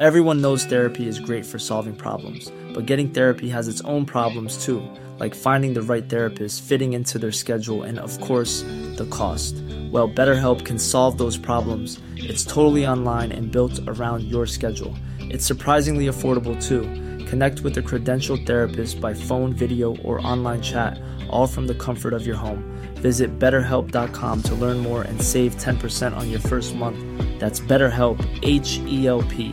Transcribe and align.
Everyone 0.00 0.40
knows 0.40 0.64
therapy 0.64 1.06
is 1.06 1.20
great 1.20 1.46
for 1.46 1.60
solving 1.60 1.94
problems, 1.94 2.50
but 2.74 2.86
getting 2.86 3.10
therapy 3.10 3.48
has 3.50 3.68
its 3.68 3.80
own 3.82 4.04
problems 4.04 4.58
too, 4.58 4.82
like 5.20 5.36
finding 5.36 5.72
the 5.72 5.82
right 5.82 6.08
therapist, 6.10 6.64
fitting 6.64 6.94
into 6.94 7.16
their 7.16 7.30
schedule, 7.30 7.84
and 7.84 8.00
of 8.00 8.20
course, 8.20 8.62
the 8.96 9.06
cost. 9.08 9.54
Well, 9.92 10.08
BetterHelp 10.08 10.64
can 10.64 10.80
solve 10.80 11.16
those 11.16 11.38
problems. 11.38 12.00
It's 12.16 12.42
totally 12.42 12.84
online 12.84 13.30
and 13.30 13.52
built 13.52 13.78
around 13.86 14.24
your 14.24 14.46
schedule. 14.46 14.96
It's 15.20 15.46
surprisingly 15.46 16.06
affordable 16.06 16.60
too. 16.60 16.80
Connect 17.26 17.60
with 17.60 17.78
a 17.78 17.80
credentialed 17.80 18.44
therapist 18.44 19.00
by 19.00 19.14
phone, 19.14 19.52
video, 19.52 19.94
or 19.98 20.26
online 20.26 20.60
chat, 20.60 20.98
all 21.30 21.46
from 21.46 21.68
the 21.68 21.78
comfort 21.86 22.14
of 22.14 22.26
your 22.26 22.34
home. 22.34 22.64
Visit 22.94 23.38
BetterHelp.com 23.38 24.42
to 24.42 24.54
learn 24.56 24.78
more 24.78 25.02
and 25.02 25.22
save 25.22 25.54
10% 25.58 26.16
on 26.16 26.32
your 26.32 26.40
first 26.40 26.74
month. 26.74 26.98
That's 27.38 27.60
BetterHelp, 27.60 28.18
H-E-L-P. 28.42 29.52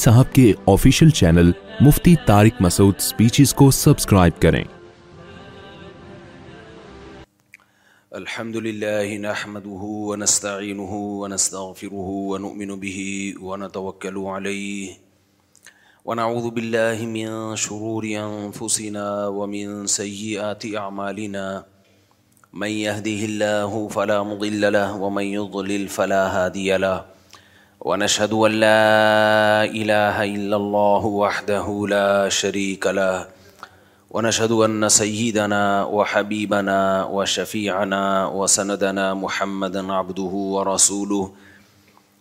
صاحب 0.00 0.32
کے 0.34 0.42
official 0.68 1.10
channel 1.18 1.50
Mufti 1.86 2.14
Tariq 2.26 2.60
Masood 2.62 3.00
speeches 3.06 3.52
کو 3.58 3.70
subscribe 3.78 4.38
کریں 4.44 4.62
الحمد 8.20 8.56
لله 8.68 9.18
نحمده 9.26 9.90
ونستعينه 10.06 11.02
ونستغفره 11.18 12.06
ونؤمن 12.30 12.74
به 12.84 13.02
ونتوكل 13.50 14.24
عليه 14.38 15.86
ونعوذ 16.10 16.48
بالله 16.60 17.10
من 17.16 17.30
من 17.40 17.62
شرور 17.68 18.08
أنفسنا 18.22 19.06
ومن 19.38 19.78
ومن 19.78 19.96
سيئات 20.00 20.66
أعمالنا 20.84 21.46
يهده 21.54 23.32
الله 23.32 23.88
فلا 23.96 24.22
فلا 24.22 24.30
مضل 24.36 24.70
له 24.78 25.12
له 25.12 25.26
يضلل 25.34 25.88
هادي 26.10 26.66
ونشهد 27.84 28.32
أن 28.32 28.50
لا 28.50 29.64
إله 29.64 30.24
إلا 30.24 30.56
الله 30.56 31.06
وحده 31.06 31.86
لا 31.88 32.28
شريك 32.28 32.86
له 32.86 33.26
ونشهد 34.10 34.52
أن 34.52 34.88
سيدنا 34.88 35.84
وحبيبنا 35.84 37.04
وشفيعنا 37.04 38.26
وسندنا 38.26 39.14
محمدا 39.14 39.92
عبده 39.92 40.32
ورسوله 40.32 41.30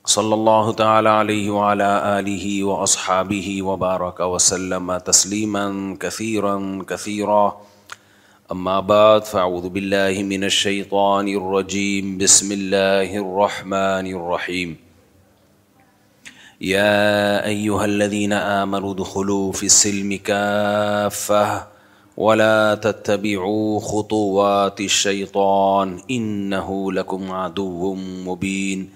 صلى 0.06 0.34
الله 0.36 0.74
تعالى 0.74 1.10
عليه 1.10 1.50
وعلى 1.50 2.20
آله 2.20 2.64
وأصحابه 2.64 3.62
وبارك 3.64 4.20
وسلم 4.20 4.98
تسليما 4.98 5.98
كثيرا 6.00 6.84
كثيرا 6.90 7.58
أما 8.52 8.80
بعد 8.80 9.24
فأعوذ 9.26 9.70
بالله 9.70 10.24
من 10.24 10.44
الشيطان 10.44 11.28
الرجيم 11.28 12.18
بسم 12.18 12.52
الله 12.52 13.10
الرحمن 13.18 14.08
الرحيم 14.16 14.83
يا 16.64 17.46
أيها 17.46 17.86
الذين 17.86 18.34
آمنوا 18.34 18.94
دخلوا 18.94 19.52
في 19.52 19.66
السلم 19.66 20.14
كافة 20.18 21.68
ولا 22.18 22.76
تتبعوا 22.76 23.80
خطوات 23.80 24.82
الشيطان 24.82 26.00
إنه 26.12 26.92
لكم 26.92 27.32
عدو 27.32 27.96
مبين 28.26 28.90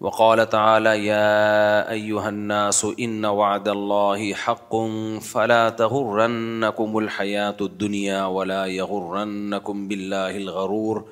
وقال 0.00 0.48
تعالى 0.48 1.06
يا 1.06 1.90
أيها 1.90 2.28
الناس 2.28 2.86
إن 3.00 3.24
وعد 3.24 3.68
الله 3.68 4.34
حق 4.34 4.76
فلا 5.22 5.68
تغرنكم 5.68 6.98
الحياة 6.98 7.56
الدنيا 7.60 8.24
ولا 8.24 8.66
يغرنكم 8.66 9.88
بالله 9.88 10.36
الغرور 10.36 11.04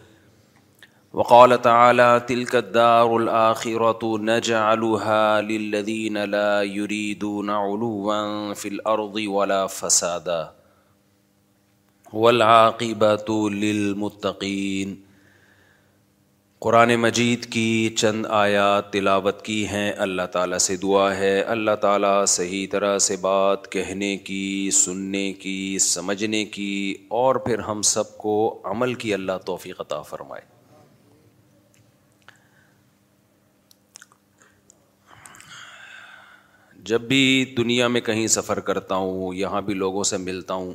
وقال 1.14 1.62
تعالى 1.62 2.20
تلك 2.28 2.56
الدار 2.56 3.16
الآخرة 3.16 4.18
نجعلها 4.18 5.40
للذين 5.40 6.24
لا 6.24 6.62
يريدون 6.62 7.50
علوا 7.50 8.54
في 8.54 8.68
الأرض 8.68 9.16
ولا 9.16 9.66
فسادا 9.66 10.52
والعاقبة 12.12 13.50
للمتقين 13.50 14.96
قرآن 16.66 16.94
مجید 17.00 17.44
کی 17.52 17.68
چند 17.98 18.26
آیات 18.38 18.92
تلاوت 18.92 19.42
کی 19.48 19.58
ہیں 19.72 19.90
اللہ 20.06 20.26
تعالیٰ 20.32 20.58
سے 20.64 20.76
دعا 20.82 21.06
ہے 21.16 21.40
اللہ 21.56 21.74
تعالیٰ 21.80 22.24
صحیح 22.34 22.66
طرح 22.70 22.96
سے 23.08 23.16
بات 23.28 23.70
کہنے 23.72 24.16
کی 24.30 24.70
سننے 24.82 25.32
کی 25.42 25.78
سمجھنے 25.88 26.44
کی 26.58 26.70
اور 27.22 27.36
پھر 27.48 27.58
ہم 27.70 27.82
سب 27.94 28.16
کو 28.22 28.36
عمل 28.70 28.94
کی 29.04 29.14
اللہ 29.14 29.38
توفیق 29.46 29.80
عطا 29.80 30.00
فرمائے 30.10 30.40
جب 36.88 37.00
بھی 37.08 37.22
دنیا 37.56 37.86
میں 37.94 38.00
کہیں 38.00 38.26
سفر 38.34 38.58
کرتا 38.66 38.94
ہوں 39.04 39.34
یہاں 39.34 39.60
بھی 39.62 39.74
لوگوں 39.74 40.02
سے 40.10 40.16
ملتا 40.26 40.54
ہوں 40.60 40.72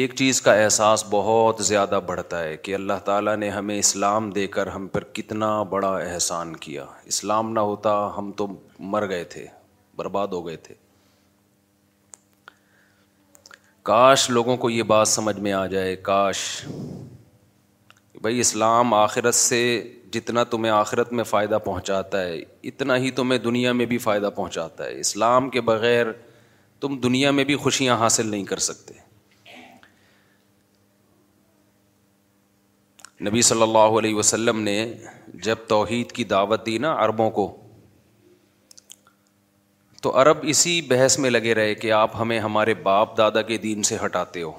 ایک 0.00 0.12
چیز 0.16 0.40
کا 0.42 0.52
احساس 0.62 1.04
بہت 1.10 1.62
زیادہ 1.66 1.98
بڑھتا 2.06 2.42
ہے 2.42 2.56
کہ 2.66 2.74
اللہ 2.74 3.00
تعالیٰ 3.04 3.34
نے 3.42 3.48
ہمیں 3.50 3.78
اسلام 3.78 4.28
دے 4.36 4.46
کر 4.56 4.66
ہم 4.74 4.86
پر 4.92 5.04
کتنا 5.18 5.48
بڑا 5.72 5.90
احسان 6.02 6.54
کیا 6.66 6.84
اسلام 7.14 7.52
نہ 7.52 7.60
ہوتا 7.70 7.94
ہم 8.18 8.30
تو 8.40 8.46
مر 8.92 9.08
گئے 9.08 9.24
تھے 9.34 9.46
برباد 10.02 10.36
ہو 10.38 10.46
گئے 10.46 10.56
تھے 10.68 10.74
کاش 13.90 14.28
لوگوں 14.36 14.56
کو 14.64 14.70
یہ 14.70 14.82
بات 14.94 15.08
سمجھ 15.18 15.38
میں 15.48 15.52
آ 15.62 15.66
جائے 15.74 15.96
کاش 16.12 16.44
بھائی 18.26 18.40
اسلام 18.40 18.94
آخرت 19.02 19.34
سے 19.34 19.62
جتنا 20.12 20.42
تمہیں 20.52 20.72
آخرت 20.72 21.12
میں 21.18 21.24
فائدہ 21.24 21.58
پہنچاتا 21.64 22.22
ہے 22.22 22.40
اتنا 22.70 22.96
ہی 23.04 23.10
تمہیں 23.20 23.38
دنیا 23.44 23.72
میں 23.80 23.86
بھی 23.92 23.98
فائدہ 24.06 24.30
پہنچاتا 24.36 24.84
ہے 24.84 24.98
اسلام 25.00 25.48
کے 25.50 25.60
بغیر 25.68 26.06
تم 26.80 26.96
دنیا 27.02 27.30
میں 27.38 27.44
بھی 27.52 27.56
خوشیاں 27.64 27.96
حاصل 28.00 28.26
نہیں 28.30 28.44
کر 28.44 28.58
سکتے 28.66 28.94
نبی 33.28 33.42
صلی 33.48 33.62
اللہ 33.62 33.98
علیہ 33.98 34.14
وسلم 34.14 34.60
نے 34.60 34.76
جب 35.48 35.56
توحید 35.68 36.12
کی 36.12 36.24
دعوت 36.34 36.66
دی 36.66 36.76
نا 36.86 36.94
عربوں 37.04 37.30
کو 37.38 37.46
تو 40.02 40.16
عرب 40.20 40.36
اسی 40.54 40.80
بحث 40.88 41.18
میں 41.18 41.30
لگے 41.30 41.54
رہے 41.54 41.74
کہ 41.82 41.92
آپ 42.02 42.20
ہمیں 42.20 42.38
ہمارے 42.48 42.74
باپ 42.88 43.16
دادا 43.18 43.42
کے 43.50 43.56
دین 43.66 43.82
سے 43.90 43.96
ہٹاتے 44.04 44.42
ہو 44.42 44.52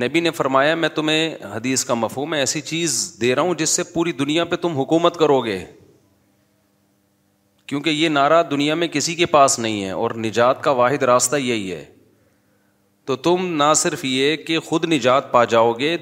نبی 0.00 0.20
نے 0.20 0.30
فرمایا 0.30 0.74
میں 0.74 0.88
تمہیں 0.94 1.34
حدیث 1.54 1.84
کا 1.84 1.94
مفہوم 1.94 2.32
ایسی 2.32 2.60
چیز 2.60 2.92
دے 3.20 3.34
رہا 3.34 3.42
ہوں 3.42 3.54
جس 3.58 3.70
سے 3.76 3.82
پوری 3.84 4.12
دنیا 4.20 4.44
پہ 4.44 4.56
تم 4.60 4.76
حکومت 4.78 5.16
کرو 5.18 5.40
گے 5.44 5.64
کیونکہ 7.66 7.90
یہ 7.90 8.08
نعرہ 8.08 8.42
دنیا 8.50 8.74
میں 8.74 8.86
کسی 8.92 9.14
کے 9.14 9.26
پاس 9.34 9.58
نہیں 9.58 9.84
ہے 9.84 9.90
اور 9.90 10.10
نجات 10.24 10.62
کا 10.64 10.70
واحد 10.80 11.02
راستہ 11.12 11.36
یہی 11.36 11.70
ہے 11.72 11.84
تو 13.06 13.16
تم 13.26 13.46
نہ 13.62 13.72
صرف 13.76 14.04
یہ 14.04 14.36
کہ 14.46 14.58
خود 14.70 14.84
نجات 14.92 15.30
پا 15.32 15.44
جاؤ 15.54 15.72
گے 15.78 15.96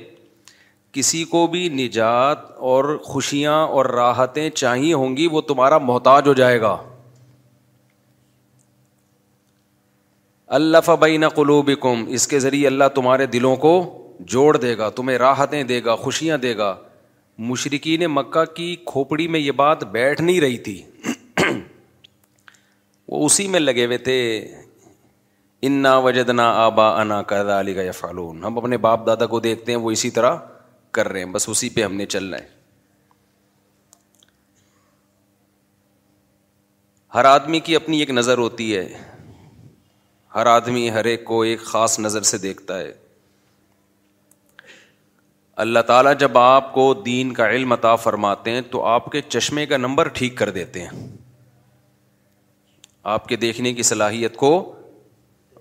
کسی 0.92 1.24
کو 1.30 1.46
بھی 1.50 1.68
نجات 1.68 2.50
اور 2.70 2.96
خوشیاں 3.04 3.56
اور 3.66 3.86
راحتیں 3.96 4.48
چاہیے 4.50 4.94
ہوں 4.94 5.16
گی 5.16 5.26
وہ 5.32 5.40
تمہارا 5.50 5.78
محتاج 5.90 6.28
ہو 6.28 6.32
جائے 6.42 6.60
گا 6.60 6.76
اللہ 10.56 10.90
بین 11.00 11.28
قلوب 11.34 11.68
کم 11.80 12.02
اس 12.16 12.26
کے 12.28 12.38
ذریعے 12.40 12.66
اللہ 12.66 12.84
تمہارے 12.94 13.26
دلوں 13.32 13.54
کو 13.64 13.70
جوڑ 14.32 14.56
دے 14.56 14.76
گا 14.78 14.88
تمہیں 14.94 15.16
راحتیں 15.18 15.62
دے 15.64 15.80
گا 15.84 15.94
خوشیاں 15.96 16.38
دے 16.44 16.56
گا 16.56 16.74
مشرقین 17.50 18.04
مکہ 18.14 18.44
کی 18.54 18.74
کھوپڑی 18.86 19.26
میں 19.34 19.40
یہ 19.40 19.52
بات 19.60 19.84
بیٹھ 19.92 20.20
نہیں 20.22 20.40
رہی 20.40 20.56
تھی 20.66 20.80
وہ 23.08 23.24
اسی 23.26 23.46
میں 23.48 23.60
لگے 23.60 23.84
ہوئے 23.86 23.98
تھے 24.08 24.16
انا 25.68 25.96
وجد 26.08 26.30
آبا 26.44 26.88
انا 27.00 27.20
کر 27.30 27.50
علی 27.58 27.74
کا 27.74 27.90
فالون 27.98 28.44
ہم 28.44 28.58
اپنے 28.58 28.76
باپ 28.88 29.06
دادا 29.06 29.26
کو 29.34 29.40
دیکھتے 29.46 29.72
ہیں 29.72 29.78
وہ 29.80 29.90
اسی 29.90 30.10
طرح 30.18 30.34
کر 30.98 31.08
رہے 31.12 31.22
ہیں 31.24 31.30
بس 31.32 31.48
اسی 31.48 31.68
پہ 31.74 31.84
ہم 31.84 31.94
نے 31.96 32.06
چلنا 32.16 32.38
ہے 32.38 32.46
ہر 37.14 37.24
آدمی 37.24 37.60
کی 37.68 37.76
اپنی 37.76 37.98
ایک 38.00 38.10
نظر 38.20 38.38
ہوتی 38.38 38.74
ہے 38.76 38.86
ہر 40.34 40.46
آدمی 40.46 40.88
ہر 40.94 41.04
ایک 41.10 41.24
کو 41.24 41.42
ایک 41.42 41.60
خاص 41.66 41.98
نظر 42.00 42.22
سے 42.32 42.38
دیکھتا 42.38 42.78
ہے 42.78 42.92
اللہ 45.62 45.78
تعالیٰ 45.86 46.12
جب 46.18 46.36
آپ 46.38 46.72
کو 46.74 46.92
دین 47.06 47.32
کا 47.34 47.48
علم 47.50 47.72
عطا 47.72 47.94
فرماتے 48.02 48.50
ہیں 48.50 48.60
تو 48.70 48.84
آپ 48.86 49.10
کے 49.12 49.20
چشمے 49.28 49.64
کا 49.66 49.76
نمبر 49.76 50.08
ٹھیک 50.18 50.36
کر 50.38 50.50
دیتے 50.50 50.82
ہیں 50.84 51.06
آپ 53.14 53.26
کے 53.28 53.36
دیکھنے 53.46 53.72
کی 53.74 53.82
صلاحیت 53.90 54.36
کو 54.36 54.50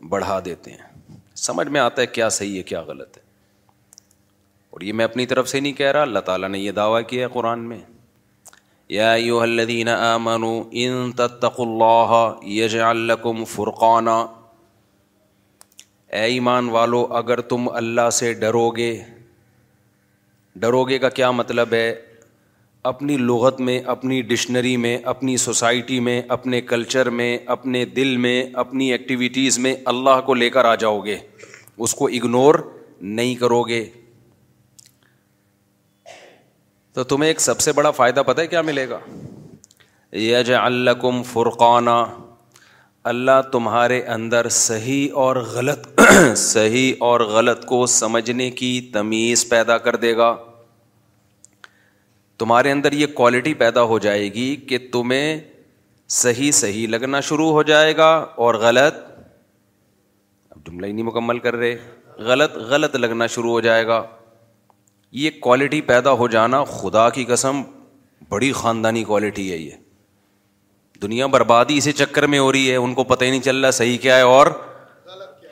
بڑھا 0.09 0.39
دیتے 0.45 0.71
ہیں 0.71 1.17
سمجھ 1.47 1.67
میں 1.67 1.81
آتا 1.81 2.01
ہے 2.01 2.07
کیا 2.19 2.29
صحیح 2.37 2.55
ہے 2.57 2.63
کیا 2.71 2.81
غلط 2.87 3.17
ہے 3.17 3.23
اور 4.71 4.81
یہ 4.81 4.93
میں 5.01 5.05
اپنی 5.05 5.25
طرف 5.25 5.49
سے 5.49 5.59
نہیں 5.59 5.73
کہہ 5.73 5.91
رہا 5.91 6.01
اللہ 6.01 6.19
تعالیٰ 6.25 6.49
نے 6.49 6.59
یہ 6.59 6.71
دعویٰ 6.79 7.01
کیا 7.09 7.27
ہے 7.27 7.33
قرآن 7.33 7.67
میں 7.69 7.79
یا 8.97 9.13
یو 9.17 9.39
الدین 9.39 9.87
ان 9.87 11.11
جا 12.69 13.15
کم 13.23 13.43
فرقانہ 13.55 14.17
اے 16.15 16.21
ایمان 16.33 16.69
والو 16.73 17.01
اگر 17.17 17.39
تم 17.49 17.67
اللہ 17.77 18.09
سے 18.19 18.33
ڈرو 18.33 18.69
گے 18.77 18.91
ڈرو 20.61 20.83
گے 20.87 20.97
کا 20.99 21.09
کیا 21.17 21.29
مطلب 21.31 21.73
ہے 21.73 21.89
اپنی 22.91 23.17
لغت 23.17 23.59
میں 23.67 23.79
اپنی 23.93 24.21
ڈکشنری 24.31 24.75
میں 24.85 24.97
اپنی 25.13 25.35
سوسائٹی 25.43 25.99
میں 26.07 26.21
اپنے 26.35 26.61
کلچر 26.71 27.09
میں 27.19 27.37
اپنے 27.55 27.83
دل 27.95 28.15
میں 28.25 28.43
اپنی 28.63 28.91
ایکٹیویٹیز 28.91 29.57
میں 29.65 29.75
اللہ 29.93 30.21
کو 30.25 30.33
لے 30.33 30.49
کر 30.55 30.65
آ 30.65 30.73
جاؤ 30.83 30.99
گے 31.05 31.17
اس 31.77 31.93
کو 31.95 32.07
اگنور 32.07 32.55
نہیں 33.17 33.35
کرو 33.41 33.61
گے 33.67 33.83
تو 36.93 37.03
تمہیں 37.11 37.27
ایک 37.29 37.41
سب 37.41 37.59
سے 37.61 37.71
بڑا 37.81 37.91
فائدہ 38.01 38.23
پتہ 38.27 38.41
ہے 38.41 38.47
کیا 38.55 38.61
ملے 38.71 38.89
گا 38.89 38.99
یج 40.27 40.51
الکم 40.61 41.21
فرقانہ 41.33 41.97
اللہ 43.07 43.41
تمہارے 43.51 43.99
اندر 44.13 44.47
صحیح 44.51 45.11
اور 45.25 45.35
غلط 45.51 45.87
صحیح 46.37 46.93
اور 47.09 47.19
غلط 47.35 47.63
کو 47.65 47.85
سمجھنے 47.93 48.49
کی 48.61 48.71
تمیز 48.93 49.47
پیدا 49.49 49.77
کر 49.85 49.95
دے 50.01 50.15
گا 50.17 50.35
تمہارے 52.39 52.71
اندر 52.71 52.91
یہ 52.93 53.07
کوالٹی 53.15 53.53
پیدا 53.63 53.83
ہو 53.91 53.99
جائے 53.99 54.27
گی 54.33 54.55
کہ 54.69 54.77
تمہیں 54.93 55.39
صحیح 56.17 56.51
صحیح 56.59 56.87
لگنا 56.87 57.19
شروع 57.29 57.49
ہو 57.51 57.63
جائے 57.71 57.95
گا 57.97 58.09
اور 58.45 58.55
غلط 58.67 58.95
اب 60.55 60.65
جملہ 60.65 60.85
ہی 60.85 60.91
نہیں 60.91 61.05
مکمل 61.05 61.39
کر 61.39 61.53
رہے 61.55 61.75
غلط 62.29 62.55
غلط 62.71 62.95
لگنا 62.95 63.27
شروع 63.35 63.51
ہو 63.51 63.59
جائے 63.69 63.87
گا 63.87 64.03
یہ 65.23 65.29
کوالٹی 65.41 65.81
پیدا 65.91 66.11
ہو 66.23 66.27
جانا 66.37 66.63
خدا 66.79 67.09
کی 67.19 67.25
قسم 67.27 67.61
بڑی 68.29 68.51
خاندانی 68.61 69.03
کوالٹی 69.03 69.51
ہے 69.51 69.57
یہ 69.57 69.71
دنیا 71.01 71.27
بربادی 71.35 71.77
اسی 71.77 71.91
چکر 71.93 72.25
میں 72.31 72.39
ہو 72.39 72.51
رہی 72.51 72.69
ہے 72.71 72.75
ان 72.75 72.93
کو 72.93 73.03
پتہ 73.09 73.23
ہی 73.25 73.29
نہیں 73.29 73.41
چل 73.41 73.63
رہا 73.63 73.71
صحیح 73.71 73.97
کیا 74.01 74.15
ہے 74.17 74.21
اور 74.31 74.47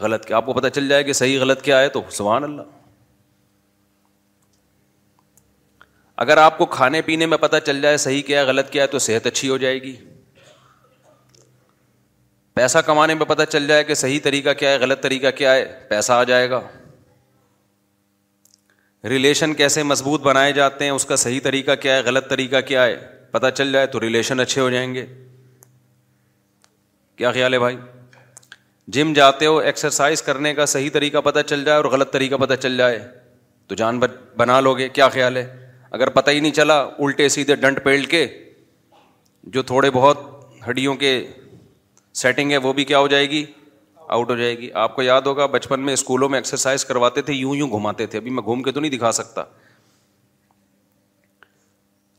غلط 0.01 0.25
کیا 0.25 0.38
آپ 0.38 0.45
کو 0.45 0.53
پتہ 0.53 0.67
چل 0.73 0.88
جائے 0.89 1.03
کہ 1.03 1.13
صحیح 1.19 1.39
غلط 1.39 1.61
کیا 1.61 1.79
ہے 1.81 1.89
تو 1.89 2.01
سبحان 2.17 2.44
اللہ 2.44 2.75
اگر 6.25 6.38
آپ 6.38 6.57
کو 6.57 6.65
کھانے 6.73 7.01
پینے 7.07 7.25
میں 7.31 7.38
پتہ 7.38 7.55
چل 7.65 7.81
جائے 7.81 7.97
صحیح 8.03 8.21
کیا 8.27 8.39
ہے 8.39 8.45
غلط 8.45 8.69
کیا 8.69 8.83
ہے 8.83 8.88
تو 8.88 8.99
صحت 9.07 9.27
اچھی 9.27 9.49
ہو 9.49 9.57
جائے 9.63 9.81
گی 9.81 9.95
پیسہ 12.55 12.77
کمانے 12.85 13.13
میں 13.13 13.25
پتہ 13.29 13.44
چل 13.49 13.67
جائے 13.67 13.83
کہ 13.83 13.94
صحیح 13.94 14.19
طریقہ 14.23 14.53
کیا 14.59 14.69
ہے 14.71 14.77
غلط 14.81 15.01
طریقہ 15.01 15.31
کیا 15.38 15.53
ہے 15.55 15.65
پیسہ 15.89 16.11
آ 16.13 16.23
جائے 16.31 16.49
گا 16.49 16.61
ریلیشن 19.09 19.53
کیسے 19.53 19.83
مضبوط 19.91 20.21
بنائے 20.21 20.51
جاتے 20.53 20.85
ہیں 20.85 20.91
اس 20.91 21.05
کا 21.05 21.15
صحیح 21.25 21.39
طریقہ 21.44 21.75
کیا 21.81 21.95
ہے 21.97 22.01
غلط 22.05 22.29
طریقہ 22.29 22.61
کیا 22.67 22.85
ہے 22.85 22.97
پتہ 23.31 23.47
چل 23.55 23.71
جائے 23.71 23.88
تو 23.95 23.99
ریلیشن 24.01 24.39
اچھے 24.39 24.61
ہو 24.61 24.69
جائیں 24.69 24.94
گے 24.94 25.05
کیا 27.17 27.31
خیال 27.31 27.53
ہے 27.53 27.59
بھائی 27.59 27.75
جم 28.95 29.11
جاتے 29.13 29.45
ہو 29.45 29.57
ایکسرسائز 29.57 30.21
کرنے 30.21 30.53
کا 30.55 30.65
صحیح 30.73 30.89
طریقہ 30.93 31.21
پتہ 31.23 31.39
چل 31.47 31.63
جائے 31.65 31.77
اور 31.77 31.85
غلط 31.91 32.11
طریقہ 32.11 32.35
پتہ 32.41 32.53
چل 32.59 32.77
جائے 32.77 32.99
تو 33.67 33.75
جان 33.75 33.99
بنا 34.37 34.59
لو 34.61 34.73
گے 34.77 34.87
کیا 34.97 35.07
خیال 35.15 35.37
ہے 35.37 35.47
اگر 35.97 36.09
پتہ 36.19 36.31
ہی 36.31 36.39
نہیں 36.39 36.51
چلا 36.53 36.79
الٹے 36.99 37.27
سیدھے 37.29 37.55
ڈنٹ 37.63 37.83
پیل 37.83 38.05
کے 38.15 38.27
جو 39.55 39.61
تھوڑے 39.71 39.91
بہت 39.93 40.19
ہڈیوں 40.69 40.95
کے 41.05 41.11
سیٹنگ 42.21 42.51
ہے 42.51 42.57
وہ 42.67 42.73
بھی 42.73 42.83
کیا 42.85 42.99
ہو 42.99 43.07
جائے 43.07 43.29
گی 43.29 43.43
آؤٹ 44.15 44.29
ہو 44.29 44.35
جائے 44.35 44.57
گی 44.57 44.71
آپ 44.85 44.95
کو 44.95 45.01
یاد 45.01 45.21
ہوگا 45.25 45.45
بچپن 45.55 45.79
میں 45.85 45.93
اسکولوں 45.93 46.29
میں 46.29 46.39
ایکسرسائز 46.39 46.85
کرواتے 46.85 47.21
تھے 47.29 47.33
یوں 47.33 47.55
یوں 47.55 47.69
گھماتے 47.79 48.05
تھے 48.07 48.17
ابھی 48.19 48.31
میں 48.39 48.43
گھوم 48.43 48.63
کے 48.63 48.71
تو 48.71 48.79
نہیں 48.79 48.91
دکھا 48.97 49.11
سکتا 49.11 49.43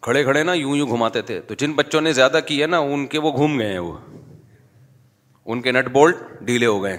کھڑے 0.02 0.22
کھڑے 0.24 0.42
نا 0.42 0.52
یوں 0.54 0.76
یوں 0.76 0.88
گھماتے 0.96 1.22
تھے 1.30 1.40
تو 1.46 1.54
جن 1.58 1.72
بچوں 1.80 2.00
نے 2.00 2.12
زیادہ 2.20 2.40
کیا 2.46 2.62
ہے 2.66 2.70
نا 2.70 2.78
ان 2.94 3.06
کے 3.14 3.18
وہ 3.20 3.32
گھوم 3.36 3.58
گئے 3.58 3.70
ہیں 3.72 3.78
وہ 3.78 3.92
ان 5.52 5.60
کے 5.62 5.72
نٹ 5.72 5.86
بولٹ 5.92 6.16
ڈھیلے 6.46 6.66
ہو 6.66 6.82
گئے 6.82 6.96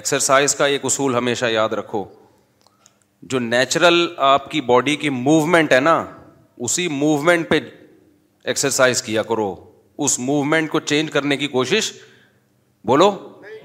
ایکسرسائز 0.00 0.54
کا 0.54 0.66
ایک 0.72 0.84
اصول 0.84 1.14
ہمیشہ 1.14 1.46
یاد 1.50 1.68
رکھو 1.78 2.04
جو 3.32 3.38
نیچرل 3.38 4.06
آپ 4.26 4.50
کی 4.50 4.60
باڈی 4.68 4.94
کی 4.96 5.08
موومنٹ 5.14 5.72
ہے 5.72 5.80
نا 5.80 5.94
اسی 6.68 6.86
موومنٹ 6.98 7.48
پہ 7.48 7.58
ایکسرسائز 8.52 9.02
کیا 9.02 9.22
کرو 9.32 9.54
اس 10.06 10.18
موومنٹ 10.28 10.70
کو 10.70 10.80
چینج 10.90 11.10
کرنے 11.10 11.36
کی 11.36 11.46
کوشش 11.56 11.92
بولو 12.88 13.10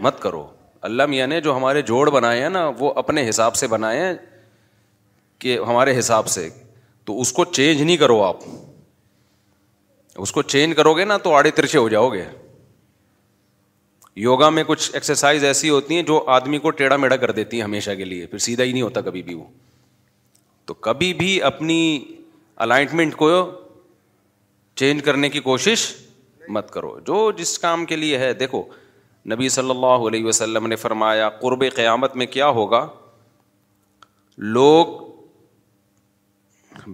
مت 0.07 0.19
کرو 0.21 0.45
اللہ 0.89 1.05
میاں 1.13 1.27
نے 1.27 1.39
جو 1.41 1.55
ہمارے 1.57 1.81
جوڑ 1.89 2.09
بنائے 2.11 2.41
ہیں 2.41 2.49
نا 2.55 2.65
وہ 2.79 2.91
اپنے 3.03 3.27
حساب 3.29 3.55
سے 3.55 3.67
بنائے 3.75 3.99
ہیں 3.99 4.13
کہ 5.39 5.57
ہمارے 5.67 5.97
حساب 5.99 6.27
سے 6.37 6.47
تو 7.05 7.19
اس 7.21 7.31
کو 7.39 7.45
چینج 7.59 7.81
نہیں 7.81 7.97
کرو 8.05 8.21
آپ 8.23 8.37
اس 10.25 10.31
کو 10.31 10.41
چینج 10.55 10.75
کرو 10.77 10.93
گے 10.97 11.05
نا 11.05 11.17
تو 11.23 11.33
آڑے 11.35 11.51
ترچے 11.61 11.77
ہو 11.77 11.87
جاؤ 11.89 12.09
گے 12.13 12.23
یوگا 14.23 14.49
میں 14.49 14.63
کچھ 14.67 14.89
ایکسرسائز 14.93 15.43
ایسی 15.45 15.69
ہوتی 15.69 15.95
ہیں 15.95 16.01
جو 16.09 16.23
آدمی 16.35 16.57
کو 16.65 16.69
ٹیڑھا 16.81 16.95
میڑھا 16.97 17.15
کر 17.23 17.31
دیتی 17.39 17.57
ہیں 17.57 17.63
ہمیشہ 17.63 17.91
کے 17.97 18.05
لیے 18.05 18.25
پھر 18.27 18.37
سیدھا 18.45 18.63
ہی 18.63 18.71
نہیں 18.71 18.81
ہوتا 18.81 19.01
کبھی 19.01 19.21
بھی 19.23 19.33
وہ 19.35 19.43
تو 20.65 20.73
کبھی 20.87 21.13
بھی 21.13 21.41
اپنی 21.49 21.79
الائنٹمنٹ 22.65 23.15
کو 23.15 23.29
چینج 24.79 25.03
کرنے 25.03 25.29
کی 25.29 25.39
کوشش 25.39 25.85
مت 26.57 26.71
کرو 26.71 26.97
جو 27.07 27.29
جس 27.37 27.57
کام 27.59 27.85
کے 27.85 27.95
لیے 27.95 28.17
ہے 28.17 28.31
دیکھو 28.43 28.63
نبی 29.31 29.49
صلی 29.49 29.69
اللہ 29.69 30.07
علیہ 30.07 30.25
وسلم 30.25 30.67
نے 30.67 30.75
فرمایا 30.75 31.29
قرب 31.41 31.63
قیامت 31.75 32.15
میں 32.21 32.25
کیا 32.37 32.47
ہوگا 32.59 32.87
لوگ 34.57 34.85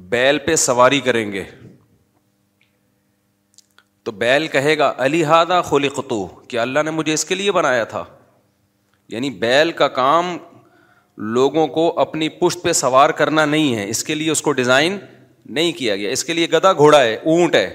بیل 0.10 0.38
پہ 0.46 0.56
سواری 0.56 1.00
کریں 1.02 1.32
گے 1.32 1.44
تو 4.06 4.12
بیل 4.22 4.48
کہے 4.52 4.78
گا 4.78 4.92
الحادہ 5.06 5.62
خلی 5.66 5.90
قطوع 5.96 6.26
کہ 6.50 6.60
اللہ 6.60 6.84
نے 6.86 6.92
مجھے 6.92 7.14
اس 7.14 7.26
کے 7.26 7.36
لیے 7.36 7.52
بنایا 7.52 7.84
تھا 7.92 8.04
یعنی 9.10 9.30
بیل 9.44 9.72
کا 9.82 9.88
کام 9.98 10.38
لوگوں 11.38 11.66
کو 11.76 11.92
اپنی 12.00 12.30
پشت 12.40 12.64
پہ 12.64 12.72
سوار 12.74 13.10
کرنا 13.20 13.46
نہیں 13.46 13.76
ہے 13.76 13.88
اس 13.90 14.04
کے 14.04 14.16
لیے 14.16 14.32
اس 14.32 14.42
کو 14.42 14.52
ڈیزائن 14.60 14.98
نہیں 15.58 15.72
کیا 15.78 15.96
گیا 15.96 16.10
اس 16.12 16.24
کے 16.26 16.34
لیے 16.34 16.48
گدا 16.54 16.72
گھوڑا 16.74 17.02
ہے 17.02 17.16
اونٹ 17.16 17.56
ہے 17.56 17.70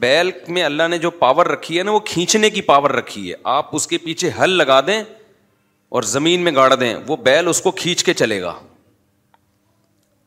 بیل 0.00 0.30
میں 0.48 0.62
اللہ 0.64 0.88
نے 0.90 0.98
جو 0.98 1.10
پاور 1.18 1.46
رکھی 1.46 1.78
ہے 1.78 1.82
نا 1.84 1.90
وہ 1.92 1.98
کھینچنے 2.06 2.50
کی 2.50 2.60
پاور 2.70 2.90
رکھی 2.90 3.28
ہے 3.30 3.34
آپ 3.56 3.74
اس 3.76 3.86
کے 3.88 3.98
پیچھے 4.04 4.30
ہل 4.38 4.50
لگا 4.56 4.80
دیں 4.86 5.02
اور 5.94 6.02
زمین 6.12 6.40
میں 6.44 6.52
گاڑ 6.54 6.74
دیں 6.74 6.94
وہ 7.08 7.16
بیل 7.24 7.48
اس 7.48 7.60
کو 7.62 7.70
کھینچ 7.82 8.04
کے 8.04 8.14
چلے 8.14 8.40
گا 8.42 8.54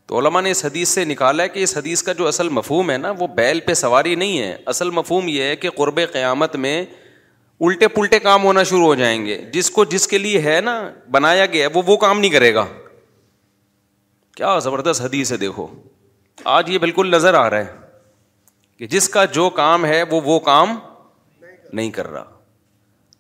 تو 0.10 0.18
علماء 0.20 0.42
نے 0.42 0.52
اس 0.52 0.64
حدیث 0.66 0.90
سے 0.94 1.04
نکالا 1.06 1.44
ہے 1.44 1.50
کہ 1.56 1.64
اس 1.64 1.76
حدیث 1.78 2.02
کا 2.04 2.14
جو 2.20 2.28
اصل 2.28 2.48
مفہوم 2.58 2.90
ہے 2.92 2.96
نا 2.98 3.10
وہ 3.18 3.26
بیل 3.40 3.60
پہ 3.66 3.74
سواری 3.82 4.14
نہیں 4.22 4.40
ہے 4.40 4.56
اصل 4.72 4.90
مفہوم 4.92 5.28
یہ 5.28 5.44
ہے 5.44 5.56
کہ 5.64 5.70
قرب 5.76 6.00
قیامت 6.14 6.56
میں 6.64 6.76
الٹے 7.68 7.88
پلٹے 7.98 8.20
کام 8.20 8.44
ہونا 8.44 8.64
شروع 8.70 8.86
ہو 8.86 8.96
جائیں 9.02 9.26
گے 9.26 9.38
جس 9.54 9.70
کو 9.76 9.86
جس 9.92 10.08
کے 10.14 10.18
لیے 10.24 10.42
ہے 10.44 10.60
نا 10.70 10.74
بنایا 11.12 11.46
گیا 11.54 11.66
ہے 11.68 11.74
وہ 11.74 11.82
وہ 11.88 11.98
کام 12.06 12.20
نہیں 12.20 12.32
کرے 12.38 12.54
گا 12.54 12.66
کیا 14.38 14.58
زبردست 14.70 15.02
حدیث 15.02 15.32
ہے 15.32 15.38
دیکھو 15.46 15.68
آج 16.56 16.70
یہ 16.72 16.78
بالکل 16.88 17.12
نظر 17.12 17.34
آ 17.44 17.50
رہا 17.50 17.66
ہے 17.66 18.02
کہ 18.78 18.88
جس 18.98 19.10
کا 19.18 19.26
جو 19.40 19.50
کام 19.64 19.86
ہے 19.94 20.02
وہ 20.12 20.22
وہ 20.32 20.40
کام 20.52 20.78
نہیں 21.74 21.92
کر 22.02 22.08
رہا 22.12 22.24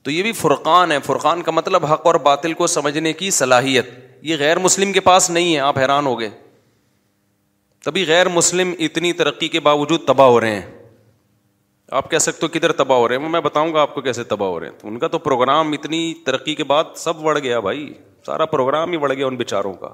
تو 0.03 0.11
یہ 0.11 0.21
بھی 0.23 0.31
فرقان 0.41 0.91
ہے 0.91 0.99
فرقان 1.05 1.41
کا 1.43 1.51
مطلب 1.61 1.85
حق 1.93 2.05
اور 2.07 2.15
باطل 2.33 2.53
کو 2.61 2.67
سمجھنے 2.77 3.13
کی 3.23 3.29
صلاحیت 3.45 3.89
یہ 4.29 4.35
غیر 4.39 4.59
مسلم 4.59 4.93
کے 4.93 4.99
پاس 5.13 5.29
نہیں 5.29 5.53
ہے 5.55 5.59
آپ 5.71 5.77
حیران 5.79 6.05
ہو 6.05 6.19
گئے 6.19 6.29
تبھی 7.85 8.03
غیر 8.07 8.27
مسلم 8.29 8.73
اتنی 8.87 9.11
ترقی 9.19 9.47
کے 9.49 9.59
باوجود 9.67 10.05
تباہ 10.07 10.27
ہو 10.27 10.39
رہے 10.41 10.55
ہیں 10.59 10.67
آپ 11.99 12.09
کہہ 12.11 12.17
سکتے 12.17 12.45
ہو 12.45 12.51
کدھر 12.57 12.71
تباہ 12.81 12.97
ہو 12.99 13.07
رہے 13.07 13.17
ہیں 13.17 13.29
میں 13.29 13.39
بتاؤں 13.41 13.73
گا 13.73 13.81
آپ 13.81 13.93
کو 13.95 14.01
کیسے 14.07 14.23
تباہ 14.31 14.49
ہو 14.49 14.59
رہے 14.59 14.69
ہیں 14.69 14.89
ان 14.89 14.99
کا 14.99 15.07
تو 15.13 15.19
پروگرام 15.19 15.71
اتنی 15.73 16.01
ترقی 16.25 16.55
کے 16.55 16.63
بعد 16.71 16.95
سب 17.03 17.21
بڑھ 17.21 17.39
گیا 17.43 17.59
بھائی 17.67 17.91
سارا 18.25 18.45
پروگرام 18.55 18.91
ہی 18.91 18.97
بڑھ 19.05 19.13
گیا 19.13 19.27
ان 19.27 19.35
بیچاروں 19.35 19.73
کا 19.83 19.93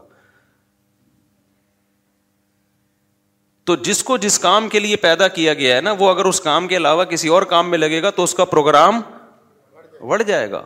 تو 3.70 3.75
جس 3.86 4.04
کو 4.04 4.18
جس 4.24 4.38
کام 4.39 4.68
کے 4.70 4.80
لیے 4.80 4.96
پیدا 5.04 5.27
کیا 5.38 5.54
گیا 5.60 5.75
ہے 5.75 5.82
نا 5.82 5.94
وہ 6.00 6.10
اگر 6.10 6.25
اس 6.25 6.42
کام 6.48 6.68
کے 6.68 6.77
علاوہ 6.77 7.04
کسی 7.13 7.27
اور 7.36 7.42
کام 7.54 7.70
میں 7.70 7.77
لگے 7.77 8.01
گا 8.01 8.10
تو 8.18 8.24
اس 8.24 8.34
کا 8.39 8.46
پروگرام 8.56 9.00
بڑھ 10.08 10.24
جائے 10.27 10.51
گا 10.51 10.62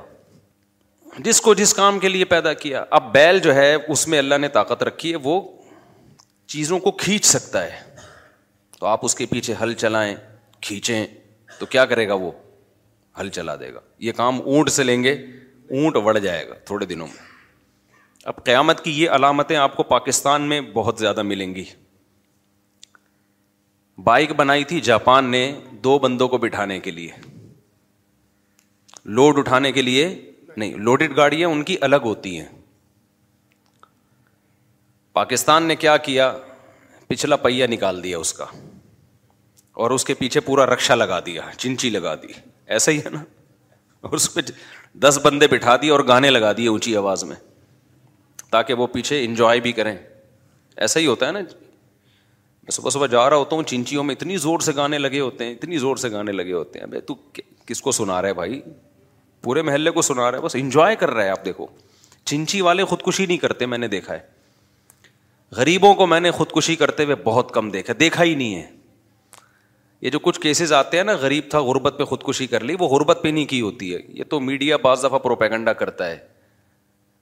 جس 1.24 1.40
کو 1.42 1.54
جس 1.60 1.74
کام 1.74 2.00
کے 2.00 2.10
لیے 2.10 2.26
پیدا 2.34 2.54
کیا 2.64 2.84
اب 2.98 3.12
بیل 3.14 3.40
جو 3.46 3.54
ہے 3.56 3.74
اس 3.88 4.08
میں 4.08 4.20
اللہ 4.20 4.38
نے 4.42 4.48
طاقت 4.58 4.84
رکھی 4.84 5.12
ہے 5.12 5.18
وہ 5.24 5.40
چیزوں 6.53 6.77
کو 6.84 6.91
کھینچ 7.01 7.25
سکتا 7.25 7.62
ہے 7.63 7.79
تو 8.79 8.86
آپ 8.88 9.00
اس 9.06 9.15
کے 9.15 9.25
پیچھے 9.32 9.53
ہل 9.62 9.74
چلائیں 9.84 10.15
کھینچیں 10.68 11.06
تو 11.60 11.65
کیا 11.75 11.86
کرے 11.91 12.08
گا 12.10 12.13
وہ 12.24 12.32
ہل 13.20 13.29
چلا 13.36 13.56
دے 13.60 13.74
گا 13.74 13.79
یہ 14.06 14.12
کام 14.22 14.39
اونٹ 14.41 14.70
سے 14.75 14.84
لیں 14.84 15.01
گے 15.03 15.12
اونٹ 15.12 15.96
وڑ 16.06 16.18
جائے 16.18 16.48
گا 16.50 16.53
تھوڑے 16.65 16.86
دنوں 16.86 17.08
میں 17.08 17.27
اب 18.32 18.44
قیامت 18.46 18.84
کی 18.84 18.91
یہ 19.01 19.10
علامتیں 19.18 19.56
آپ 19.58 19.75
کو 19.75 19.84
پاکستان 19.94 20.48
میں 20.50 20.60
بہت 20.74 21.00
زیادہ 21.00 21.22
ملیں 21.32 21.53
گی 21.56 21.63
بائک 24.03 24.34
بنائی 24.38 24.63
تھی 24.72 24.82
جاپان 24.89 25.29
نے 25.32 25.44
دو 25.84 25.98
بندوں 26.08 26.27
کو 26.29 26.38
بٹھانے 26.48 26.79
کے 26.88 26.91
لیے 26.91 27.12
لوڈ 29.20 29.39
اٹھانے 29.39 29.72
کے 29.72 29.82
لیے 29.82 30.08
نہیں 30.58 30.74
لوڈڈ 30.89 31.15
گاڑیاں 31.18 31.50
ان 31.50 31.63
کی 31.72 31.75
الگ 31.89 32.10
ہوتی 32.13 32.38
ہیں 32.39 32.48
پاکستان 35.20 35.64
نے 35.68 35.76
کیا 35.76 35.96
کیا 36.04 36.32
پچھلا 37.08 37.36
پہیا 37.46 37.66
نکال 37.70 38.02
دیا 38.04 38.18
اس 38.18 38.32
کا 38.34 38.46
اور 39.84 39.92
اس 39.92 40.04
کے 40.06 40.14
پیچھے 40.20 40.40
پورا 40.50 40.66
رکشا 40.66 40.96
لگا 40.96 41.20
دیا 41.26 41.42
چنچی 41.58 41.90
لگا 41.90 42.14
دی 42.22 42.28
ایسا 42.76 42.92
ہی 42.92 43.00
ہے 43.06 43.10
نا 43.16 43.22
اس 44.20 44.34
پہ 44.34 44.42
دس 45.08 45.20
بندے 45.24 45.48
بٹھا 45.56 45.76
دیے 45.82 45.90
اور 45.98 46.06
گانے 46.08 46.30
لگا 46.30 46.52
دیے 46.58 46.68
اونچی 46.70 46.96
آواز 46.98 47.24
میں 47.32 47.36
تاکہ 48.52 48.74
وہ 48.84 48.88
پیچھے 48.96 49.24
انجوائے 49.26 49.60
بھی 49.68 49.72
کریں 49.82 49.94
ایسا 50.86 51.00
ہی 51.00 51.06
ہوتا 51.08 51.28
ہے 51.28 51.32
نا 51.32 51.42
جی۔ 51.50 51.56
میں 52.64 52.72
صبح 52.80 52.90
صبح 52.98 53.08
جا 53.18 53.30
رہا 53.30 53.38
ہوتا 53.44 53.56
ہوں 53.56 53.64
چنچیوں 53.74 54.04
میں 54.04 54.16
اتنی 54.20 54.38
زور 54.48 54.60
سے 54.70 54.76
گانے 54.82 54.98
لگے 55.06 55.20
ہوتے 55.20 55.46
ہیں 55.46 55.52
اتنی 55.54 55.78
زور 55.88 55.96
سے 56.06 56.12
گانے 56.18 56.32
لگے 56.40 56.54
ہوتے 56.62 56.80
ہیں 56.80 56.86
بھائی 56.94 57.02
تو 57.12 57.16
کس 57.68 57.82
کو 57.82 57.92
سنا 58.02 58.22
رہے 58.22 58.34
بھائی 58.42 58.62
پورے 59.44 59.62
محلے 59.72 59.92
کو 59.98 60.02
سنا 60.14 60.32
رہے 60.32 60.42
بس 60.50 60.56
انجوائے 60.66 60.96
کر 61.06 61.10
رہا 61.14 61.24
ہے 61.24 61.30
آپ 61.40 61.46
دیکھو 61.46 61.68
چنچی 62.24 62.62
والے 62.70 62.86
خودکشی 62.94 63.26
نہیں 63.26 63.48
کرتے 63.48 63.66
میں 63.76 63.84
نے 63.88 63.96
دیکھا 64.00 64.14
ہے 64.14 64.38
غریبوں 65.58 65.94
کو 65.96 66.06
میں 66.08 66.20
نے 66.20 66.32
خودکشی 66.32 66.75
کرتے 66.75 67.03
ہوئے 67.03 67.15
بہت 67.24 67.51
کم 67.53 67.70
دیکھا 67.72 67.94
دیکھا 68.00 68.24
ہی 68.24 68.34
نہیں 68.36 68.56
ہے 68.56 68.65
یہ 70.01 70.10
جو 70.10 70.20
کچھ 70.25 70.39
کیسز 70.39 70.74
آتے 70.74 70.98
ہیں 70.98 71.03
نا 71.03 71.13
غریب 71.22 71.46
تھا 71.51 71.60
غربت 71.63 71.96
پہ 71.98 72.03
خودکشی 72.12 72.48
کر 72.48 72.63
لی 72.63 72.75
وہ 72.79 72.88
غربت 72.89 73.20
پہ 73.24 73.27
نہیں 73.27 73.46
کی 73.46 73.62
ہوتی 73.62 73.94
ہے 73.94 74.00
یہ 74.18 74.24
تو 74.29 74.39
میڈیا 74.39 74.77
بعض 74.84 75.03
دفعہ 75.03 75.20
پروپیگنڈا 75.20 75.74
کرتا 75.82 76.08
ہے 76.10 76.18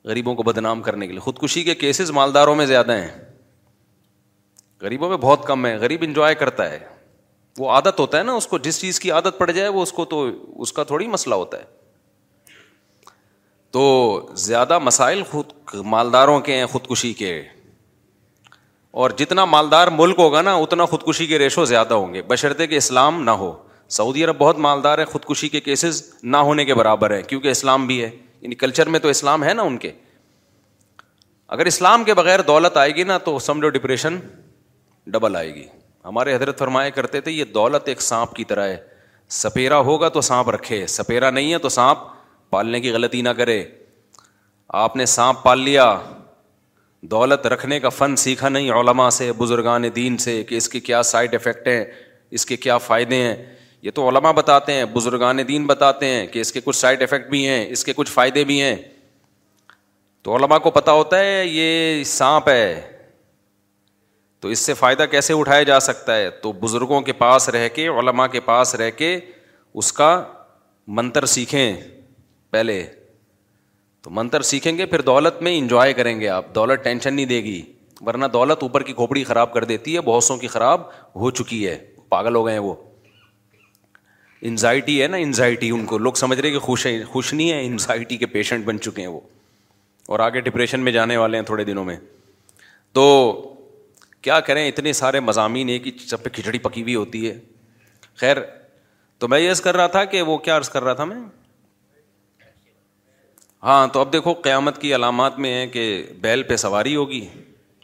غریبوں 0.07 0.35
کو 0.35 0.43
بدنام 0.43 0.81
کرنے 0.81 1.07
کے 1.07 1.13
لیے 1.13 1.19
خودکشی 1.21 1.63
کے 1.63 1.75
کیسز 1.75 2.11
مالداروں 2.19 2.55
میں 2.55 2.65
زیادہ 2.65 2.95
ہیں 2.97 3.07
غریبوں 4.81 5.09
میں 5.09 5.17
بہت 5.17 5.45
کم 5.47 5.65
ہے 5.65 5.75
غریب 5.81 6.03
انجوائے 6.07 6.35
کرتا 6.43 6.69
ہے 6.71 6.79
وہ 7.59 7.69
عادت 7.71 7.99
ہوتا 7.99 8.17
ہے 8.17 8.23
نا 8.23 8.33
اس 8.33 8.47
کو 8.47 8.57
جس 8.67 8.79
چیز 8.81 8.99
کی 8.99 9.11
عادت 9.11 9.37
پڑ 9.37 9.49
جائے 9.51 9.69
وہ 9.77 9.81
اس 9.83 9.91
کو 9.93 10.05
تو 10.05 10.25
اس 10.61 10.73
کا 10.73 10.83
تھوڑی 10.91 11.07
مسئلہ 11.17 11.35
ہوتا 11.35 11.57
ہے 11.59 11.63
تو 13.73 13.85
زیادہ 14.45 14.79
مسائل 14.79 15.23
خود 15.29 15.51
مالداروں 15.93 16.39
کے 16.41 16.55
ہیں 16.57 16.65
خودکشی 16.73 17.13
کے 17.13 17.39
اور 18.97 19.09
جتنا 19.17 19.43
مالدار 19.45 19.87
ملک 19.95 20.19
ہوگا 20.19 20.41
نا 20.41 20.53
اتنا 20.57 20.85
خودکشی 20.91 21.25
کے 21.27 21.37
ریشو 21.39 21.63
زیادہ 21.71 21.93
ہوں 21.93 22.13
گے 22.13 22.21
بشرطے 22.27 22.67
کہ 22.67 22.75
اسلام 22.75 23.21
نہ 23.23 23.31
ہو 23.41 23.51
سعودی 23.97 24.23
عرب 24.25 24.37
بہت 24.37 24.57
مالدار 24.65 24.97
ہے 24.99 25.05
خودکشی 25.11 25.49
کے 25.49 25.59
کیسز 25.67 26.01
نہ 26.23 26.37
ہونے 26.47 26.65
کے 26.65 26.75
برابر 26.75 27.15
ہیں 27.15 27.21
کیونکہ 27.27 27.47
اسلام 27.49 27.85
بھی 27.87 28.01
ہے 28.03 28.09
یعنی 28.41 28.55
کلچر 28.63 28.89
میں 28.95 28.99
تو 28.99 29.07
اسلام 29.09 29.43
ہے 29.43 29.53
نا 29.53 29.63
ان 29.71 29.77
کے 29.85 29.91
اگر 31.57 31.65
اسلام 31.73 32.03
کے 32.03 32.13
بغیر 32.21 32.41
دولت 32.47 32.77
آئے 32.77 32.95
گی 32.95 33.03
نا 33.11 33.17
تو 33.29 33.37
سمجھو 33.49 33.69
ڈپریشن 33.77 34.17
ڈبل 35.13 35.35
آئے 35.35 35.53
گی 35.55 35.67
ہمارے 36.05 36.35
حضرت 36.35 36.59
فرمایا 36.59 36.89
کرتے 36.97 37.21
تھے 37.21 37.31
یہ 37.31 37.45
دولت 37.61 37.87
ایک 37.89 38.01
سانپ 38.01 38.33
کی 38.35 38.43
طرح 38.53 38.67
ہے 38.67 38.77
سپیرا 39.43 39.79
ہوگا 39.91 40.09
تو 40.17 40.21
سانپ 40.31 40.49
رکھے 40.57 40.85
سپیرا 40.97 41.29
نہیں 41.29 41.53
ہے 41.53 41.57
تو 41.59 41.69
سانپ 41.79 41.99
پالنے 42.49 42.79
کی 42.81 42.91
غلطی 42.93 43.21
نہ 43.21 43.39
کرے 43.43 43.63
آپ 44.85 44.95
نے 44.95 45.05
سانپ 45.19 45.43
پال 45.43 45.59
لیا 45.69 45.91
دولت 47.11 47.45
رکھنے 47.47 47.79
کا 47.79 47.89
فن 47.97 48.15
سیکھا 48.23 48.49
نہیں 48.49 48.71
علماء 48.77 49.09
سے 49.17 49.31
بزرگان 49.37 49.83
دین 49.95 50.17
سے 50.23 50.41
کہ 50.47 50.55
اس 50.55 50.67
کے 50.69 50.79
کیا 50.87 51.01
سائڈ 51.11 51.35
افیکٹ 51.35 51.67
ہیں 51.67 51.83
اس 52.37 52.45
کے 52.45 52.57
کیا 52.65 52.77
فائدے 52.85 53.15
ہیں 53.21 53.35
یہ 53.81 53.91
تو 53.95 54.07
علماء 54.09 54.31
بتاتے 54.37 54.73
ہیں 54.73 54.85
بزرگان 54.93 55.37
دین 55.47 55.67
بتاتے 55.67 56.05
ہیں 56.13 56.25
کہ 56.33 56.41
اس 56.41 56.51
کے 56.53 56.61
کچھ 56.63 56.75
سائڈ 56.75 57.03
افیکٹ 57.03 57.29
بھی 57.29 57.45
ہیں 57.47 57.63
اس 57.71 57.83
کے 57.85 57.93
کچھ 57.95 58.11
فائدے 58.11 58.43
بھی 58.51 58.61
ہیں 58.61 58.75
تو 60.23 60.35
علماء 60.35 60.57
کو 60.63 60.71
پتہ 60.79 60.91
ہوتا 60.99 61.19
ہے 61.19 61.45
یہ 61.45 62.03
سانپ 62.17 62.49
ہے 62.49 62.65
تو 64.41 64.47
اس 64.55 64.59
سے 64.65 64.73
فائدہ 64.79 65.05
کیسے 65.11 65.33
اٹھایا 65.33 65.63
جا 65.71 65.79
سکتا 65.89 66.15
ہے 66.17 66.29
تو 66.41 66.51
بزرگوں 66.65 67.01
کے 67.09 67.13
پاس 67.23 67.49
رہ 67.57 67.67
کے 67.75 67.87
علماء 67.99 68.27
کے 68.31 68.39
پاس 68.49 68.75
رہ 68.83 68.89
کے 68.97 69.17
اس 69.81 69.93
کا 69.93 70.09
منتر 70.99 71.25
سیکھیں 71.35 71.73
پہلے 72.51 72.85
تو 74.07 74.11
منتر 74.15 74.41
سیکھیں 74.47 74.77
گے 74.77 74.85
پھر 74.85 75.01
دولت 75.07 75.41
میں 75.43 75.57
انجوائے 75.57 75.93
کریں 75.93 76.19
گے 76.19 76.27
آپ 76.29 76.53
دولت 76.55 76.83
ٹینشن 76.83 77.13
نہیں 77.13 77.25
دے 77.25 77.41
گی 77.43 77.61
ورنہ 78.05 78.25
دولت 78.33 78.61
اوپر 78.63 78.83
کی 78.89 78.93
کھوپڑی 78.99 79.23
خراب 79.23 79.51
کر 79.53 79.63
دیتی 79.71 79.95
ہے 79.95 80.01
بہت 80.01 80.23
سو 80.23 80.37
کی 80.43 80.47
خراب 80.47 80.81
ہو 81.21 81.31
چکی 81.39 81.67
ہے 81.67 81.75
پاگل 82.09 82.35
ہو 82.35 82.45
گئے 82.45 82.53
ہیں 82.53 82.59
وہ 82.67 82.73
انزائٹی 84.49 85.01
ہے 85.01 85.07
نا 85.07 85.17
انزائٹی 85.25 85.69
ان 85.77 85.85
کو 85.85 85.97
لوگ 85.97 86.13
سمجھ 86.21 86.39
رہے 86.39 86.51
کہ 86.51 86.59
خوش 86.67 86.85
ہیں 86.87 87.03
خوش 87.11 87.33
نہیں 87.33 87.51
ہے 87.51 87.65
انزائٹی 87.65 88.17
کے 88.17 88.25
پیشنٹ 88.37 88.65
بن 88.65 88.79
چکے 88.81 89.01
ہیں 89.01 89.07
وہ 89.07 89.19
اور 90.07 90.19
آگے 90.29 90.41
ڈپریشن 90.41 90.79
میں 90.87 90.91
جانے 90.91 91.17
والے 91.17 91.37
ہیں 91.37 91.45
تھوڑے 91.45 91.63
دنوں 91.63 91.85
میں 91.85 91.95
تو 92.99 93.05
کیا 94.21 94.39
کریں 94.49 94.67
اتنے 94.67 94.93
سارے 95.03 95.19
مضامین 95.29 95.69
ہیں 95.69 95.79
کہ 95.87 95.91
سب 96.05 96.23
پہ 96.23 96.29
کھچڑی 96.33 96.59
پکی 96.69 96.81
ہوئی 96.81 96.95
ہوتی 96.95 97.29
ہے 97.29 97.37
خیر 98.21 98.37
تو 99.19 99.27
میں 99.27 99.39
یہ 99.39 99.49
عرض 99.49 99.61
کر 99.61 99.75
رہا 99.77 99.87
تھا 99.97 100.05
کہ 100.15 100.21
وہ 100.31 100.37
کیا 100.47 100.57
عرض 100.57 100.69
کر 100.69 100.83
رہا 100.83 100.93
تھا 100.93 101.05
میں 101.13 101.19
ہاں 103.63 103.87
تو 103.93 103.99
اب 103.99 104.11
دیکھو 104.13 104.33
قیامت 104.43 104.77
کی 104.81 104.93
علامات 104.95 105.37
میں 105.39 105.53
ہے 105.53 105.67
کہ 105.67 105.83
بیل 106.21 106.43
پہ 106.49 106.55
سواری 106.65 106.95
ہوگی 106.95 107.25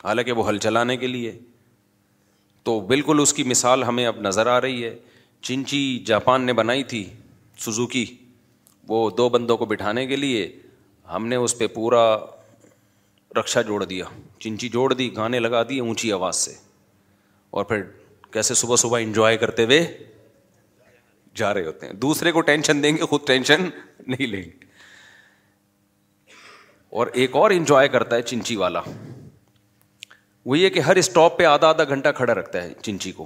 حالانکہ 0.03 0.31
وہ 0.31 0.47
ہل 0.49 0.57
چلانے 0.65 0.97
کے 0.97 1.07
لیے 1.07 1.31
تو 2.63 2.79
بالکل 2.89 3.19
اس 3.21 3.33
کی 3.33 3.43
مثال 3.43 3.83
ہمیں 3.83 4.05
اب 4.07 4.19
نظر 4.21 4.47
آ 4.47 4.59
رہی 4.61 4.83
ہے 4.83 4.95
چنچی 5.41 5.79
جاپان 6.07 6.41
نے 6.45 6.53
بنائی 6.59 6.83
تھی 6.91 7.03
سزوکی 7.65 8.05
وہ 8.87 9.09
دو 9.17 9.27
بندوں 9.29 9.57
کو 9.57 9.65
بٹھانے 9.65 10.05
کے 10.07 10.15
لیے 10.15 10.47
ہم 11.13 11.25
نے 11.27 11.35
اس 11.45 11.57
پہ 11.57 11.67
پورا 11.73 12.01
رکشا 13.37 13.61
جوڑ 13.67 13.83
دیا 13.83 14.05
چنچی 14.39 14.69
جوڑ 14.69 14.91
دی 14.93 15.15
گانے 15.15 15.39
لگا 15.39 15.63
دیے 15.69 15.81
اونچی 15.81 16.11
آواز 16.11 16.35
سے 16.35 16.53
اور 17.57 17.63
پھر 17.71 17.81
کیسے 18.33 18.53
صبح 18.53 18.75
صبح 18.79 18.99
انجوائے 19.03 19.37
کرتے 19.37 19.63
ہوئے 19.65 19.83
جا 21.35 21.53
رہے 21.53 21.65
ہوتے 21.65 21.85
ہیں 21.85 21.93
دوسرے 22.03 22.31
کو 22.31 22.41
ٹینشن 22.49 22.83
دیں 22.83 22.95
گے 22.97 23.05
خود 23.09 23.25
ٹینشن 23.27 23.69
نہیں 24.07 24.27
لیں 24.27 24.43
گے 24.43 24.61
اور 26.99 27.07
ایک 27.21 27.35
اور 27.35 27.51
انجوائے 27.51 27.87
کرتا 27.93 28.15
ہے 28.15 28.21
چنچی 28.21 28.55
والا 28.55 28.81
وہ 30.51 30.57
یہ 30.57 30.69
کہ 30.69 30.79
ہر 30.87 30.95
اسٹاپ 31.01 31.37
پہ 31.37 31.45
آدھا 31.51 31.67
آدھا 31.69 31.83
گھنٹہ 31.93 32.09
کھڑا 32.15 32.33
رکھتا 32.39 32.61
ہے 32.63 32.73
چنچی 32.81 33.11
کو 33.19 33.25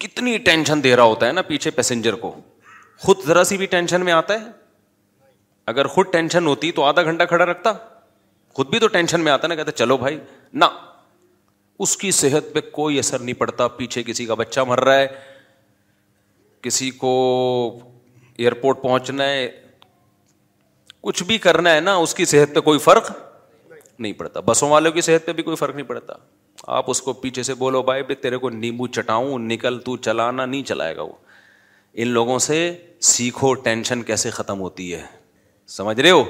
کتنی 0.00 0.36
ٹینشن 0.48 0.82
دے 0.84 0.94
رہا 0.96 1.04
ہوتا 1.12 1.26
ہے 1.26 1.32
نا 1.32 1.42
پیچھے 1.52 1.70
پیسنجر 1.78 2.14
کو 2.24 2.34
خود 3.04 3.24
ذرا 3.26 3.44
سی 3.50 3.56
بھی 3.58 3.66
ٹینشن 3.76 4.04
میں 4.04 4.12
آتا 4.12 4.34
ہے 4.40 4.50
اگر 5.72 5.86
خود 5.94 6.12
ٹینشن 6.12 6.46
ہوتی 6.46 6.72
تو 6.80 6.84
آدھا 6.84 7.02
گھنٹہ 7.02 7.24
کھڑا 7.32 7.44
رکھتا 7.50 7.72
خود 8.56 8.70
بھی 8.70 8.78
تو 8.78 8.88
ٹینشن 8.98 9.20
میں 9.24 9.32
آتا 9.32 9.48
نا 9.48 9.54
کہتے 9.60 9.72
چلو 9.82 9.96
بھائی 10.04 10.18
نہ 10.52 10.64
اس 11.84 11.96
کی 11.96 12.10
صحت 12.20 12.52
پہ 12.54 12.60
کوئی 12.80 12.98
اثر 12.98 13.18
نہیں 13.18 13.38
پڑتا 13.40 13.68
پیچھے 13.80 14.02
کسی 14.06 14.26
کا 14.26 14.34
بچہ 14.44 14.60
مر 14.68 14.80
رہا 14.84 14.98
ہے 14.98 15.06
کسی 16.62 16.90
کو 17.04 17.12
ایئرپورٹ 18.36 18.82
پہنچنا 18.82 19.24
ہے 19.28 19.50
کچھ 21.06 21.22
بھی 21.26 21.36
کرنا 21.44 21.74
ہے 21.74 21.80
نا 21.80 21.94
اس 22.02 22.14
کی 22.14 22.24
صحت 22.32 22.54
پہ 22.54 22.60
کوئی 22.66 22.78
فرق 22.78 23.10
نہیں 23.98 24.12
پڑتا 24.18 24.40
بسوں 24.46 24.68
والوں 24.70 24.92
کی 24.92 25.00
صحت 25.06 25.24
پہ 25.26 25.32
بھی 25.38 25.42
کوئی 25.42 25.56
فرق 25.56 25.74
نہیں 25.74 25.86
پڑتا 25.86 26.12
آپ 26.76 26.90
اس 26.90 27.00
کو 27.02 27.12
پیچھے 27.22 27.42
سے 27.42 27.54
بولو 27.62 27.82
بھائی 27.88 28.14
تیرے 28.22 28.36
کو 28.44 28.50
نیمبو 28.50 28.86
چٹاؤں 28.96 29.38
نکل 29.48 29.78
تو 29.84 29.96
چلانا 30.06 30.44
نہیں 30.46 30.62
چلائے 30.68 30.96
گا 30.96 31.02
وہ 31.02 31.12
ان 32.02 32.08
لوگوں 32.08 32.38
سے 32.46 32.58
سیکھو 33.10 33.52
ٹینشن 33.64 34.02
کیسے 34.10 34.30
ختم 34.36 34.60
ہوتی 34.60 34.92
ہے 34.94 35.02
سمجھ 35.76 35.98
رہے 36.00 36.10
ہو 36.10 36.22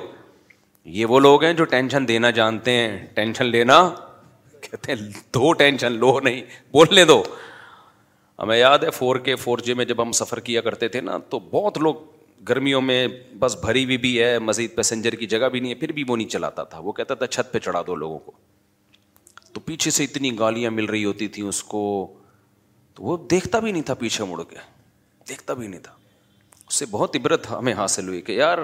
یہ 0.97 1.07
وہ 1.15 1.21
لوگ 1.21 1.45
ہیں 1.45 1.53
جو 1.61 1.65
ٹینشن 1.75 2.09
دینا 2.09 2.31
جانتے 2.41 2.73
ہیں 2.79 2.99
ٹینشن 3.15 3.47
لینا 3.47 3.79
کہتے 4.63 4.93
ہیں 4.93 5.11
دو 5.35 5.53
ٹینشن 5.65 5.99
لو 5.99 6.19
نہیں 6.21 6.41
بولنے 6.73 7.05
دو 7.13 7.23
ہمیں 8.43 8.57
یاد 8.59 8.85
ہے 8.85 8.91
فور 8.91 9.17
کے 9.29 9.37
فور 9.37 9.59
جی 9.65 9.75
میں 9.81 9.85
جب 9.85 10.03
ہم 10.03 10.13
سفر 10.23 10.41
کیا 10.51 10.61
کرتے 10.61 10.89
تھے 10.95 11.01
نا 11.11 11.19
تو 11.31 11.39
بہت 11.53 11.79
لوگ 11.79 11.95
گرمیوں 12.49 12.81
میں 12.83 13.07
بس 13.39 13.57
بھری 13.65 13.85
ہوئی 13.85 13.97
بھی 14.05 14.11
ہے 14.23 14.39
مزید 14.39 14.75
پیسنجر 14.77 15.15
کی 15.17 15.27
جگہ 15.35 15.49
بھی 15.53 15.61
نہیں 15.61 15.71
ہے 15.71 15.75
پھر 15.81 15.93
بھی 15.99 16.05
وہ 16.09 16.17
نہیں 16.17 16.29
چلاتا 16.29 16.65
تھا 16.73 16.79
وہ 16.87 16.93
کہتا 16.93 17.15
تھا 17.21 17.27
چھت 17.27 17.53
پہ 17.53 17.59
چڑھا 17.67 17.83
دو 17.87 17.95
لوگوں 17.97 18.19
کو 18.25 18.33
تو 19.53 19.61
پیچھے 19.65 19.91
سے 19.91 20.05
اتنی 20.05 20.39
گالیاں 20.39 20.71
مل 20.71 20.85
رہی 20.91 21.05
ہوتی 21.05 21.29
تھیں 21.37 21.45
اس 21.45 21.63
کو 21.75 21.83
تو 22.95 23.03
وہ 23.03 23.17
دیکھتا 23.31 23.59
بھی 23.65 23.73
نہیں 23.73 23.83
تھا 23.91 23.95
پیچھے 24.05 24.25
مڑ 24.31 24.43
کے 24.49 24.57
دیکھتا 25.29 25.53
بھی 25.55 25.67
نہیں 25.67 25.81
تھا 25.81 25.93
اس 26.69 26.75
سے 26.79 26.87
بہت 26.91 27.17
عبرت 27.17 27.51
ہمیں 27.51 27.73
حاصل 27.83 28.09
ہوئی 28.09 28.21
کہ 28.29 28.33
یار 28.33 28.59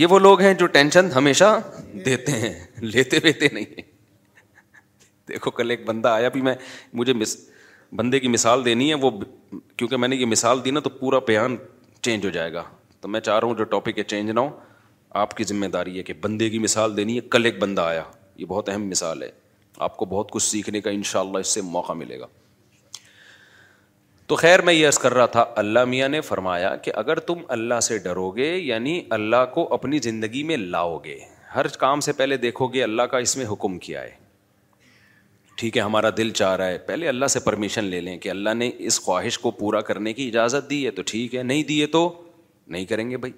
یہ 0.00 0.06
وہ 0.10 0.18
لوگ 0.18 0.40
ہیں 0.40 0.54
جو 0.54 0.66
ٹینشن 0.78 1.10
ہمیشہ 1.16 1.56
دیتے 2.04 2.32
ہیں 2.40 2.52
لیتے 2.80 3.18
ویتے 3.24 3.48
نہیں 3.52 3.80
دیکھو 5.28 5.50
کل 5.60 5.70
ایک 5.70 5.84
بندہ 5.86 6.08
آیا 6.08 6.28
بھی 6.34 6.40
میں 6.42 6.54
مجھے 7.00 7.12
مس 7.12 7.36
بندے 7.96 8.20
کی 8.20 8.28
مثال 8.28 8.64
دینی 8.64 8.88
ہے 8.88 8.94
وہ 9.02 9.10
کیونکہ 9.76 9.96
میں 9.96 10.08
نے 10.08 10.16
یہ 10.16 10.26
مثال 10.26 10.64
دی 10.64 10.70
نا 10.70 10.80
تو 10.80 10.90
پورا 11.00 11.18
بیان 11.26 11.56
چینج 12.02 12.24
ہو 12.24 12.30
جائے 12.30 12.52
گا 12.52 12.62
تو 13.00 13.08
میں 13.08 13.20
چاہ 13.20 13.38
رہا 13.38 13.48
ہوں 13.48 13.54
جو 13.54 13.64
ٹاپک 13.72 13.98
ہے 13.98 14.02
چینج 14.02 14.30
نہ 14.30 14.40
ہو 14.40 14.48
آپ 15.20 15.36
کی 15.36 15.44
ذمہ 15.44 15.66
داری 15.72 15.98
ہے 15.98 16.02
کہ 16.02 16.12
بندے 16.20 16.48
کی 16.50 16.58
مثال 16.58 16.96
دینی 16.96 17.14
ہے 17.16 17.20
کل 17.30 17.44
ایک 17.46 17.58
بندہ 17.58 17.80
آیا 17.82 18.02
یہ 18.36 18.46
بہت 18.46 18.68
اہم 18.68 18.88
مثال 18.88 19.22
ہے 19.22 19.30
آپ 19.86 19.96
کو 19.96 20.04
بہت 20.14 20.30
کچھ 20.30 20.42
سیکھنے 20.42 20.80
کا 20.80 20.90
انشاءاللہ 20.90 21.38
اس 21.44 21.48
سے 21.54 21.60
موقع 21.62 21.92
ملے 22.02 22.18
گا 22.20 22.26
تو 24.26 24.34
خیر 24.36 24.62
میں 24.62 24.72
یہ 24.74 24.86
عرض 24.88 24.98
کر 24.98 25.14
رہا 25.14 25.26
تھا 25.34 25.44
اللہ 25.56 25.84
میاں 25.88 26.08
نے 26.08 26.20
فرمایا 26.20 26.74
کہ 26.86 26.92
اگر 27.02 27.18
تم 27.28 27.38
اللہ 27.58 27.80
سے 27.82 27.98
ڈرو 28.08 28.30
گے 28.36 28.50
یعنی 28.56 29.00
اللہ 29.18 29.44
کو 29.54 29.66
اپنی 29.74 29.98
زندگی 30.08 30.42
میں 30.50 30.56
لاؤ 30.56 30.98
گے 31.04 31.18
ہر 31.54 31.66
کام 31.82 32.00
سے 32.06 32.12
پہلے 32.12 32.36
دیکھو 32.36 32.66
گے 32.74 32.82
اللہ 32.82 33.02
کا 33.12 33.18
اس 33.26 33.36
میں 33.36 33.46
حکم 33.52 33.78
کیا 33.86 34.02
ہے 34.02 34.10
ٹھیک 35.58 35.76
ہے 35.76 35.82
ہمارا 35.82 36.08
دل 36.16 36.30
چاہ 36.40 36.56
رہا 36.56 36.66
ہے 36.68 36.78
پہلے 36.88 37.08
اللہ 37.08 37.26
سے 37.36 37.40
پرمیشن 37.44 37.84
لے 37.84 38.00
لیں 38.00 38.16
کہ 38.24 38.28
اللہ 38.30 38.54
نے 38.54 38.70
اس 38.90 39.00
خواہش 39.02 39.38
کو 39.46 39.50
پورا 39.62 39.80
کرنے 39.88 40.12
کی 40.18 40.26
اجازت 40.28 40.68
دی 40.70 40.84
ہے 40.84 40.90
تو 40.98 41.02
ٹھیک 41.06 41.34
ہے 41.34 41.42
نہیں 41.42 41.62
دیے 41.70 41.86
تو 41.96 42.04
نہیں 42.70 42.84
کریں 42.86 43.08
گے 43.10 43.16
بھائی 43.16 43.32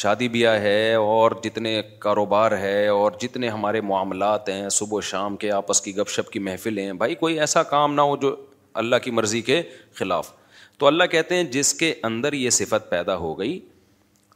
شادی 0.00 0.28
بیاہ 0.28 0.58
ہے 0.60 0.92
اور 0.94 1.32
جتنے 1.42 1.80
کاروبار 1.98 2.52
ہے 2.58 2.86
اور 2.88 3.12
جتنے 3.20 3.48
ہمارے 3.48 3.80
معاملات 3.80 4.48
ہیں 4.48 4.68
صبح 4.78 4.98
و 4.98 5.00
شام 5.10 5.36
کے 5.44 5.50
آپس 5.52 5.80
کی 5.82 5.96
گپ 5.96 6.08
شپ 6.10 6.30
کی 6.32 6.38
محفلیں 6.48 6.84
ہیں 6.84 6.92
بھائی 7.02 7.14
کوئی 7.24 7.38
ایسا 7.40 7.62
کام 7.74 7.94
نہ 7.94 8.00
ہو 8.10 8.16
جو 8.24 8.34
اللہ 8.82 8.96
کی 9.02 9.10
مرضی 9.10 9.40
کے 9.42 9.62
خلاف 9.98 10.30
تو 10.78 10.86
اللہ 10.86 11.04
کہتے 11.10 11.34
ہیں 11.36 11.44
جس 11.52 11.72
کے 11.74 11.94
اندر 12.08 12.32
یہ 12.32 12.50
صفت 12.58 12.90
پیدا 12.90 13.16
ہو 13.16 13.38
گئی 13.38 13.58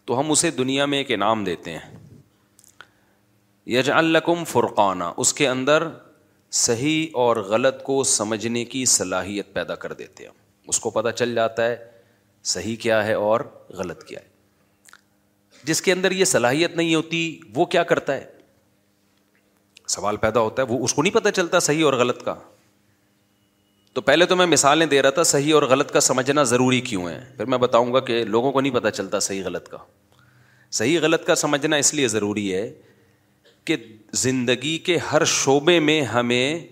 تو 0.07 0.19
ہم 0.21 0.31
اسے 0.31 0.51
دنیا 0.51 0.87
میں 0.93 0.99
ایک 0.99 1.11
انعام 1.13 1.45
دیتے 1.45 1.73
ہیں 1.73 1.99
یج 3.77 3.91
الکم 3.95 4.45
فرقانہ 4.49 5.05
اس 5.25 5.33
کے 5.35 5.49
اندر 5.49 5.87
صحیح 6.67 7.09
اور 7.25 7.37
غلط 7.51 7.83
کو 7.83 8.03
سمجھنے 8.15 8.65
کی 8.73 8.85
صلاحیت 8.95 9.53
پیدا 9.55 9.75
کر 9.85 9.93
دیتے 10.01 10.25
ہیں 10.25 10.31
اس 10.69 10.81
کو 10.81 10.91
پتہ 10.97 11.09
چل 11.17 11.35
جاتا 11.35 11.65
ہے 11.69 11.77
صحیح 12.51 12.77
کیا 12.81 13.05
ہے 13.07 13.13
اور 13.25 13.41
غلط 13.79 14.03
کیا 14.05 14.21
ہے 14.23 14.31
جس 15.65 15.83
کے 15.83 15.93
اندر 15.93 16.11
یہ 16.11 16.25
صلاحیت 16.25 16.75
نہیں 16.77 16.95
ہوتی 16.95 17.19
وہ 17.55 17.65
کیا 17.75 17.83
کرتا 17.91 18.15
ہے 18.15 18.25
سوال 19.95 20.17
پیدا 20.17 20.41
ہوتا 20.41 20.63
ہے 20.63 20.73
وہ 20.73 20.85
اس 20.85 20.95
کو 20.95 21.03
نہیں 21.03 21.15
پتہ 21.15 21.29
چلتا 21.37 21.59
صحیح 21.61 21.85
اور 21.85 21.93
غلط 22.01 22.23
کا 22.25 22.35
تو 23.95 24.01
پہلے 24.01 24.27
تو 24.27 24.37
میں 24.37 24.47
مثالیں 24.47 24.87
دے 24.87 25.01
رہا 25.03 25.11
تھا 25.17 25.23
صحیح 25.31 25.55
اور 25.55 25.63
غلط 25.71 25.91
کا 25.93 26.01
سمجھنا 26.01 26.43
ضروری 26.53 26.81
کیوں 26.81 27.09
ہے 27.09 27.19
پھر 27.37 27.45
میں 27.55 27.59
بتاؤں 27.65 27.93
گا 27.93 28.01
کہ 28.11 28.23
لوگوں 28.25 28.53
کو 28.53 28.61
نہیں 28.61 28.75
پتہ 28.75 28.89
چلتا 28.95 29.19
صحیح 29.27 29.43
غلط 29.45 29.69
کا 29.69 29.79
صحیح 30.79 30.99
غلط 31.03 31.25
کا 31.27 31.35
سمجھنا 31.35 31.77
اس 31.77 31.93
لیے 31.95 32.09
ضروری 32.09 32.53
ہے 32.55 32.71
کہ 33.65 33.77
زندگی 34.21 34.77
کے 34.87 34.97
ہر 35.11 35.25
شعبے 35.35 35.79
میں 35.81 36.01
ہمیں 36.13 36.67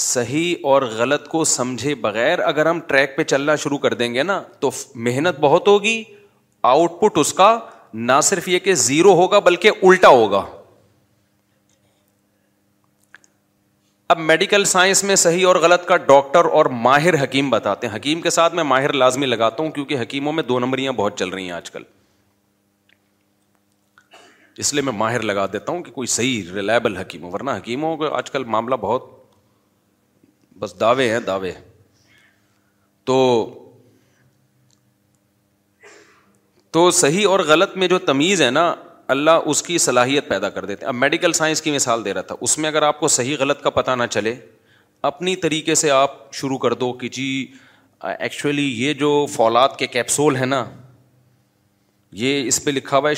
صحیح 0.00 0.54
اور 0.64 0.82
غلط 0.96 1.26
کو 1.28 1.42
سمجھے 1.44 1.94
بغیر 2.04 2.38
اگر 2.46 2.66
ہم 2.66 2.80
ٹریک 2.88 3.16
پہ 3.16 3.22
چلنا 3.22 3.56
شروع 3.64 3.78
کر 3.78 3.94
دیں 3.94 4.12
گے 4.14 4.22
نا 4.22 4.40
تو 4.60 4.70
محنت 4.94 5.40
بہت 5.40 5.68
ہوگی 5.68 6.02
آؤٹ 6.72 7.00
پٹ 7.00 7.18
اس 7.18 7.32
کا 7.34 7.58
نہ 7.94 8.20
صرف 8.22 8.48
یہ 8.48 8.58
کہ 8.58 8.74
زیرو 8.88 9.12
ہوگا 9.20 9.38
بلکہ 9.48 9.70
الٹا 9.86 10.08
ہوگا 10.08 10.44
اب 14.08 14.18
میڈیکل 14.18 14.64
سائنس 14.64 15.02
میں 15.04 15.14
صحیح 15.16 15.46
اور 15.46 15.56
غلط 15.62 15.84
کا 15.88 15.96
ڈاکٹر 16.06 16.44
اور 16.56 16.66
ماہر 16.86 17.22
حکیم 17.22 17.50
بتاتے 17.50 17.86
ہیں 17.88 17.94
حکیم 17.94 18.20
کے 18.20 18.30
ساتھ 18.30 18.54
میں 18.54 18.64
ماہر 18.64 18.92
لازمی 18.92 19.26
لگاتا 19.26 19.62
ہوں 19.62 19.70
کیونکہ 19.70 20.00
حکیموں 20.00 20.32
میں 20.32 20.42
دو 20.42 20.58
نمبریاں 20.60 20.92
بہت 20.96 21.18
چل 21.18 21.28
رہی 21.28 21.44
ہیں 21.44 21.52
آج 21.52 21.70
کل 21.70 21.82
اس 24.62 24.72
لیے 24.74 24.82
میں 24.82 24.92
ماہر 24.92 25.22
لگا 25.22 25.46
دیتا 25.52 25.72
ہوں 25.72 25.82
کہ 25.82 25.92
کوئی 25.92 26.06
صحیح 26.16 26.52
ریلائبل 26.54 26.96
حکیم 26.96 27.22
ہو 27.24 27.30
ورنہ 27.32 27.50
حکیموں 27.56 27.96
کا 27.96 28.08
آج 28.16 28.30
کل 28.30 28.44
معاملہ 28.56 28.74
بہت 28.80 29.10
بس 30.58 30.78
دعوے 30.80 31.08
ہیں 31.10 31.18
دعوے 31.26 31.52
تو 33.10 33.18
تو 36.72 36.90
صحیح 36.98 37.28
اور 37.28 37.40
غلط 37.46 37.76
میں 37.76 37.88
جو 37.88 37.98
تمیز 37.98 38.42
ہے 38.42 38.50
نا 38.50 38.74
اللہ 39.12 39.46
اس 39.52 39.62
کی 39.62 39.76
صلاحیت 39.86 40.28
پیدا 40.28 40.48
کر 40.50 40.64
دیتے 40.64 40.86
اب 40.86 40.94
میڈیکل 40.94 41.32
سائنس 41.38 41.62
کی 41.62 41.70
مثال 41.70 42.04
دے 42.04 42.14
رہا 42.14 42.22
تھا 42.28 42.34
اس 42.46 42.56
میں 42.58 42.68
اگر 42.68 42.82
آپ 42.82 43.00
کو 43.00 43.08
صحیح 43.16 43.36
غلط 43.38 43.62
کا 43.62 43.70
پتہ 43.78 43.90
نہ 43.98 44.02
چلے 44.10 44.34
اپنی 45.10 45.34
طریقے 45.44 45.74
سے 45.74 45.90
آپ 45.90 46.32
شروع 46.34 46.58
کر 46.58 46.74
دو 46.82 46.92
کہ 47.00 47.08
جی 47.12 47.28
ایکچولی 48.18 48.68
یہ 48.84 48.92
جو 49.02 49.10
فولاد 49.32 49.76
کے 49.78 49.86
کیپسول 49.86 50.36
ہیں 50.36 50.46
نا 50.46 50.64
یہ 52.22 52.46
اس 52.48 52.62
پہ 52.64 52.70
لکھا 52.70 52.98
ہوا 52.98 53.10
ہے 53.10 53.14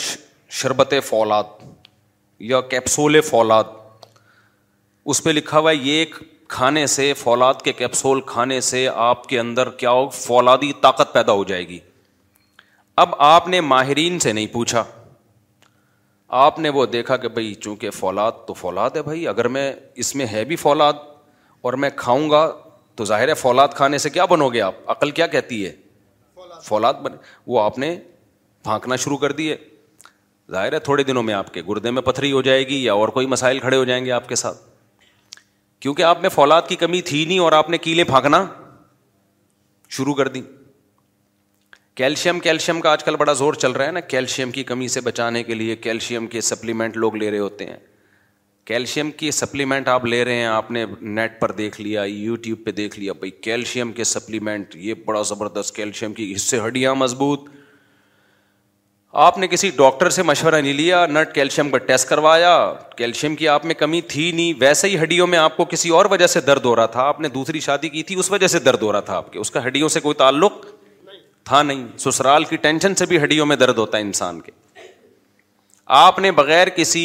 شربت 0.60 0.94
فولاد 1.04 1.62
یا 2.52 2.60
کیپسول 2.70 3.20
فولاد 3.30 3.72
اس 5.12 5.22
پہ 5.24 5.30
لکھا 5.30 5.58
ہوا 5.58 5.70
ہے 5.70 5.76
یہ 5.76 5.98
ایک 5.98 6.14
کھانے 6.48 6.86
سے 6.86 7.12
فولاد 7.18 7.60
کے 7.64 7.72
کیپسول 7.72 8.20
کھانے 8.26 8.60
سے 8.60 8.86
آپ 8.94 9.26
کے 9.26 9.38
اندر 9.40 9.68
کیا 9.82 9.90
ہو 9.90 10.08
فولادی 10.14 10.72
طاقت 10.80 11.12
پیدا 11.12 11.32
ہو 11.32 11.44
جائے 11.44 11.66
گی 11.68 11.78
اب 13.04 13.14
آپ 13.18 13.48
نے 13.48 13.60
ماہرین 13.60 14.18
سے 14.20 14.32
نہیں 14.32 14.46
پوچھا 14.52 14.84
آپ 16.42 16.58
نے 16.58 16.68
وہ 16.74 16.84
دیکھا 16.92 17.16
کہ 17.16 17.28
بھائی 17.28 17.52
چونکہ 17.62 17.90
فولاد 17.90 18.46
تو 18.46 18.54
فولاد 18.54 18.90
ہے 18.96 19.02
بھائی 19.02 19.26
اگر 19.28 19.48
میں 19.56 19.72
اس 20.04 20.14
میں 20.16 20.26
ہے 20.32 20.44
بھی 20.44 20.56
فولاد 20.56 20.92
اور 21.68 21.72
میں 21.84 21.90
کھاؤں 21.96 22.28
گا 22.30 22.48
تو 22.96 23.04
ظاہر 23.04 23.28
ہے 23.28 23.34
فولاد 23.34 23.68
کھانے 23.76 23.98
سے 23.98 24.10
کیا 24.10 24.24
بنو 24.30 24.48
گے 24.52 24.60
آپ 24.60 24.74
عقل 24.90 25.10
کیا 25.10 25.26
کہتی 25.26 25.64
ہے 25.64 25.72
فولاد 26.64 26.94
بن 27.02 27.16
وہ 27.46 27.60
آپ 27.60 27.78
نے 27.78 27.94
پھانکنا 28.64 28.96
شروع 28.96 29.16
کر 29.18 29.32
دیے 29.38 29.56
ظاہر 30.52 30.72
ہے 30.72 30.78
تھوڑے 30.88 31.02
دنوں 31.04 31.22
میں 31.22 31.34
آپ 31.34 31.52
کے 31.54 31.62
گردے 31.68 31.90
میں 31.90 32.02
پتھری 32.02 32.32
ہو 32.32 32.42
جائے 32.42 32.66
گی 32.68 32.82
یا 32.84 32.92
اور 32.94 33.08
کوئی 33.18 33.26
مسائل 33.34 33.58
کھڑے 33.60 33.76
ہو 33.76 33.84
جائیں 33.84 34.04
گے 34.04 34.10
آپ 34.12 34.28
کے 34.28 34.34
ساتھ 34.34 34.56
کیونکہ 35.80 36.02
آپ 36.02 36.20
میں 36.22 36.28
فولاد 36.34 36.62
کی 36.68 36.76
کمی 36.76 37.00
تھی 37.08 37.24
نہیں 37.24 37.38
اور 37.38 37.52
آپ 37.52 37.70
نے 37.70 37.78
کیلے 37.78 38.04
پھانکنا 38.04 38.44
شروع 39.96 40.14
کر 40.14 40.28
دی 40.36 40.40
کیلشیم 41.96 42.38
کیلشیم 42.40 42.80
کا 42.80 42.92
آج 42.92 43.04
کل 43.04 43.16
بڑا 43.16 43.32
زور 43.40 43.54
چل 43.54 43.72
رہا 43.72 43.86
ہے 43.86 43.90
نا 43.92 44.00
کیلشیم 44.00 44.50
کی 44.50 44.62
کمی 44.64 44.88
سے 44.94 45.00
بچانے 45.00 45.42
کے 45.44 45.54
لیے 45.54 45.76
کیلشیم 45.76 46.26
کے 46.26 46.40
سپلیمنٹ 46.40 46.96
لوگ 46.96 47.16
لے 47.16 47.30
رہے 47.30 47.38
ہوتے 47.38 47.66
ہیں 47.66 47.76
کیلشیم 48.66 49.10
کی 49.16 49.30
سپلیمنٹ 49.30 49.88
آپ 49.88 50.04
لے 50.04 50.24
رہے 50.24 50.34
ہیں 50.36 50.44
آپ 50.46 50.70
نے 50.70 50.84
نیٹ 51.00 51.38
پر 51.40 51.50
دیکھ 51.52 51.80
لیا 51.80 52.02
یوٹیوب 52.08 52.64
پہ 52.64 52.70
دیکھ 52.80 52.98
لیا 53.00 53.12
بھائی 53.18 53.30
کیلشیم 53.42 53.92
کے 53.92 54.04
سپلیمنٹ 54.04 54.76
یہ 54.76 54.94
بڑا 55.04 55.20
زبردست 55.30 55.74
کیلشیم 55.76 56.14
کی 56.14 56.30
اس 56.32 56.42
سے 56.50 56.60
ہڈیاں 56.66 56.94
مضبوط 56.94 57.48
آپ 59.22 59.36
نے 59.38 59.46
کسی 59.48 59.68
ڈاکٹر 59.76 60.08
سے 60.10 60.22
مشورہ 60.22 60.54
نہیں 60.60 60.72
لیا 60.74 61.04
نٹ 61.10 61.34
کیلشیم 61.34 61.68
کا 61.70 61.78
ٹیسٹ 61.88 62.08
کروایا 62.08 62.48
کیلشیم 62.96 63.34
کی 63.36 63.48
آپ 63.48 63.64
میں 63.66 63.74
کمی 63.78 64.00
تھی 64.12 64.30
نہیں 64.34 64.52
ویسے 64.60 64.88
ہی 64.88 64.96
ہڈیوں 65.02 65.26
میں 65.26 65.38
آپ 65.38 65.56
کو 65.56 65.64
کسی 65.70 65.88
اور 65.98 66.06
وجہ 66.10 66.26
سے 66.26 66.40
درد 66.46 66.64
ہو 66.64 66.74
رہا 66.76 66.86
تھا 66.96 67.02
آپ 67.08 67.20
نے 67.20 67.28
دوسری 67.34 67.60
شادی 67.66 67.88
کی 67.88 68.02
تھی 68.08 68.14
اس 68.18 68.30
وجہ 68.30 68.46
سے 68.54 68.58
درد 68.60 68.82
ہو 68.82 68.90
رہا 68.92 69.00
تھا 69.10 69.16
آپ 69.16 69.32
کے 69.32 69.38
اس 69.38 69.50
کا 69.50 69.64
ہڈیوں 69.66 69.88
سے 69.96 70.00
کوئی 70.06 70.14
تعلق 70.22 70.64
تھا 71.48 71.62
نہیں 71.62 71.86
سسرال 72.04 72.44
کی 72.44 72.56
ٹینشن 72.64 72.94
سے 72.94 73.06
بھی 73.06 73.18
ہڈیوں 73.24 73.46
میں 73.46 73.56
درد 73.56 73.78
ہوتا 73.78 73.98
ہے 73.98 74.02
انسان 74.02 74.40
کے 74.40 74.52
آپ 76.00 76.18
نے 76.18 76.30
بغیر 76.40 76.68
کسی 76.76 77.04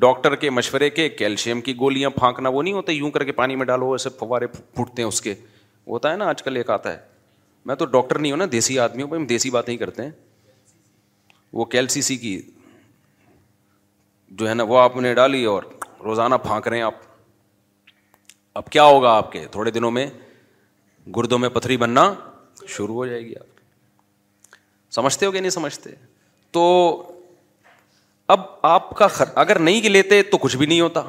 ڈاکٹر 0.00 0.34
کے 0.44 0.50
مشورے 0.50 0.90
کے 0.90 1.08
کیلشیم 1.08 1.60
کی 1.68 1.76
گولیاں 1.80 2.10
پھانکنا 2.20 2.48
وہ 2.48 2.62
نہیں 2.62 2.74
ہوتا 2.74 2.92
یوں 2.92 3.10
کر 3.10 3.24
کے 3.24 3.32
پانی 3.42 3.56
میں 3.56 3.66
ڈالو 3.66 3.90
ایسے 3.92 4.08
فوارے 4.20 4.46
پھوٹتے 4.46 5.02
ہیں 5.02 5.08
اس 5.08 5.20
کے 5.22 5.34
ہوتا 5.88 6.12
ہے 6.12 6.16
نا 6.16 6.28
آج 6.28 6.42
کل 6.42 6.56
ایک 6.56 6.70
آتا 6.70 6.92
ہے 6.92 6.98
میں 7.66 7.74
تو 7.76 7.84
ڈاکٹر 7.84 8.18
نہیں 8.18 8.32
ہوں 8.32 8.38
نا 8.38 8.44
دیسی 8.52 8.78
آدمی 8.78 9.02
ہوں 9.02 9.08
بھائی 9.08 9.22
ہم 9.22 9.26
دیسی 9.26 9.50
باتیں 9.50 9.72
ہی 9.72 9.78
کرتے 9.78 10.02
ہیں 10.02 10.10
وہ 11.52 11.64
کیلسی 11.64 12.02
سی 12.02 12.16
کی 12.16 12.40
جو 14.38 14.48
ہے 14.48 14.54
نا 14.54 14.62
وہ 14.68 14.78
آپ 14.78 14.96
نے 14.96 15.12
ڈالی 15.14 15.44
اور 15.52 15.62
روزانہ 16.04 16.34
پھانک 16.42 16.68
رہے 16.68 16.76
ہیں 16.76 16.84
آپ 16.84 16.94
اب 18.58 18.68
کیا 18.70 18.82
ہوگا 18.84 19.10
آپ 19.16 19.30
کے 19.32 19.46
تھوڑے 19.52 19.70
دنوں 19.70 19.90
میں 19.90 20.06
گردوں 21.16 21.38
میں 21.38 21.48
پتھری 21.48 21.76
بننا 21.76 22.12
شروع 22.68 22.94
ہو 22.94 23.06
جائے 23.06 23.20
گی 23.26 23.34
آپ 23.40 23.46
سمجھتے 24.94 25.26
ہو 25.26 25.30
کہ 25.32 25.40
نہیں 25.40 25.50
سمجھتے 25.50 25.90
تو 26.52 26.62
اب 28.34 28.40
آپ 28.62 28.90
کا 28.96 29.06
خر... 29.06 29.26
اگر 29.34 29.58
نہیں 29.58 29.88
لیتے 29.88 30.22
تو 30.30 30.38
کچھ 30.38 30.56
بھی 30.56 30.66
نہیں 30.66 30.80
ہوتا 30.80 31.02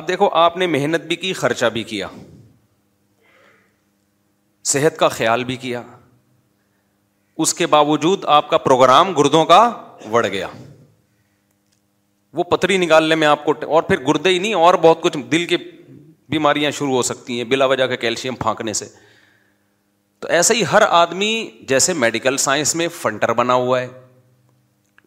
اب 0.00 0.08
دیکھو 0.08 0.28
آپ 0.44 0.56
نے 0.56 0.66
محنت 0.66 1.04
بھی 1.10 1.16
کی 1.16 1.32
خرچہ 1.32 1.66
بھی 1.72 1.82
کیا 1.92 2.08
صحت 4.72 4.96
کا 4.98 5.08
خیال 5.08 5.44
بھی 5.44 5.56
کیا 5.56 5.82
اس 7.44 7.52
کے 7.54 7.66
باوجود 7.72 8.24
آپ 8.34 8.48
کا 8.50 8.58
پروگرام 8.58 9.12
گردوں 9.16 9.44
کا 9.46 9.58
بڑھ 10.10 10.26
گیا 10.32 10.46
وہ 12.38 12.44
پتری 12.44 12.76
نکالنے 12.78 13.14
میں 13.22 13.26
آپ 13.26 13.44
کو 13.44 13.54
اور 13.74 13.82
پھر 13.82 13.98
گردے 14.06 14.30
ہی 14.30 14.38
نہیں 14.38 14.54
اور 14.54 14.74
بہت 14.82 15.00
کچھ 15.02 15.16
دل 15.32 15.44
کی 15.52 15.56
بیماریاں 16.34 16.70
شروع 16.78 16.94
ہو 16.94 17.02
سکتی 17.08 17.36
ہیں 17.36 17.44
بلا 17.50 17.64
وجہ 17.72 17.86
کے 17.86 17.96
کیلشیم 17.96 18.34
پھانکنے 18.36 18.72
سے 18.80 18.86
تو 20.20 20.28
ایسے 20.38 20.54
ہی 20.54 20.62
ہر 20.72 20.82
آدمی 20.88 21.30
جیسے 21.68 21.92
میڈیکل 22.04 22.36
سائنس 22.46 22.74
میں 22.80 22.88
فنٹر 23.00 23.32
بنا 23.40 23.54
ہوا 23.54 23.80
ہے 23.80 23.88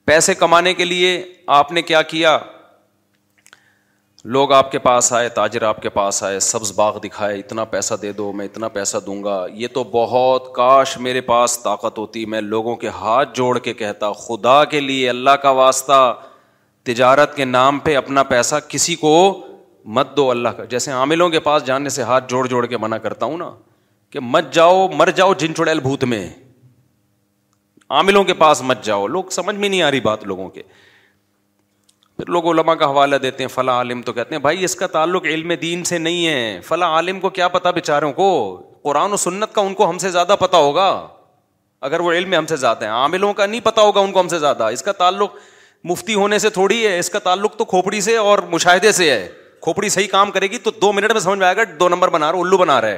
پیسے 0.06 0.34
کمانے 0.36 0.74
کے 0.74 0.86
لیے 0.86 1.22
آپ 1.58 1.72
نے 1.72 1.82
کیا 1.92 2.02
کیا 2.14 2.38
لوگ 4.26 4.52
آپ 4.54 4.72
کے 4.72 4.80
پاس 4.80 5.12
آئے 5.14 5.28
تاجر 5.36 5.62
آپ 5.64 5.82
کے 5.82 5.90
پاس 5.90 6.22
آئے 6.24 6.40
سبز 6.40 6.72
باغ 6.76 6.98
دکھائے 7.04 7.38
اتنا 7.40 7.64
پیسہ 7.66 7.94
دے 8.02 8.12
دو 8.14 8.32
میں 8.36 8.46
اتنا 8.46 8.68
پیسہ 8.70 8.98
دوں 9.06 9.24
گا 9.24 9.46
یہ 9.56 9.68
تو 9.74 9.84
بہت 9.92 10.52
کاش 10.56 10.98
میرے 11.02 11.22
پاس 11.30 11.58
طاقت 11.64 11.98
ہوتی 11.98 12.26
میں 12.34 12.42
لوگوں 12.42 12.76
کے 12.82 12.88
ہاتھ 13.00 13.30
جوڑ 13.36 13.58
کے 13.60 13.74
کہتا 13.74 14.12
خدا 14.26 14.64
کے 14.72 14.80
لیے 14.80 15.10
اللہ 15.10 15.36
کا 15.42 15.50
واسطہ 15.60 16.02
تجارت 16.88 17.36
کے 17.36 17.46
نام 17.46 17.80
پہ 17.84 17.96
اپنا 17.98 18.24
پیسہ 18.34 18.56
کسی 18.70 18.96
کو 19.06 19.14
مت 19.98 20.16
دو 20.18 20.30
اللہ 20.32 20.50
کا 20.58 20.66
جیسے 20.70 20.92
عاملوں 20.92 21.30
کے 21.30 21.40
پاس 21.48 21.66
جاننے 21.66 21.90
سے 21.90 22.04
ہاتھ 22.12 22.30
جوڑ 22.30 22.46
جوڑ 22.48 22.66
کے 22.68 22.78
منع 22.78 22.98
کرتا 23.08 23.26
ہوں 23.26 23.38
نا 23.38 23.50
کہ 24.10 24.20
مت 24.24 24.54
جاؤ 24.54 24.88
مر 24.96 25.10
جاؤ 25.16 25.34
جن 25.40 25.56
چڑیل 25.56 25.80
بھوت 25.80 26.04
میں 26.16 26.26
عاملوں 27.90 28.24
کے 28.24 28.34
پاس 28.44 28.62
مت 28.66 28.84
جاؤ 28.86 29.08
لوگ 29.08 29.24
سمجھ 29.32 29.56
میں 29.56 29.70
نہیں 29.70 29.82
آ 29.82 29.92
رہی 29.92 30.00
بات 30.00 30.24
لوگوں 30.28 30.50
کے 30.50 30.64
پھر 32.20 32.30
لوگ 32.32 32.48
علماء 32.52 32.74
کا 32.76 32.86
حوالہ 32.90 33.16
دیتے 33.24 33.44
ہیں 33.44 33.50
فلاں 33.50 33.74
عالم 33.78 34.02
تو 34.06 34.14
کہتے 34.14 34.36
ہیں 34.36 34.42
بھائی 34.42 34.64
اس 34.66 34.74
کا 34.76 34.88
تعلق 34.94 35.26
علم 35.34 35.52
دین 35.62 35.84
سے 35.90 35.98
نہیں 35.98 36.26
ہے 36.28 36.60
فلاں 36.68 36.88
عالم 36.94 37.20
کو 37.20 37.30
کیا 37.38 37.48
پتا 37.48 37.72
بیچاروں 37.72 38.12
کو 38.14 38.26
قرآن 38.84 39.14
و 39.14 39.18
سنت 39.18 39.54
کا 39.56 39.62
ان 39.62 39.74
کو 39.74 39.90
ہم 39.90 39.98
سے 39.98 40.10
زیادہ 40.12 40.36
پتا 40.40 40.58
ہوگا 40.58 40.88
اگر 41.90 42.00
وہ 42.08 42.12
علم 42.14 42.34
ہم 42.38 42.46
سے 42.46 42.56
زیادہ 42.66 42.86
ہیں 42.86 42.92
عاملوں 42.92 43.32
کا 43.34 43.46
نہیں 43.46 43.62
پتا 43.64 43.82
ہوگا 43.82 44.00
ان 44.00 44.12
کو 44.12 44.20
ہم 44.20 44.28
سے 44.28 44.40
زیادہ 44.40 44.64
اس 44.78 44.82
کا 44.84 44.92
تعلق 44.98 45.36
مفتی 45.92 46.16
ہونے 46.16 46.40
سے 46.40 46.50
تھوڑی 46.60 46.86
ہے 46.86 46.98
اس 47.00 47.10
کا 47.10 47.20
تعلق 47.28 47.56
تو 47.58 47.66
کھوپڑی 47.74 48.02
سے 48.10 48.16
اور 48.18 48.40
مشاہدے 48.52 48.92
سے 48.98 49.10
ہے 49.12 49.28
کھوپڑی 49.64 49.90
صحیح 49.90 50.08
کام 50.12 50.32
کرے 50.32 50.48
گی 50.52 50.58
تو 50.64 50.72
دو 50.82 50.92
منٹ 50.94 51.12
میں 51.14 51.22
سمجھ 51.22 51.40
میں 51.40 51.48
آئے 51.48 51.56
گا 51.58 51.64
دو 51.80 51.90
نمبر 51.90 52.10
بنا 52.18 52.32
رہا 52.32 52.40
الو 52.40 52.58
بنا 52.64 52.80
رہا 52.82 52.88
ہے 52.90 52.98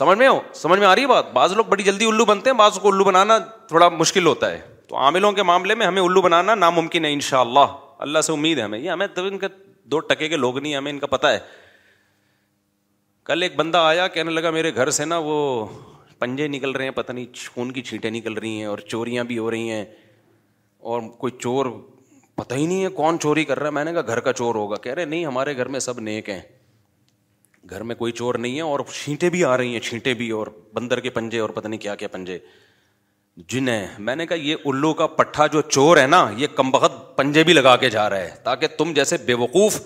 سمجھ 0.00 0.18
میں 0.18 0.28
ہو 0.28 0.38
سمجھ 0.62 0.78
میں 0.80 0.86
آ 0.88 0.94
رہی 0.94 1.02
ہے 1.02 1.06
بات 1.08 1.30
بعض 1.32 1.52
لوگ 1.56 1.64
بڑی 1.68 1.82
جلدی 1.82 2.04
الو 2.08 2.24
بنتے 2.32 2.50
ہیں 2.50 2.56
بعض 2.56 2.78
کو 2.82 2.92
الو 2.94 3.04
بنانا 3.04 3.38
تھوڑا 3.68 3.88
مشکل 4.02 4.26
ہوتا 4.26 4.50
ہے 4.52 4.60
تو 4.88 4.96
عاملوں 4.96 5.30
کے 5.38 5.42
معاملے 5.42 5.74
میں 5.74 5.86
ہمیں 5.86 6.00
الو 6.02 6.20
بنانا 6.22 6.54
ناممکن 6.54 7.04
ہے 7.04 7.12
ان 7.12 7.20
شاء 7.20 7.40
اللہ 7.40 7.74
اللہ 8.04 8.20
سے 8.28 8.32
امید 8.32 8.58
ہے 8.58 8.62
ہمیں 8.62 8.88
ہمیں 8.88 9.06
یہ 9.06 9.14
تو 9.14 9.24
ان 9.26 9.38
دو 9.92 9.98
ٹکے 10.08 10.28
کے 10.28 10.36
لوگ 10.36 10.58
نہیں 10.58 10.74
ہمیں 10.76 10.90
ان 10.92 10.98
کا 10.98 11.06
پتا 11.14 11.32
ہے 11.32 11.38
کل 13.26 13.42
ایک 13.42 13.56
بندہ 13.56 13.78
آیا 13.88 14.06
کہنے 14.16 14.30
لگا 14.32 14.50
میرے 14.50 14.74
گھر 14.74 14.90
سے 14.98 15.04
نا 15.04 15.18
وہ 15.26 15.34
پنجے 16.18 16.46
نکل 16.48 16.70
رہے 16.70 16.84
ہیں 16.84 16.90
پتہ 16.98 17.12
نہیں 17.12 17.26
خون 17.54 17.72
کی 17.72 17.82
چھینٹیں 17.90 18.10
نکل 18.10 18.32
رہی 18.32 18.56
ہیں 18.58 18.64
اور 18.66 18.78
چوریاں 18.92 19.24
بھی 19.24 19.38
ہو 19.38 19.50
رہی 19.50 19.70
ہیں 19.70 19.84
اور 20.92 21.00
کوئی 21.18 21.32
چور 21.40 21.66
پتہ 22.36 22.54
ہی 22.54 22.66
نہیں 22.66 22.82
ہے 22.84 22.88
کون 23.00 23.18
چوری 23.22 23.44
کر 23.44 23.58
رہا 23.58 23.66
ہے 23.66 23.72
میں 23.72 23.84
نے 23.84 23.92
کہا 23.92 24.14
گھر 24.14 24.20
کا 24.26 24.32
چور 24.40 24.54
ہوگا 24.54 24.76
کہہ 24.86 24.94
رہے 24.94 25.04
نہیں 25.04 25.24
ہمارے 25.26 25.56
گھر 25.56 25.68
میں 25.76 25.80
سب 25.88 26.00
نیک 26.08 26.28
ہیں 26.30 26.40
گھر 27.70 27.82
میں 27.90 27.94
کوئی 27.96 28.12
چور 28.20 28.34
نہیں 28.44 28.56
ہے 28.56 28.62
اور 28.70 28.80
چھینٹے 28.92 29.30
بھی 29.30 29.44
آ 29.44 29.56
رہی 29.56 29.72
ہیں 29.72 29.80
چھینٹے 29.88 30.14
بھی 30.22 30.30
اور 30.40 30.46
بندر 30.74 31.00
کے 31.06 31.10
پنجے 31.18 31.38
اور 31.40 31.50
پتہ 31.58 31.68
نہیں 31.68 31.80
کیا 31.80 31.94
کیا 32.02 32.08
پنجے 32.12 32.38
جن 33.48 33.68
ہے 33.68 33.86
میں 34.06 34.14
نے 34.16 34.26
کہا 34.26 34.36
یہ 34.42 34.54
الو 34.66 34.92
کا 34.94 35.06
پٹھا 35.16 35.46
جو 35.46 35.60
چور 35.62 35.96
ہے 35.96 36.06
نا 36.06 36.26
یہ 36.36 36.46
کم 36.54 36.70
بخت 36.70 36.92
پنجے 37.16 37.44
بھی 37.44 37.52
لگا 37.52 37.76
کے 37.82 37.90
جا 37.90 38.08
رہا 38.10 38.20
ہے 38.20 38.34
تاکہ 38.44 38.66
تم 38.78 38.92
جیسے 38.92 39.16
بے 39.26 39.34
وقوف 39.42 39.78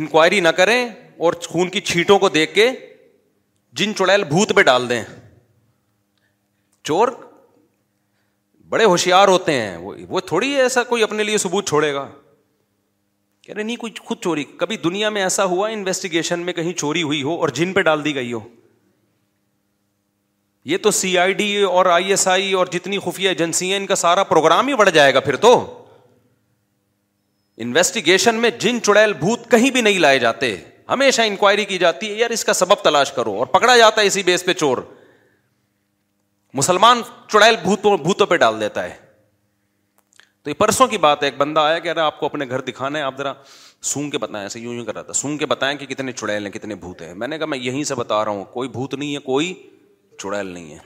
انکوائری 0.00 0.40
نہ 0.40 0.48
کریں 0.56 0.84
اور 1.26 1.32
خون 1.48 1.68
کی 1.70 1.80
چھیٹوں 1.80 2.18
کو 2.18 2.28
دیکھ 2.34 2.54
کے 2.54 2.68
جن 3.80 3.94
چڑیل 3.96 4.24
بھوت 4.28 4.52
پہ 4.56 4.62
ڈال 4.70 4.88
دیں 4.88 5.02
چور 6.84 7.08
بڑے 8.68 8.84
ہوشیار 8.84 9.28
ہوتے 9.28 9.52
ہیں 9.60 9.76
وہ 10.08 10.20
تھوڑی 10.26 10.50
ایسا 10.60 10.82
کوئی 10.92 11.02
اپنے 11.02 11.24
لیے 11.24 11.38
ثبوت 11.38 11.68
چھوڑے 11.68 11.92
گا 11.94 12.08
کہہ 13.44 13.54
رہے 13.54 13.62
نہیں 13.62 13.76
کوئی 13.76 13.92
خود 14.04 14.18
چوری 14.22 14.44
کبھی 14.56 14.76
دنیا 14.84 15.08
میں 15.10 15.22
ایسا 15.22 15.44
ہوا 15.54 15.68
انویسٹیگیشن 15.68 16.40
میں 16.46 16.52
کہیں 16.52 16.72
چوری 16.72 17.02
ہوئی 17.02 17.22
ہو 17.22 17.34
اور 17.40 17.48
جن 17.60 17.72
پہ 17.72 17.80
ڈال 17.90 18.04
دی 18.04 18.14
گئی 18.14 18.32
ہو 18.32 18.40
یہ 20.64 20.76
تو 20.82 20.90
سی 20.90 21.16
آئی 21.18 21.32
ڈی 21.32 21.56
اور 21.64 21.86
آئی 21.86 22.10
ایس 22.10 22.26
آئی 22.28 22.52
اور 22.52 22.66
جتنی 22.72 22.98
خفیہ 23.04 23.28
ایجنسی 23.28 23.68
ہیں 23.72 23.76
ان 23.76 23.86
کا 23.86 23.94
سارا 23.96 24.24
پروگرام 24.24 24.68
ہی 24.68 24.74
بڑھ 24.76 24.90
جائے 24.94 25.14
گا 25.14 25.20
پھر 25.20 25.36
تو 25.44 25.52
انویسٹیگیشن 27.66 28.34
میں 28.40 28.50
جن 28.58 28.82
چڑیل 28.82 29.12
بھوت 29.20 29.50
کہیں 29.50 29.70
بھی 29.70 29.80
نہیں 29.80 29.98
لائے 29.98 30.18
جاتے 30.18 30.54
ہمیشہ 30.88 31.22
انکوائری 31.26 31.64
کی 31.64 31.78
جاتی 31.78 32.08
ہے 32.10 32.14
یار 32.18 32.30
اس 32.36 32.44
کا 32.44 32.52
سبب 32.52 32.82
تلاش 32.84 33.12
کرو 33.12 33.34
اور 33.38 33.46
پکڑا 33.56 33.76
جاتا 33.76 34.00
ہے 34.00 34.06
اسی 34.06 34.22
بیس 34.22 34.44
پہ 34.44 34.52
چور 34.52 34.78
مسلمان 36.54 37.02
چڑیل 37.32 37.56
بھوتوں 37.62 37.96
بھوتوں 37.96 38.26
پہ 38.26 38.36
ڈال 38.36 38.60
دیتا 38.60 38.84
ہے 38.84 38.94
تو 40.44 40.50
یہ 40.50 40.54
پرسوں 40.58 40.86
کی 40.88 40.98
بات 40.98 41.22
ہے 41.22 41.26
ایک 41.28 41.36
بندہ 41.38 41.60
آیا 41.60 41.78
کہ 41.78 41.98
آپ 42.04 42.18
کو 42.20 42.26
اپنے 42.26 42.44
گھر 42.48 42.60
دکھانا 42.68 42.98
ہے 42.98 43.04
آپ 43.04 43.16
ذرا 43.18 43.32
سون 43.90 44.10
کے 44.10 44.18
بتائیں 44.18 44.44
ایسے 44.44 44.60
یوں 44.60 44.72
یوں 44.74 44.84
کر 44.84 44.94
رہا 44.94 45.02
تھا 45.02 45.12
سونگ 45.12 45.38
کے 45.38 45.46
بتائیں 45.46 45.76
کہ 45.78 45.86
کتنے 45.94 46.12
چڑیل 46.12 46.44
ہیں 46.46 46.52
کتنے 46.52 46.74
بھوت 46.74 47.02
ہیں 47.02 47.12
میں 47.14 47.28
نے 47.28 47.38
کہا 47.38 47.46
میں 47.46 47.58
یہیں 47.58 47.84
سے 47.90 47.94
بتا 47.94 48.24
رہا 48.24 48.30
ہوں 48.32 48.44
کوئی 48.52 48.68
بھوت 48.68 48.94
نہیں 48.94 49.14
ہے 49.14 49.18
کوئی 49.26 49.52
چڑیل 50.20 50.46
نہیں 50.54 50.72
ہے 50.74 50.78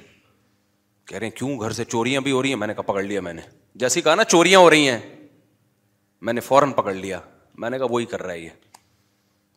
کہہ 1.08 1.18
رہے 1.18 1.26
ہیں 1.26 1.36
کیوں 1.36 1.58
گھر 1.60 1.70
سے 1.78 1.84
چوریاں 1.84 2.20
بھی 2.26 2.32
ہو 2.32 2.42
رہی 2.42 2.48
ہیں 2.50 2.56
میں 2.56 2.66
نے 2.66 2.74
کہا 2.74 2.82
پکڑ 2.92 3.02
لیا 3.02 3.20
میں 3.28 3.32
نے 3.34 3.42
جیسے 3.82 4.00
کہا 4.00 4.14
نا 4.14 4.24
چوریاں 4.34 4.60
ہو 4.60 4.70
رہی 4.70 4.88
ہیں 4.88 4.98
میں 6.26 6.32
نے 6.32 6.40
فوراً 6.40 6.72
پکڑ 6.72 6.92
لیا 6.94 7.20
میں 7.62 7.70
نے 7.70 7.78
کہا 7.78 7.86
وہی 7.90 8.04
کر 8.12 8.22
رہا 8.22 8.32
ہے 8.32 8.38
یہ 8.38 8.50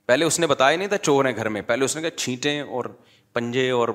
پہلے 0.05 0.25
اس 0.25 0.39
نے 0.39 0.47
بتایا 0.47 0.77
نہیں 0.77 0.87
تھا 0.87 0.97
چور 1.07 1.25
ہیں 1.25 1.35
گھر 1.35 1.49
میں 1.55 1.61
پہلے 1.69 1.85
اس 1.85 1.95
نے 1.95 2.01
کہا 2.01 2.17
چھینٹیں 2.17 2.59
اور 2.61 2.85
پنجے 3.33 3.69
اور 3.77 3.89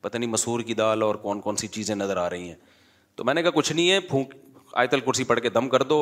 پتہ 0.00 0.18
نہیں 0.18 0.30
مسور 0.30 0.60
کی 0.70 0.74
دال 0.80 1.02
اور 1.02 1.14
کون 1.26 1.40
کون 1.40 1.56
سی 1.62 1.68
چیزیں 1.76 1.94
نظر 1.96 2.16
آ 2.24 2.28
رہی 2.30 2.48
ہیں 2.48 2.54
تو 3.16 3.24
میں 3.24 3.34
نے 3.34 3.42
کہا 3.42 3.50
کچھ 3.54 3.72
نہیں 3.72 3.90
ہے 3.90 4.00
پھونک 4.08 4.34
آئے 4.82 4.86
تل 4.94 5.00
کرسی 5.06 5.24
پڑھ 5.32 5.40
کے 5.40 5.50
دم 5.50 5.68
کر 5.68 5.82
دو 5.92 5.98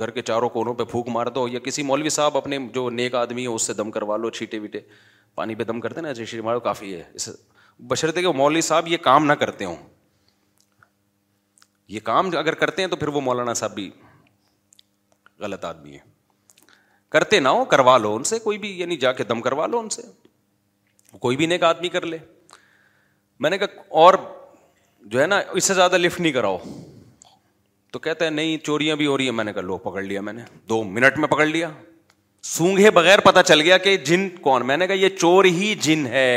گھر 0.00 0.10
کے 0.16 0.22
چاروں 0.22 0.48
کونوں 0.56 0.74
پہ 0.80 0.84
پھونک 0.90 1.08
مار 1.12 1.26
دو 1.38 1.46
یا 1.48 1.58
کسی 1.64 1.82
مولوی 1.90 2.08
صاحب 2.18 2.36
اپنے 2.36 2.58
جو 2.74 2.88
نیک 3.00 3.14
آدمی 3.22 3.42
ہے 3.42 3.54
اس 3.54 3.62
سے 3.66 3.72
دم 3.80 3.90
کروا 3.90 4.16
لو 4.24 4.30
چھیٹے 4.40 4.58
ویٹے 4.64 4.80
پانی 5.34 5.54
پہ 5.54 5.64
دم 5.64 5.80
کرتے 5.80 6.00
نا 6.00 6.08
ایسے 6.08 6.40
مارو 6.50 6.60
کافی 6.60 6.94
ہے 6.94 7.02
اس 7.14 7.28
کہ 8.22 8.32
مولوی 8.36 8.60
صاحب 8.60 8.88
یہ 8.88 8.96
کام 9.02 9.24
نہ 9.26 9.32
کرتے 9.42 9.64
ہوں 9.64 9.76
یہ 11.94 12.00
کام 12.04 12.28
اگر 12.38 12.54
کرتے 12.62 12.82
ہیں 12.82 12.88
تو 12.88 12.96
پھر 12.96 13.08
وہ 13.08 13.20
مولانا 13.20 13.52
صاحب 13.58 13.74
بھی 13.74 13.90
غلط 15.40 15.64
آدمی 15.64 15.94
ہے 15.94 15.98
کرتے 17.12 17.38
نہ 17.40 17.48
ہو 17.48 17.64
کروا 17.64 17.96
لو 17.98 18.14
ان 18.16 18.24
سے 18.30 18.38
کوئی 18.38 18.58
بھی 18.62 18.78
یعنی 18.78 18.96
جا 19.02 19.12
کے 19.20 19.24
دم 19.24 19.40
کروا 19.40 19.66
لو 19.66 19.78
ان 19.78 19.88
سے 19.90 20.02
کوئی 21.20 21.36
بھی 21.36 21.46
نیک 21.46 21.62
آدمی 21.64 21.88
کر 21.88 22.06
لے 22.06 22.16
میں 23.40 23.50
نے 23.50 23.58
کہا 23.58 23.82
اور 24.04 24.14
جو 25.14 25.20
ہے 25.20 25.26
نا 25.26 25.40
اس 25.52 25.64
سے 25.64 25.74
زیادہ 25.74 25.98
لفٹ 25.98 26.20
نہیں 26.20 26.32
کراؤ 26.32 26.58
تو 27.92 27.98
کہتے 28.04 28.24
ہیں 28.24 28.30
نہیں 28.30 28.56
چوریاں 28.64 28.96
بھی 28.96 29.06
ہو 29.06 29.16
رہی 29.18 29.24
ہیں 29.24 29.32
میں 29.32 29.44
نے 29.44 29.52
کہا 29.52 29.62
لو 29.62 29.76
پکڑ 29.84 30.02
لیا 30.02 30.20
میں 30.20 30.32
نے 30.32 30.42
دو 30.68 30.82
منٹ 30.96 31.18
میں 31.18 31.28
پکڑ 31.28 31.46
لیا 31.46 31.70
سونگھے 32.54 32.90
بغیر 32.98 33.20
پتا 33.24 33.42
چل 33.42 33.60
گیا 33.60 33.78
کہ 33.86 33.96
جن 34.10 34.28
کون 34.42 34.66
میں 34.66 34.76
نے 34.76 34.86
کہا 34.86 34.96
یہ 34.96 35.08
چور 35.18 35.44
ہی 35.58 35.74
جن 35.80 36.06
ہے 36.06 36.34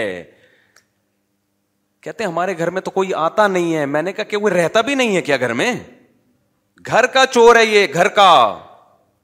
کہتے 2.03 2.23
ہیں 2.23 2.29
ہمارے 2.31 2.57
گھر 2.57 2.69
میں 2.75 2.81
تو 2.81 2.91
کوئی 2.91 3.13
آتا 3.13 3.47
نہیں 3.47 3.75
ہے 3.77 3.85
میں 3.85 4.01
نے 4.01 4.11
کہا 4.13 4.23
کہ 4.29 4.37
وہ 4.43 4.49
رہتا 4.49 4.81
بھی 4.85 4.93
نہیں 4.95 5.15
ہے 5.15 5.21
کیا 5.21 5.37
گھر 5.39 5.51
میں 5.53 5.73
گھر 6.87 7.05
کا 7.15 7.25
چور 7.31 7.55
ہے 7.55 7.65
یہ 7.65 7.87
گھر 7.93 8.07
کا 8.19 8.29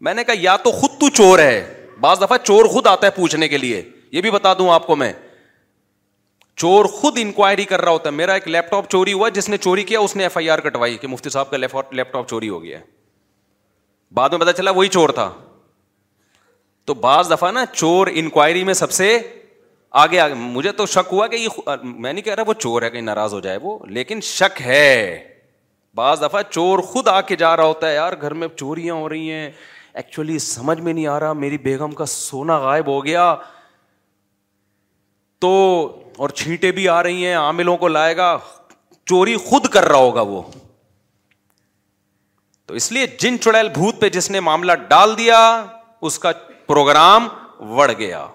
میں 0.08 0.14
نے 0.14 0.24
کہا 0.24 0.34
یا 0.40 0.56
تو 0.64 0.72
خود 0.72 0.90
تو 1.00 1.10
چور 1.18 1.40
ہے 1.40 1.56
بعض 2.00 2.22
دفعہ 2.22 2.38
چور 2.44 2.66
خود 2.74 2.88
آتا 2.88 3.06
ہے 3.08 3.12
پوچھنے 3.16 3.48
کے 3.48 3.58
لیے 3.58 3.82
یہ 4.12 4.22
بھی 4.22 4.32
بتا 4.32 4.54
دوں 4.58 4.70
آپ 4.72 4.86
کو 4.88 4.96
میں 4.96 5.12
چور 6.62 6.86
خود 7.00 7.18
انکوائری 7.22 7.66
کر 7.72 7.82
رہا 7.82 7.92
ہوتا 7.92 8.10
ہے 8.10 8.16
میرا 8.16 8.34
ایک 8.34 8.48
لیپ 8.48 8.70
ٹاپ 8.72 8.90
چوری 8.90 9.14
ہوا 9.14 9.30
جس 9.34 9.50
نے 9.50 9.58
چوری 9.66 9.84
کیا 9.90 10.00
اس 10.00 10.16
نے 10.16 10.24
ایف 10.24 10.38
آئی 10.38 10.50
آر 10.50 10.60
کٹوائی 10.68 10.96
کہ 10.98 11.08
مفتی 11.08 11.30
صاحب 11.30 11.50
کا 11.52 11.58
لیپ 11.58 12.12
ٹاپ 12.14 12.30
چوری 12.30 12.50
ہو 12.50 12.62
گیا 12.64 12.78
بعد 14.20 14.30
میں 14.30 14.40
پتا 14.40 14.54
چلا 14.60 14.72
وہی 14.76 14.88
چور 14.98 15.10
تھا 15.20 15.32
تو 16.86 16.94
بعض 17.08 17.32
دفعہ 17.32 17.52
نا 17.52 17.66
چور 17.74 18.08
انکوائری 18.14 18.64
میں 18.64 18.74
سب 18.82 18.92
سے 19.00 19.18
آگے 20.02 20.20
آگے 20.20 20.34
مجھے 20.38 20.72
تو 20.78 20.86
شک 20.86 21.10
ہوا 21.12 21.28
کہ 21.28 21.36
یہ 21.36 21.58
میں 21.84 22.12
نہیں 22.14 22.24
کہہ 22.24 22.34
رہا 22.34 22.44
وہ 22.48 22.54
چور 22.60 22.82
ہے 22.82 22.90
کہیں 22.90 23.02
ناراض 23.02 23.34
ہو 23.34 23.40
جائے 23.40 23.58
وہ 23.62 23.78
لیکن 23.98 24.22
شک 24.24 24.62
ہے 24.62 25.24
بعض 25.96 26.22
دفعہ 26.22 26.42
چور 26.50 26.80
خود 26.88 27.08
آ 27.08 27.20
کے 27.28 27.36
جا 27.36 27.56
رہا 27.58 27.66
ہوتا 27.66 27.88
ہے 27.90 27.94
یار 27.96 28.14
گھر 28.22 28.34
میں 28.42 28.48
چوریاں 28.56 28.96
ہو 28.96 29.08
رہی 29.10 29.32
ہیں 29.32 29.50
ایکچولی 30.00 30.38
سمجھ 30.40 30.80
میں 30.82 30.94
نہیں 30.94 31.08
آ 31.08 31.20
رہا 31.20 31.34
میری 31.44 31.58
بیگم 31.58 31.92
کا 32.02 32.06
سونا 32.06 32.58
غائب 32.66 32.88
ہو 32.88 33.04
گیا 33.06 33.36
تو 35.42 35.52
اور 36.26 36.30
چھینٹیں 36.30 36.72
بھی 36.72 36.88
آ 36.90 37.02
رہی 37.04 37.26
ہیں 37.26 37.36
عاملوں 37.36 37.78
کو 37.78 37.88
لائے 37.88 38.16
گا 38.18 38.38
چوری 39.10 39.36
خود 39.48 39.68
کر 39.74 39.86
رہا 39.90 39.98
ہوگا 40.00 40.22
وہ 40.34 40.42
تو 42.68 42.74
اس 42.76 42.92
لیے 42.92 43.08
جن 43.20 43.40
چڑیل 43.42 43.70
بھوت 43.74 44.00
پہ 44.02 44.10
جس 44.16 44.30
نے 44.32 44.40
معاملہ 44.48 44.72
ڈال 44.88 45.18
دیا 45.18 45.38
اس 46.08 46.20
کا 46.20 46.32
پروگرام 46.68 47.28
بڑھ 47.76 47.92
گیا 47.98 48.26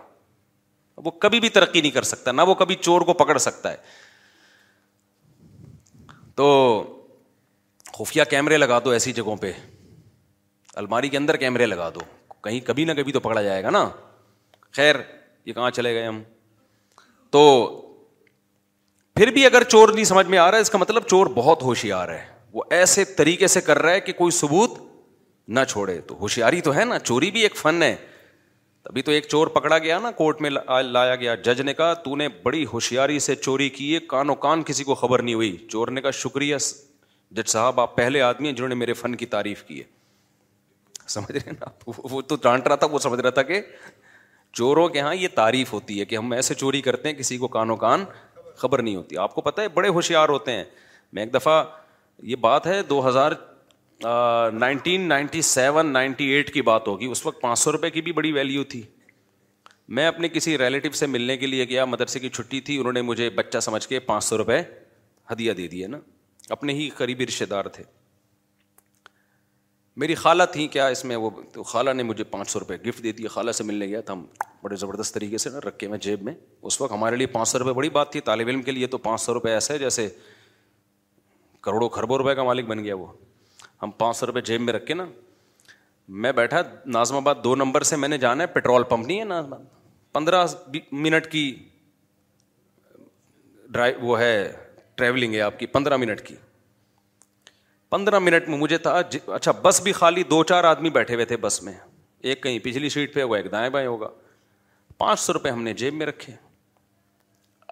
وہ 1.04 1.10
کبھی 1.20 1.40
بھی 1.40 1.48
ترقی 1.48 1.80
نہیں 1.80 1.90
کر 1.90 2.02
سکتا 2.10 2.32
نہ 2.32 2.42
وہ 2.46 2.54
کبھی 2.62 2.74
چور 2.80 3.00
کو 3.00 3.12
پکڑ 3.22 3.36
سکتا 3.44 3.70
ہے 3.70 3.76
تو 6.40 6.48
خفیہ 7.98 8.22
کیمرے 8.30 8.56
لگا 8.56 8.78
دو 8.84 8.90
ایسی 8.90 9.12
جگہوں 9.12 9.36
پہ 9.40 9.52
الماری 10.82 11.08
کے 11.08 11.16
اندر 11.18 11.36
کیمرے 11.36 11.66
لگا 11.66 11.88
دو 11.94 12.00
کہیں 12.44 12.60
کبھی 12.66 12.84
نہ 12.84 12.92
کبھی 13.00 13.12
تو 13.12 13.20
پکڑا 13.24 13.42
جائے 13.42 13.62
گا 13.62 13.70
نا 13.70 13.88
خیر 14.76 14.96
یہ 15.46 15.52
کہاں 15.52 15.70
چلے 15.78 15.94
گئے 15.94 16.06
ہم 16.06 16.22
تو 17.32 17.40
پھر 19.16 19.30
بھی 19.36 19.44
اگر 19.46 19.62
چور 19.74 19.88
نہیں 19.94 20.04
سمجھ 20.04 20.26
میں 20.26 20.38
آ 20.38 20.50
رہا 20.50 20.56
ہے 20.58 20.62
اس 20.62 20.70
کا 20.70 20.78
مطلب 20.78 21.06
چور 21.08 21.26
بہت 21.34 21.62
ہوشیار 21.62 22.08
ہے 22.08 22.22
وہ 22.52 22.62
ایسے 22.78 23.04
طریقے 23.18 23.46
سے 23.56 23.60
کر 23.66 23.78
رہا 23.82 23.92
ہے 23.92 24.00
کہ 24.08 24.12
کوئی 24.12 24.30
ثبوت 24.38 24.78
نہ 25.48 25.60
چھوڑے 25.68 25.98
تو 26.08 26.14
ہوشیاری 26.20 26.60
تو 26.68 26.74
ہے 26.74 26.84
نا 26.84 26.98
چوری 26.98 27.30
بھی 27.30 27.40
ایک 27.42 27.56
فن 27.56 27.82
ہے 27.82 27.94
ابھی 28.90 29.02
تو 29.02 29.10
ایک 29.12 29.26
چور 29.28 29.46
پکڑا 29.56 29.76
گیا 29.78 29.98
نا 30.02 30.10
کورٹ 30.16 30.40
میں 30.40 30.50
لایا 30.82 31.14
گیا 31.16 31.34
جج 31.44 31.60
نے 31.60 31.74
کہا 31.74 31.92
تو 32.04 32.14
نے 32.16 32.26
بڑی 32.42 32.64
ہوشیاری 32.72 33.18
سے 33.26 33.34
چوری 33.36 33.68
کی 33.70 33.92
ہے 33.94 33.98
کانوں 34.06 34.34
کان 34.44 34.62
کسی 34.66 34.84
کو 34.84 34.94
خبر 34.94 35.22
نہیں 35.22 35.34
ہوئی 35.34 35.56
چور 35.68 35.88
نے 35.88 36.00
کہا 36.02 36.10
شکریہ 36.22 36.56
جج 37.36 37.48
صاحب 37.48 37.80
آپ 37.80 37.94
پہلے 37.96 38.22
آدمی 38.22 38.48
ہیں 38.48 38.54
جنہوں 38.54 38.68
نے 38.68 38.74
میرے 38.74 38.92
فن 38.92 39.14
کی 39.16 39.26
تعریف 39.34 39.62
کی 39.64 39.78
ہے 39.80 39.84
سمجھ 41.12 41.30
رہے 41.32 41.40
ہیں 41.46 41.52
نا 41.60 41.70
وہ 42.10 42.20
تو 42.32 42.36
ڈانٹ 42.42 42.66
رہا 42.68 42.76
تھا 42.82 42.86
وہ 42.90 42.98
سمجھ 43.04 43.20
رہا 43.20 43.30
تھا 43.38 43.42
کہ 43.42 43.60
چوروں 44.56 44.88
کے 44.88 44.98
یہاں 44.98 45.14
یہ 45.14 45.28
تعریف 45.34 45.72
ہوتی 45.72 45.98
ہے 46.00 46.04
کہ 46.04 46.16
ہم 46.16 46.32
ایسے 46.32 46.54
چوری 46.54 46.80
کرتے 46.82 47.08
ہیں 47.08 47.16
کسی 47.16 47.38
کو 47.38 47.48
کانوں 47.56 47.76
کان 47.76 48.04
خبر 48.58 48.82
نہیں 48.82 48.96
ہوتی 48.96 49.16
آپ 49.18 49.34
کو 49.34 49.40
پتا 49.40 49.62
ہے 49.62 49.68
بڑے 49.74 49.88
ہوشیار 49.88 50.28
ہوتے 50.28 50.52
ہیں 50.52 50.64
میں 51.12 51.22
ایک 51.22 51.34
دفعہ 51.34 51.62
یہ 52.30 52.36
بات 52.40 52.66
ہے 52.66 52.82
دو 52.88 53.06
ہزار 53.08 53.32
nineteen 54.58 55.08
ninety 55.08 55.42
seven 55.42 55.92
ninety 55.92 56.24
eight 56.32 56.52
کی 56.54 56.62
بات 56.62 56.88
ہوگی 56.88 57.06
اس 57.10 57.24
وقت 57.26 57.40
پانچ 57.40 57.58
سو 57.58 57.72
روپے 57.72 57.90
کی 57.90 58.00
بھی 58.02 58.12
بڑی 58.12 58.32
ویلیو 58.32 58.64
تھی 58.70 58.82
میں 59.96 60.06
اپنے 60.06 60.28
کسی 60.28 60.56
ریلیٹو 60.58 60.90
سے 60.96 61.06
ملنے 61.06 61.36
کے 61.36 61.46
لیے 61.46 61.64
گیا 61.68 61.84
مدرسے 61.84 62.18
کی 62.20 62.28
چھٹی 62.28 62.60
تھی 62.68 62.78
انہوں 62.78 62.92
نے 62.92 63.02
مجھے 63.02 63.28
بچہ 63.36 63.58
سمجھ 63.62 63.86
کے 63.88 63.98
پانچ 64.10 64.24
سو 64.24 64.38
روپئے 64.38 64.62
ہدیہ 65.32 65.52
دے 65.60 65.66
دیے 65.68 65.86
نا 65.86 65.98
اپنے 66.56 66.72
ہی 66.74 66.88
قریبی 66.96 67.26
رشتے 67.26 67.46
دار 67.46 67.64
تھے 67.76 67.84
میری 70.00 70.14
خالہ 70.14 70.42
تھیں 70.52 70.66
کیا 70.72 70.86
اس 70.92 71.04
میں 71.04 71.16
وہ 71.16 71.30
تو 71.52 71.62
خالہ 71.70 71.90
نے 71.92 72.02
مجھے 72.02 72.24
پانچ 72.24 72.50
سو 72.50 72.60
روپئے 72.60 72.76
گفٹ 72.86 73.02
دے 73.04 73.12
دیے 73.12 73.28
خالہ 73.28 73.52
سے 73.52 73.64
ملنے 73.64 73.86
گیا 73.86 74.00
تو 74.00 74.12
ہم 74.12 74.24
بڑے 74.62 74.76
زبردست 74.80 75.14
طریقے 75.14 75.38
سے 75.38 75.50
نا 75.50 75.58
رکھے 75.66 75.88
میں 75.88 75.98
جیب 76.06 76.22
میں 76.24 76.34
اس 76.70 76.80
وقت 76.80 76.92
ہمارے 76.92 77.16
لیے 77.16 77.26
پانچ 77.34 77.48
سو 77.48 77.58
روپئے 77.58 77.74
بڑی 77.74 77.90
بات 77.98 78.10
تھی 78.12 78.20
طالب 78.30 78.48
علم 78.48 78.62
کے 78.62 78.72
لیے 78.72 78.86
تو 78.94 78.98
پانچ 79.08 79.20
سو 79.20 79.34
روپئے 79.34 79.52
ایسا 79.54 79.74
ہے 79.74 79.78
جیسے 79.78 80.08
کروڑوں 81.64 81.88
خربوں 81.96 82.18
روپے 82.18 82.34
کا 82.34 82.42
مالک 82.44 82.66
بن 82.68 82.84
گیا 82.84 82.94
وہ 82.96 83.06
ہم 83.82 83.90
پانچ 83.98 84.16
سو 84.16 84.26
روپئے 84.26 84.42
جیب 84.46 84.60
میں 84.60 84.72
رکھے 84.72 84.94
نا 84.94 85.04
میں 86.24 86.32
بیٹھا 86.32 86.60
نازم 86.96 87.16
آباد 87.16 87.34
دو 87.44 87.54
نمبر 87.56 87.82
سے 87.88 87.96
میں 87.96 88.08
نے 88.08 88.18
جانا 88.18 88.42
ہے 88.42 88.46
پیٹرول 88.54 88.82
پمپ 88.88 89.06
نہیں 89.06 89.18
ہے 89.18 89.24
نازم 89.24 89.52
آباد 89.52 90.12
پندرہ 90.12 90.44
منٹ 91.02 91.26
کی 91.32 91.42
ڈرائیو 93.72 94.00
وہ 94.06 94.18
ہے 94.20 94.34
ٹریولنگ 94.96 95.34
ہے 95.34 95.40
آپ 95.40 95.58
کی 95.58 95.66
پندرہ 95.76 95.96
منٹ 95.96 96.20
کی 96.26 96.34
پندرہ 97.90 98.18
منٹ 98.18 98.48
میں 98.48 98.58
مجھے 98.58 98.78
تھا 98.78 99.00
جی، 99.10 99.18
اچھا 99.34 99.52
بس 99.62 99.80
بھی 99.82 99.92
خالی 99.92 100.22
دو 100.30 100.42
چار 100.52 100.64
آدمی 100.64 100.90
بیٹھے 100.90 101.14
ہوئے 101.14 101.24
تھے 101.32 101.36
بس 101.46 101.62
میں 101.62 101.72
ایک 102.30 102.42
کہیں 102.42 102.58
پچھلی 102.64 102.88
سیٹ 102.88 103.14
پہ 103.14 103.22
ہوگا 103.22 103.36
ایک 103.36 103.50
دائیں 103.52 103.68
بائیں 103.70 103.86
ہوگا 103.86 104.08
پانچ 104.98 105.20
سو 105.20 105.32
روپے 105.32 105.50
ہم 105.50 105.62
نے 105.62 105.74
جیب 105.82 105.94
میں 105.94 106.06
رکھے 106.06 106.32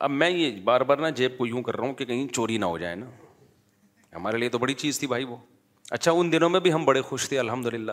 اب 0.07 0.11
میں 0.11 0.31
یہ 0.31 0.61
بار 0.65 0.81
بار 0.91 0.99
نا 0.99 1.11
جیب 1.21 1.39
کو 1.39 1.47
یوں 1.47 1.63
کر 1.63 1.77
رہا 1.77 1.85
ہوں 1.87 1.95
کہ 1.95 2.05
کہیں 2.05 2.27
چوری 2.35 2.59
نہ 2.59 2.65
ہو 2.75 2.79
جائے 2.79 2.95
نا 2.97 3.07
ہمارے 4.17 4.37
لیے 4.39 4.49
تو 4.49 4.59
بڑی 4.59 4.75
چیز 4.75 4.99
تھی 4.99 5.07
بھائی 5.07 5.25
وہ 5.25 5.37
اچھا 5.91 6.13
ان 6.13 6.31
دنوں 6.33 6.49
میں 6.51 6.59
بھی 6.61 6.73
ہم 6.73 6.85
بڑے 6.85 7.01
خوش 7.03 7.29
تھے 7.29 7.39
الحمد 7.39 7.67
للہ 7.75 7.93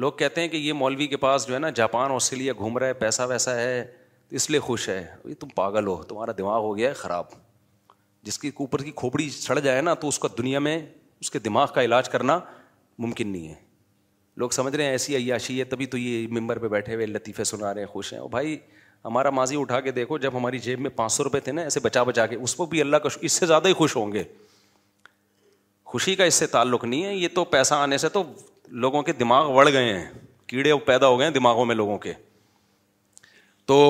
لوگ 0.00 0.12
کہتے 0.18 0.40
ہیں 0.40 0.48
کہ 0.48 0.56
یہ 0.56 0.72
مولوی 0.72 1.06
کے 1.08 1.16
پاس 1.16 1.46
جو 1.46 1.52
ہے 1.54 1.58
نا 1.58 1.68
جاپان 1.74 2.10
آسٹریلیا 2.12 2.52
گھوم 2.58 2.76
رہا 2.78 2.86
ہے 2.86 2.92
پیسہ 3.04 3.22
ویسا 3.28 3.54
ہے 3.60 3.82
تو 4.28 4.36
اس 4.36 4.48
لیے 4.50 4.60
خوش 4.60 4.88
ہے 4.88 5.04
یہ 5.24 5.34
تم 5.40 5.48
پاگل 5.54 5.86
ہو 5.86 6.02
تمہارا 6.08 6.32
دماغ 6.38 6.62
ہو 6.62 6.76
گیا 6.76 6.88
ہے 6.88 6.94
خراب 7.04 7.28
جس 8.22 8.38
کی 8.38 8.50
اوپر 8.58 8.82
کی 8.82 8.90
کھوپڑی 8.96 9.28
سڑ 9.30 9.58
جائے 9.58 9.80
نا 9.82 9.94
تو 10.02 10.08
اس 10.08 10.18
کا 10.18 10.28
دنیا 10.38 10.58
میں 10.68 10.78
اس 11.20 11.30
کے 11.30 11.38
دماغ 11.38 11.72
کا 11.74 11.82
علاج 11.84 12.08
کرنا 12.08 12.38
ممکن 13.06 13.28
نہیں 13.32 13.48
ہے 13.48 13.54
لوگ 14.40 14.50
سمجھ 14.58 14.74
رہے 14.74 14.84
ہیں 14.84 14.90
ایسی 14.90 15.16
عیاشی 15.16 15.58
ہے 15.58 15.64
تبھی 15.70 15.86
تو 15.94 15.98
یہ 15.98 16.26
ممبر 16.38 16.58
پہ 16.58 16.68
بیٹھے 16.68 16.94
ہوئے 16.94 17.06
لطیفے 17.06 17.44
سنا 17.52 17.72
رہے 17.74 17.80
ہیں 17.80 17.88
خوش 17.92 18.12
ہیں 18.12 18.20
اور 18.20 18.28
بھائی 18.30 18.56
ہمارا 19.04 19.30
ماضی 19.30 19.60
اٹھا 19.60 19.80
کے 19.80 19.90
دیکھو 19.98 20.18
جب 20.18 20.36
ہماری 20.36 20.58
جیب 20.68 20.80
میں 20.80 20.90
پانچ 20.96 21.12
سو 21.12 21.24
روپئے 21.24 21.40
تھے 21.40 21.52
نا 21.52 21.62
ایسے 21.62 21.80
بچا 21.80 22.02
بچا 22.02 22.26
کے 22.26 22.36
اس 22.36 22.54
کو 22.54 22.66
بھی 22.74 22.80
اللہ 22.80 22.96
کا 22.96 23.08
اس 23.20 23.32
سے 23.32 23.46
زیادہ 23.46 23.68
ہی 23.68 23.72
خوش 23.74 23.96
ہوں 23.96 24.12
گے 24.12 24.24
خوشی 25.92 26.14
کا 26.14 26.24
اس 26.30 26.34
سے 26.42 26.46
تعلق 26.46 26.84
نہیں 26.84 27.04
ہے 27.04 27.14
یہ 27.14 27.28
تو 27.34 27.44
پیسہ 27.52 27.74
آنے 27.84 27.96
سے 27.98 28.08
تو 28.16 28.22
لوگوں 28.82 29.02
کے 29.02 29.12
دماغ 29.20 29.52
بڑھ 29.54 29.68
گئے 29.72 29.92
ہیں 29.92 30.10
کیڑے 30.48 30.74
پیدا 30.86 31.06
ہو 31.08 31.18
گئے 31.18 31.26
ہیں 31.26 31.32
دماغوں 31.34 31.64
میں 31.66 31.74
لوگوں 31.74 31.96
کے 32.04 32.12
تو 33.70 33.80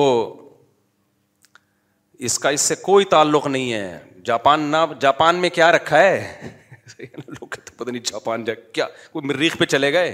اس 1.51 2.33
اس 2.33 2.39
کا 2.39 2.55
سے 2.63 2.75
کوئی 2.81 3.05
تعلق 3.11 3.45
نہیں 3.47 3.71
ہے 3.73 3.99
جاپان 4.25 4.63
نہ 4.71 4.77
جاپان 4.99 5.35
میں 5.41 5.49
کیا 5.59 5.71
رکھا 5.71 5.99
ہے 6.03 6.49
لوگ 7.01 7.45
پتہ 7.45 7.89
نہیں 7.89 8.03
جاپان 8.11 8.43
جا 8.45 8.53
کیا 8.73 8.85
کوئی 9.11 9.27
مریخ 9.27 9.57
پہ 9.57 9.65
چلے 9.75 9.91
گئے 9.93 10.09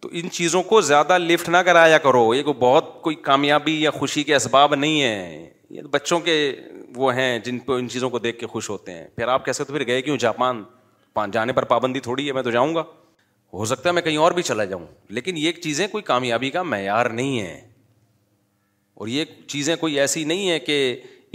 تو 0.00 0.08
ان 0.20 0.30
چیزوں 0.38 0.62
کو 0.70 0.80
زیادہ 0.92 1.18
لفٹ 1.18 1.48
نہ 1.56 1.64
کرایا 1.70 1.98
کرو 2.06 2.22
یہ 2.34 2.42
کوئی 2.50 2.54
بہت 2.60 3.00
کوئی 3.02 3.16
کامیابی 3.30 3.80
یا 3.82 3.90
خوشی 4.00 4.22
کے 4.30 4.34
اسباب 4.36 4.74
نہیں 4.86 5.02
ہے 5.02 5.82
بچوں 5.92 6.18
کے 6.30 6.38
وہ 6.96 7.14
ہیں 7.14 7.38
جن 7.44 7.58
پہ 7.66 7.72
ان 7.72 7.88
چیزوں 7.88 8.10
کو 8.10 8.18
دیکھ 8.18 8.38
کے 8.38 8.46
خوش 8.46 8.68
ہوتے 8.70 8.92
ہیں 8.92 9.06
پھر 9.16 9.28
آپ 9.28 9.44
کہہ 9.44 9.52
سکتے 9.52 9.72
پھر 9.72 9.86
گئے 9.86 10.02
کیوں 10.02 10.16
جاپان 10.20 10.62
جانے 11.32 11.52
پر 11.52 11.64
پابندی 11.72 12.00
تھوڑی 12.00 12.26
ہے 12.26 12.32
میں 12.32 12.42
تو 12.42 12.50
جاؤں 12.50 12.74
گا 12.74 12.82
ہو 13.52 13.64
سکتا 13.64 13.88
ہے 13.88 13.94
میں 13.94 14.02
کہیں 14.02 14.16
اور 14.18 14.32
بھی 14.32 14.42
چلا 14.42 14.64
جاؤں 14.70 14.86
لیکن 15.18 15.36
یہ 15.36 15.52
چیزیں 15.62 15.86
کوئی 15.88 16.02
کامیابی 16.04 16.50
کا 16.50 16.62
معیار 16.62 17.06
نہیں 17.18 17.40
ہے 17.40 17.54
اور 19.00 19.08
یہ 19.08 19.24
چیزیں 19.48 19.74
کوئی 19.76 19.98
ایسی 20.00 20.22
نہیں 20.24 20.50
ہے 20.50 20.58
کہ 20.60 20.78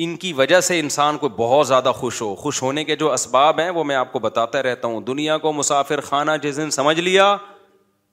ان 0.04 0.16
کی 0.18 0.32
وجہ 0.34 0.60
سے 0.62 0.80
انسان 0.80 1.18
کو 1.18 1.30
بہت 1.38 1.68
زیادہ 1.68 1.92
خوش 1.96 2.22
ہو 2.22 2.34
خوش 2.42 2.62
ہونے 2.64 2.84
کے 2.86 2.96
جو 2.96 3.12
اسباب 3.14 3.60
ہیں 3.60 3.70
وہ 3.78 3.84
میں 3.84 3.96
آپ 3.96 4.12
کو 4.14 4.20
بتاتا 4.20 4.62
رہتا 4.64 4.88
ہوں 4.88 5.02
دنیا 5.08 5.38
کو 5.46 5.54
مسافر 5.54 6.02
خانہ 6.02 6.32
جس 6.44 6.58
دن 6.58 6.70
سمجھ 6.72 7.00
لیا 7.00 7.36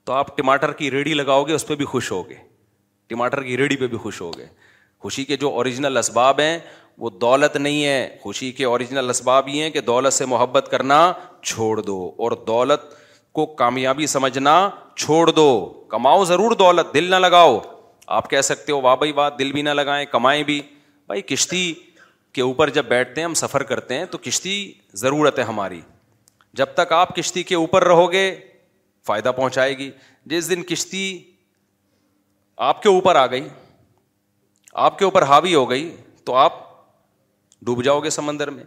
تو 0.05 0.13
آپ 0.13 0.37
ٹماٹر 0.37 0.73
کی 0.81 0.91
ریڑھی 0.91 1.15
لگاؤ 1.15 1.45
گے 1.45 1.53
اس 1.53 1.67
پہ 1.67 1.75
بھی 1.77 1.85
خوش 1.95 2.11
ہو 2.13 2.23
ٹماٹر 3.09 3.43
کی 3.43 3.57
ریڑھی 3.57 3.77
پہ 3.77 3.87
بھی 3.87 3.99
خوش 4.03 4.21
ہو 4.21 4.31
خوشی 5.03 5.25
کے 5.25 5.37
جو 5.37 5.49
اوریجنل 5.57 5.97
اسباب 5.97 6.41
ہیں 6.41 6.59
وہ 6.99 7.11
دولت 7.21 7.57
نہیں 7.57 7.85
ہے 7.85 8.17
خوشی 8.23 8.51
کے 8.59 8.65
اوریجنل 8.65 9.11
اسباب 9.11 9.49
یہ 9.49 9.63
ہیں 9.63 9.71
کہ 9.71 9.81
دولت 9.91 10.13
سے 10.13 10.27
محبت 10.27 10.69
کرنا 10.71 11.01
چھوڑ 11.43 11.81
دو 11.81 11.99
اور 12.25 12.33
دولت 12.47 12.83
کو 13.39 13.45
کامیابی 13.57 14.07
سمجھنا 14.07 14.55
چھوڑ 14.97 15.27
دو 15.31 15.49
کماؤ 15.91 16.25
ضرور 16.25 16.51
دولت 16.59 16.95
دل 16.95 17.11
نہ 17.11 17.17
لگاؤ 17.17 17.59
آپ 18.19 18.31
کہہ 18.31 18.41
سکتے 18.51 18.73
ہو 18.73 18.81
واہ 18.81 18.97
بھائی 18.97 19.13
واہ 19.13 19.29
دل 19.39 19.53
بھی 19.53 19.63
نہ 19.63 19.71
لگائیں 19.71 20.05
کمائیں 20.11 20.43
بھی 20.45 20.61
بھائی 21.07 21.23
کشتی 21.35 21.73
کے 22.35 22.43
اوپر 22.43 22.71
جب 22.77 22.85
بیٹھتے 22.89 23.21
ہیں 23.21 23.27
ہم 23.27 23.35
سفر 23.35 23.63
کرتے 23.73 23.99
ہیں 23.99 24.05
تو 24.11 24.19
کشتی 24.23 24.55
ضرورت 25.03 25.39
ہے 25.39 25.45
ہماری 25.45 25.81
جب 26.61 26.75
تک 26.75 26.93
آپ 26.93 27.15
کشتی 27.17 27.43
کے 27.43 27.55
اوپر 27.55 27.85
رہو 27.89 28.11
گے 28.13 28.25
فائدہ 29.07 29.33
پہنچائے 29.37 29.77
گی 29.79 29.91
جس 30.31 30.49
دن 30.51 30.63
کشتی 30.73 31.03
آپ 32.69 32.83
کے 32.83 32.89
اوپر 32.89 33.17
آ 33.17 33.27
گئی 33.31 33.49
آپ 34.89 34.99
کے 34.99 35.05
اوپر 35.05 35.23
حاوی 35.29 35.55
ہو 35.55 35.69
گئی 35.71 35.91
تو 36.25 36.35
آپ 36.35 36.65
ڈوب 37.65 37.83
جاؤ 37.85 38.01
گے 38.01 38.11
سمندر 38.11 38.51
میں 38.51 38.65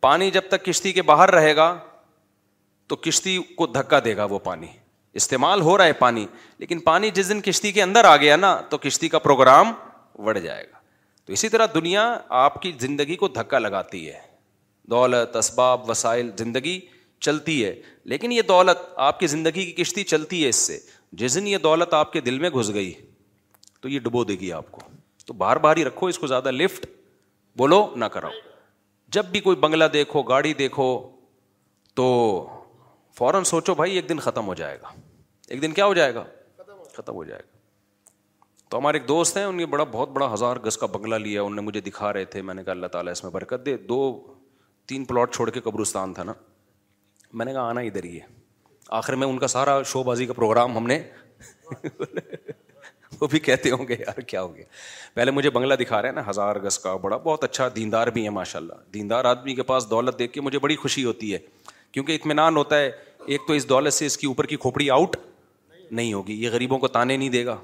پانی 0.00 0.30
جب 0.30 0.44
تک 0.50 0.64
کشتی 0.64 0.92
کے 0.92 1.02
باہر 1.10 1.30
رہے 1.34 1.54
گا 1.56 1.74
تو 2.88 2.96
کشتی 2.96 3.36
کو 3.56 3.66
دھکا 3.66 3.98
دے 4.04 4.16
گا 4.16 4.24
وہ 4.30 4.38
پانی 4.44 4.66
استعمال 5.20 5.60
ہو 5.60 5.76
رہا 5.78 5.84
ہے 5.84 5.92
پانی 5.92 6.26
لیکن 6.58 6.78
پانی 6.88 7.10
جس 7.14 7.28
دن 7.28 7.40
کشتی 7.40 7.70
کے 7.72 7.82
اندر 7.82 8.04
آ 8.04 8.16
گیا 8.16 8.36
نا 8.36 8.54
تو 8.70 8.78
کشتی 8.78 9.08
کا 9.08 9.18
پروگرام 9.26 9.72
بڑھ 10.24 10.38
جائے 10.38 10.64
گا 10.64 10.78
تو 11.24 11.32
اسی 11.32 11.48
طرح 11.48 11.66
دنیا 11.74 12.02
آپ 12.42 12.60
کی 12.62 12.72
زندگی 12.80 13.16
کو 13.16 13.28
دھکا 13.28 13.58
لگاتی 13.58 14.06
ہے 14.08 14.18
دولت 14.90 15.36
اسباب 15.36 15.88
وسائل 15.90 16.30
زندگی 16.38 16.78
چلتی 17.24 17.64
ہے 17.64 17.74
لیکن 18.12 18.32
یہ 18.32 18.42
دولت 18.48 18.78
آپ 19.06 19.20
کی 19.20 19.26
زندگی 19.26 19.64
کی 19.64 19.72
کشتی 19.82 20.04
چلتی 20.04 20.42
ہے 20.44 20.48
اس 20.48 20.56
سے 20.66 20.78
جس 21.18 21.34
دن 21.34 21.46
یہ 21.46 21.58
دولت 21.62 21.94
آپ 21.94 22.12
کے 22.12 22.20
دل 22.20 22.38
میں 22.38 22.50
گھس 22.50 22.72
گئی 22.74 22.92
تو 23.80 23.88
یہ 23.88 24.00
ڈبو 24.00 24.24
دے 24.24 24.32
گی 24.40 24.52
آپ 24.52 24.70
کو 24.72 24.80
تو 25.26 25.32
بار 25.34 25.56
بار 25.66 25.76
ہی 25.76 25.84
رکھو 25.84 26.06
اس 26.06 26.18
کو 26.18 26.26
زیادہ 26.26 26.50
لفٹ 26.50 26.86
بولو 27.56 27.86
نہ 28.00 28.04
کراؤ 28.12 28.30
جب 29.14 29.24
بھی 29.32 29.40
کوئی 29.40 29.56
بنگلہ 29.64 29.84
دیکھو 29.92 30.22
گاڑی 30.30 30.52
دیکھو 30.60 30.86
تو 31.96 32.06
فوراً 33.18 33.44
سوچو 33.50 33.74
بھائی 33.80 33.94
ایک 33.96 34.08
دن 34.08 34.18
ختم 34.20 34.46
ہو 34.46 34.54
جائے 34.60 34.78
گا 34.82 34.90
ایک 35.50 35.62
دن 35.62 35.72
کیا 35.72 35.86
ہو 35.86 35.94
جائے 35.94 36.14
گا 36.14 36.24
ختم 36.96 37.14
ہو 37.14 37.24
جائے 37.24 37.40
گا 37.44 37.52
تو 38.70 38.78
ہمارے 38.78 38.98
ایک 38.98 39.06
دوست 39.08 39.36
ہیں 39.36 39.44
ان 39.44 39.58
کے 39.58 39.66
بڑا 39.74 39.84
بہت 39.92 40.08
بڑا 40.12 40.32
ہزار 40.32 40.56
گز 40.64 40.76
کا 40.78 40.86
بنگلہ 40.96 41.14
لیا 41.26 41.42
انہوں 41.42 41.54
نے 41.54 41.60
مجھے 41.66 41.80
دکھا 41.90 42.12
رہے 42.12 42.24
تھے 42.34 42.42
میں 42.48 42.54
نے 42.54 42.64
کہا 42.64 42.72
اللہ 42.72 42.86
تعالیٰ 42.96 43.12
اس 43.12 43.22
میں 43.24 43.30
برکت 43.32 43.64
دے 43.66 43.76
دو 43.94 44.00
تین 44.88 45.04
پلاٹ 45.10 45.34
چھوڑ 45.34 45.48
کے 45.50 45.60
قبرستان 45.68 46.14
تھا 46.14 46.22
نا 46.24 46.32
میں 47.38 47.44
نے 47.46 47.52
کہا 47.52 47.68
آنا 47.68 47.80
ادھر 47.90 48.04
ہی 48.04 48.16
ہے 48.20 48.26
آخر 49.00 49.14
میں 49.22 49.26
ان 49.26 49.38
کا 49.38 49.46
سارا 49.56 49.82
شو 49.94 50.02
بازی 50.10 50.26
کا 50.26 50.32
پروگرام 50.42 50.76
ہم 50.76 50.86
نے 50.86 51.02
وہ 53.24 53.28
بھی 53.30 53.38
کہتے 53.48 53.70
ہوں 53.76 53.86
گے 53.88 53.96
یار 53.98 54.20
کیا 54.30 54.40
ہو 54.42 54.54
گیا 54.54 54.64
پہلے 55.14 55.30
مجھے 55.36 55.50
بنگلہ 55.50 55.74
دکھا 55.82 56.00
رہے 56.02 56.08
ہیں 56.08 56.14
نا 56.14 56.22
ہزار 56.30 56.56
گز 56.66 56.78
کا 56.86 56.94
بڑا 57.04 57.16
بہت 57.28 57.44
اچھا 57.44 57.68
دیندار 57.76 58.06
بھی 58.16 58.24
ہے 58.24 58.30
ماشاء 58.38 58.58
اللہ 58.60 58.80
دیندار 58.94 59.24
آدمی 59.32 59.54
کے 59.54 59.62
پاس 59.70 59.88
دولت 59.90 60.18
دیکھ 60.18 60.32
کے 60.32 60.40
مجھے 60.48 60.58
بڑی 60.64 60.76
خوشی 60.82 61.04
ہوتی 61.04 61.32
ہے 61.32 61.38
کیونکہ 61.92 62.18
اطمینان 62.20 62.56
ہوتا 62.56 62.78
ہے 62.78 62.90
ایک 63.34 63.46
تو 63.46 63.52
اس 63.60 63.68
دولت 63.68 63.94
سے 64.00 64.06
اس 64.10 64.16
کی 64.22 64.26
اوپر 64.26 64.46
کی 64.52 64.56
کھوپڑی 64.64 64.88
آؤٹ 64.98 65.16
نہیں 65.98 66.12
ہوگی 66.12 66.34
یہ 66.42 66.50
غریبوں 66.56 66.78
کو 66.84 66.88
تانے 66.96 67.16
نہیں 67.22 67.28
دے 67.38 67.44
گا 67.46 67.56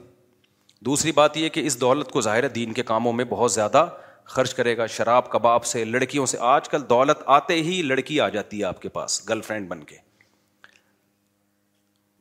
دوسری 0.88 1.12
بات 1.20 1.36
یہ 1.36 1.48
کہ 1.56 1.66
اس 1.68 1.80
دولت 1.80 2.10
کو 2.12 2.20
ظاہر 2.28 2.48
دین 2.58 2.72
کے 2.78 2.82
کاموں 2.92 3.12
میں 3.20 3.24
بہت 3.34 3.52
زیادہ 3.52 3.88
خرچ 4.36 4.54
کرے 4.54 4.76
گا 4.76 4.86
شراب 4.96 5.30
کباب 5.32 5.64
سے 5.72 5.84
لڑکیوں 5.96 6.26
سے 6.32 6.38
آج 6.56 6.68
کل 6.74 6.82
دولت 6.94 7.22
آتے 7.38 7.54
ہی 7.68 7.80
لڑکی 7.92 8.18
آ 8.26 8.28
جاتی 8.38 8.58
ہے 8.60 8.64
آپ 8.70 8.80
کے 8.82 8.88
پاس 8.96 9.20
گرل 9.28 9.40
فرینڈ 9.50 9.68
بن 9.68 9.82
کے 9.90 9.96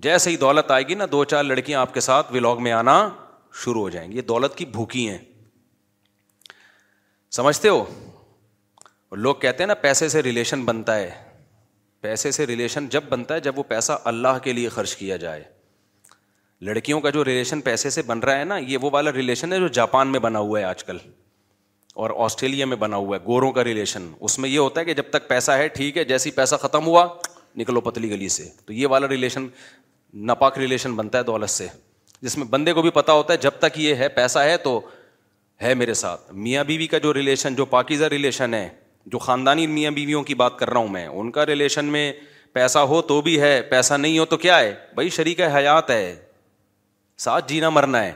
جیسے 0.07 0.29
ہی 0.31 0.35
دولت 0.43 0.69
آئے 0.75 0.83
گی 0.89 0.95
نا 1.01 1.05
دو 1.11 1.23
چار 1.33 1.43
لڑکیاں 1.51 1.79
آپ 1.81 1.93
کے 1.93 2.01
ساتھ 2.11 2.31
ولاگ 2.33 2.61
میں 2.67 2.71
آنا 2.81 2.97
شروع 3.63 3.81
ہو 3.81 3.89
جائیں 3.89 4.11
گی 4.11 4.17
یہ 4.17 4.21
دولت 4.21 4.55
کی 4.57 4.65
بھوکی 4.73 5.07
ہیں 5.09 5.17
سمجھتے 7.37 7.69
ہو 7.69 7.83
لوگ 9.15 9.35
کہتے 9.41 9.63
ہیں 9.63 9.67
نا 9.67 9.73
پیسے 9.73 10.07
سے 10.09 10.21
ریلیشن 10.23 10.63
بنتا 10.65 10.95
ہے 10.97 11.09
پیسے 12.01 12.31
سے 12.31 12.45
ریلیشن 12.47 12.87
جب 12.91 13.03
بنتا 13.09 13.35
ہے 13.35 13.39
جب 13.47 13.57
وہ 13.59 13.63
پیسہ 13.67 13.93
اللہ 14.11 14.37
کے 14.43 14.53
لیے 14.53 14.69
خرچ 14.69 14.95
کیا 14.95 15.15
جائے 15.23 15.43
لڑکیوں 16.65 16.99
کا 17.01 17.09
جو 17.09 17.23
ریلیشن 17.25 17.61
پیسے 17.61 17.89
سے 17.89 18.01
بن 18.05 18.19
رہا 18.19 18.39
ہے 18.39 18.43
نا 18.45 18.57
یہ 18.57 18.77
وہ 18.81 18.89
والا 18.93 19.11
ریلیشن 19.13 19.53
ہے 19.53 19.59
جو 19.59 19.67
جاپان 19.79 20.07
میں 20.11 20.19
بنا 20.19 20.39
ہوا 20.39 20.59
ہے 20.59 20.63
آج 20.65 20.83
کل 20.83 20.97
اور 22.03 22.09
آسٹریلیا 22.25 22.65
میں 22.65 22.77
بنا 22.77 22.95
ہوا 22.97 23.17
ہے 23.17 23.23
گوروں 23.25 23.51
کا 23.51 23.63
ریلیشن 23.63 24.07
اس 24.19 24.37
میں 24.39 24.49
یہ 24.49 24.57
ہوتا 24.59 24.79
ہے 24.79 24.85
کہ 24.85 24.93
جب 24.93 25.09
تک 25.11 25.27
پیسہ 25.27 25.51
ہے 25.61 25.67
ٹھیک 25.77 25.97
ہے 25.97 26.03
جیسی 26.05 26.31
پیسہ 26.31 26.55
ختم 26.61 26.85
ہوا 26.87 27.07
نکلو 27.57 27.81
پتلی 27.81 28.09
گلی 28.09 28.29
سے 28.29 28.49
تو 28.65 28.73
یہ 28.73 28.87
والا 28.87 29.07
ریلیشن 29.07 29.47
ناپاک 30.27 30.57
ریلیشن 30.57 30.95
بنتا 30.95 31.17
ہے 31.17 31.23
دولت 31.23 31.49
سے 31.49 31.67
جس 32.21 32.37
میں 32.37 32.45
بندے 32.49 32.73
کو 32.73 32.81
بھی 32.81 32.89
پتا 32.93 33.13
ہوتا 33.13 33.33
ہے 33.33 33.37
جب 33.41 33.51
تک 33.59 33.79
یہ 33.79 33.95
ہے 33.95 34.07
پیسہ 34.15 34.39
ہے 34.39 34.55
تو 34.63 34.79
ہے 35.61 35.73
میرے 35.73 35.93
ساتھ 35.93 36.31
میاں 36.33 36.63
بیوی 36.63 36.87
کا 36.87 36.97
جو 37.05 37.13
ریلیشن 37.13 37.55
جو 37.55 37.65
پاکیزہ 37.75 38.05
ریلیشن 38.11 38.53
ہے 38.53 38.67
جو 39.11 39.19
خاندانی 39.19 39.67
میاں 39.67 39.91
بیویوں 39.91 40.23
کی 40.23 40.33
بات 40.41 40.57
کر 40.59 40.69
رہا 40.69 40.79
ہوں 40.79 40.87
میں 40.87 41.05
ان 41.07 41.31
کا 41.31 41.45
ریلیشن 41.45 41.85
میں 41.91 42.11
پیسہ 42.53 42.79
ہو 42.91 43.01
تو 43.11 43.19
بھی 43.21 43.39
ہے 43.41 43.61
پیسہ 43.69 43.93
نہیں 43.93 44.17
ہو 44.19 44.25
تو 44.25 44.37
کیا 44.37 44.59
ہے 44.59 44.73
بھائی 44.95 45.09
شریک 45.17 45.39
ہے 45.39 45.47
حیات 45.55 45.89
ہے 45.89 46.15
ساتھ 47.25 47.49
جینا 47.49 47.69
مرنا 47.69 48.03
ہے 48.03 48.11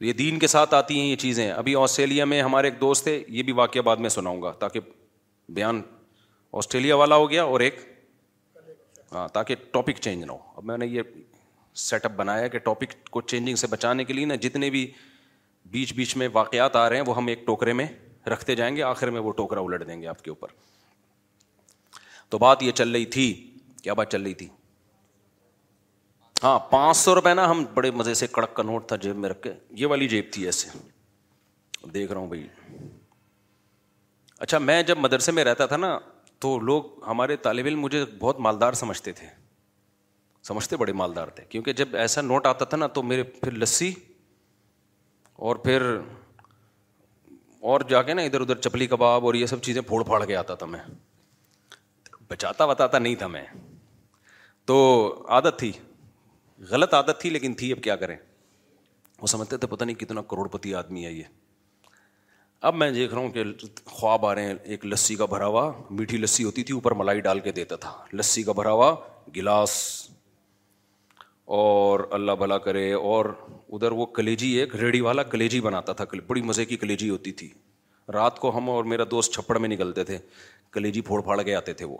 یہ 0.00 0.12
دین 0.12 0.38
کے 0.38 0.46
ساتھ 0.46 0.74
آتی 0.74 0.98
ہیں 1.00 1.06
یہ 1.06 1.16
چیزیں 1.16 1.50
ابھی 1.50 1.74
آسٹریلیا 1.82 2.24
میں 2.32 2.40
ہمارے 2.42 2.68
ایک 2.68 2.80
دوست 2.80 3.04
تھے 3.04 3.22
یہ 3.28 3.42
بھی 3.42 3.52
واقعہ 3.60 3.80
بعد 3.82 3.96
میں 4.06 4.10
سناؤں 4.10 4.42
گا 4.42 4.50
تاکہ 4.58 4.80
بیان 5.58 5.80
آسٹریلیا 6.60 6.96
والا 6.96 7.16
ہو 7.16 7.30
گیا 7.30 7.42
اور 7.42 7.60
ایک 7.60 7.78
ہاں 9.12 9.26
تاکہ 9.32 9.54
ٹاپک 9.72 10.00
چینج 10.00 10.24
نہ 10.24 10.32
ہو 10.32 10.38
اب 10.56 10.64
میں 10.64 10.78
نے 10.78 10.86
یہ 10.86 11.02
سیٹ 11.78 12.04
اپ 12.04 12.12
بنایا 12.16 12.46
کہ 12.48 12.58
ٹاپک 12.66 12.92
کو 13.10 13.20
چینجنگ 13.20 13.56
سے 13.56 13.66
بچانے 13.70 14.04
کے 14.04 14.12
لیے 14.12 14.24
نا 14.26 14.34
جتنے 14.42 14.70
بھی 14.70 14.90
بیچ 15.70 15.92
بیچ 15.94 16.16
میں 16.16 16.28
واقعات 16.32 16.76
آ 16.76 16.88
رہے 16.88 16.96
ہیں 16.96 17.04
وہ 17.06 17.16
ہم 17.16 17.26
ایک 17.28 17.46
ٹوکرے 17.46 17.72
میں 17.80 17.86
رکھتے 18.32 18.54
جائیں 18.56 18.74
گے 18.76 18.82
آخر 18.82 19.10
میں 19.16 19.20
وہ 19.20 19.32
ٹوکرا 19.40 19.60
الٹ 19.60 19.86
دیں 19.88 20.00
گے 20.02 20.06
آپ 20.08 20.22
کے 20.24 20.30
اوپر 20.30 20.48
تو 22.30 22.38
بات 22.44 22.62
یہ 22.62 22.72
چل 22.80 22.90
رہی 22.92 23.04
تھی 23.16 23.26
کیا 23.82 23.94
بات 23.94 24.12
چل 24.12 24.22
رہی 24.22 24.34
تھی 24.34 24.48
ہاں 26.42 26.58
پانچ 26.70 26.96
سو 26.96 27.14
روپئے 27.14 27.34
نا 27.34 27.50
ہم 27.50 27.64
بڑے 27.74 27.90
مزے 28.00 28.14
سے 28.14 28.26
کڑک 28.32 28.54
کا 28.54 28.62
نوٹ 28.62 28.88
تھا 28.88 28.96
جیب 29.04 29.16
میں 29.16 29.28
رکھ 29.30 29.42
کے 29.42 29.52
یہ 29.82 29.86
والی 29.86 30.08
جیب 30.08 30.24
تھی 30.32 30.44
ایسے 30.46 30.78
دیکھ 31.94 32.12
رہا 32.12 32.20
ہوں 32.20 32.26
بھائی 32.28 32.46
اچھا 34.38 34.58
میں 34.58 34.82
جب 34.82 34.98
مدرسے 34.98 35.32
میں 35.32 35.44
رہتا 35.44 35.66
تھا 35.66 35.76
نا 35.76 35.98
تو 36.40 36.58
لوگ 36.60 36.90
ہمارے 37.08 37.36
طالب 37.46 37.66
علم 37.66 37.80
مجھے 37.80 38.04
بہت 38.18 38.40
مالدار 38.46 38.72
سمجھتے 38.80 39.12
تھے 39.20 39.26
سمجھتے 40.46 40.76
بڑے 40.80 40.92
مالدار 40.98 41.28
تھے 41.36 41.44
کیونکہ 41.48 41.72
جب 41.78 41.94
ایسا 42.06 42.20
نوٹ 42.22 42.46
آتا 42.46 42.64
تھا 42.72 42.76
نا 42.76 42.86
تو 42.96 43.02
میرے 43.02 43.22
پھر 43.38 43.52
لسی 43.62 43.92
اور 45.46 45.56
پھر 45.64 45.82
اور 47.72 47.80
جا 47.88 48.02
کے 48.08 48.14
نا 48.14 48.22
ادھر 48.28 48.40
ادھر 48.40 48.58
چپلی 48.66 48.86
کباب 48.92 49.24
اور 49.26 49.34
یہ 49.34 49.46
سب 49.52 49.62
چیزیں 49.68 49.80
پھوڑ 49.88 50.02
پھاڑ 50.10 50.24
کے 50.24 50.36
آتا 50.36 50.54
تھا 50.60 50.66
میں 50.74 50.80
بچاتا 52.30 52.66
بتاتا 52.66 52.98
نہیں 52.98 53.14
تھا 53.22 53.26
میں 53.34 53.42
تو 54.66 54.78
عادت 55.38 55.58
تھی 55.58 55.72
غلط 56.70 56.94
عادت 56.94 57.20
تھی 57.20 57.30
لیکن 57.30 57.54
تھی 57.62 57.72
اب 57.72 57.82
کیا 57.82 57.96
کریں 58.02 58.16
وہ 59.22 59.26
سمجھتے 59.34 59.56
تھے 59.56 59.68
پتہ 59.74 59.84
نہیں 59.84 59.96
کتنا 60.00 60.22
کروڑ 60.30 60.48
پتی 60.56 60.74
آدمی 60.84 61.04
ہے 61.06 61.12
یہ 61.12 61.24
اب 62.68 62.74
میں 62.74 62.90
دیکھ 62.92 63.14
رہا 63.14 63.20
ہوں 63.22 63.30
کہ 63.30 63.42
خواب 63.96 64.26
آ 64.26 64.34
رہے 64.34 64.46
ہیں 64.46 64.54
ایک 64.74 64.86
لسی 64.86 65.14
کا 65.16 65.24
بھرا 65.34 65.46
ہوا 65.46 65.70
میٹھی 65.98 66.18
لسی 66.18 66.44
ہوتی 66.44 66.62
تھی 66.70 66.74
اوپر 66.74 66.94
ملائی 67.02 67.20
ڈال 67.26 67.40
کے 67.46 67.52
دیتا 67.58 67.76
تھا 67.86 67.92
لسی 68.20 68.42
کا 68.42 68.52
بھرا 68.60 68.72
ہوا 68.72 68.94
گلاس 69.36 69.70
اور 71.54 72.00
اللہ 72.12 72.32
بھلا 72.38 72.56
کرے 72.58 72.92
اور 72.92 73.24
ادھر 73.72 73.92
وہ 73.98 74.04
کلیجی 74.16 74.48
ایک 74.58 74.74
ریڑھی 74.76 75.00
والا 75.00 75.22
کلیجی 75.22 75.60
بناتا 75.60 75.92
تھا 76.00 76.04
بڑی 76.26 76.40
مزے 76.42 76.64
کی 76.64 76.76
کلیجی 76.76 77.10
ہوتی 77.10 77.32
تھی 77.42 77.48
رات 78.12 78.38
کو 78.38 78.56
ہم 78.56 78.70
اور 78.70 78.84
میرا 78.92 79.02
دوست 79.10 79.34
چھپڑ 79.34 79.58
میں 79.58 79.68
نکلتے 79.68 80.04
تھے 80.04 80.18
کلیجی 80.72 81.00
پھوڑ 81.10 81.20
پھاڑ 81.22 81.40
کے 81.42 81.54
آتے 81.54 81.72
تھے 81.72 81.84
وہ 81.86 81.96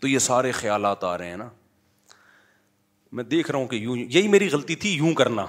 تو 0.00 0.08
یہ 0.08 0.18
سارے 0.26 0.52
خیالات 0.60 1.04
آ 1.04 1.16
رہے 1.18 1.28
ہیں 1.30 1.36
نا 1.36 1.48
میں 3.18 3.24
دیکھ 3.24 3.50
رہا 3.50 3.58
ہوں 3.58 3.66
کہ 3.66 3.76
یوں 3.76 3.96
یہی 3.96 4.28
میری 4.28 4.48
غلطی 4.52 4.74
تھی 4.84 4.90
یوں 4.96 5.12
کرنا 5.18 5.46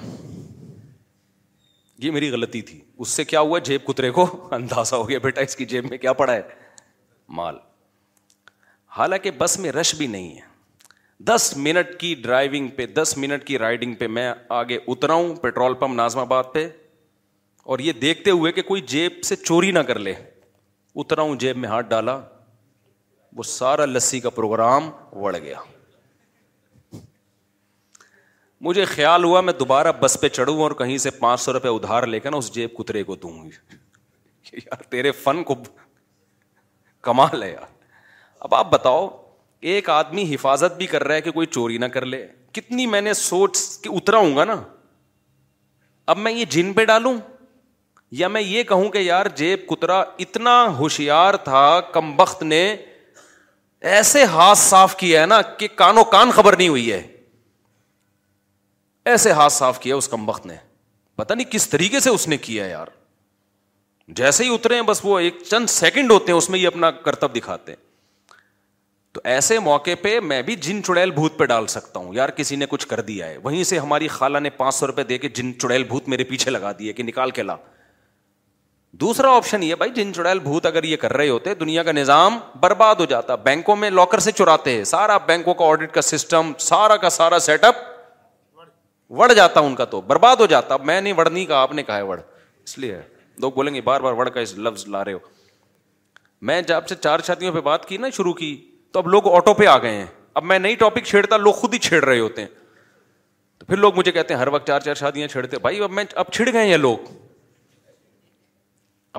یہ 2.03 2.11
میری 2.11 2.29
غلطی 2.31 2.61
تھی 2.71 2.79
اس 2.97 3.09
سے 3.09 3.23
کیا 3.25 3.39
ہوا 3.39 3.59
جیب 3.69 3.85
کترے 3.87 4.11
کو 4.19 4.27
اندازہ 4.55 4.95
ہو 4.95 5.09
گیا 5.09 5.19
بیٹا 5.23 5.41
اس 5.41 5.55
کی 5.55 5.65
جیب 5.75 5.89
میں 5.89 5.97
کیا 5.97 6.13
پڑا 6.23 6.33
ہے 6.35 6.41
مال 7.39 7.57
حالانکہ 8.97 9.31
بس 9.37 9.59
میں 9.59 9.71
رش 9.71 9.95
بھی 9.95 10.07
نہیں 10.07 10.35
ہے 10.35 10.47
دس 11.27 11.53
منٹ 11.57 11.99
کی 11.99 12.13
ڈرائیونگ 12.23 12.67
پہ 12.75 12.85
دس 12.95 13.13
منٹ 13.17 13.43
کی 13.45 13.57
رائڈنگ 13.59 13.95
پہ 13.99 14.07
میں 14.17 14.31
آگے 14.57 14.77
اترا 14.87 15.13
ہوں 15.13 15.35
پیٹرول 15.41 15.73
پمپ 15.79 15.95
نازم 15.95 16.19
آباد 16.19 16.43
پہ 16.53 16.67
اور 17.71 17.79
یہ 17.79 17.93
دیکھتے 18.01 18.31
ہوئے 18.31 18.51
کہ 18.51 18.61
کوئی 18.67 18.81
جیب 18.91 19.13
سے 19.23 19.35
چوری 19.35 19.71
نہ 19.71 19.79
کر 19.87 19.99
لے 19.99 20.13
اترا 21.01 21.21
ہوں 21.21 21.35
جیب 21.39 21.57
میں 21.57 21.69
ہاتھ 21.69 21.89
ڈالا 21.89 22.19
وہ 23.37 23.43
سارا 23.43 23.85
لسی 23.85 24.19
کا 24.19 24.29
پروگرام 24.35 24.89
وڑ 25.23 25.35
گیا 25.37 25.59
مجھے 28.67 28.85
خیال 28.85 29.23
ہوا 29.23 29.41
میں 29.41 29.53
دوبارہ 29.59 29.91
بس 29.99 30.17
پہ 30.21 30.27
چڑھوں 30.29 30.57
اور 30.61 30.71
کہیں 30.77 30.97
سے 30.97 31.09
پانچ 31.19 31.41
سو 31.41 31.53
روپئے 31.53 31.71
ادھار 31.71 32.03
لے 32.07 32.19
کے 32.19 32.29
نا 32.29 32.37
اس 32.37 32.53
جیب 32.55 32.75
کترے 32.77 33.03
کو 33.09 33.15
دوں 33.15 33.31
گی 33.43 33.49
یار 34.57 34.81
تیرے 34.91 35.11
فن 35.23 35.43
کو 35.51 35.55
کمال 37.03 37.43
ہے 37.43 37.51
یار 37.51 37.77
اب 38.39 38.55
آپ 38.55 38.69
بتاؤ 38.71 39.07
ایک 39.67 39.89
آدمی 39.89 40.23
حفاظت 40.33 40.77
بھی 40.77 40.85
کر 40.87 41.03
رہا 41.03 41.15
ہے 41.15 41.21
کہ 41.21 41.31
کوئی 41.31 41.47
چوری 41.47 41.77
نہ 41.77 41.85
کر 41.93 42.05
لے 42.05 42.25
کتنی 42.53 42.85
میں 42.87 43.01
نے 43.01 43.13
سوچ 43.13 43.57
کے 43.83 43.89
اترا 43.97 44.17
ہوں 44.17 44.35
گا 44.35 44.43
نا 44.45 44.55
اب 46.11 46.17
میں 46.17 46.31
یہ 46.31 46.45
جن 46.49 46.71
پہ 46.73 46.85
ڈالوں 46.85 47.13
یا 48.19 48.27
میں 48.27 48.41
یہ 48.41 48.63
کہوں 48.67 48.89
کہ 48.91 48.97
یار 48.99 49.25
جیب 49.37 49.67
کترا 49.69 49.97
اتنا 50.19 50.53
ہوشیار 50.77 51.33
تھا 51.43 51.79
کم 51.93 52.15
بخت 52.17 52.41
نے 52.43 52.61
ایسے 53.95 54.23
ہاتھ 54.35 54.57
صاف 54.57 54.95
کیا 54.97 55.21
ہے 55.21 55.25
نا 55.25 55.41
کہ 55.57 55.67
کانو 55.75 56.03
کان 56.11 56.31
خبر 56.35 56.55
نہیں 56.57 56.67
ہوئی 56.69 56.91
ہے 56.91 57.01
ایسے 59.09 59.31
ہاتھ 59.31 59.53
صاف 59.53 59.79
کیا 59.79 59.95
اس 59.95 60.07
کم 60.07 60.25
بخت 60.25 60.45
نے 60.45 60.55
پتا 61.15 61.35
نہیں 61.35 61.51
کس 61.51 61.69
طریقے 61.69 61.99
سے 61.99 62.09
اس 62.09 62.27
نے 62.27 62.37
کیا 62.47 62.65
یار 62.65 62.87
جیسے 64.21 64.43
ہی 64.43 64.53
اترے 64.53 64.75
ہیں 64.75 64.81
بس 64.81 64.99
وہ 65.03 65.19
ایک 65.19 65.37
چند 65.49 65.69
سیکنڈ 65.69 66.11
ہوتے 66.11 66.31
ہیں 66.31 66.37
اس 66.37 66.49
میں 66.49 66.59
یہ 66.59 66.67
اپنا 66.67 66.91
کرتب 66.91 67.35
دکھاتے 67.35 67.71
ہیں 67.71 67.87
تو 69.13 69.21
ایسے 69.23 69.57
موقع 69.65 69.91
پہ 70.01 70.19
میں 70.23 70.41
بھی 70.47 70.55
جن 70.61 70.81
چڑیل 70.83 71.11
بھوت 71.11 71.37
پہ 71.37 71.45
ڈال 71.51 71.67
سکتا 71.67 71.99
ہوں 71.99 72.13
یار 72.13 72.29
کسی 72.39 72.55
نے 72.55 72.65
کچھ 72.69 72.85
کر 72.87 72.99
دیا 73.03 73.27
ہے 73.27 73.37
وہیں 73.43 73.63
سے 73.63 73.79
ہماری 73.79 74.07
خالہ 74.07 74.37
نے 74.39 74.49
پانچ 74.57 74.75
سو 74.75 74.87
روپے 74.87 75.03
دے 75.03 75.17
کے 75.17 75.29
جن 75.35 75.51
چڑیل 75.59 75.83
بھوت 75.83 76.07
میرے 76.09 76.23
پیچھے 76.23 76.51
لگا 76.51 76.71
دیے 76.79 76.93
کہ 76.93 77.03
نکال 77.03 77.31
کے 77.39 77.43
لا 77.43 77.55
دوسرا 79.01 79.31
آپشن 79.35 79.63
یہ 79.63 79.75
بھائی 79.75 79.91
جن 79.95 80.13
چڑیل 80.13 80.39
بھوت 80.39 80.65
اگر 80.65 80.83
یہ 80.83 80.97
کر 80.97 81.13
رہے 81.15 81.29
ہوتے 81.29 81.53
دنیا 81.55 81.83
کا 81.83 81.91
نظام 81.91 82.37
برباد 82.61 82.95
ہو 82.99 83.05
جاتا 83.09 83.35
بینکوں 83.49 83.75
میں 83.75 83.89
لاکر 83.89 84.19
سے 84.27 84.31
چراتے 84.31 84.75
ہیں 84.77 84.83
سارا 84.93 85.17
بینکوں 85.25 85.53
کا 85.53 85.65
آڈٹ 85.69 85.93
کا 85.93 86.01
سسٹم 86.01 86.51
سارا 86.67 86.97
کا 87.05 87.09
سارا 87.09 87.39
سیٹ 87.49 87.63
اپ 87.63 87.75
وڑ 89.17 89.31
جاتا 89.33 89.59
ان 89.59 89.75
کا 89.75 89.85
تو 89.93 90.01
برباد 90.07 90.35
ہو 90.39 90.45
جاتا 90.45 90.77
میں 90.85 90.99
نہیں 91.01 91.13
وڑنی 91.17 91.45
کا 91.45 91.61
آپ 91.61 91.71
نے 91.73 91.83
کہا 91.83 91.97
ہے 91.97 92.01
وڑ 92.11 92.19
اس 92.63 92.77
لیے 92.77 92.97
لوگ 93.41 93.51
بولیں 93.51 93.73
گے 93.73 93.81
بار 93.81 94.01
بار 94.01 94.13
وڑ 94.13 94.29
کا 94.29 94.41
لفظ 94.57 94.87
لا 94.87 95.03
رہے 95.05 95.13
ہو 95.13 95.19
میں 96.49 96.61
جب 96.61 96.87
سے 96.87 96.95
چار 97.03 97.19
شادیوں 97.27 97.53
پہ 97.53 97.61
بات 97.61 97.87
کی 97.87 97.97
نا 97.97 98.09
شروع 98.17 98.33
کی 98.33 98.53
تو 98.93 98.99
اب 98.99 99.07
لوگ 99.07 99.27
آٹو 99.35 99.53
پہ 99.53 99.65
آ 99.67 99.77
گئے 99.81 99.95
ہیں 99.95 100.05
اب 100.39 100.43
میں 100.51 100.57
نئی 100.59 100.75
ٹاپک 100.75 101.03
چھیڑتا 101.05 101.37
لوگ 101.37 101.53
خود 101.53 101.73
ہی 101.73 101.79
چھیڑ 101.79 102.03
رہے 102.05 102.19
ہوتے 102.19 102.41
ہیں 102.41 102.47
تو 103.59 103.65
پھر 103.65 103.77
لوگ 103.77 103.95
مجھے 103.97 104.11
کہتے 104.11 104.33
ہیں 104.33 104.41
ہر 104.41 104.47
وقت 104.53 104.67
چار 104.67 104.79
چار 104.81 104.93
شادیاں 104.95 105.27
چھیڑتے 105.27 105.59
بھائی 105.61 105.81
اب 105.83 105.91
میں 105.99 106.03
اب 106.23 106.31
چھڑ 106.33 106.49
گئے 106.53 106.65
ہیں 106.67 106.77
لوگ 106.77 107.09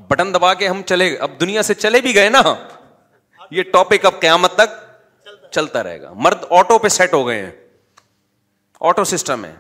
اب 0.01 0.09
بٹن 0.09 0.35
دبا 0.35 0.53
کے 0.55 0.69
ہم 0.69 0.83
چلے 0.87 1.15
اب 1.27 1.41
دنیا 1.41 1.63
سے 1.71 1.75
چلے 1.75 2.01
بھی 2.01 2.15
گئے 2.15 2.29
نا 2.29 2.43
یہ 3.51 3.63
ٹاپک 3.73 4.05
اب 4.07 4.21
قیامت 4.21 4.55
تک 4.59 4.79
چلتا 5.53 5.83
رہے 5.83 6.01
گا 6.01 6.13
مرد 6.27 6.45
آٹو 6.59 6.79
پہ 6.79 6.89
سیٹ 6.99 7.15
ہو 7.15 7.27
گئے 7.29 7.43
ہیں 7.43 7.51
آٹو 8.89 9.05
سسٹم 9.05 9.45
ہے 9.45 9.55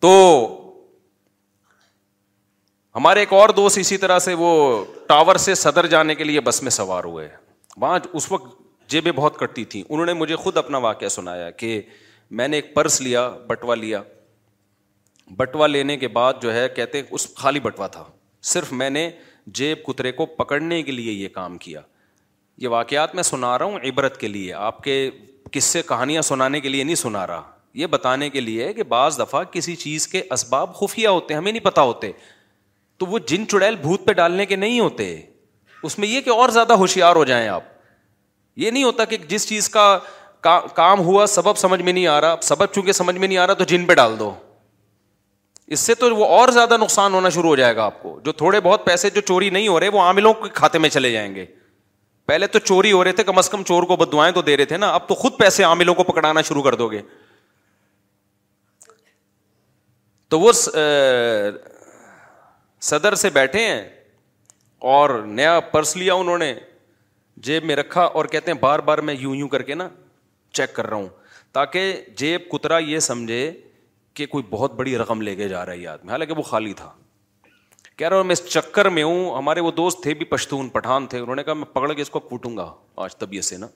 تو 0.00 0.12
ہمارے 2.94 3.20
ایک 3.20 3.32
اور 3.32 3.48
دوست 3.56 3.78
اسی 3.78 3.96
طرح 4.04 4.18
سے 4.26 4.34
وہ 4.38 4.50
ٹاور 5.08 5.36
سے 5.48 5.54
صدر 5.64 5.86
جانے 5.94 6.14
کے 6.14 6.24
لیے 6.24 6.40
بس 6.48 6.62
میں 6.62 6.70
سوار 6.70 7.04
ہوئے 7.04 7.28
وہاں 7.80 7.98
اس 8.12 8.30
وقت 8.32 8.62
جیبیں 8.88 9.12
بہت 9.12 9.38
کٹتی 9.38 9.64
تھیں 9.72 9.82
انہوں 9.88 10.06
نے 10.06 10.12
مجھے 10.14 10.36
خود 10.36 10.56
اپنا 10.56 10.78
واقعہ 10.78 11.08
سنایا 11.08 11.50
کہ 11.50 11.80
میں 12.38 12.48
نے 12.48 12.56
ایک 12.56 12.74
پرس 12.74 13.00
لیا 13.00 13.28
بٹوا 13.46 13.74
لیا 13.74 14.02
بٹوا 15.36 15.66
لینے 15.66 15.96
کے 15.96 16.08
بعد 16.16 16.32
جو 16.42 16.52
ہے 16.54 16.68
کہتے 16.76 17.02
اس 17.10 17.26
خالی 17.36 17.60
بٹوا 17.60 17.86
تھا 17.96 18.04
صرف 18.52 18.72
میں 18.80 18.90
نے 18.90 19.08
جیب 19.60 19.84
کترے 19.86 20.12
کو 20.20 20.26
پکڑنے 20.42 20.82
کے 20.82 20.92
لیے 20.92 21.12
یہ 21.12 21.28
کام 21.34 21.56
کیا 21.58 21.80
یہ 22.64 22.68
واقعات 22.68 23.14
میں 23.14 23.22
سنا 23.22 23.58
رہا 23.58 23.64
ہوں 23.66 23.78
عبرت 23.88 24.16
کے 24.20 24.28
لیے 24.28 24.52
آپ 24.68 24.82
کے 24.82 24.94
کس 25.52 25.64
سے 25.64 25.82
کہانیاں 25.88 26.22
سنانے 26.30 26.60
کے 26.60 26.68
لیے 26.68 26.84
نہیں 26.84 26.94
سنا 26.94 27.26
رہا 27.26 27.42
یہ 27.80 27.86
بتانے 27.94 28.28
کے 28.30 28.40
لیے 28.40 28.72
کہ 28.72 28.82
بعض 28.92 29.18
دفعہ 29.18 29.42
کسی 29.52 29.74
چیز 29.76 30.06
کے 30.08 30.22
اسباب 30.34 30.74
خفیہ 30.74 31.08
ہوتے 31.08 31.34
ہیں 31.34 31.40
ہمیں 31.40 31.52
نہیں 31.52 31.64
پتا 31.64 31.82
ہوتے 31.90 32.10
تو 32.98 33.06
وہ 33.06 33.18
جن 33.28 33.46
چڑیل 33.48 33.76
بھوت 33.80 34.06
پہ 34.06 34.12
ڈالنے 34.20 34.46
کے 34.52 34.56
نہیں 34.56 34.80
ہوتے 34.80 35.14
اس 35.84 35.98
میں 35.98 36.08
یہ 36.08 36.20
کہ 36.20 36.30
اور 36.30 36.48
زیادہ 36.58 36.72
ہوشیار 36.82 37.16
ہو 37.16 37.24
جائیں 37.24 37.48
آپ 37.48 37.62
یہ 38.64 38.70
نہیں 38.70 38.84
ہوتا 38.84 39.04
کہ 39.04 39.16
جس 39.28 39.46
چیز 39.48 39.68
کا 39.70 39.86
کام 40.74 40.98
ہوا 41.04 41.26
سبب 41.26 41.56
سمجھ 41.58 41.80
میں 41.82 41.92
نہیں 41.92 42.06
آ 42.06 42.20
رہا 42.20 42.36
سبب 42.42 42.72
چونکہ 42.74 42.92
سمجھ 42.92 43.16
میں 43.16 43.28
نہیں 43.28 43.38
آ 43.38 43.46
رہا 43.46 43.54
تو 43.54 43.64
جن 43.72 43.84
پہ 43.86 43.94
ڈال 43.94 44.18
دو 44.18 44.32
اس 45.76 45.80
سے 45.80 45.94
تو 46.02 46.14
وہ 46.16 46.24
اور 46.38 46.48
زیادہ 46.54 46.76
نقصان 46.80 47.14
ہونا 47.14 47.28
شروع 47.36 47.48
ہو 47.50 47.56
جائے 47.56 47.76
گا 47.76 47.84
آپ 47.84 48.00
کو 48.02 48.18
جو 48.24 48.32
تھوڑے 48.42 48.60
بہت 48.66 48.84
پیسے 48.84 49.10
جو 49.10 49.20
چوری 49.30 49.50
نہیں 49.50 49.68
ہو 49.68 49.78
رہے 49.80 49.88
وہ 49.94 50.00
عاملوں 50.00 50.32
کے 50.42 50.48
کھاتے 50.54 50.78
میں 50.84 50.88
چلے 50.96 51.10
جائیں 51.12 51.34
گے 51.34 51.44
پہلے 52.26 52.46
تو 52.54 52.58
چوری 52.58 52.92
ہو 52.92 53.02
رہے 53.04 53.12
تھے 53.18 53.24
کم 53.24 53.38
از 53.38 53.48
کم 53.50 53.62
چور 53.66 53.82
کو 53.92 53.96
بد 53.96 54.12
دعائیں 54.12 54.32
تو 54.34 54.42
دے 54.42 54.56
رہے 54.56 54.64
تھے 54.72 54.76
نا 54.76 54.88
اب 54.94 55.08
تو 55.08 55.14
خود 55.14 55.38
پیسے 55.38 55.62
عاملوں 55.64 55.94
کو 55.94 56.04
پکڑانا 56.04 56.42
شروع 56.48 56.62
کر 56.62 56.74
دو 56.84 56.88
گے 56.90 57.00
تو 60.34 60.40
وہ 60.40 60.52
صدر 62.88 63.14
سے 63.24 63.30
بیٹھے 63.34 63.66
ہیں 63.66 63.82
اور 64.96 65.10
نیا 65.26 65.58
پرس 65.70 65.96
لیا 65.96 66.14
انہوں 66.14 66.38
نے 66.38 66.52
جیب 67.44 67.64
میں 67.64 67.76
رکھا 67.76 68.02
اور 68.02 68.24
کہتے 68.32 68.50
ہیں 68.52 68.58
بار 68.60 68.78
بار 68.88 68.98
میں 69.06 69.14
یوں 69.18 69.34
یوں 69.36 69.48
کر 69.48 69.62
کے 69.62 69.74
نا 69.74 69.88
چیک 70.54 70.72
کر 70.74 70.86
رہا 70.86 70.96
ہوں 70.96 71.08
تاکہ 71.52 72.00
جیب 72.16 72.48
کترا 72.52 72.78
یہ 72.78 72.98
سمجھے 72.98 73.50
کہ 74.14 74.26
کوئی 74.26 74.44
بہت 74.50 74.74
بڑی 74.74 74.96
رقم 74.98 75.22
لے 75.22 75.34
کے 75.36 75.48
جا 75.48 75.64
رہا 75.66 75.72
ہے 75.72 75.78
یہ 75.78 75.88
آدمی 75.88 76.10
حالانکہ 76.12 76.34
وہ 76.36 76.42
خالی 76.42 76.72
تھا 76.76 76.90
کہہ 77.96 78.08
رہا 78.08 78.16
ہوں 78.16 78.24
میں 78.24 78.32
اس 78.32 78.44
چکر 78.48 78.88
میں 78.88 79.02
ہوں 79.04 79.36
ہمارے 79.36 79.60
وہ 79.60 79.70
دوست 79.72 80.02
تھے 80.02 80.14
بھی 80.14 80.24
پشتون 80.30 80.68
پٹھان 80.68 81.06
تھے 81.10 81.18
انہوں 81.18 81.36
نے 81.36 81.44
کہا 81.44 81.54
میں 81.54 81.66
پکڑ 81.74 81.92
کے 81.92 82.02
اس 82.02 82.10
کو 82.10 82.20
کوٹوں 82.20 82.56
گا 82.56 82.72
آج 83.04 83.16
طبیعت 83.18 83.44
سے 83.44 83.56
نا 83.58 83.66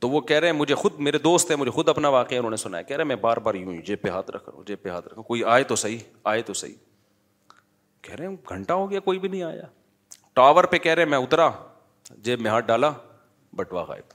تو 0.00 0.08
وہ 0.10 0.20
کہہ 0.20 0.38
رہے 0.38 0.48
ہیں 0.48 0.56
مجھے 0.56 0.74
خود 0.74 0.98
میرے 1.00 1.18
دوست 1.18 1.50
ہیں 1.50 1.56
مجھے 1.58 1.70
خود 1.72 1.88
اپنا 1.88 2.08
واقعہ 2.16 2.38
انہوں 2.38 2.50
نے 2.50 2.56
سنا 2.56 2.78
ہے 2.78 2.84
کہہ 2.84 2.96
رہے 2.96 3.04
میں 3.04 3.16
بار 3.20 3.36
بار 3.44 3.54
یوں 3.54 3.76
جیب 3.86 4.02
پہ 4.02 4.08
ہاتھ 4.08 4.30
رکھ 4.30 4.48
رہا 4.48 4.56
ہوں 4.56 4.64
جیب 4.66 4.82
پہ 4.82 4.88
ہاتھ 4.88 5.06
رکھا 5.08 5.22
کوئی 5.22 5.44
آئے 5.52 5.62
تو 5.68 5.76
صحیح 5.84 5.98
آئے 6.32 6.42
تو 6.42 6.52
صحیح 6.54 6.74
کہہ 8.02 8.14
رہے 8.18 8.26
ہیں 8.26 8.36
گھنٹہ 8.48 8.72
ہو 8.72 8.90
گیا 8.90 9.00
کوئی 9.00 9.18
بھی 9.18 9.28
نہیں 9.28 9.42
آیا 9.42 9.62
ٹاور 10.34 10.64
پہ 10.74 10.78
کہہ 10.78 10.94
رہے 10.94 11.04
میں 11.14 11.18
اترا 11.18 11.48
جیب 12.24 12.40
میں 12.40 12.50
ہاتھ 12.50 12.66
ڈالا 12.66 12.90
بٹوا 13.56 13.82
غائب 13.88 14.14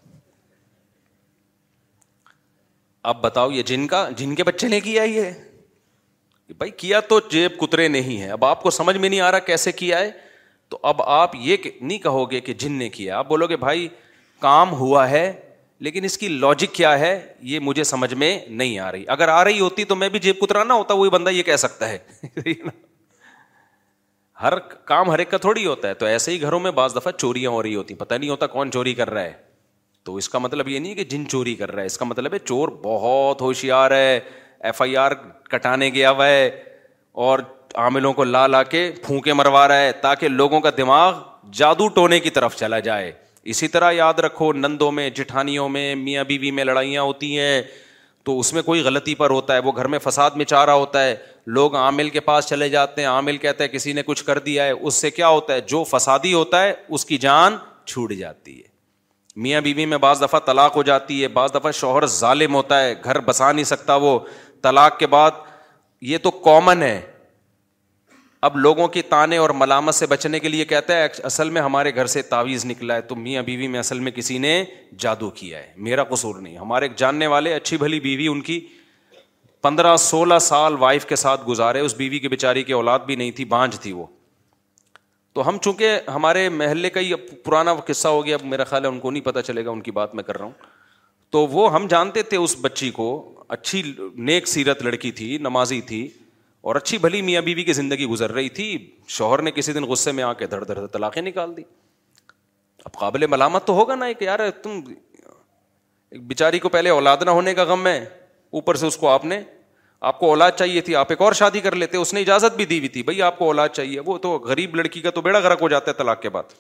اب 3.11 3.21
بتاؤ 3.21 3.49
یہ 3.51 3.63
جن 3.69 3.87
کا 3.87 4.07
جن 4.17 4.35
کے 4.35 4.43
بچے 4.43 4.67
نے 4.67 4.79
کیا 4.79 5.03
یہ 5.03 5.29
بھائی 6.57 6.71
کیا 6.77 6.99
تو 7.09 7.19
جیب 7.31 7.51
کترے 7.59 7.87
نہیں 7.87 8.21
ہے 8.21 8.27
اب 8.29 8.45
آپ 8.45 8.61
کو 8.63 8.69
سمجھ 8.71 8.95
میں 8.97 9.09
نہیں 9.09 9.19
آ 9.21 9.31
رہا 9.31 9.39
کیسے 9.49 9.71
کیا 9.71 9.99
ہے 9.99 10.11
تو 10.69 10.79
اب 10.91 11.01
آپ 11.01 11.35
یہ 11.43 11.57
نہیں 11.81 11.97
کہو 12.03 12.29
گے 12.31 12.39
کہ 12.41 12.53
جن 12.63 12.71
نے 12.77 12.89
کیا 12.89 13.17
آپ 13.17 13.27
بولو 13.29 13.47
گے 13.47 13.55
بھائی 13.57 13.87
کام 14.41 14.71
ہوا 14.79 15.09
ہے 15.09 15.31
لیکن 15.85 16.03
اس 16.05 16.17
کی 16.17 16.27
لاجک 16.27 16.73
کیا 16.75 16.97
ہے 16.99 17.11
یہ 17.51 17.59
مجھے 17.67 17.83
سمجھ 17.83 18.13
میں 18.13 18.37
نہیں 18.49 18.77
آ 18.79 18.91
رہی 18.91 19.03
اگر 19.15 19.27
آ 19.37 19.43
رہی 19.43 19.59
ہوتی 19.59 19.83
تو 19.83 19.95
میں 19.95 20.09
بھی 20.09 20.19
جیب 20.25 20.39
کترا 20.41 20.63
نہ 20.63 20.73
ہوتا 20.73 20.93
وہی 20.93 21.09
بندہ 21.09 21.29
یہ 21.29 21.43
کہہ 21.43 21.55
سکتا 21.65 21.89
ہے 21.89 21.97
ہر 24.41 24.51
ہر 24.53 24.57
کام 24.91 25.09
ایک 25.11 25.29
کا 25.31 25.37
تھوڑی 25.37 25.65
ہوتا 25.65 25.87
ہے 25.87 25.93
تو 25.93 26.05
ایسے 26.05 26.31
ہی 26.31 26.41
گھروں 26.41 26.59
میں 26.59 26.71
بعض 26.79 26.95
دفعہ 26.95 27.11
چوریاں 27.17 27.49
ہو 27.51 27.61
رہی 27.63 27.75
ہوتی 27.75 27.93
ہیں 27.93 28.17
نہیں 28.17 28.29
ہوتا 28.29 28.47
کون 28.57 28.71
چوری 28.71 28.93
کر 28.99 29.09
رہا 29.09 29.23
ہے 29.23 29.33
تو 30.05 30.15
اس 30.15 30.29
کا 30.29 30.39
مطلب 30.39 30.67
یہ 30.67 30.79
نہیں 30.79 30.93
کہ 30.95 31.03
جن 31.09 31.27
چوری 31.29 31.53
کر 31.55 31.71
رہا 31.71 31.81
ہے 31.81 31.85
اس 31.87 31.97
کا 31.97 32.05
مطلب 32.05 32.33
ہے 32.33 32.37
چور 32.45 32.67
بہت 32.83 33.41
ہوشیار 33.41 33.91
ہے 33.91 34.19
ایف 34.69 34.81
آئی 34.81 34.95
آر 34.97 35.11
کٹانے 35.49 35.89
گیا 35.93 36.11
ہوا 36.11 36.27
ہے 36.27 36.49
اور 37.25 37.39
عاملوں 37.83 38.13
کو 38.13 38.23
لا 38.23 38.45
لا 38.47 38.61
کے 38.73 38.81
پھونکے 39.03 39.33
مروا 39.33 39.67
رہا 39.67 39.81
ہے 39.81 39.91
تاکہ 40.01 40.27
لوگوں 40.27 40.59
کا 40.61 40.69
دماغ 40.77 41.21
جادو 41.59 41.87
ٹونے 41.95 42.19
کی 42.19 42.29
طرف 42.39 42.55
چلا 42.55 42.79
جائے 42.89 43.11
اسی 43.53 43.67
طرح 43.75 43.91
یاد 43.91 44.19
رکھو 44.25 44.51
نندوں 44.53 44.91
میں 44.97 45.09
جٹھانیوں 45.19 45.69
میں 45.75 45.93
میاں 45.95 46.23
بیوی 46.23 46.39
بی 46.39 46.51
میں 46.55 46.63
لڑائیاں 46.63 47.01
ہوتی 47.03 47.37
ہیں 47.37 47.61
تو 48.26 48.39
اس 48.39 48.51
میں 48.53 48.61
کوئی 48.61 48.82
غلطی 48.84 49.13
پر 49.15 49.30
ہوتا 49.30 49.53
ہے 49.55 49.59
وہ 49.65 49.72
گھر 49.76 49.88
میں 49.93 49.99
فساد 49.99 50.32
میں 50.41 50.45
چا 50.45 50.65
رہا 50.65 50.74
ہوتا 50.74 51.03
ہے 51.03 51.15
لوگ 51.57 51.76
عامل 51.76 52.09
کے 52.09 52.19
پاس 52.30 52.47
چلے 52.47 52.67
جاتے 52.69 53.01
ہیں 53.01 53.07
عامل 53.09 53.38
کہتا 53.45 53.63
ہے 53.63 53.69
کسی 53.69 53.93
نے 53.93 54.03
کچھ 54.05 54.24
کر 54.26 54.39
دیا 54.49 54.65
ہے 54.65 54.72
اس 54.72 54.93
سے 55.05 55.11
کیا 55.11 55.28
ہوتا 55.28 55.53
ہے 55.53 55.61
جو 55.74 55.84
فسادی 55.91 56.34
ہوتا 56.34 56.63
ہے 56.63 56.74
اس 56.97 57.05
کی 57.05 57.17
جان 57.26 57.55
چھوٹ 57.86 58.13
جاتی 58.19 58.57
ہے 58.57 58.69
میاں 59.43 59.61
بیوی 59.61 59.74
بی 59.74 59.86
میں 59.89 59.97
بعض 60.03 60.22
دفعہ 60.22 60.39
طلاق 60.45 60.76
ہو 60.76 60.84
جاتی 60.84 61.22
ہے 61.24 61.28
بعض 61.38 61.53
دفعہ 61.55 61.72
شوہر 61.80 62.05
ظالم 62.19 62.55
ہوتا 62.55 62.82
ہے 62.84 62.93
گھر 63.03 63.19
بسا 63.26 63.51
نہیں 63.51 63.65
سکتا 63.65 63.95
وہ 64.05 64.17
طلاق 64.63 64.97
کے 64.99 65.07
بعد 65.13 65.41
یہ 66.09 66.17
تو 66.24 66.32
کامن 66.47 66.82
ہے 66.84 66.99
اب 68.43 68.55
لوگوں 68.57 68.87
کی 68.87 69.01
تانے 69.09 69.37
اور 69.37 69.49
ملامت 69.55 69.95
سے 69.95 70.05
بچنے 70.11 70.39
کے 70.39 70.49
لیے 70.49 70.63
کہتا 70.65 70.95
ہے 70.97 71.07
اصل 71.23 71.49
میں 71.57 71.61
ہمارے 71.61 71.93
گھر 71.95 72.05
سے 72.13 72.21
تعویذ 72.29 72.65
نکلا 72.65 72.95
ہے 72.95 73.01
تو 73.11 73.15
میاں 73.15 73.41
بیوی 73.49 73.67
میں 73.73 73.79
اصل 73.79 73.99
میں 74.05 74.11
کسی 74.11 74.37
نے 74.45 74.53
جادو 74.99 75.29
کیا 75.39 75.57
ہے 75.59 75.71
میرا 75.87 76.03
قصور 76.13 76.35
نہیں 76.41 76.57
ہمارے 76.57 76.87
جاننے 76.97 77.27
والے 77.33 77.53
اچھی 77.53 77.77
بھلی 77.77 77.99
بیوی 78.05 78.27
ان 78.27 78.41
کی 78.47 78.59
پندرہ 79.61 79.95
سولہ 80.05 80.37
سال 80.41 80.75
وائف 80.79 81.05
کے 81.05 81.15
ساتھ 81.25 81.41
گزارے 81.47 81.79
اس 81.79 81.93
بیوی 81.97 82.19
کی 82.19 82.27
بیچاری 82.29 82.63
کی 82.69 82.73
اولاد 82.73 82.99
بھی 83.05 83.15
نہیں 83.15 83.31
تھی 83.39 83.45
بانجھ 83.53 83.79
تھی 83.81 83.91
وہ 83.99 84.05
تو 85.33 85.47
ہم 85.49 85.57
چونکہ 85.61 86.09
ہمارے 86.13 86.47
محلے 86.63 86.89
کا 86.95 86.99
ہی 86.99 87.13
پرانا 87.43 87.73
قصہ 87.87 88.07
ہو 88.17 88.25
گیا 88.25 88.35
اب 88.39 88.45
میرا 88.53 88.63
خیال 88.71 88.85
ہے 88.85 88.89
ان 88.89 88.99
کو 88.99 89.11
نہیں 89.11 89.23
پتہ 89.25 89.39
چلے 89.47 89.65
گا 89.65 89.69
ان 89.71 89.81
کی 89.81 89.91
بات 89.99 90.15
میں 90.15 90.23
کر 90.23 90.37
رہا 90.37 90.45
ہوں 90.45 90.73
تو 91.31 91.45
وہ 91.47 91.71
ہم 91.73 91.87
جانتے 91.89 92.21
تھے 92.33 92.37
اس 92.37 92.55
بچی 92.61 92.89
کو 93.01 93.11
اچھی 93.57 93.83
نیک 94.31 94.47
سیرت 94.47 94.81
لڑکی 94.83 95.11
تھی 95.21 95.37
نمازی 95.41 95.79
تھی 95.91 96.07
اور 96.68 96.76
اچھی 96.76 96.97
بھلی 97.03 97.22
میاں 97.28 97.41
بیوی 97.41 97.55
بی 97.55 97.64
کی 97.64 97.74
زندگی 97.74 98.05
گزر 98.05 98.32
رہی 98.32 98.49
تھی 98.57 98.66
شوہر 99.09 99.41
نے 99.41 99.51
کسی 99.51 99.74
دن 99.74 99.84
غصے 99.91 100.12
میں 100.18 100.24
آ 100.24 100.32
کے 100.41 100.47
دھڑ 100.47 100.64
دھڑ 100.64 100.86
طلاقیں 100.93 101.22
نکال 101.22 101.55
دی 101.57 101.64
اب 102.86 102.91
قابل 102.99 103.26
ملامت 103.28 103.66
تو 103.68 103.74
ہوگا 103.76 103.95
نا 103.95 104.12
کہ 104.20 104.26
یار 104.26 104.49
تم 104.64 104.80
ایک 104.89 106.26
بیچاری 106.28 106.59
کو 106.59 106.70
پہلے 106.70 106.89
اولاد 106.89 107.18
نہ 107.26 107.30
ہونے 107.38 107.53
کا 107.55 107.64
غم 107.64 107.88
ہے 107.88 107.97
اوپر 108.59 108.76
سے 108.76 108.88
اس 108.88 108.97
کو 108.97 109.09
آپ 109.09 109.26
نے 109.26 109.41
آپ 110.09 110.20
کو 110.20 110.30
اولاد 110.30 110.51
چاہیے 110.59 110.82
تھی 110.82 110.95
آپ 110.95 111.07
ایک 111.12 111.22
اور 111.22 111.34
شادی 111.39 111.59
کر 111.62 111.76
لیتے 111.76 111.97
اس 111.97 112.14
نے 112.14 112.22
اجازت 112.22 112.55
بھی 112.55 112.66
دی 112.66 112.78
ہوئی 112.78 112.88
تھی 112.95 113.03
بھائی 113.09 113.22
آپ 113.22 113.38
کو 113.38 113.45
اولاد 113.45 113.70
چاہیے 113.74 113.99
وہ 114.05 114.18
تو 114.26 114.32
غریب 114.45 114.76
لڑکی 114.76 115.01
کا 115.01 115.09
تو 115.18 115.22
بیڑا 115.28 115.39
گرک 115.39 115.59
ہو 115.62 115.70
جاتا 115.70 115.91
ہے 115.91 115.95
طلاق 115.97 116.22
کے 116.22 116.30
بعد 116.38 116.53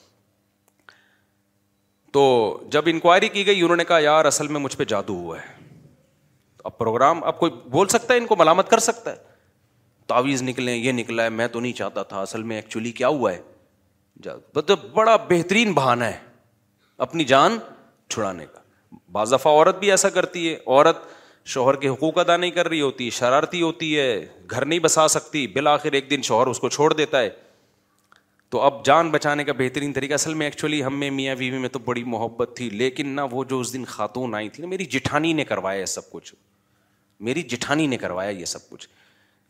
تو 2.13 2.23
جب 2.71 2.83
انکوائری 2.91 3.27
کی 3.37 3.45
گئی 3.45 3.61
انہوں 3.61 3.77
نے 3.77 3.83
کہا 3.91 3.99
یار 3.99 4.25
اصل 4.25 4.47
میں 4.55 4.59
مجھ 4.59 4.75
پہ 4.77 4.83
جادو 4.93 5.13
ہوا 5.19 5.37
ہے 5.41 5.59
اب 6.63 6.77
پروگرام 6.77 7.23
اب 7.23 7.39
کوئی 7.39 7.51
بول 7.71 7.87
سکتا 7.87 8.13
ہے 8.13 8.19
ان 8.19 8.25
کو 8.25 8.35
ملامت 8.39 8.69
کر 8.69 8.79
سکتا 8.89 9.11
ہے 9.11 9.29
تعویذ 10.11 10.41
نکلے 10.43 10.75
یہ 10.75 10.91
نکلا 11.01 11.23
ہے 11.23 11.29
میں 11.41 11.47
تو 11.55 11.59
نہیں 11.63 11.73
چاہتا 11.79 12.03
تھا 12.11 12.21
اصل 12.21 12.43
میں 12.51 12.55
ایکچولی 12.55 12.91
کیا 13.01 13.07
ہوا 13.19 13.31
ہے 13.33 13.49
مطلب 14.55 14.79
بڑا 14.93 15.15
بہترین 15.29 15.71
بہانہ 15.73 16.03
ہے 16.13 16.17
اپنی 17.05 17.23
جان 17.33 17.57
چھڑانے 18.15 18.45
کا 18.53 18.59
بعض 19.17 19.31
دفعہ 19.33 19.51
عورت 19.53 19.79
بھی 19.79 19.89
ایسا 19.91 20.09
کرتی 20.17 20.47
ہے 20.49 20.55
عورت 20.65 20.97
شوہر 21.53 21.75
کے 21.83 21.87
حقوق 21.89 22.17
ادا 22.23 22.35
نہیں 22.43 22.51
کر 22.57 22.67
رہی 22.69 22.81
ہوتی 22.81 23.09
شرارتی 23.19 23.61
ہوتی 23.61 23.87
ہے 23.99 24.09
گھر 24.55 24.65
نہیں 24.65 24.79
بسا 24.87 25.07
سکتی 25.15 25.45
بالآخر 25.55 25.91
ایک 25.99 26.09
دن 26.09 26.21
شوہر 26.31 26.47
اس 26.51 26.59
کو 26.65 26.69
چھوڑ 26.77 26.93
دیتا 26.93 27.19
ہے 27.21 27.29
تو 28.53 28.59
اب 28.67 28.83
جان 28.85 29.09
بچانے 29.11 29.43
کا 29.47 29.53
بہترین 29.57 29.93
طریقہ 29.93 30.13
اصل 30.13 30.33
میں 30.39 30.45
ایکچولی 30.47 30.83
ہم 30.83 30.99
میں 30.99 31.09
میاں 31.19 31.35
بیوی 31.41 31.57
میں 31.65 31.69
تو 31.75 31.79
بڑی 31.87 32.03
محبت 32.15 32.51
تھی 32.55 32.69
لیکن 32.83 33.15
نہ 33.15 33.21
وہ 33.31 33.43
جو 33.53 33.59
اس 33.65 33.73
دن 33.73 33.85
خاتون 33.95 34.35
آئی 34.41 34.49
تھی 34.55 34.63
نا 34.63 34.69
میری 34.69 34.85
جٹھانی 34.95 35.33
نے 35.39 35.45
کروایا 35.51 35.81
ہے 35.81 35.85
سب 35.97 36.09
کچھ 36.11 36.33
میری 37.29 37.41
جٹھانی 37.53 37.87
نے 37.93 37.97
کروایا 38.05 38.29
یہ 38.39 38.45
سب 38.55 38.69
کچھ 38.69 38.87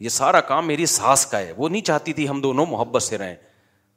یہ 0.03 0.09
سارا 0.09 0.39
کام 0.49 0.65
میری 0.67 0.85
ساس 0.91 1.25
کا 1.31 1.39
ہے 1.39 1.51
وہ 1.57 1.67
نہیں 1.69 1.81
چاہتی 1.87 2.13
تھی 2.19 2.27
ہم 2.29 2.39
دونوں 2.41 2.65
محبت 2.69 3.03
سے 3.03 3.17
رہیں 3.17 3.35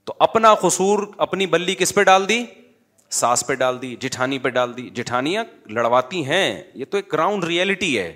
تو 0.09 0.15
اپنا 0.27 0.53
قصور 0.63 0.99
اپنی 1.27 1.47
بلی 1.55 1.75
کس 1.79 1.95
پہ 1.95 2.03
ڈال 2.09 2.29
دی 2.29 2.45
ساس 3.19 3.47
پہ 3.47 3.55
ڈال 3.63 3.81
دی 3.83 3.95
جٹھانی 4.01 4.39
پہ 4.39 4.49
ڈال 4.57 4.77
دی 4.77 4.83
جٹھانیاں 4.99 5.45
لڑواتی 5.79 6.25
ہیں 6.27 6.43
یہ 6.75 6.85
تو 6.91 6.99
ایک 6.99 7.13
گراؤنڈ 7.13 7.45
ریئلٹی 7.53 7.91
ہے 7.99 8.13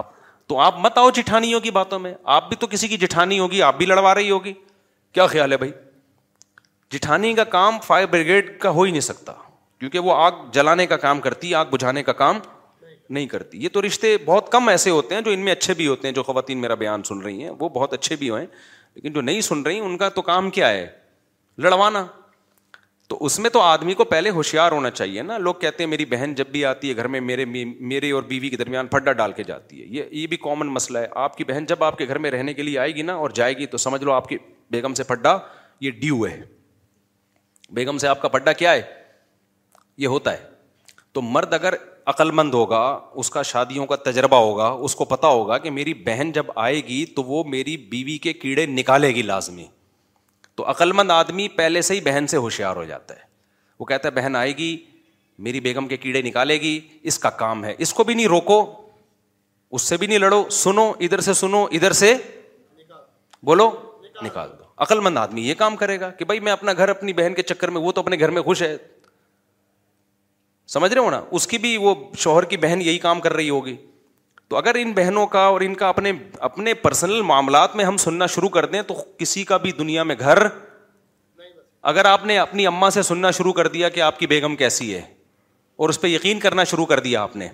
آپ 0.00 0.10
تو 0.52 0.58
آپ 0.60 0.78
مت 0.86 0.98
آؤ 0.98 1.10
جٹھانیوں 1.18 1.60
کی 1.66 1.70
باتوں 1.78 1.98
میں 2.06 2.14
آپ 2.38 2.48
بھی 2.48 2.56
تو 2.60 2.66
کسی 2.70 2.88
کی 2.88 2.96
جٹھانی 3.04 3.38
ہوگی 3.38 3.62
آپ 3.68 3.76
بھی 3.78 3.86
لڑوا 3.86 4.14
رہی 4.14 4.30
ہوگی 4.30 4.52
کیا 5.14 5.26
خیال 5.36 5.52
ہے 5.52 5.56
بھائی 5.64 5.70
جٹھانی 6.94 7.32
کا 7.34 7.44
کام 7.56 7.78
فائر 7.86 8.06
بریگیڈ 8.16 8.50
کا 8.60 8.70
ہو 8.78 8.82
ہی 8.82 8.90
نہیں 8.90 9.08
سکتا 9.12 9.32
کیونکہ 9.78 9.98
وہ 10.08 10.14
آگ 10.24 10.44
جلانے 10.52 10.86
کا 10.86 10.96
کام 11.06 11.20
کرتی 11.20 11.54
آگ 11.62 11.66
بجھانے 11.76 12.02
کا 12.02 12.12
کام 12.24 12.38
نہیں 13.10 13.26
کرتی 13.26 13.58
یہ 13.64 13.68
تو 13.72 13.82
رشتے 13.86 14.16
بہت 14.24 14.50
کم 14.52 14.68
ایسے 14.68 14.90
ہوتے 14.90 15.14
ہیں 15.14 15.22
جو 15.22 15.30
ان 15.30 15.40
میں 15.44 15.52
اچھے 15.52 15.74
بھی 15.76 15.86
ہوتے 15.86 16.08
ہیں 16.08 16.14
جو 16.14 16.22
خواتین 16.22 16.60
میرا 16.60 16.74
بیان 16.82 17.02
سن 17.04 17.18
رہی 17.22 17.42
ہیں 17.44 17.50
وہ 17.60 17.68
بہت 17.74 17.92
اچھے 17.92 18.16
بھی 18.16 18.30
لیکن 18.94 19.12
جو 19.12 19.20
نہیں 19.20 19.40
سن 19.40 19.62
رہی 19.62 19.78
ان 19.80 19.96
کا 19.98 20.08
تو 20.08 20.22
کام 20.22 20.50
کیا 20.56 20.68
ہے 20.70 20.86
لڑوانا 21.62 22.04
تو 23.08 23.16
اس 23.26 23.38
میں 23.38 23.50
تو 23.50 23.60
آدمی 23.60 23.94
کو 23.94 24.04
پہلے 24.04 24.30
ہوشیار 24.34 24.72
ہونا 24.72 24.90
چاہیے 24.90 25.22
نا 25.22 25.38
لوگ 25.38 25.54
کہتے 25.60 25.82
ہیں 25.82 25.88
میری 25.90 26.04
بہن 26.10 26.34
جب 26.36 26.46
بھی 26.52 26.64
آتی 26.64 26.88
ہے 26.90 26.96
گھر 26.96 27.06
میں 27.14 27.20
میرے 27.20 27.44
میرے 27.54 28.10
اور 28.12 28.22
بیوی 28.28 28.48
کے 28.50 28.56
درمیان 28.56 28.86
پھڈا 28.88 29.12
ڈال 29.12 29.32
کے 29.36 29.44
جاتی 29.44 29.80
ہے 29.80 29.86
یہ 29.96 30.04
یہ 30.10 30.26
بھی 30.26 30.36
کامن 30.42 30.66
مسئلہ 30.72 30.98
ہے 30.98 31.06
آپ 31.24 31.36
کی 31.36 31.44
بہن 31.44 31.64
جب 31.68 31.84
آپ 31.84 31.98
کے 31.98 32.06
گھر 32.08 32.18
میں 32.26 32.30
رہنے 32.30 32.54
کے 32.54 32.62
لیے 32.62 32.78
آئے 32.78 32.94
گی 32.94 33.02
نا 33.02 33.14
اور 33.24 33.30
جائے 33.34 33.56
گی 33.58 33.66
تو 33.74 33.78
سمجھ 33.86 34.02
لو 34.04 34.12
آپ 34.12 34.28
کی 34.28 34.36
بیگم 34.70 34.94
سے 34.94 35.02
پھڈا 35.04 35.36
یہ 35.80 35.90
ڈیو 36.00 36.24
ہے 36.26 36.40
بیگم 37.74 37.98
سے 37.98 38.08
آپ 38.08 38.22
کا 38.22 38.28
پڈا 38.28 38.52
کیا 38.62 38.72
ہے 38.72 38.82
یہ 39.98 40.06
ہوتا 40.06 40.32
ہے 40.32 40.44
تو 41.12 41.22
مرد 41.22 41.54
اگر 41.54 41.74
عقل 42.12 42.30
مند 42.36 42.54
ہوگا 42.54 42.80
اس 43.20 43.30
کا 43.30 43.42
شادیوں 43.50 43.86
کا 43.90 43.96
تجربہ 44.10 44.36
ہوگا 44.46 44.66
اس 44.88 44.94
کو 44.96 45.04
پتا 45.12 45.26
ہوگا 45.28 45.58
کہ 45.58 45.70
میری 45.76 45.94
بہن 46.08 46.32
جب 46.32 46.46
آئے 46.64 46.80
گی 46.86 47.04
تو 47.16 47.22
وہ 47.24 47.42
میری 47.50 47.76
بیوی 47.90 48.16
کے 48.26 48.32
کیڑے 48.32 48.66
نکالے 48.66 49.14
گی 49.14 49.22
لازمی 49.22 49.64
تو 50.56 50.68
عقل 50.70 50.92
مند 50.98 51.10
آدمی 51.10 51.48
پہلے 51.60 51.82
سے 51.82 51.94
ہی 51.94 52.00
بہن 52.10 52.26
سے 52.32 52.36
ہوشیار 52.46 52.76
ہو 52.76 52.84
جاتا 52.90 53.14
ہے 53.14 53.22
وہ 53.78 53.84
کہتا 53.84 54.08
ہے 54.08 54.12
بہن 54.20 54.36
آئے 54.36 54.56
گی 54.56 54.76
میری 55.46 55.60
بیگم 55.60 55.88
کے 55.88 55.96
کیڑے 55.96 56.22
نکالے 56.22 56.60
گی 56.60 56.78
اس 57.10 57.18
کا 57.18 57.30
کام 57.42 57.64
ہے 57.64 57.74
اس 57.86 57.92
کو 57.94 58.04
بھی 58.08 58.14
نہیں 58.14 58.26
روکو 58.34 58.60
اس 59.76 59.82
سے 59.88 59.96
بھی 59.96 60.06
نہیں 60.06 60.18
لڑو 60.18 60.44
سنو 60.62 60.90
ادھر 61.00 61.20
سے 61.28 61.32
سنو 61.34 61.64
ادھر 61.72 61.92
سے 62.00 62.14
بولو 63.46 63.70
نکال 64.22 64.50
دو 64.58 64.62
عقل 64.82 65.00
مند 65.00 65.18
آدمی 65.18 65.48
یہ 65.48 65.54
کام 65.58 65.76
کرے 65.76 65.98
گا 66.00 66.10
کہ 66.18 66.24
بھائی 66.24 66.40
میں 66.48 66.52
اپنا 66.52 66.72
گھر 66.76 66.88
اپنی 66.88 67.12
بہن 67.12 67.34
کے 67.34 67.42
چکر 67.42 67.70
میں 67.70 67.80
وہ 67.80 67.92
تو 67.92 68.00
اپنے 68.00 68.18
گھر 68.18 68.30
میں 68.36 68.42
خوش 68.42 68.62
ہے 68.62 68.76
سمجھ 70.72 70.92
رہے 70.92 71.00
ہو 71.02 71.10
نا 71.10 71.20
اس 71.38 71.46
کی 71.46 71.58
بھی 71.58 71.76
وہ 71.76 71.94
شوہر 72.18 72.44
کی 72.52 72.56
بہن 72.56 72.82
یہی 72.82 72.98
کام 72.98 73.20
کر 73.20 73.32
رہی 73.32 73.50
ہوگی 73.50 73.76
تو 74.48 74.56
اگر 74.56 74.74
ان 74.78 74.92
بہنوں 74.92 75.26
کا 75.26 75.40
اور 75.46 75.60
ان 75.60 75.74
کا 75.74 75.88
اپنے 75.88 76.12
اپنے 76.48 76.74
پرسنل 76.74 77.20
معاملات 77.30 77.76
میں 77.76 77.84
ہم 77.84 77.96
سننا 77.96 78.26
شروع 78.34 78.48
کر 78.56 78.66
دیں 78.74 78.82
تو 78.90 78.94
کسی 79.18 79.44
کا 79.44 79.56
بھی 79.64 79.72
دنیا 79.78 80.02
میں 80.10 80.16
گھر 80.18 80.46
اگر 81.92 82.04
آپ 82.04 82.24
نے 82.26 82.38
اپنی 82.38 82.66
اماں 82.66 82.90
سے 82.90 83.02
سننا 83.02 83.30
شروع 83.38 83.52
کر 83.52 83.66
دیا 83.68 83.88
کہ 83.96 84.00
آپ 84.02 84.18
کی 84.18 84.26
بیگم 84.26 84.56
کیسی 84.56 84.94
ہے 84.94 85.00
اور 85.82 85.88
اس 85.88 86.00
پہ 86.00 86.08
یقین 86.08 86.38
کرنا 86.40 86.64
شروع 86.72 86.86
کر 86.86 87.00
دیا 87.00 87.22
آپ 87.22 87.36
نے 87.36 87.48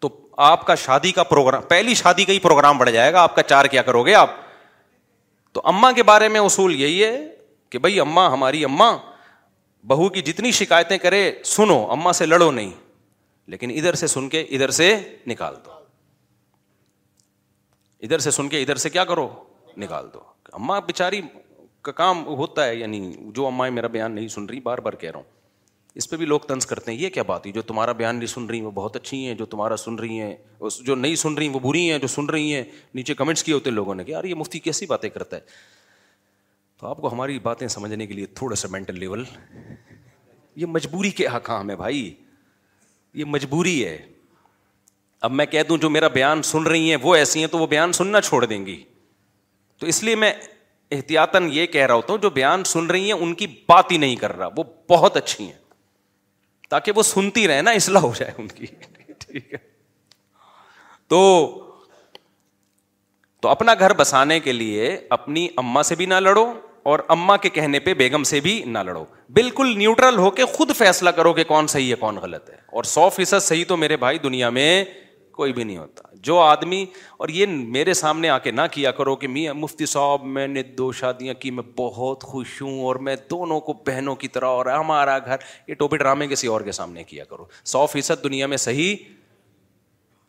تو 0.00 0.08
آپ 0.48 0.66
کا 0.66 0.74
شادی 0.84 1.12
کا 1.12 1.22
پروگرام 1.24 1.62
پہلی 1.68 1.94
شادی 2.02 2.24
کا 2.24 2.32
ہی 2.32 2.38
پروگرام 2.40 2.78
بڑھ 2.78 2.90
جائے 2.90 3.12
گا 3.12 3.22
آپ 3.22 3.34
کا 3.36 3.42
چار 3.42 3.64
کیا 3.74 3.82
کرو 3.82 4.02
گے 4.06 4.14
آپ 4.14 4.34
تو 5.52 5.60
اماں 5.72 5.92
کے 5.92 6.02
بارے 6.12 6.28
میں 6.34 6.40
اصول 6.40 6.74
یہی 6.80 7.02
ہے 7.04 7.16
کہ 7.70 7.78
بھائی 7.78 7.98
اماں 8.00 8.28
ہماری 8.30 8.64
اماں 8.64 8.96
بہو 9.86 10.08
کی 10.14 10.22
جتنی 10.22 10.50
شکایتیں 10.52 10.96
کرے 10.98 11.30
سنو 11.44 11.84
اما 11.90 12.12
سے 12.12 12.26
لڑو 12.26 12.50
نہیں 12.50 12.70
لیکن 13.50 13.70
ادھر 13.76 13.94
سے 14.00 14.06
سن 14.06 14.28
کے 14.28 14.40
ادھر 14.40 14.70
سے 14.78 14.94
نکال 15.26 15.54
دو 15.64 15.78
ادھر 18.04 18.18
سے 18.18 18.30
سن 18.30 18.48
کے 18.48 18.60
ادھر 18.62 18.76
سے 18.84 18.90
کیا 18.90 19.04
کرو 19.04 19.28
نکال 19.78 20.08
دو 20.14 20.18
اما 20.56 20.78
بےچاری 20.86 21.20
کا 21.84 21.92
کام 21.92 22.24
ہوتا 22.26 22.66
ہے 22.66 22.74
یعنی 22.76 23.12
جو 23.34 23.46
اما 23.46 23.68
میرا 23.70 23.86
بیان 23.96 24.12
نہیں 24.14 24.28
سن 24.28 24.46
رہی 24.46 24.60
بار 24.60 24.78
بار 24.88 24.92
کہہ 25.00 25.10
رہا 25.10 25.18
ہوں 25.18 25.38
اس 26.00 26.08
پہ 26.10 26.16
بھی 26.16 26.26
لوگ 26.26 26.40
تنس 26.48 26.66
کرتے 26.66 26.90
ہیں 26.92 26.98
یہ 26.98 27.08
کیا 27.10 27.22
بات 27.26 27.46
ہے 27.46 27.52
جو 27.52 27.62
تمہارا 27.70 27.92
بیان 28.00 28.16
نہیں 28.16 28.26
سن 28.28 28.46
رہی 28.46 28.60
وہ 28.60 28.70
بہت 28.74 28.96
اچھی 28.96 29.24
ہیں 29.26 29.34
جو 29.34 29.46
تمہارا 29.54 29.76
سن 29.76 29.94
رہی 29.98 30.20
ہیں 30.20 30.34
جو 30.86 30.94
نہیں 30.94 31.14
سن 31.22 31.34
رہی 31.38 31.48
وہ 31.52 31.60
بری 31.60 31.90
ہیں 31.90 31.98
جو 31.98 32.06
سن 32.08 32.26
رہی 32.30 32.54
ہیں 32.54 32.62
نیچے 32.94 33.14
کمنٹس 33.14 33.44
کیے 33.44 33.54
ہوتے 33.54 33.70
ہیں 33.70 33.74
لوگوں 33.74 33.94
نے 33.94 34.04
کہ 34.04 34.10
یار 34.12 34.24
یہ 34.24 34.34
مفتی 34.34 34.58
کیسی 34.68 34.86
باتیں 34.86 35.08
کرتا 35.10 35.36
ہے 35.36 35.40
تو 36.80 36.86
آپ 36.86 36.96
کو 37.00 37.10
ہماری 37.12 37.38
باتیں 37.38 37.66
سمجھنے 37.68 38.06
کے 38.06 38.14
لیے 38.14 38.26
تھوڑا 38.40 38.56
سا 38.56 38.68
مینٹل 38.70 38.98
لیول 38.98 39.24
یہ 40.60 40.66
مجبوری 40.76 41.10
کے 41.10 41.26
کیا 41.44 41.58
ہے 41.68 41.74
بھائی 41.76 41.98
یہ 43.20 43.24
مجبوری 43.32 43.74
ہے 43.86 43.96
اب 45.28 45.32
میں 45.40 45.44
کہہ 45.46 45.62
دوں 45.68 45.76
جو 45.78 45.90
میرا 45.90 46.08
بیان 46.14 46.42
سن 46.50 46.66
رہی 46.66 46.88
ہیں 46.90 46.96
وہ 47.02 47.14
ایسی 47.14 47.40
ہیں 47.40 47.46
تو 47.54 47.58
وہ 47.58 47.66
بیان 47.72 47.92
سننا 47.98 48.20
چھوڑ 48.28 48.44
دیں 48.44 48.58
گی 48.66 48.76
تو 49.80 49.86
اس 49.86 50.02
لیے 50.04 50.14
میں 50.22 50.32
احتیاطاً 50.92 51.48
یہ 51.52 51.66
کہہ 51.74 51.86
رہا 51.86 51.94
ہوتا 51.94 52.12
ہوں 52.12 52.20
جو 52.22 52.30
بیان 52.38 52.64
سن 52.72 52.86
رہی 52.90 53.04
ہیں 53.12 53.18
ان 53.26 53.34
کی 53.42 53.46
بات 53.68 53.92
ہی 53.92 53.96
نہیں 54.04 54.16
کر 54.24 54.36
رہا 54.36 54.48
وہ 54.56 54.64
بہت 54.90 55.16
اچھی 55.16 55.44
ہیں 55.44 55.58
تاکہ 56.68 56.92
وہ 56.96 57.02
سنتی 57.10 57.46
رہے 57.48 57.62
نا 57.62 57.70
اصلاح 57.80 58.02
ہو 58.02 58.12
جائے 58.18 58.32
ان 58.38 58.48
کی 58.54 58.66
ٹھیک 59.26 59.52
ہے 59.52 59.58
تو 61.08 61.72
اپنا 63.50 63.74
گھر 63.78 63.92
بسانے 63.98 64.40
کے 64.40 64.52
لیے 64.52 64.96
اپنی 65.18 65.46
اما 65.64 65.82
سے 65.90 65.94
بھی 66.02 66.06
نہ 66.06 66.14
لڑو 66.24 66.46
اور 66.88 66.98
اما 67.14 67.36
کے 67.36 67.48
کہنے 67.48 67.78
پہ 67.80 67.94
بیگم 67.94 68.22
سے 68.24 68.40
بھی 68.40 68.62
نہ 68.66 68.78
لڑو 68.86 69.04
بالکل 69.34 69.76
نیوٹرل 69.78 70.18
ہو 70.18 70.30
کے 70.36 70.44
خود 70.52 70.70
فیصلہ 70.76 71.10
کرو 71.16 71.32
کہ 71.32 71.44
کون 71.44 71.66
صحیح 71.66 71.90
ہے 71.90 71.94
کون 72.00 72.16
غلط 72.22 72.48
ہے 72.50 72.56
اور 72.78 72.84
سو 72.92 73.08
فیصد 73.14 73.42
صحیح 73.42 73.64
تو 73.68 73.76
میرے 73.76 73.96
بھائی 74.04 74.18
دنیا 74.22 74.50
میں 74.58 74.84
کوئی 75.36 75.52
بھی 75.52 75.64
نہیں 75.64 75.76
ہوتا 75.76 76.08
جو 76.26 76.38
آدمی 76.38 76.84
اور 77.18 77.28
یہ 77.28 77.46
میرے 77.50 77.92
سامنے 77.94 78.28
آ 78.28 78.38
کے 78.38 78.50
نہ 78.50 78.60
کیا 78.72 78.90
کرو 78.96 79.14
کہ 79.16 79.28
میاں 79.28 79.54
مفتی 79.54 79.86
صاحب 79.86 80.24
میں 80.38 80.46
نے 80.48 80.62
دو 80.78 80.90
شادیاں 81.00 81.34
کی 81.40 81.50
میں 81.50 81.62
بہت 81.76 82.22
خوش 82.24 82.60
ہوں 82.62 82.80
اور 82.86 82.96
میں 83.06 83.14
دونوں 83.30 83.60
کو 83.68 83.72
بہنوں 83.86 84.14
کی 84.24 84.28
طرح 84.36 84.46
اور 84.60 84.66
ہمارا 84.78 85.18
گھر 85.18 85.36
یہ 85.68 85.74
ٹوپی 85.78 85.96
ڈرامے 85.96 86.26
کسی 86.28 86.46
اور 86.54 86.60
کے 86.60 86.72
سامنے 86.80 87.04
کیا 87.04 87.24
کرو 87.30 87.44
سو 87.74 87.86
فیصد 87.92 88.24
دنیا 88.24 88.46
میں 88.46 88.56
صحیح 88.66 88.94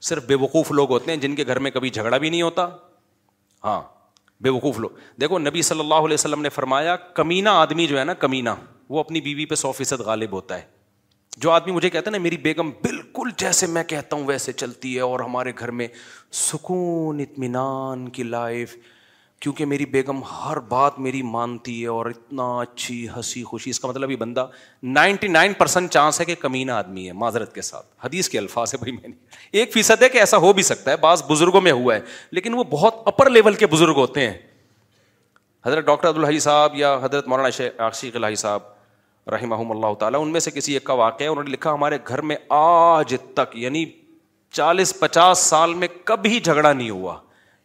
صرف 0.10 0.26
بے 0.28 0.36
وقوف 0.42 0.72
لوگ 0.72 0.90
ہوتے 0.92 1.12
ہیں 1.12 1.18
جن 1.22 1.36
کے 1.36 1.46
گھر 1.48 1.60
میں 1.66 1.72
کبھی 1.72 1.90
جھگڑا 1.90 2.18
بھی 2.18 2.30
نہیں 2.30 2.42
ہوتا 2.42 2.68
ہاں 3.64 3.82
بے 4.42 4.50
وقوف 4.50 4.78
لو 4.80 4.88
دیکھو 5.22 5.38
نبی 5.40 5.62
صلی 5.62 5.80
اللہ 5.80 6.06
علیہ 6.08 6.14
وسلم 6.14 6.42
نے 6.42 6.50
فرمایا 6.50 6.96
کمینہ 7.20 7.50
آدمی 7.66 7.86
جو 7.88 8.00
ہے 8.00 8.04
نا 8.04 8.14
کمینا 8.24 8.56
وہ 8.90 9.00
اپنی 9.00 9.22
بیوی 9.22 9.46
پہ 9.52 9.56
سو 9.64 9.72
فیصد 9.80 10.00
غالب 10.06 10.32
ہوتا 10.34 10.58
ہے 10.58 10.66
جو 11.44 11.52
آدمی 11.52 11.72
مجھے 11.72 11.90
کہتا 11.90 12.10
ہے 12.12 12.16
نا 12.16 12.22
میری 12.24 12.38
بیگم 12.46 12.70
بالکل 12.84 13.30
جیسے 13.40 13.68
میں 13.76 13.84
کہتا 13.92 14.16
ہوں 14.16 14.26
ویسے 14.28 14.52
چلتی 14.54 14.96
ہے 14.96 15.02
اور 15.02 15.20
ہمارے 15.20 15.52
گھر 15.60 15.72
میں 15.82 15.88
سکون 16.48 17.20
اطمینان 17.26 18.08
کی 18.18 18.24
لائف 18.24 18.76
کیونکہ 19.42 19.66
میری 19.66 19.86
بیگم 19.94 20.22
ہر 20.24 20.60
بات 20.70 20.98
میری 21.04 21.22
مانتی 21.36 21.82
ہے 21.82 21.88
اور 21.90 22.06
اتنا 22.06 22.44
اچھی 22.62 23.08
ہنسی 23.16 23.44
خوشی 23.44 23.70
اس 23.70 23.80
کا 23.80 23.88
مطلب 23.88 24.12
یہ 24.12 24.16
بندہ 24.24 24.46
نائنٹی 24.98 25.28
نائن 25.28 25.54
پرسینٹ 25.58 25.90
چانس 25.92 26.20
ہے 26.20 26.26
کہ 26.26 26.36
کمینہ 26.42 26.72
آدمی 26.72 27.06
ہے 27.08 27.14
معذرت 27.24 27.54
کے 27.56 27.62
ساتھ 27.70 27.86
حدیث 28.04 28.30
کے 28.30 28.38
الفاظ 28.38 28.74
ہے 28.74 28.78
بھائی 28.80 28.92
میں 28.98 29.08
نے 29.10 29.14
ایک 29.60 29.74
فیصد 29.74 30.04
ہے 30.04 30.10
کہ 30.10 30.18
ایسا 30.18 30.38
ہو 30.46 30.52
بھی 30.60 30.64
سکتا 30.64 30.92
ہے 30.92 30.96
بعض 31.08 31.24
بزرگوں 31.30 31.62
میں 31.68 31.72
ہوا 31.72 31.96
ہے 31.96 32.00
لیکن 32.40 32.54
وہ 32.58 32.64
بہت 32.72 33.02
اپر 33.14 33.30
لیول 33.30 33.54
کے 33.64 33.68
بزرگ 33.74 33.96
ہوتے 34.00 34.28
ہیں 34.30 34.38
حضرت 35.66 35.86
ڈاکٹر 35.86 36.10
عبدالحی 36.10 36.40
صاحب 36.48 36.76
یا 36.76 36.94
حضرت 37.04 37.28
مولانا 37.28 37.50
شیخ 37.92 38.16
الحی 38.16 38.36
صاحب 38.44 38.70
رحمہ 39.32 39.56
اللہ 39.70 39.94
تعالیٰ 40.00 40.22
ان 40.22 40.32
میں 40.32 40.40
سے 40.40 40.52
کسی 40.52 40.74
ایک 40.74 40.84
کا 40.84 40.94
واقعہ 41.02 41.24
ہے 41.26 41.30
انہوں 41.32 41.44
نے 41.44 41.52
لکھا 41.52 41.74
ہمارے 41.74 41.98
گھر 42.08 42.22
میں 42.30 42.36
آج 42.60 43.16
تک 43.34 43.58
یعنی 43.64 43.86
چالیس 44.60 45.00
پچاس 45.00 45.40
سال 45.50 45.74
میں 45.84 45.88
کبھی 46.04 46.40
جھگڑا 46.40 46.72
نہیں 46.74 46.90
ہوا 46.90 47.18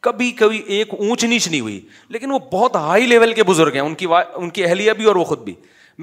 کبھی 0.07 0.31
کبھی 0.39 0.59
ایک 0.75 0.93
اونچ 0.95 1.23
نیچ 1.25 1.47
نہیں 1.49 1.61
ہوئی 1.61 1.81
لیکن 2.17 2.31
وہ 2.33 2.39
بہت 2.53 2.77
ہائی 2.77 3.07
لیول 3.07 3.33
کے 3.39 3.43
بزرگ 3.51 3.73
ہیں 3.75 3.81
ان 3.83 3.95
کی 4.03 4.07
ان 4.35 4.51
کی 4.59 4.65
اہلیہ 4.65 4.93
بھی 4.99 5.05
اور 5.13 5.17
وہ 5.17 5.23
خود 5.31 5.39
بھی 5.45 5.55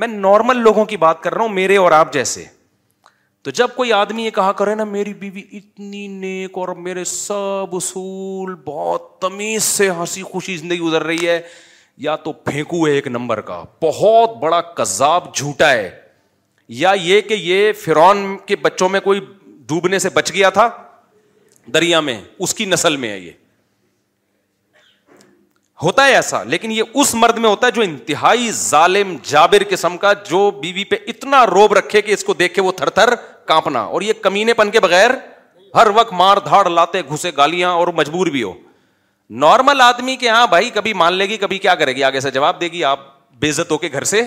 میں 0.02 0.08
نارمل 0.08 0.58
لوگوں 0.68 0.84
کی 0.94 0.98
بات 1.04 1.22
کر 1.24 1.34
رہا 1.34 1.42
ہوں 1.42 1.54
میرے 1.60 1.76
اور 1.84 1.92
آپ 2.00 2.12
جیسے 2.14 2.44
تو 3.48 3.52
جب 3.60 3.70
کوئی 3.76 3.94
آدمی 3.94 4.26
یہ 4.26 4.30
کہا 4.40 4.52
کرے 4.62 4.74
نا 4.76 4.84
میری 4.96 5.14
بیوی 5.22 5.44
اتنی 5.58 6.06
نیک 6.18 6.58
اور 6.58 6.68
میرے 6.88 7.04
سب 7.14 7.76
اصول 7.80 8.54
بہت 8.66 9.08
تمیز 9.22 9.64
سے 9.64 9.90
ہنسی 10.00 10.24
خوشی 10.32 10.56
زندگی 10.58 10.80
گزر 10.80 11.04
رہی 11.12 11.28
ہے 11.28 11.40
یا 12.08 12.16
تو 12.28 12.32
پھینکو 12.50 12.86
ہے 12.88 12.92
ایک 12.94 13.08
نمبر 13.18 13.42
کا 13.52 13.64
بہت 13.84 14.36
بڑا 14.44 14.60
کذاب 14.82 15.34
جھوٹا 15.36 15.70
ہے 15.72 15.90
یا 16.84 16.94
یہ 17.02 17.22
کہ 17.30 17.34
یہ 17.44 17.72
فرون 17.86 18.26
کے 18.48 18.56
بچوں 18.68 18.90
میں 18.90 19.00
کوئی 19.10 19.20
ڈوبنے 19.72 20.00
سے 20.06 20.10
بچ 20.20 20.34
گیا 20.34 20.50
تھا 20.60 20.70
دریا 21.74 22.00
میں 22.10 22.18
اس 22.46 22.54
کی 22.60 22.66
نسل 22.78 22.98
میں 23.04 23.10
ہے 23.10 23.20
یہ 23.20 23.32
ہوتا 25.84 26.06
ہے 26.08 26.14
ایسا 26.16 26.44
لیکن 26.54 26.72
یہ 26.72 26.98
اس 27.02 27.14
مرد 27.22 27.38
میں 27.44 27.50
ہوتا 27.50 27.68
ہے 27.68 27.72
جو 27.78 27.82
انتہائی 27.82 28.50
ظالم 28.60 29.16
جابر 29.32 29.64
قسم 29.70 29.98
کا 30.04 30.12
جو 30.32 30.40
بیوی 30.62 30.74
بی 30.74 30.84
پہ 30.92 30.98
اتنا 31.14 31.46
روب 31.48 31.74
رکھے 31.78 32.02
کہ 32.08 32.12
اس 32.18 32.24
کو 32.28 32.34
دیکھ 32.42 32.54
کے 32.56 32.62
وہ 32.68 32.72
تھر 32.82 32.90
تھر 33.00 33.14
کانپنا 33.52 33.80
اور 33.96 34.02
یہ 34.10 34.14
کمینے 34.28 34.54
پن 34.62 34.70
کے 34.76 34.80
بغیر 34.88 35.12
ہر 35.76 35.88
وقت 35.96 36.14
مار 36.22 36.38
دھاڑ 36.46 36.66
لاتے 36.70 37.02
گھسے 37.14 37.32
گالیاں 37.38 37.70
اور 37.82 37.88
مجبور 38.00 38.28
بھی 38.36 38.44
ہو 38.44 38.54
نارمل 39.46 39.82
آدمی 39.82 40.16
کے 40.24 40.30
ہاں 40.30 40.46
بھائی 40.54 40.70
کبھی 40.74 40.94
مان 41.02 41.14
لے 41.22 41.26
گی 41.30 41.38
کبھی 41.44 41.58
کیا 41.66 41.76
کرے 41.82 41.96
گی 41.96 42.04
آگے 42.12 42.20
سے 42.28 42.32
جواب 42.38 42.60
دے 42.62 42.68
گی 42.76 42.84
آپ 42.94 43.00
بےزت 43.46 43.72
ہو 43.72 43.78
کے 43.84 43.90
گھر 44.00 44.04
سے 44.14 44.22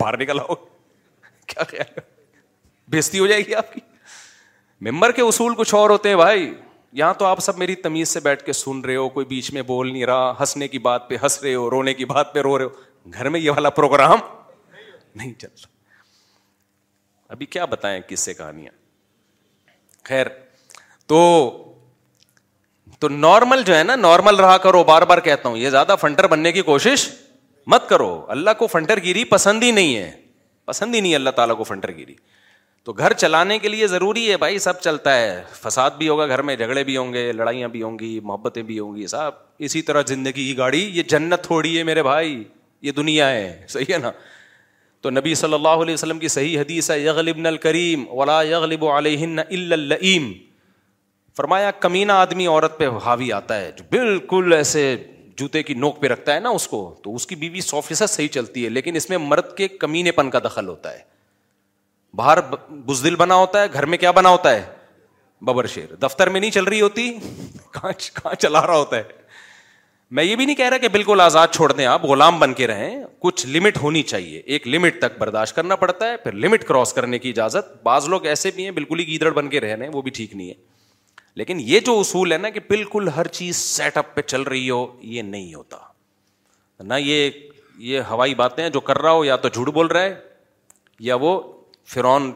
باہر 0.00 0.18
نکل 0.22 0.40
آؤ 0.40 0.54
کیا 1.54 1.82
بےزتی 2.96 3.18
ہو 3.24 3.26
جائے 3.32 3.46
گی 3.48 3.54
آپ 3.62 3.72
کی 3.74 3.80
ممبر 4.90 5.12
کے 5.18 5.22
اصول 5.30 5.54
کچھ 5.62 5.74
اور 5.80 5.90
ہوتے 5.96 6.08
ہیں 6.08 6.16
بھائی 6.22 6.46
یہاں 7.00 7.14
تو 7.18 7.24
آپ 7.24 7.38
سب 7.40 7.58
میری 7.58 7.74
تمیز 7.82 8.08
سے 8.08 8.20
بیٹھ 8.20 8.42
کے 8.44 8.52
سن 8.52 8.80
رہے 8.84 8.96
ہو 8.96 9.08
کوئی 9.08 9.26
بیچ 9.26 9.52
میں 9.52 9.62
بول 9.66 9.92
نہیں 9.92 10.04
رہا 10.06 10.30
ہنسنے 10.40 10.68
کی 10.68 10.78
بات 10.86 11.08
پہ 11.08 11.16
ہنس 11.22 11.40
رہے 11.42 11.54
ہو 11.54 11.68
رونے 11.70 11.94
کی 11.94 12.04
بات 12.04 12.32
پہ 12.34 12.40
رو 12.42 12.56
رہے 12.58 12.64
ہو 12.64 13.10
گھر 13.12 13.28
میں 13.34 13.40
یہ 13.40 13.50
والا 13.50 13.70
پروگرام 13.78 14.18
نہیں 15.20 15.32
چل 15.40 15.48
رہا 15.62 15.70
ابھی 17.32 17.46
کیا 17.54 17.64
بتائیں 17.64 18.00
کس 18.08 18.20
سے 18.20 18.34
کہانیاں 18.34 18.72
خیر 20.08 20.26
تو 21.08 21.18
تو 23.00 23.08
نارمل 23.08 23.62
جو 23.66 23.76
ہے 23.76 23.82
نا 23.82 23.96
نارمل 23.96 24.36
رہا 24.40 24.56
کرو 24.66 24.82
بار 24.88 25.02
بار 25.12 25.18
کہتا 25.28 25.48
ہوں 25.48 25.56
یہ 25.56 25.70
زیادہ 25.70 25.94
فنٹر 26.00 26.26
بننے 26.34 26.52
کی 26.52 26.62
کوشش 26.62 27.08
مت 27.74 27.88
کرو 27.88 28.14
اللہ 28.36 28.50
کو 28.58 28.66
فنٹر 28.66 29.00
گیری 29.02 29.24
پسند 29.32 29.62
ہی 29.62 29.70
نہیں 29.70 29.96
ہے 29.96 30.10
پسند 30.64 30.94
ہی 30.94 31.00
نہیں 31.00 31.14
اللہ 31.14 31.30
تعالیٰ 31.36 31.56
کو 31.56 31.64
فنٹر 31.64 31.92
گیری 31.96 32.14
تو 32.84 32.92
گھر 32.92 33.12
چلانے 33.22 33.58
کے 33.62 33.68
لیے 33.68 33.86
ضروری 33.86 34.30
ہے 34.30 34.36
بھائی 34.36 34.58
سب 34.58 34.80
چلتا 34.82 35.14
ہے 35.16 35.42
فساد 35.62 35.90
بھی 35.98 36.08
ہوگا 36.08 36.26
گھر 36.26 36.40
میں 36.46 36.54
جھگڑے 36.56 36.82
بھی 36.84 36.96
ہوں 36.96 37.12
گے 37.12 37.30
لڑائیاں 37.32 37.68
بھی 37.74 37.82
ہوں 37.82 37.98
گی 37.98 38.18
محبتیں 38.22 38.62
بھی 38.70 38.78
ہوں 38.78 38.96
گی 38.96 39.06
سب 39.06 39.30
اسی 39.68 39.82
طرح 39.90 40.02
زندگی 40.06 40.44
کی 40.46 40.56
گاڑی 40.58 40.80
یہ 40.94 41.02
جنت 41.08 41.44
تھوڑی 41.44 41.76
ہے 41.78 41.82
میرے 41.90 42.02
بھائی 42.02 42.42
یہ 42.86 42.92
دنیا 42.92 43.30
ہے 43.30 43.64
صحیح 43.68 43.92
ہے 43.94 43.98
نا 44.02 44.10
تو 45.02 45.10
نبی 45.10 45.34
صلی 45.34 45.54
اللہ 45.54 45.82
علیہ 45.84 45.94
وسلم 45.94 46.18
کی 46.18 46.28
صحیح 46.36 46.58
حدیث 46.60 46.90
ہے 46.90 47.52
کریم 47.62 48.02
ولا 48.18 48.40
یغلب 48.50 48.84
علیہم 48.96 50.32
فرمایا 51.36 51.70
کمینہ 51.80 52.12
آدمی 52.22 52.46
عورت 52.46 52.76
پہ 52.78 52.88
حاوی 53.04 53.32
آتا 53.32 53.60
ہے 53.60 53.70
جو 53.76 53.84
بالکل 53.90 54.52
ایسے 54.56 54.82
جوتے 55.36 55.62
کی 55.62 55.74
نوک 55.82 56.00
پہ 56.00 56.06
رکھتا 56.06 56.34
ہے 56.34 56.40
نا 56.40 56.48
اس 56.58 56.66
کو 56.68 56.82
تو 57.04 57.14
اس 57.14 57.26
کی 57.26 57.34
بیوی 57.44 57.60
سو 57.68 57.80
فیصد 57.80 58.10
صحیح 58.10 58.28
چلتی 58.32 58.64
ہے 58.64 58.68
لیکن 58.70 58.96
اس 58.96 59.08
میں 59.10 59.18
مرد 59.18 59.54
کے 59.56 59.68
کمینے 59.84 60.12
پن 60.18 60.30
کا 60.30 60.38
دخل 60.44 60.68
ہوتا 60.68 60.92
ہے 60.92 61.00
باہر 62.16 62.38
بزدل 62.86 63.14
بنا 63.16 63.34
ہوتا 63.36 63.62
ہے 63.62 63.66
گھر 63.72 63.86
میں 63.92 63.98
کیا 63.98 64.10
بنا 64.16 64.28
ہوتا 64.28 64.50
ہے 64.54 64.62
ببر 65.46 65.66
شیر 65.66 65.94
دفتر 66.02 66.28
میں 66.30 66.40
نہیں 66.40 66.50
چل 66.50 66.64
رہی 66.64 66.80
ہوتی 66.80 67.12
کہاں 67.72 68.32
چلا 68.38 68.66
رہا 68.66 68.76
ہوتا 68.76 68.96
ہے 68.96 69.02
میں 70.16 70.24
یہ 70.24 70.36
بھی 70.36 70.44
نہیں 70.46 70.56
کہہ 70.56 70.68
رہا 70.68 70.78
کہ 70.78 70.88
بالکل 70.96 71.20
آزاد 71.20 71.48
چھوڑ 71.54 71.70
دیں 71.72 71.84
آپ 71.86 72.04
غلام 72.06 72.38
بن 72.38 72.52
کے 72.54 72.66
رہیں 72.66 73.02
کچھ 73.18 73.46
لمٹ 73.46 73.76
ہونی 73.82 74.02
چاہیے 74.10 74.38
ایک 74.54 74.66
لمٹ 74.68 74.98
تک 75.02 75.18
برداشت 75.18 75.56
کرنا 75.56 75.76
پڑتا 75.84 76.10
ہے 76.10 76.16
پھر 76.24 76.32
لمٹ 76.44 76.64
کراس 76.68 76.92
کرنے 76.94 77.18
کی 77.18 77.30
اجازت 77.30 77.72
بعض 77.86 78.08
لوگ 78.08 78.26
ایسے 78.32 78.50
بھی 78.54 78.64
ہیں 78.64 78.70
بالکل 78.80 78.98
ہی 78.98 79.06
گیدڑ 79.06 79.30
بن 79.40 79.48
کے 79.50 79.60
رہ 79.60 79.74
رہے 79.74 79.84
ہیں 79.86 79.92
وہ 79.92 80.02
بھی 80.02 80.10
ٹھیک 80.18 80.34
نہیں 80.34 80.48
ہے 80.48 80.54
لیکن 81.40 81.58
یہ 81.66 81.80
جو 81.86 81.98
اصول 82.00 82.32
ہے 82.32 82.38
نا 82.38 82.48
کہ 82.50 82.60
بالکل 82.68 83.08
ہر 83.16 83.26
چیز 83.38 83.56
سیٹ 83.56 83.96
اپ 83.96 84.14
پہ 84.14 84.22
چل 84.26 84.42
رہی 84.52 84.68
ہو 84.70 84.86
یہ 85.14 85.22
نہیں 85.22 85.54
ہوتا 85.54 85.76
نہ 86.90 86.94
یہ 86.98 87.30
یہ 87.90 88.00
ہوائی 88.10 88.34
باتیں 88.34 88.68
جو 88.70 88.80
کر 88.90 88.98
رہا 89.02 89.10
ہو 89.10 89.24
یا 89.24 89.36
تو 89.44 89.48
جھوٹ 89.52 89.68
بول 89.74 89.86
رہا 89.86 90.02
ہے 90.02 90.14
یا 91.10 91.14
وہ 91.20 91.40
فرعون 91.90 92.30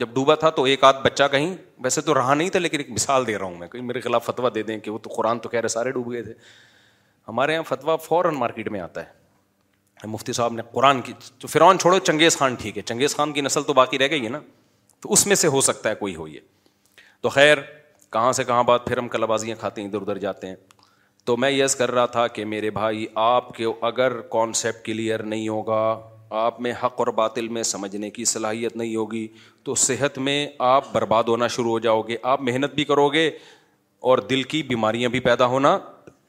جب 0.00 0.08
ڈوبا 0.14 0.34
تھا 0.34 0.50
تو 0.50 0.62
ایک 0.70 0.84
آدھ 0.84 0.96
بچہ 1.04 1.24
کہیں 1.30 1.54
ویسے 1.84 2.00
تو 2.00 2.14
رہا 2.14 2.34
نہیں 2.34 2.50
تھا 2.50 2.58
لیکن 2.60 2.78
ایک 2.80 2.90
مثال 2.90 3.26
دے 3.26 3.36
رہا 3.38 3.46
ہوں 3.46 3.56
میں 3.58 3.68
کہیں 3.68 3.82
میرے 3.84 4.00
خلاف 4.00 4.24
فتویٰ 4.26 4.50
دے 4.54 4.62
دیں 4.62 4.78
کہ 4.78 4.90
وہ 4.90 4.98
تو 5.02 5.10
قرآن 5.16 5.38
تو 5.38 5.48
کہہ 5.48 5.60
رہے 5.60 5.68
سارے 5.68 5.90
ڈوب 5.92 6.10
گئے 6.12 6.22
تھے 6.22 6.32
ہمارے 7.28 7.52
یہاں 7.52 7.62
فتویٰ 7.68 7.96
فوراً 8.02 8.34
مارکیٹ 8.38 8.68
میں 8.72 8.80
آتا 8.80 9.02
ہے 9.04 9.24
مفتی 10.08 10.32
صاحب 10.32 10.52
نے 10.54 10.62
قرآن 10.72 11.00
کی 11.02 11.12
تو 11.38 11.48
فرعون 11.48 11.78
چھوڑو 11.78 11.98
چنگیز 11.98 12.36
خان 12.38 12.54
ٹھیک 12.60 12.76
ہے 12.76 12.82
چنگیز 12.86 13.14
خان 13.16 13.32
کی 13.32 13.40
نسل 13.40 13.62
تو 13.66 13.72
باقی 13.74 13.98
رہ 13.98 14.08
گئی 14.10 14.24
ہے 14.24 14.28
نا 14.30 14.40
تو 15.02 15.12
اس 15.12 15.26
میں 15.26 15.36
سے 15.36 15.48
ہو 15.56 15.60
سکتا 15.70 15.90
ہے 15.90 15.94
کوئی 15.94 16.14
ہو 16.16 16.26
یہ 16.28 16.40
تو 17.20 17.28
خیر 17.28 17.58
کہاں 18.12 18.32
سے 18.32 18.44
کہاں 18.44 18.62
بات 18.64 18.84
پھر 18.86 18.98
ہم 18.98 19.08
کلا 19.08 19.26
بازیاں 19.26 19.56
کھاتے 19.60 19.80
ہیں 19.80 19.88
ادھر 19.88 20.00
ادھر 20.02 20.18
جاتے 20.18 20.46
ہیں 20.46 20.54
تو 21.24 21.36
میں 21.36 21.50
یس 21.50 21.74
کر 21.76 21.90
رہا 21.90 22.06
تھا 22.06 22.26
کہ 22.28 22.44
میرے 22.44 22.70
بھائی 22.70 23.06
آپ 23.26 23.54
کے 23.54 23.64
اگر 23.86 24.20
کانسیپٹ 24.36 24.84
کلیئر 24.84 25.22
نہیں 25.22 25.48
ہوگا 25.48 25.80
آپ 26.30 26.60
میں 26.60 26.72
حق 26.82 26.94
اور 27.00 27.06
باطل 27.16 27.48
میں 27.56 27.62
سمجھنے 27.62 28.10
کی 28.10 28.24
صلاحیت 28.24 28.76
نہیں 28.76 28.94
ہوگی 28.96 29.26
تو 29.64 29.74
صحت 29.74 30.18
میں 30.18 30.46
آپ 30.68 30.92
برباد 30.92 31.24
ہونا 31.28 31.46
شروع 31.56 31.70
ہو 31.70 31.78
جاؤ 31.80 32.00
گے 32.08 32.16
آپ 32.32 32.40
محنت 32.42 32.74
بھی 32.74 32.84
کرو 32.84 33.08
گے 33.12 33.26
اور 34.08 34.18
دل 34.30 34.42
کی 34.42 34.62
بیماریاں 34.62 35.08
بھی 35.10 35.20
پیدا 35.20 35.46
ہونا 35.54 35.78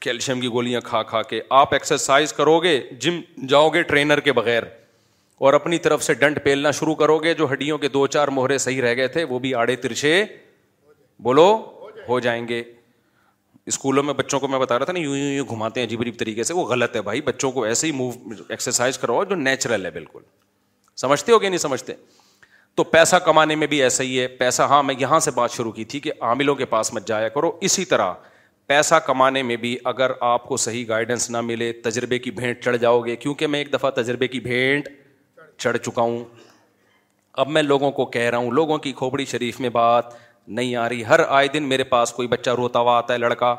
کیلشیم 0.00 0.40
کی 0.40 0.48
گولیاں 0.52 0.80
کھا 0.84 1.02
کھا 1.02 1.22
کے 1.30 1.40
آپ 1.60 1.72
ایکسرسائز 1.72 2.32
کرو 2.32 2.58
گے 2.62 2.80
جم 3.00 3.20
جاؤ 3.48 3.68
گے 3.74 3.82
ٹرینر 3.82 4.20
کے 4.20 4.32
بغیر 4.32 4.62
اور 5.46 5.52
اپنی 5.54 5.78
طرف 5.78 6.02
سے 6.02 6.14
ڈنٹ 6.14 6.42
پھیلنا 6.42 6.70
شروع 6.80 6.94
کرو 7.04 7.18
گے 7.22 7.34
جو 7.34 7.52
ہڈیوں 7.52 7.78
کے 7.78 7.88
دو 7.88 8.06
چار 8.06 8.28
موہرے 8.38 8.58
صحیح 8.58 8.80
رہ 8.82 8.94
گئے 8.96 9.08
تھے 9.08 9.24
وہ 9.24 9.38
بھی 9.38 9.54
آڑے 9.54 9.76
ترچھے 9.86 10.24
بولو 11.22 11.54
ہو 12.08 12.20
جائیں 12.20 12.46
گے 12.48 12.62
اسکولوں 13.68 14.02
میں 14.02 14.12
بچوں 14.14 14.38
کو 14.40 14.48
میں 14.48 14.58
بتا 14.58 14.78
رہا 14.78 14.84
تھا 14.84 14.92
نا 14.92 14.98
یوں 15.00 15.16
یوں 15.16 15.32
یوں 15.32 15.44
گھماتے 15.54 15.80
ہیں 15.80 15.86
عجیب 15.86 16.00
عجیب 16.00 16.14
طریقے 16.18 16.42
سے 16.50 16.54
وہ 16.54 16.64
غلط 16.66 16.94
ہے 16.96 17.00
بھائی 17.08 17.20
بچوں 17.22 17.50
کو 17.52 17.62
ایسے 17.64 17.86
ہی 17.86 17.92
موو 18.00 18.34
ایکسرسائز 18.48 18.98
کراؤ 18.98 19.24
جو 19.32 19.36
نیچرل 19.36 19.84
ہے 19.86 19.90
بالکل 19.96 20.22
سمجھتے 21.04 21.32
ہو 21.32 21.40
گیا 21.40 21.48
نہیں 21.50 21.58
سمجھتے 21.66 21.92
تو 22.76 22.84
پیسہ 22.94 23.16
کمانے 23.24 23.54
میں 23.62 23.66
بھی 23.66 23.82
ایسا 23.82 24.04
ہی 24.04 24.18
ہے 24.20 24.26
پیسہ 24.40 24.62
ہاں 24.72 24.82
میں 24.90 24.94
یہاں 24.98 25.18
سے 25.20 25.30
بات 25.40 25.50
شروع 25.52 25.72
کی 25.78 25.84
تھی 25.92 26.00
کہ 26.00 26.12
عاملوں 26.30 26.54
کے 26.54 26.64
پاس 26.74 26.92
مت 26.94 27.06
جایا 27.08 27.28
کرو 27.36 27.50
اسی 27.68 27.84
طرح 27.92 28.12
پیسہ 28.72 28.94
کمانے 29.06 29.42
میں 29.50 29.56
بھی 29.56 29.76
اگر 29.92 30.10
آپ 30.30 30.46
کو 30.48 30.56
صحیح 30.64 30.84
گائیڈنس 30.88 31.28
نہ 31.30 31.40
ملے 31.50 31.72
تجربے 31.84 32.18
کی 32.26 32.30
بھینٹ 32.40 32.62
چڑھ 32.64 32.76
جاؤ 32.78 33.00
گے 33.04 33.16
کیونکہ 33.24 33.46
میں 33.54 33.58
ایک 33.60 33.72
دفعہ 33.72 33.90
تجربے 34.00 34.28
کی 34.28 34.40
بھینٹ 34.40 34.88
چڑھ 35.58 35.78
چکا 35.84 36.02
ہوں 36.02 36.22
اب 37.42 37.48
میں 37.56 37.62
لوگوں 37.62 37.90
کو 38.00 38.04
کہہ 38.16 38.28
رہا 38.30 38.38
ہوں 38.38 38.50
لوگوں 38.60 38.78
کی 38.84 38.92
کھوپڑی 39.00 39.24
شریف 39.32 39.60
میں 39.60 39.68
بات 39.78 40.12
نہیں 40.56 40.74
آ 40.76 40.88
رہی 40.88 41.04
ہر 41.04 41.20
آئے 41.28 41.48
دن 41.54 41.62
میرے 41.68 41.84
پاس 41.84 42.12
کوئی 42.12 42.28
بچہ 42.28 42.50
روتا 42.56 42.78
ہوا 42.80 42.96
آتا 42.98 43.12
ہے 43.12 43.18
لڑکا 43.18 43.54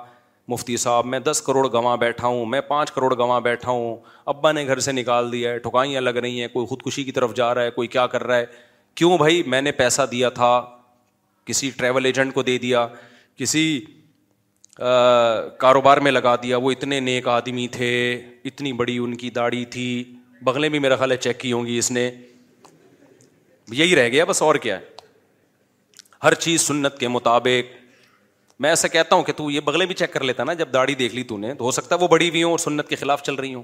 مفتی 0.49 0.77
صاحب 0.83 1.05
میں 1.05 1.19
دس 1.25 1.41
کروڑ 1.45 1.67
گواں 1.73 1.95
بیٹھا 1.97 2.27
ہوں 2.27 2.45
میں 2.53 2.61
پانچ 2.67 2.91
کروڑ 2.91 3.15
گواں 3.17 3.39
بیٹھا 3.47 3.71
ہوں 3.71 3.97
ابا 4.33 4.51
نے 4.51 4.65
گھر 4.67 4.79
سے 4.85 4.91
نکال 4.91 5.31
دیا 5.31 5.51
ہے 5.51 5.57
ٹھکائیاں 5.65 6.01
لگ 6.01 6.17
رہی 6.23 6.41
ہیں 6.41 6.47
کوئی 6.53 6.65
خودکشی 6.67 7.03
کی 7.03 7.11
طرف 7.17 7.33
جا 7.35 7.53
رہا 7.55 7.63
ہے 7.63 7.71
کوئی 7.71 7.87
کیا 7.95 8.05
کر 8.13 8.23
رہا 8.27 8.37
ہے 8.37 8.45
کیوں 8.95 9.17
بھائی 9.17 9.43
میں 9.47 9.61
نے 9.61 9.71
پیسہ 9.81 10.01
دیا 10.11 10.29
تھا 10.39 10.51
کسی 11.45 11.69
ٹریول 11.77 12.05
ایجنٹ 12.05 12.33
کو 12.33 12.43
دے 12.43 12.57
دیا 12.65 12.87
کسی 13.37 13.63
کاروبار 15.59 15.97
میں 16.07 16.11
لگا 16.11 16.35
دیا 16.43 16.57
وہ 16.57 16.71
اتنے 16.71 16.99
نیک 16.99 17.27
آدمی 17.27 17.67
تھے 17.77 17.93
اتنی 18.45 18.73
بڑی 18.81 18.97
ان 18.97 19.15
کی 19.23 19.29
داڑھی 19.35 19.63
تھی 19.75 19.85
بغلے 20.45 20.69
بھی 20.73 20.79
میرا 20.79 20.95
خیال 20.95 21.11
ہے 21.11 21.17
چیک 21.17 21.39
کی 21.39 21.51
ہوں 21.51 21.65
گی 21.65 21.77
اس 21.77 21.91
نے 21.91 22.09
یہی 23.79 23.95
رہ 23.95 24.07
گیا 24.09 24.25
بس 24.25 24.41
اور 24.41 24.55
کیا 24.65 24.77
ہے 24.79 24.88
ہر 26.23 26.33
چیز 26.43 26.61
سنت 26.61 26.97
کے 26.99 27.07
مطابق 27.07 27.77
میں 28.61 28.69
ایسا 28.69 28.87
کہتا 28.87 29.15
ہوں 29.15 29.23
کہ 29.23 29.33
تو 29.33 29.49
یہ 29.51 29.59
بغلے 29.65 29.85
بھی 29.85 29.95
چیک 29.95 30.11
کر 30.13 30.23
لیتا 30.23 30.43
نا 30.43 30.53
جب 30.61 30.73
داڑھی 30.73 30.95
دیکھ 30.95 31.13
لی 31.15 31.23
تو 31.23 31.37
نے 31.37 31.53
تو 31.53 31.63
ہو 31.63 31.71
سکتا 31.71 31.95
ہے 31.95 31.99
وہ 32.01 32.07
بڑی 32.07 32.29
ہوئی 32.29 32.43
ہوں 32.43 32.51
اور 32.51 32.59
سنت 32.59 32.87
کے 32.87 32.95
خلاف 32.95 33.21
چل 33.23 33.35
رہی 33.35 33.53
ہوں 33.53 33.63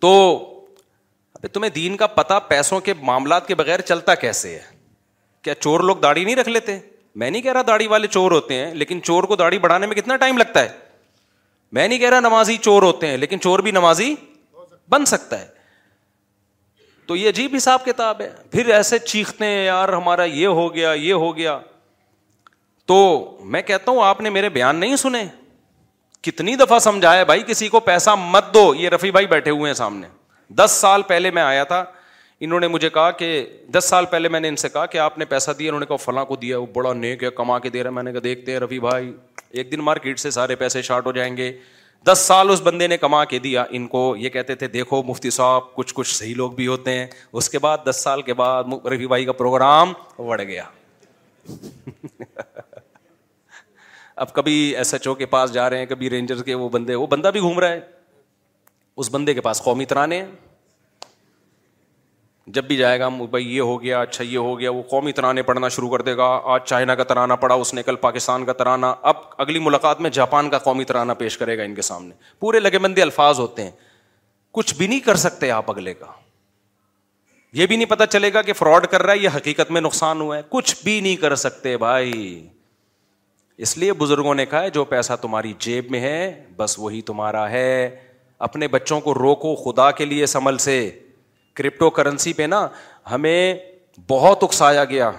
تو 0.00 0.10
ابھی 1.34 1.48
تمہیں 1.48 1.70
دین 1.74 1.96
کا 1.96 2.06
پتہ 2.16 2.38
پیسوں 2.48 2.80
کے 2.88 2.92
معاملات 3.02 3.46
کے 3.48 3.54
بغیر 3.54 3.80
چلتا 3.92 4.14
کیسے 4.24 4.54
ہے 4.54 4.62
کیا 5.44 5.54
چور 5.60 5.80
لوگ 5.90 5.96
داڑھی 6.02 6.24
نہیں 6.24 6.36
رکھ 6.36 6.48
لیتے 6.48 6.78
میں 7.22 7.30
نہیں 7.30 7.42
کہہ 7.42 7.52
رہا 7.52 7.62
داڑھی 7.66 7.86
والے 7.86 8.06
چور 8.10 8.30
ہوتے 8.32 8.54
ہیں 8.58 8.74
لیکن 8.74 9.02
چور 9.02 9.24
کو 9.32 9.36
داڑھی 9.36 9.58
بڑھانے 9.64 9.86
میں 9.86 9.96
کتنا 9.96 10.16
ٹائم 10.24 10.38
لگتا 10.38 10.62
ہے 10.62 10.68
میں 11.72 11.86
نہیں 11.88 11.98
کہہ 11.98 12.10
رہا 12.10 12.20
نمازی 12.20 12.56
چور 12.62 12.82
ہوتے 12.82 13.06
ہیں 13.06 13.16
لیکن 13.16 13.40
چور 13.40 13.58
بھی 13.58 13.70
نمازی 13.70 14.14
بن 14.90 15.04
سکتا 15.12 15.40
ہے 15.40 15.46
تو 17.06 17.16
یہ 17.16 17.28
عجیب 17.28 17.54
حساب 17.56 17.84
کتاب 17.84 18.20
ہے 18.20 18.30
پھر 18.50 18.68
ایسے 18.74 18.98
چیختے 18.98 19.46
ہیں 19.46 19.64
یار 19.64 19.88
ہمارا 19.92 20.24
یہ 20.24 20.46
ہو 20.46 20.72
گیا 20.74 20.92
یہ 20.92 21.12
ہو 21.12 21.36
گیا 21.36 21.58
تو 22.86 22.96
میں 23.52 23.62
کہتا 23.62 23.90
ہوں 23.90 24.02
آپ 24.04 24.20
نے 24.20 24.30
میرے 24.30 24.48
بیان 24.56 24.76
نہیں 24.76 24.96
سنے 25.02 25.24
کتنی 26.22 26.54
دفعہ 26.56 26.78
سمجھایا 26.78 27.22
بھائی 27.30 27.42
کسی 27.46 27.68
کو 27.68 27.80
پیسہ 27.90 28.10
مت 28.18 28.52
دو 28.54 28.72
یہ 28.74 28.88
رفیع 28.90 29.10
بھائی 29.12 29.26
بیٹھے 29.26 29.50
ہوئے 29.50 29.70
ہیں 29.70 29.74
سامنے 29.76 30.08
دس 30.56 30.76
سال 30.80 31.02
پہلے 31.06 31.30
میں 31.38 31.42
آیا 31.42 31.64
تھا 31.64 31.84
انہوں 32.40 32.60
نے 32.60 32.68
مجھے 32.68 32.88
کہا 32.90 33.10
کہ 33.18 33.28
دس 33.74 33.84
سال 33.88 34.04
پہلے 34.10 34.28
میں 34.28 34.40
نے 34.40 34.48
ان 34.48 34.56
سے 34.56 34.68
کہا 34.68 34.86
کہ 34.94 34.98
آپ 34.98 35.18
نے 35.18 35.24
پیسہ 35.24 35.50
دیا 35.58 35.68
انہوں 35.70 35.80
نے 35.80 35.86
کہا 35.86 35.96
فلاں 36.04 36.24
کو 36.24 36.36
دیا 36.36 36.58
وہ 36.58 36.66
بڑا 36.72 36.92
نیک 36.92 37.22
ہے 37.24 37.30
کما 37.36 37.58
کے 37.58 37.68
دے 37.70 37.82
رہا 37.82 37.90
ہے 37.90 37.94
میں 37.94 38.02
نے 38.02 38.12
کہا 38.12 38.20
دیکھتے 38.24 38.52
ہیں 38.52 38.58
رفیع 38.60 38.80
بھائی 38.80 39.12
ایک 39.50 39.70
دن 39.72 39.80
مارکیٹ 39.84 40.18
سے 40.20 40.30
سارے 40.30 40.54
پیسے 40.64 40.82
شارٹ 40.82 41.06
ہو 41.06 41.12
جائیں 41.18 41.36
گے 41.36 41.52
دس 42.06 42.18
سال 42.28 42.50
اس 42.50 42.60
بندے 42.62 42.86
نے 42.86 42.96
کما 42.98 43.24
کے 43.24 43.38
دیا 43.38 43.64
ان 43.76 43.86
کو 43.88 44.00
یہ 44.18 44.28
کہتے 44.30 44.54
تھے 44.62 44.66
دیکھو 44.68 45.02
مفتی 45.06 45.30
صاحب 45.36 45.72
کچھ 45.74 45.92
کچھ 45.94 46.14
صحیح 46.14 46.34
لوگ 46.36 46.52
بھی 46.52 46.66
ہوتے 46.66 46.92
ہیں 46.98 47.06
اس 47.32 47.48
کے 47.50 47.58
بعد 47.58 47.78
دس 47.90 48.00
سال 48.04 48.22
کے 48.22 48.34
بعد 48.40 48.64
رفیع 48.92 49.06
بھائی 49.08 49.24
کا 49.24 49.32
پروگرام 49.32 49.92
بڑھ 50.18 50.42
گیا 50.48 50.64
اب 54.24 54.32
کبھی 54.32 54.54
ایس 54.78 54.92
ایچ 54.94 55.06
او 55.08 55.14
کے 55.22 55.26
پاس 55.36 55.52
جا 55.52 55.68
رہے 55.70 55.78
ہیں 55.78 55.86
کبھی 55.94 56.10
رینجر 56.10 56.42
کے 56.42 56.54
وہ 56.64 56.68
بندے 56.76 56.94
وہ 56.94 57.06
بندہ 57.16 57.30
بھی 57.32 57.40
گھوم 57.40 57.58
رہا 57.60 57.68
ہے 57.72 57.80
اس 59.02 59.10
بندے 59.12 59.34
کے 59.34 59.40
پاس 59.40 59.62
قومی 59.62 59.84
ترانے 59.94 60.22
جب 62.46 62.64
بھی 62.68 62.76
جائے 62.76 62.98
گا 63.00 63.08
بھائی 63.08 63.54
یہ 63.56 63.60
ہو 63.60 63.80
گیا 63.82 64.00
اچھا 64.00 64.24
یہ 64.24 64.36
ہو 64.38 64.58
گیا 64.58 64.70
وہ 64.70 64.82
قومی 64.88 65.12
ترانے 65.12 65.42
پڑھنا 65.42 65.68
شروع 65.74 65.88
کر 65.90 66.02
دے 66.04 66.16
گا 66.16 66.24
آج 66.54 66.62
چائنا 66.66 66.94
کا 66.94 67.04
ترانہ 67.04 67.34
پڑا 67.40 67.54
اس 67.54 67.72
نے 67.74 67.82
کل 67.82 67.96
پاکستان 68.00 68.44
کا 68.44 68.52
ترانہ 68.52 68.86
اب 69.12 69.16
اگلی 69.44 69.58
ملاقات 69.58 70.00
میں 70.00 70.10
جاپان 70.10 70.50
کا 70.50 70.58
قومی 70.64 70.84
ترانہ 70.84 71.12
پیش 71.18 71.38
کرے 71.38 71.56
گا 71.58 71.62
ان 71.62 71.74
کے 71.74 71.82
سامنے 71.82 72.14
پورے 72.40 72.58
لگے 72.60 72.78
مندی 72.78 73.02
الفاظ 73.02 73.40
ہوتے 73.40 73.62
ہیں 73.64 73.70
کچھ 74.54 74.74
بھی 74.76 74.86
نہیں 74.86 75.00
کر 75.04 75.14
سکتے 75.24 75.50
آپ 75.50 75.70
اگلے 75.70 75.94
کا 75.94 76.06
یہ 77.52 77.66
بھی 77.66 77.76
نہیں 77.76 77.88
پتا 77.90 78.06
چلے 78.06 78.32
گا 78.32 78.42
کہ 78.42 78.52
فراڈ 78.52 78.86
کر 78.90 79.02
رہا 79.02 79.12
ہے 79.12 79.18
یہ 79.18 79.36
حقیقت 79.36 79.70
میں 79.70 79.80
نقصان 79.80 80.20
ہوا 80.20 80.36
ہے 80.36 80.42
کچھ 80.50 80.74
بھی 80.84 81.00
نہیں 81.00 81.16
کر 81.16 81.34
سکتے 81.46 81.76
بھائی 81.78 82.46
اس 83.64 83.76
لیے 83.78 83.92
بزرگوں 83.98 84.34
نے 84.34 84.46
کہا 84.46 84.62
ہے 84.62 84.70
جو 84.70 84.84
پیسہ 84.92 85.12
تمہاری 85.22 85.52
جیب 85.66 85.90
میں 85.90 86.00
ہے 86.00 86.44
بس 86.56 86.78
وہی 86.78 87.00
تمہارا 87.10 87.48
ہے 87.50 87.86
اپنے 88.48 88.68
بچوں 88.68 89.00
کو 89.00 89.14
روکو 89.14 89.54
خدا 89.56 89.90
کے 90.00 90.04
لیے 90.04 90.26
سمل 90.26 90.58
سے 90.58 90.78
کرپٹو 91.56 91.88
کرنسی 91.98 92.32
پہ 92.32 92.42
نا 92.50 92.66
ہمیں 93.10 93.54
بہت 94.08 94.42
اکسایا 94.44 94.84
گیا 94.84 95.10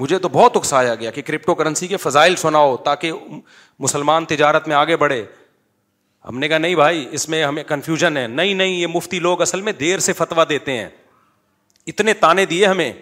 مجھے 0.00 0.18
تو 0.18 0.28
بہت 0.32 0.56
اکسایا 0.56 0.94
گیا 0.94 1.10
کہ 1.10 1.22
کرپٹو 1.26 1.54
کرنسی 1.54 1.86
کے 1.88 1.96
فضائل 1.96 2.36
سناؤ 2.36 2.76
تاکہ 2.84 3.12
مسلمان 3.86 4.24
تجارت 4.26 4.68
میں 4.68 4.76
آگے 4.76 4.96
بڑھے 4.96 5.24
ہم 6.28 6.38
نے 6.38 6.48
کہا 6.48 6.58
نہیں 6.58 6.74
بھائی 6.74 7.06
اس 7.18 7.28
میں 7.28 7.42
ہمیں 7.44 7.62
کنفیوژن 7.68 8.16
ہے 8.16 8.26
نہیں 8.28 8.54
نہیں 8.54 8.74
یہ 8.76 8.86
مفتی 8.94 9.18
لوگ 9.20 9.42
اصل 9.42 9.60
میں 9.68 9.72
دیر 9.80 9.98
سے 10.06 10.12
فتوا 10.12 10.44
دیتے 10.48 10.76
ہیں 10.78 10.88
اتنے 11.92 12.12
تانے 12.24 12.44
دیے 12.46 12.66
ہمیں 12.66 12.92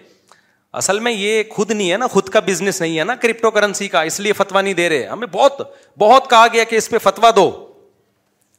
اصل 0.80 0.99
میں 1.01 1.12
یہ 1.12 1.43
خود 1.51 1.70
نہیں 1.70 1.91
ہے 1.93 1.97
نا 1.97 2.07
خود 2.12 2.28
کا 2.28 2.41
بزنس 2.47 2.80
نہیں 2.80 2.99
ہے 2.99 3.05
نا 3.05 3.14
کرپٹو 3.22 3.51
کرنسی 3.51 3.89
کا 3.89 4.03
اس 4.11 4.18
لیے 4.20 4.32
فتوا 4.41 4.61
نہیں 4.61 4.74
دے 4.80 4.89
رہے 4.89 5.07
ہمیں 5.07 5.26
بہت 5.32 5.61
بہت 5.99 6.28
کہا 6.30 6.47
گیا 6.53 6.64
کہ 6.72 6.76
اس 6.76 6.89
پہ 6.91 6.99
فتوا 7.03 7.30
دو 7.36 7.51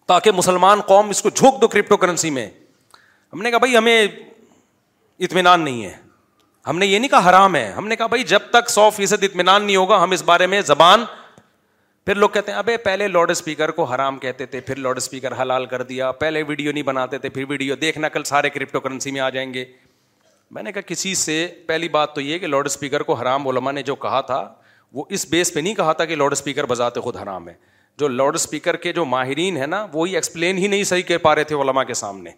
تاکہ 0.07 0.31
مسلمان 0.31 0.81
قوم 0.87 1.09
اس 1.09 1.21
کو 1.21 1.29
جھونک 1.35 1.61
دو 1.61 1.67
کرپٹو 1.67 1.97
کرنسی 2.03 2.29
میں 2.39 2.49
ہم 3.33 3.41
نے 3.41 3.49
کہا 3.51 3.57
بھائی 3.59 3.75
ہمیں 3.77 4.07
اطمینان 5.25 5.61
نہیں 5.61 5.83
ہے 5.85 5.93
ہم 6.67 6.77
نے 6.79 6.85
یہ 6.85 6.99
نہیں 6.99 7.09
کہا 7.09 7.29
حرام 7.29 7.55
ہے 7.55 7.67
ہم 7.77 7.87
نے 7.87 7.95
کہا 7.95 8.05
بھائی 8.07 8.23
جب 8.33 8.49
تک 8.51 8.69
سو 8.69 8.89
فیصد 8.95 9.23
اطمینان 9.23 9.63
نہیں 9.65 9.75
ہوگا 9.75 10.01
ہم 10.03 10.11
اس 10.11 10.23
بارے 10.23 10.47
میں 10.53 10.61
زبان 10.69 11.03
پھر 12.05 12.15
لوگ 12.15 12.29
کہتے 12.33 12.51
ہیں 12.51 12.57
ابھی 12.59 12.75
پہلے 12.83 13.07
لاؤڈ 13.07 13.31
اسپیکر 13.31 13.71
کو 13.79 13.83
حرام 13.91 14.17
کہتے 14.19 14.45
تھے 14.53 14.59
پھر 14.67 14.75
لاؤڈ 14.75 14.97
اسپیکر 14.97 15.41
حلال 15.41 15.65
کر 15.73 15.81
دیا 15.91 16.11
پہلے 16.23 16.43
ویڈیو 16.47 16.71
نہیں 16.71 16.83
بناتے 16.83 17.17
تھے 17.25 17.29
پھر 17.29 17.43
ویڈیو 17.49 17.75
دیکھنا 17.83 18.09
کل 18.09 18.23
سارے 18.31 18.49
کرپٹو 18.49 18.79
کرنسی 18.79 19.11
میں 19.11 19.21
آ 19.21 19.29
جائیں 19.37 19.53
گے 19.53 19.65
میں 20.57 20.63
نے 20.63 20.71
کہا 20.71 20.81
کسی 20.87 21.13
سے 21.15 21.35
پہلی 21.67 21.89
بات 21.97 22.15
تو 22.15 22.21
یہ 22.21 22.37
کہ 22.39 22.47
لاؤڈ 22.47 22.65
اسپیکر 22.65 23.03
کو 23.09 23.13
حرام 23.21 23.47
علما 23.47 23.71
نے 23.71 23.83
جو 23.91 23.95
کہا 24.05 24.21
تھا 24.31 24.47
وہ 24.93 25.03
اس 25.17 25.25
بیس 25.29 25.53
پہ 25.53 25.59
نہیں 25.59 25.75
کہا 25.75 25.93
تھا 25.93 26.05
کہ 26.05 26.15
لاؤڈ 26.15 26.31
اسپیکر 26.31 26.65
بذات 26.69 26.97
خود 27.03 27.15
حرام 27.23 27.49
ہے 27.49 27.53
جو 27.99 28.07
لاؤڈ 28.07 28.35
اسپیکر 28.35 28.75
کے 28.85 28.93
جو 28.93 29.05
ماہرین 29.05 29.57
ہیں 29.57 29.67
نا 29.67 29.85
وہی 29.93 30.15
ایکسپلین 30.15 30.57
ہی 30.57 30.67
نہیں 30.67 30.83
صحیح 30.93 31.03
کہہ 31.07 31.17
پا 31.21 31.35
رہے 31.35 31.43
تھے 31.43 31.55
علما 31.61 31.83
کے 31.83 31.93
سامنے 32.03 32.31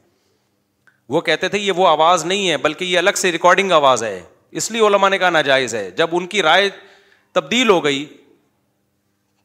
وہ 1.12 1.20
کہتے 1.22 1.48
تھے 1.50 1.60
یہ 1.60 1.72
وہ 1.76 1.88
آواز 1.88 2.24
نہیں 2.26 2.50
ہے 2.50 2.58
بلکہ 2.66 2.84
یہ 2.86 2.98
الگ 2.98 3.18
سے 3.18 3.32
ریکارڈنگ 3.32 3.72
آواز 3.78 4.04
ہے 4.04 4.20
اس 4.62 4.70
لیے 4.72 4.90
نے 5.12 5.18
کہا 5.18 5.30
ناجائز 5.36 5.74
ہے 5.76 5.90
جب 5.98 6.10
ان 6.18 6.28
کی 6.34 6.42
رائے 6.44 6.70
تبدیل 7.38 7.70
ہو 7.70 7.84
گئی 7.84 8.06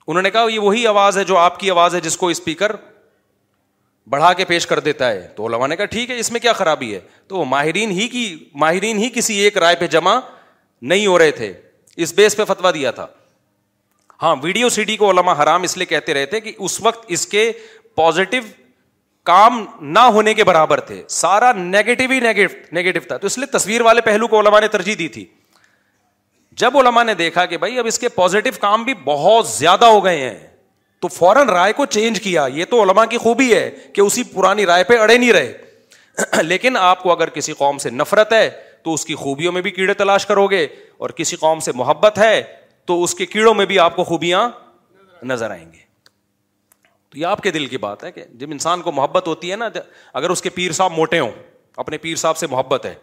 انہوں 0.06 0.22
نے 0.22 0.30
کہا 0.30 0.44
یہ 0.50 0.58
وہی 0.60 0.86
آواز 0.86 1.16
ہے 1.18 1.24
جو 1.30 1.36
آپ 1.38 1.58
کی 1.60 1.70
آواز 1.70 1.94
ہے 1.94 2.00
جس 2.00 2.16
کو 2.16 2.28
اسپیکر 2.34 2.74
بڑھا 4.10 4.32
کے 4.40 4.44
پیش 4.50 4.66
کر 4.72 4.80
دیتا 4.88 5.10
ہے 5.10 5.26
تو 5.36 5.46
علماء 5.46 5.66
نے 5.66 5.76
کہا 5.76 5.84
ٹھیک 5.96 6.10
ہے 6.10 6.18
اس 6.18 6.30
میں 6.32 6.40
کیا 6.40 6.52
خرابی 6.60 6.92
ہے 6.94 7.00
تو 7.28 7.44
ماہرین 7.54 7.90
ہی 7.98 8.06
کی 8.08 8.22
ماہرین 8.64 8.98
ہی 9.02 9.08
کسی 9.14 9.36
ایک 9.46 9.56
رائے 9.64 9.76
پہ 9.80 9.86
جمع 9.94 10.18
نہیں 10.92 11.06
ہو 11.06 11.18
رہے 11.18 11.30
تھے 11.40 11.52
اس 12.06 12.12
بیس 12.16 12.36
پہ 12.36 12.44
فتوا 12.52 12.70
دیا 12.74 12.90
تھا 13.00 13.06
ہاں 14.22 14.34
ویڈیو 14.42 14.68
سی 14.76 14.84
ڈی 14.92 14.96
کو 14.96 15.10
علماء 15.10 15.34
حرام 15.42 15.62
اس 15.68 15.76
لیے 15.76 15.86
کہتے 15.86 16.14
رہے 16.14 16.26
تھے 16.34 16.40
کہ 16.40 16.52
اس 16.66 16.80
وقت 16.82 17.04
اس 17.18 17.26
کے 17.34 17.50
پازیٹو 18.02 18.36
کام 19.27 19.64
نہ 19.81 19.99
ہونے 20.14 20.33
کے 20.39 20.45
برابر 20.45 20.81
تھے 20.89 21.03
سارا 21.18 21.51
نیگیٹو 21.57 22.05
ہی 22.11 22.18
نیگیٹو 22.72 23.01
تھا 23.07 23.16
تو 23.16 23.27
اس 23.27 23.37
لیے 23.39 23.47
تصویر 23.57 23.81
والے 23.89 24.01
پہلو 24.05 24.27
کو 24.35 24.39
علما 24.41 24.59
نے 24.61 24.66
ترجیح 24.77 24.95
دی 24.99 25.07
تھی 25.16 25.24
جب 26.62 26.77
علما 26.79 27.03
نے 27.03 27.14
دیکھا 27.14 27.45
کہ 27.47 27.57
بھائی 27.62 27.79
اب 27.79 27.87
اس 27.87 27.99
کے 27.99 28.09
پازیٹو 28.18 28.51
کام 28.61 28.83
بھی 28.85 28.93
بہت 29.05 29.49
زیادہ 29.49 29.85
ہو 29.95 30.05
گئے 30.05 30.18
ہیں 30.20 30.37
تو 31.01 31.09
فوراً 31.14 31.49
رائے 31.49 31.72
کو 31.81 31.87
چینج 31.97 32.20
کیا 32.22 32.47
یہ 32.55 32.64
تو 32.70 32.83
علما 32.83 33.05
کی 33.14 33.18
خوبی 33.24 33.53
ہے 33.55 33.70
کہ 33.95 34.01
اسی 34.01 34.22
پرانی 34.35 34.66
رائے 34.66 34.85
پہ 34.91 34.99
اڑے 34.99 35.16
نہیں 35.16 35.33
رہے 35.33 35.53
لیکن 36.43 36.77
آپ 36.81 37.03
کو 37.03 37.12
اگر 37.12 37.31
کسی 37.39 37.53
قوم 37.62 37.79
سے 37.79 37.91
نفرت 37.91 38.33
ہے 38.33 38.49
تو 38.85 38.95
اس 38.95 39.05
کی 39.07 39.14
خوبیوں 39.24 39.53
میں 39.53 39.62
بھی 39.62 39.70
کیڑے 39.79 39.95
تلاش 40.05 40.27
کرو 40.27 40.47
گے 40.51 40.64
اور 41.05 41.11
کسی 41.16 41.37
قوم 41.41 41.61
سے 41.68 41.72
محبت 41.81 42.18
ہے 42.18 42.43
تو 42.89 43.03
اس 43.05 43.14
کے 43.14 43.27
کیڑوں 43.27 43.55
میں 43.61 43.66
بھی 43.72 43.79
آپ 43.87 43.97
کو 43.97 44.05
خوبیاں 44.14 44.49
نظر 45.33 45.51
آئیں 45.51 45.70
گے 45.72 45.85
یہ 47.16 47.26
آپ 47.26 47.40
کے 47.42 47.50
دل 47.50 47.66
کی 47.66 47.78
بات 47.82 48.04
ہے 48.04 48.10
کہ 48.12 48.24
جب 48.40 48.50
انسان 48.50 48.80
کو 48.82 48.92
محبت 48.92 49.26
ہوتی 49.28 49.50
ہے 49.50 49.56
نا 49.56 49.68
اگر 50.20 50.30
اس 50.30 50.42
کے 50.42 50.50
پیر 50.56 50.72
صاحب 50.78 50.92
موٹے 50.96 51.18
ہوں 51.18 51.30
اپنے 51.84 51.98
پیر 51.98 52.16
صاحب 52.22 52.36
سے 52.36 52.46
محبت 52.50 52.86
ہے 52.86 52.94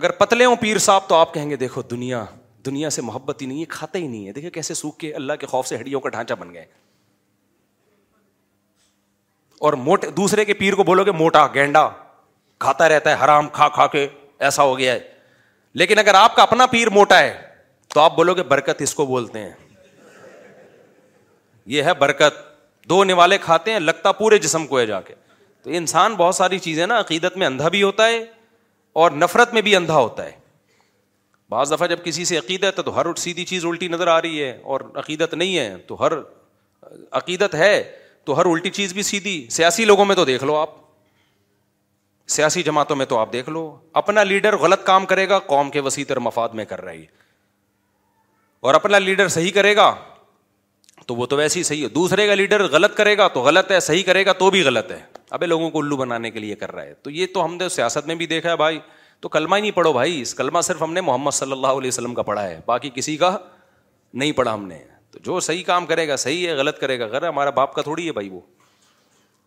اگر 0.00 0.10
پتلے 0.22 0.44
ہوں 0.44 0.56
پیر 0.60 0.78
صاحب 0.86 1.08
تو 1.08 1.14
آپ 1.14 1.34
کہیں 1.34 1.48
گے 1.50 1.56
دیکھو 1.62 1.82
دنیا 1.90 2.24
دنیا 2.66 2.90
سے 2.96 3.02
محبت 3.02 3.42
ہی 3.42 3.46
نہیں 3.46 3.60
ہے 3.60 3.64
کھاتے 3.68 3.98
ہی 3.98 4.06
نہیں 4.08 4.42
ہے 4.44 4.50
کیسے 4.50 4.74
سوکھ 4.80 4.98
کے 4.98 5.08
کے 5.10 5.14
اللہ 5.16 5.46
خوف 5.48 5.66
سے 5.66 5.76
ہڈیوں 5.80 6.00
کا 6.00 6.08
ڈھانچہ 6.16 6.34
بن 6.40 6.52
گئے 6.54 6.64
اور 9.68 9.72
موٹے 9.86 10.10
دوسرے 10.16 10.44
کے 10.44 10.54
پیر 10.60 10.74
کو 10.74 10.84
بولو 10.90 11.04
گے 11.04 11.12
موٹا 11.22 11.46
گینڈا 11.54 11.88
کھاتا 12.66 12.88
رہتا 12.88 13.10
ہے 13.18 13.24
حرام 13.24 13.48
کھا 13.52 13.68
کھا 13.78 13.86
کے 13.96 14.06
ایسا 14.48 14.62
ہو 14.62 14.76
گیا 14.78 14.92
ہے 14.94 14.98
لیکن 15.82 15.98
اگر 15.98 16.14
آپ 16.14 16.36
کا 16.36 16.42
اپنا 16.42 16.66
پیر 16.76 16.90
موٹا 16.98 17.18
ہے 17.20 17.32
تو 17.94 18.00
آپ 18.00 18.16
بولو 18.16 18.34
گے 18.34 18.42
برکت 18.54 18.82
اس 18.82 18.94
کو 18.94 19.06
بولتے 19.06 19.38
ہیں 19.38 19.52
یہ 21.74 21.82
ہے 21.82 21.94
برکت 21.98 22.48
دو 22.90 23.02
نوالے 23.04 23.36
کھاتے 23.38 23.72
ہیں 23.72 23.80
لگتا 23.80 24.12
پورے 24.20 24.38
جسم 24.44 24.66
کو 24.66 24.78
ہے 24.78 24.84
جا 24.86 25.00
کے 25.08 25.14
تو 25.62 25.70
انسان 25.80 26.14
بہت 26.18 26.34
ساری 26.34 26.58
چیزیں 26.66 26.86
نا 26.92 26.98
عقیدت 27.00 27.36
میں 27.40 27.46
اندھا 27.46 27.68
بھی 27.74 27.82
ہوتا 27.82 28.06
ہے 28.08 28.18
اور 29.02 29.10
نفرت 29.24 29.52
میں 29.54 29.62
بھی 29.66 29.74
اندھا 29.76 29.96
ہوتا 29.96 30.24
ہے 30.26 30.32
بعض 31.54 31.72
دفعہ 31.72 31.86
جب 31.92 32.02
کسی 32.04 32.24
سے 32.30 32.38
عقیدت 32.38 32.78
ہے 32.78 32.82
تو 32.88 32.96
ہر 33.00 33.14
سیدھی 33.26 33.44
چیز 33.52 33.64
الٹی 33.66 33.88
نظر 33.94 34.06
آ 34.08 34.20
رہی 34.22 34.42
ہے 34.44 34.50
اور 34.72 34.80
عقیدت 35.04 35.34
نہیں 35.34 35.56
ہے 35.58 35.76
تو 35.86 36.00
ہر 36.04 36.12
عقیدت 37.20 37.54
ہے 37.62 37.72
تو 38.24 38.38
ہر 38.40 38.46
الٹی 38.52 38.70
چیز 38.80 38.92
بھی 38.98 39.02
سیدھی 39.12 39.36
سیاسی 39.60 39.84
لوگوں 39.94 40.04
میں 40.10 40.16
تو 40.16 40.24
دیکھ 40.34 40.44
لو 40.50 40.56
آپ 40.56 40.74
سیاسی 42.38 42.62
جماعتوں 42.62 42.96
میں 42.96 43.06
تو 43.12 43.18
آپ 43.18 43.32
دیکھ 43.32 43.48
لو 43.50 43.64
اپنا 44.00 44.22
لیڈر 44.32 44.56
غلط 44.66 44.84
کام 44.86 45.06
کرے 45.12 45.28
گا 45.28 45.38
قوم 45.54 45.70
کے 45.76 45.80
وسیع 45.86 46.04
تر 46.08 46.18
مفاد 46.28 46.48
میں 46.60 46.64
کر 46.74 46.86
ہے 46.88 47.00
اور 48.68 48.74
اپنا 48.74 48.98
لیڈر 49.06 49.28
صحیح 49.38 49.50
کرے 49.54 49.76
گا 49.76 49.92
تو 51.10 51.14
وہ 51.16 51.26
تو 51.26 51.36
ویسے 51.36 51.58
ہی 51.58 51.62
صحیح 51.64 51.82
ہے 51.82 51.88
دوسرے 51.94 52.26
کا 52.26 52.34
لیڈر 52.34 52.62
غلط 52.72 52.94
کرے 52.96 53.16
گا 53.18 53.26
تو 53.34 53.40
غلط 53.42 53.70
ہے 53.72 53.78
صحیح 53.80 54.02
کرے 54.06 54.24
گا 54.26 54.32
تو 54.42 54.50
بھی 54.50 54.62
غلط 54.64 54.90
ہے 54.92 54.98
ابھی 55.36 55.46
لوگوں 55.46 55.70
کو 55.70 55.78
الو 55.78 55.96
بنانے 55.96 56.30
کے 56.30 56.38
لیے 56.40 56.54
کر 56.56 56.72
رہا 56.72 56.82
ہے 56.82 56.92
تو 57.02 57.10
یہ 57.10 57.26
تو 57.34 57.44
ہم 57.44 57.54
نے 57.60 57.68
سیاست 57.76 58.06
میں 58.06 58.14
بھی 58.20 58.26
دیکھا 58.32 58.50
ہے 58.50 58.56
بھائی 58.56 58.78
تو 59.20 59.28
کلمہ 59.28 59.56
ہی 59.56 59.60
نہیں 59.60 59.70
پڑھو 59.78 59.92
بھائی 59.92 60.20
اس 60.20 60.34
کلمہ 60.34 60.60
صرف 60.66 60.82
ہم 60.82 60.92
نے 60.92 61.00
محمد 61.08 61.30
صلی 61.40 61.52
اللہ 61.52 61.80
علیہ 61.80 61.88
وسلم 61.88 62.14
کا 62.14 62.22
پڑھا 62.30 62.46
ہے 62.48 62.60
باقی 62.66 62.90
کسی 62.94 63.16
کا 63.24 63.36
نہیں 64.22 64.32
پڑھا 64.40 64.54
ہم 64.54 64.66
نے 64.66 64.78
تو 65.10 65.18
جو 65.24 65.40
صحیح 65.48 65.62
کام 65.66 65.86
کرے 65.86 66.06
گا 66.08 66.16
صحیح 66.26 66.46
ہے 66.46 66.54
غلط 66.62 66.78
کرے 66.80 66.98
گا 67.00 67.06
غیر 67.12 67.28
ہمارا 67.28 67.50
باپ 67.58 67.74
کا 67.74 67.82
تھوڑی 67.90 68.06
ہے 68.06 68.12
بھائی 68.20 68.28
وہ 68.30 68.40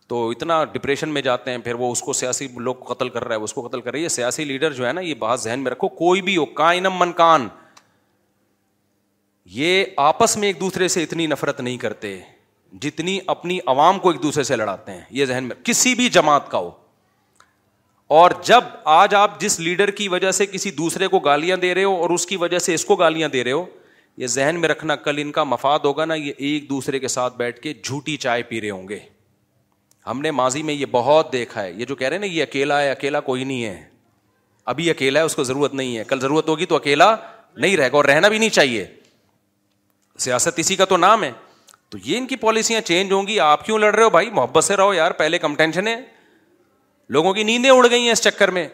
تو 0.07 0.29
اتنا 0.29 0.63
ڈپریشن 0.73 1.09
میں 1.13 1.21
جاتے 1.29 1.51
ہیں 1.51 1.57
پھر 1.69 1.73
وہ 1.83 1.91
اس 1.91 2.01
کو 2.01 2.13
سیاسی 2.23 2.47
لوگ 2.55 2.75
کو 2.75 2.93
قتل 2.93 3.09
کر 3.09 3.23
رہا 3.27 3.35
ہے 3.35 3.41
اس 3.43 3.53
کو 3.53 3.67
قتل 3.67 3.81
کر 3.81 3.91
رہی 3.91 4.03
ہے 4.03 4.09
سیاسی 4.19 4.43
لیڈر 4.53 4.73
جو 4.81 4.87
ہے 4.87 4.93
نا 4.93 5.01
یہ 5.01 5.13
بات 5.27 5.39
ذہن 5.41 5.59
میں 5.63 5.71
رکھو 5.71 5.87
کوئی 6.03 6.21
بھی 6.29 6.37
ہو 6.37 6.45
کائنم 6.61 6.99
من 6.99 7.13
کان 7.23 7.47
یہ 9.51 9.83
آپس 9.97 10.35
میں 10.37 10.47
ایک 10.47 10.59
دوسرے 10.59 10.87
سے 10.87 11.03
اتنی 11.03 11.25
نفرت 11.27 11.59
نہیں 11.61 11.77
کرتے 11.77 12.17
جتنی 12.81 13.17
اپنی 13.27 13.57
عوام 13.67 13.97
کو 13.99 14.09
ایک 14.11 14.21
دوسرے 14.23 14.43
سے 14.43 14.55
لڑاتے 14.55 14.91
ہیں 14.91 15.01
یہ 15.11 15.25
ذہن 15.25 15.43
میں 15.43 15.55
کسی 15.63 15.93
بھی 15.95 16.07
جماعت 16.09 16.49
کا 16.51 16.57
ہو 16.57 16.69
اور 18.17 18.31
جب 18.45 18.63
آج 18.93 19.15
آپ 19.15 19.39
جس 19.41 19.59
لیڈر 19.59 19.91
کی 19.97 20.07
وجہ 20.09 20.31
سے 20.31 20.45
کسی 20.45 20.71
دوسرے 20.77 21.07
کو 21.07 21.19
گالیاں 21.27 21.57
دے 21.57 21.73
رہے 21.75 21.83
ہو 21.83 21.95
اور 22.01 22.09
اس 22.09 22.25
کی 22.27 22.37
وجہ 22.37 22.59
سے 22.59 22.73
اس 22.73 22.85
کو 22.85 22.95
گالیاں 22.95 23.29
دے 23.33 23.43
رہے 23.43 23.51
ہو 23.51 23.65
یہ 24.17 24.27
ذہن 24.27 24.59
میں 24.61 24.69
رکھنا 24.69 24.95
کل 24.95 25.17
ان 25.21 25.31
کا 25.31 25.43
مفاد 25.43 25.79
ہوگا 25.85 26.05
نا 26.05 26.13
یہ 26.15 26.31
ایک 26.37 26.69
دوسرے 26.69 26.99
کے 26.99 27.07
ساتھ 27.07 27.37
بیٹھ 27.37 27.59
کے 27.59 27.73
جھوٹی 27.83 28.17
چائے 28.25 28.43
پی 28.49 28.61
رہے 28.61 28.69
ہوں 28.69 28.87
گے 28.87 28.99
ہم 30.07 30.21
نے 30.21 30.31
ماضی 30.31 30.63
میں 30.63 30.73
یہ 30.73 30.85
بہت 30.91 31.31
دیکھا 31.33 31.63
ہے 31.63 31.71
یہ 31.71 31.85
جو 31.85 31.95
کہہ 31.95 32.07
رہے 32.07 32.15
ہیں 32.15 32.21
نا 32.25 32.33
یہ 32.33 32.41
اکیلا 32.43 32.81
ہے 32.81 32.89
اکیلا 32.91 33.19
کوئی 33.31 33.43
نہیں 33.43 33.63
ہے 33.63 33.81
ابھی 34.73 34.89
اکیلا 34.89 35.19
ہے 35.19 35.25
اس 35.25 35.35
کو 35.35 35.43
ضرورت 35.43 35.73
نہیں 35.75 35.97
ہے 35.97 36.03
کل 36.07 36.19
ضرورت 36.19 36.49
ہوگی 36.49 36.65
تو 36.65 36.75
اکیلا 36.75 37.15
نہیں 37.57 37.77
رہے 37.77 37.91
گا 37.91 37.95
اور 37.97 38.05
رہنا 38.05 38.27
بھی 38.27 38.37
نہیں 38.37 38.49
چاہیے 38.49 38.85
سیاست 40.19 40.59
اسی 40.59 40.75
کا 40.75 40.85
تو 40.85 40.97
نام 40.97 41.23
ہے 41.23 41.31
تو 41.89 41.97
یہ 42.03 42.17
ان 42.17 42.27
کی 42.27 42.35
پالیسیاں 42.35 42.81
چینج 42.85 43.11
ہوں 43.11 43.27
گی 43.27 43.39
آپ 43.39 43.65
کیوں 43.65 43.77
لڑ 43.79 43.93
رہے 43.95 44.03
ہو 44.03 44.09
بھائی 44.09 44.29
محبت 44.33 44.63
سے 44.63 44.75
رہو 44.77 44.93
یار 44.93 45.11
پہلے 45.17 45.37
کم 45.39 45.55
ٹینشن 45.55 45.87
ہے 45.87 45.95
لوگوں 47.13 47.33
کی 47.33 47.43
نیندیں 47.43 47.69
اڑ 47.71 47.87
گئی 47.89 48.01
ہیں 48.03 48.11
اس 48.11 48.21
چکر 48.23 48.51
میں 48.51 48.67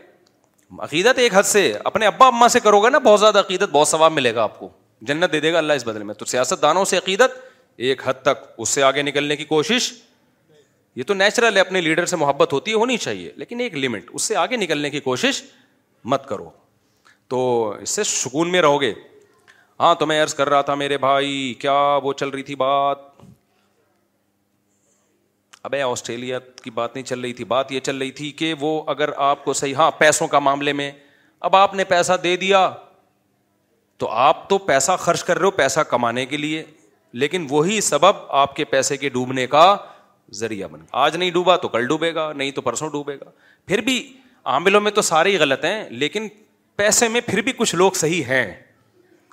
عقیدت 0.82 1.20
ایک 1.20 1.34
حد 1.36 1.44
سے 1.46 1.72
اپنے 1.84 2.06
ابا 2.08 2.28
اما 2.28 2.48
سے 2.50 2.60
کرو 2.64 2.80
گا 2.80 2.90
نا 2.90 2.98
بہت 3.04 3.20
زیادہ 3.20 3.40
عقیدت 3.40 3.70
بہت 3.72 3.88
ثواب 3.88 4.12
ملے 4.14 4.34
گا 4.36 4.44
آپ 4.44 4.60
کو 4.60 4.70
جنت 5.08 5.32
دے 5.34 5.40
دے 5.40 5.52
گا 5.54 5.58
اللہ 5.58 5.74
اس 5.74 5.86
بدلے 5.88 6.04
میں 6.04 6.14
تو 6.14 6.26
سیاست 6.26 6.62
دانوں 6.62 6.86
سے 6.86 6.98
عقیدت 6.98 7.38
ایک 7.88 8.08
حد 8.08 8.22
تک 8.24 8.46
اس 8.58 8.70
سے 8.70 8.84
آگے 8.84 9.02
نکلنے 9.02 9.36
کی 9.36 9.46
کوشش 9.46 9.92
یہ 10.96 11.04
تو 11.08 11.14
نیچرل 11.14 11.56
ہے 11.56 11.60
اپنے 11.62 11.82
لیڈر 11.82 12.06
سے 12.06 12.16
محبت 12.16 12.54
ہوتی 12.54 12.72
ہے 12.72 12.76
ہونی 12.76 12.98
چاہیے 12.98 13.32
لیکن 13.38 13.60
ایک 13.60 13.76
لمٹ 13.78 14.10
اس 14.14 14.22
سے 14.24 14.36
آگے 14.36 14.56
نکلنے 14.58 14.90
کی 14.90 15.00
کوشش 15.00 15.42
مت 16.14 16.28
کرو 16.28 16.50
تو 17.30 17.70
اس 17.82 17.90
سے 17.90 18.04
سکون 18.04 18.52
میں 18.52 18.62
رہو 18.62 18.82
گے 18.82 18.94
ہاں 19.80 19.94
تو 19.96 20.06
میں 20.06 20.22
عرض 20.24 20.34
کر 20.36 20.50
رہا 20.50 20.62
تھا 20.70 20.74
میرے 20.76 20.98
بھائی 20.98 21.54
کیا 21.60 21.74
وہ 22.04 22.14
چل 22.20 22.30
رہی 22.30 22.44
تھی 22.44 22.56
بات 22.62 22.98
ابے 25.68 25.82
آسٹریلیا 25.82 26.40
کی 26.64 26.70
بات 26.72 26.96
نہیں 26.96 27.06
چل 27.06 27.20
رہی 27.20 27.34
تھی 27.34 27.44
بات 27.54 27.72
یہ 27.72 27.80
چل 27.84 27.98
رہی 27.98 28.12
تھی 28.20 28.32
کہ 28.42 28.54
وہ 28.60 28.82
اگر 28.92 29.10
آپ 29.30 29.44
کو 29.46 29.54
صحیح 29.62 29.76
ہاں 29.76 29.90
پیسوں 29.98 30.28
کا 30.28 30.40
معاملے 30.40 30.74
میں 30.74 30.92
اب 31.48 31.56
آپ 31.56 31.74
نے 31.74 31.84
پیسہ 31.94 32.14
دے 32.24 32.36
دیا 32.38 32.70
تو 34.04 34.08
آپ 34.28 34.48
تو 34.50 34.58
پیسہ 34.68 34.92
خرچ 35.00 35.24
کر 35.24 35.38
رہے 35.38 35.46
ہو 35.46 35.52
پیسہ 35.52 35.80
کمانے 35.90 36.26
کے 36.26 36.38
لیے 36.38 36.64
لیکن 37.22 37.46
وہی 37.50 37.80
سبب 37.82 38.22
آپ 38.42 38.56
کے 38.56 38.66
پیسے 38.76 38.98
کے 38.98 39.10
ڈوبنے 39.10 39.48
کا 39.56 39.76
ذریعہ 40.40 40.68
بن 40.72 40.82
آج 41.04 41.16
نہیں 41.18 41.32
ڈوبا 41.38 41.56
تو 41.58 41.68
کل 41.68 41.88
ڈوبے 41.88 42.14
گا 42.16 42.32
نہیں 42.34 42.52
تو 42.52 42.62
پرسوں 42.62 42.90
ڈوبے 42.90 43.16
گا 43.20 43.30
پھر 43.68 43.82
بھی 43.90 44.02
عاملوں 44.56 44.82
میں 44.82 44.92
تو 44.92 45.02
سارے 45.02 45.32
ہی 45.32 45.38
غلط 45.38 45.66
ہیں 45.66 45.84
لیکن 45.90 46.28
پیسے 46.76 47.08
میں 47.16 47.22
پھر 47.26 47.42
بھی 47.42 47.52
کچھ 47.58 47.76
لوگ 47.76 47.92
صحیح 48.02 48.24
ہیں 48.28 48.52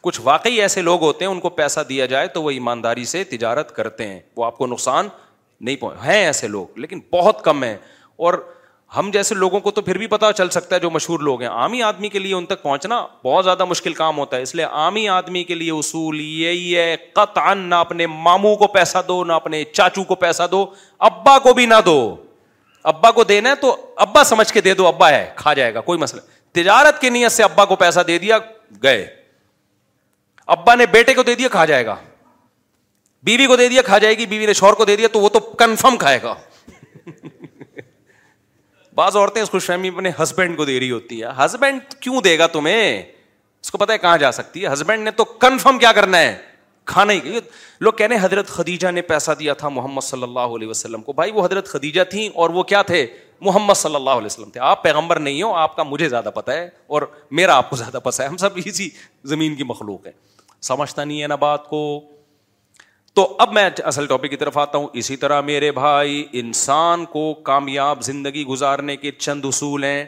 کچھ 0.07 0.21
واقعی 0.25 0.61
ایسے 0.63 0.83
لوگ 0.83 1.01
ہوتے 1.03 1.25
ہیں 1.25 1.31
ان 1.31 1.39
کو 1.41 1.49
پیسہ 1.51 1.81
دیا 1.89 2.05
جائے 2.11 2.27
تو 2.35 2.43
وہ 2.43 2.51
ایمانداری 2.51 3.05
سے 3.13 3.23
تجارت 3.31 3.75
کرتے 3.77 4.07
ہیں 4.07 4.19
وہ 4.37 4.45
آپ 4.45 4.59
کو 4.59 4.67
نقصان 4.67 5.09
نہیں 5.69 5.77
پہنچ 5.77 6.05
ہیں 6.05 6.23
ایسے 6.25 6.49
لوگ 6.49 6.79
لیکن 6.81 7.01
بہت 7.13 7.43
کم 7.45 7.63
ہیں 7.65 7.77
اور 8.27 8.35
ہم 8.97 9.11
جیسے 9.13 9.35
لوگوں 9.35 9.61
کو 9.61 9.71
تو 9.77 9.83
پھر 9.89 9.99
بھی 9.99 10.07
پتا 10.13 10.33
چل 10.39 10.49
سکتا 10.59 10.75
ہے 10.75 10.81
جو 10.81 10.91
مشہور 10.97 11.21
لوگ 11.29 11.41
ہیں 11.43 11.49
عامی 11.49 11.83
آدمی 11.89 12.09
کے 12.09 12.19
لیے 12.19 12.35
ان 12.35 12.47
تک 12.47 12.63
پہنچنا 12.63 13.01
بہت 13.25 13.45
زیادہ 13.45 13.65
مشکل 13.65 13.93
کام 13.95 14.19
ہوتا 14.19 14.37
ہے 14.37 14.43
اس 14.43 14.55
لیے 14.55 14.65
عامی 14.65 15.09
آدمی 15.17 15.43
کے 15.45 15.55
لیے 15.55 15.71
اصول 15.79 16.21
یہی 16.21 16.77
ہے 16.77 16.97
قطع 17.15 17.53
نہ 17.67 17.75
اپنے 17.89 18.07
ماموں 18.29 18.55
کو 18.57 18.67
پیسہ 18.79 18.99
دو 19.09 19.23
نہ 19.25 19.33
اپنے 19.33 19.63
چاچو 19.73 20.05
کو 20.05 20.15
پیسہ 20.27 20.43
دو 20.53 20.65
ابا 21.11 21.39
کو 21.49 21.53
بھی 21.55 21.67
نہ 21.75 21.81
دو 21.87 21.99
ابا 22.95 23.11
کو 23.19 23.25
دینا 23.35 23.51
ہے 23.51 23.55
تو 23.67 23.77
ابا 24.07 24.25
سمجھ 24.33 24.53
کے 24.53 24.61
دے 24.69 24.75
دو 24.83 24.87
ابا 24.87 25.11
ہے 25.11 25.29
کھا 25.37 25.55
جائے 25.61 25.75
گا 25.75 25.81
کوئی 25.91 25.99
مسئلہ 25.99 26.21
تجارت 26.61 27.01
کی 27.01 27.09
نیت 27.19 27.33
سے 27.33 27.43
ابا 27.43 27.65
کو 27.73 27.77
پیسہ 27.85 28.01
دے 28.07 28.19
دیا 28.19 28.39
گئے 28.83 29.07
ابا 30.55 30.75
نے 30.75 30.85
بیٹے 30.93 31.15
کو 31.15 31.23
دے 31.23 31.35
دیا 31.35 31.49
کھا 31.49 31.65
جائے 31.67 31.85
گا 31.87 31.95
بیوی 33.25 33.47
کو 33.47 33.57
دے 33.57 33.69
دیا 33.69 33.83
کھا 33.83 33.97
جائے 33.99 34.17
گی 34.19 34.27
بیوی 34.27 34.47
نے 34.47 34.53
شور 34.53 34.73
کو 34.81 34.85
دے 34.85 34.97
دیا 34.97 35.09
تو 35.13 35.21
وہ 35.21 35.29
تو 35.29 35.39
کنفرم 35.59 35.97
کھائے 35.99 36.19
گا 36.23 36.35
بعض 38.97 39.17
عورتیں 39.17 39.41
اس 39.43 39.51
خوش 39.51 39.65
فہمی 39.67 39.89
اپنے 39.89 40.11
ہسبینڈ 40.23 40.57
کو 40.57 40.65
دے 40.65 40.79
رہی 40.81 40.91
ہوتی 40.91 41.23
ہے 41.23 41.29
ہسبینڈ 41.45 41.95
کیوں 42.01 42.21
دے 42.25 42.39
گا 42.39 42.47
تمہیں 42.53 43.03
اس 43.63 43.71
کو 43.71 43.79
پتا 43.79 43.93
ہے 43.93 43.99
کہاں 43.99 44.17
جا 44.19 44.31
سکتی 44.33 44.63
ہے 44.65 44.73
ہسبینڈ 44.73 45.03
نے 45.05 45.11
تو 45.17 45.25
کنفرم 45.47 45.79
کیا 45.79 45.93
کرنا 45.93 46.19
ہے 46.19 46.37
ہی 47.13 47.19
کی 47.21 47.39
لوگ 47.81 47.93
کہنے 47.99 48.17
حضرت 48.23 48.49
خدیجہ 48.49 48.89
نے 48.91 49.03
پیسہ 49.03 49.33
دیا 49.39 49.55
تھا 49.63 49.69
محمد 49.69 50.01
صلی 50.09 50.23
اللہ 50.23 50.55
علیہ 50.57 50.69
وسلم 50.69 51.03
کو 51.03 51.13
بھائی 51.13 51.33
وہ 51.35 51.45
حضرت 51.45 51.69
خدیجہ 51.69 52.03
تھیں 52.11 52.29
اور 52.35 52.51
وہ 52.59 52.63
کیا 52.73 52.83
تھے 52.91 53.07
محمد 53.47 53.75
صلی 53.77 53.95
اللہ 53.95 54.11
علیہ 54.11 54.27
وسلم 54.27 54.51
تھے 54.51 54.61
آپ 54.67 54.83
پیغمبر 54.83 55.19
نہیں 55.21 55.43
ہو 55.43 55.53
آپ 55.63 55.75
کا 55.77 55.83
مجھے 55.83 56.09
زیادہ 56.09 56.31
پتہ 56.35 56.51
ہے 56.51 56.69
اور 56.97 57.03
میرا 57.41 57.57
آپ 57.57 57.71
کو 57.71 57.77
زیادہ 57.77 57.99
پتہ 58.05 58.23
ہے 58.23 58.27
ہم 58.29 58.37
سب 58.47 58.59
اسی 58.65 58.89
زمین 59.35 59.55
کی 59.55 59.65
مخلوق 59.73 60.07
ہیں 60.07 60.13
سمجھتا 60.69 61.05
نہیں 61.05 61.23
ہے 61.23 61.27
نا 61.27 61.35
بات 61.47 61.69
کو 61.69 61.81
تو 63.15 63.35
اب 63.41 63.53
میں 63.53 63.69
اصل 63.85 64.07
ٹاپک 64.07 64.31
کی 64.31 64.37
طرف 64.37 64.57
آتا 64.59 64.79
ہوں 64.79 64.87
اسی 65.03 65.17
طرح 65.17 65.41
میرے 65.41 65.71
بھائی 65.73 66.25
انسان 66.41 67.05
کو 67.13 67.33
کامیاب 67.45 68.03
زندگی 68.05 68.45
گزارنے 68.47 68.97
کے 68.97 69.11
چند 69.19 69.45
اصول 69.49 69.85
ہیں 69.85 70.05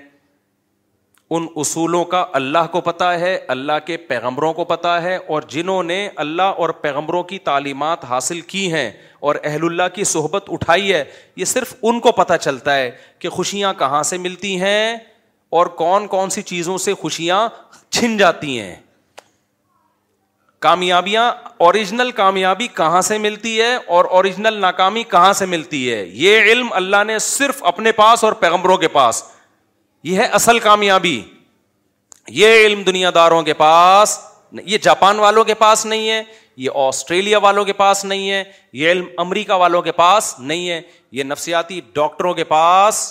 ان 1.37 1.47
اصولوں 1.61 2.05
کا 2.13 2.25
اللہ 2.35 2.67
کو 2.73 2.81
پتا 2.81 3.13
ہے 3.21 3.35
اللہ 3.55 3.79
کے 3.87 3.97
پیغمبروں 4.11 4.53
کو 4.55 4.65
پتا 4.65 5.01
ہے 5.03 5.17
اور 5.17 5.43
جنہوں 5.49 5.83
نے 5.83 6.09
اللہ 6.25 6.57
اور 6.65 6.69
پیغمبروں 6.85 7.23
کی 7.33 7.39
تعلیمات 7.49 8.05
حاصل 8.11 8.41
کی 8.53 8.71
ہیں 8.73 8.91
اور 9.29 9.35
اہل 9.43 9.65
اللہ 9.65 9.89
کی 9.95 10.05
صحبت 10.13 10.45
اٹھائی 10.53 10.93
ہے 10.93 11.03
یہ 11.37 11.45
صرف 11.51 11.75
ان 11.83 12.01
کو 12.01 12.13
پتا 12.21 12.39
چلتا 12.39 12.77
ہے 12.77 12.91
کہ 13.19 13.29
خوشیاں 13.29 13.73
کہاں 13.79 14.03
سے 14.13 14.19
ملتی 14.29 14.57
ہیں 14.61 14.97
اور 15.59 15.67
کون 15.83 16.07
کون 16.07 16.31
سی 16.31 16.43
چیزوں 16.53 16.77
سے 16.87 16.95
خوشیاں 17.03 17.47
چھن 17.97 18.17
جاتی 18.17 18.59
ہیں 18.61 18.75
کامیابیاں 20.67 21.31
اوریجنل 21.65 22.11
کامیابی 22.13 22.67
کہاں 22.75 23.01
سے 23.09 23.19
ملتی 23.19 23.61
ہے 23.61 23.75
اور 23.97 24.05
اوریجنل 24.19 24.55
ناکامی 24.61 25.03
کہاں 25.11 25.33
سے 25.41 25.47
ملتی 25.47 25.81
ہے 25.93 26.05
یہ 26.23 26.51
علم 26.53 26.73
اللہ 26.81 27.05
نے 27.07 27.19
صرف 27.27 27.63
اپنے 27.71 27.93
پاس 28.01 28.25
اور 28.25 28.33
پیغمبروں 28.45 28.77
کے 28.85 28.89
پاس 28.97 29.23
یہ 30.09 30.17
ہے 30.19 30.25
اصل 30.39 30.59
کامیابی 30.69 31.21
یہ 32.39 32.67
علم 32.67 32.83
دنیا 32.87 33.11
داروں 33.15 33.43
کے 33.43 33.53
پاس 33.63 34.19
یہ 34.65 34.79
جاپان 34.83 35.19
والوں 35.19 35.45
کے 35.45 35.55
پاس 35.63 35.85
نہیں 35.87 36.09
ہے 36.11 36.23
یہ 36.67 36.77
آسٹریلیا 36.87 37.39
والوں 37.43 37.65
کے 37.65 37.73
پاس 37.83 38.05
نہیں 38.05 38.31
ہے 38.31 38.43
یہ 38.79 38.91
علم 38.91 39.05
امریکہ 39.25 39.53
والوں 39.63 39.83
کے 39.83 39.93
پاس 40.03 40.35
نہیں 40.39 40.69
ہے 40.71 40.81
یہ 41.19 41.25
نفسیاتی 41.25 41.81
ڈاکٹروں 41.95 42.33
کے 42.35 42.45
پاس 42.55 43.03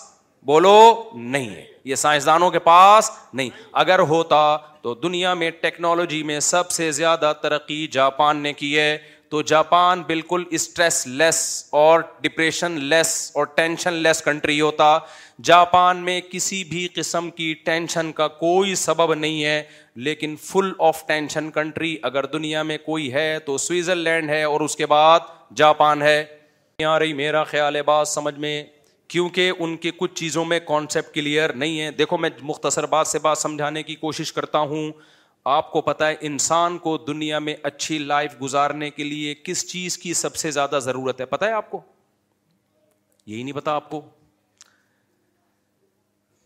بولو 0.49 0.79
نہیں 1.15 1.49
ہے 1.55 1.65
یہ 1.89 1.95
سائنسدانوں 1.95 2.49
کے 2.51 2.59
پاس 2.59 3.09
نہیں 3.39 3.49
اگر 3.83 3.99
ہوتا 4.11 4.39
تو 4.81 4.93
دنیا 5.03 5.33
میں 5.41 5.49
ٹیکنالوجی 5.61 6.21
میں 6.29 6.39
سب 6.51 6.71
سے 6.77 6.91
زیادہ 6.97 7.31
ترقی 7.41 7.85
جاپان 7.91 8.37
نے 8.43 8.51
کی 8.63 8.77
ہے 8.77 8.97
تو 9.31 9.41
جاپان 9.53 10.01
بالکل 10.07 10.43
اسٹریس 10.57 10.97
لیس 11.21 11.39
اور 11.81 11.99
ڈپریشن 12.21 12.71
لیس 12.93 13.13
اور 13.37 13.45
ٹینشن 13.55 13.93
لیس 14.05 14.21
کنٹری 14.23 14.59
ہوتا 14.59 14.89
جاپان 15.51 15.97
میں 16.05 16.19
کسی 16.31 16.63
بھی 16.69 16.87
قسم 16.95 17.29
کی 17.39 17.53
ٹینشن 17.65 18.11
کا 18.19 18.27
کوئی 18.43 18.75
سبب 18.83 19.13
نہیں 19.13 19.43
ہے 19.43 19.61
لیکن 20.07 20.35
فل 20.43 20.71
آف 20.91 21.05
ٹینشن 21.07 21.49
کنٹری 21.59 21.95
اگر 22.11 22.25
دنیا 22.37 22.63
میں 22.71 22.77
کوئی 22.85 23.11
ہے 23.13 23.27
تو 23.45 23.57
سوئٹزرلینڈ 23.67 24.29
ہے 24.29 24.41
اور 24.51 24.61
اس 24.67 24.75
کے 24.81 24.85
بعد 24.95 25.29
جاپان 25.63 26.01
ہے 26.01 26.23
یہاں 26.81 26.99
رہی 26.99 27.13
میرا 27.23 27.43
خیال 27.53 27.75
ہے 27.75 27.81
بات 27.93 28.07
سمجھ 28.07 28.37
میں 28.39 28.61
کیونکہ 29.09 29.51
ان 29.59 29.75
کے 29.83 29.91
کچھ 29.97 30.13
چیزوں 30.19 30.43
میں 30.45 30.59
کانسیپٹ 30.67 31.13
کلیئر 31.15 31.53
نہیں 31.61 31.79
ہے 31.81 31.91
دیکھو 31.97 32.17
میں 32.17 32.29
مختصر 32.41 32.85
بات 32.93 33.07
سے 33.07 33.19
بات 33.21 33.37
سمجھانے 33.37 33.83
کی 33.83 33.95
کوشش 33.95 34.33
کرتا 34.33 34.59
ہوں 34.71 34.91
آپ 35.55 35.71
کو 35.71 35.81
پتا 35.81 36.07
ہے 36.09 36.15
انسان 36.29 36.77
کو 36.85 36.97
دنیا 37.07 37.39
میں 37.39 37.55
اچھی 37.63 37.97
لائف 37.97 38.35
گزارنے 38.41 38.89
کے 38.91 39.03
لیے 39.03 39.33
کس 39.43 39.67
چیز 39.69 39.97
کی 39.97 40.13
سب 40.21 40.35
سے 40.35 40.51
زیادہ 40.51 40.79
ضرورت 40.83 41.21
ہے 41.21 41.25
پتا 41.35 41.47
ہے 41.47 41.51
آپ 41.59 41.69
کو 41.69 41.81
یہی 43.25 43.43
نہیں 43.43 43.55
پتا 43.55 43.75
آپ 43.75 43.89
کو 43.89 44.01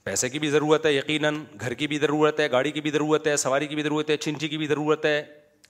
پیسے 0.04 0.30
کی 0.30 0.40
بھی 0.40 0.50
ضرورت 0.50 0.86
ہے 0.86 0.92
یقیناً 0.94 1.44
گھر 1.60 1.74
کی 1.80 1.88
بھی 1.88 1.98
ضرورت 2.00 2.40
ہے 2.40 2.50
گاڑی 2.52 2.72
کی 2.72 2.82
بھی 2.82 2.92
ضرورت 2.92 3.28
ہے 3.28 3.36
سواری 3.38 3.68
کی 3.68 3.76
بھی 3.76 3.84
ضرورت 3.84 4.10
ہے 4.10 4.18
چنچی 4.18 4.48
کی 4.48 4.58
بھی 4.58 4.68
ضرورت 4.68 5.06
ہے 5.06 5.22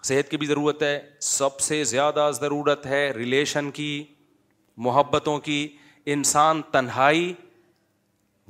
صحت 0.03 0.29
کی 0.31 0.37
بھی 0.37 0.47
ضرورت 0.47 0.83
ہے 0.83 0.99
سب 1.31 1.59
سے 1.59 1.83
زیادہ 1.95 2.29
ضرورت 2.41 2.85
ہے 2.85 3.09
ریلیشن 3.15 3.69
کی 3.79 3.89
محبتوں 4.85 5.37
کی 5.47 5.67
انسان 6.13 6.61
تنہائی 6.71 7.33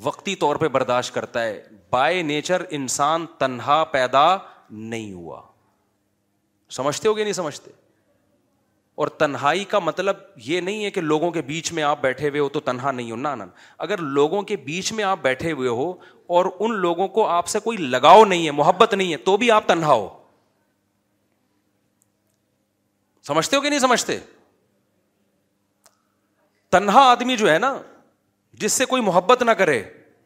وقتی 0.04 0.36
طور 0.36 0.56
پہ 0.56 0.68
برداشت 0.76 1.14
کرتا 1.14 1.44
ہے 1.44 1.62
بائی 1.92 2.22
نیچر 2.24 2.62
انسان 2.72 3.26
تنہا 3.38 3.84
پیدا 3.92 4.26
نہیں 4.70 5.12
ہوا 5.14 5.42
سمجھتے 6.78 7.08
ہو 7.08 7.16
گے 7.18 7.24
نہیں 7.24 7.34
سمجھتے 7.34 7.72
اور 9.02 9.08
تنہائی 9.18 9.64
کا 9.66 9.80
مطلب 9.80 10.16
یہ 10.46 10.62
نہیں 10.62 10.84
ہے 10.86 10.90
کہ 10.92 11.02
لوگوں 11.02 11.32
کے 11.32 11.42
بیچ 11.42 11.72
میں 11.74 11.84
آپ 11.84 12.02
بیٹھے 12.02 12.30
ہوئے 12.30 12.40
ہو 12.40 12.50
تو 12.50 12.60
تنہا 12.60 12.92
نہیں 12.92 13.12
ہونا 13.12 13.36
اگر 13.88 14.00
لوگوں 14.18 14.42
کے 14.52 14.56
بیچ 14.66 14.92
میں 14.94 15.04
آپ 15.04 15.20
بیٹھے 15.22 15.52
ہوئے 15.52 15.70
ہو 15.80 15.92
اور 16.36 16.46
ان 16.60 16.74
لوگوں 16.80 17.08
کو 17.18 17.28
آپ 17.28 17.48
سے 17.48 17.60
کوئی 17.64 17.78
لگاؤ 17.78 18.24
نہیں 18.26 18.46
ہے 18.46 18.52
محبت 18.60 18.94
نہیں 18.94 19.12
ہے 19.12 19.18
تو 19.30 19.38
بھی 19.38 19.50
آپ 19.52 19.68
تنہا 19.68 19.94
ہو 19.94 20.08
سمجھتے 23.28 23.56
ہو 23.56 23.62
کہ 23.62 23.70
نہیں 23.70 23.80
سمجھتے 23.80 24.18
تنہا 26.72 27.02
آدمی 27.12 27.36
جو 27.38 27.50
ہے 27.52 27.58
نا 27.60 27.74
جس 28.60 28.74
سے 28.82 28.86
کوئی 28.86 29.02
محبت 29.02 29.42
نہ 29.44 29.52
کرے 29.62 29.82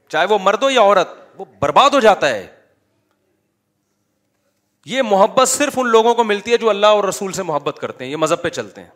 چاہے 0.09 0.25
وہ 0.29 0.37
مرد 0.41 0.63
ہو 0.63 0.69
یا 0.69 0.81
عورت 0.81 1.13
وہ 1.37 1.45
برباد 1.61 1.89
ہو 1.93 1.99
جاتا 2.05 2.29
ہے 2.29 2.45
یہ 4.85 5.01
محبت 5.11 5.47
صرف 5.49 5.77
ان 5.79 5.87
لوگوں 5.89 6.13
کو 6.15 6.23
ملتی 6.23 6.51
ہے 6.51 6.57
جو 6.63 6.69
اللہ 6.69 6.97
اور 6.97 7.03
رسول 7.03 7.31
سے 7.37 7.43
محبت 7.43 7.77
کرتے 7.81 8.03
ہیں 8.03 8.11
یہ 8.11 8.17
مذہب 8.23 8.41
پہ 8.41 8.49
چلتے 8.59 8.81
ہیں 8.81 8.89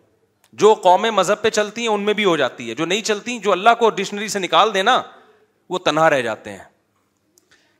جو 0.64 0.74
قومیں 0.84 1.10
مذہب 1.12 1.42
پہ 1.42 1.50
چلتی 1.58 1.82
ہیں 1.82 1.90
ان 1.94 2.02
میں 2.10 2.14
بھی 2.20 2.26
ہو 2.26 2.36
جاتی 2.38 2.70
ہے 2.70 2.76
جو 2.76 2.86
نہیں 2.92 3.02
چلتی 3.10 3.38
جو 3.40 3.52
اللہ 3.52 3.70
کو 3.80 3.90
ڈکشنری 4.00 4.28
سے 4.36 4.40
نکال 4.40 4.74
دینا 4.74 5.02
وہ 5.74 5.78
تنہا 5.86 6.10
رہ 6.10 6.22
جاتے 6.28 6.52
ہیں 6.52 6.64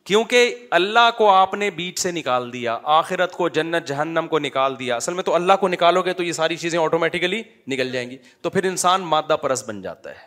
کیونکہ 0.10 0.54
اللہ 0.76 1.10
کو 1.18 1.30
آپ 1.30 1.54
نے 1.54 1.70
بیچ 1.72 2.00
سے 2.00 2.12
نکال 2.12 2.52
دیا 2.54 2.78
آخرت 2.94 3.32
کو 3.38 3.50
جنت 3.58 3.88
جہنم 3.88 4.28
کو 4.30 4.40
نکال 4.40 4.78
دیا 4.80 4.96
اصل 4.96 5.14
میں 5.14 5.24
تو 5.24 5.34
اللہ 5.36 5.58
کو 5.60 5.68
نکالو 5.68 6.02
گے 6.06 6.14
تو 6.20 6.24
یہ 6.24 6.32
ساری 6.34 6.56
چیزیں 6.58 6.78
آٹومیٹیکلی 6.80 7.42
نکل 7.74 7.92
جائیں 7.92 8.10
گی 8.12 8.18
تو 8.42 8.50
پھر 8.50 8.64
انسان 8.70 9.02
مادہ 9.10 9.36
پرس 9.42 9.64
بن 9.68 9.82
جاتا 9.82 10.10
ہے 10.12 10.26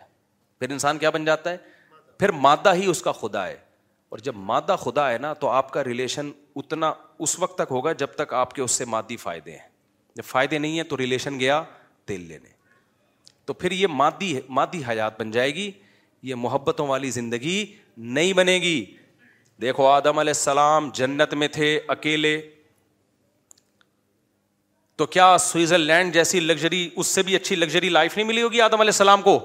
پھر 0.59 0.71
انسان 0.71 0.97
کیا 0.97 1.09
بن 1.15 1.25
جاتا 1.25 1.51
ہے 1.51 1.57
پھر 2.19 2.31
مادہ 2.47 2.73
ہی 2.75 2.85
اس 2.91 3.01
کا 3.07 3.11
خدا 3.11 3.45
ہے 3.47 3.57
اور 4.13 4.19
جب 4.27 4.35
مادہ 4.51 4.75
خدا 4.83 5.09
ہے 5.11 5.17
نا 5.21 5.33
تو 5.43 5.49
آپ 5.49 5.71
کا 5.73 5.83
ریلیشن 5.89 6.29
اتنا 6.61 6.93
اس 7.27 7.37
وقت 7.39 7.57
تک 7.57 7.71
ہوگا 7.71 7.91
جب 8.05 8.13
تک 8.17 8.33
آپ 8.43 8.53
کے 8.55 8.61
اس 8.61 8.71
سے 8.81 8.85
مادی 8.95 9.17
فائدے 9.25 9.51
ہیں 9.51 9.67
جب 10.15 10.25
فائدے 10.29 10.57
نہیں 10.57 10.75
ہیں 10.77 10.83
تو 10.93 10.97
ریلیشن 10.97 11.39
گیا 11.39 11.61
تیل 12.05 12.21
لینے 12.27 12.49
تو 13.45 13.53
پھر 13.53 13.71
یہ 13.83 13.87
مادی 14.03 14.35
مادی 14.61 14.81
حیات 14.89 15.19
بن 15.21 15.31
جائے 15.31 15.53
گی 15.55 15.69
یہ 16.31 16.35
محبتوں 16.47 16.87
والی 16.87 17.09
زندگی 17.11 17.65
نہیں 18.17 18.33
بنے 18.33 18.57
گی 18.61 18.85
دیکھو 19.61 19.85
آدم 19.87 20.19
علیہ 20.19 20.33
السلام 20.35 20.89
جنت 20.93 21.33
میں 21.33 21.47
تھے 21.53 21.79
اکیلے 21.87 22.39
تو 24.97 25.05
کیا 25.13 25.35
سوئٹزرلینڈ 25.39 26.13
جیسی 26.13 26.39
لگژری 26.39 26.87
اس 26.95 27.07
سے 27.07 27.21
بھی 27.23 27.35
اچھی 27.35 27.55
لگژری 27.55 27.89
لائف 27.89 28.15
نہیں 28.17 28.27
ملی 28.27 28.41
ہوگی 28.41 28.61
آدم 28.61 28.81
علیہ 28.81 28.93
السلام 28.95 29.21
کو 29.21 29.39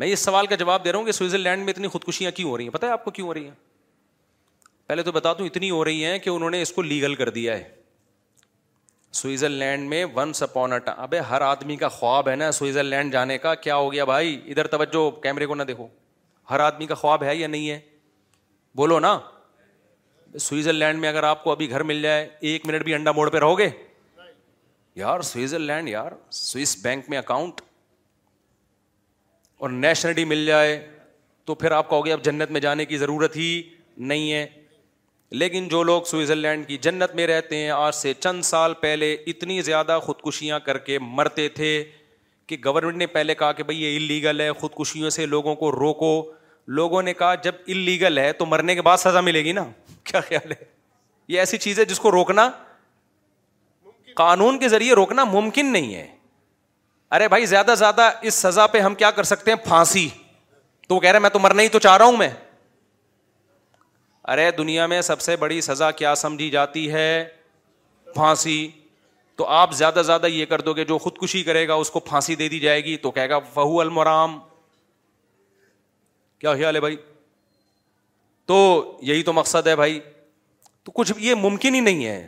میں 0.00 0.06
اس 0.12 0.20
سوال 0.24 0.46
کا 0.46 0.54
جواب 0.56 0.84
دے 0.84 0.92
رہا 0.92 0.98
ہوں 0.98 1.06
کہ 1.06 1.12
سوئٹزر 1.12 1.38
لینڈ 1.38 1.64
میں 1.64 1.72
اتنی 1.72 1.88
خودکشیاں 1.88 2.30
کیوں 2.32 2.50
ہو 2.50 2.56
رہی 2.56 2.64
ہیں 2.64 2.72
پتہ 2.72 2.86
آپ 2.86 3.04
کو 3.04 3.10
کیوں 3.10 3.26
ہو 3.28 3.34
رہی 3.34 3.44
ہیں 3.44 3.54
پہلے 4.86 5.02
تو 5.02 5.12
بتا 5.12 5.32
دوں 5.38 5.46
اتنی 5.46 5.70
ہو 5.70 5.84
رہی 5.84 6.04
ہیں 6.04 6.18
کہ 6.18 6.30
انہوں 6.30 6.50
نے 6.50 6.60
اس 6.62 6.72
کو 6.72 6.82
لیگل 6.82 7.14
کر 7.14 7.28
دیا 7.30 7.56
ہے 7.58 7.70
سوئٹزر 9.18 9.48
لینڈ 9.48 9.88
میں 9.88 10.04
ونس 10.14 10.42
اپونٹ 10.42 10.88
ابے 10.96 11.20
ہر 11.30 11.40
آدمی 11.42 11.76
کا 11.76 11.88
خواب 11.88 12.28
ہے 12.28 12.34
نا 12.36 12.50
سوئٹزرلینڈ 12.52 12.94
لینڈ 13.02 13.12
جانے 13.12 13.38
کا 13.38 13.54
کیا 13.54 13.76
ہو 13.76 13.92
گیا 13.92 14.04
بھائی 14.04 14.40
ادھر 14.50 14.66
توجہ 14.76 15.08
کیمرے 15.22 15.46
کو 15.46 15.54
نہ 15.54 15.62
دیکھو 15.68 15.86
ہر 16.50 16.60
آدمی 16.60 16.86
کا 16.86 16.94
خواب 16.94 17.22
ہے 17.24 17.34
یا 17.36 17.46
نہیں 17.48 17.68
ہے 17.70 17.78
بولو 18.76 18.98
نا 19.00 19.18
سوئٹزرلینڈ 20.40 21.00
میں 21.00 21.08
اگر 21.08 21.22
آپ 21.24 21.42
کو 21.44 21.50
ابھی 21.50 21.70
گھر 21.70 21.82
مل 21.90 22.02
جائے 22.02 22.28
ایک 22.50 22.66
منٹ 22.66 22.82
بھی 22.84 22.94
انڈا 22.94 23.12
موڑ 23.12 23.28
پہ 23.30 23.38
رہو 23.38 23.58
گے 23.58 23.68
یار 24.96 25.20
سوئٹزر 25.30 25.58
لینڈ 25.58 25.88
یار 25.88 26.12
سوئس 26.38 26.76
بینک 26.82 27.08
میں 27.10 27.18
اکاؤنٹ 27.18 27.60
اور 29.60 29.70
نیشنلٹی 29.70 30.24
مل 30.34 30.44
جائے 30.46 30.78
تو 31.44 31.54
پھر 31.54 31.72
آپ 31.72 31.88
کہو 31.90 32.04
گے 32.06 32.12
اب 32.12 32.22
جنت 32.24 32.50
میں 32.50 32.60
جانے 32.60 32.84
کی 32.86 32.96
ضرورت 32.98 33.36
ہی 33.36 33.50
نہیں 34.12 34.32
ہے 34.32 34.46
لیکن 35.40 35.68
جو 35.68 35.82
لوگ 35.82 36.02
سوئٹزر 36.10 36.36
لینڈ 36.36 36.66
کی 36.66 36.78
جنت 36.82 37.14
میں 37.14 37.26
رہتے 37.26 37.56
ہیں 37.56 37.70
آج 37.70 37.94
سے 37.94 38.12
چند 38.20 38.42
سال 38.50 38.74
پہلے 38.80 39.12
اتنی 39.32 39.60
زیادہ 39.62 39.98
خودکشیاں 40.02 40.58
کر 40.66 40.78
کے 40.88 40.98
مرتے 41.02 41.48
تھے 41.60 41.70
کہ 42.46 42.56
گورنمنٹ 42.64 42.96
نے 42.96 43.06
پہلے 43.14 43.34
کہا 43.34 43.52
کہ 43.52 43.62
بھائی 43.70 43.82
یہ 43.82 43.96
انلیگل 43.96 44.40
ہے 44.40 44.52
خودکشیوں 44.60 45.10
سے 45.18 45.26
لوگوں 45.26 45.54
کو 45.62 45.70
روکو 45.72 46.12
لوگوں 46.76 47.02
نے 47.02 47.12
کہا 47.14 47.34
جب 47.42 47.52
انلیگل 47.66 48.18
ہے 48.18 48.32
تو 48.38 48.46
مرنے 48.46 48.74
کے 48.74 48.82
بعد 48.82 48.96
سزا 48.98 49.20
ملے 49.20 49.42
گی 49.44 49.52
نا 49.52 49.64
کیا 50.04 50.20
خیال 50.28 50.50
ہے 50.52 50.64
یہ 51.28 51.38
ایسی 51.40 51.58
چیز 51.58 51.78
ہے 51.78 51.84
جس 51.84 51.98
کو 52.00 52.10
روکنا 52.10 52.48
قانون 54.16 54.58
کے 54.58 54.68
ذریعے 54.68 54.94
روکنا 54.94 55.24
ممکن 55.32 55.72
نہیں 55.72 55.94
ہے 55.94 56.06
ارے 57.16 57.28
بھائی 57.28 57.46
زیادہ 57.46 57.74
زیادہ 57.78 58.10
اس 58.30 58.34
سزا 58.34 58.66
پہ 58.72 58.80
ہم 58.80 58.94
کیا 58.94 59.10
کر 59.18 59.22
سکتے 59.30 59.50
ہیں 59.50 59.58
پھانسی 59.64 60.08
تو 60.88 60.94
وہ 60.94 61.00
کہہ 61.00 61.10
رہے 61.10 61.18
میں 61.20 61.30
تو 61.30 61.38
مرنا 61.38 61.62
ہی 61.62 61.68
تو 61.68 61.78
چاہ 61.86 61.96
رہا 61.96 62.04
ہوں 62.04 62.16
میں 62.16 62.28
ارے 64.32 64.50
دنیا 64.58 64.86
میں 64.92 65.00
سب 65.02 65.20
سے 65.20 65.36
بڑی 65.44 65.60
سزا 65.60 65.90
کیا 66.00 66.14
سمجھی 66.24 66.50
جاتی 66.50 66.90
ہے 66.92 67.08
پھانسی 68.14 68.54
تو 69.36 69.46
آپ 69.60 69.72
زیادہ 69.76 70.02
زیادہ 70.06 70.26
یہ 70.26 70.46
کر 70.46 70.60
دو 70.60 70.72
گے 70.76 70.84
جو 70.84 70.98
خودکشی 70.98 71.42
کرے 71.42 71.66
گا 71.68 71.74
اس 71.82 71.90
کو 71.90 72.00
پھانسی 72.10 72.34
دے 72.36 72.48
دی 72.48 72.60
جائے 72.60 72.84
گی 72.84 72.96
تو 73.06 73.10
کہے 73.10 73.28
گا 73.30 73.38
فہو 73.54 73.80
المرام 73.80 74.38
کیا 76.38 76.54
خیال 76.54 76.74
ہے 76.76 76.80
بھائی 76.80 76.96
تو 78.46 78.56
یہی 79.02 79.22
تو 79.22 79.32
مقصد 79.32 79.66
ہے 79.66 79.74
بھائی 79.76 79.98
تو 80.84 80.92
کچھ 80.94 81.12
یہ 81.20 81.34
ممکن 81.34 81.74
ہی 81.74 81.80
نہیں 81.80 82.04
ہے 82.06 82.26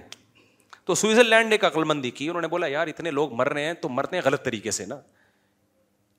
تو 0.87 0.95
سوئٹزرلینڈ 0.95 1.49
نے 1.51 1.57
عقل 1.67 1.85
مندی 1.85 2.11
کی 2.11 2.29
انہوں 2.29 2.43
نے 2.43 2.49
بولا 2.49 2.67
یار 2.67 2.87
اتنے 2.89 3.11
لوگ 3.11 3.33
مر 3.37 3.53
رہے 3.53 3.65
ہیں 3.65 3.73
تو 3.81 3.89
مرتے 3.89 4.17
ہیں 4.17 4.25
غلط 4.25 4.45
طریقے 4.45 4.71
سے 4.71 4.87
نا 4.87 4.95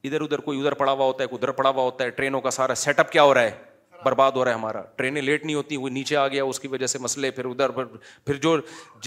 ادھر 0.03 0.21
ادھر 0.21 0.39
کوئی 0.45 0.59
ادھر 0.59 0.73
پڑا 0.73 0.91
ہوا 0.91 1.05
ہوتا 1.05 1.23
ہے 1.23 1.27
کوئی 1.27 1.39
ادھر 1.41 1.51
پڑا 1.57 1.69
ہوا 1.69 1.83
ہوتا 1.83 2.03
ہے 2.03 2.09
ٹرینوں 2.19 2.41
کا 2.41 2.51
سارا 2.51 2.75
سیٹ 2.83 2.99
اپ 2.99 3.11
کیا 3.11 3.23
ہو 3.23 3.33
رہا 3.33 3.41
ہے 3.43 3.59
برباد 4.05 4.31
ہو 4.35 4.43
رہا 4.45 4.51
ہے 4.51 4.55
ہمارا 4.57 4.81
ٹرینیں 4.95 5.21
لیٹ 5.21 5.43
نہیں 5.45 5.55
ہوتی 5.55 5.77
وہ 5.77 5.89
نیچے 5.97 6.15
آ 6.17 6.27
گیا 6.27 6.43
اس 6.43 6.59
کی 6.59 6.67
وجہ 6.67 6.87
سے 6.93 6.99
مسئلے 6.99 7.31
پھر 7.31 7.45
ادھر 7.45 7.69
ادھر 7.69 7.97
پھر 8.25 8.37
جو 8.45 8.57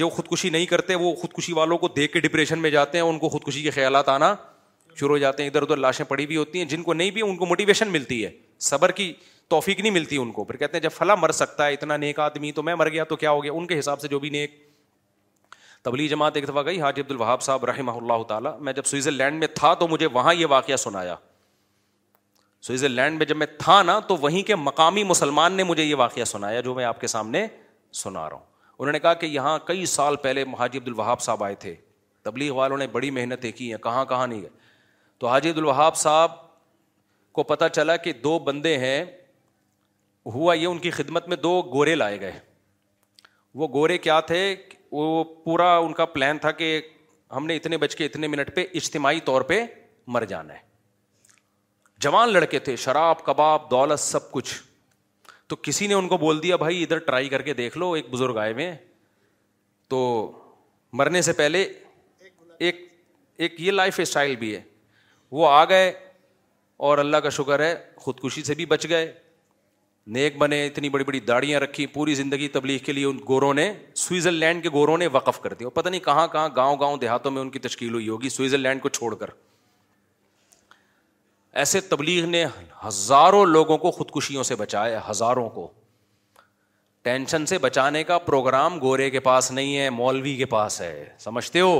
جو 0.03 0.09
خودکشی 0.11 0.51
نہیں 0.51 0.66
کرتے 0.74 0.95
وہ 0.95 1.14
خودکشی 1.22 1.53
والوں 1.53 1.78
کو 1.78 1.89
دیکھ 1.97 2.12
کے 2.12 2.20
ڈپریشن 2.20 2.59
میں 2.62 2.70
جاتے 2.70 2.99
ہیں 2.99 3.05
ان 3.05 3.18
کو 3.18 3.28
خودکشی 3.28 3.62
کے 3.62 3.70
خیالات 3.78 4.09
آنا 4.09 4.35
شروع 4.97 5.11
ہو 5.14 5.18
جاتے 5.18 5.43
ہیں 5.43 5.51
ادھر 5.51 5.62
ادھر 5.62 5.76
لاشیں 5.76 6.05
پڑی 6.09 6.26
بھی 6.26 6.37
ہوتی 6.37 6.59
ہیں 6.59 6.66
جن 6.74 6.82
کو 6.82 6.93
نہیں 6.93 7.11
بھی 7.11 7.22
ان 7.22 7.37
کو 7.37 7.47
موٹیویشن 7.47 7.89
ملتی 7.93 8.24
ہے 8.24 8.30
صبر 8.66 8.90
کی 9.00 9.12
توفیق 9.52 9.80
نہیں 9.80 9.90
ملتی 9.92 10.16
ان 10.16 10.30
کو 10.32 10.44
پھر 10.44 10.56
کہتے 10.56 10.76
ہیں 10.76 10.82
جب 10.82 10.90
فلاں 10.96 11.16
مر 11.16 11.30
سکتا 11.38 11.66
ہے 11.66 11.72
اتنا 11.72 11.96
نیک 12.04 12.18
آدمی 12.26 12.52
تو 12.58 12.62
میں 12.68 12.74
مر 12.80 12.88
گیا 12.96 13.04
تو 13.12 13.16
کیا 13.24 13.30
ہو 13.30 13.42
گیا 13.42 13.52
ان 13.52 13.66
کے 13.66 13.78
حساب 13.78 14.00
سے 14.00 14.08
جو 14.08 14.18
بھی 14.18 14.28
نیک 14.36 14.52
تبلی 15.84 16.06
جماعت 16.08 16.36
ایک 16.36 16.48
دفعہ 16.48 16.62
گئی 16.64 16.80
حاجی 16.80 17.00
عبد 17.00 17.10
الوہاب 17.10 17.42
صاحب 17.42 17.64
رحمہ 17.70 17.92
اللہ 18.00 18.22
تعالیٰ 18.28 18.56
میں 18.68 18.72
جب 18.72 18.84
سوئٹزرلینڈ 18.90 19.20
لینڈ 19.30 19.38
میں 19.44 19.46
تھا 19.54 19.72
تو 19.80 19.88
مجھے 19.88 20.06
وہاں 20.18 20.34
یہ 20.34 20.46
واقعہ 20.50 20.76
سنایا 20.86 21.14
لینڈ 22.88 23.18
میں 23.18 23.26
جب 23.26 23.36
میں 23.36 23.46
تھا 23.58 23.82
نا 23.82 23.98
تو 24.08 24.16
وہیں 24.20 24.42
کے 24.48 24.56
مقامی 24.56 25.02
مسلمان 25.04 25.52
نے 25.52 25.64
مجھے 25.70 25.84
یہ 25.84 25.94
واقعہ 26.02 26.24
سنایا 26.24 26.60
جو 26.68 26.74
میں 26.74 26.84
آپ 26.84 27.00
کے 27.00 27.06
سامنے 27.14 27.46
سنا 28.02 28.28
رہا 28.28 28.36
ہوں 28.36 28.44
انہوں 28.78 28.92
نے 28.92 28.98
کہا 29.00 29.12
کہ 29.14 29.26
یہاں 29.26 29.58
کئی 29.66 29.84
سال 29.96 30.16
پہلے 30.22 30.44
حاجی 30.58 30.78
عبد 30.78 30.88
الوہاب 30.88 31.20
صاحب 31.22 31.44
آئے 31.44 31.54
تھے 31.64 31.74
تبلیغ 32.28 32.52
والوں 32.54 32.78
نے 32.78 32.86
بڑی 32.92 33.10
محنتیں 33.18 33.50
کی 33.58 33.70
ہیں 33.72 33.78
کہاں 33.82 34.04
کہاں 34.14 34.26
نہیں 34.26 34.40
گئے 34.42 34.48
تو 35.18 35.28
حاجی 35.28 35.50
عبد 35.50 35.58
الوہاب 35.58 35.96
صاحب 35.96 36.42
کو 37.35 37.43
پتا 37.43 37.68
چلا 37.68 37.97
کہ 38.03 38.12
دو 38.24 38.39
بندے 38.47 38.76
ہیں 38.78 39.05
ہوا 40.35 40.55
یہ 40.55 40.66
ان 40.66 40.78
کی 40.78 40.91
خدمت 40.99 41.28
میں 41.28 41.37
دو 41.37 41.51
گورے 41.72 41.95
لائے 41.95 42.20
گئے 42.20 42.39
وہ 43.62 43.68
گورے 43.72 43.97
کیا 44.05 44.18
تھے 44.28 44.41
وہ 44.99 45.07
پورا 45.45 45.76
ان 45.76 45.93
کا 46.01 46.05
پلان 46.14 46.39
تھا 46.45 46.51
کہ 46.61 46.68
ہم 47.37 47.47
نے 47.47 47.57
اتنے 47.57 47.76
بج 47.85 47.97
کے 47.97 48.05
اتنے 48.07 48.26
منٹ 48.28 48.55
پہ 48.55 48.64
اجتماعی 48.80 49.20
طور 49.30 49.43
پہ 49.51 49.64
مر 50.16 50.24
جانا 50.35 50.55
ہے 50.55 50.62
جوان 52.07 52.32
لڑکے 52.32 52.59
تھے 52.68 52.76
شراب 52.85 53.24
کباب 53.24 53.70
دولت 53.70 54.01
سب 54.01 54.30
کچھ 54.32 54.55
تو 55.49 55.57
کسی 55.62 55.87
نے 55.87 55.95
ان 55.95 56.09
کو 56.09 56.16
بول 56.26 56.43
دیا 56.43 56.57
بھائی 56.64 56.82
ادھر 56.82 56.99
ٹرائی 57.09 57.28
کر 57.28 57.43
کے 57.49 57.55
دیکھ 57.62 57.78
لو 57.78 57.93
ایک 57.93 58.11
بزرگ 58.11 58.39
آئے 58.45 58.53
ہوئے 58.53 58.74
تو 59.89 60.01
مرنے 61.01 61.22
سے 61.22 61.32
پہلے 61.43 61.62
ایک 62.68 62.87
ایک 63.45 63.61
یہ 63.61 63.70
لائف 63.72 64.01
اسٹائل 64.01 64.37
بھی 64.45 64.55
ہے 64.55 64.62
وہ 65.39 65.49
آ 65.49 65.64
گئے 65.68 65.93
اور 66.77 66.99
اللہ 66.99 67.16
کا 67.22 67.29
شکر 67.31 67.61
ہے 67.64 67.75
خودکشی 68.05 68.43
سے 68.45 68.55
بھی 68.55 68.66
بچ 68.66 68.87
گئے 68.89 69.12
نیک 70.14 70.37
بنے 70.39 70.66
اتنی 70.66 70.89
بڑی 70.95 71.05
بڑی 71.05 71.20
داڑیاں 71.29 71.61
رکھی 71.61 71.87
پوری 71.93 72.14
زندگی 72.14 72.49
تبلیغ 72.53 72.79
کے 72.87 72.93
لیے 72.93 73.05
ان 73.07 73.18
گوروں 73.29 73.53
نے 73.55 73.72
سوئٹزر 73.97 74.33
لینڈ 74.33 74.62
کے 74.62 74.70
گوروں 74.72 74.97
نے 74.99 75.07
وقف 75.12 75.41
کر 75.41 75.53
دیا 75.59 75.68
پتہ 75.75 75.89
نہیں 75.89 76.01
کہاں 76.05 76.27
کہاں 76.33 76.49
گاؤں 76.57 76.77
گاؤں 76.81 76.97
دیہاتوں 77.05 77.31
میں 77.31 77.43
ان 77.43 77.51
کی 77.51 77.59
تشکیل 77.68 77.95
ہوئی 77.95 78.09
ہوگی 78.09 78.29
سوئٹزرلینڈ 78.29 78.66
لینڈ 78.70 78.83
کو 78.83 78.89
چھوڑ 78.89 79.14
کر 79.14 79.31
ایسے 81.62 81.81
تبلیغ 81.89 82.27
نے 82.27 82.45
ہزاروں 82.87 83.45
لوگوں 83.47 83.79
کو 83.79 83.91
خودکشیوں 83.91 84.43
سے 84.43 84.55
بچایا 84.57 85.01
ہزاروں 85.11 85.49
کو 85.51 85.68
ٹینشن 87.05 87.45
سے 87.47 87.59
بچانے 87.59 88.03
کا 88.05 88.18
پروگرام 88.29 88.79
گورے 88.81 89.09
کے 89.11 89.20
پاس 89.20 89.51
نہیں 89.51 89.77
ہے 89.79 89.89
مولوی 89.91 90.37
کے 90.37 90.45
پاس 90.57 90.81
ہے 90.81 91.09
سمجھتے 91.18 91.61
ہو 91.61 91.79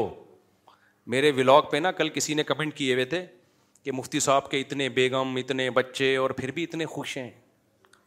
میرے 1.13 1.31
ولاگ 1.37 1.63
پہ 1.71 1.77
نا 1.77 1.93
کل 1.93 2.09
کسی 2.15 2.35
نے 2.35 2.43
کمنٹ 2.45 2.75
کیے 2.75 2.95
ہوئے 2.95 3.05
تھے 3.05 3.25
کہ 3.85 3.93
مفتی 3.93 4.21
صاحب 4.21 4.51
کے 4.51 4.61
اتنے 4.61 4.89
بیگم 4.89 5.35
اتنے 5.37 5.69
بچے 5.79 6.15
اور 6.17 6.31
پھر 6.37 6.51
بھی 6.55 6.63
اتنے 6.65 6.85
خوش 6.93 7.17
ہیں 7.17 7.31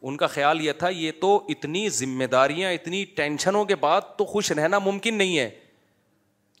ان 0.08 0.16
کا 0.16 0.26
خیال 0.26 0.60
یہ 0.60 0.72
تھا 0.78 0.88
یہ 0.88 1.12
تو 1.20 1.28
اتنی 1.50 1.88
ذمہ 1.98 2.24
داریاں 2.32 2.72
اتنی 2.72 3.04
ٹینشنوں 3.16 3.64
کے 3.64 3.74
بعد 3.84 4.00
تو 4.16 4.24
خوش 4.32 4.50
رہنا 4.52 4.78
ممکن 4.84 5.14
نہیں 5.18 5.38
ہے 5.38 5.48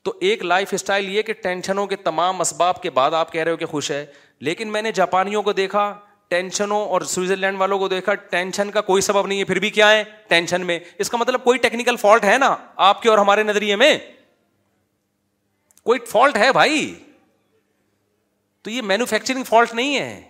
تو 0.04 0.12
ایک 0.28 0.44
لائف 0.44 0.74
اسٹائل 0.74 1.08
یہ 1.14 1.22
کہ 1.22 1.32
ٹینشنوں 1.42 1.86
کے 1.86 1.96
تمام 2.04 2.40
اسباب 2.40 2.82
کے 2.82 2.90
بعد 2.98 3.14
آپ 3.20 3.32
کہہ 3.32 3.42
رہے 3.42 3.50
ہو 3.52 3.56
کہ 3.56 3.66
خوش 3.66 3.90
ہے 3.90 4.04
لیکن 4.48 4.68
میں 4.72 4.82
نے 4.82 4.92
جاپانیوں 4.94 5.42
کو 5.42 5.52
دیکھا 5.52 5.92
ٹینشنوں 6.28 6.80
اور 6.96 7.00
سوئٹزرلینڈ 7.10 7.58
والوں 7.60 7.78
کو 7.78 7.88
دیکھا 7.88 8.14
ٹینشن 8.30 8.70
کا 8.70 8.80
کوئی 8.92 9.02
سبب 9.02 9.26
نہیں 9.26 9.38
ہے 9.38 9.44
پھر 9.50 9.58
بھی 9.60 9.70
کیا 9.80 9.90
ہے 9.90 10.02
ٹینشن 10.28 10.66
میں 10.66 10.78
اس 11.04 11.10
کا 11.10 11.18
مطلب 11.18 11.44
کوئی 11.44 11.58
ٹیکنیکل 11.58 11.96
فالٹ 12.00 12.24
ہے 12.24 12.36
نا 12.38 12.54
آپ 12.88 13.02
کے 13.02 13.08
اور 13.08 13.18
ہمارے 13.18 13.42
نظریے 13.42 13.76
میں 13.84 13.96
کوئی 15.90 16.00
فالٹ 16.10 16.36
ہے 16.38 16.50
بھائی 16.52 16.78
تو 18.64 18.70
یہ 18.70 18.82
مینوفیکچرنگ 18.82 19.44
فالٹ 19.48 19.74
نہیں 19.74 19.98
ہے 19.98 20.20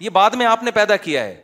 یہ 0.00 0.10
بعد 0.16 0.30
میں 0.40 0.46
آپ 0.46 0.62
نے 0.62 0.70
پیدا 0.70 0.96
کیا 1.06 1.24
ہے 1.24 1.34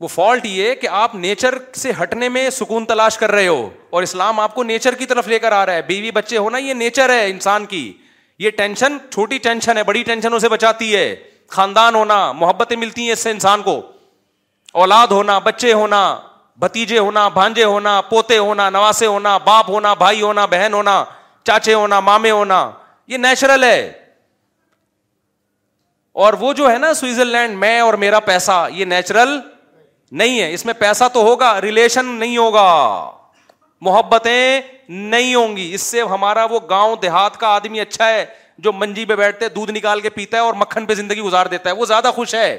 وہ 0.00 0.08
فالٹ 0.08 0.46
یہ 0.46 0.74
کہ 0.74 0.88
آپ 1.02 1.14
نیچر 1.14 1.54
سے 1.76 1.90
ہٹنے 2.02 2.28
میں 2.28 2.48
سکون 2.50 2.84
تلاش 2.86 3.18
کر 3.18 3.30
رہے 3.32 3.46
ہو 3.48 3.68
اور 3.90 4.02
اسلام 4.02 4.40
آپ 4.40 4.54
کو 4.54 4.62
نیچر 4.70 4.94
کی 5.00 5.06
طرف 5.06 5.28
لے 5.28 5.38
کر 5.38 5.52
آ 5.52 5.64
رہا 5.66 5.72
ہے 5.74 5.82
بیوی 5.88 6.10
بچے 6.18 6.38
ہونا 6.38 6.58
یہ 6.58 6.74
نیچر 6.74 7.10
ہے 7.14 7.28
انسان 7.30 7.66
کی 7.66 7.90
یہ 8.44 8.50
ٹینشن 8.56 8.96
چھوٹی 9.10 9.38
ٹینشن 9.48 9.76
ہے 9.78 9.82
بڑی 9.90 10.02
ٹینشنوں 10.06 10.38
سے 10.38 10.48
بچاتی 10.48 10.94
ہے 10.94 11.14
خاندان 11.56 11.94
ہونا 11.94 12.20
محبتیں 12.32 12.76
ملتی 12.76 13.02
ہیں 13.04 13.12
اس 13.12 13.18
سے 13.22 13.30
انسان 13.30 13.62
کو 13.62 13.80
اولاد 14.82 15.06
ہونا 15.16 15.38
بچے 15.38 15.72
ہونا 15.72 16.00
بھتیجے 16.60 16.98
ہونا 16.98 17.26
بھانجے 17.36 17.64
ہونا 17.64 18.00
پوتے 18.10 18.38
ہونا 18.38 18.68
نواسے 18.70 19.06
ہونا 19.06 19.36
باپ 19.46 19.68
ہونا 19.70 19.94
بھائی 20.02 20.20
ہونا 20.22 20.44
بہن 20.56 20.74
ہونا 20.74 21.02
چاچے 21.46 21.74
ہونا 21.74 22.00
مامے 22.08 22.30
ہونا 22.30 22.70
یہ 23.06 23.16
نیچرل 23.18 23.64
ہے 23.64 23.80
اور 26.22 26.32
وہ 26.40 26.52
جو 26.54 26.70
ہے 26.70 26.76
نا 26.78 26.92
سوئٹزرلینڈ 26.94 27.56
میں 27.58 27.78
اور 27.80 27.94
میرا 28.02 28.18
پیسہ 28.26 28.66
یہ 28.72 28.84
نیچرل 28.90 29.38
نہیں 30.20 30.40
ہے 30.40 30.52
اس 30.54 30.64
میں 30.66 30.74
پیسہ 30.78 31.04
تو 31.12 31.22
ہوگا 31.28 31.60
ریلیشن 31.60 32.06
نہیں 32.18 32.36
ہوگا 32.36 32.66
محبتیں 33.86 34.60
نہیں 34.88 35.34
ہوں 35.34 35.56
گی 35.56 35.68
اس 35.74 35.82
سے 35.82 36.02
ہمارا 36.10 36.44
وہ 36.50 36.60
گاؤں 36.70 36.94
دیہات 37.02 37.36
کا 37.40 37.48
آدمی 37.54 37.80
اچھا 37.80 38.08
ہے 38.08 38.24
جو 38.66 38.72
منجی 38.72 39.04
پہ 39.04 39.16
بیٹھتے 39.16 39.48
دودھ 39.54 39.70
نکال 39.72 40.00
کے 40.00 40.10
پیتا 40.10 40.36
ہے 40.36 40.42
اور 40.42 40.54
مکھن 40.60 40.86
پہ 40.86 40.94
زندگی 40.94 41.20
گزار 41.20 41.46
دیتا 41.56 41.68
ہے 41.70 41.74
وہ 41.74 41.86
زیادہ 41.86 42.10
خوش 42.14 42.34
ہے 42.34 42.56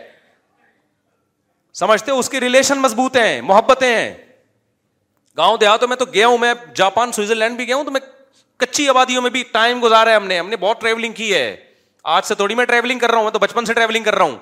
سمجھتے 1.79 2.11
اس 2.11 2.29
کے 2.29 2.39
ریلیشن 2.39 2.79
مضبوط 2.79 3.15
ہیں 3.17 3.41
محبتیں 3.41 3.87
ہیں 3.93 4.13
گاؤں 5.37 5.57
دیہاتوں 5.61 5.87
میں 5.87 5.97
تو 5.97 6.05
گیا 6.13 6.27
ہوں 6.27 6.37
میں 6.37 6.53
جاپان 6.75 7.11
سوئٹزرلینڈ 7.11 7.57
بھی 7.57 7.67
گیا 7.67 7.75
ہوں 7.75 7.83
تو 7.83 7.91
میں 7.91 8.01
کچی 8.57 8.87
آبادیوں 8.89 9.21
میں 9.21 9.29
بھی 9.29 9.43
ٹائم 9.51 9.83
گزارا 9.83 10.09
ہے 10.09 10.15
ہم 10.15 10.27
نے 10.27 10.39
ہم 10.39 10.49
نے 10.49 10.55
بہت 10.59 10.81
ٹریولنگ 10.81 11.13
کی 11.13 11.33
ہے 11.33 11.55
آج 12.13 12.25
سے 12.25 12.35
تھوڑی 12.35 12.55
میں 12.55 12.63
ٹریولنگ 12.65 12.99
کر 12.99 13.11
رہا 13.11 13.17
ہوں 13.19 13.31
تو 13.31 13.39
بچپن 13.39 13.65
سے 13.65 13.73
ٹریولنگ 13.73 14.03
کر 14.03 14.15
رہا 14.15 14.25
ہوں 14.25 14.37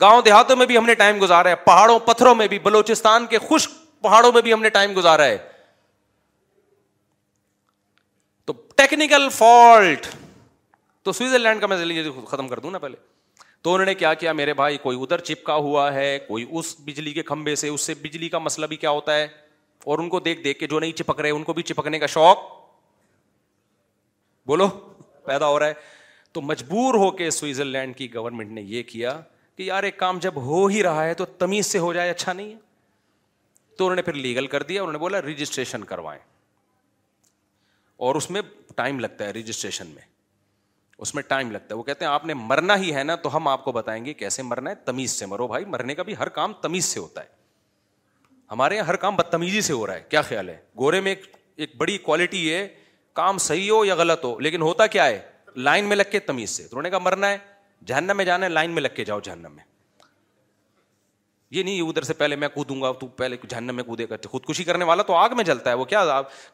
گاؤں 0.00 0.22
دیہاتوں 0.22 0.56
میں 0.56 0.66
بھی 0.66 0.76
ہم 0.76 0.86
نے 0.86 0.94
ٹائم 1.02 1.20
گزارا 1.22 1.48
ہے 1.50 1.56
پہاڑوں 1.64 1.98
پتھروں 2.06 2.34
میں 2.34 2.46
بھی 2.48 2.58
بلوچستان 2.62 3.26
کے 3.30 3.38
خشک 3.48 3.72
پہاڑوں 4.02 4.32
میں 4.34 4.42
بھی 4.42 4.52
ہم 4.52 4.62
نے 4.62 4.68
ٹائم 4.78 4.94
گزارا 4.96 5.24
ہے 5.26 5.36
تو 8.44 8.52
ٹیکنیکل 8.76 9.28
فالٹ 9.32 10.06
تو 11.04 11.12
سوئٹزرلینڈ 11.12 11.60
کا 11.60 11.66
میں 11.66 11.76
ختم 12.30 12.48
کر 12.48 12.58
دوں 12.58 12.70
نا 12.70 12.78
پہلے 12.78 12.96
تو 13.62 13.72
انہوں 13.74 13.86
نے 13.86 13.94
کیا 13.94 14.12
کیا 14.24 14.32
میرے 14.42 14.54
بھائی 14.54 14.76
کوئی 14.78 14.98
ادھر 15.02 15.20
چپکا 15.28 15.54
ہوا 15.68 15.92
ہے 15.92 16.18
کوئی 16.26 16.44
اس 16.50 16.74
بجلی 16.84 17.12
کے 17.12 17.22
کھمبے 17.32 17.54
سے 17.56 17.68
اس 17.68 17.86
سے 17.86 17.94
بجلی 18.02 18.28
کا 18.28 18.38
مسئلہ 18.46 18.66
بھی 18.72 18.76
کیا 18.82 18.90
ہوتا 18.98 19.14
ہے 19.18 19.26
اور 19.92 19.98
ان 19.98 20.08
کو 20.08 20.20
دیکھ 20.20 20.40
دیکھ 20.44 20.58
کے 20.58 20.66
جو 20.66 20.80
نہیں 20.80 20.92
چپک 20.98 21.20
رہے 21.20 21.30
ان 21.30 21.42
کو 21.44 21.52
بھی 21.52 21.62
چپکنے 21.70 21.98
کا 21.98 22.06
شوق 22.16 22.42
بولو 24.46 24.68
پیدا 25.26 25.46
ہو 25.48 25.58
رہا 25.58 25.66
ہے 25.68 26.02
تو 26.34 26.40
مجبور 26.42 26.94
ہو 27.00 27.10
کے 27.18 27.28
سوئٹزرلینڈ 27.30 27.94
کی 27.96 28.06
گورنمنٹ 28.14 28.50
نے 28.52 28.62
یہ 28.76 28.82
کیا 28.86 29.18
کہ 29.56 29.62
یار 29.62 29.82
ایک 29.88 29.96
کام 29.98 30.18
جب 30.22 30.36
ہو 30.44 30.64
ہی 30.66 30.82
رہا 30.82 31.04
ہے 31.04 31.12
تو 31.14 31.24
تمیز 31.42 31.66
سے 31.66 31.78
ہو 31.78 31.92
جائے 31.92 32.10
اچھا 32.10 32.32
نہیں 32.32 32.48
ہے 32.52 33.76
تو 33.78 33.84
انہوں 33.84 33.96
نے 33.96 34.02
پھر 34.02 34.12
لیگل 34.22 34.46
کر 34.46 34.62
دیا 34.70 34.80
انہوں 34.82 34.92
نے 34.92 34.98
بولا 34.98 35.20
رجسٹریشن 35.22 35.84
کروائیں 35.92 36.20
اور 38.06 38.14
اس 38.14 38.28
میں 38.30 38.42
ٹائم 38.76 38.98
لگتا 39.00 39.24
ہے 39.24 39.30
رجسٹریشن 39.32 39.86
میں 39.94 40.02
اس 41.04 41.14
میں 41.14 41.22
ٹائم 41.28 41.50
لگتا 41.50 41.74
ہے 41.74 41.78
وہ 41.78 41.82
کہتے 41.82 42.04
ہیں 42.04 42.10
آپ 42.12 42.24
نے 42.26 42.34
مرنا 42.34 42.76
ہی 42.82 42.94
ہے 42.94 43.02
نا 43.04 43.14
تو 43.26 43.34
ہم 43.36 43.48
آپ 43.48 43.62
کو 43.64 43.72
بتائیں 43.72 44.04
گے 44.04 44.14
کیسے 44.22 44.42
مرنا 44.50 44.70
ہے 44.70 44.74
تمیز 44.86 45.10
سے 45.18 45.26
مرو 45.26 45.46
بھائی 45.48 45.64
مرنے 45.76 45.94
کا 45.94 46.02
بھی 46.10 46.14
ہر 46.18 46.28
کام 46.38 46.52
تمیز 46.62 46.84
سے 46.84 47.00
ہوتا 47.00 47.22
ہے 47.22 47.32
ہمارے 48.52 48.76
یہاں 48.76 48.86
ہر 48.86 48.96
کام 49.06 49.16
بدتمیزی 49.16 49.60
سے 49.68 49.72
ہو 49.72 49.86
رہا 49.86 49.94
ہے 49.94 50.02
کیا 50.08 50.22
خیال 50.22 50.48
ہے 50.48 50.56
گورے 50.78 51.00
میں 51.06 51.14
ایک 51.56 51.76
بڑی 51.76 51.96
کوالٹی 52.08 52.42
ہے 52.54 52.66
کام 53.22 53.38
صحیح 53.48 53.70
ہو 53.70 53.84
یا 53.84 53.94
غلط 53.94 54.24
ہو 54.24 54.38
لیکن 54.48 54.62
ہوتا 54.62 54.86
کیا 54.96 55.06
ہے 55.06 55.20
لائن 55.56 55.84
میں 55.88 55.96
لگ 55.96 56.10
کے 56.12 56.18
تمیز 56.20 56.50
سے 56.50 56.62
تو 56.62 56.68
انہوں 56.72 56.82
نے 56.82 56.90
کہا 56.90 56.98
مرنا 56.98 57.28
ہے 57.30 57.38
جہنم 57.86 58.16
میں 58.16 58.24
جانا 58.24 58.44
ہے 58.46 58.50
لائن 58.50 58.70
میں 58.70 58.82
لگ 58.82 58.88
کے 58.96 59.04
جاؤ 59.04 59.20
جہنم 59.24 59.52
میں 59.56 59.64
یہ 61.54 61.62
نہیں 61.62 61.80
ادھر 61.88 62.02
سے 62.02 62.14
پہلے 62.14 62.36
میں 62.36 62.48
کودوں 62.54 62.80
گا 62.82 62.90
تو 63.00 63.06
پہلے 63.16 63.36
جہنم 63.48 63.74
میں 63.76 63.84
کودے 63.84 64.06
خودکشی 64.30 64.64
کرنے 64.64 64.84
والا 64.84 65.02
تو 65.06 65.14
آگ 65.16 65.36
میں 65.36 65.44
جلتا 65.44 65.70
ہے 65.70 65.74
وہ 65.76 65.84
کیا 65.84 66.04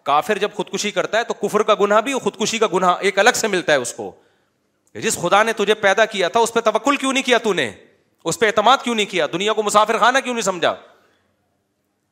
کافر 0.04 0.38
جب 0.38 0.52
خودکشی 0.54 0.90
کرتا 0.90 1.18
ہے 1.18 1.24
تو 1.24 1.34
کفر 1.46 1.62
کا 1.70 1.74
گناہ 1.80 2.00
بھی 2.08 2.14
خودکشی 2.22 2.58
کا 2.58 2.66
گناہ 2.74 2.96
ایک 3.00 3.18
الگ 3.18 3.36
سے 3.36 3.48
ملتا 3.48 3.72
ہے 3.72 3.78
اس 3.78 3.92
کو 3.94 4.10
جس 5.02 5.18
خدا 5.22 5.42
نے 5.42 5.52
تجھے 5.56 5.74
پیدا 5.86 6.04
کیا 6.14 6.28
تھا 6.28 6.40
اس 6.40 6.52
پہ 6.54 6.60
توکل 6.70 6.96
کیوں 6.96 7.12
نہیں 7.12 7.22
کیا 7.22 7.38
تو 7.42 7.52
نے 7.54 7.70
اس 8.24 8.38
پہ 8.38 8.46
اعتماد 8.46 8.78
کیوں 8.84 8.94
نہیں 8.94 9.06
کیا 9.10 9.26
دنیا 9.32 9.52
کو 9.52 9.62
مسافر 9.62 9.98
خانہ 9.98 10.18
کیوں 10.24 10.34
نہیں 10.34 10.44
سمجھا 10.44 10.74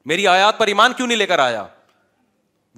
میری 0.06 0.26
آیات 0.26 0.58
پر 0.58 0.66
ایمان 0.66 0.92
کیوں 0.96 1.06
نہیں 1.06 1.18
لے 1.18 1.26
کر 1.26 1.38
آیا 1.38 1.66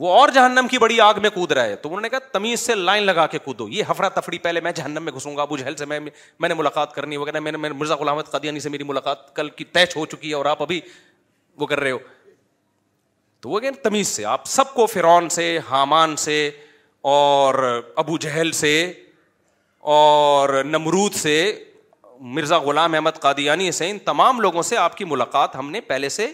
وہ 0.00 0.10
اور 0.18 0.28
جہنم 0.34 0.66
کی 0.70 0.78
بڑی 0.78 1.00
آگ 1.00 1.14
میں 1.22 1.30
کود 1.30 1.50
رہا 1.52 1.64
ہے 1.66 1.74
تو 1.76 1.88
انہوں 1.88 2.00
نے 2.00 2.08
کہا 2.08 2.18
تمیز 2.32 2.60
سے 2.66 2.74
لائن 2.74 3.02
لگا 3.04 3.26
کے 3.32 3.38
کودو 3.44 3.68
یہ 3.68 3.82
ہفرا 3.90 4.08
تفری 4.18 4.38
پہلے 4.44 4.60
میں 4.66 4.70
جہنم 4.76 5.02
میں 5.04 5.12
گھسوں 5.16 5.36
گا 5.36 5.42
ابو 5.42 5.56
جہل 5.56 5.74
سے 5.76 5.84
میں 5.90 5.98
میں 6.40 6.48
نے 6.48 6.54
ملاقات 6.60 6.94
کرنی 6.94 7.16
وغیرہ 7.16 7.40
میں 7.46 7.52
نے 7.52 7.58
مرزا 7.80 7.94
غلامت 8.02 8.30
قادیانی 8.30 8.60
سے 8.60 8.68
میری 8.74 8.84
ملاقات 8.90 9.34
کل 9.36 9.48
کی 9.58 9.64
تیچ 9.74 9.96
ہو 9.96 10.04
چکی 10.14 10.28
ہے 10.30 10.34
اور 10.34 10.44
آپ 10.52 10.62
ابھی 10.62 10.80
وہ 11.62 11.66
کر 11.72 11.80
رہے 11.80 11.90
ہو 11.90 11.98
تو 13.40 13.48
وہ 13.48 13.60
کہنا 13.60 13.82
تمیز 13.88 14.08
سے 14.08 14.24
آپ 14.36 14.46
سب 14.54 14.72
کو 14.74 14.86
فرعون 14.92 15.28
سے 15.36 15.46
حامان 15.70 16.16
سے 16.24 16.38
اور 17.14 17.62
ابو 18.04 18.16
جہل 18.28 18.52
سے 18.62 18.72
اور 19.98 20.62
نمرود 20.66 21.14
سے 21.26 21.36
مرزا 22.38 22.58
غلام 22.70 22.94
احمد 22.94 23.20
قادیانی 23.20 23.70
سے 23.82 23.90
ان 23.90 23.98
تمام 24.10 24.40
لوگوں 24.48 24.62
سے 24.72 24.76
آپ 24.76 24.96
کی 24.96 25.04
ملاقات 25.14 25.56
ہم 25.56 25.70
نے 25.70 25.80
پہلے 25.92 26.08
سے 26.16 26.26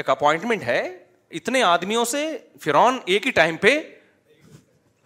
ایک 0.00 0.10
اپوائنٹمنٹ 0.10 0.62
ہے 0.64 0.80
اتنے 1.38 1.62
آدمیوں 1.62 2.04
سے 2.04 2.26
فرون 2.60 2.98
ایک 3.12 3.26
ہی 3.26 3.30
ٹائم 3.40 3.56
پہ 3.60 3.78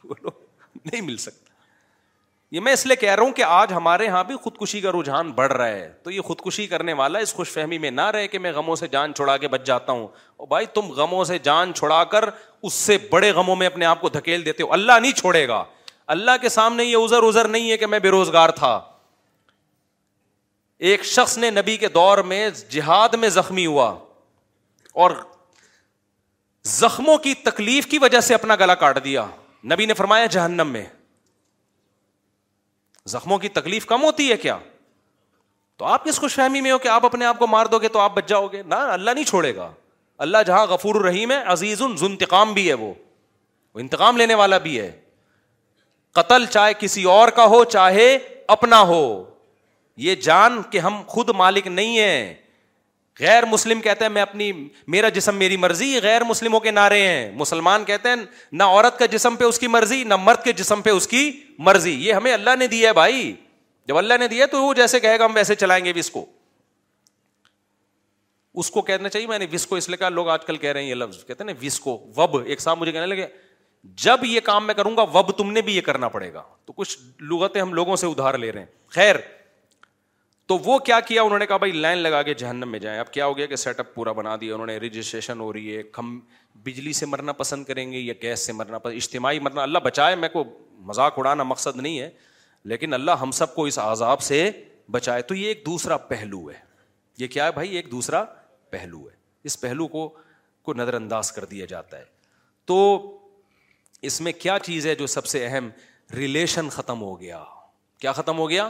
نہیں 0.05 1.01
مل 1.01 1.17
سکتا 1.17 1.45
یہ 2.55 2.61
میں 2.61 2.73
اس 2.73 2.85
لیے 2.87 2.97
کہہ 2.97 3.15
رہا 3.15 3.23
ہوں 3.23 3.31
کہ 3.33 3.43
آج 3.43 3.73
ہمارے 3.73 4.05
یہاں 4.05 4.23
بھی 4.25 4.37
خودکشی 4.43 4.81
کا 4.81 4.91
رجحان 4.93 5.31
بڑھ 5.39 5.53
رہا 5.53 5.69
ہے 5.69 5.89
تو 6.03 6.11
یہ 6.11 6.21
خودکشی 6.31 6.67
کرنے 6.67 6.93
والا 7.01 7.19
اس 7.27 7.35
خوش 7.35 7.51
فہمی 7.53 7.79
میں 7.85 7.91
نہ 7.91 8.07
رہے 8.15 8.29
کہ 8.29 8.39
میں 8.39 8.53
غموں 8.57 8.77
سے 8.77 8.89
جان 8.89 9.15
چھڑا 9.15 9.37
کے 9.45 9.49
بچ 9.49 9.65
جاتا 9.67 9.93
ہوں 9.93 10.07
اور 10.37 10.47
بھائی 10.49 10.67
تم 10.75 10.91
غموں 10.97 11.25
سے 11.31 11.39
جان 11.49 11.75
چھڑا 11.75 12.03
کر 12.15 12.29
اس 12.63 12.75
سے 12.75 12.99
بڑے 13.11 13.31
غموں 13.41 13.57
میں 13.57 13.67
اپنے 13.67 13.85
آپ 13.87 14.01
کو 14.01 14.09
دھکیل 14.19 14.45
دیتے 14.45 14.63
ہو 14.63 14.73
اللہ 14.73 14.99
نہیں 15.01 15.13
چھوڑے 15.21 15.47
گا 15.49 15.63
اللہ 16.15 16.37
کے 16.43 16.49
سامنے 16.59 16.85
یہ 16.85 16.97
ازر 16.97 17.23
ازر 17.29 17.49
نہیں 17.55 17.71
ہے 17.71 17.77
کہ 17.77 17.87
میں 17.95 17.99
بے 17.99 18.09
روزگار 18.11 18.51
تھا 18.63 18.75
ایک 20.91 21.05
شخص 21.05 21.37
نے 21.39 21.51
نبی 21.51 21.77
کے 21.77 21.89
دور 21.89 22.19
میں 22.33 22.49
جہاد 22.71 23.15
میں 23.21 23.29
زخمی 23.39 23.67
ہوا 23.67 23.91
اور 25.05 25.11
زخموں 26.75 27.17
کی 27.25 27.33
تکلیف 27.45 27.87
کی 27.87 27.99
وجہ 28.03 28.21
سے 28.29 28.35
اپنا 28.35 28.55
گلا 28.61 28.75
کاٹ 28.75 29.03
دیا 29.05 29.25
نبی 29.73 29.87
نے 29.87 29.95
فرمایا 29.95 30.27
جہنم 30.37 30.69
میں 30.73 30.85
زخموں 33.15 33.39
کی 33.39 33.49
تکلیف 33.59 33.85
کم 33.87 34.03
ہوتی 34.03 34.31
ہے 34.31 34.37
کیا 34.45 34.59
تو 35.79 35.85
آپ 35.85 36.05
کس 36.05 36.19
خوش 36.21 36.35
فہمی 36.35 36.61
میں 36.61 36.71
ہو 36.73 36.79
کہ 36.83 36.89
آپ 36.89 37.05
اپنے 37.07 37.25
آپ 37.25 37.39
کو 37.39 37.47
مار 37.47 37.67
دو 37.75 37.79
گے 37.79 37.89
تو 37.95 37.99
آپ 38.01 38.15
بچ 38.17 38.29
جاؤ 38.29 38.47
گے 38.53 38.63
نہ 38.67 38.75
اللہ 38.97 39.11
نہیں 39.15 39.25
چھوڑے 39.25 39.55
گا 39.57 39.71
اللہ 40.27 40.43
جہاں 40.47 40.67
غفور 40.67 40.95
الرحیم 41.01 41.31
ہے 41.31 41.43
عزیز 41.55 41.83
انتقام 41.83 42.53
بھی 42.55 42.69
ہے 42.69 42.75
وہ 42.83 42.93
انتقام 43.85 44.17
لینے 44.17 44.35
والا 44.43 44.59
بھی 44.67 44.79
ہے 44.81 44.91
قتل 46.21 46.47
چاہے 46.51 46.73
کسی 46.79 47.03
اور 47.15 47.29
کا 47.39 47.45
ہو 47.55 47.63
چاہے 47.77 48.17
اپنا 48.57 48.81
ہو 48.93 49.03
یہ 50.07 50.15
جان 50.29 50.61
کہ 50.71 50.79
ہم 50.89 51.01
خود 51.09 51.31
مالک 51.43 51.67
نہیں 51.67 51.99
ہیں 51.99 52.35
غیر 53.21 53.45
مسلم 53.47 53.81
میں 54.15 54.21
اپنی 54.23 54.51
میرا 54.95 55.09
جسم 55.15 55.37
میری 55.37 55.57
مرضی 55.57 55.99
غیر 56.03 56.25
مسلموں 56.25 56.61
کے 56.61 56.71
نعرے 56.71 57.01
ہیں 57.07 57.31
مسلمان 57.37 57.85
کہتے 57.85 58.09
ہیں 58.09 58.17
نہ 58.53 58.63
عورت 58.63 58.99
کا 58.99 59.07
جسم 59.13 59.37
پہ 59.39 59.45
اس 59.45 59.59
کی 59.59 59.67
مرضی 59.69 60.03
نہ 60.05 60.17
مرد 60.23 60.43
کے 60.45 60.53
جسم 60.61 60.83
پہ 60.85 60.91
اس 60.91 61.07
کی 61.09 61.31
مرضی 61.69 61.93
یہ 62.07 62.13
ہمیں 62.13 62.33
اللہ 62.33 62.57
نے 62.59 62.67
دیا 62.77 62.89
ہے 62.89 62.95
بھائی 62.95 63.33
جب 63.89 63.99
اللہ 63.99 64.15
نے 64.21 64.29
دیا 64.29 64.47
تو 64.53 64.63
وہ 64.65 64.75
جیسے 64.75 65.01
کہے 65.01 65.19
گا 65.19 65.25
ہم 65.25 65.35
ویسے 65.35 65.55
چلائیں 65.55 65.85
گے 65.85 65.93
اس 66.01 66.11
کو 66.11 66.25
اس 68.63 68.71
کو 68.71 68.83
کہنا 68.83 69.09
چاہیے 69.09 69.27
میں 69.29 69.39
نے 69.39 69.47
اس 69.53 69.89
لیے 69.89 69.97
کہا 69.97 70.09
لوگ 70.09 70.29
آج 70.31 70.45
کل 70.47 70.57
کہہ 70.57 70.71
رہے 70.73 70.83
ہیں 70.83 70.89
یہ 70.89 70.95
لفظ 70.95 71.25
کہتے 71.25 71.45
ہیں 71.45 71.53
نا 71.53 71.59
وسکو 71.67 71.99
وب 72.17 72.37
ایک 72.45 72.61
سام 72.61 72.79
مجھے 72.81 72.93
کہنے 72.93 73.07
لگے 73.07 73.27
جب 74.03 74.25
یہ 74.25 74.41
کام 74.45 74.67
میں 74.67 74.75
کروں 74.75 74.97
گا 74.97 75.03
وب 75.15 75.31
تم 75.39 75.51
نے 75.53 75.63
بھی 75.63 75.75
یہ 75.77 75.81
کرنا 75.89 76.09
پڑے 76.15 76.33
گا 76.33 76.43
تو 76.67 76.73
کچھ 76.77 76.97
لغتیں 77.31 77.61
ہم 77.61 77.73
لوگوں 77.75 77.97
سے 77.97 78.07
ادھار 78.07 78.39
لے 78.39 78.53
رہے 78.53 78.61
ہیں 78.61 78.67
خیر 78.95 79.17
تو 80.49 80.57
وہ 80.65 80.79
کیا 80.87 80.99
کیا 81.07 81.23
انہوں 81.23 81.39
نے 81.39 81.47
کہا 81.47 81.57
بھائی 81.63 81.73
لائن 81.73 81.99
لگا 81.99 82.23
کے 82.23 82.35
جہنم 82.41 82.71
میں 82.71 82.79
جائیں 82.79 82.99
اب 83.01 83.11
کیا 83.13 83.27
ہو 83.27 83.37
گیا 83.37 83.47
کہ 83.53 83.57
سیٹ 83.57 83.79
اپ 83.81 83.95
پورا 83.95 84.13
بنا 84.19 84.35
دیا 84.41 84.53
انہوں 84.55 84.67
نے 84.67 84.77
رجسٹریشن 84.79 85.41
ہو 85.41 85.53
رہی 85.53 85.77
ہے 85.77 85.83
کم 85.93 86.19
بجلی 86.65 86.93
سے 86.99 87.07
مرنا 87.07 87.33
پسند 87.41 87.65
کریں 87.67 87.91
گے 87.93 87.99
یا 88.01 88.15
گیس 88.23 88.45
سے 88.47 88.53
مرنا 88.53 88.79
پسند 88.79 88.97
اجتماعی 89.03 89.39
مرنا 89.47 89.63
اللہ 89.63 89.79
بچائے 89.85 90.15
میں 90.25 90.29
کو 90.33 90.45
مذاق 90.91 91.19
اڑانا 91.19 91.43
مقصد 91.43 91.77
نہیں 91.81 91.99
ہے 91.99 92.09
لیکن 92.73 92.95
اللہ 92.95 93.11
ہم 93.21 93.31
سب 93.31 93.55
کو 93.55 93.65
اس 93.67 93.79
عذاب 93.79 94.21
سے 94.23 94.39
بچائے 94.99 95.23
تو 95.31 95.35
یہ 95.35 95.49
ایک 95.49 95.63
دوسرا 95.67 95.97
پہلو 96.13 96.43
ہے 96.51 96.59
یہ 97.19 97.27
کیا 97.27 97.47
ہے 97.47 97.53
بھائی 97.53 97.75
ایک 97.77 97.91
دوسرا 97.91 98.23
پہلو 98.71 99.01
ہے 99.11 99.15
اس 99.51 99.61
پہلو 99.61 99.87
کو 99.89 100.09
کو 100.65 100.75
نظر 100.75 100.95
انداز 100.95 101.33
کر 101.33 101.45
دیا 101.51 101.67
جاتا 101.69 101.99
ہے 101.99 102.05
تو 102.67 102.79
اس 104.11 104.21
میں 104.21 104.33
کیا 104.39 104.59
چیز 104.63 104.87
ہے 104.87 104.95
جو 104.95 105.07
سب 105.07 105.27
سے 105.27 105.45
اہم 105.47 105.69
ریلیشن 106.17 106.69
ختم 106.71 107.01
ہو 107.03 107.21
گیا 107.21 107.45
کیا 108.01 108.13
ختم 108.13 108.39
ہو 108.39 108.49
گیا 108.51 108.69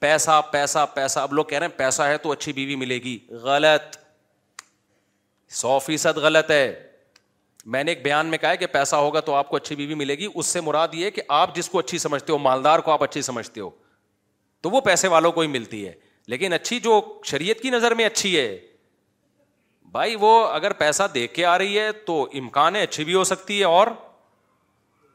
پیسہ 0.00 0.40
پیسہ 0.50 0.84
پیسہ 0.94 1.20
اب 1.20 1.32
لوگ 1.32 1.44
کہہ 1.44 1.58
رہے 1.58 1.66
ہیں 1.66 1.76
پیسہ 1.78 2.02
ہے 2.02 2.16
تو 2.18 2.30
اچھی 2.32 2.52
بیوی 2.52 2.74
ملے 2.76 2.96
گی 3.04 3.18
غلط 3.42 3.96
سو 5.54 5.78
فیصد 5.86 6.16
غلط 6.24 6.50
ہے 6.50 6.64
میں 7.74 7.82
نے 7.84 7.90
ایک 7.90 8.02
بیان 8.04 8.26
میں 8.26 8.38
کہا 8.38 8.54
کہ 8.54 8.66
پیسہ 8.72 8.96
ہوگا 8.96 9.20
تو 9.20 9.34
آپ 9.34 9.48
کو 9.48 9.56
اچھی 9.56 9.76
بیوی 9.76 9.94
ملے 9.94 10.14
گی 10.18 10.26
اس 10.34 10.46
سے 10.46 10.60
مراد 10.60 10.94
یہ 10.94 11.10
کہ 11.16 11.22
آپ 11.38 11.54
جس 11.54 11.68
کو 11.70 11.78
اچھی 11.78 11.98
سمجھتے 11.98 12.32
ہو 12.32 12.38
مالدار 12.46 12.78
کو 12.86 12.92
آپ 12.92 13.02
اچھی 13.04 13.22
سمجھتے 13.22 13.60
ہو 13.60 13.70
تو 14.62 14.70
وہ 14.70 14.80
پیسے 14.84 15.08
والوں 15.08 15.32
کو 15.32 15.40
ہی 15.40 15.46
ملتی 15.48 15.86
ہے 15.86 15.92
لیکن 16.34 16.52
اچھی 16.52 16.78
جو 16.80 17.00
شریعت 17.30 17.60
کی 17.62 17.70
نظر 17.70 17.94
میں 17.94 18.04
اچھی 18.06 18.36
ہے 18.38 18.48
بھائی 19.92 20.16
وہ 20.20 20.30
اگر 20.46 20.72
پیسہ 20.80 21.02
دے 21.14 21.26
کے 21.26 21.44
آ 21.52 21.56
رہی 21.58 21.78
ہے 21.78 21.90
تو 22.06 22.22
امکان 22.38 22.76
ہے 22.76 22.82
اچھی 22.82 23.04
بھی 23.04 23.14
ہو 23.14 23.24
سکتی 23.34 23.58
ہے 23.60 23.64
اور 23.64 23.86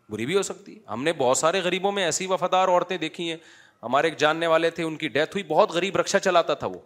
بری 0.10 0.26
بھی 0.26 0.36
ہو 0.38 0.42
سکتی 0.44 0.76
ہے 0.76 0.80
ہم 0.92 1.04
نے 1.04 1.14
بہت 1.18 1.38
سارے 1.38 1.60
غریبوں 1.64 1.92
میں 1.92 2.04
ایسی 2.06 2.26
وفادار 2.28 2.68
عورتیں 2.68 2.98
دیکھی 2.98 3.30
ہیں 3.30 3.38
ہمارے 3.86 4.08
ایک 4.08 4.18
جاننے 4.18 4.48
والے 4.48 4.70
تھے 4.78 4.84
ان 4.84 4.96
کی 4.98 5.08
ڈیتھ 5.16 5.36
ہوئی 5.36 5.44
بہت 5.48 5.72
غریب 5.72 5.98
رکشا 5.98 6.20
چلاتا 6.20 6.54
تھا 6.62 6.68
وہ 6.68 6.78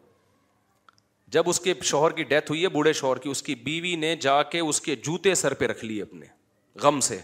جب 1.35 1.49
اس 1.49 1.59
کے 1.65 1.73
شوہر 1.91 2.11
کی 2.13 2.23
ڈیتھ 2.31 2.49
ہوئی 2.51 2.63
ہے 2.63 2.69
بوڑھے 2.69 2.91
شوہر 2.99 3.17
کی 3.25 3.29
اس 3.29 3.41
کی 3.43 3.55
بیوی 3.67 3.95
نے 3.95 4.15
جا 4.25 4.41
کے 4.53 4.59
اس 4.59 4.81
کے 4.81 4.95
جوتے 5.07 5.33
سر 5.41 5.53
پہ 5.61 5.67
رکھ 5.67 5.83
لیے 5.85 6.01
اپنے 6.01 6.25
غم 6.81 6.99
سے 7.07 7.19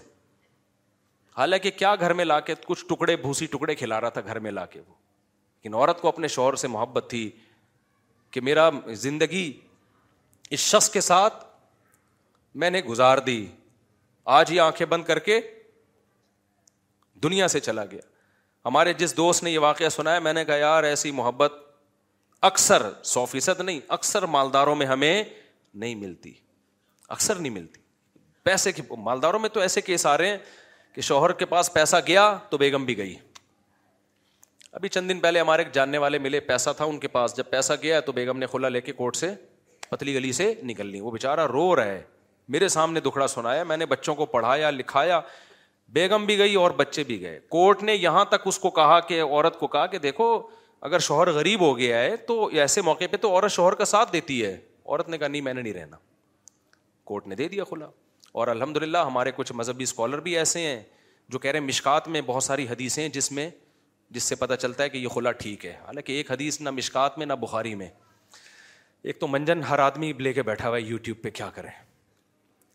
حالانکہ 1.38 1.71
کیا 1.78 1.93
گھر 1.99 2.13
میں 2.19 2.26
لا 2.26 2.39
کے 2.49 2.55
کچھ 2.65 2.86
ٹکڑے 2.89 3.15
بھوسی 3.26 3.45
ٹکڑے 3.55 3.76
کھلا 3.76 3.99
رہا 4.01 4.09
تھا 4.17 4.21
گھر 4.26 4.39
میں 4.47 4.51
لا 4.51 4.65
کے 4.76 4.80
وہ 4.80 4.93
لیکن 4.93 5.73
عورت 5.76 6.01
کو 6.01 6.07
اپنے 6.07 6.28
شوہر 6.38 6.55
سے 6.63 6.67
محبت 6.78 7.09
تھی 7.09 7.30
کہ 8.32 8.41
میرا 8.41 8.69
زندگی 9.03 9.51
اس 10.55 10.59
شخص 10.69 10.89
کے 10.91 11.01
ساتھ 11.11 11.43
میں 12.63 12.69
نے 12.69 12.82
گزار 12.89 13.17
دی 13.32 13.45
آج 14.39 14.51
یہ 14.53 14.61
آنکھیں 14.61 14.88
بند 14.88 15.03
کر 15.05 15.19
کے 15.30 15.39
دنیا 17.23 17.47
سے 17.47 17.59
چلا 17.59 17.86
گیا 17.91 18.13
ہمارے 18.66 18.93
جس 18.97 19.16
دوست 19.18 19.43
نے 19.43 19.51
یہ 19.51 19.59
واقعہ 19.59 19.89
سنا 19.95 20.13
ہے 20.13 20.20
میں 20.20 20.34
نے 20.34 20.43
کہا 20.45 20.55
یار 20.55 20.84
ایسی 20.84 21.11
محبت 21.20 21.53
اکثر 22.49 22.89
سو 23.13 23.26
فیصد 23.26 23.59
نہیں 23.61 23.80
اکثر 23.97 24.24
مالداروں 24.36 24.76
میں 24.76 24.86
ہمیں 24.86 25.24
نہیں 25.84 25.95
ملتی 25.95 26.32
اکثر 27.16 27.36
نہیں 27.36 27.51
ملتی 27.53 27.82
پیسے 28.43 28.72
مالداروں 28.99 29.39
میں 29.39 29.49
تو 29.49 29.59
ایسے 29.59 29.82
کیس 29.82 30.05
آ 30.05 30.18
رہے 30.18 30.28
ہیں 30.30 30.38
کہ 30.95 31.01
شوہر 31.01 31.32
کے 31.39 31.45
پاس 31.53 31.72
پیسہ 31.74 31.95
گیا 32.07 32.24
تو 32.49 32.57
بیگم 32.57 32.86
بھی 32.86 32.97
گئی 32.97 33.16
ابھی 34.74 34.89
چند 34.89 35.09
دن 35.09 35.20
پہلے 35.20 35.39
ہمارے 35.39 35.63
جاننے 35.74 35.97
والے 36.03 36.18
ملے 36.20 36.39
پیسہ 36.49 36.70
تھا 36.78 36.86
ان 36.86 36.97
کے 36.99 37.07
پاس 37.07 37.36
جب 37.38 37.49
پیسہ 37.49 37.74
گیا 37.84 37.99
تو 38.07 38.11
بیگم 38.11 38.38
نے 38.39 38.47
کھلا 38.51 38.70
لے 38.70 38.82
کے 38.82 38.91
کوٹ 38.93 39.16
سے 39.16 39.34
پتلی 39.89 40.13
گلی 40.16 40.32
سے 40.34 40.53
نکل 40.63 40.88
لی 40.91 40.99
وہ 41.01 41.11
بےچارا 41.11 41.47
رو 41.47 41.76
رہا 41.76 41.86
ہے 41.91 42.01
میرے 42.55 42.68
سامنے 42.70 42.99
دکھڑا 42.99 43.28
سنایا 43.28 43.63
میں 43.63 43.78
نے 43.78 43.86
بچوں 43.93 44.16
کو 44.16 44.26
پڑھایا 44.34 44.70
لکھایا 44.72 45.20
بیگم 45.95 46.25
بھی 46.25 46.37
گئی 46.37 46.55
اور 46.59 46.71
بچے 46.77 47.03
بھی 47.09 47.19
گئے 47.21 47.39
کورٹ 47.49 47.83
نے 47.83 47.93
یہاں 47.95 48.23
تک 48.31 48.47
اس 48.47 48.57
کو 48.59 48.69
کہا 48.79 48.99
کہ 49.09 49.21
عورت 49.23 49.59
کو 49.59 49.67
کہا 49.75 49.85
کہ 49.93 49.97
دیکھو 50.05 50.25
اگر 50.87 50.99
شوہر 51.07 51.31
غریب 51.33 51.61
ہو 51.61 51.77
گیا 51.77 51.99
ہے 52.01 52.15
تو 52.27 52.45
ایسے 52.63 52.81
موقع 52.87 53.03
پہ 53.11 53.17
تو 53.21 53.29
عورت 53.35 53.51
شوہر 53.51 53.75
کا 53.81 53.85
ساتھ 53.91 54.11
دیتی 54.13 54.43
ہے 54.45 54.53
عورت 54.85 55.09
نے 55.09 55.17
کہا 55.17 55.27
نہیں 55.27 55.41
میں 55.41 55.53
نے 55.53 55.61
نہیں 55.61 55.73
رہنا 55.73 55.97
کورٹ 57.11 57.27
نے 57.27 57.35
دے 57.35 57.47
دیا 57.47 57.63
کھلا 57.69 57.85
اور 58.41 58.47
الحمد 58.55 58.77
للہ 58.83 58.97
ہمارے 59.11 59.31
کچھ 59.35 59.51
مذہبی 59.61 59.83
اسکالر 59.83 60.19
بھی 60.27 60.37
ایسے 60.37 60.65
ہیں 60.65 60.81
جو 61.33 61.39
کہہ 61.39 61.51
رہے 61.51 61.59
ہیں 61.59 61.65
مشکات 61.67 62.07
میں 62.15 62.21
بہت 62.25 62.43
ساری 62.43 62.67
حدیثیں 62.71 63.01
ہیں 63.03 63.09
جس 63.13 63.31
میں 63.39 63.49
جس 64.17 64.23
سے 64.23 64.35
پتہ 64.43 64.53
چلتا 64.63 64.83
ہے 64.83 64.89
کہ 64.89 64.97
یہ 64.97 65.07
کھلا 65.13 65.31
ٹھیک 65.45 65.65
ہے 65.65 65.75
حالانکہ 65.85 66.11
ایک 66.17 66.31
حدیث 66.31 66.59
نہ 66.61 66.69
مشکات 66.81 67.17
میں 67.17 67.25
نہ 67.25 67.33
بخاری 67.47 67.75
میں 67.75 67.87
ایک 69.07 69.19
تو 69.19 69.27
منجن 69.27 69.63
ہر 69.69 69.79
آدمی 69.89 70.11
لے 70.19 70.33
کے 70.33 70.43
بیٹھا 70.51 70.67
ہوا 70.69 70.77
ہے 70.77 70.81
یوٹیوب 70.81 71.23
پہ 71.23 71.29
کیا 71.39 71.49
کریں 71.55 71.71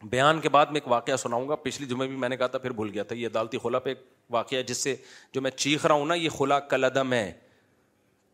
بیان 0.08 0.40
کے 0.40 0.48
بعد 0.48 0.66
میں 0.72 0.76
ایک 0.80 0.88
واقعہ 0.92 1.16
سناؤں 1.16 1.48
گا 1.48 1.56
پچھلی 1.62 1.86
جمعے 1.86 2.06
بھی 2.08 2.16
میں 2.16 2.28
نے 2.28 2.36
کہا 2.36 2.46
تھا 2.46 2.58
پھر 2.58 2.70
بھول 2.72 2.90
گیا 2.94 3.02
تھا 3.02 3.16
یہ 3.16 3.26
عدالتی 3.26 3.58
خلا 3.62 3.78
پہ 3.78 3.90
ایک 3.90 3.98
واقعہ 4.30 4.58
ہے 4.58 4.62
جس 4.62 4.76
سے 4.82 4.94
جو 5.34 5.40
میں 5.40 5.50
چیخ 5.56 5.86
رہا 5.86 5.94
ہوں 5.94 6.06
نا 6.06 6.14
یہ 6.14 6.28
خلا 6.38 6.58
کل 6.68 6.84
عدم 6.84 7.12
ہے 7.12 7.30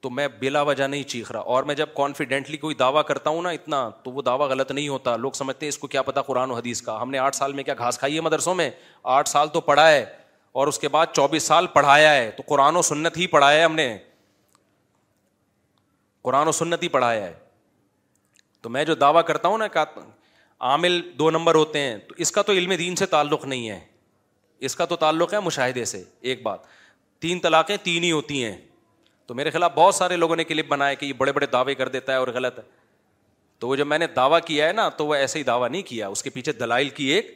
تو 0.01 0.11
میں 0.11 0.27
بلا 0.41 0.61
وجہ 0.63 0.85
نہیں 0.87 1.03
چیخ 1.09 1.31
رہا 1.33 1.41
اور 1.41 1.63
میں 1.65 1.75
جب 1.75 1.89
کانفیڈینٹلی 1.97 2.57
کوئی 2.57 2.75
دعویٰ 2.79 3.03
کرتا 3.07 3.31
ہوں 3.31 3.43
نا 3.43 3.51
اتنا 3.51 3.89
تو 4.03 4.11
وہ 4.13 4.23
دعویٰ 4.23 4.49
غلط 4.49 4.71
نہیں 4.73 4.89
ہوتا 4.89 5.17
لوگ 5.17 5.33
سمجھتے 5.37 5.67
ہیں 5.67 5.69
اس 5.69 5.79
کو 5.79 5.87
کیا 5.87 6.03
پتا 6.03 6.23
قرآن 6.23 6.51
و 6.51 6.55
حدیث 6.55 6.83
کا 6.83 7.01
ہم 7.03 7.11
نے 7.11 7.19
آٹھ 7.19 7.37
سال 7.37 7.53
میں 7.53 7.65
کیا 7.65 7.75
گھاس 7.79 7.99
کھائی 7.99 8.17
ہے 8.17 8.21
مدرسوں 8.21 8.55
میں 8.55 8.71
آٹھ 9.17 9.29
سال 9.29 9.49
تو 9.53 9.61
پڑھا 9.69 9.89
ہے 9.91 10.05
اور 10.61 10.67
اس 10.67 10.79
کے 10.79 10.89
بعد 10.89 11.07
چوبیس 11.13 11.43
سال 11.43 11.67
پڑھایا 11.73 12.15
ہے 12.15 12.31
تو 12.37 12.43
قرآن 12.49 12.77
و 12.77 12.83
سنت 12.83 13.17
ہی 13.17 13.27
پڑھایا 13.27 13.59
ہے 13.59 13.65
ہم 13.65 13.75
نے 13.75 13.97
قرآن 16.25 16.49
و 16.49 16.53
سنت 16.53 16.83
ہی 16.83 16.89
پڑھایا 16.89 17.27
ہے 17.27 17.35
تو 18.63 18.69
میں 18.71 18.85
جو 18.85 18.95
دعویٰ 18.95 19.25
کرتا 19.27 19.49
ہوں 19.49 19.59
نا 19.59 19.67
عامل 20.61 21.01
دو 21.19 21.31
نمبر 21.31 21.55
ہوتے 21.55 21.81
ہیں 21.81 21.97
تو 22.09 22.15
اس 22.19 22.33
کا 22.33 22.43
تو 22.43 22.53
علم 22.53 22.73
دین 22.79 22.97
سے 22.97 23.07
تعلق 23.07 23.45
نہیں 23.45 23.69
ہے 23.71 23.79
اس 24.67 24.77
کا 24.77 24.85
تو 24.87 24.97
تعلق 24.97 25.33
ہے 25.35 25.41
مشاہدے 25.45 25.85
سے 25.85 26.03
ایک 26.21 26.43
بات 26.43 26.61
تین 27.21 27.39
طلاقیں 27.41 27.77
تین 27.83 28.05
ہی 28.05 28.11
ہوتی 28.13 28.45
ہیں 28.45 28.57
تو 29.27 29.35
میرے 29.35 29.51
خلاف 29.51 29.73
بہت 29.75 29.95
سارے 29.95 30.17
لوگوں 30.17 30.37
نے 30.37 30.45
کلپ 30.45 30.67
بنایا 30.69 30.95
کہ 30.95 31.07
یہ 31.07 31.13
بڑے 31.19 31.33
بڑے 31.33 31.47
دعوے 31.53 31.75
کر 31.75 31.89
دیتا 31.89 32.13
ہے 32.13 32.17
اور 32.19 32.29
غلط 32.35 32.59
ہے 32.59 32.65
تو 33.59 33.69
وہ 33.69 33.77
جب 33.77 33.87
میں 33.87 33.99
نے 33.99 34.07
دعویٰ 34.17 34.39
کیا 34.47 34.67
ہے 34.69 34.73
نا 34.73 34.89
تو 34.97 35.07
وہ 35.07 35.15
ایسے 35.15 35.39
ہی 35.39 35.43
دعویٰ 35.45 35.69
نہیں 35.71 35.83
کیا 35.89 36.09
اس 36.09 36.23
کے 36.23 36.31
پیچھے 36.31 36.53
دلائل 36.53 36.89
کی 36.99 37.05
ایک 37.13 37.31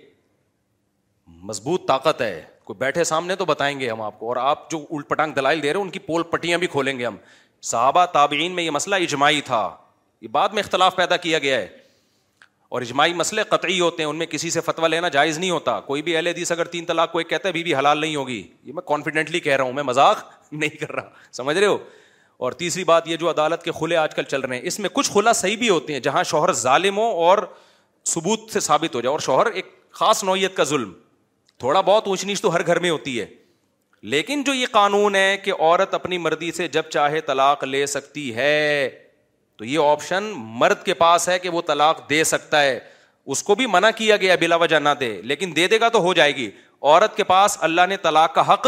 مضبوط 1.51 1.87
طاقت 1.89 2.21
ہے 2.23 2.41
کوئی 2.65 2.77
بیٹھے 2.79 3.05
سامنے 3.05 3.37
تو 3.37 3.45
بتائیں 3.45 3.79
گے 3.81 3.91
ہم 3.91 4.01
آپ 4.03 4.19
کو 4.19 4.29
اور 4.29 4.37
آپ 4.41 4.71
جو 4.71 4.85
الٹ 4.91 5.09
پٹانگ 5.09 5.33
دلائل 5.35 5.63
دے 5.63 5.73
رہے 5.73 5.79
ہیں 5.79 5.85
ان 5.85 5.91
کی 5.91 5.99
پول 5.99 6.23
پٹیاں 6.31 6.59
بھی 6.59 6.67
کھولیں 6.77 6.99
گے 6.99 7.07
ہم 7.07 7.17
صحابہ 7.71 8.05
تابعین 8.13 8.53
میں 8.57 8.63
یہ 8.63 8.71
مسئلہ 8.71 8.95
اجماعی 9.07 9.41
تھا 9.45 9.69
یہ 10.21 10.29
بعد 10.33 10.49
میں 10.55 10.63
اختلاف 10.63 10.97
پیدا 10.97 11.17
کیا 11.27 11.39
گیا 11.39 11.57
ہے 11.59 11.69
اور 12.75 12.83
اجماعی 12.83 13.15
مسئلے 13.19 13.43
قطعی 13.51 13.79
ہوتے 13.81 14.03
ہیں 14.03 14.09
ان 14.11 14.17
میں 14.17 14.27
کسی 14.33 14.51
سے 14.51 14.61
فتویٰ 14.65 14.89
لینا 14.91 15.09
جائز 15.15 15.39
نہیں 15.39 15.51
ہوتا 15.51 15.79
کوئی 15.87 16.03
بھی 16.09 16.15
اہل 16.17 16.27
حدیث 16.27 16.53
اگر 16.53 16.65
تین 16.75 16.85
طلاق 16.87 17.11
کو 17.13 17.19
ایک 17.19 17.29
کہتا 17.31 17.49
ہے 17.49 17.53
بھی 17.53 17.63
بھی 17.65 17.75
حلال 17.75 18.01
نہیں 18.01 18.15
ہوگی 18.17 18.37
یہ 18.65 18.73
میں 18.73 18.83
کانفیڈنٹلی 18.89 19.41
کہہ 19.47 19.57
رہا 19.57 19.65
ہوں 19.65 19.73
میں 19.79 19.83
مذاق 19.89 20.23
نہیں 20.53 20.77
کر 20.81 20.93
رہا 20.93 21.09
سمجھ 21.39 21.57
رہے 21.57 21.67
ہو 21.67 21.77
اور 22.47 22.53
تیسری 22.61 22.85
بات 22.93 23.09
یہ 23.09 23.17
جو 23.23 23.31
عدالت 23.31 23.63
کے 23.63 23.73
خلے 23.81 23.97
آج 24.05 24.15
کل 24.15 24.23
چل 24.29 24.41
رہے 24.41 24.57
ہیں 24.59 24.63
اس 24.71 24.79
میں 24.81 24.91
کچھ 24.93 25.11
خلا 25.15 25.33
صحیح 25.41 25.57
بھی 25.65 25.69
ہوتے 25.69 25.93
ہیں 25.93 26.01
جہاں 26.07 26.23
شوہر 26.35 26.53
ظالم 26.63 26.99
ہو 26.99 27.09
اور 27.25 27.39
ثبوت 28.13 28.51
سے 28.53 28.61
ثابت 28.69 28.95
ہو 28.95 29.01
جائے 29.01 29.11
اور 29.13 29.21
شوہر 29.29 29.51
ایک 29.53 29.75
خاص 30.01 30.23
نوعیت 30.25 30.57
کا 30.57 30.65
ظلم 30.75 30.93
تھوڑا 31.61 31.81
بہت 31.91 32.07
اونچ 32.09 32.25
نیچ 32.25 32.41
تو 32.43 32.55
ہر 32.55 32.67
گھر 32.67 32.79
میں 32.81 32.91
ہوتی 32.91 33.19
ہے 33.21 33.27
لیکن 34.13 34.43
جو 34.47 34.55
یہ 34.55 34.67
قانون 34.73 35.15
ہے 35.17 35.37
کہ 35.45 35.53
عورت 35.59 35.95
اپنی 35.95 36.19
مرضی 36.19 36.53
سے 36.53 36.69
جب 36.79 36.83
چاہے 36.91 37.21
طلاق 37.31 37.65
لے 37.65 37.85
سکتی 37.97 38.35
ہے 38.35 38.55
تو 39.61 39.65
یہ 39.65 39.79
آپشن 39.87 40.31
مرد 40.59 40.83
کے 40.85 40.95
پاس 41.01 41.29
ہے 41.29 41.39
کہ 41.39 41.49
وہ 41.51 41.61
طلاق 41.67 41.99
دے 42.11 42.23
سکتا 42.25 42.61
ہے 42.63 42.79
اس 43.33 43.43
کو 43.49 43.55
بھی 43.55 43.67
منع 43.71 43.89
کیا 43.97 44.17
گیا 44.23 44.35
بلا 44.41 44.57
وجہ 44.63 44.77
نہ 44.81 44.89
دے 45.01 45.09
لیکن 45.33 45.53
دے 45.57 45.67
دے 45.69 45.79
گا 45.81 45.89
تو 45.89 45.99
ہو 46.03 46.13
جائے 46.15 46.35
گی 46.37 46.51
عورت 46.83 47.17
کے 47.17 47.25
پاس 47.33 47.57
اللہ 47.69 47.87
نے 47.89 47.97
طلاق 48.03 48.35
کا 48.35 48.47
حق 48.53 48.67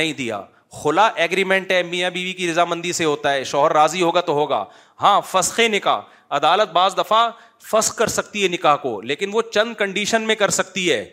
نہیں 0.00 0.12
دیا 0.18 0.40
خلا 0.82 1.06
ایگریمنٹ 1.24 1.70
ہے 1.72 1.82
میاں 1.90 2.10
بیوی 2.16 2.32
کی 2.38 2.50
رضامندی 2.50 2.92
سے 2.98 3.04
ہوتا 3.04 3.32
ہے 3.32 3.44
شوہر 3.52 3.72
راضی 3.72 4.02
ہوگا 4.02 4.20
تو 4.20 4.32
ہوگا 4.40 4.64
ہاں 5.02 5.20
فسخ 5.30 5.60
نکاح 5.74 6.00
عدالت 6.40 6.72
بعض 6.72 6.96
دفعہ 6.96 7.28
فس 7.70 7.92
کر 8.00 8.06
سکتی 8.18 8.42
ہے 8.42 8.48
نکاح 8.48 8.76
کو 8.82 9.00
لیکن 9.00 9.30
وہ 9.34 9.42
چند 9.54 9.74
کنڈیشن 9.78 10.22
میں 10.26 10.34
کر 10.42 10.50
سکتی 10.60 10.90
ہے 10.92 11.04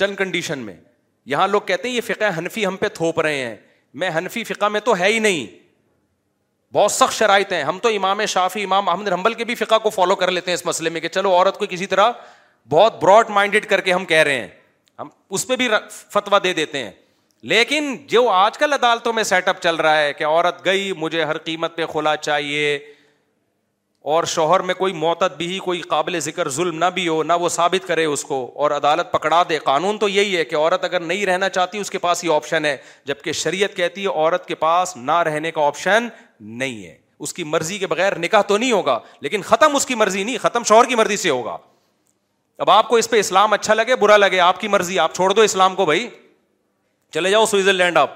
چند 0.00 0.16
کنڈیشن 0.16 0.58
میں 0.68 0.74
یہاں 1.32 1.48
لوگ 1.48 1.60
کہتے 1.66 1.88
ہیں 1.88 1.94
یہ 1.96 2.00
فقہ 2.14 2.36
حنفی 2.38 2.66
ہم 2.66 2.76
پہ 2.80 2.88
تھوپ 2.94 3.20
رہے 3.20 3.44
ہیں 3.44 3.56
میں 4.00 4.10
حنفی 4.18 4.44
فقہ 4.44 4.68
میں 4.76 4.80
تو 4.90 4.96
ہے 4.98 5.12
ہی 5.12 5.18
نہیں 5.18 5.64
بہت 6.72 6.92
سخت 6.92 7.12
شرائط 7.14 7.52
ہیں 7.52 7.62
ہم 7.64 7.78
تو 7.82 7.88
امام 7.96 8.24
شافی 8.28 8.62
امام 8.64 8.88
احمد 8.88 9.08
حنبل 9.12 9.34
کے 9.34 9.44
بھی 9.44 9.54
فقہ 9.54 9.78
کو 9.82 9.90
فالو 9.90 10.14
کر 10.22 10.30
لیتے 10.30 10.50
ہیں 10.50 10.54
اس 10.54 10.64
مسئلے 10.66 10.90
میں 10.90 11.00
کہ 11.00 11.08
چلو 11.08 11.32
عورت 11.34 11.58
کو 11.58 11.66
کسی 11.70 11.86
طرح 11.86 12.10
بہت 12.70 13.02
براڈ 13.02 13.30
مائنڈیڈ 13.30 13.66
کر 13.70 13.80
کے 13.80 13.92
ہم 13.92 14.04
کہہ 14.04 14.22
رہے 14.28 14.38
ہیں 14.40 14.48
ہم 14.98 15.08
اس 15.36 15.46
پہ 15.46 15.56
بھی 15.56 15.68
فتوا 16.12 16.38
دے 16.44 16.52
دیتے 16.54 16.82
ہیں 16.84 16.90
لیکن 17.52 17.94
جو 18.08 18.28
آج 18.30 18.58
کل 18.58 18.72
عدالتوں 18.72 19.12
میں 19.12 19.22
سیٹ 19.24 19.48
اپ 19.48 19.60
چل 19.62 19.76
رہا 19.76 20.00
ہے 20.00 20.12
کہ 20.18 20.24
عورت 20.24 20.64
گئی 20.64 20.92
مجھے 20.98 21.24
ہر 21.24 21.38
قیمت 21.38 21.76
پہ 21.76 21.86
کھلا 21.90 22.16
چاہیے 22.16 22.78
اور 24.14 24.24
شوہر 24.30 24.60
میں 24.62 24.74
کوئی 24.78 24.92
معتد 24.94 25.36
بھی 25.36 25.58
کوئی 25.58 25.80
قابل 25.92 26.18
ذکر 26.24 26.48
ظلم 26.56 26.76
نہ 26.78 26.84
بھی 26.94 27.06
ہو 27.06 27.22
نہ 27.22 27.32
وہ 27.40 27.48
ثابت 27.48 27.86
کرے 27.86 28.04
اس 28.04 28.22
کو 28.24 28.36
اور 28.62 28.70
عدالت 28.70 29.10
پکڑا 29.12 29.42
دے 29.48 29.58
قانون 29.64 29.96
تو 29.98 30.08
یہی 30.08 30.36
ہے 30.36 30.44
کہ 30.44 30.56
عورت 30.56 30.84
اگر 30.84 31.00
نہیں 31.00 31.24
رہنا 31.26 31.48
چاہتی 31.56 31.78
اس 31.78 31.90
کے 31.90 31.98
پاس 32.04 32.22
ہی 32.24 32.32
آپشن 32.34 32.64
ہے 32.64 32.76
جبکہ 33.06 33.32
شریعت 33.38 33.74
کہتی 33.76 34.02
ہے 34.02 34.06
عورت 34.08 34.46
کے 34.48 34.54
پاس 34.60 34.96
نہ 34.96 35.16
رہنے 35.26 35.50
کا 35.52 35.64
آپشن 35.66 36.06
نہیں 36.62 36.84
ہے 36.84 36.94
اس 37.26 37.32
کی 37.34 37.44
مرضی 37.54 37.78
کے 37.78 37.86
بغیر 37.94 38.16
نکاح 38.24 38.42
تو 38.48 38.58
نہیں 38.58 38.72
ہوگا 38.72 38.98
لیکن 39.20 39.42
ختم 39.50 39.74
اس 39.76 39.86
کی 39.86 39.94
مرضی 40.04 40.22
نہیں 40.22 40.38
ختم 40.42 40.62
شوہر 40.68 40.84
کی 40.88 40.94
مرضی 41.02 41.16
سے 41.16 41.30
ہوگا 41.30 41.56
اب 42.64 42.70
آپ 42.70 42.88
کو 42.88 42.96
اس 42.96 43.10
پہ 43.10 43.18
اسلام 43.20 43.52
اچھا 43.52 43.74
لگے 43.74 43.96
برا 44.04 44.16
لگے 44.16 44.40
آپ 44.46 44.60
کی 44.60 44.68
مرضی 44.76 44.98
آپ 44.98 45.14
چھوڑ 45.14 45.32
دو 45.32 45.42
اسلام 45.50 45.74
کو 45.74 45.84
بھائی 45.86 46.08
چلے 47.14 47.30
جاؤ 47.30 47.46
سوئٹزرلینڈ 47.46 47.98
آپ 47.98 48.14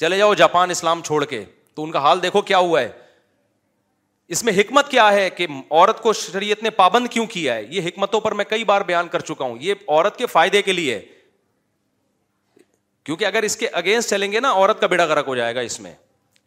چلے 0.00 0.18
جاؤ 0.18 0.34
جاپان 0.44 0.70
اسلام 0.70 1.00
چھوڑ 1.06 1.24
کے 1.24 1.44
تو 1.74 1.84
ان 1.84 1.90
کا 1.90 2.02
حال 2.08 2.22
دیکھو 2.22 2.40
کیا 2.52 2.58
ہوا 2.58 2.80
ہے 2.80 2.90
اس 4.32 4.42
میں 4.44 4.52
حکمت 4.60 4.88
کیا 4.90 5.12
ہے 5.12 5.28
کہ 5.30 5.46
عورت 5.70 6.00
کو 6.02 6.12
شریعت 6.20 6.62
نے 6.62 6.70
پابند 6.78 7.06
کیوں 7.10 7.26
کیا 7.30 7.54
ہے 7.54 7.64
یہ 7.70 7.82
حکمتوں 7.88 8.20
پر 8.20 8.32
میں 8.34 8.44
کئی 8.48 8.64
بار 8.70 8.80
بیان 8.86 9.08
کر 9.08 9.20
چکا 9.28 9.44
ہوں 9.44 9.56
یہ 9.60 9.74
عورت 9.88 10.16
کے 10.16 10.26
فائدے 10.26 10.62
کے 10.62 10.72
لیے 10.72 11.00
کیونکہ 13.04 13.24
اگر 13.24 13.42
اس 13.46 13.56
کے 13.56 13.68
اگینسٹ 13.80 14.10
چلیں 14.10 14.30
گے 14.32 14.40
نا 14.40 14.50
عورت 14.52 14.80
کا 14.80 14.86
بیڑا 14.92 15.06
گرک 15.06 15.24
ہو 15.28 15.34
جائے 15.36 15.54
گا 15.54 15.60
اس 15.68 15.78
میں 15.80 15.92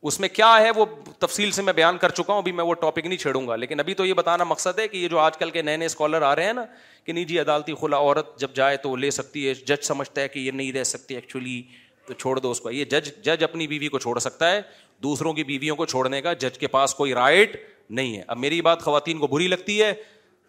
اس 0.09 0.19
میں 0.19 0.27
کیا 0.33 0.53
ہے 0.61 0.69
وہ 0.75 0.85
تفصیل 1.19 1.49
سے 1.51 1.61
میں 1.61 1.73
بیان 1.73 1.97
کر 1.97 2.09
چکا 2.17 2.33
ہوں 2.33 2.39
ابھی 2.41 2.51
میں 2.57 2.63
وہ 2.65 2.73
ٹاپک 2.81 3.05
نہیں 3.05 3.17
چھیڑوں 3.19 3.47
گا 3.47 3.55
لیکن 3.55 3.79
ابھی 3.79 3.93
تو 4.01 4.05
یہ 4.05 4.13
بتانا 4.19 4.43
مقصد 4.47 4.79
ہے 4.79 4.87
کہ 4.87 4.97
یہ 4.97 5.07
جو 5.09 5.19
آج 5.19 5.37
کل 5.37 5.49
کے 5.51 5.61
نئے 5.61 5.77
نئے 5.77 5.85
اسکالر 5.85 6.21
آ 6.21 6.35
رہے 6.35 6.45
ہیں 6.45 6.53
نا 6.53 6.63
کہ 7.05 7.13
نہیں 7.13 7.25
جی 7.25 7.39
عدالتی 7.39 7.73
خلا 7.81 7.97
عورت 7.97 8.37
جب 8.39 8.53
جائے 8.55 8.77
تو 8.83 8.95
لے 8.95 9.11
سکتی 9.11 9.47
ہے 9.47 9.53
جج 9.53 9.83
سمجھتا 9.85 10.21
ہے 10.21 10.27
کہ 10.27 10.39
یہ 10.39 10.51
نہیں 10.51 10.71
رہ 10.73 10.83
سکتی 10.93 11.15
ایکچولی 11.15 11.61
تو 12.09 12.15
چھوڑ 12.21 12.39
دو 12.39 12.51
اس 12.51 12.59
کو 12.61 12.71
یہ 12.71 12.85
جج 12.91 13.09
جج 13.25 13.43
اپنی 13.43 13.65
بیوی 13.71 13.87
کو 13.93 13.99
چھوڑ 13.99 14.17
سکتا 14.19 14.51
ہے 14.51 14.61
دوسروں 15.03 15.33
کی 15.33 15.43
بیویوں 15.49 15.75
کو 15.75 15.85
چھوڑنے 15.91 16.21
کا 16.21 16.31
جج 16.43 16.57
کے 16.59 16.67
پاس 16.75 16.95
کوئی 17.01 17.13
رائٹ 17.13 17.55
نہیں 17.99 18.15
ہے 18.17 18.21
اب 18.27 18.37
میری 18.37 18.61
بات 18.67 18.81
خواتین 18.83 19.17
کو 19.19 19.27
بری 19.33 19.47
لگتی 19.53 19.81
ہے 19.81 19.93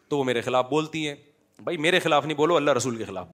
تو 0.09 0.19
وہ 0.19 0.25
میرے 0.29 0.41
خلاف 0.47 0.67
بولتی 0.71 1.07
ہیں 1.09 1.15
بھائی 1.65 1.77
میرے 1.87 1.99
خلاف 2.07 2.25
نہیں 2.27 2.37
بولو 2.37 2.57
اللہ 2.57 2.71
رسول 2.79 2.97
کے 2.97 3.05
خلاف 3.11 3.29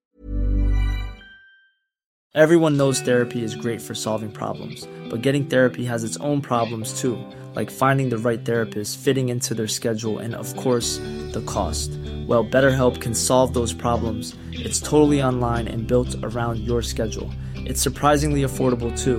everyone 2.63 2.77
knows 2.79 3.03
therapy 3.03 3.45
is 3.45 3.57
great 3.65 3.83
for 3.83 3.95
solving 3.97 4.31
problems 4.39 4.87
but 5.11 5.25
getting 5.25 5.45
therapy 5.55 5.89
has 5.89 6.05
its 6.05 6.21
own 6.21 6.41
problems 6.49 7.01
too 7.03 7.15
like 7.55 7.71
finding 7.79 8.11
the 8.11 8.17
right 8.25 8.45
therapist 8.47 8.99
fitting 9.05 9.31
in 9.31 9.39
to 9.49 9.55
their 9.55 9.63
schedule 9.65 10.21
and 10.23 10.35
of 10.35 10.55
course 10.65 10.99
the 11.35 11.41
cost 11.55 11.91
well 12.29 12.43
better 12.53 12.69
help 12.83 13.03
can 13.03 13.15
solve 13.25 13.53
those 13.53 13.77
problems 13.83 14.35
it's 14.65 14.83
fully 14.89 15.21
online 15.41 15.69
and 15.69 15.91
built 15.93 16.25
around 16.25 16.67
your 16.69 16.79
schedule 16.83 17.29
it's 17.71 17.83
surprisingly 17.85 18.43
affordable 18.45 18.89
you 19.05 19.11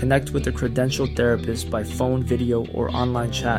connect 0.00 0.34
with 0.34 0.48
a credential 0.48 1.06
therapist 1.16 1.68
by 1.70 1.84
phone 1.96 2.22
video 2.28 2.62
or 2.74 2.84
online 3.12 3.30
chat 3.40 3.54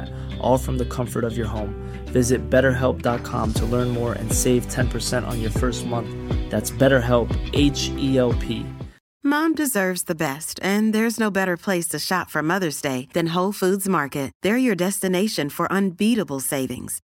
of 0.52 0.60
from 0.66 0.78
the 0.78 0.84
comfort 0.96 1.24
of 1.26 1.34
your 1.38 1.50
home 1.54 1.70
visit 2.34 2.42
better 2.56 2.74
help 2.82 2.98
dot 3.06 3.20
cost 3.32 3.56
month 5.88 6.10
better 6.80 7.00
help 7.10 7.28
H 7.54 7.78
E 7.96 8.12
O 8.20 8.32
P 8.42 8.60
mom 9.30 9.54
deserves 9.58 10.04
best 10.18 10.60
and 10.66 10.94
there 10.94 11.06
is 11.06 11.20
no 11.20 11.30
better 11.32 11.56
place 11.64 11.88
to 11.88 11.98
shop 12.02 12.30
for 12.30 12.48
mother's 12.48 12.82
day 12.84 12.90
than 12.90 13.04
than 13.28 13.52
foods 13.58 13.88
market 13.96 14.32
there 14.44 14.56
your 14.58 14.76
for 15.56 15.82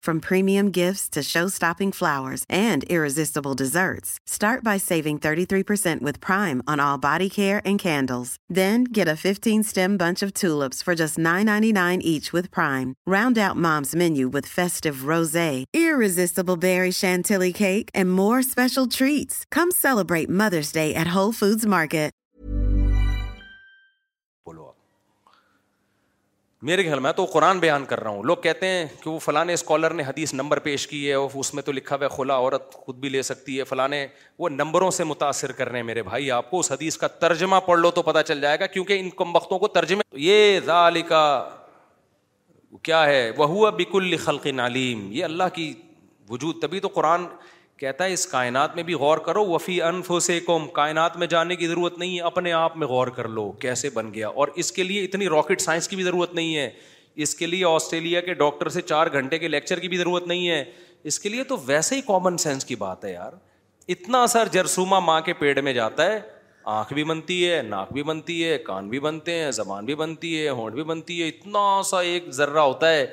for 0.05 0.28
saving 4.78 5.16
prime 6.26 6.60
prime 6.60 6.60
on 6.66 6.80
and 7.36 7.80
candles 7.82 8.36
get 8.97 9.48
bunch 10.01 10.24
of 10.24 10.90
just 10.98 11.18
nine 11.28 11.48
each 11.78 12.30
round 12.59 13.39
mom's 13.55 13.94
menu 13.94 14.28
roses 15.06 15.51
more 18.05 18.39
special 18.39 18.84
treats 18.98 19.44
come 19.59 19.70
mother's 20.39 20.72
day 20.74 20.89
at 20.90 21.14
whole 21.14 21.30
foods 21.40 21.66
market 21.66 22.01
میرے 26.68 26.82
خیال 26.82 26.98
میں 27.02 27.10
تو 27.12 27.24
قرآن 27.32 27.59
بیان 27.60 27.84
کر 27.89 28.01
رہا 28.01 28.10
ہوں 28.10 28.22
لوگ 28.22 28.36
کہتے 28.43 28.66
ہیں 28.68 28.84
کہ 29.02 29.09
وہ 29.10 29.18
فلاں 29.18 29.44
اسکالر 29.52 29.94
نے 29.98 30.02
حدیث 30.06 30.32
نمبر 30.40 30.59
پیش 30.66 30.86
کی 30.89 30.98
ہے 31.09 31.14
اس 31.39 31.52
میں 31.55 31.62
تو 31.68 31.72
لکھا 31.72 31.97
ہوا 32.01 32.09
کھلا 32.14 32.34
عورت 32.39 32.74
خود 32.84 32.98
بھی 33.01 33.09
لے 33.09 33.22
سکتی 33.30 33.59
ہے 33.59 33.64
فلاں 33.70 33.89
وہ 34.39 34.48
نمبروں 34.48 34.90
سے 34.98 35.05
متاثر 35.05 35.52
کر 35.60 35.68
رہے 35.68 35.78
ہیں 35.78 35.86
میرے 35.86 36.02
بھائی 36.10 36.30
آپ 36.30 36.51
کو 36.51 36.59
اس 36.60 36.70
حدیث 36.72 36.97
کا 36.97 37.09
ترجمہ 37.24 37.56
پڑھ 37.66 37.78
لو 37.80 37.90
تو 37.97 38.02
پتہ 38.10 38.18
چل 38.26 38.40
جائے 38.40 38.60
گا 38.60 38.66
کیونکہ 38.76 39.01
ان 39.01 39.10
کم 39.22 39.34
وقتوں 39.36 39.59
کو 39.59 39.68
ترجمے 39.78 40.02
یہ 40.22 40.59
ہے 42.97 43.30
وہ 43.36 43.47
ہوا 43.47 43.70
بک 43.80 43.94
الخلق 43.97 44.47
علیم 44.66 45.06
یہ 45.12 45.24
اللہ 45.24 45.55
کی 45.55 45.72
وجود 46.28 46.60
تبھی 46.62 46.80
تو 46.80 46.89
قرآن 46.94 47.24
کہتا 47.83 48.05
ہے 48.05 48.13
اس 48.13 48.27
کائنات 48.33 48.75
میں 48.77 48.83
بھی 48.89 48.95
غور 49.03 49.19
کرو 49.29 49.45
وفی 49.47 49.81
انف 49.83 50.11
سے 50.23 50.39
قوم 50.47 50.67
کائنات 50.81 51.17
میں 51.23 51.27
جانے 51.33 51.55
کی 51.63 51.67
ضرورت 51.69 51.97
نہیں 51.99 52.15
ہے 52.17 52.23
اپنے 52.33 52.51
آپ 52.59 52.77
میں 52.83 52.87
غور 52.87 53.07
کر 53.17 53.29
لو 53.39 53.51
کیسے 53.65 53.89
بن 53.95 54.13
گیا 54.15 54.29
اور 54.43 54.49
اس 54.63 54.71
کے 54.73 54.83
لیے 54.83 55.05
اتنی 55.05 55.29
راکٹ 55.29 55.61
سائنس 55.61 55.89
کی 55.89 55.97
بھی 55.97 56.05
ضرورت 56.05 56.35
نہیں 56.35 56.55
ہے 56.57 56.69
اس 57.25 57.35
کے 57.41 57.47
لیے 57.47 57.65
آسٹریلیا 57.71 58.21
کے 58.29 58.35
ڈاکٹر 58.43 58.69
سے 58.77 58.81
چار 58.93 59.07
گھنٹے 59.21 59.39
کے 59.39 59.49
لیکچر 59.49 59.79
کی 59.85 59.89
بھی 59.89 59.97
ضرورت 59.99 60.27
نہیں 60.33 60.49
ہے 60.49 60.63
اس 61.11 61.19
کے 61.21 61.29
لیے 61.29 61.45
تو 61.53 61.57
ویسے 61.67 61.97
ہی 61.97 62.01
کامن 62.11 62.37
سینس 62.45 62.65
کی 62.65 62.75
بات 62.85 63.05
ہے 63.05 63.13
یار 63.13 63.33
اتنا 63.97 64.27
سر 64.37 64.49
جرسوما 64.59 64.99
ماں 65.09 65.21
کے 65.29 65.33
پیڑ 65.43 65.59
میں 65.69 65.73
جاتا 65.81 66.07
ہے 66.13 66.21
آنکھ 66.79 66.93
بھی 66.95 67.05
بنتی 67.13 67.39
ہے 67.49 67.61
ناک 67.73 67.93
بھی 67.93 68.03
بنتی 68.13 68.43
ہے 68.45 68.57
کان 68.71 68.89
بھی 68.91 68.99
بنتے 69.09 69.39
ہیں 69.39 69.51
زبان 69.61 69.85
بھی 69.85 69.95
بنتی 70.05 70.33
ہے 70.43 70.49
ہونٹ 70.61 70.75
بھی 70.75 70.83
بنتی 70.93 71.21
ہے 71.23 71.29
اتنا 71.29 71.65
سا 71.91 72.01
ایک 72.13 72.31
ذرہ 72.41 72.59
ہوتا 72.69 72.93
ہے 72.93 73.07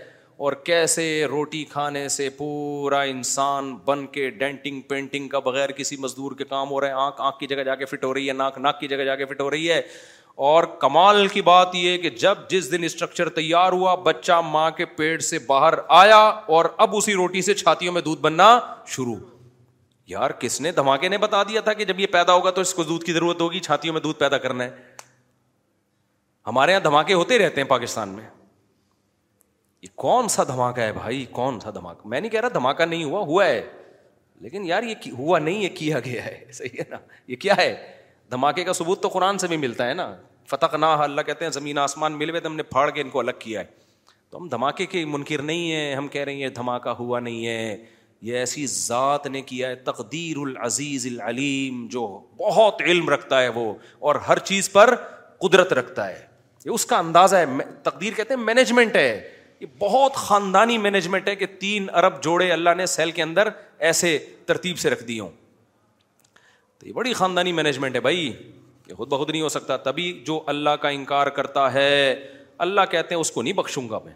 اور 0.47 0.53
کیسے 0.63 1.05
روٹی 1.29 1.63
کھانے 1.69 2.07
سے 2.09 2.27
پورا 2.37 2.99
انسان 3.13 3.73
بن 3.85 4.05
کے 4.11 4.29
ڈینٹنگ 4.43 4.81
پینٹنگ 4.89 5.27
کا 5.29 5.39
بغیر 5.47 5.71
کسی 5.77 5.95
مزدور 5.99 6.31
کے 6.37 6.43
کام 6.49 6.69
ہو 6.71 6.79
رہے 6.81 6.87
ہیں 6.87 6.95
آنکھ 7.05 7.19
آنکھ 7.21 7.39
کی 7.39 7.47
جگہ 7.47 7.63
جا 7.63 7.75
کے 7.75 7.85
فٹ 7.85 8.03
ہو 8.03 8.13
رہی 8.13 8.27
ہے 8.27 8.33
ناک 8.33 8.57
ناک 8.57 8.79
کی 8.79 8.87
جگہ 8.87 9.03
جا 9.05 9.15
کے 9.15 9.25
فٹ 9.31 9.41
ہو 9.41 9.49
رہی 9.51 9.69
ہے 9.71 9.81
اور 10.49 10.63
کمال 10.81 11.27
کی 11.33 11.41
بات 11.51 11.75
یہ 11.75 11.97
کہ 12.01 12.09
جب 12.23 12.47
جس 12.49 12.71
دن 12.71 12.83
اسٹرکچر 12.83 13.29
تیار 13.39 13.71
ہوا 13.79 13.95
بچہ 14.05 14.39
ماں 14.51 14.69
کے 14.77 14.85
پیڑ 15.01 15.17
سے 15.31 15.39
باہر 15.47 15.73
آیا 15.97 16.21
اور 16.57 16.65
اب 16.85 16.95
اسی 16.97 17.13
روٹی 17.15 17.41
سے 17.49 17.53
چھاتیوں 17.53 17.93
میں 17.93 18.01
دودھ 18.05 18.21
بننا 18.21 18.57
شروع 18.95 19.15
یار 20.15 20.31
کس 20.39 20.59
نے 20.61 20.71
دھماکے 20.81 21.09
نے 21.09 21.17
بتا 21.27 21.43
دیا 21.49 21.61
تھا 21.61 21.73
کہ 21.81 21.85
جب 21.85 21.99
یہ 21.99 22.07
پیدا 22.11 22.33
ہوگا 22.33 22.51
تو 22.51 22.61
اس 22.61 22.73
کو 22.73 22.83
دودھ 22.93 23.05
کی 23.05 23.13
ضرورت 23.13 23.41
ہوگی 23.41 23.59
چھاتیوں 23.69 23.93
میں 23.93 24.01
دودھ 24.01 24.19
پیدا 24.19 24.37
کرنا 24.47 24.63
ہے 24.63 24.95
ہمارے 26.47 26.71
یہاں 26.71 26.81
دھماکے 26.83 27.13
ہوتے 27.13 27.39
رہتے 27.45 27.61
ہیں 27.61 27.67
پاکستان 27.67 28.09
میں 28.09 28.27
یہ 29.81 29.87
کون 29.95 30.27
سا 30.29 30.43
دھماکہ 30.47 30.81
ہے 30.81 30.93
بھائی 30.93 31.25
کون 31.31 31.59
سا 31.59 31.69
دھماکہ 31.75 32.07
میں 32.09 32.19
نہیں 32.21 32.31
کہہ 32.31 32.39
رہا 32.41 32.49
دھماکہ 32.53 32.85
نہیں 32.85 33.03
ہوا 33.03 33.19
ہوا 33.25 33.45
ہے 33.45 33.61
لیکن 34.41 34.65
یار 34.67 34.83
یہ 34.83 35.11
ہوا 35.17 35.37
نہیں 35.39 35.61
یہ 35.63 35.69
کیا 35.75 35.99
گیا 36.05 36.25
ہے 36.25 36.43
صحیح 36.53 36.79
ہے 36.79 36.89
نا 36.89 36.97
یہ 37.27 37.35
کیا 37.43 37.55
ہے 37.57 37.73
دھماکے 38.31 38.63
کا 38.63 38.73
ثبوت 38.73 39.01
تو 39.01 39.07
قرآن 39.09 39.37
سے 39.43 39.47
بھی 39.47 39.57
ملتا 39.57 39.87
ہے 39.89 39.93
نا 39.93 40.13
فتح 40.49 40.75
نہ 40.79 40.85
اللہ 41.05 41.21
کہتے 41.25 41.45
ہیں 41.45 41.51
زمین 41.51 41.77
آسمان 41.77 42.17
مل 42.17 42.39
تو 42.39 42.47
ہم 42.49 42.55
نے 42.55 42.63
پھاڑ 42.63 42.89
کے 42.89 43.01
ان 43.01 43.09
کو 43.09 43.19
الگ 43.19 43.39
کیا 43.39 43.59
ہے 43.59 43.65
تو 44.29 44.37
ہم 44.37 44.47
دھماکے 44.49 44.85
کے 44.85 45.03
منکر 45.15 45.41
نہیں 45.41 45.71
ہیں 45.71 45.95
ہم 45.95 46.07
کہہ 46.15 46.23
رہے 46.23 46.35
ہیں 46.41 46.49
دھماکہ 46.55 46.89
ہوا 46.99 47.19
نہیں 47.19 47.45
ہے 47.47 47.75
یہ 48.27 48.37
ایسی 48.37 48.65
ذات 48.67 49.27
نے 49.27 49.41
کیا 49.51 49.69
ہے 49.69 49.75
تقدیر 49.89 50.37
العزیز 50.37 51.05
العلیم 51.11 51.85
جو 51.91 52.07
بہت 52.37 52.81
علم 52.85 53.09
رکھتا 53.09 53.41
ہے 53.41 53.49
وہ 53.55 53.73
اور 54.09 54.15
ہر 54.27 54.39
چیز 54.49 54.71
پر 54.71 54.93
قدرت 55.41 55.73
رکھتا 55.73 56.07
ہے 56.09 56.25
یہ 56.65 56.71
اس 56.71 56.85
کا 56.85 56.97
اندازہ 56.97 57.35
ہے 57.35 57.45
تقدیر 57.83 58.13
کہتے 58.13 58.33
ہیں 58.33 58.41
مینجمنٹ 58.43 58.95
ہے 58.95 59.11
یہ 59.59 59.65
بہت 59.79 60.13
خاندانی 60.15 60.77
مینجمنٹ 60.77 61.27
ہے 61.27 61.35
کہ 61.35 61.45
تین 61.59 61.87
ارب 62.03 62.21
جوڑے 62.23 62.51
اللہ 62.51 62.73
نے 62.77 62.85
سیل 62.91 63.11
کے 63.11 63.23
اندر 63.23 63.49
ایسے 63.87 64.17
ترتیب 64.47 64.77
سے 64.79 64.89
رکھ 64.89 65.03
دی 65.07 65.19
ہوں 65.19 65.29
تو 66.79 66.87
یہ 66.87 66.93
بڑی 66.93 67.13
خاندانی 67.13 67.51
مینجمنٹ 67.53 67.95
ہے 67.95 67.99
بھائی 68.01 68.31
کہ 68.85 68.93
خود 68.95 69.09
بخود 69.09 69.29
نہیں 69.29 69.41
ہو 69.41 69.49
سکتا 69.55 69.77
تبھی 69.89 70.11
جو 70.25 70.41
اللہ 70.53 70.69
کا 70.81 70.89
انکار 70.99 71.27
کرتا 71.39 71.71
ہے 71.73 71.89
اللہ 72.67 72.81
کہتے 72.91 73.15
ہیں 73.15 73.21
اس 73.21 73.31
کو 73.31 73.41
نہیں 73.41 73.53
بخشوں 73.53 73.87
گا 73.89 73.99
میں 74.05 74.13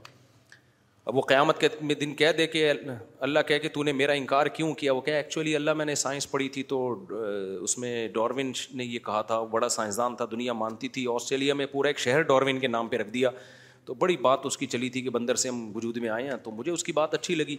اب 1.05 1.15
وہ 1.15 1.21
قیامت 1.29 1.59
کے 1.61 1.67
دن 2.01 2.13
کہہ 2.15 2.31
دے 2.37 2.45
کے 2.47 2.69
اللہ 2.71 3.39
کہ 3.47 3.59
میرا 3.93 4.11
انکار 4.19 4.45
کیوں 4.57 4.73
کیا 4.81 4.93
وہ 4.93 5.01
کہ 5.01 5.11
ایکچولی 5.11 5.55
اللہ 5.55 5.73
میں 5.79 5.85
نے 5.85 5.95
سائنس 6.01 6.29
پڑھی 6.31 6.47
تھی 6.55 6.63
تو 6.69 6.79
اس 7.63 7.77
میں 7.77 8.07
ڈاروین 8.13 8.51
نے 8.73 8.83
یہ 8.85 8.99
کہا 9.05 9.21
تھا 9.31 9.41
بڑا 9.55 9.69
سائنسدان 9.69 10.15
تھا 10.21 10.25
دنیا 10.31 10.53
مانتی 10.63 10.87
تھی 10.97 11.05
آسٹریلیا 11.15 11.53
میں 11.61 11.65
پورا 11.71 11.87
ایک 11.87 11.99
شہر 11.99 12.21
ڈاروین 12.31 12.59
کے 12.59 12.67
نام 12.67 12.87
پہ 12.87 12.97
رکھ 12.97 13.09
دیا 13.13 13.29
تو 13.85 13.93
بڑی 14.01 14.15
بات 14.25 14.45
اس 14.45 14.57
کی 14.57 14.65
چلی 14.73 14.89
تھی 14.89 15.01
کہ 15.01 15.09
بندر 15.09 15.35
سے 15.43 15.49
ہم 15.49 15.71
وجود 15.75 15.97
میں 16.03 16.09
آئے 16.09 16.23
ہیں 16.29 16.35
تو 16.43 16.51
مجھے 16.51 16.71
اس 16.71 16.83
کی 16.83 16.91
بات 16.99 17.13
اچھی 17.13 17.35
لگی 17.35 17.55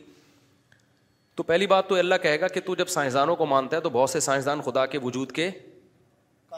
تو 1.36 1.42
پہلی 1.42 1.66
بات 1.66 1.88
تو 1.88 1.94
اللہ 1.98 2.14
کہے 2.22 2.40
گا 2.40 2.48
کہ 2.48 2.60
تو 2.66 2.74
جب 2.74 2.88
سائنسدانوں 2.88 3.36
کو 3.36 3.46
مانتا 3.46 3.76
ہے 3.76 3.80
تو 3.82 3.90
بہت 3.90 4.10
سے 4.10 4.20
سائنسدان 4.26 4.60
خدا 4.64 4.84
کے 4.94 4.98
وجود 5.02 5.32
کے 5.38 5.48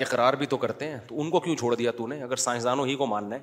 اقرار 0.05 0.35
بھی 0.41 0.47
تو 0.47 0.57
کرتے 0.65 0.89
ہیں 0.89 0.99
تو 1.09 1.21
ان 1.21 1.31
کو 1.31 1.41
کیوں 1.41 1.57
چھوڑ 1.57 1.75
دیا 1.75 1.91
تو 1.97 2.07
نے 2.07 2.23
اگر 2.23 2.37
سائنسدانوں 2.47 2.87
ہی 2.87 2.95
کو 3.03 3.07
ماننا 3.07 3.37
ہے 3.37 3.41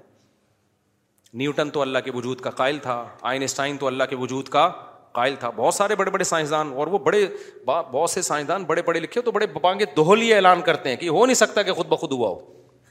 نیوٹن 1.42 1.70
تو 1.78 1.82
اللہ 1.82 2.00
کے 2.06 2.12
وجود 2.14 2.42
کا 2.42 2.50
قائل 2.60 2.78
تھا 2.82 3.04
آئنسٹائن 3.30 3.78
تو 3.78 3.88
اللہ 3.88 4.04
کے 4.10 4.16
وجود 4.20 4.48
کا 4.58 4.68
قائل 5.14 5.36
تھا 5.40 5.50
بہت 5.56 5.74
سارے 5.74 5.96
بڑے 5.96 6.12
بڑے 6.12 6.24
سائنسدان 6.24 6.72
اور 6.74 6.88
وہ 6.88 6.98
بڑے 7.08 7.26
بہت 7.66 8.10
سے 8.10 8.22
سائنسدان 8.22 8.64
بڑے 8.68 8.82
پڑھے 8.82 9.00
لکھے 9.00 9.22
تو 9.22 9.32
بڑے 9.32 9.48
بانگے 9.62 9.86
دوہلی 9.98 10.34
اعلان 10.34 10.62
کرتے 10.66 10.90
ہیں 10.90 10.98
کہ 10.98 11.10
ہو 11.10 11.26
نہیں 11.26 11.36
سکتا 11.36 11.62
کہ 11.64 11.74
خود 11.74 11.88
بخود 11.88 12.12
ہوا 12.12 12.30
ہو 12.30 12.40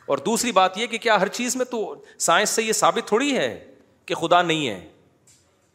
اور 0.06 0.18
دوسری 0.26 0.52
بات 0.52 0.78
یہ 0.78 0.86
کہ 0.86 0.98
کیا 0.98 1.20
ہر 1.20 1.28
چیز 1.36 1.56
میں 1.56 1.64
تو 1.70 1.84
سائنس 2.18 2.50
سے 2.50 2.62
یہ 2.62 2.72
ثابت 2.72 3.06
تھوڑی 3.08 3.36
ہے 3.36 3.48
کہ 4.06 4.14
خدا 4.14 4.42
نہیں 4.42 4.68
ہے 4.68 4.80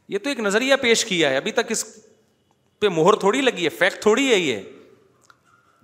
یہ 0.10 0.18
تو 0.24 0.30
ایک 0.30 0.40
نظریہ 0.40 0.76
پیش 0.82 1.04
کیا 1.06 1.30
ہے 1.30 1.38
ابھی 1.38 1.52
تک 1.52 1.72
اس 1.72 1.86
پہ 2.80 2.88
مہر 2.96 3.16
تھوڑی 3.20 3.42
لگی 3.42 3.64
ہے 3.64 3.70
فیکٹ 3.78 4.02
تھوڑی 4.02 4.30
ہے 4.32 4.38
یہ 4.38 4.60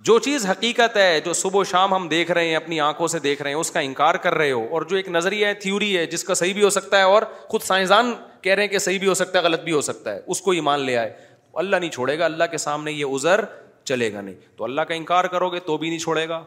جو 0.06 0.18
چیز 0.18 0.44
حقیقت 0.46 0.96
ہے 0.96 1.20
جو 1.24 1.32
صبح 1.32 1.60
و 1.60 1.64
شام 1.64 1.94
ہم 1.94 2.06
دیکھ 2.08 2.30
رہے 2.30 2.48
ہیں 2.48 2.56
اپنی 2.56 2.78
آنکھوں 2.86 3.06
سے 3.08 3.18
دیکھ 3.18 3.42
رہے 3.42 3.50
ہیں 3.50 3.58
اس 3.60 3.70
کا 3.70 3.80
انکار 3.80 4.14
کر 4.24 4.34
رہے 4.34 4.50
ہو 4.50 4.64
اور 4.70 4.82
جو 4.88 4.96
ایک 4.96 5.08
نظریہ 5.08 5.46
ہے 5.46 5.54
تھیوری 5.62 5.96
ہے 5.96 6.04
جس 6.06 6.24
کا 6.24 6.34
صحیح 6.34 6.54
بھی 6.54 6.62
ہو 6.62 6.70
سکتا 6.70 6.98
ہے 6.98 7.02
اور 7.12 7.22
خود 7.48 7.62
سائنسدان 7.64 8.12
کہہ 8.42 8.54
رہے 8.54 8.62
ہیں 8.62 8.68
کہ 8.70 8.78
صحیح 8.78 8.98
بھی 8.98 9.08
ہو 9.08 9.14
سکتا 9.20 9.38
ہے 9.38 9.44
غلط 9.44 9.60
بھی 9.64 9.72
ہو 9.72 9.80
سکتا 9.80 10.14
ہے 10.14 10.20
اس 10.26 10.40
کو 10.40 10.50
ایمان 10.50 10.80
مان 10.86 10.94
آئے 10.96 11.10
ہے 11.10 11.32
اللہ 11.62 11.76
نہیں 11.76 11.90
چھوڑے 11.90 12.18
گا 12.18 12.24
اللہ 12.24 12.44
کے 12.50 12.58
سامنے 12.58 12.92
یہ 12.92 13.14
ازر 13.14 13.40
چلے 13.84 14.12
گا 14.12 14.20
نہیں 14.20 14.34
تو 14.56 14.64
اللہ 14.64 14.80
کا 14.88 14.94
انکار 14.94 15.24
کرو 15.36 15.48
گے 15.50 15.60
تو 15.66 15.76
بھی 15.78 15.88
نہیں 15.88 15.98
چھوڑے 15.98 16.28
گا 16.28 16.42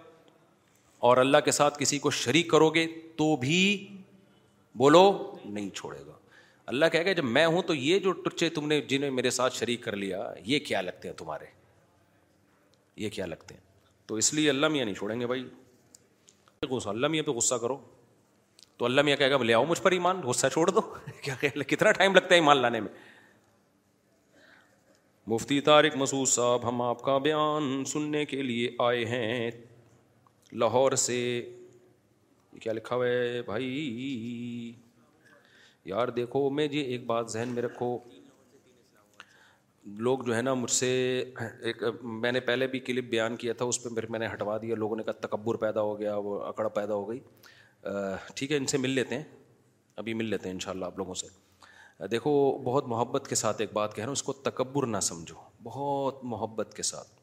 اور 1.06 1.18
اللہ 1.22 1.38
کے 1.45 1.52
ساتھ 1.52 1.78
کسی 1.80 1.99
کو 1.99 2.10
شریک 2.19 2.49
کرو 2.52 2.69
گے 2.76 2.86
تو 3.18 3.36
بھی 3.41 3.57
بولو 4.78 5.03
نہیں 5.45 5.69
چھوڑے 5.76 5.98
گا 6.07 6.14
اللہ 6.72 6.86
گا 6.94 7.11
جب 7.11 7.24
میں 7.36 7.45
ہوں 7.45 7.61
تو 7.68 7.74
یہ 7.74 7.99
جو 8.06 8.11
ٹچے 8.22 8.49
تم 8.56 8.68
نے 8.68 8.80
جنہیں 8.88 9.11
میرے 9.11 9.30
ساتھ 9.32 9.56
شریک 9.57 9.84
کر 9.84 9.95
لیا 9.95 10.24
یہ 10.45 10.60
کیا 10.69 10.82
لگتے 10.82 11.07
ہیں 11.07 11.15
تمہارے 11.18 11.45
یہ 13.03 13.10
کیا 13.14 13.26
لگتے 13.26 13.53
ہیں 13.56 13.61
تو 14.07 14.15
اس 14.15 14.34
لیے 14.34 14.49
اللہ 14.49 14.68
میاں 14.68 14.86
نہیں 14.86 14.95
چھوڑیں 14.95 15.19
گے 15.19 15.28
بھائی 15.28 15.48
غصہ 16.69 16.90
اللہ 16.90 17.07
میاں 17.07 17.24
پہ 17.24 17.32
غصہ 17.32 17.56
کرو 17.61 17.78
تو 18.78 18.86
اللہ 18.86 19.02
میاں 19.02 19.18
کہے 19.18 19.30
گا 19.32 19.38
لے 19.44 19.53
آؤ 19.53 19.65
مجھ 19.65 19.82
پر 19.82 19.91
ایمان 19.91 20.22
غصہ 20.24 20.48
چھوڑ 20.53 20.69
دو 20.69 20.82
کیا 21.22 21.36
خیال 21.41 21.60
ہے 21.61 21.76
کتنا 21.76 21.91
ٹائم 21.98 22.15
لگتا 22.15 22.30
ہے 22.34 22.40
ایمان 22.40 22.57
لانے 22.61 22.80
میں 22.82 22.90
مفتی 25.32 25.60
طارق 25.61 25.95
مسعود 25.98 26.28
صاحب 26.28 26.68
ہم 26.68 26.82
آپ 26.82 27.02
کا 27.03 27.18
بیان 27.28 27.84
سننے 27.94 28.26
کے 28.26 28.41
لیے 28.44 28.69
آئے 28.88 29.06
ہیں 29.06 29.49
لاہور 30.52 30.91
سے 31.06 31.15
کیا 32.61 32.74
لکھا 32.74 32.95
ہوا 32.95 33.06
ہے 33.07 33.41
بھائی 33.45 34.72
یار 35.86 36.07
دیکھو 36.15 36.49
میں 36.49 36.68
جی 36.68 36.78
ایک 36.80 37.06
بات 37.06 37.32
ذہن 37.32 37.49
میں 37.56 37.64
رکھو 37.64 37.98
لوگ 40.03 40.19
جو 40.26 40.36
ہے 40.36 40.41
نا 40.41 40.53
مجھ 40.53 40.72
سے 40.72 40.88
ایک 41.65 41.84
میں 42.03 42.32
نے 42.32 42.40
پہلے 42.48 42.68
بھی 42.68 42.80
کلپ 42.88 43.10
بیان 43.10 43.36
کیا 43.44 43.53
تھا 43.57 43.65
اس 43.65 43.84
پہ 43.84 43.90
پھر 43.94 44.06
میں 44.11 44.19
نے 44.19 44.28
ہٹوا 44.34 44.57
دیا 44.61 44.76
لوگوں 44.78 44.95
نے 44.98 45.03
کہا 45.03 45.26
تکبر 45.28 45.56
پیدا 45.57 45.82
ہو 45.82 45.99
گیا 45.99 46.15
وہ 46.26 46.40
اکڑ 46.45 46.68
پیدا 46.80 46.94
ہو 46.94 47.10
گئی 47.10 47.19
ٹھیک 48.36 48.52
ہے 48.52 48.57
ان 48.57 48.65
سے 48.68 48.78
مل 48.78 48.90
لیتے 48.90 49.15
ہیں 49.15 49.24
ابھی 49.98 50.14
مل 50.14 50.30
لیتے 50.30 50.48
ہیں 50.49 50.53
ان 50.53 50.60
شاء 50.60 50.72
اللہ 50.72 50.86
آپ 50.86 50.98
لوگوں 50.98 51.14
سے 51.24 52.07
دیکھو 52.11 52.34
بہت 52.64 52.88
محبت 52.88 53.28
کے 53.28 53.36
ساتھ 53.36 53.61
ایک 53.61 53.74
بات 53.74 53.95
کہہ 53.95 54.02
رہا 54.03 54.07
ہوں 54.10 54.19
اس 54.19 54.24
کو 54.24 54.34
تکبر 54.49 54.86
نہ 54.88 54.99
سمجھو 55.11 55.36
بہت 55.64 56.24
محبت 56.34 56.74
کے 56.76 56.84
ساتھ 56.91 57.16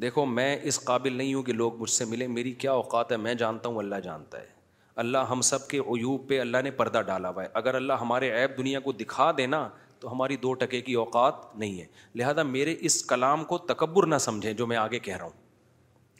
دیکھو 0.00 0.24
میں 0.26 0.56
اس 0.70 0.78
قابل 0.84 1.12
نہیں 1.16 1.34
ہوں 1.34 1.42
کہ 1.42 1.52
لوگ 1.52 1.76
مجھ 1.80 1.90
سے 1.90 2.04
ملیں 2.04 2.28
میری 2.28 2.52
کیا 2.62 2.72
اوقات 2.72 3.10
ہے 3.12 3.16
میں 3.26 3.34
جانتا 3.42 3.68
ہوں 3.68 3.78
اللہ 3.78 3.96
جانتا 4.04 4.38
ہے 4.40 4.58
اللہ 5.02 5.18
ہم 5.30 5.40
سب 5.48 5.66
کے 5.68 5.78
عیوب 5.78 6.28
پہ 6.28 6.40
اللہ 6.40 6.62
نے 6.64 6.70
پردہ 6.78 7.00
ڈالا 7.06 7.28
ہوا 7.30 7.42
ہے 7.44 7.48
اگر 7.60 7.74
اللہ 7.74 8.00
ہمارے 8.00 8.30
عیب 8.40 8.56
دنیا 8.58 8.80
کو 8.86 8.92
دکھا 9.02 9.30
دے 9.38 9.46
نا 9.46 9.68
تو 10.00 10.12
ہماری 10.12 10.36
دو 10.42 10.52
ٹکے 10.62 10.80
کی 10.80 10.92
اوقات 11.02 11.34
نہیں 11.58 11.80
ہے 11.80 11.84
لہذا 12.18 12.42
میرے 12.42 12.74
اس 12.88 13.02
کلام 13.06 13.44
کو 13.52 13.58
تکبر 13.72 14.06
نہ 14.14 14.18
سمجھیں 14.26 14.52
جو 14.60 14.66
میں 14.66 14.76
آگے 14.76 14.98
کہہ 15.08 15.16
رہا 15.16 15.24
ہوں 15.24 15.38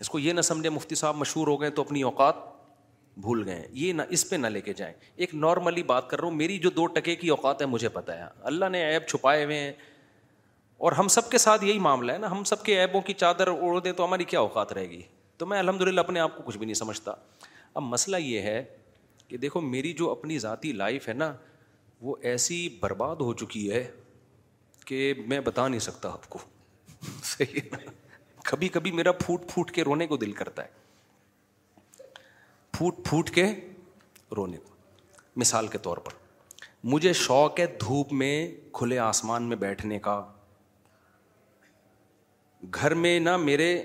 اس 0.01 0.09
کو 0.09 0.19
یہ 0.19 0.32
نہ 0.32 0.40
سمجھیں 0.51 0.70
مفتی 0.70 0.94
صاحب 0.94 1.16
مشہور 1.16 1.47
ہو 1.48 1.61
گئے 1.61 1.70
تو 1.78 1.82
اپنی 1.82 2.02
اوقات 2.11 2.48
بھول 3.20 3.43
گئے 3.48 3.66
یہ 3.74 3.93
نہ 3.93 4.02
اس 4.16 4.28
پہ 4.31 4.36
نہ 4.36 4.47
لے 4.47 4.61
کے 4.61 4.73
جائیں 4.74 4.93
ایک 5.24 5.35
نارملی 5.35 5.82
بات 5.93 6.09
کر 6.11 6.20
رہا 6.20 6.28
ہوں 6.28 6.35
میری 6.36 6.59
جو 6.66 6.70
دو 6.77 6.86
ٹکے 6.98 7.15
کی 7.23 7.28
اوقات 7.28 7.61
ہے 7.62 7.66
مجھے 7.66 7.89
پتہ 7.98 8.12
ہے 8.12 8.24
اللہ 8.52 8.69
نے 8.73 8.85
عیب 8.93 9.07
چھپائے 9.09 9.44
ہوئے 9.44 9.59
ہیں 9.61 9.73
اور 10.86 10.93
ہم 10.98 11.09
سب 11.12 11.28
کے 11.31 11.39
ساتھ 11.39 11.65
یہی 11.65 11.78
معاملہ 11.85 12.12
ہے 12.12 12.19
نا 12.19 12.31
ہم 12.31 12.44
سب 12.51 12.62
کے 12.65 12.78
ایبوں 12.81 13.01
کی 13.07 13.12
چادر 13.23 13.47
اوڑ 13.48 13.78
دیں 13.85 13.93
تو 13.97 14.05
ہماری 14.05 14.24
کیا 14.24 14.40
اوقات 14.40 14.73
رہے 14.73 14.89
گی 14.90 15.01
تو 15.39 15.47
میں 15.47 15.59
الحمد 15.59 15.82
للہ 15.89 16.01
اپنے 16.01 16.20
آپ 16.20 16.36
کو 16.36 16.43
کچھ 16.44 16.57
بھی 16.59 16.66
نہیں 16.66 16.74
سمجھتا 16.81 17.12
اب 17.74 17.82
مسئلہ 17.86 18.16
یہ 18.20 18.40
ہے 18.51 18.62
کہ 19.28 19.36
دیکھو 19.43 19.61
میری 19.61 19.93
جو 19.98 20.11
اپنی 20.11 20.39
ذاتی 20.44 20.70
لائف 20.73 21.09
ہے 21.09 21.12
نا 21.15 21.32
وہ 22.02 22.15
ایسی 22.31 22.59
برباد 22.81 23.16
ہو 23.20 23.32
چکی 23.43 23.70
ہے 23.73 23.82
کہ 24.86 25.12
میں 25.28 25.40
بتا 25.51 25.66
نہیں 25.69 25.81
سکتا 25.90 26.12
آپ 26.12 26.28
کو 26.31 26.39
صحیح 27.36 27.61
ہے 27.77 27.85
کبھی 28.51 28.69
کبھی 28.78 28.93
میرا 29.02 29.12
پھوٹ 29.24 29.47
پھوٹ 29.52 29.70
کے 29.70 29.85
رونے 29.85 30.07
کو 30.07 30.16
دل 30.27 30.32
کرتا 30.43 30.65
ہے 30.65 30.78
پھوٹ 32.78 33.05
پھوٹ 33.09 33.31
کے 33.35 33.47
رونے 34.36 34.57
کو 34.57 34.70
مثال 35.44 35.69
کے 35.69 35.78
طور 35.89 35.97
پر 36.09 36.12
مجھے 36.94 37.12
شوق 37.28 37.61
ہے 37.61 37.66
دھوپ 37.81 38.12
میں 38.23 38.32
کھلے 38.74 38.98
آسمان 39.12 39.43
میں 39.48 39.57
بیٹھنے 39.65 39.98
کا 40.09 40.20
گھر 42.74 42.95
میں 42.95 43.19
نہ 43.20 43.37
میرے 43.37 43.77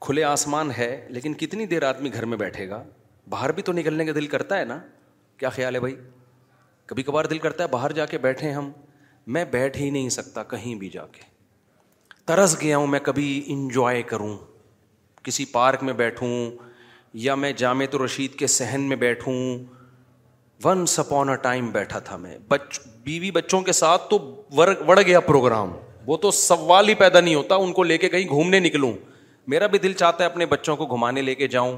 کھلے 0.00 0.22
آسمان 0.24 0.70
ہے 0.78 0.94
لیکن 1.10 1.34
کتنی 1.38 1.66
دیر 1.66 1.82
آدمی 1.88 2.12
گھر 2.12 2.24
میں 2.26 2.36
بیٹھے 2.38 2.68
گا 2.68 2.82
باہر 3.30 3.52
بھی 3.52 3.62
تو 3.62 3.72
نکلنے 3.72 4.04
کا 4.06 4.12
دل 4.14 4.26
کرتا 4.26 4.58
ہے 4.58 4.64
نا 4.64 4.78
کیا 5.38 5.48
خیال 5.50 5.74
ہے 5.74 5.80
بھائی 5.80 5.94
کبھی 6.86 7.02
کبھار 7.02 7.24
دل 7.30 7.38
کرتا 7.38 7.62
ہے 7.64 7.68
باہر 7.72 7.92
جا 7.92 8.06
کے 8.06 8.18
بیٹھے 8.18 8.50
ہم 8.52 8.70
میں 9.34 9.44
بیٹھ 9.50 9.78
ہی 9.80 9.90
نہیں 9.90 10.08
سکتا 10.18 10.42
کہیں 10.54 10.74
بھی 10.78 10.88
جا 10.92 11.06
کے 11.12 11.22
ترس 12.26 12.60
گیا 12.60 12.76
ہوں 12.76 12.86
میں 12.86 13.00
کبھی 13.02 13.42
انجوائے 13.54 14.02
کروں 14.12 14.36
کسی 15.22 15.44
پارک 15.52 15.82
میں 15.84 15.92
بیٹھوں 15.94 16.32
یا 17.26 17.34
میں 17.34 17.52
جامع 17.56 17.84
تو 17.90 18.04
رشید 18.04 18.34
کے 18.38 18.46
سہن 18.56 18.80
میں 18.88 18.96
بیٹھوں 18.96 19.34
ونس 20.64 20.90
سپون 20.90 21.28
اے 21.28 21.36
ٹائم 21.42 21.70
بیٹھا 21.70 21.98
تھا 22.08 22.16
میں 22.16 22.36
بچ 22.48 22.78
بیوی 23.04 23.30
بچوں 23.30 23.60
کے 23.62 23.72
ساتھ 23.72 24.08
تو 24.10 24.18
وڑ 24.56 25.00
گیا 25.00 25.20
پروگرام 25.20 25.72
وہ 26.06 26.16
تو 26.22 26.30
سوال 26.30 26.88
ہی 26.88 26.94
پیدا 26.94 27.20
نہیں 27.20 27.34
ہوتا 27.34 27.54
ان 27.64 27.72
کو 27.72 27.82
لے 27.82 27.98
کے 27.98 28.08
کہیں 28.08 28.26
گھومنے 28.28 28.58
نکلوں 28.60 28.92
میرا 29.52 29.66
بھی 29.74 29.78
دل 29.78 29.92
چاہتا 29.92 30.24
ہے 30.24 30.28
اپنے 30.28 30.46
بچوں 30.46 30.76
کو 30.76 30.86
گھمانے 30.96 31.22
لے 31.22 31.34
کے 31.34 31.48
جاؤں 31.48 31.76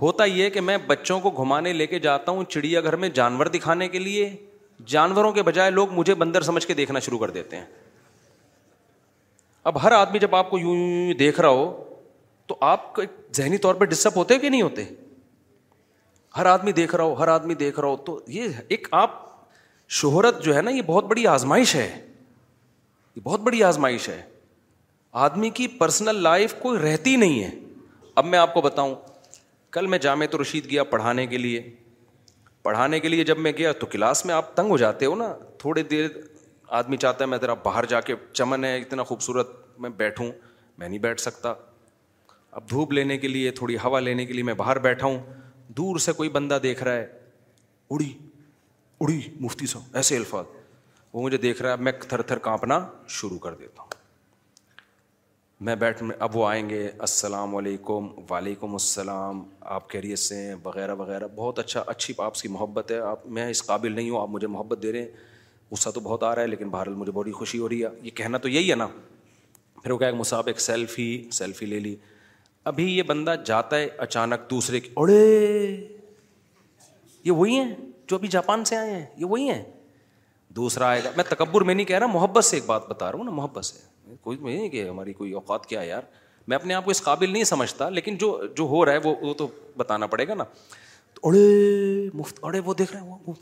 ہوتا 0.00 0.24
یہ 0.24 0.50
کہ 0.50 0.60
میں 0.60 0.76
بچوں 0.86 1.18
کو 1.20 1.30
گھمانے 1.42 1.72
لے 1.72 1.86
کے 1.86 1.98
جاتا 1.98 2.32
ہوں 2.32 2.44
چڑیا 2.48 2.80
گھر 2.80 2.96
میں 3.04 3.08
جانور 3.14 3.46
دکھانے 3.54 3.88
کے 3.88 3.98
لیے 3.98 4.28
جانوروں 4.86 5.32
کے 5.32 5.42
بجائے 5.42 5.70
لوگ 5.70 5.92
مجھے 5.92 6.14
بندر 6.14 6.42
سمجھ 6.48 6.66
کے 6.66 6.74
دیکھنا 6.74 6.98
شروع 7.06 7.18
کر 7.18 7.30
دیتے 7.30 7.56
ہیں 7.56 7.64
اب 9.70 9.82
ہر 9.82 9.92
آدمی 9.92 10.18
جب 10.18 10.34
آپ 10.36 10.50
کو 10.50 10.58
یوں 10.58 10.74
یوں, 10.74 10.86
یوں 11.06 11.14
دیکھ 11.18 11.40
رہا 11.40 11.48
ہو 11.48 11.86
تو 12.46 12.56
آپ 12.60 13.00
ذہنی 13.36 13.56
طور 13.64 13.74
پہ 13.80 13.84
ڈسٹرب 13.84 14.16
ہوتے 14.16 14.38
کہ 14.38 14.48
نہیں 14.50 14.62
ہوتے 14.62 14.84
ہر 16.36 16.46
آدمی 16.46 16.72
دیکھ 16.72 16.94
رہا 16.94 17.04
ہو 17.04 17.14
ہر 17.18 17.28
آدمی 17.28 17.54
دیکھ 17.54 17.80
رہا 17.80 17.88
ہو 17.88 17.96
تو 18.06 18.20
یہ 18.28 18.60
ایک 18.68 18.86
آپ 19.00 19.20
شہرت 20.00 20.42
جو 20.44 20.54
ہے 20.56 20.62
نا 20.62 20.70
یہ 20.70 20.82
بہت 20.86 21.04
بڑی 21.08 21.26
آزمائش 21.26 21.74
ہے 21.74 21.88
یہ 23.18 23.22
بہت 23.24 23.40
بڑی 23.40 23.62
آزمائش 23.64 24.08
ہے 24.08 24.20
آدمی 25.26 25.48
کی 25.50 25.66
پرسنل 25.78 26.16
لائف 26.22 26.54
کوئی 26.62 26.78
رہتی 26.80 27.14
نہیں 27.16 27.42
ہے 27.44 27.50
اب 28.20 28.24
میں 28.24 28.38
آپ 28.38 28.52
کو 28.54 28.60
بتاؤں 28.62 28.94
کل 29.76 29.86
میں 29.92 29.98
جامع 30.02 30.24
تو 30.30 30.40
رشید 30.42 30.66
گیا 30.70 30.82
پڑھانے 30.90 31.26
کے 31.26 31.38
لیے 31.38 31.62
پڑھانے 32.62 33.00
کے 33.00 33.08
لیے 33.08 33.24
جب 33.24 33.38
میں 33.38 33.52
گیا 33.58 33.72
تو 33.80 33.86
کلاس 33.94 34.24
میں 34.26 34.34
آپ 34.34 34.54
تنگ 34.56 34.70
ہو 34.70 34.76
جاتے 34.84 35.06
ہو 35.06 35.14
نا 35.16 35.32
تھوڑے 35.58 35.82
دیر 35.94 36.06
آدمی 36.80 36.96
چاہتا 36.96 37.24
ہے 37.24 37.28
میں 37.30 37.38
ذرا 37.42 37.54
باہر 37.64 37.84
جا 37.94 38.00
کے 38.08 38.14
چمن 38.32 38.64
ہے 38.64 38.76
اتنا 38.78 39.02
خوبصورت 39.10 39.50
میں 39.84 39.90
بیٹھوں 40.02 40.30
میں 40.78 40.88
نہیں 40.88 40.98
بیٹھ 41.08 41.20
سکتا 41.20 41.52
اب 42.58 42.70
دھوپ 42.70 42.92
لینے 42.92 43.16
کے 43.18 43.28
لیے 43.28 43.50
تھوڑی 43.60 43.76
ہوا 43.84 44.00
لینے 44.00 44.26
کے 44.26 44.32
لیے 44.32 44.42
میں 44.50 44.54
باہر 44.62 44.78
بیٹھا 44.88 45.06
ہوں 45.06 45.18
دور 45.80 45.98
سے 46.08 46.12
کوئی 46.20 46.28
بندہ 46.38 46.58
دیکھ 46.62 46.82
رہا 46.82 46.94
ہے 46.96 47.06
اڑی 47.94 48.12
اڑی 49.00 49.20
مفتی 49.40 49.66
سو 49.74 49.78
ایسے 49.94 50.16
الفاظ 50.16 50.56
وہ 51.18 51.22
مجھے 51.22 51.36
دیکھ 51.42 51.60
رہا 51.62 51.70
ہے 51.70 51.76
میں 51.82 51.90
تھر 52.08 52.22
تھر 52.22 52.38
کانپنا 52.46 52.78
شروع 53.10 53.36
کر 53.44 53.54
دیتا 53.60 53.82
ہوں 53.82 53.86
میں 55.66 55.74
بیٹھ 55.76 56.02
میں 56.02 56.16
اب 56.26 56.36
وہ 56.36 56.46
آئیں 56.48 56.68
گے 56.68 56.82
السلام 57.06 57.54
علیکم 57.56 58.06
وعلیکم 58.30 58.72
السلام 58.72 59.42
آپ 59.76 59.88
خیریت 59.90 60.18
سے 60.18 60.36
ہیں 60.42 60.54
وغیرہ 60.64 60.94
وغیرہ 60.98 61.26
بہت 61.36 61.58
اچھا 61.58 61.82
اچھی 61.94 62.14
آپ 62.26 62.34
کی 62.40 62.48
محبت 62.56 62.90
ہے 62.90 62.98
آپ 63.08 63.26
میں 63.38 63.46
اس 63.50 63.64
قابل 63.66 63.92
نہیں 63.92 64.10
ہوں 64.10 64.20
آپ 64.20 64.28
مجھے 64.36 64.46
محبت 64.56 64.82
دے 64.82 64.92
رہے 64.92 65.00
ہیں 65.02 65.70
غصہ 65.70 65.90
تو 65.94 66.00
بہت 66.00 66.22
آ 66.22 66.34
رہا 66.34 66.42
ہے 66.42 66.46
لیکن 66.46 66.68
بہرحال 66.76 66.94
مجھے 66.96 67.12
بڑی 67.12 67.32
خوشی 67.40 67.58
ہو 67.58 67.68
رہی 67.68 67.82
ہے 67.84 67.88
یہ 68.02 68.10
کہنا 68.20 68.38
تو 68.44 68.48
یہی 68.48 68.70
ہے 68.70 68.74
نا 68.76 68.86
پھر 69.82 69.90
وہ 69.90 69.98
کہا 69.98 70.10
کہ 70.10 70.16
مصعب 70.16 70.46
ایک 70.52 70.60
سیلفی 70.68 71.08
سیلفی 71.40 71.66
لے 71.74 71.80
لی 71.88 71.94
ابھی 72.72 72.86
یہ 72.96 73.02
بندہ 73.10 73.34
جاتا 73.46 73.78
ہے 73.78 73.88
اچانک 74.08 74.48
دوسرے 74.50 74.80
کی 74.86 74.90
اڑے 75.02 75.18
یہ 77.24 77.30
وہی 77.30 77.58
ہیں 77.58 77.74
جو 78.10 78.16
ابھی 78.16 78.28
جاپان 78.38 78.64
سے 78.70 78.76
آئے 78.76 78.90
ہیں 78.94 79.04
یہ 79.16 79.24
وہی 79.24 79.48
ہیں 79.50 79.62
دوسرا 80.58 80.86
آئے 80.88 81.02
گا 81.04 81.10
میں 81.16 81.24
تکبر 81.28 81.60
میں 81.68 81.74
نہیں 81.74 81.86
کہہ 81.86 81.98
رہا 81.98 82.06
محبت 82.12 82.44
سے 82.44 82.56
ایک 82.56 82.64
بات 82.66 82.88
بتا 82.88 83.10
رہا 83.10 83.18
ہوں 83.18 83.24
نا 83.24 83.30
محبت 83.40 83.64
سے 83.64 84.14
کوئی 84.22 84.36
نہیں 84.40 84.68
کہ 84.68 84.88
ہماری 84.88 85.12
کوئی 85.20 85.32
اوقات 85.40 85.66
کیا 85.72 85.80
ہے 85.82 85.88
یار 85.88 86.02
میں 86.48 86.56
اپنے 86.56 86.74
آپ 86.74 86.84
کو 86.84 86.90
اس 86.90 87.02
قابل 87.08 87.30
نہیں 87.32 87.44
سمجھتا 87.52 87.88
لیکن 87.98 88.16
جو 88.24 88.30
جو 88.56 88.64
ہو 88.74 88.84
رہا 88.84 88.92
ہے 88.92 89.04
وہ 89.04 89.14
وہ 89.28 89.34
تو 89.42 89.46
بتانا 89.82 90.06
پڑے 90.14 90.26
گا 90.28 90.34
نا 90.40 90.44
تو 91.14 91.26
اڑے 91.28 91.42
مفت 92.20 92.38
اڑے 92.50 92.58
وہ 92.68 92.74
دیکھ 92.80 92.92
رہے 92.92 93.00
ہیں 93.00 93.18
وہ 93.26 93.32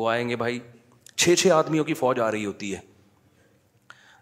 وہ 0.00 0.10
آئیں 0.10 0.28
گے 0.28 0.36
بھائی 0.44 0.58
چھ 1.22 1.34
چھ 1.42 1.48
آدمیوں 1.60 1.84
کی 1.90 1.94
فوج 2.02 2.20
آ 2.20 2.30
رہی 2.36 2.44
ہوتی 2.44 2.72
ہے 2.74 2.80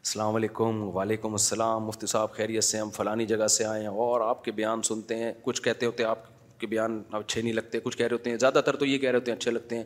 السلام 0.09 0.35
علیکم 0.43 0.83
وعلیکم 0.99 1.33
السلام 1.41 1.85
مفتی 1.91 2.07
صاحب 2.15 2.33
خیریت 2.41 2.65
سے 2.71 2.79
ہم 2.81 2.91
فلانی 2.99 3.27
جگہ 3.33 3.47
سے 3.57 3.65
آئے 3.71 3.81
ہیں 3.83 3.95
اور 4.09 4.21
آپ 4.29 4.45
کے 4.49 4.53
بیان 4.61 4.83
سنتے 4.91 5.17
ہیں 5.23 5.33
کچھ 5.49 5.63
کہتے 5.69 5.87
ہوتے 5.93 6.03
ہیں 6.03 6.11
آپ 6.11 6.29
کے 6.61 6.67
بیان 6.75 7.01
اچھے 7.23 7.43
نہیں 7.47 7.53
لگتے 7.61 7.81
کچھ 7.89 7.97
کہہ 7.99 8.07
رہے 8.07 8.17
ہوتے 8.21 8.31
ہیں 8.31 8.37
زیادہ 8.47 8.61
تر 8.67 8.77
تو 8.85 8.93
یہ 8.93 8.99
کہہ 9.07 9.11
رہے 9.11 9.19
ہوتے 9.19 9.31
ہیں 9.33 9.39
اچھے 9.39 9.51
لگتے 9.59 9.77
ہیں 9.77 9.85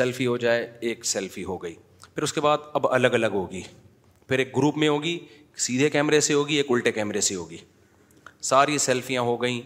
سیلفی 0.00 0.26
ہو 0.32 0.36
جائے 0.46 0.64
ایک 0.88 1.04
سیلفی 1.14 1.44
ہو 1.52 1.56
گئی 1.62 1.74
پھر 2.18 2.22
اس 2.24 2.32
کے 2.32 2.40
بعد 2.40 2.58
اب 2.74 2.86
الگ 2.92 3.14
الگ 3.16 3.32
ہوگی 3.34 3.60
پھر 4.28 4.38
ایک 4.38 4.48
گروپ 4.56 4.76
میں 4.78 4.86
ہوگی 4.88 5.18
سیدھے 5.64 5.90
کیمرے 5.90 6.18
سے 6.28 6.34
ہوگی 6.34 6.54
ایک 6.56 6.70
الٹے 6.70 6.92
کیمرے 6.92 7.20
سے 7.26 7.34
ہوگی 7.34 7.56
ساری 8.48 8.78
سیلفیاں 8.84 9.22
ہو 9.22 9.36
گئیں 9.42 9.60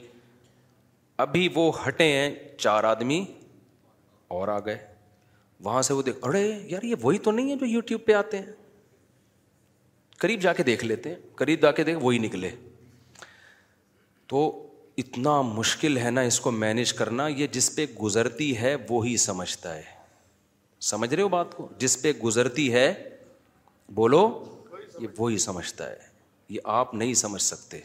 ابھی 1.24 1.46
وہ 1.54 1.70
ہٹے 1.86 2.08
ہیں 2.12 2.28
چار 2.58 2.84
آدمی 2.84 3.24
اور 4.38 4.48
آ 4.48 4.58
گئے 4.66 4.76
وہاں 5.64 5.80
سے 5.88 5.94
وہ 5.94 6.02
دیکھ 6.10 6.26
ارے 6.28 6.42
یار 6.72 6.82
یہ 6.84 6.94
وہی 7.02 7.18
تو 7.24 7.30
نہیں 7.30 7.50
ہے 7.50 7.56
جو 7.60 7.66
یوٹیوب 7.66 8.04
پہ 8.06 8.12
آتے 8.14 8.38
ہیں 8.38 8.52
قریب 10.20 10.40
جا 10.42 10.52
کے 10.52 10.62
دیکھ 10.70 10.84
لیتے 10.84 11.10
ہیں 11.10 11.16
قریب 11.36 11.62
جا 11.62 11.70
کے 11.80 11.84
دیکھ 11.84 11.98
وہی 12.02 12.18
نکلے 12.28 12.50
تو 14.32 14.44
اتنا 15.04 15.40
مشکل 15.54 15.98
ہے 16.04 16.10
نا 16.10 16.20
اس 16.32 16.40
کو 16.40 16.50
مینج 16.66 16.92
کرنا 17.02 17.28
یہ 17.28 17.46
جس 17.58 17.74
پہ 17.76 17.86
گزرتی 18.02 18.56
ہے 18.58 18.76
وہی 18.90 19.16
سمجھتا 19.28 19.74
ہے 19.76 20.00
سمجھ 20.90 21.12
رہے 21.14 21.22
ہو 21.22 21.28
بات 21.28 21.54
کو 21.56 21.66
جس 21.78 22.00
پہ 22.02 22.12
گزرتی 22.24 22.72
ہے 22.72 22.86
بولو 23.94 24.22
یہ 25.00 25.08
وہی 25.18 25.36
سمجھتا 25.44 25.88
ہے 25.90 25.96
یہ 26.54 26.60
آپ 26.78 26.94
نہیں 26.94 27.12
سمجھ 27.20 27.42
سکتے 27.42 27.80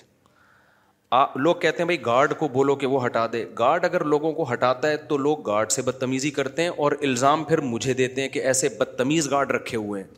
آپ 1.17 1.35
لوگ 1.37 1.55
کہتے 1.59 1.81
ہیں 1.81 1.85
بھائی 1.85 2.01
گارڈ 2.05 2.33
کو 2.39 2.47
بولو 2.53 2.75
کہ 2.75 2.87
وہ 2.93 3.05
ہٹا 3.05 3.25
دے 3.33 3.43
گارڈ 3.59 3.85
اگر 3.85 4.03
لوگوں 4.13 4.31
کو 4.39 4.51
ہٹاتا 4.53 4.89
ہے 4.89 4.97
تو 5.09 5.17
لوگ 5.17 5.45
گارڈ 5.47 5.71
سے 5.71 5.81
بدتمیزی 5.89 6.31
کرتے 6.39 6.61
ہیں 6.63 6.69
اور 6.87 6.91
الزام 7.09 7.43
پھر 7.51 7.61
مجھے 7.73 7.93
دیتے 8.01 8.21
ہیں 8.21 8.29
کہ 8.29 8.39
ایسے 8.51 8.69
بدتمیز 8.79 9.29
گارڈ 9.31 9.51
رکھے 9.51 9.77
ہوئے 9.77 10.03
ہیں 10.03 10.09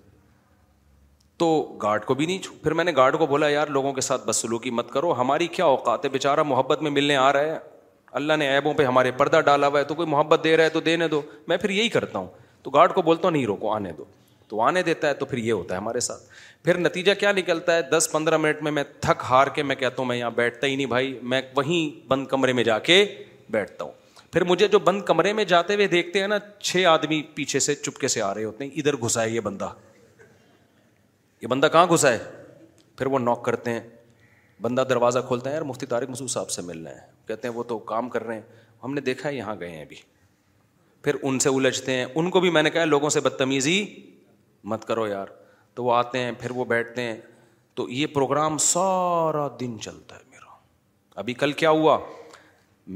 تو 1.44 1.52
گارڈ 1.82 2.06
کو 2.06 2.14
بھی 2.14 2.26
نہیں 2.26 2.40
چھو 2.44 2.56
پھر 2.64 2.74
میں 2.80 2.84
نے 2.84 2.92
گارڈ 2.96 3.18
کو 3.18 3.26
بولا 3.36 3.50
یار 3.50 3.68
لوگوں 3.80 3.94
کے 3.94 4.02
ساتھ 4.02 4.28
بس 4.28 4.36
سلوکی 4.42 4.70
مت 4.80 4.92
کرو 4.92 5.14
ہماری 5.20 5.48
کیا 5.60 5.66
اوقات 5.76 6.06
ہے 6.06 6.10
بیچارہ 6.10 6.44
محبت 6.54 6.82
میں 6.82 6.92
ملنے 6.92 7.16
آ 7.16 7.32
رہا 7.34 7.46
ہے 7.54 7.60
اللہ 8.22 8.38
نے 8.40 8.50
ایبوں 8.54 8.74
پہ 8.74 8.86
ہمارے 8.86 9.12
پردہ 9.18 9.40
ڈالا 9.46 9.68
ہوا 9.68 9.80
ہے 9.80 9.84
تو 9.86 9.96
کوئی 9.96 10.08
محبت 10.10 10.44
دے 10.44 10.58
رہا 10.58 10.64
ہے 10.64 10.70
تو 10.70 10.80
دینے 10.90 11.08
دو 11.08 11.22
میں 11.48 11.58
پھر 11.58 11.70
یہی 11.70 11.90
کرتا 11.98 12.20
ہوں 12.20 12.28
تو 12.64 12.70
گارڈ 12.72 12.94
کو 12.94 13.02
بولتا 13.02 13.24
ہوں 13.28 13.32
نہیں 13.32 13.46
روکو 13.46 13.72
آنے 13.74 13.92
دو 13.98 14.06
تو 14.48 14.62
آنے 14.62 14.82
دیتا 14.84 15.08
ہے 15.08 15.14
تو 15.14 15.26
پھر 15.26 15.38
یہ 15.38 15.52
ہوتا 15.52 15.74
ہے 15.76 15.80
ہمارے 15.80 16.00
ساتھ 16.00 16.22
پھر 16.64 16.78
نتیجہ 16.78 17.12
کیا 17.20 17.32
نکلتا 17.32 17.76
ہے 17.76 17.82
دس 17.92 18.10
پندرہ 18.12 18.38
منٹ 18.38 18.62
میں 18.64 18.72
میں 18.72 18.84
تھک 19.02 19.24
ہار 19.30 19.48
کے 19.56 19.64
میں 19.64 19.76
کہتا 19.76 20.02
ہوں 20.02 20.08
میں 20.08 20.18
یہاں 20.18 20.32
بیٹھتا 20.36 20.68
ہی 20.68 20.76
نہیں 20.76 20.86
بھائی 20.94 21.18
میں 21.34 21.42
وہیں 21.56 22.08
بند 22.08 22.28
کمرے 22.28 22.54
میں 22.54 22.64
جا 22.64 22.78
کے 22.90 23.04
بیٹھتا 23.52 23.84
ہوں 23.84 23.92
پھر 24.34 24.44
مجھے 24.46 24.68
جو 24.68 24.80
بند 24.88 25.02
کمرے 25.06 25.34
میں 25.34 25.44
جاتے 25.54 25.76
ہوئے 25.76 25.88
دیکھتے 25.92 26.20
ہیں 26.22 26.28
نا 26.28 26.38
چھ 26.62 26.86
آدمی 26.88 27.22
پیچھے 27.36 27.60
سے 27.68 27.76
چپکے 27.76 28.08
سے 28.16 28.22
آ 28.22 28.34
رہے 28.34 28.44
ہوتے 28.44 28.64
ہیں 28.64 28.72
ادھر 28.80 28.96
گھسا 29.04 29.24
ہے 29.24 29.30
یہ 29.30 29.40
بندہ 29.48 29.70
یہ 31.42 31.48
بندہ 31.48 31.68
کہاں 31.72 31.86
گھسا 31.94 32.12
ہے 32.14 32.18
پھر 32.98 33.06
وہ 33.14 33.20
نوک 33.20 33.44
کرتے 33.46 33.72
ہیں 33.74 33.82
بندہ 34.62 34.84
دروازہ 34.90 35.20
کھولتا 35.28 35.50
ہے 35.50 35.54
یار 35.56 35.62
مفتی 35.72 35.86
طارق 35.96 36.10
مسعود 36.10 36.30
صاحب 36.30 36.50
سے 36.52 36.62
مل 36.62 36.86
رہے 36.86 36.94
ہیں 36.94 37.28
کہتے 37.28 37.48
ہیں 37.48 37.56
وہ 37.56 37.64
تو 37.68 37.78
کام 37.94 38.10
کر 38.10 38.24
رہے 38.28 38.36
ہیں 38.36 38.42
ہم 38.84 38.94
نے 38.94 39.02
دیکھا 39.02 39.30
ہے 39.30 39.36
یہاں 39.36 39.56
گئے 39.60 39.70
ہیں 39.70 39.82
ابھی 39.82 39.96
پھر 41.04 41.16
ان 41.24 41.40
سے 41.40 41.50
الجھتے 41.56 41.94
ہیں 41.96 42.06
ان 42.16 42.30
کو 42.30 42.40
بھی 42.42 42.50
میں 42.52 42.64
نے 42.64 42.70
کہا 42.70 42.86
لوگوں 42.86 43.10
سے 43.10 43.20
بدتمیزی 43.26 43.84
مت 44.72 44.86
کرو 44.86 45.08
یار 45.08 45.28
تو 45.76 45.84
وہ 45.84 45.94
آتے 45.96 46.20
ہیں 46.20 46.32
پھر 46.40 46.52
وہ 46.56 46.66
بیٹھتے 46.72 47.02
ہیں 47.02 47.16
تو 47.76 47.90
یہ 47.90 48.08
پروگرام 48.14 48.58
سارا 48.58 49.48
دن 49.60 49.78
چلتا 49.82 50.16
ہے 50.16 50.22
میرا 50.32 50.58
ابھی 51.20 51.34
کل 51.44 51.52
کیا 51.62 51.70
ہوا 51.70 51.98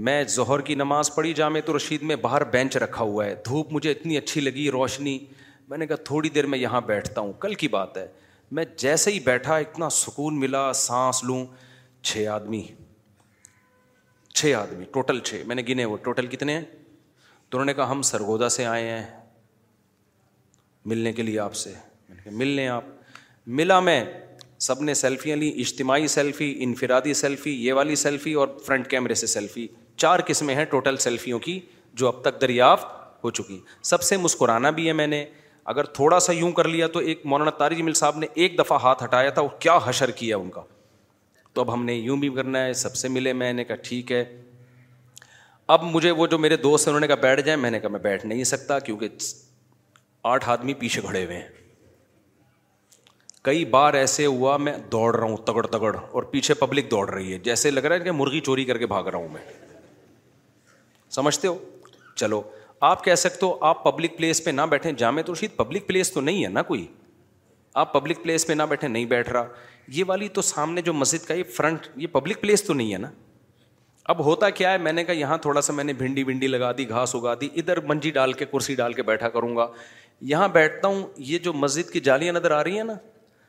میں 0.05 0.23
ظہر 0.35 0.59
کی 0.67 0.75
نماز 0.75 1.13
پڑھی 1.15 1.33
جامع 1.33 1.59
تو 1.65 1.75
رشید 1.77 2.01
میں 2.11 2.15
باہر 2.21 2.43
بینچ 2.51 2.77
رکھا 2.77 3.03
ہوا 3.03 3.25
ہے 3.25 3.35
دھوپ 3.45 3.73
مجھے 3.73 3.91
اتنی 3.91 4.17
اچھی 4.17 4.41
لگی 4.41 4.69
روشنی 4.71 5.17
میں 5.69 5.77
نے 5.77 5.87
کہا 5.87 5.95
تھوڑی 6.05 6.29
دیر 6.29 6.45
میں 6.53 6.59
یہاں 6.59 6.81
بیٹھتا 6.85 7.21
ہوں 7.21 7.33
کل 7.39 7.53
کی 7.63 7.67
بات 7.75 7.97
ہے 7.97 8.07
میں 8.57 8.65
جیسے 8.77 9.11
ہی 9.11 9.19
بیٹھا 9.25 9.55
اتنا 9.57 9.89
سکون 9.99 10.39
ملا 10.39 10.71
سانس 10.79 11.23
لوں 11.23 11.45
چھ 12.05 12.25
آدمی 12.31 12.63
چھ 14.35 14.53
آدمی 14.61 14.85
ٹوٹل 14.93 15.19
چھ 15.19 15.41
میں 15.47 15.55
نے 15.55 15.61
گنے 15.69 15.85
وہ 15.85 15.97
ٹوٹل 16.03 16.27
کتنے 16.27 16.53
ہیں 16.53 16.61
تو 17.53 17.57
انہوں 17.57 17.65
نے 17.65 17.73
کہا 17.73 17.89
ہم 17.89 18.01
سرگودا 18.09 18.47
سے 18.49 18.65
آئے 18.65 18.87
ہیں 18.89 19.03
ملنے 20.91 21.11
کے 21.13 21.23
لیے 21.23 21.37
آپ 21.39 21.55
سے 21.55 21.73
مل 22.25 22.47
لیں 22.47 22.67
آپ 22.67 22.83
ملا 23.59 23.79
میں 23.89 24.03
سب 24.67 24.81
نے 24.83 24.93
سیلفیاں 25.01 25.35
لیں 25.37 25.51
اجتماعی 25.61 26.07
سیلفی 26.13 26.47
انفرادی 26.63 27.13
سیلفی 27.19 27.53
یہ 27.65 27.73
والی 27.79 27.95
سیلفی 28.03 28.33
اور 28.43 28.47
فرنٹ 28.65 28.87
کیمرے 28.91 29.13
سے 29.21 29.27
سیلفی 29.33 29.67
چار 30.03 30.19
قسمیں 30.27 30.53
ہیں 30.55 30.65
ٹوٹل 30.71 30.97
سیلفیوں 31.05 31.39
کی 31.45 31.59
جو 32.01 32.07
اب 32.07 32.21
تک 32.23 32.41
دریافت 32.41 33.23
ہو 33.23 33.31
چکی 33.41 33.59
سب 33.91 34.03
سے 34.03 34.17
مسکرانا 34.25 34.69
بھی 34.79 34.87
ہے 34.87 34.93
میں 35.01 35.07
نے 35.07 35.23
اگر 35.73 35.83
تھوڑا 35.99 36.19
سا 36.27 36.33
یوں 36.33 36.51
کر 36.59 36.67
لیا 36.67 36.87
تو 36.93 36.99
ایک 37.11 37.21
مولانا 37.33 37.51
طارج 37.59 37.81
مل 37.89 37.93
صاحب 38.03 38.17
نے 38.19 38.27
ایک 38.43 38.57
دفعہ 38.59 38.79
ہاتھ 38.83 39.03
ہٹایا 39.03 39.29
تھا 39.37 39.41
وہ 39.41 39.49
کیا 39.59 39.77
حشر 39.85 40.11
کیا 40.23 40.37
ان 40.37 40.49
کا 40.57 40.63
تو 41.53 41.61
اب 41.61 41.73
ہم 41.73 41.85
نے 41.85 41.95
یوں 41.95 42.17
بھی 42.25 42.29
کرنا 42.35 42.65
ہے 42.65 42.73
سب 42.85 42.95
سے 43.03 43.07
ملے 43.19 43.33
میں 43.43 43.51
نے 43.53 43.63
کہا 43.63 43.75
ٹھیک 43.89 44.11
ہے 44.11 44.23
اب 45.73 45.83
مجھے 45.91 46.11
وہ 46.11 46.25
جو 46.27 46.37
میرے 46.37 46.55
دوست 46.57 46.87
ہیں 46.87 46.91
انہوں 46.93 46.99
نے 47.01 47.07
کہا 47.07 47.21
بیٹھ 47.21 47.41
جائیں 47.45 47.59
میں 47.61 47.69
نے 47.71 47.79
کہا 47.79 47.89
میں 47.89 47.99
بیٹھ 47.99 48.25
نہیں 48.25 48.43
سکتا 48.43 48.77
کیونکہ 48.87 49.09
آٹھ 50.31 50.47
آدمی 50.49 50.73
پیچھے 50.79 51.01
کھڑے 51.01 51.23
ہوئے 51.25 51.37
ہیں 51.37 51.47
کئی 53.43 53.63
بار 53.75 53.93
ایسے 53.93 54.25
ہوا 54.25 54.55
میں 54.57 54.73
دوڑ 54.91 55.15
رہا 55.15 55.25
ہوں 55.27 55.37
تگڑ 55.45 55.65
تگڑ 55.67 55.95
اور 56.11 56.23
پیچھے 56.31 56.53
پبلک 56.63 56.89
دوڑ 56.91 57.09
رہی 57.09 57.31
ہے 57.33 57.37
جیسے 57.45 57.71
لگ 57.71 57.79
رہا 57.85 57.95
ہے 57.95 57.99
کہ 58.03 58.11
مرغی 58.11 58.39
چوری 58.49 58.65
کر 58.65 58.77
کے 58.77 58.85
بھاگ 58.87 59.07
رہا 59.07 59.17
ہوں 59.19 59.27
میں 59.33 59.41
سمجھتے 61.15 61.47
ہو 61.47 61.57
چلو 62.15 62.41
آپ 62.89 63.03
کہہ 63.03 63.15
سکتے 63.15 63.45
ہو 63.45 63.57
آپ 63.65 63.83
پبلک 63.83 64.17
پلیس 64.17 64.43
پہ 64.45 64.49
نہ 64.51 64.61
بیٹھیں 64.69 64.91
جامع 65.01 65.21
تو 65.25 65.33
رشید 65.33 65.55
پبلک 65.55 65.87
پلیس 65.87 66.11
تو 66.13 66.21
نہیں 66.21 66.43
ہے 66.43 66.49
نا 66.49 66.61
کوئی 66.71 66.85
آپ 67.81 67.93
پبلک 67.93 68.23
پلیس 68.23 68.45
پہ 68.47 68.53
نہ 68.53 68.63
بیٹھیں 68.69 68.87
نہیں 68.89 69.05
بیٹھ 69.15 69.29
رہا 69.29 69.47
یہ 69.97 70.03
والی 70.07 70.27
تو 70.37 70.41
سامنے 70.41 70.81
جو 70.81 70.93
مسجد 70.93 71.27
کا 71.27 71.33
یہ 71.33 71.43
فرنٹ 71.55 71.87
یہ 71.95 72.07
پبلک 72.11 72.41
پلیس 72.41 72.63
تو 72.63 72.73
نہیں 72.73 72.93
ہے 72.93 72.97
نا 72.97 73.09
اب 74.11 74.21
ہوتا 74.25 74.49
کیا 74.49 74.71
ہے 74.71 74.77
میں 74.77 74.91
نے 74.93 75.03
کہا 75.05 75.13
یہاں 75.15 75.37
تھوڑا 75.41 75.61
سا 75.61 75.73
میں 75.73 75.83
نے 75.83 75.93
بھنڈی 75.97 76.23
بھنڈی 76.23 76.47
لگا 76.47 76.71
دی 76.77 76.87
گھاس 76.89 77.13
اگا 77.15 77.33
دی 77.41 77.47
ادھر 77.57 77.79
منجی 77.87 78.09
ڈال 78.11 78.33
کے 78.39 78.45
کرسی 78.51 78.75
ڈال 78.75 78.93
کے 78.93 79.03
بیٹھا 79.03 79.29
کروں 79.35 79.55
گا 79.57 79.67
یہاں 80.31 80.47
بیٹھتا 80.53 80.87
ہوں 80.87 81.03
یہ 81.27 81.37
جو 81.43 81.53
مسجد 81.53 81.89
کی 81.91 81.99
جالیاں 82.07 82.33
نظر 82.33 82.51
آ 82.51 82.63
رہی 82.63 82.77
ہیں 82.77 82.83
نا 82.83 82.93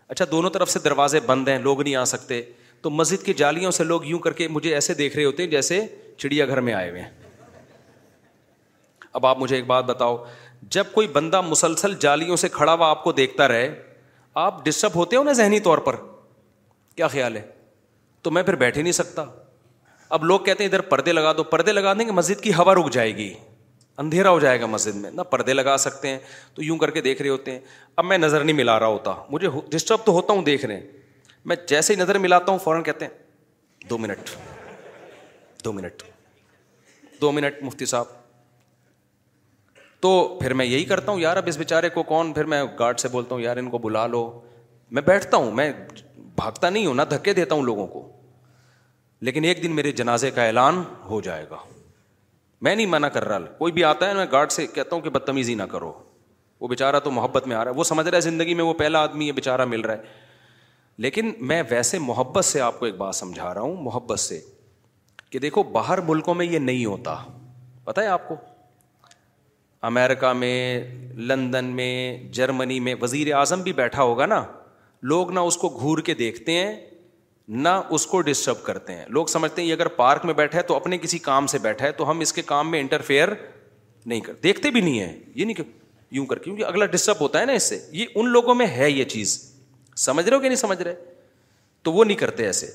اچھا 0.08 0.24
دونوں 0.30 0.50
طرف 0.50 0.70
سے 0.70 0.78
دروازے 0.84 1.20
بند 1.26 1.48
ہیں 1.48 1.58
لوگ 1.60 1.82
نہیں 1.82 1.94
آ 1.96 2.04
سکتے 2.04 2.40
تو 2.82 2.90
مسجد 2.90 3.24
کی 3.26 3.32
جالیوں 3.34 3.70
سے 3.70 3.84
لوگ 3.84 4.04
یوں 4.04 4.18
کر 4.28 4.32
کے 4.40 4.48
مجھے 4.48 4.74
ایسے 4.74 4.94
دیکھ 4.94 5.16
رہے 5.16 5.24
ہوتے 5.24 5.42
ہیں 5.42 5.50
جیسے 5.50 5.80
چڑیا 6.18 6.46
گھر 6.46 6.60
میں 6.68 6.72
آئے 6.74 6.88
ہوئے 6.90 7.02
ہیں 7.02 7.10
اب 9.12 9.26
آپ 9.26 9.38
مجھے 9.38 9.56
ایک 9.56 9.66
بات 9.66 9.84
بتاؤ 9.84 10.16
جب 10.76 10.84
کوئی 10.92 11.06
بندہ 11.12 11.40
مسلسل 11.48 11.94
جالیوں 12.00 12.36
سے 12.44 12.48
کھڑا 12.52 12.74
ہوا 12.74 12.88
آپ 12.90 13.02
کو 13.04 13.12
دیکھتا 13.12 13.48
رہے 13.48 13.70
آپ 14.44 14.64
ڈسٹرب 14.64 14.94
ہوتے 14.96 15.16
ہو 15.16 15.22
نا 15.24 15.32
ذہنی 15.42 15.60
طور 15.68 15.78
پر 15.88 15.96
کیا 16.96 17.08
خیال 17.08 17.36
ہے 17.36 17.42
تو 18.22 18.30
میں 18.30 18.42
پھر 18.42 18.54
بیٹھ 18.64 18.76
ہی 18.78 18.82
نہیں 18.82 18.92
سکتا 18.92 19.24
اب 20.12 20.24
لوگ 20.24 20.40
کہتے 20.44 20.64
ہیں 20.64 20.68
ادھر 20.68 20.80
پردے 20.88 21.12
لگا 21.12 21.32
دو 21.36 21.42
پردے 21.44 21.72
لگا 21.72 21.92
دیں 21.98 22.06
گے 22.06 22.12
مسجد 22.12 22.40
کی 22.42 22.52
ہوا 22.54 22.74
رک 22.74 22.90
جائے 22.92 23.14
گی 23.16 23.32
اندھیرا 23.98 24.30
ہو 24.30 24.38
جائے 24.40 24.60
گا 24.60 24.66
مسجد 24.66 24.94
میں 24.96 25.10
نہ 25.14 25.22
پردے 25.30 25.52
لگا 25.54 25.76
سکتے 25.78 26.08
ہیں 26.08 26.18
تو 26.54 26.62
یوں 26.62 26.76
کر 26.78 26.90
کے 26.90 27.00
دیکھ 27.00 27.20
رہے 27.22 27.30
ہوتے 27.30 27.50
ہیں 27.52 27.58
اب 27.96 28.04
میں 28.04 28.18
نظر 28.18 28.44
نہیں 28.44 28.56
ملا 28.56 28.78
رہا 28.80 28.86
ہوتا 28.86 29.14
مجھے 29.30 29.48
ڈسٹرب 29.70 30.04
تو 30.06 30.12
ہوتا 30.12 30.32
ہوں 30.32 30.42
دیکھ 30.44 30.64
رہے 30.64 30.76
ہیں 30.76 30.86
میں 31.50 31.56
جیسے 31.68 31.92
ہی 31.94 31.98
نظر 31.98 32.18
ملاتا 32.18 32.52
ہوں 32.52 32.58
فوراً 32.64 32.82
کہتے 32.82 33.04
ہیں 33.04 33.86
دو 33.90 33.98
منٹ 33.98 34.30
دو 35.64 35.72
منٹ 35.72 36.02
دو 37.20 37.32
منٹ 37.32 37.62
مفتی 37.62 37.86
صاحب 37.86 38.22
تو 40.02 40.38
پھر 40.40 40.52
میں 40.54 40.64
یہی 40.66 40.84
کرتا 40.84 41.12
ہوں 41.12 41.20
یار 41.20 41.36
اب 41.36 41.44
اس 41.48 41.56
بیچارے 41.58 41.88
کو 41.88 42.02
کون 42.12 42.32
پھر 42.32 42.44
میں 42.54 42.62
گارڈ 42.78 42.98
سے 43.00 43.08
بولتا 43.12 43.34
ہوں 43.34 43.42
یار 43.42 43.56
ان 43.56 43.70
کو 43.70 43.78
بلا 43.84 44.06
لو 44.06 44.28
میں 44.96 45.02
بیٹھتا 45.02 45.36
ہوں 45.36 45.50
میں 45.60 45.70
بھاگتا 46.36 46.70
نہیں 46.70 46.86
ہوں 46.86 46.94
نہ 46.94 47.02
دھکے 47.10 47.32
دیتا 47.34 47.54
ہوں 47.54 47.62
لوگوں 47.62 47.86
کو 47.86 48.08
لیکن 49.26 49.44
ایک 49.48 49.62
دن 49.62 49.74
میرے 49.74 49.90
جنازے 49.98 50.30
کا 50.36 50.44
اعلان 50.46 50.82
ہو 51.08 51.20
جائے 51.26 51.44
گا 51.50 51.56
میں 52.66 52.74
نہیں 52.74 52.86
منع 52.94 53.08
کر 53.14 53.24
رہا 53.28 53.38
کوئی 53.58 53.72
بھی 53.72 53.84
آتا 53.90 54.08
ہے 54.08 54.14
میں 54.14 54.24
گارڈ 54.32 54.50
سے 54.52 54.66
کہتا 54.74 54.94
ہوں 54.94 55.02
کہ 55.02 55.10
بدتمیزی 55.10 55.54
نہ 55.60 55.62
کرو 55.70 55.92
وہ 56.60 56.68
بیچارہ 56.68 57.00
تو 57.04 57.10
محبت 57.10 57.46
میں 57.46 57.56
آ 57.56 57.62
رہا 57.64 57.70
ہے 57.70 57.76
وہ 57.76 57.84
سمجھ 57.90 58.06
رہا 58.08 58.16
ہے 58.16 58.20
زندگی 58.28 58.54
میں 58.60 58.64
وہ 58.64 58.74
پہلا 58.82 59.00
آدمی 59.06 59.26
یہ 59.26 59.32
بیچارہ 59.40 59.64
مل 59.70 59.80
رہا 59.80 59.94
ہے 60.02 60.22
لیکن 61.04 61.30
میں 61.52 61.62
ویسے 61.70 61.98
محبت 62.10 62.44
سے 62.44 62.60
آپ 62.68 62.78
کو 62.80 62.86
ایک 62.86 62.96
بات 62.96 63.14
سمجھا 63.16 63.52
رہا 63.54 63.60
ہوں 63.60 63.76
محبت 63.82 64.20
سے 64.20 64.40
کہ 65.30 65.38
دیکھو 65.46 65.62
باہر 65.80 66.00
ملکوں 66.08 66.34
میں 66.40 66.46
یہ 66.46 66.58
نہیں 66.68 66.84
ہوتا 66.84 67.14
پتہ 67.84 68.00
ہے 68.00 68.06
آپ 68.18 68.28
کو 68.28 68.36
امیرکا 69.92 70.32
میں 70.42 70.56
لندن 71.30 71.72
میں 71.78 71.90
جرمنی 72.40 72.78
میں 72.88 72.94
وزیر 73.02 73.34
اعظم 73.38 73.62
بھی 73.62 73.72
بیٹھا 73.84 74.02
ہوگا 74.02 74.26
نا 74.36 74.44
لوگ 75.12 75.30
نہ 75.32 75.40
اس 75.48 75.56
کو 75.64 75.68
گھور 75.80 75.98
کے 76.10 76.14
دیکھتے 76.24 76.52
ہیں 76.58 76.74
نہ 77.48 77.68
اس 77.94 78.06
کو 78.06 78.20
ڈسٹرب 78.22 78.62
کرتے 78.64 78.92
ہیں 78.96 79.04
لوگ 79.08 79.26
سمجھتے 79.26 79.62
ہیں 79.62 79.68
یہ 79.68 79.72
اگر 79.74 79.88
پارک 79.96 80.24
میں 80.26 80.34
بیٹھا 80.34 80.58
ہے 80.58 80.62
تو 80.66 80.76
اپنے 80.76 80.98
کسی 80.98 81.18
کام 81.18 81.46
سے 81.46 81.58
بیٹھا 81.62 81.86
ہے 81.86 81.90
تو 81.92 82.10
ہم 82.10 82.20
اس 82.20 82.32
کے 82.32 82.42
کام 82.46 82.70
میں 82.70 82.80
انٹرفیئر 82.80 83.28
نہیں 84.06 84.20
کر 84.20 84.32
دیکھتے 84.42 84.70
بھی 84.70 84.80
نہیں 84.80 84.98
ہیں 85.00 85.12
یہ 85.34 85.44
نہیں 85.44 85.54
کہ 85.54 85.62
یوں 86.10 86.24
کر 86.26 86.36
کے 86.38 86.44
کیونکہ 86.44 86.64
اگلا 86.64 86.86
ڈسٹرب 86.86 87.20
ہوتا 87.20 87.40
ہے 87.40 87.44
نا 87.46 87.52
اس 87.52 87.68
سے 87.68 87.78
یہ 87.92 88.06
ان 88.14 88.28
لوگوں 88.28 88.54
میں 88.54 88.66
ہے 88.76 88.90
یہ 88.90 89.04
چیز 89.14 89.38
سمجھ 90.04 90.26
رہے 90.28 90.36
ہو 90.36 90.40
کہ 90.42 90.48
نہیں 90.48 90.56
سمجھ 90.58 90.80
رہے 90.82 90.94
تو 91.82 91.92
وہ 91.92 92.04
نہیں 92.04 92.16
کرتے 92.16 92.46
ایسے 92.46 92.70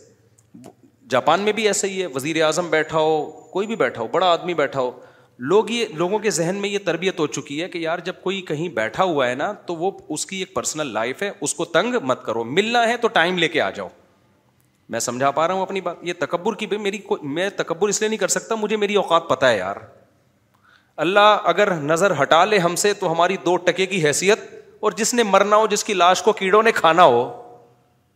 جاپان 1.09 1.41
میں 1.41 1.51
بھی 1.53 1.67
ایسا 1.67 1.87
ہی 1.87 2.01
ہے 2.01 2.07
وزیر 2.15 2.41
اعظم 2.45 2.69
بیٹھا 2.69 2.97
ہو 2.97 3.19
کوئی 3.51 3.67
بھی 3.67 3.75
بیٹھا 3.75 4.01
ہو 4.01 4.07
بڑا 4.11 4.25
آدمی 4.31 4.53
بیٹھا 4.53 4.79
ہو 4.81 4.91
لوگ 5.51 5.69
یہ 5.71 5.85
لوگوں 5.97 6.19
کے 6.19 6.29
ذہن 6.31 6.55
میں 6.61 6.69
یہ 6.69 6.79
تربیت 6.85 7.19
ہو 7.19 7.25
چکی 7.27 7.61
ہے 7.61 7.67
کہ 7.69 7.77
یار 7.77 7.99
جب 8.05 8.13
کوئی 8.23 8.41
کہیں 8.47 8.67
بیٹھا 8.75 9.03
ہوا 9.03 9.27
ہے 9.29 9.35
نا 9.35 9.51
تو 9.67 9.75
وہ 9.75 9.91
اس 10.13 10.25
کی 10.25 10.37
ایک 10.39 10.53
پرسنل 10.53 10.91
لائف 10.93 11.23
ہے 11.23 11.31
اس 11.41 11.53
کو 11.55 11.65
تنگ 11.77 11.95
مت 12.03 12.23
کرو 12.25 12.43
ملنا 12.43 12.87
ہے 12.87 12.97
تو 13.01 13.07
ٹائم 13.19 13.37
لے 13.37 13.47
کے 13.49 13.61
آ 13.61 13.69
جاؤ 13.75 13.87
میں 14.91 14.99
سمجھا 14.99 15.29
پا 15.31 15.47
رہا 15.47 15.53
ہوں 15.53 15.61
اپنی 15.61 15.81
بات 15.81 15.95
یہ 16.03 16.13
تکبر 16.19 16.55
کی 16.59 16.67
بھائی 16.67 16.81
میری 16.83 16.97
کوئی 17.09 17.27
میں 17.33 17.49
تکبر 17.57 17.89
اس 17.89 17.99
لیے 18.01 18.07
نہیں 18.09 18.17
کر 18.19 18.27
سکتا 18.35 18.55
مجھے 18.59 18.77
میری 18.83 18.95
اوقات 19.01 19.27
پتہ 19.29 19.45
ہے 19.45 19.57
یار 19.57 19.75
اللہ 21.03 21.37
اگر 21.51 21.73
نظر 21.89 22.13
ہٹا 22.21 22.43
لے 22.45 22.57
ہم 22.59 22.75
سے 22.83 22.93
تو 23.01 23.11
ہماری 23.11 23.37
دو 23.45 23.55
ٹکے 23.65 23.85
کی 23.85 24.05
حیثیت 24.05 24.39
اور 24.87 24.91
جس 24.97 25.13
نے 25.13 25.23
مرنا 25.23 25.55
ہو 25.55 25.67
جس 25.71 25.83
کی 25.83 25.93
لاش 25.93 26.21
کو 26.23 26.33
کیڑوں 26.39 26.61
نے 26.63 26.71
کھانا 26.75 27.03
ہو 27.03 27.21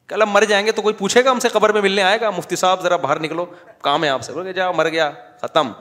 کہ 0.08 0.14
اللہ 0.14 0.26
مر 0.32 0.44
جائیں 0.50 0.66
گے 0.66 0.72
تو 0.72 0.82
کوئی 0.82 0.96
پوچھے 1.00 1.24
گا 1.26 1.32
ہم 1.32 1.40
سے 1.40 1.50
قبر 1.50 1.72
میں 1.74 1.82
ملنے 1.82 2.04
آئے 2.04 2.20
گا 2.22 2.30
مفتی 2.38 2.56
صاحب 2.64 2.82
ذرا 2.84 2.96
باہر 3.06 3.20
نکلو 3.22 3.46
کام 3.82 4.04
ہے 4.04 4.10
آپ 4.10 4.22
سے 4.22 4.34
بولے 4.34 4.54
جا 4.54 4.70
مر 4.78 4.90
گیا 4.90 5.10
ختم 5.42 5.72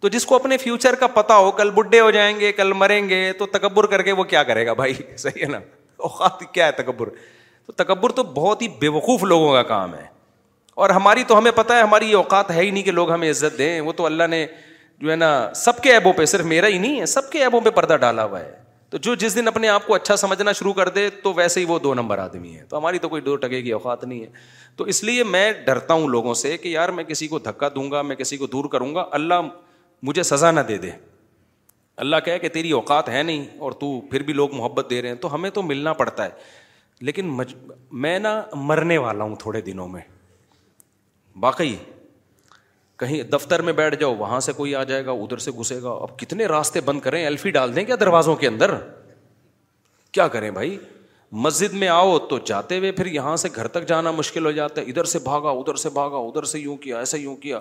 تو 0.00 0.08
جس 0.08 0.26
کو 0.26 0.34
اپنے 0.34 0.56
فیوچر 0.58 0.94
کا 1.00 1.06
پتا 1.16 1.36
ہو 1.36 1.50
کل 1.60 1.70
بڈھے 1.78 2.00
ہو 2.00 2.10
جائیں 2.18 2.38
گے 2.40 2.52
کل 2.60 2.72
مریں 2.82 3.08
گے 3.08 3.30
تو 3.38 3.46
تکبر 3.56 3.86
کر 3.94 4.02
کے 4.08 4.12
وہ 4.20 4.24
کیا 4.34 4.42
کرے 4.52 4.66
گا 4.66 4.72
بھائی 4.82 4.94
صحیح 5.24 5.42
ہے 5.42 5.48
نا 5.52 5.58
اوقات 6.08 6.40
کیا 6.54 6.66
ہے 6.66 6.72
تکبر 6.82 7.08
تو 7.66 7.72
تکبر 7.84 8.12
تو 8.18 8.22
بہت 8.36 8.62
ہی 8.62 8.68
بے 8.80 8.88
وقوف 9.00 9.22
لوگوں 9.30 9.52
کا 9.52 9.62
کام 9.72 9.94
ہے 9.94 10.06
اور 10.84 10.90
ہماری 10.94 11.22
تو 11.28 11.36
ہمیں 11.38 11.50
پتہ 11.54 11.72
ہے 11.72 11.80
ہماری 11.82 12.10
یہ 12.10 12.16
اوقات 12.16 12.50
ہے 12.50 12.60
ہی 12.60 12.68
نہیں 12.70 12.82
کہ 12.84 12.90
لوگ 12.90 13.10
ہمیں 13.10 13.28
عزت 13.28 13.56
دیں 13.58 13.80
وہ 13.86 13.92
تو 14.00 14.04
اللہ 14.06 14.26
نے 14.30 14.46
جو 14.98 15.10
ہے 15.10 15.14
نا 15.16 15.28
سب 15.56 15.80
کے 15.82 15.92
ایبوں 15.92 16.12
پہ 16.16 16.24
صرف 16.32 16.44
میرا 16.46 16.66
ہی 16.72 16.76
نہیں 16.78 17.00
ہے 17.00 17.06
سب 17.12 17.30
کے 17.30 17.38
ایبوں 17.42 17.60
پہ 17.60 17.70
پردہ 17.78 17.94
ڈالا 18.00 18.24
ہوا 18.24 18.40
ہے 18.40 18.50
تو 18.90 18.98
جو 19.06 19.14
جس 19.22 19.34
دن 19.36 19.48
اپنے 19.48 19.68
آپ 19.68 19.86
کو 19.86 19.94
اچھا 19.94 20.16
سمجھنا 20.16 20.52
شروع 20.58 20.72
کر 20.72 20.88
دے 20.98 21.08
تو 21.22 21.32
ویسے 21.36 21.60
ہی 21.60 21.64
وہ 21.68 21.78
دو 21.86 21.94
نمبر 21.94 22.18
آدمی 22.24 22.54
ہے 22.56 22.62
تو 22.68 22.78
ہماری 22.78 22.98
تو 22.98 23.08
کوئی 23.08 23.22
دو 23.22 23.34
ٹکے 23.42 23.60
کی 23.62 23.70
اوقات 23.78 24.04
نہیں 24.04 24.20
ہے 24.22 24.26
تو 24.76 24.84
اس 24.92 25.02
لیے 25.04 25.24
میں 25.34 25.50
ڈرتا 25.66 25.94
ہوں 25.94 26.06
لوگوں 26.08 26.34
سے 26.42 26.56
کہ 26.58 26.68
یار 26.68 26.88
میں 26.98 27.04
کسی 27.08 27.28
کو 27.28 27.38
دھکا 27.48 27.68
دوں 27.74 27.90
گا 27.90 28.02
میں 28.10 28.16
کسی 28.16 28.36
کو 28.36 28.46
دور 28.52 28.64
کروں 28.72 28.94
گا 28.94 29.04
اللہ 29.20 29.40
مجھے 30.10 30.22
سزا 30.28 30.50
نہ 30.50 30.60
دے 30.68 30.76
دے 30.86 30.90
اللہ 32.06 32.16
کہے 32.24 32.38
کہ 32.38 32.48
تیری 32.58 32.70
اوقات 32.80 33.08
ہے 33.08 33.22
نہیں 33.22 33.44
اور 33.66 33.72
تو 33.84 33.88
پھر 34.10 34.22
بھی 34.22 34.32
لوگ 34.34 34.54
محبت 34.56 34.90
دے 34.90 35.02
رہے 35.02 35.08
ہیں 35.08 35.16
تو 35.26 35.34
ہمیں 35.34 35.50
تو 35.58 35.62
ملنا 35.72 35.92
پڑتا 36.02 36.24
ہے 36.24 36.30
لیکن 37.10 37.36
میں 38.06 38.18
نا 38.18 38.40
مرنے 38.70 38.98
والا 39.08 39.24
ہوں 39.24 39.36
تھوڑے 39.40 39.60
دنوں 39.70 39.88
میں 39.88 40.00
واقعی 41.40 41.76
کہیں 42.98 43.22
دفتر 43.32 43.62
میں 43.62 43.72
بیٹھ 43.72 43.96
جاؤ 43.98 44.14
وہاں 44.18 44.38
سے 44.40 44.52
کوئی 44.52 44.74
آ 44.74 44.82
جائے 44.84 45.04
گا 45.06 45.10
ادھر 45.10 45.38
سے 45.42 45.50
گھسے 45.60 45.80
گا 45.82 45.90
اب 46.02 46.18
کتنے 46.18 46.46
راستے 46.48 46.80
بند 46.84 47.00
کریں 47.00 47.22
ایلفی 47.24 47.50
ڈال 47.56 47.74
دیں 47.76 47.84
کیا 47.84 47.96
دروازوں 48.00 48.34
کے 48.36 48.46
اندر 48.46 48.74
کیا 50.12 50.26
کریں 50.28 50.50
بھائی 50.50 50.76
مسجد 51.46 51.72
میں 51.82 51.88
آؤ 51.88 52.18
تو 52.28 52.38
جاتے 52.46 52.78
ہوئے 52.78 52.90
پھر 52.98 53.06
یہاں 53.06 53.36
سے 53.36 53.48
گھر 53.54 53.66
تک 53.76 53.86
جانا 53.88 54.10
مشکل 54.10 54.46
ہو 54.46 54.50
جاتا 54.58 54.80
ہے 54.80 54.86
ادھر 54.90 55.04
سے 55.14 55.18
بھاگا 55.24 55.50
ادھر 55.58 55.74
سے 55.82 55.90
بھاگا 55.98 56.16
ادھر 56.28 56.42
سے 56.52 56.58
یوں 56.58 56.76
کیا 56.86 56.98
ایسے 56.98 57.18
یوں 57.18 57.36
کیا 57.42 57.58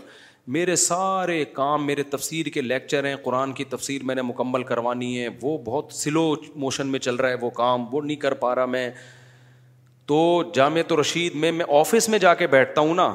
میرے 0.55 0.75
سارے 0.83 1.43
کام 1.53 1.85
میرے 1.85 2.03
تفسیر 2.11 2.45
کے 2.53 2.61
لیکچر 2.61 3.05
ہیں 3.05 3.15
قرآن 3.23 3.53
کی 3.53 3.63
تفسیر 3.69 4.03
میں 4.11 4.15
نے 4.15 4.21
مکمل 4.21 4.63
کروانی 4.69 5.19
ہے 5.21 5.27
وہ 5.41 5.57
بہت 5.65 5.91
سلو 5.93 6.33
موشن 6.65 6.87
میں 6.91 6.99
چل 7.07 7.15
رہا 7.15 7.29
ہے 7.29 7.35
وہ 7.41 7.49
کام 7.61 7.85
وہ 7.95 8.01
نہیں 8.01 8.17
کر 8.17 8.33
پا 8.43 8.53
رہا 8.55 8.65
میں 8.77 8.89
تو 10.07 10.19
جامع 10.55 10.81
تو 10.87 11.01
رشید 11.01 11.35
میں 11.43 11.51
میں 11.51 11.65
آفس 11.79 12.09
میں 12.09 12.19
جا 12.27 12.33
کے 12.43 12.47
بیٹھتا 12.47 12.81
ہوں 12.81 12.93
نا 12.95 13.13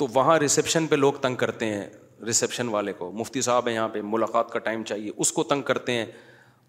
تو 0.00 0.06
وہاں 0.14 0.38
ریسیپشن 0.38 0.86
پہ 0.90 0.94
لوگ 0.96 1.12
تنگ 1.22 1.34
کرتے 1.36 1.66
ہیں 1.72 1.86
ریسیپشن 2.26 2.68
والے 2.68 2.92
کو 2.98 3.10
مفتی 3.14 3.40
صاحب 3.46 3.66
ہیں 3.68 3.74
یہاں 3.74 3.88
پہ 3.92 4.00
ملاقات 4.04 4.50
کا 4.50 4.58
ٹائم 4.68 4.82
چاہیے 4.88 5.10
اس 5.16 5.32
کو 5.32 5.42
تنگ 5.50 5.62
کرتے 5.70 5.92
ہیں 5.92 6.04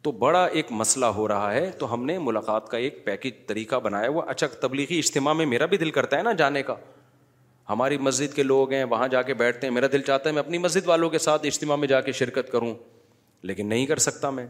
تو 0.04 0.12
بڑا 0.24 0.44
ایک 0.60 0.72
مسئلہ 0.80 1.06
ہو 1.18 1.28
رہا 1.28 1.54
ہے 1.54 1.70
تو 1.80 1.94
ہم 1.94 2.04
نے 2.06 2.18
ملاقات 2.20 2.68
کا 2.70 2.78
ایک 2.78 3.04
پیکج 3.06 3.34
طریقہ 3.48 3.76
بنایا 3.84 4.08
ہوا 4.08 4.24
اچھا 4.32 4.48
تبلیغی 4.62 4.98
اجتماع 5.00 5.34
میں 5.42 5.46
میرا 5.54 5.66
بھی 5.74 5.78
دل 5.78 5.92
کرتا 6.00 6.18
ہے 6.18 6.24
نا 6.24 6.32
جانے 6.42 6.64
کا 6.72 6.76
ہماری 7.70 7.98
مسجد 8.10 8.34
کے 8.36 8.44
لوگ 8.44 8.72
ہیں 8.74 8.84
وہاں 8.96 9.08
جا 9.12 9.22
کے 9.22 9.34
بیٹھتے 9.44 9.68
ہیں 9.68 9.74
میرا 9.74 9.88
دل 9.92 10.02
چاہتا 10.08 10.30
ہے 10.30 10.34
میں 10.36 10.42
اپنی 10.44 10.58
مسجد 10.66 10.88
والوں 10.88 11.10
کے 11.10 11.20
ساتھ 11.28 11.46
اجتماع 11.48 11.76
میں 11.76 11.88
جا 11.88 12.02
کے 12.02 12.12
شرکت 12.22 12.52
کروں 12.52 12.74
لیکن 13.52 13.68
نہیں 13.70 13.86
کر 13.94 13.98
سکتا 14.10 14.30
میں 14.40 14.46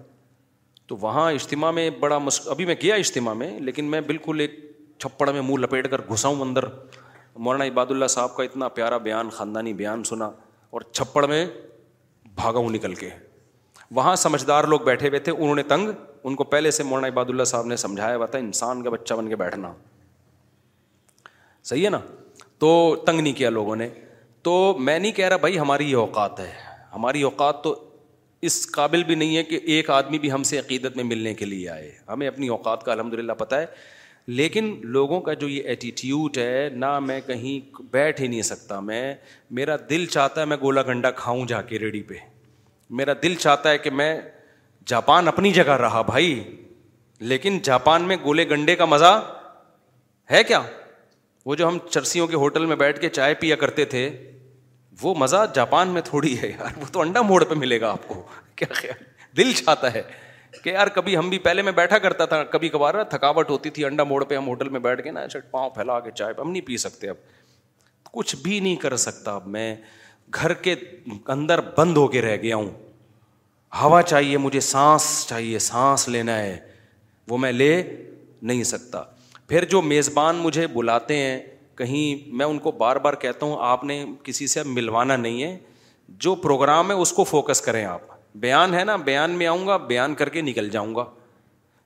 تو 0.87 0.97
وہاں 1.01 1.31
اجتماع 1.31 1.71
میں 1.71 1.89
بڑا 1.99 2.17
مس... 2.17 2.41
ابھی 2.49 2.65
میں 2.65 2.75
کیا 2.85 2.95
اجتماع 2.95 3.33
میں 3.43 3.51
لیکن 3.69 3.91
میں 3.91 4.01
بالکل 4.13 4.39
ایک 4.45 4.59
چھپڑ 5.01 5.31
میں 5.31 5.41
منہ 5.41 5.63
لپیٹ 5.65 5.91
کر 5.91 6.01
گھساؤں 6.13 6.41
اندر 6.41 6.65
مولانا 7.35 7.63
عباد 7.65 7.91
اللہ 7.91 8.07
صاحب 8.09 8.35
کا 8.35 8.43
اتنا 8.43 8.67
پیارا 8.77 8.97
بیان 9.07 9.29
خاندانی 9.33 9.73
بیان 9.73 10.03
سنا 10.03 10.29
اور 10.71 10.81
چھپڑ 10.91 11.25
میں 11.27 11.45
بھاگا 12.35 12.59
ہوں 12.59 12.69
نکل 12.69 12.95
کے 12.95 13.09
وہاں 13.95 14.15
سمجھدار 14.15 14.63
لوگ 14.69 14.79
بیٹھے 14.85 15.07
ہوئے 15.07 15.19
تھے 15.19 15.31
انہوں 15.31 15.55
نے 15.55 15.63
تنگ 15.69 15.91
ان 16.23 16.35
کو 16.35 16.43
پہلے 16.43 16.71
سے 16.71 16.83
مولانا 16.83 17.07
عباد 17.07 17.25
اللہ 17.29 17.43
صاحب 17.53 17.65
نے 17.65 17.75
سمجھایا 17.75 18.15
ہوا 18.15 18.25
تھا 18.33 18.39
انسان 18.39 18.81
کا 18.83 18.89
بچہ 18.89 19.13
بن 19.13 19.29
کے 19.29 19.35
بیٹھنا 19.35 19.73
صحیح 21.69 21.85
ہے 21.85 21.89
نا 21.89 21.99
تو 22.59 22.95
تنگ 23.05 23.19
نہیں 23.19 23.33
کیا 23.37 23.49
لوگوں 23.49 23.75
نے 23.75 23.89
تو 24.43 24.53
میں 24.79 24.97
نہیں 24.99 25.11
کہہ 25.11 25.27
رہا 25.29 25.37
بھائی 25.37 25.59
ہماری 25.59 25.89
یہ 25.91 25.95
اوقات 25.97 26.39
ہے 26.39 26.51
ہماری 26.93 27.21
اوقات 27.23 27.63
تو 27.63 27.73
اس 28.49 28.65
قابل 28.75 29.03
بھی 29.03 29.15
نہیں 29.15 29.35
ہے 29.37 29.43
کہ 29.43 29.59
ایک 29.73 29.89
آدمی 29.89 30.19
بھی 30.19 30.31
ہم 30.31 30.43
سے 30.49 30.57
عقیدت 30.59 30.95
میں 30.95 31.03
ملنے 31.03 31.33
کے 31.41 31.45
لیے 31.45 31.69
آئے 31.69 31.91
ہمیں 32.07 32.27
اپنی 32.27 32.47
اوقات 32.55 32.83
کا 32.83 32.91
الحمد 32.91 33.13
للہ 33.19 33.31
پتہ 33.39 33.55
ہے 33.55 33.65
لیکن 34.27 34.71
لوگوں 34.93 35.19
کا 35.21 35.33
جو 35.33 35.47
یہ 35.47 35.63
ایٹیٹیوٹ 35.69 36.37
ہے 36.37 36.67
نہ 36.75 36.97
میں 37.05 37.19
کہیں 37.27 37.81
بیٹھ 37.91 38.21
ہی 38.21 38.27
نہیں 38.27 38.41
سکتا 38.49 38.79
میں 38.79 39.13
میرا 39.57 39.75
دل 39.89 40.05
چاہتا 40.05 40.41
ہے 40.41 40.45
میں 40.45 40.57
گولا 40.61 40.81
گنڈا 40.87 41.11
کھاؤں 41.21 41.45
جا 41.47 41.61
کے 41.61 41.79
ریڈی 41.79 42.01
پہ 42.07 42.17
میرا 42.97 43.13
دل 43.23 43.35
چاہتا 43.35 43.69
ہے 43.69 43.77
کہ 43.77 43.89
میں 43.91 44.15
جاپان 44.87 45.27
اپنی 45.27 45.51
جگہ 45.53 45.77
رہا 45.81 46.01
بھائی 46.07 46.41
لیکن 47.31 47.59
جاپان 47.63 48.03
میں 48.07 48.17
گولے 48.23 48.47
گنڈے 48.49 48.75
کا 48.75 48.85
مزہ 48.85 49.19
ہے 50.31 50.43
کیا 50.43 50.61
وہ 51.45 51.55
جو 51.55 51.67
ہم 51.67 51.77
چرسیوں 51.89 52.27
کے 52.27 52.35
ہوٹل 52.35 52.65
میں 52.65 52.75
بیٹھ 52.75 52.99
کے 53.01 53.09
چائے 53.09 53.33
پیا 53.39 53.55
کرتے 53.61 53.85
تھے 53.93 54.09
وہ 55.01 55.13
مزہ 55.17 55.45
جاپان 55.55 55.89
میں 55.93 56.01
تھوڑی 56.05 56.37
ہے 56.41 56.49
یار 56.49 56.77
وہ 56.79 56.85
تو 56.93 57.01
انڈا 57.01 57.21
موڑ 57.21 57.43
پہ 57.49 57.53
ملے 57.57 57.79
گا 57.81 57.91
آپ 57.91 58.07
کو 58.07 58.21
کیا 58.55 58.67
خیال 58.81 59.03
دل 59.37 59.51
چاہتا 59.65 59.93
ہے 59.93 60.01
کہ 60.63 60.69
یار 60.69 60.87
کبھی 60.95 61.15
ہم 61.17 61.29
بھی 61.29 61.37
پہلے 61.39 61.61
میں 61.61 61.71
بیٹھا 61.71 61.97
کرتا 61.97 62.25
تھا 62.31 62.43
کبھی 62.51 62.69
کبھار 62.69 63.03
تھکاوٹ 63.09 63.49
ہوتی 63.49 63.69
تھی 63.75 63.85
انڈا 63.85 64.03
موڑ 64.03 64.23
پہ 64.23 64.35
ہم 64.37 64.47
ہوٹل 64.47 64.69
میں 64.69 64.79
بیٹھ 64.79 65.03
کے 65.03 65.11
نا 65.11 65.19
اچھا 65.19 65.39
پاؤں 65.51 65.69
پھیلا 65.75 65.99
کے 65.99 66.11
چائے 66.15 66.33
پہ 66.33 66.41
ہم 66.41 66.51
نہیں 66.51 66.65
پی 66.65 66.77
سکتے 66.77 67.09
اب 67.09 67.15
کچھ 68.11 68.35
بھی 68.43 68.59
نہیں 68.59 68.75
کر 68.75 68.95
سکتا 68.97 69.35
اب 69.35 69.47
میں 69.47 69.75
گھر 70.35 70.53
کے 70.65 70.75
اندر 71.35 71.59
بند 71.77 71.97
ہو 71.97 72.07
کے 72.07 72.21
رہ 72.21 72.35
گیا 72.41 72.55
ہوں 72.55 72.69
ہوا 73.81 74.01
چاہیے 74.01 74.37
مجھے 74.37 74.59
سانس 74.69 75.25
چاہیے 75.29 75.59
سانس 75.67 76.07
لینا 76.09 76.37
ہے 76.39 76.57
وہ 77.29 77.37
میں 77.37 77.51
لے 77.51 77.71
نہیں 78.41 78.63
سکتا 78.73 79.03
پھر 79.47 79.65
جو 79.71 79.81
میزبان 79.81 80.35
مجھے 80.37 80.67
بلاتے 80.73 81.17
ہیں 81.17 81.39
کہیں 81.77 82.29
میں 82.37 82.45
ان 82.45 82.57
کو 82.59 82.71
بار 82.83 82.95
بار 83.05 83.13
کہتا 83.23 83.45
ہوں 83.45 83.55
آپ 83.67 83.83
نے 83.83 84.03
کسی 84.23 84.47
سے 84.47 84.63
ملوانا 84.65 85.15
نہیں 85.15 85.43
ہے 85.43 85.57
جو 86.25 86.33
پروگرام 86.35 86.91
ہے 86.91 86.95
اس 87.01 87.11
کو 87.13 87.23
فوکس 87.23 87.61
کریں 87.61 87.83
آپ 87.85 88.10
بیان 88.39 88.73
ہے 88.73 88.83
نا 88.85 88.95
بیان 88.95 89.31
میں 89.37 89.47
آؤں 89.47 89.65
گا 89.67 89.77
بیان 89.91 90.13
کر 90.15 90.29
کے 90.29 90.41
نکل 90.41 90.69
جاؤں 90.69 90.95
گا 90.95 91.05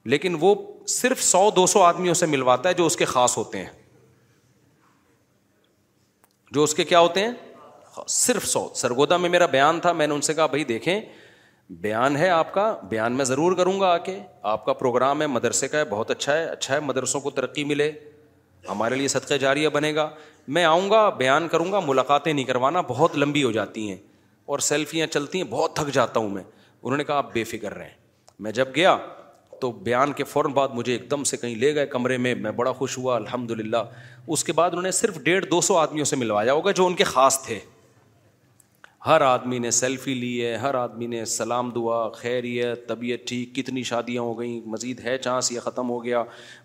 لیکن 0.09 0.35
وہ 0.39 0.53
صرف 0.87 1.21
سو 1.23 1.49
دو 1.55 1.65
سو 1.67 1.81
آدمیوں 1.83 2.13
سے 2.13 2.25
ملواتا 2.25 2.69
ہے 2.69 2.73
جو 2.73 2.85
اس 2.85 2.95
کے 2.97 3.05
خاص 3.05 3.37
ہوتے 3.37 3.57
ہیں 3.57 3.65
جو 6.53 6.63
اس 6.63 6.73
کے 6.75 6.83
کیا 6.83 6.99
ہوتے 6.99 7.21
ہیں 7.27 7.31
صرف 8.09 8.45
سو 8.47 8.67
سرگودا 8.75 9.17
میں 9.17 9.29
میرا 9.29 9.45
بیان 9.51 9.79
تھا 9.79 9.91
میں 9.93 10.07
نے 10.07 10.13
ان 10.13 10.21
سے 10.21 10.33
کہا 10.33 10.45
بھائی 10.47 10.63
دیکھیں 10.63 10.99
بیان 11.81 12.15
ہے 12.17 12.29
آپ 12.29 12.53
کا 12.53 12.73
بیان 12.89 13.13
میں 13.17 13.25
ضرور 13.25 13.55
کروں 13.57 13.79
گا 13.79 13.91
آ 13.93 13.97
کے 13.97 14.19
آپ 14.53 14.65
کا 14.65 14.73
پروگرام 14.73 15.21
ہے 15.21 15.27
مدرسے 15.27 15.67
کا 15.67 15.79
ہے 15.79 15.85
بہت 15.89 16.11
اچھا 16.11 16.33
ہے 16.37 16.45
اچھا 16.49 16.73
ہے 16.75 16.79
مدرسوں 16.79 17.21
کو 17.21 17.29
ترقی 17.39 17.63
ملے 17.63 17.91
ہمارے 18.69 18.95
لیے 18.95 19.07
صدقہ 19.07 19.33
جاریہ 19.43 19.69
بنے 19.73 19.93
گا 19.95 20.09
میں 20.55 20.63
آؤں 20.65 20.89
گا 20.89 21.07
بیان 21.17 21.47
کروں 21.47 21.71
گا 21.71 21.79
ملاقاتیں 21.87 22.31
نہیں 22.33 22.45
کروانا 22.45 22.81
بہت 22.87 23.17
لمبی 23.17 23.43
ہو 23.43 23.51
جاتی 23.51 23.89
ہیں 23.89 23.97
اور 24.45 24.59
سیلفیاں 24.65 25.07
چلتی 25.11 25.41
ہیں 25.41 25.45
بہت 25.49 25.75
تھک 25.75 25.89
جاتا 25.93 26.19
ہوں 26.19 26.29
میں 26.29 26.43
انہوں 26.83 26.97
نے 26.97 27.03
کہا 27.03 27.15
آپ 27.17 27.33
بے 27.33 27.43
فکر 27.51 27.73
رہیں 27.77 27.89
میں 28.45 28.51
جب 28.51 28.67
گیا 28.75 28.97
تو 29.61 29.71
بیان 29.83 30.11
کے 30.13 30.23
فوراً 30.23 30.51
بعد 30.53 30.67
مجھے 30.73 30.91
ایک 30.93 31.09
دم 31.11 31.23
سے 31.23 31.37
کہیں 31.37 31.55
لے 31.59 31.73
گئے 31.75 31.85
کمرے 31.95 32.17
میں 32.25 32.33
میں 32.35 32.51
بڑا 32.55 32.71
خوش 32.79 32.97
ہوا 32.97 33.15
الحمد 33.15 33.51
للہ 33.59 33.83
اس 34.33 34.43
کے 34.43 34.53
بعد 34.53 34.69
انہوں 34.69 34.83
نے 34.83 34.91
صرف 34.99 35.17
ڈیڑھ 35.23 35.45
دو 35.51 35.61
سو 35.67 35.77
آدمیوں 35.77 36.05
سے 36.05 36.15
ملوایا 36.15 36.53
ہوگا 36.53 36.71
جو 36.81 36.85
ان 36.87 36.95
کے 36.95 37.03
خاص 37.13 37.41
تھے 37.45 37.59
ہر 39.05 39.21
آدمی 39.21 39.57
نے 39.59 39.69
سیلفی 39.77 40.13
لی 40.13 40.29
ہے 40.45 40.55
ہر 40.57 40.75
آدمی 40.75 41.07
نے 41.07 41.23
سلام 41.31 41.69
دعا 41.73 41.97
خیریت 42.13 42.87
طبیعت 42.87 43.27
ٹھیک 43.27 43.53
کتنی 43.55 43.81
شادیاں 43.89 44.21
ہو 44.21 44.37
گئیں 44.39 44.61
مزید 44.69 44.99
ہے 45.05 45.17
چانس 45.17 45.51
یہ 45.51 45.59
ختم 45.63 45.89
ہو 45.89 46.03
گیا 46.03 46.23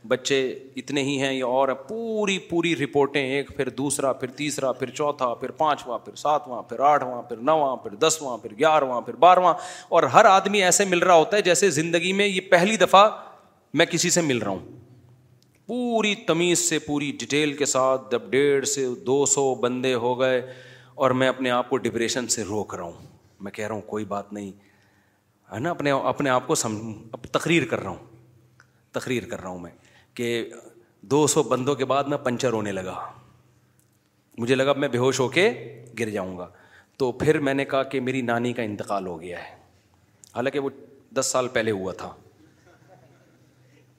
بچے 0.08 0.38
اتنے 0.82 1.02
ہی 1.04 1.20
ہیں 1.22 1.32
یا 1.32 1.46
اور 1.46 1.68
پوری 1.88 2.38
پوری 2.50 2.74
رپورٹیں 2.84 3.20
ایک 3.22 3.50
پھر 3.56 3.68
دوسرا 3.80 4.12
پھر 4.22 4.30
تیسرا 4.36 4.70
پھر 4.78 4.90
چوتھا 5.00 5.32
پھر 5.40 5.50
پانچواں 5.58 5.98
پھر 6.04 6.14
ساتواں 6.22 6.62
پھر 6.68 6.80
آٹھواں 6.92 7.20
پھر 7.28 7.36
نواں 7.50 7.76
پھر 7.84 7.94
دسواں 8.06 8.36
پھر 8.42 8.52
گیارہواں 8.58 9.00
پھر 9.10 9.16
بارہواں 9.26 9.54
اور 9.88 10.02
ہر 10.14 10.24
آدمی 10.30 10.62
ایسے 10.62 10.84
مل 10.94 10.98
رہا 11.02 11.14
ہوتا 11.14 11.36
ہے 11.36 11.42
جیسے 11.50 11.70
زندگی 11.80 12.12
میں 12.22 12.26
یہ 12.26 12.40
پہلی 12.50 12.76
دفعہ 12.86 13.08
میں 13.78 13.86
کسی 13.90 14.10
سے 14.10 14.20
مل 14.30 14.38
رہا 14.38 14.50
ہوں 14.50 14.58
پوری 15.66 16.14
تمیز 16.26 16.58
سے 16.68 16.78
پوری 16.86 17.12
ڈیٹیل 17.18 17.52
کے 17.56 17.66
ساتھ 17.76 18.10
جب 18.12 18.30
ڈیڑھ 18.30 18.66
سے 18.68 18.86
دو 19.06 19.24
سو 19.34 19.54
بندے 19.62 19.94
ہو 20.06 20.18
گئے 20.20 20.40
اور 21.04 21.10
میں 21.20 21.26
اپنے 21.28 21.50
آپ 21.50 21.68
کو 21.70 21.76
ڈپریشن 21.84 22.26
سے 22.32 22.42
روک 22.44 22.74
رہا 22.74 22.84
ہوں 22.84 23.06
میں 23.42 23.50
کہہ 23.52 23.66
رہا 23.66 23.74
ہوں 23.74 23.82
کوئی 23.90 24.04
بات 24.08 24.32
نہیں 24.32 24.50
ہے 25.52 25.58
نا 25.58 25.70
اپنے 25.70 25.90
اپنے 25.90 26.30
آپ 26.30 26.46
کو 26.46 26.54
سمجھ 26.62 27.26
تقریر 27.36 27.64
کر 27.70 27.80
رہا 27.82 27.90
ہوں 27.90 28.26
تقریر 28.98 29.24
کر 29.30 29.40
رہا 29.40 29.48
ہوں 29.50 29.58
میں 29.58 29.70
کہ 30.14 30.26
دو 31.12 31.26
سو 31.34 31.42
بندوں 31.52 31.74
کے 31.74 31.84
بعد 31.92 32.04
میں 32.12 32.18
پنچر 32.24 32.52
ہونے 32.52 32.72
لگا 32.72 32.98
مجھے 34.38 34.54
لگا 34.54 34.72
میں 34.82 34.88
بے 34.88 34.98
ہوش 34.98 35.20
ہو 35.20 35.28
کے 35.38 35.48
گر 36.00 36.10
جاؤں 36.18 36.36
گا 36.38 36.48
تو 36.98 37.10
پھر 37.22 37.38
میں 37.48 37.54
نے 37.54 37.64
کہا 37.72 37.82
کہ 37.92 38.00
میری 38.10 38.20
نانی 38.32 38.52
کا 38.58 38.62
انتقال 38.62 39.06
ہو 39.06 39.20
گیا 39.20 39.38
ہے 39.48 39.54
حالانکہ 40.34 40.58
وہ 40.66 40.70
دس 41.18 41.30
سال 41.32 41.48
پہلے 41.52 41.70
ہوا 41.80 41.92
تھا 42.02 42.12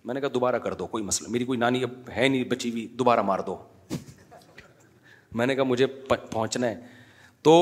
میں 0.06 0.14
نے 0.14 0.22
کہا 0.22 0.30
دوبارہ 0.34 0.58
کر 0.68 0.74
دو 0.84 0.88
کوئی 0.96 1.04
مسئلہ 1.04 1.30
میری 1.32 1.46
کوئی 1.46 1.60
نانی 1.60 1.84
اب 1.84 2.10
ہے 2.18 2.28
نہیں 2.28 2.44
بچی 2.54 2.72
ہوئی 2.72 2.88
دوبارہ 3.04 3.22
مار 3.34 3.40
دو 3.52 3.58
میں 5.40 5.46
نے 5.48 5.56
کہا 5.56 5.64
مجھے 5.64 5.86
پہنچنا 6.10 6.68
ہے 6.70 6.76
تو 7.44 7.54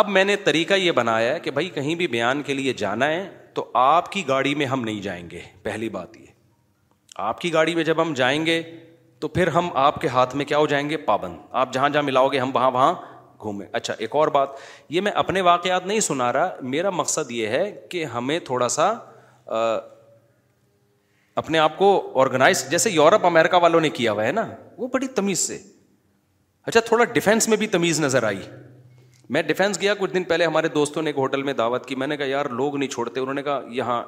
اب 0.00 0.08
میں 0.10 0.24
نے 0.24 0.36
طریقہ 0.44 0.74
یہ 0.74 0.92
بنایا 0.92 1.34
ہے 1.34 1.40
کہ 1.40 1.50
بھائی 1.50 1.68
کہیں 1.74 1.94
بھی 2.00 2.06
بیان 2.14 2.42
کے 2.46 2.54
لیے 2.54 2.72
جانا 2.76 3.06
ہے 3.08 3.26
تو 3.54 3.64
آپ 3.82 4.10
کی 4.12 4.26
گاڑی 4.28 4.54
میں 4.54 4.66
ہم 4.66 4.84
نہیں 4.84 5.00
جائیں 5.02 5.28
گے 5.30 5.40
پہلی 5.62 5.88
بات 5.88 6.16
یہ 6.16 6.24
آپ 7.26 7.40
کی 7.40 7.52
گاڑی 7.52 7.74
میں 7.74 7.84
جب 7.84 8.02
ہم 8.02 8.12
جائیں 8.14 8.44
گے 8.46 8.62
تو 9.20 9.28
پھر 9.36 9.48
ہم 9.48 9.68
آپ 9.82 10.00
کے 10.00 10.08
ہاتھ 10.14 10.34
میں 10.36 10.44
کیا 10.44 10.58
ہو 10.58 10.66
جائیں 10.72 10.88
گے 10.90 10.96
پابند 11.10 11.36
آپ 11.60 11.72
جہاں 11.72 11.88
جہاں 11.88 12.02
ملاؤ 12.02 12.28
گے 12.32 12.38
ہم 12.38 12.50
وہاں 12.54 12.70
وہاں 12.70 12.92
گھومیں 13.40 13.66
اچھا 13.72 13.94
ایک 13.98 14.14
اور 14.16 14.28
بات 14.34 14.48
یہ 14.90 15.00
میں 15.00 15.12
اپنے 15.22 15.40
واقعات 15.48 15.86
نہیں 15.86 16.00
سنا 16.00 16.32
رہا 16.32 16.54
میرا 16.74 16.90
مقصد 16.90 17.30
یہ 17.30 17.46
ہے 17.48 17.70
کہ 17.90 18.04
ہمیں 18.14 18.38
تھوڑا 18.44 18.68
سا 18.76 18.92
اپنے 21.40 21.58
آپ 21.58 21.78
کو 21.78 21.88
آرگنائز 22.20 22.68
جیسے 22.70 22.90
یورپ 22.90 23.26
امیرکا 23.26 23.56
والوں 23.64 23.80
نے 23.80 23.88
کیا 24.00 24.12
ہوا 24.12 24.24
ہے 24.26 24.32
نا 24.32 24.46
وہ 24.78 24.86
بڑی 24.92 25.06
تمیز 25.14 25.38
سے 25.38 25.58
اچھا 26.68 26.80
تھوڑا 26.86 27.04
ڈیفینس 27.14 27.46
میں 27.48 27.56
بھی 27.56 27.66
تمیز 27.72 27.98
نظر 28.00 28.22
آئی 28.24 28.38
میں 29.34 29.42
ڈیفینس 29.42 29.80
گیا 29.80 29.92
کچھ 29.98 30.12
دن 30.12 30.24
پہلے 30.30 30.44
ہمارے 30.46 30.68
دوستوں 30.74 31.02
نے 31.02 31.08
ایک 31.10 31.16
ہوٹل 31.18 31.42
میں 31.42 31.52
دعوت 31.60 31.84
کی 31.86 31.94
میں 31.94 32.06
نے 32.06 32.16
کہا 32.16 32.26
یار 32.26 32.46
لوگ 32.60 32.76
نہیں 32.76 32.88
چھوڑتے 32.90 33.20
انہوں 33.20 33.34
نے 33.34 33.42
کہا 33.42 33.60
یہاں 33.76 34.02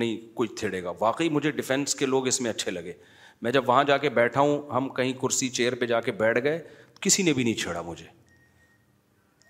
نہیں 0.00 0.16
کچھ 0.36 0.54
تھیڑے 0.60 0.82
گا 0.84 0.92
واقعی 1.00 1.28
مجھے 1.36 1.50
ڈیفینس 1.50 1.94
کے 1.94 2.06
لوگ 2.06 2.26
اس 2.28 2.40
میں 2.40 2.50
اچھے 2.50 2.70
لگے 2.70 2.92
میں 3.42 3.52
جب 3.52 3.68
وہاں 3.68 3.84
جا 3.84 3.96
کے 3.98 4.08
بیٹھا 4.18 4.40
ہوں 4.40 4.60
ہم 4.74 4.88
کہیں 4.94 5.12
کرسی 5.20 5.48
چیئر 5.58 5.74
پہ 5.80 5.86
جا 5.92 6.00
کے 6.08 6.12
بیٹھ 6.24 6.42
گئے 6.44 6.60
کسی 7.00 7.22
نے 7.22 7.32
بھی 7.32 7.44
نہیں 7.44 7.54
چھیڑا 7.62 7.82
مجھے 7.82 8.06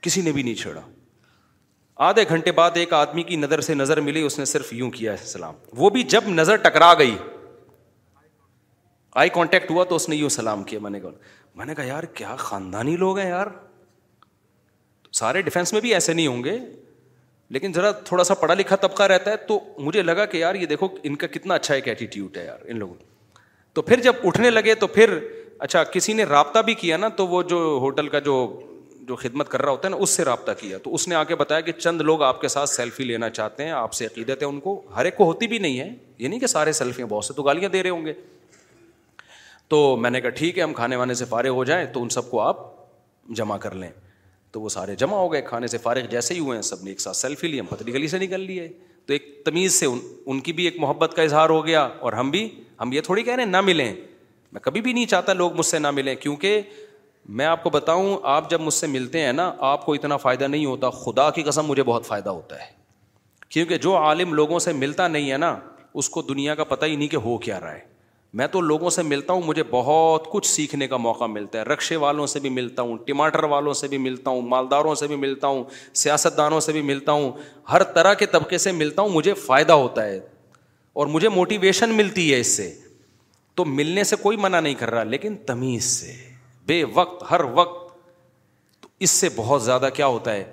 کسی 0.03 0.23
نے 0.23 0.33
بھی 0.33 0.43
نہیں 0.43 0.55
چھیڑا 0.61 0.81
آدھے 2.09 2.25
گھنٹے 2.29 2.53
بعد 2.59 2.77
ایک 2.83 2.93
آدمی 3.01 3.23
کی 3.23 3.37
نظر 3.37 3.61
سے 3.61 3.75
نظر 3.75 4.01
ملی 4.01 4.23
اس 4.27 4.39
نے 4.39 4.45
صرف 4.55 4.73
یوں 4.73 4.91
کیا 4.91 5.17
سلام 5.25 5.55
وہ 5.79 5.91
بھی 5.97 6.03
جب 6.17 6.29
نظر 6.29 6.57
ٹکرا 6.69 6.93
گئی 6.99 7.17
آئی 9.21 9.29
کانٹیکٹ 9.35 9.71
ہوا 9.71 9.85
تو 9.85 9.97
اس 9.97 10.09
نے 10.09 10.17
یوں 10.17 10.29
سلام 10.29 10.63
کیا 10.65 10.79
میں 10.81 10.91
نے 10.91 10.99
کہا 11.01 11.11
میں 11.57 11.67
نے 11.67 11.75
کہا 11.75 11.85
یار 11.85 12.03
کیا 12.15 12.35
خاندانی 12.39 12.97
لوگ 12.97 13.19
ہیں 13.19 13.29
یار 13.29 13.47
سارے 15.19 15.43
ڈیفینس 15.43 15.73
میں 15.73 15.81
بھی 15.81 15.93
ایسے 15.95 16.13
نہیں 16.13 16.27
ہوں 16.27 16.43
گے 16.45 16.59
لیکن 17.55 17.73
ذرا 17.75 17.91
تھوڑا 18.09 18.25
سا 18.25 18.35
پڑھا 18.41 18.55
لکھا 18.55 18.77
طبقہ 18.83 19.03
رہتا 19.13 19.31
ہے 19.31 19.37
تو 19.47 19.59
مجھے 19.79 20.03
لگا 20.03 20.25
کہ 20.33 20.37
یار 20.39 20.55
یہ 20.55 20.67
دیکھو 20.67 20.89
ان 21.03 21.17
کا 21.23 21.27
کتنا 21.37 21.55
اچھا 21.55 21.75
ایک 21.75 21.89
ایٹیٹیوڈ 21.89 22.37
ہے 22.37 22.45
یار 22.45 22.59
ان 22.69 22.79
لوگوں 22.79 22.95
تو 23.75 23.83
پھر 23.83 24.01
جب 24.03 24.27
اٹھنے 24.27 24.51
لگے 24.51 24.75
تو 24.75 24.87
پھر 24.99 25.19
اچھا 25.67 25.83
کسی 25.93 26.13
نے 26.13 26.25
رابطہ 26.25 26.59
بھی 26.65 26.75
کیا 26.75 26.97
نا 26.97 27.09
تو 27.17 27.27
وہ 27.29 27.43
جو 27.53 27.59
ہوٹل 27.81 28.09
کا 28.09 28.19
جو 28.29 28.37
جو 29.09 29.17
خدمت 29.17 29.49
کر 29.49 29.63
رہا 29.63 29.71
ہوتا 29.73 29.89
ہے 29.89 29.91
نا 29.91 29.97
اس 30.03 30.11
سے 30.17 30.25
رابطہ 30.25 30.51
کیا 30.61 30.79
تو 30.83 30.95
اس 30.95 31.07
نے 31.09 31.15
آ 31.15 31.23
کے 31.25 31.35
بتایا 31.37 31.61
کہ 31.69 31.73
چند 31.79 32.01
لوگ 32.01 32.23
آپ 32.23 32.41
کے 32.41 32.49
ساتھ 32.49 32.71
سیلفی 32.71 33.05
لینا 33.05 33.31
چاہتے 33.31 33.65
ہیں 33.65 33.71
آپ 33.71 33.93
سے 33.95 34.07
عقیدت 34.07 34.43
ہے 34.43 34.47
ان 34.49 34.61
کو 34.61 34.81
ہر 34.97 35.05
ایک 35.05 35.17
کو 35.17 35.25
ہوتی 35.25 35.47
بھی 35.49 35.59
نہیں 35.59 35.79
ہے 35.79 35.89
یہ 36.19 36.29
نہیں 36.29 36.41
کہ 36.41 36.47
سارے 36.47 36.73
سیلفیاں 36.81 37.07
بہت 37.11 37.25
سے 37.25 37.35
تو 37.37 37.43
گالیاں 37.43 37.69
دے 37.71 37.83
رہے 37.83 37.91
ہوں 37.91 38.05
گے 38.07 38.13
تو 39.71 39.97
میں 40.01 40.11
نے 40.11 40.21
کہا 40.21 40.31
ٹھیک 40.39 40.57
ہے 40.59 40.63
ہم 40.63 40.73
کھانے 40.75 40.97
وانے 40.97 41.15
سے 41.15 41.25
فارغ 41.31 41.49
ہو 41.55 41.65
جائیں 41.65 41.85
تو 41.93 42.01
ان 42.03 42.09
سب 42.09 42.31
کو 42.31 42.41
آپ 42.41 42.57
جمع 43.39 43.57
کر 43.65 43.75
لیں 43.83 43.89
تو 44.53 44.61
وہ 44.61 44.69
سارے 44.69 44.95
جمع 45.03 45.17
ہو 45.17 45.33
گئے 45.33 45.43
کھانے 45.49 45.67
سے 45.75 45.79
فارغ 45.79 46.07
جیسے 46.11 46.35
ہی 46.35 46.39
ہوئے 46.39 46.57
ہیں 46.57 46.63
سب 46.69 46.83
نے 46.85 46.91
ایک 46.91 47.01
ساتھ 47.01 47.17
سیلفی 47.17 47.49
لی 47.49 47.59
ہم 47.61 47.67
پتلی 47.69 47.93
گلی 47.95 48.09
سے 48.09 48.19
نکل 48.19 48.41
لیے 48.47 48.67
تو 49.07 49.13
ایک 49.13 49.29
تمیز 49.47 49.75
سے 49.75 49.87
ان 49.87 49.99
ان 50.25 50.41
کی 50.49 50.53
بھی 50.53 50.65
ایک 50.65 50.79
محبت 50.81 51.15
کا 51.17 51.23
اظہار 51.23 51.51
ہو 51.51 51.65
گیا 51.67 51.83
اور 52.01 52.13
ہم 52.13 52.31
بھی 52.31 52.49
ہم 52.81 52.93
یہ 52.93 53.01
تھوڑی 53.07 53.23
کہہ 53.23 53.35
رہے 53.35 53.43
ہیں 53.45 53.51
نہ 53.51 53.61
ملیں 53.65 53.95
میں 54.53 54.61
کبھی 54.65 54.81
بھی 54.81 54.93
نہیں 54.93 55.07
چاہتا 55.07 55.33
لوگ 55.33 55.55
مجھ 55.57 55.67
سے 55.67 55.79
نہ 55.79 55.91
ملیں 56.01 56.17
کیونکہ 56.21 56.61
میں 57.39 57.47
آپ 57.47 57.63
کو 57.63 57.71
بتاؤں 57.71 58.15
آپ 58.35 58.51
جب 58.51 58.61
مجھ 58.61 58.75
سے 58.75 58.87
ملتے 58.87 59.21
ہیں 59.25 59.33
نا 59.33 59.51
آپ 59.71 59.85
کو 59.87 59.95
اتنا 59.95 60.17
فائدہ 60.27 60.45
نہیں 60.49 60.65
ہوتا 60.67 60.91
خدا 61.05 61.29
کی 61.39 61.43
قسم 61.49 61.67
مجھے 61.67 61.83
بہت 61.83 62.07
فائدہ 62.07 62.31
ہوتا 62.31 62.59
ہے 62.63 62.69
کیونکہ 63.49 63.79
جو 63.89 63.97
عالم 63.97 64.35
لوگوں 64.35 64.59
سے 64.67 64.73
ملتا 64.83 65.09
نہیں 65.09 65.31
ہے 65.33 65.37
نا 65.49 65.55
اس 66.03 66.09
کو 66.17 66.23
دنیا 66.23 66.55
کا 66.55 66.65
پتہ 66.75 66.85
ہی 66.87 66.97
نہیں 66.97 67.09
کہ 67.09 67.17
ہو 67.25 67.37
کیا 67.47 67.61
رہا 67.61 67.75
ہے 67.75 67.89
میں 68.39 68.47
تو 68.47 68.61
لوگوں 68.61 68.91
سے 68.91 69.03
ملتا 69.03 69.33
ہوں 69.33 69.43
مجھے 69.45 69.63
بہت 69.71 70.27
کچھ 70.33 70.47
سیکھنے 70.47 70.87
کا 70.89 70.97
موقع 70.97 71.25
ملتا 71.29 71.59
ہے 71.59 71.63
رکشے 71.65 71.97
والوں 72.03 72.27
سے 72.33 72.41
بھی 72.41 72.51
ملتا 72.59 72.83
ہوں 72.83 72.99
ٹماٹر 73.07 73.45
والوں 73.53 73.73
سے 73.75 73.89
بھی 73.89 73.99
ملتا 73.99 74.31
ہوں 74.31 74.43
مالداروں 74.49 74.95
سے 74.95 75.07
بھی 75.09 75.17
ملتا 75.17 75.47
ہوں 75.47 75.65
سیاست 76.03 76.37
دانوں 76.37 76.61
سے 76.67 76.73
بھی 76.73 76.83
ملتا 76.91 77.13
ہوں 77.13 77.31
ہر 77.73 77.83
طرح 77.95 78.15
کے 78.21 78.27
طبقے 78.35 78.59
سے 78.67 78.73
ملتا 78.73 79.03
ہوں 79.03 79.09
مجھے 79.15 79.35
فائدہ 79.47 79.73
ہوتا 79.73 80.05
ہے 80.07 80.21
اور 81.01 81.07
مجھے 81.07 81.29
موٹیویشن 81.29 81.95
ملتی 81.97 82.33
ہے 82.33 82.39
اس 82.41 82.57
سے 82.57 82.73
تو 83.57 83.65
ملنے 83.65 84.05
سے 84.05 84.17
کوئی 84.23 84.37
منع 84.41 84.61
نہیں 84.61 84.75
کر 84.79 84.91
رہا 84.91 85.03
لیکن 85.05 85.37
تمیز 85.47 85.85
سے 85.85 86.13
بے 86.67 86.83
وقت 86.95 87.25
ہر 87.31 87.41
وقت 87.55 87.89
اس 89.07 89.11
سے 89.11 89.29
بہت 89.37 89.63
زیادہ 89.65 89.89
کیا 89.95 90.07
ہوتا 90.07 90.33
ہے 90.35 90.45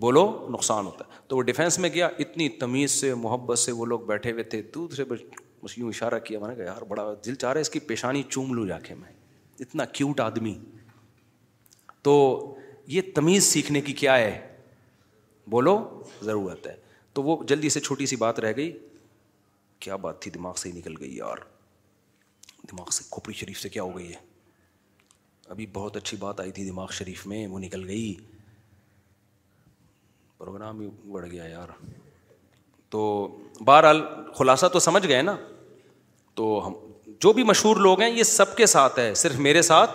بولو 0.00 0.26
نقصان 0.50 0.86
ہوتا 0.86 1.04
ہے 1.12 1.20
تو 1.28 1.36
وہ 1.36 1.42
ڈیفینس 1.42 1.78
میں 1.78 1.90
گیا 1.94 2.08
اتنی 2.24 2.48
تمیز 2.62 3.00
سے 3.00 3.12
محبت 3.24 3.58
سے 3.58 3.72
وہ 3.72 3.86
لوگ 3.86 4.00
بیٹھے 4.08 4.32
ہوئے 4.32 4.42
تھے 4.54 4.62
دوسرے 4.74 5.04
یوں 5.76 5.88
اشارہ 5.88 6.18
کیا 6.24 6.38
میں 6.40 6.48
نے 6.48 6.54
کہا 6.54 6.64
یار 6.64 6.82
بڑا 6.88 7.12
دل 7.26 7.34
چاہ 7.34 7.52
رہا 7.52 7.58
ہے 7.58 7.62
اس 7.62 7.70
کی 7.70 7.78
پیشانی 7.90 8.22
چوم 8.30 8.52
لو 8.54 8.66
جا 8.66 8.78
کے 8.86 8.94
میں 8.94 9.12
اتنا 9.64 9.84
کیوٹ 9.92 10.20
آدمی 10.20 10.54
تو 12.02 12.12
یہ 12.94 13.02
تمیز 13.14 13.44
سیکھنے 13.44 13.80
کی 13.80 13.92
کیا 14.02 14.16
ہے 14.18 14.30
بولو 15.50 15.78
ضرورت 16.24 16.66
ہے 16.66 16.74
تو 17.14 17.22
وہ 17.22 17.42
جلدی 17.48 17.68
سے 17.70 17.80
چھوٹی 17.80 18.06
سی 18.06 18.16
بات 18.16 18.40
رہ 18.40 18.52
گئی 18.56 18.70
کیا 19.84 19.96
بات 20.04 20.20
تھی 20.22 20.30
دماغ 20.30 20.54
سے 20.56 20.70
ہی 20.70 20.78
نکل 20.78 20.94
گئی 21.00 21.16
یار 21.16 21.38
دماغ 22.70 22.90
سے 22.92 23.04
کھوپڑی 23.10 23.34
شریف 23.38 23.60
سے 23.60 23.68
کیا 23.68 23.82
ہو 23.82 23.96
گئی 23.96 24.08
ہے 24.12 24.24
ابھی 25.48 25.66
بہت 25.72 25.96
اچھی 25.96 26.16
بات 26.20 26.40
آئی 26.40 26.50
تھی 26.52 26.68
دماغ 26.68 26.90
شریف 26.98 27.26
میں 27.32 27.46
وہ 27.46 27.58
نکل 27.60 27.84
گئی 27.88 28.14
پروگرام 30.38 30.80
ہی 30.80 30.88
بڑھ 31.12 31.26
گیا 31.30 31.44
یار 31.44 31.68
تو 32.90 33.00
بہرحال 33.66 34.00
خلاصہ 34.38 34.66
تو 34.72 34.78
سمجھ 34.80 35.06
گئے 35.06 35.20
نا 35.22 35.36
تو 36.36 36.48
ہم 36.66 36.72
جو 37.20 37.32
بھی 37.32 37.42
مشہور 37.48 37.76
لوگ 37.84 38.00
ہیں 38.00 38.08
یہ 38.14 38.22
سب 38.30 38.56
کے 38.56 38.66
ساتھ 38.70 38.98
ہے 38.98 39.12
صرف 39.20 39.38
میرے 39.44 39.60
ساتھ 39.68 39.90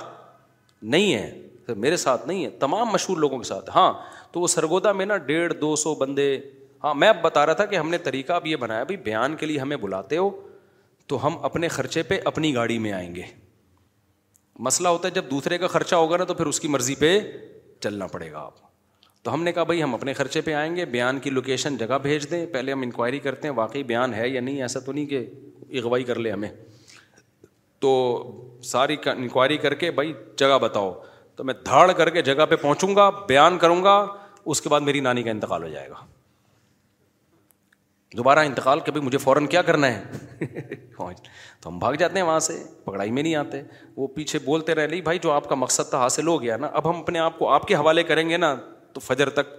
نہیں 0.93 1.13
ہے 1.13 1.25
صرف 1.67 1.77
میرے 1.83 1.97
ساتھ 2.03 2.27
نہیں 2.27 2.43
ہے 2.45 2.49
تمام 2.63 2.87
مشہور 2.93 3.17
لوگوں 3.23 3.37
کے 3.37 3.47
ساتھ 3.47 3.69
ہاں 3.75 3.91
تو 4.31 4.39
وہ 4.41 4.47
سرگودا 4.53 4.91
میں 5.01 5.05
نا 5.05 5.17
ڈیڑھ 5.29 5.53
دو 5.61 5.75
سو 5.83 5.93
بندے 5.99 6.25
ہاں 6.83 6.93
میں 7.03 7.09
اب 7.09 7.21
بتا 7.21 7.45
رہا 7.45 7.53
تھا 7.61 7.65
کہ 7.65 7.75
ہم 7.75 7.89
نے 7.89 7.97
طریقہ 8.09 8.33
اب 8.33 8.47
یہ 8.47 8.55
بنایا 8.65 8.83
بھائی 8.91 8.97
بیان 9.09 9.35
کے 9.35 9.45
لیے 9.45 9.59
ہمیں 9.59 9.77
بلاتے 9.85 10.17
ہو 10.17 10.29
تو 11.11 11.25
ہم 11.27 11.37
اپنے 11.45 11.67
خرچے 11.77 12.03
پہ 12.11 12.19
اپنی 12.33 12.53
گاڑی 12.55 12.77
میں 12.87 12.91
آئیں 13.01 13.13
گے 13.15 13.21
مسئلہ 14.67 14.87
ہوتا 14.95 15.07
ہے 15.07 15.13
جب 15.13 15.29
دوسرے 15.31 15.57
کا 15.57 15.67
خرچہ 15.77 15.95
ہوگا 15.95 16.17
نا 16.17 16.23
تو 16.23 16.33
پھر 16.39 16.45
اس 16.45 16.59
کی 16.59 16.67
مرضی 16.77 16.95
پہ 16.99 17.19
چلنا 17.83 18.07
پڑے 18.15 18.31
گا 18.31 18.39
آپ 18.39 18.70
تو 19.23 19.33
ہم 19.33 19.43
نے 19.43 19.51
کہا 19.53 19.63
بھائی 19.69 19.81
ہم 19.83 19.93
اپنے 19.95 20.13
خرچے 20.13 20.41
پہ 20.41 20.53
آئیں 20.55 20.75
گے 20.75 20.85
بیان 20.95 21.19
کی 21.19 21.29
لوکیشن 21.29 21.75
جگہ 21.77 21.97
بھیج 22.03 22.29
دیں 22.31 22.45
پہلے 22.53 22.71
ہم 22.71 22.81
انکوائری 22.81 23.19
کرتے 23.19 23.47
ہیں 23.47 23.55
واقعی 23.55 23.83
بیان 23.91 24.13
ہے 24.13 24.27
یا 24.29 24.41
نہیں 24.41 24.61
ایسا 24.61 24.79
تو 24.85 24.91
نہیں 24.91 25.05
کہ 25.05 25.25
اغوائی 25.79 26.03
کر 26.03 26.19
لے 26.19 26.31
ہمیں 26.31 26.49
تو 27.81 27.89
ساری 28.71 28.95
انکوائری 29.15 29.57
کر 29.57 29.73
کے 29.83 29.91
بھائی 29.99 30.13
جگہ 30.37 30.57
بتاؤ 30.61 30.91
تو 31.35 31.43
میں 31.43 31.53
دھاڑ 31.65 31.91
کر 31.97 32.09
کے 32.15 32.21
جگہ 32.21 32.45
پہ 32.49 32.55
پہنچوں 32.61 32.95
گا 32.95 33.09
بیان 33.27 33.57
کروں 33.57 33.83
گا 33.83 33.95
اس 34.53 34.61
کے 34.61 34.69
بعد 34.69 34.81
میری 34.89 34.99
نانی 34.99 35.23
کا 35.23 35.29
انتقال 35.31 35.63
ہو 35.63 35.67
جائے 35.69 35.89
گا 35.89 35.95
دوبارہ 38.17 38.39
انتقال 38.45 38.79
کہ 38.85 38.91
بھائی 38.91 39.05
مجھے 39.05 39.17
فوراً 39.17 39.45
کیا 39.47 39.61
کرنا 39.67 39.87
ہے 39.91 40.57
تو 40.97 41.67
ہم 41.69 41.77
بھاگ 41.79 41.93
جاتے 41.99 42.19
ہیں 42.19 42.25
وہاں 42.25 42.39
سے 42.47 42.57
پکڑائی 42.85 43.11
میں 43.11 43.23
نہیں 43.23 43.35
آتے 43.35 43.61
وہ 43.97 44.07
پیچھے 44.15 44.39
بولتے 44.45 44.75
رہ 44.75 44.87
لی 44.87 45.01
بھائی 45.01 45.19
جو 45.23 45.31
آپ 45.31 45.47
کا 45.49 45.55
مقصد 45.55 45.89
تھا 45.89 45.97
حاصل 45.99 46.27
ہو 46.27 46.41
گیا 46.41 46.57
نا 46.57 46.67
اب 46.81 46.89
ہم 46.89 46.99
اپنے 46.99 47.19
آپ 47.19 47.39
کو 47.39 47.49
آپ 47.49 47.67
کے 47.67 47.75
حوالے 47.75 48.03
کریں 48.11 48.27
گے 48.29 48.37
نا 48.37 48.55
تو 48.93 48.99
فجر 48.99 49.29
تک 49.37 49.53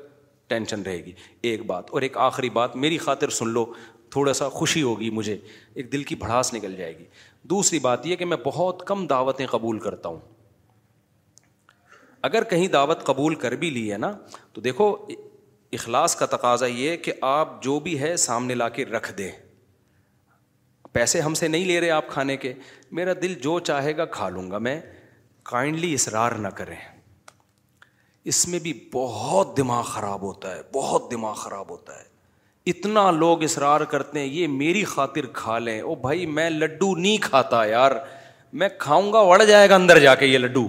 ٹینشن 0.48 0.82
رہے 0.82 1.04
گی 1.04 1.12
ایک 1.50 1.64
بات 1.66 1.90
اور 1.90 2.02
ایک 2.02 2.16
آخری 2.28 2.50
بات 2.50 2.76
میری 2.84 2.98
خاطر 2.98 3.28
سن 3.34 3.48
لو 3.52 3.64
تھوڑا 4.10 4.32
سا 4.34 4.48
خوشی 4.56 4.82
ہوگی 4.82 5.10
مجھے 5.18 5.36
ایک 5.74 5.92
دل 5.92 6.02
کی 6.08 6.14
بھڑاس 6.24 6.52
نکل 6.54 6.74
جائے 6.76 6.96
گی 6.98 7.04
دوسری 7.50 7.78
بات 7.88 8.06
یہ 8.06 8.16
کہ 8.16 8.24
میں 8.24 8.36
بہت 8.44 8.82
کم 8.86 9.06
دعوتیں 9.12 9.46
قبول 9.50 9.78
کرتا 9.86 10.08
ہوں 10.08 10.20
اگر 12.28 12.44
کہیں 12.50 12.66
دعوت 12.72 13.04
قبول 13.04 13.34
کر 13.44 13.52
بھی 13.62 13.70
لی 13.70 13.90
ہے 13.92 13.96
نا 13.98 14.10
تو 14.52 14.60
دیکھو 14.60 14.94
اخلاص 15.78 16.14
کا 16.16 16.26
تقاضا 16.36 16.66
یہ 16.66 16.96
کہ 17.06 17.12
آپ 17.30 17.62
جو 17.62 17.78
بھی 17.86 17.98
ہے 18.00 18.16
سامنے 18.26 18.54
لا 18.54 18.68
کے 18.78 18.84
رکھ 18.86 19.12
دیں 19.18 19.30
پیسے 20.92 21.20
ہم 21.20 21.34
سے 21.34 21.48
نہیں 21.48 21.64
لے 21.64 21.80
رہے 21.80 21.90
آپ 21.90 22.08
کھانے 22.08 22.36
کے 22.36 22.52
میرا 22.98 23.12
دل 23.22 23.34
جو 23.42 23.58
چاہے 23.70 23.96
گا 23.96 24.04
کھا 24.16 24.28
لوں 24.28 24.50
گا 24.50 24.58
میں 24.68 24.80
کائنڈلی 25.50 25.92
اصرار 25.94 26.32
نہ 26.38 26.48
کریں 26.56 26.76
اس 28.30 28.46
میں 28.48 28.58
بھی 28.62 28.72
بہت 28.92 29.56
دماغ 29.56 29.82
خراب 29.84 30.22
ہوتا 30.22 30.54
ہے 30.56 30.60
بہت 30.74 31.10
دماغ 31.10 31.34
خراب 31.36 31.70
ہوتا 31.70 31.98
ہے 31.98 32.10
اتنا 32.70 33.10
لوگ 33.10 33.42
اصرار 33.42 33.80
کرتے 33.92 34.18
ہیں 34.20 34.26
یہ 34.26 34.46
میری 34.48 34.82
خاطر 34.90 35.26
کھا 35.34 35.58
لیں 35.58 35.80
او 35.80 35.94
بھائی 36.02 36.26
میں 36.34 36.48
لڈو 36.50 36.94
نہیں 36.96 37.16
کھاتا 37.22 37.64
یار 37.66 37.92
میں 38.60 38.68
کھاؤں 38.78 39.12
گا 39.12 39.18
اڑ 39.30 39.42
جائے 39.44 39.68
گا 39.70 39.74
اندر 39.74 39.98
جا 40.00 40.14
کے 40.14 40.26
یہ 40.26 40.38
لڈو 40.38 40.66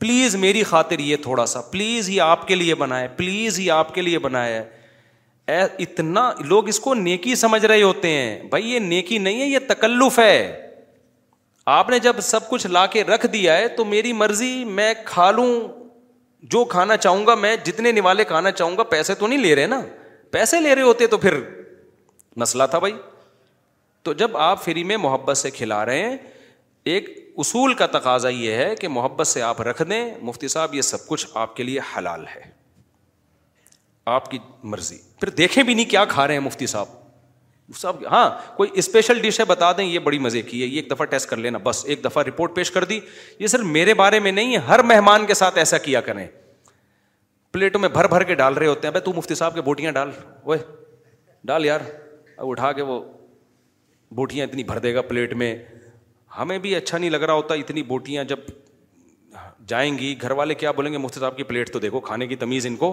پلیز 0.00 0.34
میری 0.36 0.62
خاطر 0.62 0.98
یہ 1.00 1.16
تھوڑا 1.22 1.44
سا 1.46 1.60
پلیز 1.70 2.08
یہ 2.10 2.20
آپ 2.22 2.46
کے 2.48 2.54
لیے 2.54 2.74
بنائے 2.82 3.08
پلیز 3.16 3.58
یہ 3.60 3.70
آپ 3.72 3.94
کے 3.94 4.02
لیے 4.02 4.18
بنایا 4.28 4.56
ہے 4.62 5.64
اتنا 5.82 6.30
لوگ 6.48 6.68
اس 6.68 6.80
کو 6.80 6.94
نیکی 6.94 7.34
سمجھ 7.40 7.64
رہے 7.64 7.82
ہوتے 7.82 8.08
ہیں 8.12 8.42
بھائی 8.50 8.70
یہ 8.72 8.78
نیکی 8.92 9.18
نہیں 9.18 9.40
ہے 9.40 9.46
یہ 9.46 9.58
تکلف 9.68 10.18
ہے 10.18 10.62
آپ 11.74 11.90
نے 11.90 11.98
جب 11.98 12.20
سب 12.22 12.48
کچھ 12.48 12.66
لا 12.66 12.84
کے 12.86 13.04
رکھ 13.04 13.26
دیا 13.32 13.56
ہے 13.56 13.68
تو 13.76 13.84
میری 13.84 14.12
مرضی 14.12 14.64
میں 14.78 14.92
کھا 15.04 15.30
لوں 15.30 15.50
جو 16.50 16.64
کھانا 16.70 16.96
چاہوں 16.96 17.26
گا 17.26 17.34
میں 17.44 17.54
جتنے 17.64 17.92
نوالے 17.92 18.24
کھانا 18.24 18.50
چاہوں 18.52 18.76
گا 18.78 18.82
پیسے 18.90 19.14
تو 19.18 19.26
نہیں 19.26 19.38
لے 19.38 19.54
رہے 19.56 19.66
نا 19.66 19.80
پیسے 20.32 20.60
لے 20.60 20.74
رہے 20.74 20.82
ہوتے 20.82 21.06
تو 21.14 21.18
پھر 21.18 21.38
مسئلہ 22.42 22.62
تھا 22.70 22.78
بھائی 22.78 22.92
تو 24.04 24.12
جب 24.22 24.36
آپ 24.46 24.64
فری 24.64 24.84
میں 24.90 24.96
محبت 25.06 25.36
سے 25.36 25.50
کھلا 25.50 25.84
رہے 25.86 26.02
ہیں 26.08 26.16
ایک 26.94 27.08
اصول 27.44 27.74
کا 27.74 27.86
تقاضا 27.98 28.28
یہ 28.28 28.54
ہے 28.62 28.74
کہ 28.80 28.88
محبت 28.88 29.26
سے 29.26 29.42
آپ 29.42 29.60
رکھ 29.68 29.82
دیں 29.90 30.04
مفتی 30.28 30.48
صاحب 30.48 30.74
یہ 30.74 30.82
سب 30.90 31.06
کچھ 31.06 31.26
آپ 31.44 31.56
کے 31.56 31.62
لیے 31.62 31.80
حلال 31.96 32.24
ہے 32.34 32.40
آپ 34.18 34.30
کی 34.30 34.38
مرضی 34.74 34.98
پھر 35.20 35.28
دیکھیں 35.42 35.62
بھی 35.62 35.74
نہیں 35.74 35.90
کیا 35.90 36.04
کھا 36.14 36.26
رہے 36.26 36.34
ہیں 36.34 36.40
مفتی 36.40 36.66
صاحب 36.74 36.86
سب 37.74 38.04
ہاں 38.10 38.28
کوئی 38.56 38.70
اسپیشل 38.78 39.18
ڈش 39.22 39.38
ہے 39.40 39.44
بتا 39.44 39.70
دیں 39.76 39.84
یہ 39.84 39.98
بڑی 39.98 40.18
مزے 40.18 40.42
کی 40.42 40.60
ہے 40.62 40.66
یہ 40.66 40.76
ایک 40.80 40.90
دفعہ 40.90 41.06
ٹیسٹ 41.10 41.28
کر 41.30 41.36
لینا 41.36 41.58
بس 41.62 41.84
ایک 41.86 42.04
دفعہ 42.04 42.22
رپورٹ 42.26 42.54
پیش 42.56 42.70
کر 42.70 42.84
دی 42.90 42.98
یہ 43.38 43.46
صرف 43.46 43.64
میرے 43.66 43.94
بارے 43.94 44.20
میں 44.20 44.32
نہیں 44.32 44.52
ہے 44.54 44.58
ہر 44.66 44.82
مہمان 44.82 45.26
کے 45.26 45.34
ساتھ 45.34 45.58
ایسا 45.58 45.78
کیا 45.78 46.00
کریں 46.00 46.26
پلیٹوں 47.52 47.80
میں 47.80 47.88
بھر 47.92 48.06
بھر 48.08 48.22
کے 48.24 48.34
ڈال 48.34 48.54
رہے 48.54 48.66
ہوتے 48.66 48.86
ہیں 48.86 48.92
بھائی 48.92 49.04
تو 49.04 49.12
مفتی 49.16 49.34
صاحب 49.34 49.54
کے 49.54 49.60
بوٹیاں 49.70 49.92
ڈال 49.92 50.10
وہ 50.44 50.56
ڈال 51.48 51.64
یار 51.66 51.80
اب 52.36 52.48
اٹھا 52.50 52.72
کے 52.72 52.82
وہ 52.82 53.00
بوٹیاں 54.14 54.46
اتنی 54.46 54.64
بھر 54.64 54.78
دے 54.78 54.94
گا 54.94 55.02
پلیٹ 55.08 55.32
میں 55.42 55.54
ہمیں 56.38 56.58
بھی 56.58 56.74
اچھا 56.76 56.98
نہیں 56.98 57.10
لگ 57.10 57.22
رہا 57.24 57.34
ہوتا 57.34 57.54
اتنی 57.54 57.82
بوٹیاں 57.82 58.24
جب 58.24 58.38
جائیں 59.68 59.96
گی 59.98 60.14
گھر 60.20 60.30
والے 60.38 60.54
کیا 60.54 60.70
بولیں 60.70 60.92
گے 60.92 60.98
مفتی 60.98 61.20
صاحب 61.20 61.36
کی 61.36 61.42
پلیٹ 61.44 61.72
تو 61.72 61.78
دیکھو 61.80 62.00
کھانے 62.00 62.26
کی 62.26 62.36
تمیز 62.36 62.66
ان 62.66 62.76
کو 62.76 62.92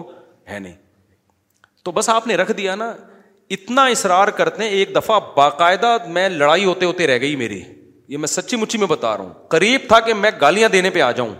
ہے 0.50 0.58
نہیں 0.58 0.74
تو 1.84 1.92
بس 1.92 2.08
آپ 2.08 2.26
نے 2.26 2.34
رکھ 2.36 2.52
دیا 2.56 2.74
نا 2.74 2.94
اتنا 3.52 3.84
اصرار 3.92 4.28
کرتے 4.38 4.62
ہیں 4.62 4.70
ایک 4.70 4.94
دفعہ 4.94 5.18
باقاعدہ 5.36 5.96
میں 6.10 6.28
لڑائی 6.28 6.64
ہوتے 6.64 6.86
ہوتے 6.86 7.06
رہ 7.06 7.18
گئی 7.20 7.34
میری 7.36 7.62
یہ 8.08 8.18
میں 8.18 8.28
سچی 8.28 8.56
مچی 8.56 8.78
میں 8.78 8.86
بتا 8.86 9.16
رہا 9.16 9.24
ہوں 9.24 9.32
قریب 9.48 9.80
تھا 9.88 10.00
کہ 10.06 10.14
میں 10.14 10.30
گالیاں 10.40 10.68
دینے 10.68 10.90
پہ 10.90 11.00
آ 11.02 11.10
جاؤں 11.12 11.34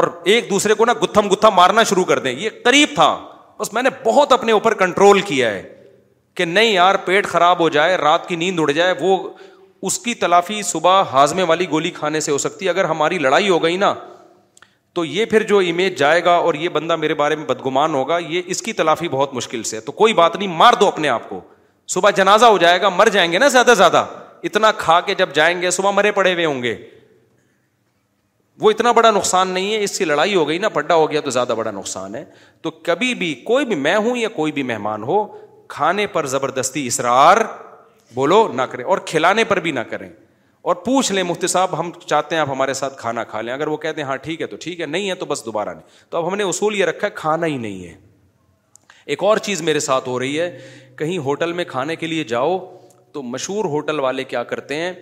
اور 0.00 0.04
ایک 0.34 0.50
دوسرے 0.50 0.74
کو 0.74 0.84
نا 0.84 0.92
گتھم 1.02 1.28
گتھا 1.32 1.48
مارنا 1.56 1.82
شروع 1.88 2.04
کر 2.04 2.18
دیں 2.18 2.32
یہ 2.32 2.50
قریب 2.64 2.88
تھا 2.94 3.14
بس 3.60 3.72
میں 3.72 3.82
نے 3.82 3.90
بہت 4.04 4.32
اپنے 4.32 4.52
اوپر 4.52 4.74
کنٹرول 4.74 5.20
کیا 5.30 5.50
ہے 5.54 5.62
کہ 6.34 6.44
نہیں 6.44 6.70
یار 6.72 6.94
پیٹ 7.04 7.26
خراب 7.28 7.60
ہو 7.60 7.68
جائے 7.68 7.96
رات 7.96 8.28
کی 8.28 8.36
نیند 8.36 8.60
اڑ 8.60 8.70
جائے 8.70 8.94
وہ 9.00 9.16
اس 9.86 9.98
کی 9.98 10.14
تلافی 10.14 10.62
صبح 10.62 11.02
ہاضمے 11.12 11.42
والی 11.48 11.68
گولی 11.70 11.90
کھانے 11.94 12.20
سے 12.20 12.32
ہو 12.32 12.38
سکتی 12.38 12.68
اگر 12.68 12.84
ہماری 12.84 13.18
لڑائی 13.18 13.48
ہو 13.48 13.62
گئی 13.62 13.76
نا 13.76 13.92
تو 14.94 15.04
یہ 15.04 15.24
پھر 15.24 15.42
جو 15.48 15.58
امیج 15.68 15.96
جائے 15.98 16.24
گا 16.24 16.32
اور 16.48 16.54
یہ 16.62 16.68
بندہ 16.68 16.96
میرے 16.96 17.14
بارے 17.20 17.36
میں 17.36 17.44
بدگمان 17.46 17.94
ہوگا 17.94 18.18
یہ 18.28 18.42
اس 18.54 18.60
کی 18.62 18.72
تلافی 18.80 19.08
بہت 19.08 19.34
مشکل 19.34 19.62
سے 19.70 19.80
تو 19.80 19.92
کوئی 20.00 20.14
بات 20.14 20.36
نہیں 20.36 20.56
مار 20.56 20.72
دو 20.80 20.86
اپنے 20.88 21.08
آپ 21.08 21.28
کو 21.28 21.40
صبح 21.94 22.10
جنازہ 22.16 22.46
ہو 22.46 22.58
جائے 22.58 22.80
گا 22.80 22.88
مر 22.96 23.08
جائیں 23.12 23.30
گے 23.32 23.38
نا 23.38 23.48
زیادہ 23.54 23.74
زیادہ 23.76 24.04
اتنا 24.48 24.70
کھا 24.78 25.00
کے 25.06 25.14
جب 25.14 25.32
جائیں 25.34 25.60
گے 25.62 25.70
صبح 25.70 25.90
مرے 25.94 26.12
پڑے 26.12 26.32
ہوئے 26.34 26.44
ہوں 26.44 26.62
گے 26.62 26.76
وہ 28.60 28.70
اتنا 28.70 28.92
بڑا 28.92 29.10
نقصان 29.10 29.48
نہیں 29.48 29.72
ہے 29.74 29.82
اس 29.84 29.98
کی 29.98 30.04
لڑائی 30.04 30.34
ہو 30.34 30.46
گئی 30.48 30.58
نا 30.64 30.68
پڈا 30.72 30.94
ہو 30.94 31.10
گیا 31.10 31.20
تو 31.24 31.30
زیادہ 31.36 31.52
بڑا 31.58 31.70
نقصان 31.70 32.14
ہے 32.14 32.24
تو 32.62 32.70
کبھی 32.88 33.12
بھی 33.22 33.34
کوئی 33.44 33.64
بھی 33.66 33.74
میں 33.86 33.96
ہوں 33.96 34.16
یا 34.16 34.28
کوئی 34.34 34.52
بھی 34.58 34.62
مہمان 34.72 35.02
ہو 35.02 35.24
کھانے 35.76 36.06
پر 36.16 36.26
زبردستی 36.36 36.86
اسرار 36.86 37.36
بولو 38.14 38.46
نہ 38.54 38.62
کریں 38.70 38.84
اور 38.84 38.98
کھلانے 39.12 39.44
پر 39.52 39.60
بھی 39.60 39.70
نہ 39.72 39.80
کریں 39.90 40.08
اور 40.62 40.74
پوچھ 40.84 41.10
لیں 41.12 41.22
مفتی 41.22 41.46
صاحب 41.46 41.78
ہم 41.78 41.90
چاہتے 42.06 42.34
ہیں 42.34 42.40
آپ 42.40 42.48
ہمارے 42.48 42.74
ساتھ 42.74 42.96
کھانا 42.98 43.22
کھا 43.30 43.40
لیں 43.40 43.52
اگر 43.52 43.66
وہ 43.68 43.76
کہتے 43.84 44.00
ہیں 44.00 44.08
ہاں 44.08 44.16
ٹھیک 44.22 44.40
ہے 44.42 44.46
تو 44.46 44.56
ٹھیک 44.60 44.80
ہے 44.80 44.86
نہیں 44.86 45.08
ہے 45.10 45.14
تو 45.22 45.26
بس 45.26 45.44
دوبارہ 45.46 45.72
نہیں 45.74 46.08
تو 46.10 46.18
اب 46.18 46.28
ہم 46.28 46.34
نے 46.36 46.44
اصول 46.44 46.74
یہ 46.78 46.84
رکھا 46.84 47.06
ہے 47.06 47.12
کھانا 47.16 47.46
ہی 47.46 47.56
نہیں 47.58 47.84
ہے 47.84 47.94
ایک 49.14 49.22
اور 49.24 49.36
چیز 49.46 49.62
میرے 49.68 49.80
ساتھ 49.86 50.08
ہو 50.08 50.18
رہی 50.18 50.38
ہے 50.40 50.58
کہیں 50.98 51.16
ہوٹل 51.28 51.52
میں 51.60 51.64
کھانے 51.68 51.96
کے 51.96 52.06
لیے 52.06 52.24
جاؤ 52.32 52.58
تو 53.12 53.22
مشہور 53.22 53.64
ہوٹل 53.72 54.00
والے 54.00 54.24
کیا 54.24 54.42
کرتے 54.52 54.74
ہیں 54.80 54.92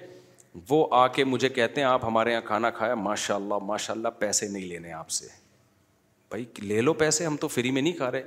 وہ 0.69 0.87
آ 1.01 1.07
کے 1.17 1.25
مجھے 1.25 1.49
کہتے 1.49 1.81
ہیں 1.81 1.89
آپ 1.89 2.05
ہمارے 2.05 2.33
یہاں 2.33 2.41
کھانا 2.47 2.71
کھایا 2.79 2.95
ماشاء 2.95 3.35
اللہ 3.35 3.59
ماشاء 3.63 3.95
اللہ 3.95 4.09
پیسے 4.19 4.49
نہیں 4.49 4.65
لینے 4.69 4.93
آپ 4.93 5.11
سے 5.17 5.27
بھائی 6.31 6.45
لے 6.63 6.81
لو 6.81 6.93
پیسے 7.03 7.27
ہم 7.27 7.37
تو 7.41 7.49
فری 7.49 7.71
میں 7.77 7.83
نہیں 7.83 7.93
کھا 7.97 8.11
رہے 8.13 8.23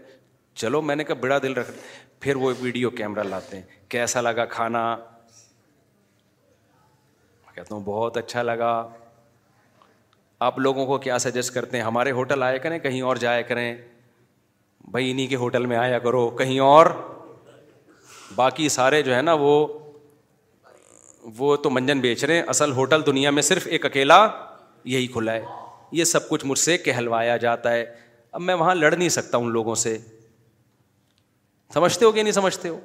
چلو 0.61 0.81
میں 0.81 0.95
نے 0.95 1.03
کہا 1.03 1.15
بڑا 1.22 1.38
دل 1.43 1.53
رکھ 1.53 1.72
پھر 2.22 2.35
وہ 2.35 2.53
ویڈیو 2.60 2.89
کیمرہ 3.01 3.23
لاتے 3.30 3.57
ہیں 3.57 3.64
کیسا 3.89 4.22
لگا 4.22 4.45
کھانا 4.57 4.84
کہتا 7.56 7.76
ہوں 7.76 7.82
بہت 7.86 8.18
اچھا 8.18 8.42
لگا 8.44 8.72
آپ 10.48 10.58
لوگوں 10.60 10.86
کو 10.86 10.98
کیا 10.98 11.18
سجیسٹ 11.20 11.54
کرتے 11.54 11.78
ہیں 11.78 11.84
ہمارے 11.86 12.12
ہوٹل 12.12 12.44
آیا 12.44 12.58
کریں 12.64 12.78
کہیں 12.80 13.02
اور 13.10 13.16
جایا 13.24 13.42
کریں 13.52 13.74
بھائی 14.92 15.12
انہیں 15.12 15.28
کے 15.28 15.36
ہوٹل 15.44 15.66
میں 15.66 15.78
آیا 15.78 16.00
کرو 16.06 16.30
کہیں 16.38 16.60
اور 16.60 16.86
باقی 18.36 18.68
سارے 18.70 19.02
جو 19.04 19.16
ہے 19.16 19.22
نا 19.22 19.34
وہ 19.40 19.52
وہ 21.38 21.56
تو 21.66 21.70
منجن 21.70 22.00
بیچ 22.02 22.24
رہے 22.24 22.36
ہیں 22.36 22.44
اصل 22.54 22.72
ہوٹل 22.80 23.06
دنیا 23.06 23.30
میں 23.32 23.42
صرف 23.52 23.68
ایک 23.72 23.86
اکیلا 23.86 24.26
یہی 24.94 25.08
کھلا 25.14 25.34
ہے 25.34 25.44
یہ 26.00 26.04
سب 26.14 26.28
کچھ 26.30 26.46
مجھ 26.46 26.60
سے 26.60 26.78
کہلوایا 26.88 27.38
جاتا 27.46 27.72
ہے 27.74 27.86
اب 28.38 28.42
میں 28.42 28.54
وہاں 28.62 28.74
لڑ 28.76 28.94
نہیں 28.96 29.10
سکتا 29.20 29.38
ان 29.38 29.52
لوگوں 29.52 29.76
سے 29.86 29.98
سمجھتے 31.74 32.06
ہو 32.06 32.12
کہ 32.12 32.22
نہیں 32.24 32.34
سمجھتے 32.40 32.70
ہو 32.70 32.80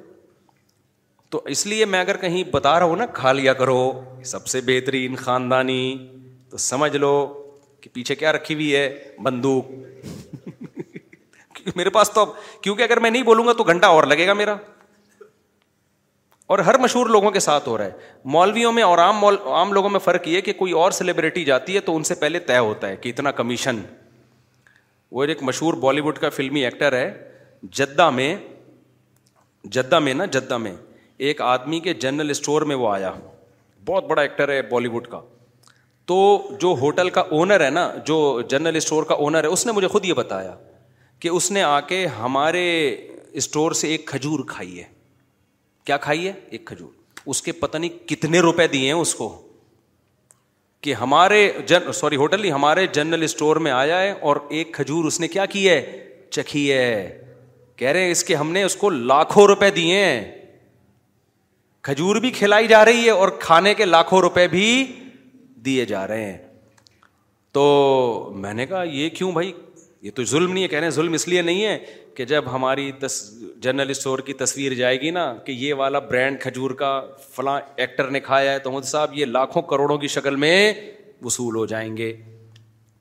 تو 1.31 1.41
اس 1.53 1.65
لیے 1.67 1.85
میں 1.85 1.99
اگر 1.99 2.17
کہیں 2.17 2.43
بتا 2.51 2.77
رہا 2.79 2.85
ہوں 2.85 2.95
نا 2.97 3.05
کھا 3.13 3.31
لیا 3.33 3.53
کرو 3.53 3.81
سب 4.25 4.45
سے 4.47 4.61
بہترین 4.65 5.15
خاندانی 5.15 5.81
تو 6.51 6.57
سمجھ 6.57 6.95
لو 6.95 7.11
کہ 7.81 7.89
پیچھے 7.93 8.15
کیا 8.15 8.31
رکھی 8.33 8.55
ہوئی 8.55 8.75
ہے 8.75 8.85
بندوق 9.23 10.07
میرے 11.75 11.89
پاس 11.93 12.11
تو 12.11 12.21
اب 12.21 12.29
کیونکہ 12.63 12.83
اگر 12.83 12.99
میں 12.99 13.09
نہیں 13.09 13.23
بولوں 13.23 13.45
گا 13.47 13.53
تو 13.57 13.63
گھنٹہ 13.71 13.85
اور 13.97 14.03
لگے 14.13 14.27
گا 14.27 14.33
میرا 14.41 14.55
اور 16.53 16.59
ہر 16.67 16.77
مشہور 16.81 17.07
لوگوں 17.15 17.31
کے 17.31 17.39
ساتھ 17.47 17.67
ہو 17.69 17.77
رہا 17.77 17.85
ہے 17.85 18.11
مولویوں 18.35 18.71
میں 18.73 18.83
اور 18.83 18.97
عام 18.99 19.23
عام 19.25 19.73
لوگوں 19.73 19.89
میں 19.89 19.99
فرق 20.03 20.27
یہ 20.27 20.41
کہ 20.47 20.53
کوئی 20.63 20.71
اور 20.83 20.91
سیلیبریٹی 20.99 21.43
جاتی 21.45 21.75
ہے 21.75 21.79
تو 21.89 21.95
ان 21.95 22.03
سے 22.09 22.15
پہلے 22.23 22.39
طے 22.49 22.57
ہوتا 22.57 22.87
ہے 22.87 22.95
کہ 23.01 23.09
اتنا 23.09 23.31
کمیشن 23.41 23.81
وہ 25.17 25.23
ایک 25.23 25.43
مشہور 25.51 25.73
بالی 25.83 26.01
ووڈ 26.01 26.17
کا 26.19 26.29
فلمی 26.39 26.63
ایکٹر 26.65 26.93
ہے 26.97 27.09
جدہ 27.81 28.09
میں 28.19 28.35
جدہ 29.77 29.99
میں 29.99 30.13
نا 30.13 30.25
جدہ 30.37 30.57
میں 30.57 30.75
ایک 31.27 31.41
آدمی 31.41 31.79
کے 31.85 31.93
جنرل 32.01 32.29
اسٹور 32.29 32.61
میں 32.71 32.75
وہ 32.81 32.91
آیا 32.93 33.11
بہت 33.85 34.05
بڑا 34.07 34.21
ایکٹر 34.21 34.49
ہے 34.49 34.61
بالی 34.71 34.87
ووڈ 34.89 35.07
کا 35.07 35.19
تو 36.07 36.17
جو 36.59 36.73
ہوٹل 36.81 37.09
کا 37.15 37.21
اونر 37.37 37.63
ہے 37.63 37.69
نا 37.69 37.91
جو 38.05 38.17
جنرل 38.49 38.75
اسٹور 38.75 39.03
کا 39.11 39.15
اونر 39.25 39.43
ہے 39.43 39.49
اس 39.53 39.65
نے 39.65 39.71
مجھے 39.71 39.87
خود 39.87 40.05
یہ 40.05 40.13
بتایا 40.17 40.55
کہ 41.19 41.27
اس 41.29 41.49
نے 41.51 41.63
آ 41.63 41.79
کے 41.89 42.05
ہمارے 42.17 42.63
اسٹور 43.41 43.71
سے 43.81 43.87
ایک 43.91 44.05
کھجور 44.07 44.39
کھائی 44.47 44.77
ہے 44.79 44.83
کیا 45.85 45.97
کھائی 46.07 46.25
ہے 46.27 46.31
ایک 46.49 46.65
کھجور 46.65 47.21
اس 47.29 47.41
کے 47.41 47.51
پتہ 47.65 47.77
نہیں 47.77 48.07
کتنے 48.09 48.39
روپے 48.39 48.67
دیے 48.67 48.85
ہیں 48.85 48.99
اس 49.01 49.13
کو 49.15 49.27
کہ 50.81 50.93
ہمارے 50.95 51.47
جن 51.67 51.91
سوری 51.93 52.15
ہوٹل 52.15 52.41
نہیں 52.41 52.51
ہمارے 52.51 52.85
جنرل 52.93 53.23
اسٹور 53.23 53.55
میں 53.65 53.71
آیا 53.71 54.01
ہے 54.01 54.11
اور 54.29 54.37
ایک 54.59 54.73
کھجور 54.73 55.05
اس 55.05 55.19
نے 55.19 55.27
کیا 55.27 55.45
کی 55.45 55.67
ہے 55.69 55.81
چکھی 56.31 56.71
ہے 56.71 57.19
کہہ 57.75 57.89
رہے 57.89 58.03
ہیں 58.03 58.11
اس 58.11 58.23
کے 58.23 58.35
ہم 58.35 58.51
نے 58.51 58.63
اس 58.63 58.75
کو 58.75 58.89
لاکھوں 58.89 59.45
روپے 59.47 59.69
دیے 59.75 60.03
ہیں 60.05 60.38
کھجور 61.89 62.15
بھی 62.21 62.29
کھلائی 62.31 62.67
جا 62.67 62.83
رہی 62.85 63.05
ہے 63.05 63.09
اور 63.19 63.29
کھانے 63.39 63.73
کے 63.73 63.85
لاکھوں 63.85 64.19
روپے 64.21 64.47
بھی 64.47 64.65
دیے 65.65 65.85
جا 65.91 66.05
رہے 66.07 66.25
ہیں 66.25 66.37
تو 67.57 67.63
میں 68.43 68.53
نے 68.53 68.65
کہا 68.65 68.81
یہ 68.89 69.09
کیوں 69.17 69.31
بھائی 69.37 69.51
یہ 70.01 70.11
تو 70.15 70.23
ظلم 70.31 70.51
نہیں 70.51 70.63
ہے 70.63 70.67
کہنے 70.73 70.89
ظلم 70.97 71.13
اس 71.13 71.27
لیے 71.27 71.41
نہیں 71.47 71.63
ہے 71.65 71.77
کہ 72.15 72.25
جب 72.33 72.51
ہماری 72.53 72.91
تس 72.99 73.17
جنرل 73.61 73.89
اسٹور 73.89 74.19
کی 74.27 74.33
تصویر 74.43 74.73
جائے 74.81 74.99
گی 75.01 75.11
نا 75.17 75.25
کہ 75.45 75.51
یہ 75.63 75.73
والا 75.81 75.99
برانڈ 76.13 76.39
کھجور 76.41 76.71
کا 76.83 76.91
فلاں 77.35 77.59
ایکٹر 77.85 78.09
نے 78.11 78.19
کھایا 78.29 78.51
ہے 78.53 78.59
تو 78.67 78.71
مود 78.71 78.83
صاحب 78.91 79.17
یہ 79.17 79.25
لاکھوں 79.25 79.61
کروڑوں 79.73 79.97
کی 80.03 80.07
شکل 80.17 80.35
میں 80.45 80.59
وصول 81.25 81.55
ہو 81.55 81.65
جائیں 81.73 81.95
گے 81.97 82.13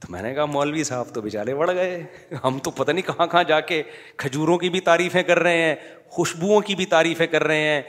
تو 0.00 0.12
میں 0.12 0.22
نے 0.22 0.34
کہا 0.34 0.44
مولوی 0.56 0.82
صاحب 0.84 1.14
تو 1.14 1.20
بیچارے 1.20 1.54
بڑھ 1.60 1.70
گئے 1.74 2.02
ہم 2.44 2.58
تو 2.64 2.70
پتہ 2.80 2.90
نہیں 2.92 3.06
کہاں 3.06 3.26
کہاں 3.30 3.44
جا 3.44 3.60
کے 3.72 3.82
کھجوروں 4.24 4.58
کی 4.58 4.68
بھی 4.76 4.80
تعریفیں 4.90 5.22
کر 5.30 5.38
رہے 5.42 5.62
ہیں 5.62 5.74
خوشبوؤں 6.16 6.60
کی 6.66 6.74
بھی 6.74 6.84
تعریفیں 6.96 7.26
کر 7.30 7.44
رہے 7.46 7.60
ہیں 7.68 7.80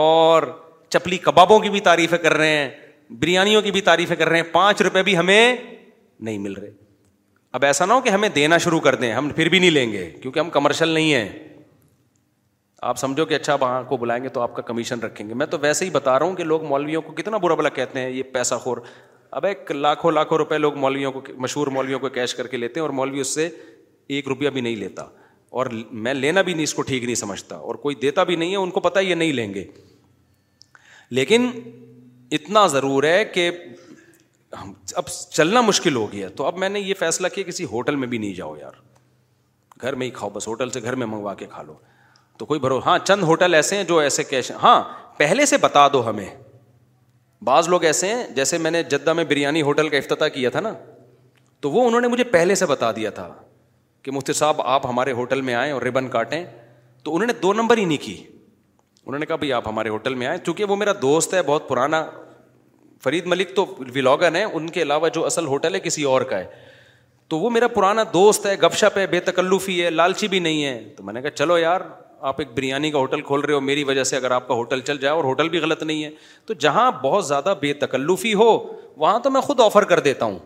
اور 0.00 0.42
چپلی 0.88 1.16
کبابوں 1.18 1.58
کی 1.60 1.68
بھی 1.70 1.80
تعریفیں 1.80 2.18
کر 2.22 2.32
رہے 2.36 2.56
ہیں 2.56 2.68
بریانیوں 3.20 3.62
کی 3.62 3.70
بھی 3.72 3.80
تعریفیں 3.80 4.16
کر 4.16 4.28
رہے 4.28 4.40
ہیں 4.40 4.52
پانچ 4.52 4.82
روپے 4.82 5.02
بھی 5.02 5.16
ہمیں 5.18 5.56
نہیں 6.24 6.38
مل 6.38 6.52
رہے 6.52 6.70
اب 7.54 7.64
ایسا 7.64 7.84
نہ 7.86 7.92
ہو 7.92 8.00
کہ 8.00 8.08
ہمیں 8.08 8.28
دینا 8.34 8.58
شروع 8.64 8.80
کر 8.80 8.94
دیں 8.94 9.12
ہم 9.12 9.28
پھر 9.36 9.48
بھی 9.48 9.58
نہیں 9.58 9.70
لیں 9.70 9.90
گے 9.92 10.08
کیونکہ 10.22 10.38
ہم 10.38 10.50
کمرشل 10.50 10.88
نہیں 10.88 11.12
ہیں 11.14 11.28
آپ 12.90 12.98
سمجھو 12.98 13.24
کہ 13.24 13.34
اچھا 13.34 13.54
وہاں 13.60 13.82
کو 13.88 13.96
بلائیں 13.96 14.22
گے 14.22 14.28
تو 14.36 14.40
آپ 14.40 14.54
کا 14.54 14.62
کمیشن 14.70 15.00
رکھیں 15.00 15.28
گے 15.28 15.34
میں 15.42 15.46
تو 15.46 15.58
ویسے 15.62 15.84
ہی 15.84 15.90
بتا 15.90 16.18
رہا 16.18 16.26
ہوں 16.26 16.34
کہ 16.36 16.44
لوگ 16.44 16.64
مولویوں 16.68 17.02
کو 17.02 17.12
کتنا 17.16 17.36
برا 17.42 17.54
بلا 17.54 17.68
کہتے 17.74 18.00
ہیں 18.00 18.08
یہ 18.10 18.22
پیسہ 18.32 18.54
خور 18.62 18.78
اب 19.30 19.44
ایک 19.46 19.70
لاکھوں 19.72 20.10
لاکھوں 20.12 20.38
روپئے 20.38 20.58
لوگ 20.58 20.76
مولویوں 20.78 21.12
کو 21.12 21.20
مشہور 21.40 21.66
مولویوں 21.76 21.98
کو 21.98 22.08
کیش 22.16 22.34
کر 22.34 22.46
کے 22.46 22.56
لیتے 22.56 22.80
ہیں 22.80 22.82
اور 22.82 22.94
مولوی 22.96 23.20
اس 23.20 23.34
سے 23.34 23.48
ایک 24.16 24.28
روپیہ 24.28 24.48
بھی 24.50 24.60
نہیں 24.60 24.76
لیتا 24.76 25.04
اور 25.58 25.66
میں 26.04 26.12
لینا 26.14 26.42
بھی 26.42 26.52
نہیں 26.52 26.62
اس 26.64 26.72
کو 26.74 26.82
ٹھیک 26.82 27.02
نہیں 27.04 27.14
سمجھتا 27.14 27.56
اور 27.70 27.74
کوئی 27.80 27.94
دیتا 28.02 28.22
بھی 28.28 28.36
نہیں 28.36 28.50
ہے 28.52 28.56
ان 28.56 28.70
کو 28.70 28.80
پتا 28.80 29.00
یہ 29.00 29.14
نہیں 29.14 29.32
لیں 29.32 29.52
گے 29.54 29.64
لیکن 31.18 31.50
اتنا 32.36 32.66
ضرور 32.74 33.04
ہے 33.04 33.24
کہ 33.32 33.50
اب 34.96 35.08
چلنا 35.36 35.60
مشکل 35.60 35.96
ہو 35.96 36.06
گیا 36.12 36.28
تو 36.36 36.44
اب 36.46 36.58
میں 36.58 36.68
نے 36.68 36.80
یہ 36.80 36.94
فیصلہ 36.98 37.28
کیا 37.34 37.44
کسی 37.46 37.64
ہوٹل 37.72 37.96
میں 38.04 38.08
بھی 38.08 38.18
نہیں 38.18 38.34
جاؤ 38.34 38.54
یار 38.60 38.80
گھر 39.80 39.94
میں 40.00 40.06
ہی 40.06 40.10
کھاؤ 40.14 40.30
بس 40.30 40.48
ہوٹل 40.48 40.70
سے 40.70 40.82
گھر 40.82 40.94
میں 41.02 41.06
منگوا 41.06 41.34
کے 41.34 41.46
کھا 41.50 41.62
لو 41.62 41.74
تو 42.38 42.44
کوئی 42.46 42.60
بھرو 42.60 42.78
ہاں 42.86 42.98
چند 43.04 43.22
ہوٹل 43.30 43.54
ایسے 43.54 43.76
ہیں 43.76 43.84
جو 43.88 43.98
ایسے 44.06 44.24
کیش 44.24 44.50
ہاں 44.62 44.80
پہلے 45.18 45.46
سے 45.46 45.56
بتا 45.68 45.86
دو 45.92 46.08
ہمیں 46.08 46.28
بعض 47.44 47.68
لوگ 47.68 47.84
ایسے 47.84 48.14
ہیں 48.14 48.26
جیسے 48.34 48.58
میں 48.64 48.70
نے 48.70 48.82
جدہ 48.90 49.12
میں 49.20 49.24
بریانی 49.28 49.62
ہوٹل 49.70 49.88
کا 49.88 49.96
افتتاح 49.96 50.28
کیا 50.36 50.50
تھا 50.50 50.60
نا 50.60 50.72
تو 51.60 51.70
وہ 51.70 51.86
انہوں 51.86 52.00
نے 52.00 52.08
مجھے 52.08 52.24
پہلے 52.36 52.54
سے 52.54 52.66
بتا 52.66 52.90
دیا 52.96 53.10
تھا 53.20 53.32
کہ 54.02 54.10
مفتی 54.10 54.32
صاحب 54.32 54.60
آپ 54.62 54.86
ہمارے 54.86 55.12
ہوٹل 55.16 55.40
میں 55.48 55.54
آئیں 55.54 55.72
اور 55.72 55.82
ربن 55.82 56.08
کاٹیں 56.10 56.42
تو 57.04 57.14
انہوں 57.14 57.26
نے 57.26 57.32
دو 57.42 57.52
نمبر 57.52 57.76
ہی 57.78 57.84
نہیں 57.84 58.04
کی 58.04 58.16
انہوں 59.06 59.18
نے 59.18 59.26
کہا 59.26 59.36
بھائی 59.36 59.52
آپ 59.52 59.68
ہمارے 59.68 59.88
ہوٹل 59.88 60.14
میں 60.14 60.26
آئیں 60.26 60.38
چونکہ 60.44 60.64
وہ 60.70 60.76
میرا 60.76 60.92
دوست 61.02 61.34
ہے 61.34 61.42
بہت 61.46 61.68
پرانا 61.68 62.04
فرید 63.04 63.26
ملک 63.26 63.54
تو 63.56 63.64
ولاگن 63.94 64.36
ہیں 64.36 64.44
ان 64.44 64.68
کے 64.76 64.82
علاوہ 64.82 65.08
جو 65.14 65.24
اصل 65.26 65.46
ہوٹل 65.46 65.74
ہے 65.74 65.80
کسی 65.80 66.02
اور 66.10 66.22
کا 66.32 66.38
ہے 66.38 66.70
تو 67.28 67.38
وہ 67.38 67.50
میرا 67.50 67.68
پرانا 67.76 68.02
دوست 68.12 68.46
ہے 68.46 68.54
گپ 68.62 68.74
شپ 68.76 68.98
ہے 68.98 69.06
بے 69.10 69.20
تکلفی 69.30 69.82
ہے 69.84 69.90
لالچی 69.90 70.28
بھی 70.28 70.38
نہیں 70.46 70.64
ہے 70.64 70.78
تو 70.96 71.02
میں 71.04 71.12
نے 71.14 71.22
کہا 71.22 71.30
چلو 71.30 71.58
یار 71.58 71.80
آپ 72.30 72.40
ایک 72.40 72.52
بریانی 72.54 72.90
کا 72.90 72.98
ہوٹل 72.98 73.20
کھول 73.28 73.40
رہے 73.40 73.54
ہو 73.54 73.60
میری 73.68 73.84
وجہ 73.84 74.02
سے 74.10 74.16
اگر 74.16 74.30
آپ 74.30 74.48
کا 74.48 74.54
ہوٹل 74.54 74.80
چل 74.86 74.98
جائے 75.04 75.14
اور 75.14 75.24
ہوٹل 75.24 75.48
بھی 75.48 75.58
غلط 75.58 75.82
نہیں 75.82 76.04
ہے 76.04 76.10
تو 76.46 76.54
جہاں 76.66 76.90
بہت 77.02 77.26
زیادہ 77.26 77.54
بے 77.60 77.72
تکلفی 77.86 78.34
ہو 78.44 78.50
وہاں 78.96 79.18
تو 79.24 79.30
میں 79.30 79.40
خود 79.40 79.60
آفر 79.60 79.84
کر 79.92 80.00
دیتا 80.08 80.24
ہوں 80.24 80.38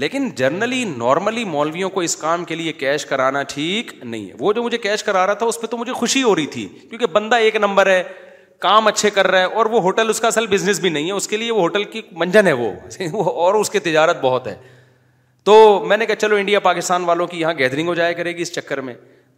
لیکن 0.00 0.28
جنرلی 0.36 0.84
نارملی 0.84 1.44
مولویوں 1.52 1.88
کو 1.90 2.00
اس 2.06 2.16
کام 2.16 2.44
کے 2.44 2.54
لیے 2.54 2.72
کیش 2.80 3.04
کرانا 3.06 3.42
ٹھیک 3.48 3.92
نہیں 4.02 4.26
ہے 4.28 4.32
وہ 4.40 4.52
جو 4.52 4.62
مجھے 4.62 4.78
کیش 4.78 5.04
کرا 5.04 5.26
رہا 5.26 5.34
تھا 5.42 5.46
اس 5.46 5.60
پہ 5.60 5.66
تو 5.66 5.76
مجھے 5.78 5.92
خوشی 5.92 6.22
ہو 6.22 6.34
رہی 6.36 6.46
تھی 6.56 6.66
کیونکہ 6.88 7.06
بندہ 7.12 7.36
ایک 7.44 7.56
نمبر 7.66 7.86
ہے 7.90 8.02
کام 8.60 8.86
اچھے 8.86 9.10
کر 9.10 9.26
رہا 9.30 9.38
ہے 9.38 9.44
اور 9.60 9.66
وہ 9.72 9.80
ہوٹل 9.82 10.08
اس 10.10 10.20
کا 10.20 10.28
اصل 10.28 10.46
بزنس 10.50 10.80
بھی 10.80 10.88
نہیں 10.90 11.06
ہے 11.06 11.12
اس 11.12 11.28
کے 11.28 11.36
لیے 11.36 11.50
وہ 11.52 11.60
ہوٹل 11.60 11.84
کی 11.92 12.02
منجن 12.22 12.46
ہے 12.46 12.52
وہ 12.60 12.70
اور 13.30 13.54
اس 13.54 13.70
کی 13.70 13.78
تجارت 13.88 14.20
بہت 14.22 14.46
ہے 14.46 14.54
تو 15.44 15.54
میں 15.88 15.96
نے 15.96 16.06
کہا 16.06 16.16
چلو 16.16 16.36
انڈیا 16.36 16.60
پاکستان 16.60 17.04
والوں 17.04 17.26
کی 17.26 17.40
یہاں 17.40 17.54
گیدرنگ 17.58 17.88
ہو 17.88 17.94
جایا 17.94 18.12
کرے 18.20 18.36
گی 18.36 18.42
اس 18.42 18.52
چکر 18.54 18.80
میں 18.88 18.94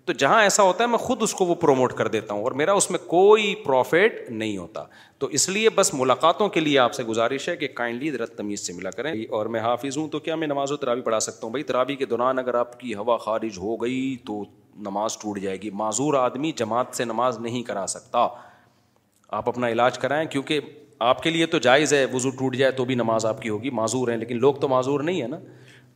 تو 0.08 0.12
جہاں 0.18 0.42
ایسا 0.42 0.62
ہوتا 0.62 0.82
ہے 0.82 0.88
میں 0.88 0.98
خود 0.98 1.22
اس 1.22 1.32
کو 1.34 1.44
وہ 1.46 1.54
پروموٹ 1.62 1.92
کر 1.94 2.08
دیتا 2.08 2.34
ہوں 2.34 2.42
اور 2.42 2.52
میرا 2.60 2.72
اس 2.80 2.90
میں 2.90 2.98
کوئی 3.06 3.54
پروفٹ 3.64 4.30
نہیں 4.30 4.56
ہوتا 4.58 4.84
تو 5.18 5.26
اس 5.38 5.48
لیے 5.48 5.70
بس 5.74 5.92
ملاقاتوں 5.94 6.48
کے 6.54 6.60
لیے 6.60 6.78
آپ 6.78 6.94
سے 6.94 7.04
گزارش 7.04 7.48
ہے 7.48 7.56
کہ 7.56 7.68
کائنڈلی 7.80 8.10
رت 8.18 8.36
تمیز 8.36 8.60
سے 8.66 8.72
ملا 8.72 8.90
کریں 8.90 9.12
اور 9.38 9.46
میں 9.56 9.60
حافظ 9.60 9.98
ہوں 9.98 10.08
تو 10.14 10.18
کیا 10.28 10.36
میں 10.42 10.46
نماز 10.46 10.72
و 10.72 10.76
تراوی 10.84 11.00
پڑھا 11.08 11.18
سکتا 11.26 11.46
ہوں 11.46 11.50
بھائی 11.52 11.62
تراوی 11.72 11.96
کے 11.96 12.04
دوران 12.12 12.38
اگر 12.38 12.54
آپ 12.60 12.78
کی 12.80 12.94
ہوا 12.94 13.16
خارج 13.26 13.58
ہو 13.62 13.74
گئی 13.82 14.16
تو 14.26 14.42
نماز 14.86 15.18
ٹوٹ 15.22 15.38
جائے 15.42 15.60
گی 15.62 15.70
معذور 15.84 16.14
آدمی 16.24 16.52
جماعت 16.58 16.96
سے 16.96 17.04
نماز 17.04 17.38
نہیں 17.40 17.62
کرا 17.68 17.86
سکتا 17.96 18.26
آپ 19.38 19.48
اپنا 19.48 19.68
علاج 19.68 19.98
کرائیں 19.98 20.24
کیونکہ 20.30 20.60
آپ 21.10 21.22
کے 21.22 21.30
لیے 21.30 21.46
تو 21.46 21.58
جائز 21.68 21.92
ہے 21.94 22.04
وضو 22.14 22.30
ٹوٹ 22.38 22.56
جائے 22.56 22.70
تو 22.80 22.84
بھی 22.84 22.94
نماز 22.94 23.26
آپ 23.26 23.42
کی 23.42 23.48
ہوگی 23.48 23.70
معذور 23.82 24.08
ہیں 24.08 24.16
لیکن 24.18 24.38
لوگ 24.40 24.54
تو 24.64 24.68
معذور 24.68 25.00
نہیں 25.10 25.20
ہیں 25.22 25.28
نا 25.28 25.38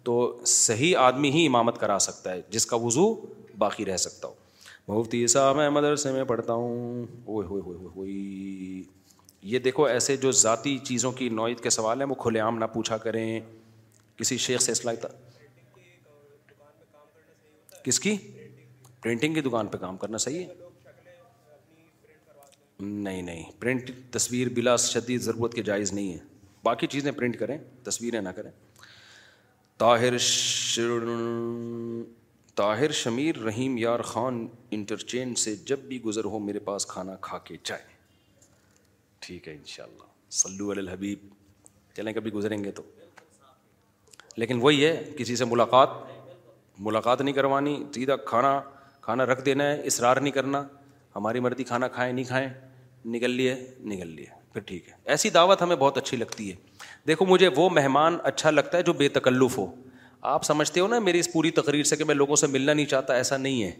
تو 0.05 0.17
صحیح 0.59 0.99
آدمی 0.99 1.31
ہی 1.31 1.47
امامت 1.47 1.79
کرا 1.81 1.99
سکتا 2.09 2.31
ہے 2.33 2.41
جس 2.51 2.67
کا 2.67 2.77
وضو 2.85 3.09
باقی 3.59 3.85
رہ 3.87 3.97
سکتا 3.97 4.29
ہوں 4.29 5.27
صاحب 5.29 5.57
میں 5.57 5.69
مدرسے 5.71 6.13
میں 6.13 6.25
پڑھتا 6.29 6.53
ہوں 6.53 7.03
اوئے 7.25 7.47
ہوئے 7.49 7.63
ہوئے 7.63 7.89
ہوئے 7.97 8.11
یہ 9.51 9.59
دیکھو 9.65 9.85
ایسے 9.85 10.17
جو 10.25 10.31
ذاتی 10.47 10.77
چیزوں 10.87 11.13
کی 11.13 11.29
نوعیت 11.29 11.61
کے 11.63 11.71
سوال 11.71 12.01
ہیں 12.01 12.09
وہ 12.09 12.15
کھلے 12.23 12.41
عام 12.41 12.59
نہ 12.59 12.65
پوچھا 12.75 12.97
کریں 13.05 13.39
کسی 14.17 14.37
شیخ 14.47 14.61
سے 14.63 14.73
کس 17.85 17.99
کی 18.01 18.17
پرنٹنگ 19.03 19.35
کی 19.35 19.41
دکان 19.43 19.67
پہ 19.69 19.79
کام 19.79 19.97
کرنا 19.99 20.19
صحیح 20.25 20.45
ہے 20.45 20.61
نہیں 22.85 23.43
پرنٹ 23.61 23.91
تصویر 24.13 24.49
بلا 24.55 24.75
شدید 24.85 25.21
ضرورت 25.23 25.55
کے 25.55 25.63
جائز 25.63 25.93
نہیں 25.93 26.13
ہے 26.13 26.19
باقی 26.65 26.87
چیزیں 26.95 27.11
پرنٹ 27.13 27.39
کریں 27.39 27.57
تصویریں 27.85 28.21
نہ 28.21 28.29
کریں 28.37 28.51
طاہر 29.79 30.17
طاہر 32.55 32.93
شمیر 32.93 33.39
رحیم 33.45 33.77
یار 33.79 34.01
خان 34.05 34.47
انٹرچین 34.77 35.35
سے 35.43 35.55
جب 35.67 35.79
بھی 35.89 36.01
گزر 36.03 36.25
ہو 36.33 36.39
میرے 36.39 36.59
پاس 36.69 36.87
کھانا 36.87 37.15
کھا 37.21 37.39
کے 37.45 37.55
جائیں 37.65 37.85
ٹھیک 39.27 39.47
ہے 39.49 39.53
انشاءاللہ 39.55 40.03
شاء 40.31 40.51
اللہ 40.51 40.97
سلو 40.97 41.17
چلیں 41.97 42.13
کبھی 42.13 42.33
گزریں 42.33 42.63
گے 42.65 42.71
تو 42.73 42.83
لیکن 44.37 44.59
وہی 44.63 44.85
ہے 44.85 44.93
کسی 45.19 45.37
سے 45.37 45.45
ملاقات 45.45 45.89
ملاقات 46.89 47.21
نہیں 47.21 47.35
کروانی 47.35 47.77
سیدھا 47.95 48.17
کھانا 48.31 48.61
کھانا 49.07 49.25
رکھ 49.27 49.45
دینا 49.47 49.65
ہے 49.73 49.81
اصرار 49.87 50.17
نہیں 50.17 50.33
کرنا 50.33 50.63
ہماری 51.17 51.41
مرضی 51.47 51.65
کھانا 51.65 51.89
کھائیں 51.97 52.13
نہیں 52.13 52.25
کھائیں 52.29 52.49
نکل 53.15 53.31
لیے 53.41 53.55
نکل 53.93 54.15
لیے 54.17 54.27
پھر 54.53 54.61
ٹھیک 54.67 54.89
ہے 54.89 54.95
ایسی 55.13 55.31
دعوت 55.31 55.63
ہمیں 55.63 55.77
بہت 55.77 55.99
اچھی 55.99 56.17
لگتی 56.17 56.51
ہے 56.51 56.55
دیکھو 57.07 57.27
مجھے 57.27 57.49
وہ 57.57 57.69
مہمان 57.81 58.17
اچھا 58.33 58.51
لگتا 58.51 58.79
ہے 58.79 58.83
جو 58.83 58.93
بے 59.05 59.09
تکلف 59.19 59.59
ہو 59.59 59.67
آپ 60.31 60.45
سمجھتے 60.45 60.81
ہو 60.81 60.87
نا 60.89 60.99
میری 61.05 61.19
اس 61.21 61.33
پوری 61.33 61.51
تقریر 61.51 61.85
سے 61.85 61.97
کہ 61.97 62.05
میں 62.05 62.15
لوگوں 62.15 62.37
سے 62.37 62.47
ملنا 62.47 62.73
نہیں 62.73 62.87
چاہتا 62.87 63.15
ایسا 63.15 63.37
نہیں 63.37 63.63
ہے 63.63 63.71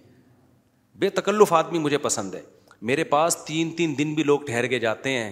بے 0.99 1.09
تکلف 1.19 1.53
آدمی 1.53 1.79
مجھے 1.79 1.99
پسند 1.99 2.35
ہے 2.35 2.41
میرے 2.91 3.05
پاس 3.13 3.37
تین 3.47 3.71
تین 3.77 3.95
دن 3.99 4.15
بھی 4.15 4.23
لوگ 4.23 4.41
ٹھہر 4.47 4.67
کے 4.67 4.79
جاتے 4.79 5.11
ہیں 5.19 5.31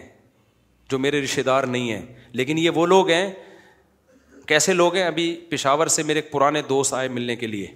جو 0.90 0.98
میرے 0.98 1.20
رشتے 1.22 1.42
دار 1.42 1.64
نہیں 1.72 1.90
ہیں 1.92 2.04
لیکن 2.38 2.58
یہ 2.58 2.70
وہ 2.74 2.86
لوگ 2.86 3.10
ہیں 3.10 3.30
کیسے 4.48 4.72
لوگ 4.72 4.94
ہیں 4.96 5.04
ابھی 5.06 5.26
پشاور 5.50 5.86
سے 5.96 6.02
میرے 6.02 6.20
پرانے 6.30 6.62
دوست 6.68 6.94
آئے 6.94 7.08
ملنے 7.08 7.36
کے 7.36 7.46
لیے 7.46 7.66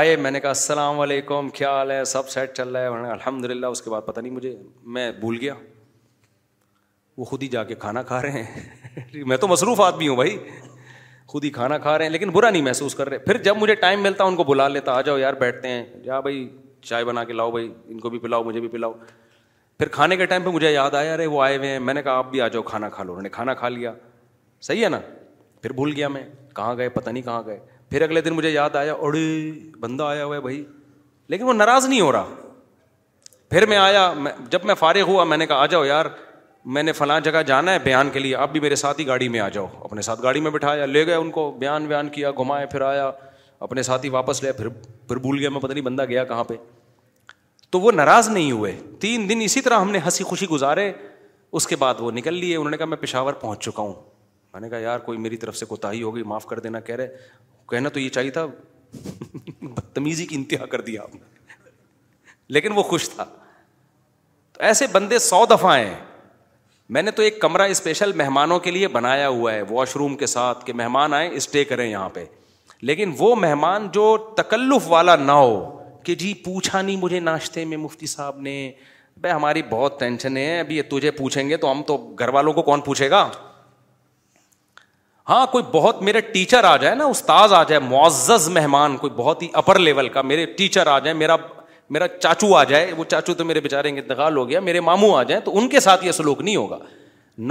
آئے 0.00 0.14
میں 0.16 0.30
نے 0.30 0.40
کہا 0.40 0.48
السلام 0.48 1.00
علیکم 1.00 1.48
کیا 1.54 1.70
حال 1.70 1.90
ہے 1.90 2.04
سب 2.14 2.28
سیٹ 2.30 2.52
چل 2.56 2.76
رہا 2.76 2.96
ہے 3.04 3.10
الحمد 3.12 3.44
للہ 3.44 3.66
اس 3.66 3.82
کے 3.82 3.90
بعد 3.90 4.02
پتہ 4.06 4.20
نہیں 4.20 4.32
مجھے 4.32 4.54
میں 4.98 5.10
بھول 5.20 5.38
گیا 5.40 5.54
وہ 7.16 7.24
خود 7.24 7.42
ہی 7.42 7.48
جا 7.54 7.64
کے 7.64 7.74
کھانا 7.78 8.02
کھا 8.02 8.20
رہے 8.22 8.42
ہیں 8.42 9.24
میں 9.26 9.36
تو 9.36 9.48
مصروف 9.48 9.80
آدمی 9.80 10.08
ہوں 10.08 10.16
بھائی 10.16 10.36
خود 11.32 11.44
ہی 11.44 11.48
کھانا 11.50 11.76
کھا 11.78 11.96
رہے 11.98 12.04
ہیں 12.04 12.10
لیکن 12.12 12.30
برا 12.30 12.48
نہیں 12.50 12.62
محسوس 12.62 12.94
کر 12.94 13.08
رہے 13.08 13.18
پھر 13.26 13.36
جب 13.42 13.56
مجھے 13.56 13.74
ٹائم 13.84 14.02
ملتا 14.02 14.24
ان 14.30 14.34
کو 14.36 14.44
بلا 14.44 14.66
لیتا 14.68 14.92
آ 14.92 15.00
جاؤ 15.02 15.18
یار 15.18 15.34
بیٹھتے 15.42 15.68
ہیں 15.68 15.84
یا 16.04 16.18
بھائی 16.26 16.36
چائے 16.88 17.04
بنا 17.10 17.22
کے 17.24 17.32
لاؤ 17.32 17.50
بھائی 17.50 17.70
ان 17.92 18.00
کو 18.00 18.10
بھی 18.14 18.18
پلاؤ 18.24 18.42
مجھے 18.44 18.60
بھی 18.60 18.68
پلاؤ 18.68 18.92
پھر 19.78 19.88
کھانے 19.94 20.16
کے 20.16 20.26
ٹائم 20.32 20.42
پہ 20.44 20.50
مجھے 20.56 20.70
یاد 20.72 20.94
آیا 21.00 21.12
ارے 21.14 21.26
وہ 21.34 21.42
آئے 21.42 21.56
ہوئے 21.56 21.68
ہیں 21.70 21.78
میں 21.88 21.94
نے 21.94 22.02
کہا 22.02 22.16
آپ 22.22 22.30
بھی 22.30 22.40
آ 22.40 22.48
جاؤ 22.56 22.62
کھانا 22.70 22.88
کھا 22.96 23.04
لو 23.04 23.12
انہوں 23.12 23.22
نے 23.22 23.28
کھانا 23.36 23.54
کھا 23.62 23.68
لیا 23.76 23.92
صحیح 24.68 24.84
ہے 24.84 24.88
نا 24.96 25.00
پھر 25.62 25.72
بھول 25.80 25.92
گیا 25.96 26.08
میں 26.16 26.22
کہاں 26.56 26.76
گئے 26.76 26.88
پتہ 26.98 27.10
نہیں 27.10 27.22
کہاں 27.28 27.42
گئے 27.46 27.58
پھر 27.90 28.02
اگلے 28.08 28.20
دن 28.26 28.32
مجھے 28.40 28.50
یاد 28.50 28.76
آیا 28.82 28.94
اڑی 29.06 29.26
بندہ 29.80 30.04
آیا 30.04 30.24
ہوا 30.24 30.36
ہے 30.36 30.40
بھائی 30.40 30.62
لیکن 31.32 31.44
وہ 31.44 31.52
ناراض 31.52 31.88
نہیں 31.88 32.00
ہو 32.00 32.12
رہا 32.12 32.34
پھر 33.50 33.66
میں 33.72 33.76
آیا 33.86 34.12
جب 34.50 34.64
میں 34.64 34.74
فارغ 34.84 35.10
ہوا 35.12 35.24
میں 35.32 35.36
نے 35.38 35.46
کہا 35.46 35.56
آ 35.62 35.66
جاؤ 35.76 35.84
یار 35.84 36.06
میں 36.64 36.82
نے 36.82 36.92
فلاں 36.92 37.18
جگہ 37.20 37.42
جانا 37.46 37.72
ہے 37.72 37.78
بیان 37.84 38.10
کے 38.12 38.18
لیے 38.18 38.34
آپ 38.36 38.50
بھی 38.52 38.60
میرے 38.60 38.74
ساتھ 38.76 39.00
ہی 39.00 39.06
گاڑی 39.06 39.28
میں 39.28 39.40
آ 39.40 39.48
جاؤ 39.52 39.66
اپنے 39.84 40.02
ساتھ 40.02 40.20
گاڑی 40.22 40.40
میں 40.40 40.50
بٹھایا 40.50 40.86
لے 40.86 41.04
گئے 41.06 41.14
ان 41.14 41.30
کو 41.30 41.50
بیان 41.58 41.86
ویان 41.88 42.08
کیا 42.08 42.30
گھمایا 42.38 42.66
پھرایا 42.72 43.10
اپنے 43.66 43.82
ساتھ 43.82 44.04
ہی 44.04 44.10
واپس 44.10 44.42
لیا 44.42 44.52
پھر 44.52 44.68
پھر 45.08 45.16
بھول 45.16 45.38
گیا 45.38 45.50
میں 45.50 45.60
پتہ 45.60 45.72
نہیں 45.72 45.84
بندہ 45.84 46.04
گیا 46.08 46.24
کہاں 46.24 46.44
پہ 46.44 46.54
تو 47.70 47.80
وہ 47.80 47.92
ناراض 47.92 48.28
نہیں 48.28 48.50
ہوئے 48.52 48.76
تین 49.00 49.28
دن 49.28 49.40
اسی 49.44 49.60
طرح 49.60 49.80
ہم 49.80 49.90
نے 49.90 49.98
ہنسی 50.04 50.24
خوشی 50.24 50.46
گزارے 50.48 50.90
اس 51.52 51.66
کے 51.66 51.76
بعد 51.76 51.94
وہ 52.00 52.10
نکل 52.12 52.34
لیے 52.34 52.56
انہوں 52.56 52.70
نے 52.70 52.76
کہا 52.76 52.86
میں 52.86 52.96
پشاور 53.00 53.32
پہنچ 53.40 53.60
چکا 53.64 53.82
ہوں 53.82 53.92
میں 54.52 54.60
نے 54.60 54.68
کہا 54.70 54.78
یار 54.78 54.98
کوئی 55.06 55.18
میری 55.18 55.36
طرف 55.36 55.56
سے 55.56 55.66
کوتا 55.66 55.90
ہی 55.92 56.02
ہو 56.02 56.14
گئی 56.14 56.22
معاف 56.32 56.46
کر 56.46 56.58
دینا 56.60 56.80
کہہ 56.80 56.94
رہے 56.96 57.16
کہنا 57.70 57.88
تو 57.92 58.00
یہ 58.00 58.08
چاہیے 58.08 58.30
تھا 58.30 58.46
بدتمیزی 59.62 60.26
کی 60.26 60.36
انتہا 60.36 60.66
کر 60.70 60.80
دیا 60.90 61.02
آپ 61.02 61.14
نے 61.14 61.20
لیکن 62.54 62.72
وہ 62.76 62.82
خوش 62.82 63.08
تھا 63.10 63.24
تو 64.52 64.60
ایسے 64.64 64.86
بندے 64.94 65.18
سو 65.18 65.44
دفعہ 65.50 65.76
ہیں 65.78 65.94
میں 66.92 67.02
نے 67.02 67.10
تو 67.18 67.22
ایک 67.22 67.40
کمرہ 67.40 67.62
اسپیشل 67.72 68.10
مہمانوں 68.16 68.58
کے 68.64 68.70
لیے 68.70 68.88
بنایا 68.94 69.28
ہوا 69.28 69.52
ہے 69.52 69.60
واش 69.68 69.94
روم 69.96 70.16
کے 70.22 70.26
ساتھ 70.26 70.64
کہ 70.64 70.72
مہمان 70.80 71.14
آئے 71.14 71.28
اسٹے 71.36 71.64
کریں 71.64 71.86
یہاں 71.90 72.08
پہ 72.12 72.24
لیکن 72.90 73.12
وہ 73.18 73.34
مہمان 73.44 73.86
جو 73.92 74.04
تکلف 74.36 74.88
والا 74.88 75.14
نہ 75.16 75.32
ہو 75.44 75.54
کہ 76.06 76.14
جی 76.22 76.32
پوچھا 76.44 76.82
نہیں 76.82 76.96
مجھے 77.04 77.20
ناشتے 77.28 77.64
میں 77.70 77.76
مفتی 77.84 78.06
صاحب 78.14 78.40
نے 78.48 78.54
بھائی 79.20 79.34
ہماری 79.34 79.62
بہت 79.70 79.98
ٹینشن 80.00 80.36
ہے 80.36 80.58
ابھی 80.60 80.76
یہ 80.76 80.82
تجھے 80.90 81.10
پوچھیں 81.20 81.48
گے 81.48 81.56
تو 81.64 81.70
ہم 81.70 81.82
تو 81.86 81.96
گھر 82.18 82.28
والوں 82.36 82.52
کو 82.52 82.62
کون 82.62 82.80
پوچھے 82.90 83.10
گا 83.10 83.26
ہاں 85.28 85.44
کوئی 85.52 85.64
بہت 85.72 86.02
میرے 86.02 86.20
ٹیچر 86.34 86.64
آ 86.64 86.76
جائے 86.84 86.94
نا 86.94 87.04
استاذ 87.14 87.52
آ 87.52 87.62
جائے 87.68 87.78
معزز 87.88 88.48
مہمان 88.58 88.96
کوئی 89.04 89.12
بہت 89.16 89.42
ہی 89.42 89.48
اپر 89.62 89.78
لیول 89.88 90.08
کا 90.18 90.22
میرے 90.32 90.46
ٹیچر 90.60 90.86
آ 90.86 90.98
جائے 90.98 91.12
میرا 91.24 91.36
میرا 91.92 92.06
چاچو 92.22 92.52
آ 92.56 92.62
جائے 92.72 92.92
وہ 92.96 93.04
چاچو 93.12 93.32
تو 93.38 93.44
میرے 93.44 93.60
بیچارے 93.60 93.88
انتقال 93.88 94.36
ہو 94.36 94.48
گیا 94.48 94.60
میرے 94.68 94.80
ماموں 94.88 95.10
آ 95.16 95.22
جائیں 95.30 95.42
تو 95.44 95.56
ان 95.58 95.68
کے 95.68 95.80
ساتھ 95.86 96.04
یہ 96.04 96.12
سلوک 96.18 96.40
نہیں 96.42 96.56
ہوگا 96.56 96.78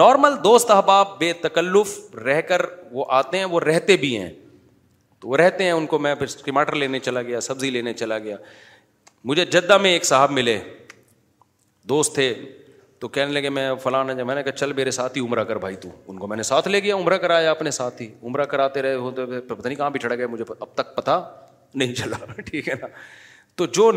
نارمل 0.02 0.34
دوست 0.44 0.72
احباب 0.76 1.08
بے 1.20 1.32
تکلف 1.42 1.94
رہ 2.26 2.40
کر 2.48 2.62
وہ 2.92 3.06
آتے 3.20 3.38
ہیں 3.38 3.46
وہ 3.54 3.60
رہتے 3.60 3.98
بھی 4.06 4.18
ہیں 4.18 4.30
تو 5.20 5.28
وہ 5.30 5.38
رہتے 5.44 5.64
ہیں 5.64 5.72
ان 5.72 5.86
کو 5.94 6.00
میں 6.08 6.14
پھر 6.22 6.26
ٹماٹر 6.46 6.76
لینے 6.86 7.00
چلا 7.08 7.22
گیا 7.32 7.42
سبزی 7.52 7.70
لینے 7.78 7.94
چلا 8.04 8.18
گیا 8.28 8.38
مجھے 9.32 9.46
جدہ 9.60 9.78
میں 9.86 9.92
ایک 9.94 10.06
صاحب 10.06 10.32
ملے 10.42 10.60
دوست 11.90 12.16
تھے 12.16 12.34
تو 13.00 13.08
کہنے 13.08 13.34
لگے 13.34 13.50
میں 13.60 13.70
فلاں 13.84 14.04
جا 14.18 14.24
میں 14.24 14.36
نے 14.36 14.44
کہا 14.44 14.52
چل 14.64 14.74
میرے 14.80 14.92
ساتھ 15.02 15.18
ہی 15.18 15.22
عمرہ 15.30 15.44
کر 15.52 15.58
بھائی 15.68 15.76
تو 15.84 15.90
ان 16.08 16.18
کو 16.20 16.28
میں 16.28 16.38
نے 16.38 16.44
ساتھ 16.54 16.68
لے 16.68 16.80
گیا 16.84 16.96
عمرہ 16.96 17.18
کرایا 17.26 17.52
اپنے 17.52 17.72
ساتھ 17.82 18.02
ہی 18.02 18.10
عمرہ 18.24 18.46
کراتے 18.52 18.82
رہے 18.82 18.94
ہوتے 19.08 19.22
پتہ 19.48 19.68
نہیں 19.68 19.78
کہاں 19.78 19.90
بھی 19.98 20.04
گئے 20.18 20.28
مجھے 20.36 20.44
اب 20.60 20.68
تک 20.76 20.96
پتہ 20.96 21.22
نہیں 21.82 21.94
چلا 22.02 22.18
ٹھیک 22.46 22.68
ہے 22.70 22.74
نا 22.82 22.88
تو 23.58 23.66
جو 23.78 23.92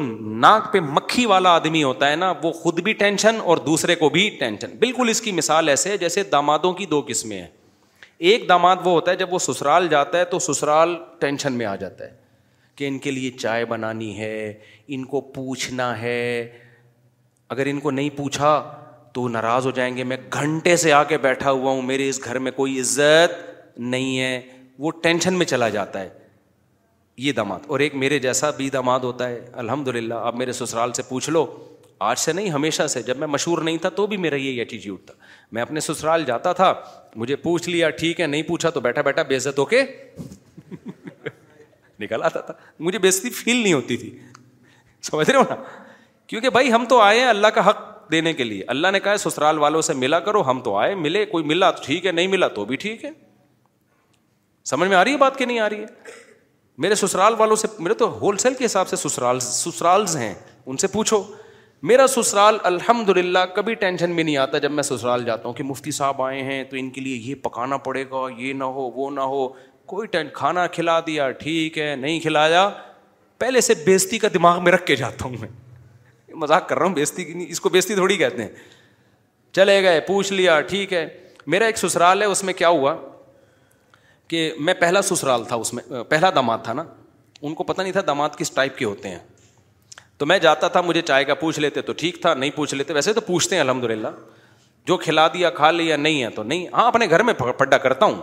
ناک 0.45 0.73
پہ 0.73 0.81
مکھی 0.91 1.25
والا 1.27 1.51
آدمی 1.55 1.83
ہوتا 1.83 2.11
ہے 2.11 2.17
نا 2.17 2.33
وہ 2.43 2.53
خود 2.53 2.81
بھی 2.85 2.93
ٹینشن 3.03 3.37
اور 3.51 3.57
دوسرے 3.67 3.95
کو 3.97 4.09
بھی 4.15 4.29
ٹینشن 4.39 4.77
بالکل 4.79 5.09
اس 5.09 5.21
کی 5.23 5.33
مثال 5.33 5.69
ایسے 5.69 5.91
ہے 5.91 5.97
جیسے 5.99 6.23
دامادوں 6.33 6.73
کی 6.81 6.87
دو 6.91 7.01
قسمیں 7.09 7.37
ہیں 7.39 7.47
ایک 8.31 8.49
داماد 8.49 8.77
وہ 8.85 8.91
ہوتا 8.93 9.11
ہے 9.11 9.17
جب 9.17 9.33
وہ 9.35 9.39
سسرال 9.39 9.89
جاتا 9.91 10.19
ہے 10.19 10.25
تو 10.35 10.39
سسرال 10.39 10.95
ٹینشن 11.21 11.53
میں 11.59 11.67
آ 11.67 11.75
جاتا 11.77 12.05
ہے 12.05 12.13
کہ 12.77 12.89
ان 12.89 12.99
کے 12.99 13.11
لیے 13.11 13.31
چائے 13.39 13.65
بنانی 13.73 14.17
ہے 14.19 14.53
ان 14.97 15.05
کو 15.15 15.21
پوچھنا 15.35 15.99
ہے 16.01 16.19
اگر 17.57 17.67
ان 17.71 17.81
کو 17.81 17.91
نہیں 17.91 18.11
پوچھا 18.17 18.51
تو 19.15 19.27
ناراض 19.29 19.67
ہو 19.67 19.71
جائیں 19.71 19.97
گے 19.97 20.05
میں 20.13 20.17
گھنٹے 20.35 20.77
سے 20.83 20.93
آ 20.93 21.03
کے 21.11 21.19
بیٹھا 21.27 21.51
ہوا 21.51 21.73
ہوں 21.73 21.83
میرے 21.91 22.09
اس 22.09 22.23
گھر 22.25 22.39
میں 22.47 22.53
کوئی 22.53 22.81
عزت 22.81 23.33
نہیں 23.93 24.19
ہے 24.19 24.41
وہ 24.85 24.91
ٹینشن 25.03 25.35
میں 25.39 25.47
چلا 25.47 25.69
جاتا 25.77 26.01
ہے 26.01 26.09
یہ 27.23 27.33
داماد 27.33 27.59
اور 27.69 27.81
ایک 27.81 27.95
میرے 27.95 28.19
جیسا 28.19 28.51
بھی 28.57 28.69
داماد 28.71 29.01
ہوتا 29.05 29.29
ہے 29.29 29.41
الحمد 29.63 29.89
للہ 29.97 30.15
آپ 30.15 30.37
میرے 30.37 30.53
سسرال 30.53 30.93
سے 30.93 31.03
پوچھ 31.09 31.29
لو 31.31 31.47
آج 32.05 32.17
سے 32.19 32.33
نہیں 32.33 32.51
ہمیشہ 32.51 32.87
سے 32.93 33.03
جب 33.03 33.17
میں 33.19 33.27
مشہور 33.27 33.59
نہیں 33.63 33.77
تھا 33.83 33.89
تو 33.99 34.07
بھی 34.07 34.17
میرا 34.25 34.37
یہ 34.37 34.59
ایٹیٹیوڈ 34.59 35.07
تھا 35.07 35.15
میں 35.53 35.63
اپنے 35.63 35.81
سسرال 35.81 36.25
جاتا 36.27 36.53
تھا 36.63 36.73
مجھے 37.17 37.37
پوچھ 37.45 37.69
لیا 37.69 37.91
ٹھیک 38.01 38.21
ہے 38.21 38.27
نہیں 38.27 38.43
پوچھا 38.49 38.71
تو 38.71 38.81
بیٹھا 38.87 39.03
بیٹھا 39.03 39.23
بے 39.29 39.37
عزت 39.37 39.59
ہو 39.59 39.65
کے 39.75 39.83
نکل 42.01 42.23
آتا 42.25 42.41
تھا 42.41 42.55
مجھے 42.79 42.99
بےزتی 42.99 43.31
فیل 43.41 43.57
نہیں 43.57 43.73
ہوتی 43.73 43.97
تھی 43.97 44.17
سمجھ 45.11 45.29
رہے 45.31 45.39
ہو 45.39 45.43
نا 45.51 45.57
کیونکہ 46.27 46.51
بھائی 46.51 46.73
ہم 46.73 46.85
تو 46.89 47.01
آئے 47.01 47.19
ہیں 47.21 47.29
اللہ 47.29 47.47
کا 47.55 47.69
حق 47.69 47.81
دینے 48.13 48.33
کے 48.33 48.45
لیے 48.45 48.63
اللہ 48.69 48.89
نے 48.93 49.01
کہا 49.01 49.13
ہے 49.13 49.17
سسرال 49.17 49.59
والوں 49.59 49.83
سے 49.83 49.95
ملا 49.95 50.21
کرو 50.21 50.43
ہم 50.51 50.61
تو 50.65 50.75
آئے 50.77 50.95
ملے 51.05 51.25
کوئی 51.27 51.45
ملا 51.45 51.71
تو 51.71 51.83
ٹھیک 51.85 52.07
ہے 52.07 52.13
نہیں 52.13 52.29
ملا 52.37 52.49
تو 52.59 52.65
بھی 52.65 52.77
ٹھیک 52.87 53.05
ہے 53.05 53.11
سمجھ 54.73 54.89
میں 54.89 54.97
آ 54.97 55.05
رہی 55.05 55.13
ہے 55.13 55.17
بات 55.19 55.39
کہ 55.39 55.45
نہیں 55.47 55.59
آ 55.61 55.69
رہی 55.71 55.81
ہے 55.81 56.23
میرے 56.83 56.95
سسرال 56.95 57.35
والوں 57.39 57.57
سے 57.57 57.69
میرے 57.79 57.95
تو 57.95 58.07
ہول 58.21 58.37
سیل 58.39 58.55
کے 58.59 58.65
حساب 58.65 58.89
سے 58.89 58.97
سسرال 58.97 59.41
سسرالز 59.41 60.17
ہیں 60.17 60.33
ان 60.67 60.77
سے 60.77 60.87
پوچھو 60.93 61.23
میرا 61.91 62.07
سسرال 62.15 62.57
الحمد 62.65 63.09
للہ 63.17 63.39
کبھی 63.57 63.75
ٹینشن 63.83 64.11
میں 64.15 64.25
نہیں 64.25 64.37
آتا 64.37 64.59
جب 64.59 64.71
میں 64.73 64.83
سسرال 64.83 65.25
جاتا 65.25 65.49
ہوں 65.49 65.55
کہ 65.55 65.65
مفتی 65.65 65.91
صاحب 65.99 66.23
آئے 66.23 66.43
ہیں 66.45 66.63
تو 66.71 66.77
ان 66.81 66.89
کے 66.91 67.01
لیے 67.01 67.17
یہ 67.29 67.35
پکانا 67.43 67.77
پڑے 67.89 68.05
گا 68.11 68.25
یہ 68.37 68.53
نہ 68.53 68.65
ہو 68.77 68.89
وہ 68.95 69.11
نہ 69.11 69.21
ہو 69.35 69.47
کوئی 69.93 70.09
ٹین 70.09 70.29
کھانا 70.35 70.67
کھلا 70.77 70.99
دیا 71.07 71.31
ٹھیک 71.45 71.79
ہے 71.79 71.95
نہیں 72.01 72.21
کھلایا 72.21 72.69
پہلے 73.39 73.61
سے 73.61 73.75
بیزتی 73.87 74.19
کا 74.19 74.29
دماغ 74.35 74.63
میں 74.65 74.73
رکھ 74.73 74.85
کے 74.87 74.97
جاتا 74.97 75.25
ہوں 75.25 75.37
میں 75.41 75.49
مذاق 76.43 76.69
کر 76.69 76.79
رہا 76.79 76.87
ہوں 76.87 76.95
بیزتی 76.95 77.25
کی 77.25 77.33
نہیں 77.35 77.47
اس 77.51 77.61
کو 77.61 77.69
بیزتی 77.69 77.95
تھوڑی 77.95 78.17
کہتے 78.17 78.43
ہیں 78.43 78.51
چلے 79.57 79.83
گئے 79.83 80.01
پوچھ 80.07 80.33
لیا 80.33 80.61
ٹھیک 80.73 80.93
ہے 80.93 81.07
میرا 81.55 81.65
ایک 81.67 81.79
سسرال 81.79 82.23
ہے 82.23 82.27
اس 82.27 82.45
میں 82.45 82.53
کیا 82.57 82.69
ہوا 82.69 82.95
کہ 84.29 84.53
میں 84.67 84.75
پہلا 84.81 85.03
سسرال 85.03 85.45
تھا 85.49 85.57
اس 85.57 85.73
میں 85.75 86.03
پہلا 86.09 86.31
داماد 86.35 86.59
تھا 86.65 86.73
نا 86.73 86.85
ان 87.43 87.55
کو 87.55 87.65
پتہ 87.65 87.83
نہیں 87.83 87.93
تھا 87.93 88.01
داماد 88.07 88.37
کس 88.39 88.51
ٹائپ 88.51 88.77
کے 88.79 88.85
ہوتے 88.85 89.09
ہیں 89.09 89.19
تو 90.19 90.27
میں 90.27 90.39
جاتا 90.39 90.69
تھا 90.77 90.81
مجھے 90.81 91.01
چائے 91.03 91.25
کا 91.25 91.35
پوچھ 91.35 91.59
لیتے 91.61 91.83
تو 91.83 91.93
ٹھیک 92.03 92.21
تھا 92.23 92.33
نہیں 92.35 92.51
پوچھ 92.57 92.75
لیتے 92.75 92.93
ویسے 92.93 93.13
تو 93.13 93.21
پوچھتے 93.27 93.55
ہیں 93.55 93.63
الحمد 93.63 93.85
للہ 93.91 94.09
جو 94.87 94.97
کھلا 94.99 95.27
دیا 95.35 95.51
کھا 95.51 95.71
لیا 95.71 95.97
نہیں 95.97 96.23
ہے 96.23 96.29
تو 96.37 96.43
نہیں 96.43 96.67
ہاں 96.73 96.87
اپنے 96.87 97.07
گھر 97.11 97.23
میں 97.23 97.35
پڈا 97.59 97.79
کرتا 97.79 98.07
ہوں 98.07 98.23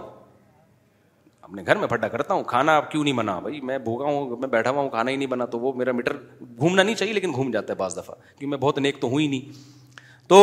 اپنے 1.42 1.64
گھر 1.66 1.76
میں 1.78 1.88
پڈا 1.88 2.08
کرتا 2.08 2.34
ہوں 2.34 2.44
کھانا 2.50 2.76
اب 2.78 2.90
کیوں 2.92 3.04
نہیں 3.04 3.14
بنا 3.14 3.38
بھائی 3.40 3.60
میں 3.70 3.78
بھوکا 3.78 4.06
ہوں 4.06 4.36
میں 4.40 4.48
بیٹھا 4.48 4.72
ہوا 4.72 4.82
ہوں 4.82 4.90
کھانا 4.90 5.12
ہی 5.12 5.16
نہیں 5.16 5.28
بنا 5.30 5.46
تو 5.56 5.60
وہ 5.60 5.72
میرا 5.76 5.92
میٹر 5.92 6.16
گھومنا 6.60 6.84
نہیں 6.84 6.96
چاہیے 6.96 7.14
لیکن 7.14 7.34
گھوم 7.34 7.52
جاتا 7.52 7.74
ہے 7.74 7.78
بعض 7.78 7.98
دفعہ 7.98 8.16
کیونکہ 8.22 8.48
میں 8.48 8.58
بہت 8.58 8.78
نیک 8.80 9.02
تو 9.02 9.08
ہوں 9.10 9.20
ہی 9.20 9.28
نہیں 9.28 9.90
تو 10.30 10.38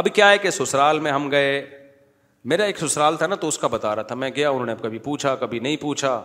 اب 0.00 0.06
کیا 0.14 0.30
ہے 0.30 0.38
کہ 0.38 0.50
سسرال 0.50 1.00
میں 1.00 1.10
ہم 1.12 1.30
گئے 1.30 1.60
میرا 2.50 2.64
ایک 2.64 2.78
سسرال 2.78 3.16
تھا 3.16 3.26
نا 3.26 3.34
تو 3.40 3.48
اس 3.48 3.58
کا 3.58 3.66
بتا 3.72 3.94
رہا 3.96 4.02
تھا 4.02 4.14
میں 4.14 4.30
گیا 4.36 4.48
انہوں 4.50 4.66
نے 4.66 4.72
کبھی 4.82 4.98
پوچھا 4.98 5.34
کبھی 5.40 5.58
نہیں 5.58 5.76
پوچھا 5.80 6.20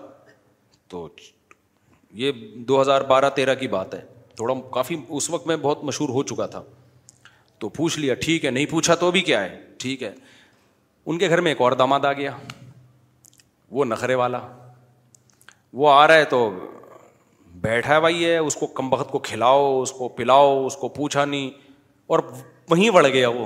تو 0.89 1.07
یہ 2.22 2.31
دو 2.68 2.81
ہزار 2.81 3.02
بارہ 3.10 3.30
تیرہ 3.35 3.53
کی 3.56 3.68
بات 3.68 3.94
ہے 3.94 3.99
تھوڑا 4.35 4.53
کافی 4.73 4.95
اس 5.18 5.30
وقت 5.30 5.48
میں 5.48 5.56
بہت 5.61 5.84
مشہور 5.84 6.10
ہو 6.14 6.23
چکا 6.31 6.45
تھا 6.56 6.61
تو 7.60 7.69
پوچھ 7.77 7.98
لیا 7.99 8.14
ٹھیک 8.23 8.45
ہے 8.45 8.49
نہیں 8.52 8.65
پوچھا 8.69 8.95
تو 9.03 9.10
بھی 9.11 9.22
کیا 9.30 9.44
ہے 9.44 9.60
ٹھیک 9.80 10.03
ہے 10.03 10.11
ان 11.06 11.18
کے 11.18 11.30
گھر 11.30 11.41
میں 11.41 11.52
ایک 11.52 11.61
اور 11.61 11.72
داماد 11.81 12.06
آ 12.06 12.11
گیا 12.14 12.31
وہ 13.77 13.85
نخرے 13.85 14.15
والا 14.15 14.39
وہ 15.81 15.89
آ 15.91 16.07
رہا 16.07 16.15
ہے 16.18 16.26
تو 16.30 16.49
بیٹھا 17.61 17.99
بھائی 17.99 18.26
ہے 18.26 18.38
اس 18.38 18.56
کو 18.56 18.68
کم 18.80 18.94
وقت 18.94 19.11
کو 19.11 19.19
کھلاؤ 19.30 19.81
اس 19.81 19.91
کو 19.98 20.07
پلاؤ 20.19 20.65
اس 20.65 20.76
کو 20.81 20.88
پوچھا 20.99 21.26
نہیں 21.26 21.49
اور 22.15 22.19
وہیں 22.69 22.89
بڑھ 22.95 23.07
گیا 23.07 23.30
وہ 23.30 23.45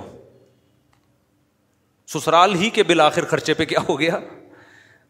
سسرال 2.13 2.53
ہی 2.59 2.69
کے 2.75 2.83
بالآخر 2.83 3.25
خرچے 3.29 3.53
پہ 3.53 3.65
کیا 3.65 3.79
ہو 3.89 3.99
گیا 3.99 4.17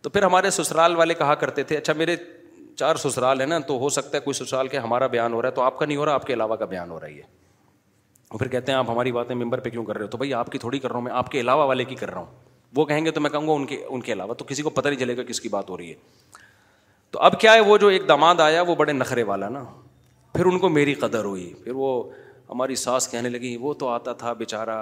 تو 0.02 0.10
پھر 0.10 0.24
ہمارے 0.24 0.50
سسرال 0.52 0.96
والے 0.96 1.14
کہا 1.22 1.36
کرتے 1.44 1.64
تھے 1.70 1.78
اچھا 1.78 1.94
میرے 1.98 2.16
چار 2.78 2.96
سسرال 3.04 3.40
ہیں 3.40 3.48
نا 3.48 3.60
تو 3.68 3.78
ہو 3.80 3.90
سکتا 3.98 4.18
ہے 4.18 4.20
کوئی 4.24 4.34
سسرال 4.34 4.68
کے 4.74 4.78
ہمارا 4.80 5.08
بیان 5.16 5.34
ہو 5.34 5.42
رہا 5.42 5.50
ہے 5.50 5.54
تو 5.54 5.62
آپ 5.62 5.78
کا 5.80 5.86
نہیں 5.86 5.98
ہو 5.98 6.06
رہا 6.06 6.14
آپ 6.14 6.26
کے 6.28 6.34
علاوہ 6.34 6.56
کا 6.56 6.66
بیان 6.74 6.92
ہو 6.92 7.00
رہا 7.00 7.08
ہے 7.08 7.22
اور 8.30 8.40
پھر 8.40 8.48
کہتے 8.48 8.72
ہیں 8.72 8.78
آپ 8.80 8.90
ہماری 8.90 9.12
باتیں 9.12 9.36
ممبر 9.36 9.60
پہ 9.60 9.70
کیوں 9.70 9.84
کر 9.86 9.96
رہے 9.98 10.06
ہو 10.06 10.10
تو 10.10 10.18
بھائی 10.18 10.34
آپ 10.34 10.52
کی 10.52 10.58
تھوڑی 10.58 10.80
کر 10.80 10.90
رہا 10.90 10.96
ہوں 10.98 11.04
میں 11.06 11.12
آپ 11.22 11.32
کے 11.32 11.40
علاوہ 11.40 11.66
والے 11.68 11.86
کی 11.86 11.96
کر 11.96 12.12
رہا 12.12 12.20
ہوں 12.20 12.40
وہ 12.76 12.86
کہیں 12.92 13.04
گے 13.06 13.12
تو 13.12 13.22
میں 13.22 13.30
کہوں 13.30 13.48
گا 13.48 13.54
ان 13.54 13.66
کے 13.68 13.78
ان 13.88 14.02
کے 14.02 14.14
علاوہ 14.14 14.34
تو 14.40 14.46
کسی 14.50 14.64
کو 14.64 14.70
پتہ 14.78 14.88
نہیں 14.88 15.00
چلے 15.00 15.16
گا 15.18 15.24
کس 15.28 15.42
کی 15.42 15.50
بات 15.56 15.70
ہو 15.70 15.78
رہی 15.78 15.90
ہے 15.90 16.44
تو 17.12 17.20
اب 17.30 17.40
کیا 17.40 17.54
ہے 17.54 17.60
وہ 17.70 17.78
جو 17.78 17.88
ایک 17.96 18.08
داماد 18.08 18.40
آیا 18.40 18.62
وہ 18.68 18.76
بڑے 18.84 18.94
نخرے 18.94 19.24
والا 19.32 19.50
نا 19.58 19.64
پھر 20.34 20.46
ان 20.46 20.60
کو 20.60 20.70
میری 20.80 20.94
قدر 21.06 21.24
ہوئی 21.26 21.52
پھر 21.64 21.72
وہ 21.84 21.92
ہماری 22.50 22.76
ساس 22.86 23.08
کہنے 23.12 23.30
لگی 23.30 23.56
وہ 23.62 23.74
تو 23.84 23.88
آتا 23.90 24.14
تھا 24.24 24.34
بیچارہ 24.44 24.78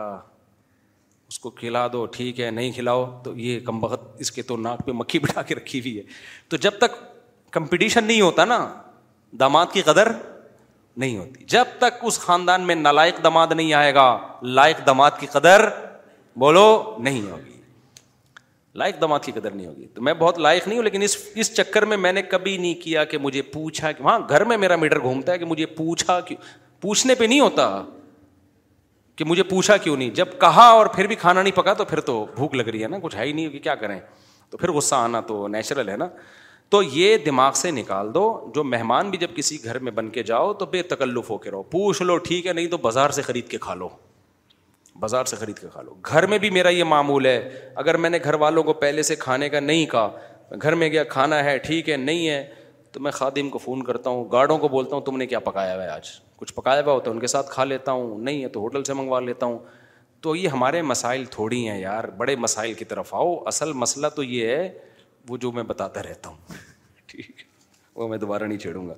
اس 1.29 1.39
کو 1.39 1.49
کھلا 1.59 1.85
دو 1.93 2.05
ٹھیک 2.15 2.39
ہے 2.39 2.49
نہیں 2.51 2.71
کھلاؤ 2.75 3.05
تو 3.23 3.35
یہ 3.37 3.59
کم 3.65 3.79
بخت 3.79 4.05
اس 4.21 4.31
کے 4.31 4.41
تو 4.51 4.55
ناک 4.57 4.85
پہ 4.85 4.91
مکھی 5.01 5.19
بٹھا 5.25 5.41
کے 5.49 5.55
رکھی 5.55 5.79
ہوئی 5.79 5.97
ہے 5.97 6.03
تو 6.49 6.57
جب 6.65 6.77
تک 6.81 6.91
کمپٹیشن 7.57 8.03
نہیں 8.03 8.21
ہوتا 8.21 8.45
نا 8.45 8.57
داماد 9.39 9.65
کی 9.73 9.81
قدر 9.89 10.11
نہیں 11.03 11.17
ہوتی 11.17 11.43
جب 11.55 11.65
تک 11.81 11.99
اس 12.09 12.17
خاندان 12.19 12.61
میں 12.67 12.75
نالائق 12.75 13.23
دماد 13.23 13.47
نہیں 13.55 13.73
آئے 13.81 13.93
گا 13.95 14.07
لائق 14.59 14.85
دماد 14.87 15.11
کی 15.19 15.27
قدر 15.31 15.67
بولو 16.45 16.65
نہیں 17.07 17.29
ہوگی 17.31 17.57
لائق 18.79 18.99
دماد 19.01 19.19
کی 19.25 19.31
قدر 19.31 19.51
نہیں 19.51 19.67
ہوگی 19.67 19.87
تو 19.95 20.01
میں 20.07 20.13
بہت 20.23 20.39
لائق 20.39 20.67
نہیں 20.67 20.77
ہوں 20.77 20.83
لیکن 20.85 21.01
اس 21.01 21.17
اس 21.43 21.53
چکر 21.57 21.85
میں 21.91 21.97
میں 22.07 22.13
نے 22.13 22.21
کبھی 22.33 22.57
نہیں 22.57 22.73
کیا 22.83 23.03
کہ 23.13 23.17
مجھے 23.27 23.41
پوچھا 23.55 23.91
کہ 23.91 24.03
ہاں 24.03 24.17
گھر 24.29 24.43
میں 24.51 24.57
میرا 24.65 24.75
میٹر 24.85 24.99
گھومتا 25.01 25.31
ہے 25.31 25.37
کہ 25.37 25.45
مجھے 25.53 25.65
پوچھا 25.79 26.19
کیوں 26.27 26.41
پوچھنے 26.81 27.15
پہ 27.15 27.23
نہیں 27.23 27.39
ہوتا 27.39 27.69
کہ 29.19 29.25
مجھے 29.25 29.43
پوچھا 29.43 29.75
کیوں 29.83 29.95
نہیں 29.97 30.09
جب 30.15 30.25
کہا 30.39 30.63
اور 30.71 30.85
پھر 30.95 31.07
بھی 31.07 31.15
کھانا 31.21 31.41
نہیں 31.41 31.55
پکا 31.55 31.71
تو 31.77 31.85
پھر 31.85 31.99
تو 32.09 32.13
بھوک 32.35 32.53
لگ 32.55 32.67
رہی 32.67 32.83
ہے 32.83 32.87
نا 32.87 32.97
کچھ 33.01 33.15
ہے 33.15 33.23
ہی 33.25 33.31
نہیں 33.31 33.47
کہ 33.49 33.59
کیا 33.63 33.73
کریں 33.79 33.99
تو 34.49 34.57
پھر 34.57 34.71
غصہ 34.71 34.95
آنا 34.95 35.19
تو 35.31 35.47
نیچرل 35.55 35.89
ہے 35.89 35.95
نا 35.97 36.07
تو 36.71 36.81
یہ 36.83 37.17
دماغ 37.25 37.53
سے 37.61 37.71
نکال 37.71 38.13
دو 38.13 38.23
جو 38.55 38.63
مہمان 38.63 39.09
بھی 39.09 39.17
جب 39.17 39.35
کسی 39.35 39.57
گھر 39.63 39.79
میں 39.87 39.91
بن 39.97 40.09
کے 40.17 40.23
جاؤ 40.29 40.53
تو 40.61 40.65
بے 40.75 40.81
تکلف 40.93 41.29
ہو 41.29 41.37
کے 41.45 41.51
رہو 41.51 41.63
پوچھ 41.75 42.01
لو 42.03 42.17
ٹھیک 42.29 42.47
ہے 42.47 42.53
نہیں 42.53 42.67
تو 42.71 42.77
بازار 42.87 43.09
سے 43.17 43.21
خرید 43.21 43.47
کے 43.49 43.57
کھا 43.65 43.73
لو 43.81 43.89
بازار 44.99 45.25
سے 45.31 45.35
خرید 45.39 45.57
کے 45.59 45.67
کھا 45.73 45.81
لو 45.81 45.95
گھر 46.11 46.25
میں 46.27 46.37
بھی 46.45 46.49
میرا 46.59 46.69
یہ 46.77 46.83
معمول 46.93 47.25
ہے 47.25 47.69
اگر 47.83 47.97
میں 48.05 48.09
نے 48.09 48.19
گھر 48.23 48.33
والوں 48.45 48.63
کو 48.63 48.73
پہلے 48.85 49.03
سے 49.09 49.15
کھانے 49.25 49.49
کا 49.49 49.59
نہیں 49.59 49.85
کہا 49.91 50.55
گھر 50.61 50.75
میں 50.83 50.89
گیا 50.91 51.03
کھانا 51.17 51.43
ہے 51.43 51.57
ٹھیک 51.67 51.89
ہے 51.89 51.97
نہیں 52.07 52.27
ہے 52.29 52.41
تو 52.91 52.99
میں 53.07 53.11
خادم 53.19 53.49
کو 53.49 53.57
فون 53.65 53.83
کرتا 53.91 54.09
ہوں 54.09 54.25
گارڈوں 54.31 54.57
کو 54.57 54.67
بولتا 54.67 54.95
ہوں 54.95 55.03
تم 55.05 55.17
نے 55.17 55.25
کیا 55.33 55.39
پکایا 55.51 55.75
ہوا 55.75 55.83
ہے 55.83 55.89
آج 55.89 56.09
کچھ 56.39 56.53
پکایا 56.55 56.81
ہوا 56.85 56.93
ہوتا 56.93 57.09
ہے 57.09 57.13
ان 57.15 57.19
کے 57.19 57.27
ساتھ 57.27 57.49
کھا 57.51 57.63
لیتا 57.65 57.91
ہوں 57.91 58.19
نہیں 58.27 58.41
ہے 58.43 58.47
تو 58.49 58.59
ہوٹل 58.59 58.83
سے 58.83 58.93
منگوا 58.93 59.19
لیتا 59.19 59.45
ہوں 59.45 59.57
تو 60.25 60.35
یہ 60.35 60.47
ہمارے 60.49 60.81
مسائل 60.81 61.23
تھوڑی 61.31 61.67
ہیں 61.67 61.79
یار 61.79 62.03
بڑے 62.17 62.35
مسائل 62.47 62.73
کی 62.81 62.85
طرف 62.85 63.13
آؤ 63.15 63.35
اصل 63.51 63.73
مسئلہ 63.83 64.07
تو 64.15 64.23
یہ 64.23 64.47
ہے 64.47 64.69
وہ 65.29 65.37
جو 65.45 65.51
میں 65.51 65.63
بتاتا 65.71 66.03
رہتا 66.03 66.29
ہوں 66.29 66.55
ٹھیک 67.11 67.41
وہ 67.95 68.07
میں 68.07 68.17
دوبارہ 68.17 68.43
نہیں 68.43 68.57
چھیڑوں 68.59 68.87
گا 68.89 68.93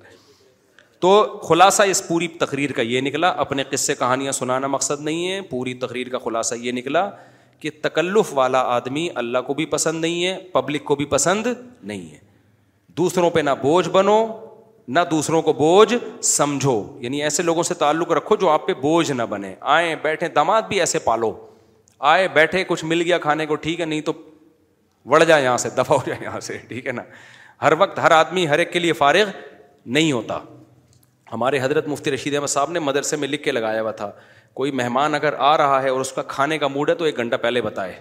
تو 1.00 1.10
خلاصہ 1.48 1.82
اس 1.92 2.06
پوری 2.08 2.28
تقریر 2.40 2.72
کا 2.72 2.82
یہ 2.92 3.00
نکلا 3.00 3.28
اپنے 3.44 3.62
قصے 3.70 3.94
کہانیاں 3.98 4.32
سنانا 4.40 4.66
مقصد 4.76 5.00
نہیں 5.04 5.30
ہے 5.30 5.40
پوری 5.50 5.74
تقریر 5.86 6.08
کا 6.08 6.18
خلاصہ 6.24 6.54
یہ 6.62 6.72
نکلا 6.72 7.08
کہ 7.60 7.70
تکلف 7.82 8.32
والا 8.38 8.60
آدمی 8.76 9.08
اللہ 9.22 9.38
کو 9.46 9.54
بھی 9.54 9.66
پسند 9.74 10.00
نہیں 10.00 10.24
ہے 10.24 10.38
پبلک 10.52 10.84
کو 10.84 10.94
بھی 11.00 11.04
پسند 11.16 11.46
نہیں 11.82 12.10
ہے 12.12 12.18
دوسروں 13.02 13.30
پہ 13.30 13.40
نہ 13.40 13.50
بوجھ 13.62 13.88
بنو 13.92 14.16
نہ 14.88 15.00
دوسروں 15.10 15.40
کو 15.42 15.52
بوجھ 15.52 15.94
سمجھو 16.24 16.82
یعنی 17.00 17.22
ایسے 17.22 17.42
لوگوں 17.42 17.62
سے 17.62 17.74
تعلق 17.78 18.10
رکھو 18.12 18.36
جو 18.36 18.48
آپ 18.50 18.66
پہ 18.66 18.74
بوجھ 18.80 19.10
نہ 19.12 19.22
بنے 19.30 19.54
آئے 19.74 19.94
بیٹھے 20.02 20.28
دماد 20.36 20.62
بھی 20.68 20.80
ایسے 20.80 20.98
پالو 21.04 21.32
آئے 22.14 22.26
بیٹھے 22.34 22.62
کچھ 22.68 22.84
مل 22.84 23.02
گیا 23.02 23.18
کھانے 23.18 23.46
کو 23.46 23.54
ٹھیک 23.54 23.80
ہے 23.80 23.84
نہیں 23.84 24.00
تو 24.00 24.12
وڑ 25.10 25.22
جائے 25.22 25.42
یہاں 25.44 25.56
سے 25.58 25.68
دفاع 25.76 25.96
ہو 25.96 26.02
جائے 26.06 26.18
یہاں 26.24 26.40
سے 26.40 26.56
ٹھیک 26.68 26.86
ہے 26.86 26.92
نا 26.92 27.02
ہر 27.62 27.72
وقت 27.78 27.98
ہر 28.02 28.10
آدمی 28.10 28.46
ہر 28.48 28.58
ایک 28.58 28.72
کے 28.72 28.78
لیے 28.78 28.92
فارغ 28.92 29.28
نہیں 29.86 30.12
ہوتا 30.12 30.38
ہمارے 31.32 31.58
حضرت 31.62 31.88
مفتی 31.88 32.10
رشید 32.10 32.34
احمد 32.34 32.48
صاحب 32.48 32.70
نے 32.72 32.78
مدرسے 32.78 33.16
میں 33.16 33.28
لکھ 33.28 33.42
کے 33.42 33.52
لگایا 33.52 33.82
ہوا 33.82 33.90
تھا 34.02 34.10
کوئی 34.54 34.70
مہمان 34.80 35.14
اگر 35.14 35.34
آ 35.38 35.56
رہا 35.58 35.82
ہے 35.82 35.88
اور 35.90 36.00
اس 36.00 36.12
کا 36.12 36.22
کھانے 36.28 36.58
کا 36.58 36.68
موڈ 36.68 36.90
ہے 36.90 36.94
تو 36.94 37.04
ایک 37.04 37.16
گھنٹہ 37.16 37.36
پہلے 37.42 37.62
بتائے 37.62 37.94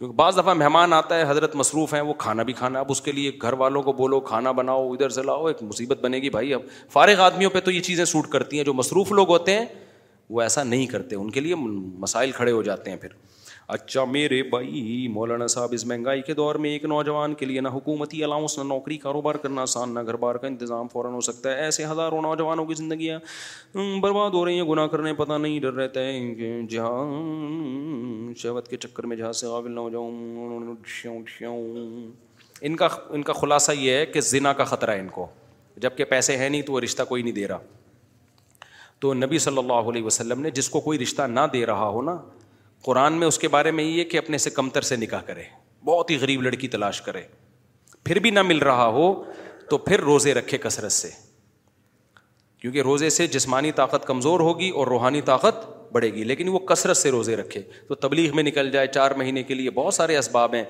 کیونکہ 0.00 0.16
بعض 0.16 0.36
دفعہ 0.38 0.52
مہمان 0.54 0.92
آتا 0.92 1.16
ہے 1.18 1.24
حضرت 1.28 1.54
مصروف 1.56 1.92
ہیں 1.94 2.00
وہ 2.00 2.12
کھانا 2.18 2.42
بھی 2.42 2.52
کھانا 2.58 2.80
اب 2.80 2.90
اس 2.90 3.00
کے 3.06 3.12
لیے 3.12 3.30
گھر 3.42 3.52
والوں 3.62 3.82
کو 3.82 3.92
بولو 3.96 4.20
کھانا 4.28 4.50
بناؤ 4.60 4.88
ادھر 4.92 5.08
سے 5.16 5.22
لاؤ 5.22 5.46
ایک 5.46 5.62
مصیبت 5.62 5.98
بنے 6.02 6.18
گی 6.22 6.30
بھائی 6.36 6.54
اب 6.54 6.60
فارغ 6.92 7.20
آدمیوں 7.20 7.50
پہ 7.54 7.60
تو 7.64 7.70
یہ 7.70 7.80
چیزیں 7.88 8.04
سوٹ 8.12 8.28
کرتی 8.32 8.56
ہیں 8.56 8.64
جو 8.64 8.74
مصروف 8.74 9.12
لوگ 9.12 9.28
ہوتے 9.32 9.58
ہیں 9.58 9.66
وہ 10.36 10.42
ایسا 10.42 10.62
نہیں 10.62 10.86
کرتے 10.86 11.16
ان 11.16 11.30
کے 11.30 11.40
لیے 11.40 11.54
مسائل 12.06 12.32
کھڑے 12.32 12.52
ہو 12.52 12.62
جاتے 12.70 12.90
ہیں 12.90 12.96
پھر 12.98 13.08
اچھا 13.72 14.04
میرے 14.12 14.42
بھائی 14.50 15.06
مولانا 15.14 15.46
صاحب 15.52 15.72
اس 15.72 15.84
مہنگائی 15.86 16.22
کے 16.26 16.34
دور 16.34 16.54
میں 16.62 16.70
ایک 16.70 16.84
نوجوان 16.92 17.34
کے 17.42 17.46
لیے 17.46 17.60
نہ 17.60 17.68
حکومتی 17.74 18.22
الاؤنس 18.24 18.56
نہ 18.58 18.62
نوکری 18.68 18.96
کاروبار 19.02 19.34
کرنا 19.44 19.62
آسان 19.62 19.92
نہ 19.94 20.00
گھر 20.06 20.14
بار 20.24 20.34
کا 20.42 20.46
انتظام 20.46 20.88
فوراً 20.92 21.12
ہو 21.14 21.20
سکتا 21.26 21.50
ہے 21.56 21.64
ایسے 21.64 21.84
ہزاروں 21.90 22.22
نوجوانوں 22.22 22.64
کی 22.66 22.74
زندگیاں 22.78 23.18
برباد 24.02 24.30
ہو 24.34 24.44
رہی 24.46 24.58
ہیں 24.60 24.66
گناہ 24.68 24.86
کرنے 24.94 25.12
پتہ 25.20 25.38
نہیں 25.44 25.60
ڈر 25.66 25.72
رہتا 25.82 26.00
ہے 26.06 26.12
جہاں 26.22 26.58
جی 26.64 26.66
جہاں 26.76 28.32
شہوت 28.42 28.68
کے 28.70 28.76
چکر 28.86 29.06
میں 29.12 29.16
سے 29.40 29.46
قابل 29.46 29.72
نہ 29.74 29.80
ہو 29.80 29.90
جاؤں 29.90 31.22
ان 31.40 32.10
ان 32.68 32.76
کا 32.76 32.88
کا 33.26 33.32
خلاصہ 33.32 33.72
یہ 33.78 33.92
ہے 33.96 34.04
کہ 34.06 34.20
زنا 34.32 34.52
کا 34.60 34.64
خطرہ 34.72 34.90
ہے 34.94 35.00
ان 35.00 35.08
کو 35.18 35.26
جب 35.84 35.96
کہ 35.96 36.04
پیسے 36.16 36.36
ہیں 36.36 36.48
نہیں 36.48 36.62
تو 36.62 36.72
وہ 36.72 36.80
رشتہ 36.80 37.02
کوئی 37.08 37.22
نہیں 37.22 37.34
دے 37.34 37.46
رہا 37.48 37.58
تو 39.00 39.14
نبی 39.14 39.38
صلی 39.48 39.58
اللہ 39.58 39.88
علیہ 39.94 40.02
وسلم 40.04 40.40
نے 40.42 40.50
جس 40.60 40.68
کو 40.70 40.80
کوئی 40.90 40.98
رشتہ 40.98 41.22
نہ 41.38 41.46
دے 41.52 41.64
رہا 41.66 41.88
ہو 41.96 42.02
نا 42.10 42.18
قرآن 42.84 43.12
میں 43.18 43.26
اس 43.28 43.38
کے 43.38 43.48
بارے 43.54 43.70
میں 43.70 43.84
یہ 43.84 43.98
ہے 43.98 44.04
کہ 44.12 44.16
اپنے 44.18 44.38
سے 44.38 44.50
کمتر 44.50 44.80
سے 44.90 44.96
نکاح 44.96 45.20
کرے 45.26 45.42
بہت 45.84 46.10
ہی 46.10 46.16
غریب 46.20 46.42
لڑکی 46.42 46.68
تلاش 46.68 47.00
کرے 47.02 47.20
پھر 48.04 48.18
بھی 48.26 48.30
نہ 48.30 48.42
مل 48.42 48.58
رہا 48.68 48.86
ہو 48.98 49.12
تو 49.70 49.78
پھر 49.88 50.00
روزے 50.00 50.34
رکھے 50.34 50.58
کثرت 50.58 50.92
سے 50.92 51.10
کیونکہ 52.60 52.82
روزے 52.82 53.10
سے 53.10 53.26
جسمانی 53.34 53.72
طاقت 53.72 54.06
کمزور 54.06 54.40
ہوگی 54.40 54.68
اور 54.78 54.86
روحانی 54.86 55.20
طاقت 55.28 55.68
بڑھے 55.92 56.12
گی 56.14 56.24
لیکن 56.24 56.48
وہ 56.48 56.58
کثرت 56.70 56.96
سے 56.96 57.10
روزے 57.10 57.36
رکھے 57.36 57.62
تو 57.88 57.94
تبلیغ 58.04 58.34
میں 58.36 58.42
نکل 58.42 58.70
جائے 58.70 58.86
چار 58.94 59.10
مہینے 59.18 59.42
کے 59.42 59.54
لیے 59.54 59.70
بہت 59.78 59.94
سارے 59.94 60.16
اسباب 60.18 60.54
ہیں 60.54 60.64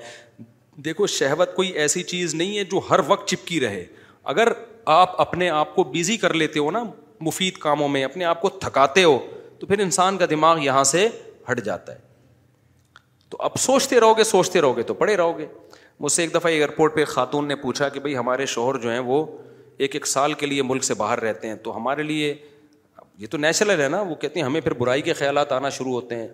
دیکھو 0.85 1.07
شہوت 1.15 1.55
کوئی 1.55 1.69
ایسی 1.85 2.03
چیز 2.11 2.35
نہیں 2.35 2.57
ہے 2.57 2.63
جو 2.73 2.79
ہر 2.89 2.99
وقت 3.07 3.27
چپکی 3.29 3.59
رہے 3.61 3.83
اگر 4.33 4.47
آپ 4.99 5.19
اپنے 5.21 5.49
آپ 5.49 5.75
کو 5.75 5.83
بزی 5.93 6.17
کر 6.17 6.33
لیتے 6.33 6.59
ہو 6.59 6.71
نا 6.71 6.83
مفید 7.27 7.57
کاموں 7.65 7.87
میں 7.95 8.03
اپنے 8.03 8.25
آپ 8.25 8.41
کو 8.41 8.49
تھکاتے 8.65 9.03
ہو 9.03 9.17
تو 9.59 9.67
پھر 9.67 9.79
انسان 9.79 10.17
کا 10.17 10.25
دماغ 10.29 10.61
یہاں 10.63 10.83
سے 10.95 11.07
جاتا 11.59 11.93
ہے 11.95 12.09
تو 13.29 13.37
اب 13.41 13.55
سوچتے 13.59 13.99
رہو 13.99 14.17
گے 14.17 14.23
سوچتے 14.23 14.61
رہو 14.61 14.77
گے 14.77 14.83
تو 14.83 14.93
پڑے 14.93 15.15
رہو 15.17 15.37
گے 15.37 15.45
مجھ 15.99 16.11
سے 16.11 16.21
ایک 16.23 16.33
دفعہ 16.33 16.51
ایئرپورٹ 16.51 16.95
پہ 16.95 17.05
خاتون 17.05 17.47
نے 17.47 17.55
پوچھا 17.55 17.89
کہ 17.89 17.99
بھائی 17.99 18.15
ہمارے 18.17 18.45
شوہر 18.53 18.77
جو 18.81 18.91
ہیں 18.91 18.99
وہ 19.05 19.25
ایک 19.77 19.95
ایک 19.95 20.07
سال 20.07 20.33
کے 20.33 20.45
لیے 20.45 20.61
ملک 20.63 20.83
سے 20.83 20.93
باہر 20.93 21.19
رہتے 21.21 21.47
ہیں 21.47 21.55
تو 21.63 21.75
ہمارے 21.75 22.03
لیے 22.03 22.33
یہ 23.19 23.27
تو 23.31 23.37
نیچرل 23.37 23.81
ہے 23.81 23.87
نا 23.89 24.01
وہ 24.01 24.15
کہتے 24.15 24.39
ہیں 24.39 24.45
ہمیں 24.47 24.61
پھر 24.61 24.73
برائی 24.77 25.01
کے 25.01 25.13
خیالات 25.13 25.51
آنا 25.51 25.69
شروع 25.69 25.93
ہوتے 25.93 26.15
ہیں 26.15 26.27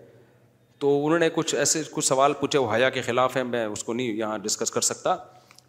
تو 0.80 1.06
انہوں 1.06 1.20
نے 1.20 1.30
کچھ 1.36 1.54
ایسے 1.56 1.82
کچھ 1.92 2.06
سوال 2.06 2.34
پوچھے 2.40 2.60
وہ 2.60 2.74
حیا 2.74 2.90
کے 2.90 3.02
خلاف 3.02 3.38
ہیں 3.38 3.44
میں 3.44 3.66
اس 3.66 3.84
کو 3.84 3.94
نہیں 3.94 4.08
یہاں 4.14 4.38
ڈسکس 4.42 4.72
کر 4.72 4.82
سکتا 4.92 5.16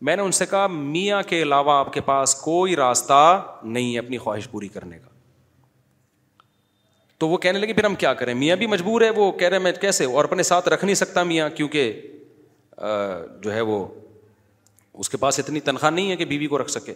میں 0.08 0.16
نے 0.16 0.22
ان 0.22 0.32
سے 0.32 0.46
کہا 0.50 0.66
میاں 0.70 1.22
کے 1.28 1.42
علاوہ 1.42 1.72
آپ 1.78 1.92
کے 1.92 2.00
پاس 2.10 2.34
کوئی 2.42 2.76
راستہ 2.76 3.40
نہیں 3.62 3.92
ہے 3.94 3.98
اپنی 3.98 4.18
خواہش 4.18 4.50
پوری 4.50 4.68
کرنے 4.76 4.98
کا 4.98 5.07
تو 7.18 7.28
وہ 7.28 7.38
کہنے 7.44 7.58
لگے 7.58 7.72
پھر 7.72 7.84
ہم 7.84 7.94
کیا 7.98 8.12
کریں 8.14 8.32
میاں 8.34 8.56
بھی 8.56 8.66
مجبور 8.66 9.00
ہے 9.02 9.08
وہ 9.16 9.30
کہہ 9.38 9.48
رہے 9.48 9.58
میں 9.58 9.72
کیسے 9.80 10.04
اور 10.18 10.24
اپنے 10.24 10.42
ساتھ 10.42 10.68
رکھ 10.68 10.84
نہیں 10.84 10.94
سکتا 10.94 11.22
میاں 11.30 11.48
کیونکہ 11.54 11.92
جو 13.42 13.52
ہے 13.54 13.60
وہ 13.70 13.84
اس 15.02 15.08
کے 15.08 15.16
پاس 15.16 15.38
اتنی 15.38 15.60
تنخواہ 15.68 15.90
نہیں 15.90 16.10
ہے 16.10 16.16
کہ 16.16 16.24
بیوی 16.32 16.46
کو 16.52 16.58
رکھ 16.58 16.70
سکے 16.70 16.94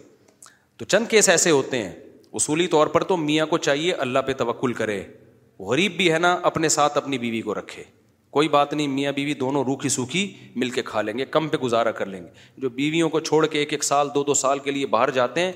تو 0.78 0.84
چند 0.84 1.06
کیس 1.10 1.28
ایسے 1.28 1.50
ہوتے 1.50 1.82
ہیں 1.82 1.92
اصولی 2.40 2.66
طور 2.76 2.86
پر 2.96 3.04
تو 3.04 3.16
میاں 3.16 3.46
کو 3.46 3.58
چاہیے 3.66 3.92
اللہ 4.04 4.18
پہ 4.26 4.32
توکل 4.38 4.72
کرے 4.72 5.02
غریب 5.68 5.96
بھی 5.96 6.12
ہے 6.12 6.18
نا 6.18 6.32
اپنے 6.50 6.68
ساتھ 6.76 6.96
اپنی 6.96 7.18
بیوی 7.24 7.40
کو 7.48 7.54
رکھے 7.54 7.82
کوئی 8.36 8.48
بات 8.48 8.72
نہیں 8.74 8.88
میاں 8.88 9.12
بیوی 9.12 9.34
دونوں 9.42 9.62
روکھی 9.64 9.88
سوکھی 9.96 10.26
مل 10.56 10.70
کے 10.76 10.82
کھا 10.82 11.02
لیں 11.02 11.16
گے 11.18 11.24
کم 11.30 11.48
پہ 11.48 11.56
گزارا 11.62 11.90
کر 11.98 12.06
لیں 12.06 12.22
گے 12.24 12.58
جو 12.60 12.68
بیویوں 12.78 13.08
کو 13.16 13.20
چھوڑ 13.20 13.46
کے 13.46 13.58
ایک 13.58 13.72
ایک 13.72 13.84
سال 13.84 14.08
دو 14.14 14.22
دو 14.24 14.34
سال 14.44 14.58
کے 14.58 14.70
لیے 14.70 14.86
باہر 14.94 15.10
جاتے 15.20 15.40
ہیں 15.40 15.52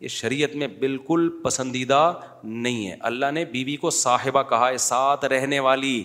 یہ 0.00 0.08
شریعت 0.08 0.54
میں 0.56 0.66
بالکل 0.80 1.28
پسندیدہ 1.44 2.00
نہیں 2.44 2.86
ہے 2.88 2.96
اللہ 3.08 3.30
نے 3.34 3.44
بیوی 3.44 3.64
بی 3.64 3.76
کو 3.76 3.90
صاحبہ 3.90 4.42
کہا 4.48 4.68
ہے 4.68 4.76
ساتھ 4.78 5.24
رہنے 5.32 5.58
والی 5.60 6.02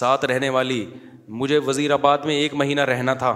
ساتھ 0.00 0.24
رہنے 0.24 0.48
والی 0.54 0.84
مجھے 1.40 1.58
وزیر 1.66 1.90
آباد 1.92 2.18
میں 2.24 2.34
ایک 2.34 2.54
مہینہ 2.62 2.80
رہنا 2.90 3.14
تھا 3.24 3.34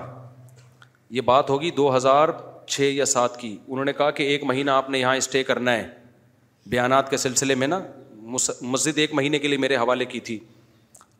یہ 1.10 1.20
بات 1.30 1.50
ہوگی 1.50 1.70
دو 1.76 1.94
ہزار 1.96 2.28
چھ 2.66 2.90
یا 2.94 3.04
سات 3.04 3.36
کی 3.40 3.56
انہوں 3.66 3.84
نے 3.84 3.92
کہا 3.92 4.10
کہ 4.18 4.22
ایک 4.22 4.44
مہینہ 4.44 4.70
آپ 4.70 4.90
نے 4.90 4.98
یہاں 4.98 5.16
اسٹے 5.16 5.42
کرنا 5.44 5.72
ہے 5.76 5.86
بیانات 6.70 7.10
کے 7.10 7.16
سلسلے 7.16 7.54
میں 7.54 7.66
نا 7.66 7.80
مسجد 8.62 8.98
ایک 8.98 9.12
مہینے 9.14 9.38
کے 9.38 9.48
لیے 9.48 9.58
میرے 9.58 9.76
حوالے 9.76 10.04
کی 10.14 10.20
تھی 10.28 10.38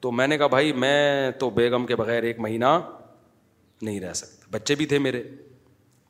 تو 0.01 0.11
میں 0.12 0.27
نے 0.27 0.39
کہا 0.39 0.47
بھائی 0.55 0.73
میں 0.85 1.31
تو 1.40 1.51
بیگم 1.51 1.86
کے 1.86 1.97
بغیر 1.97 2.23
ایک 2.23 2.39
مہینہ 2.40 2.78
نہیں 3.82 4.01
رہ 4.01 4.12
سکتا 4.12 4.47
بچے 4.52 4.74
بھی 4.74 4.86
تھے 4.86 4.98
میرے 4.98 5.23